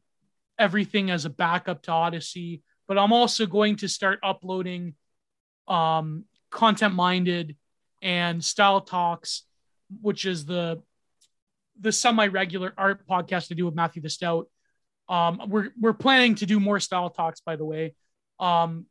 everything 0.58 1.12
as 1.12 1.26
a 1.26 1.30
backup 1.30 1.84
to 1.84 1.92
Odysee, 1.92 2.64
but 2.88 2.98
I'm 2.98 3.14
also 3.14 3.46
going 3.46 3.76
to 3.78 3.88
start 3.88 4.20
uploading 4.24 4.96
um, 5.68 6.26
content 6.50 6.96
minded 6.96 7.56
and 8.02 8.44
style 8.44 8.82
talks, 8.82 9.44
which 10.02 10.26
is 10.26 10.46
the 10.46 10.82
the 11.80 11.92
semi 11.92 12.28
regular 12.28 12.74
art 12.78 13.08
podcast 13.08 13.52
I 13.52 13.56
do 13.56 13.66
with 13.66 13.76
Matthew 13.76 14.02
the 14.02 14.10
Stout. 14.10 14.48
Um, 15.08 15.42
we're 15.48 15.70
we're 15.80 15.94
planning 15.94 16.36
to 16.36 16.46
do 16.46 16.60
more 16.60 16.80
style 16.80 17.10
talks, 17.10 17.42
by 17.42 17.56
the 17.56 17.66
way. 17.66 17.96
Um, 18.40 18.86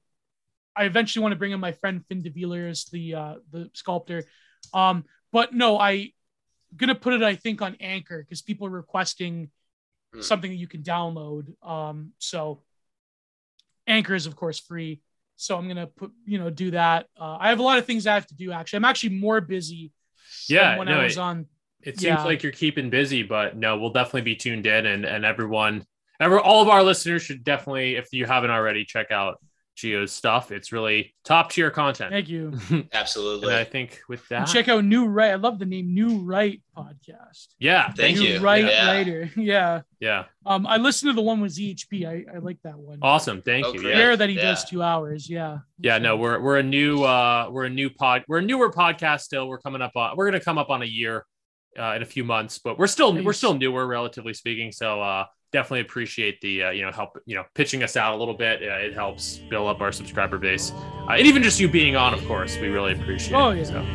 I 0.74 0.84
eventually 0.84 1.22
want 1.22 1.32
to 1.32 1.38
bring 1.38 1.52
in 1.52 1.60
my 1.60 1.72
friend 1.72 2.04
Finn 2.08 2.22
De 2.22 2.30
Villers, 2.30 2.86
the 2.86 3.14
uh, 3.14 3.34
the 3.50 3.70
sculptor. 3.74 4.24
Um, 4.72 5.04
but 5.32 5.54
no, 5.54 5.78
I 5.78 6.12
gonna 6.76 6.94
put 6.94 7.14
it 7.14 7.22
I 7.22 7.34
think 7.34 7.62
on 7.62 7.76
Anchor 7.80 8.22
because 8.22 8.42
people 8.42 8.66
are 8.66 8.70
requesting 8.70 9.50
Hmm. 10.14 10.22
something 10.22 10.50
that 10.50 10.56
you 10.56 10.66
can 10.66 10.82
download. 10.82 11.52
Um, 11.62 12.12
so 12.18 12.62
Anchor 13.86 14.14
is 14.14 14.24
of 14.26 14.36
course 14.36 14.58
free. 14.58 15.02
So 15.36 15.56
I'm 15.56 15.68
gonna 15.68 15.86
put 15.86 16.12
you 16.24 16.38
know 16.38 16.48
do 16.50 16.70
that. 16.72 17.06
Uh, 17.18 17.36
I 17.38 17.50
have 17.50 17.58
a 17.58 17.62
lot 17.62 17.78
of 17.78 17.84
things 17.84 18.06
I 18.06 18.14
have 18.14 18.26
to 18.28 18.34
do. 18.34 18.50
Actually, 18.50 18.78
I'm 18.78 18.84
actually 18.86 19.16
more 19.16 19.40
busy. 19.42 19.92
Yeah, 20.48 20.78
when 20.78 20.86
no, 20.88 21.00
I 21.00 21.04
was 21.04 21.16
it- 21.16 21.20
on. 21.20 21.46
It 21.80 21.94
seems 22.00 22.02
Yeah. 22.18 22.24
like 22.24 22.42
you're 22.42 22.50
keeping 22.52 22.90
busy, 22.90 23.22
but 23.22 23.56
no, 23.56 23.78
we'll 23.78 23.90
definitely 23.90 24.22
be 24.22 24.34
tuned 24.36 24.66
in, 24.66 24.84
and 24.86 25.04
and 25.04 25.24
everyone, 25.24 25.84
ever 26.20 26.40
all 26.40 26.60
of 26.60 26.68
our 26.68 26.82
listeners 26.82 27.22
should 27.22 27.44
definitely, 27.44 27.94
if 27.94 28.08
you 28.12 28.26
haven't 28.26 28.50
already, 28.50 28.84
check 28.84 29.12
out 29.12 29.40
Gio's 29.78 30.10
stuff. 30.10 30.50
It's 30.50 30.72
really 30.72 31.14
top 31.24 31.52
tier 31.52 31.70
content. 31.70 32.10
Thank 32.10 32.28
you. 32.28 32.52
Absolutely. 32.92 33.46
and 33.48 33.56
I 33.56 33.62
think 33.62 34.00
with 34.08 34.20
And 34.30 34.44
that, 34.46 34.52
check 34.52 34.68
out 34.68 34.84
New 34.84 35.06
Right. 35.06 35.30
I 35.30 35.36
love 35.36 35.60
the 35.60 35.66
name 35.66 35.94
New 35.94 36.18
Right 36.24 36.60
podcast. 36.76 37.46
yeah, 37.60 37.92
Thank 37.92 38.16
you. 38.16 38.22
New 38.24 38.28
you. 38.34 38.40
Right 38.40 38.64
Yeah. 38.64 38.86
writer. 38.88 39.30
Yeah. 39.36 39.82
yeah, 40.00 40.24
Um, 40.44 40.66
I 40.66 40.78
listened 40.78 41.10
to 41.10 41.14
the 41.14 41.22
one 41.22 41.40
with 41.40 41.52
ZHP. 41.56 42.06
I, 42.06 42.34
I 42.34 42.38
like 42.38 42.58
that 42.64 42.76
one. 42.76 42.98
awesome. 43.02 43.40
Thank 43.40 43.66
Oh, 43.66 43.72
you. 43.72 43.80
great. 43.80 43.92
Yeah. 43.96 43.98
Rare 43.98 44.16
that 44.16 44.28
he 44.28 44.34
Yeah. 44.34 44.42
does 44.42 44.64
two 44.64 44.82
hours. 44.82 45.30
Yeah. 45.30 45.58
Yeah, 45.80 45.98
no, 45.98 46.16
we're 46.16 46.40
we're 46.40 46.58
a 46.58 46.62
new 46.62 47.04
uh 47.04 47.48
we're 47.50 47.64
a 47.66 47.70
new 47.70 47.88
pod 47.88 48.24
we're 48.26 48.38
a 48.38 48.42
newer 48.42 48.72
podcast 48.72 49.20
still. 49.20 49.46
We're 49.48 49.60
coming 49.60 49.80
up 49.82 49.92
on 49.94 50.16
we're 50.16 50.26
gonna 50.26 50.40
come 50.40 50.58
up 50.58 50.70
on 50.70 50.82
a 50.82 50.86
year 50.86 51.24
uh 51.78 51.92
in 51.94 52.02
a 52.02 52.06
few 52.06 52.24
months, 52.24 52.58
but 52.58 52.78
we're 52.78 52.88
still 52.88 53.12
we're 53.14 53.22
Nice. 53.22 53.36
still 53.36 53.54
newer 53.54 53.86
relatively 53.86 54.34
speaking. 54.34 54.72
So 54.72 55.00
uh 55.00 55.26
definitely 55.52 55.80
appreciate 55.80 56.40
the 56.40 56.62
uh, 56.64 56.70
you 56.70 56.82
know 56.82 56.92
help 56.92 57.18
you 57.26 57.34
know 57.36 57.44
pitching 57.54 57.82
us 57.82 57.96
out 57.96 58.14
a 58.14 58.16
little 58.16 58.34
bit. 58.34 58.62
Uh, 58.62 58.74
it 58.76 58.94
helps 58.94 59.38
build 59.50 59.68
up 59.68 59.80
our 59.80 59.92
subscriber 59.92 60.38
base. 60.38 60.72
Uh, 60.72 61.12
and 61.12 61.26
even 61.26 61.42
just 61.42 61.58
you 61.60 61.68
being 61.68 61.96
on, 61.96 62.12
of 62.14 62.24
course, 62.26 62.56
we 62.58 62.68
really 62.68 62.92
appreciate 62.92 63.34
Oh, 63.36 63.50
it. 63.50 63.58
yeah. 63.58 63.64
So 63.64 63.86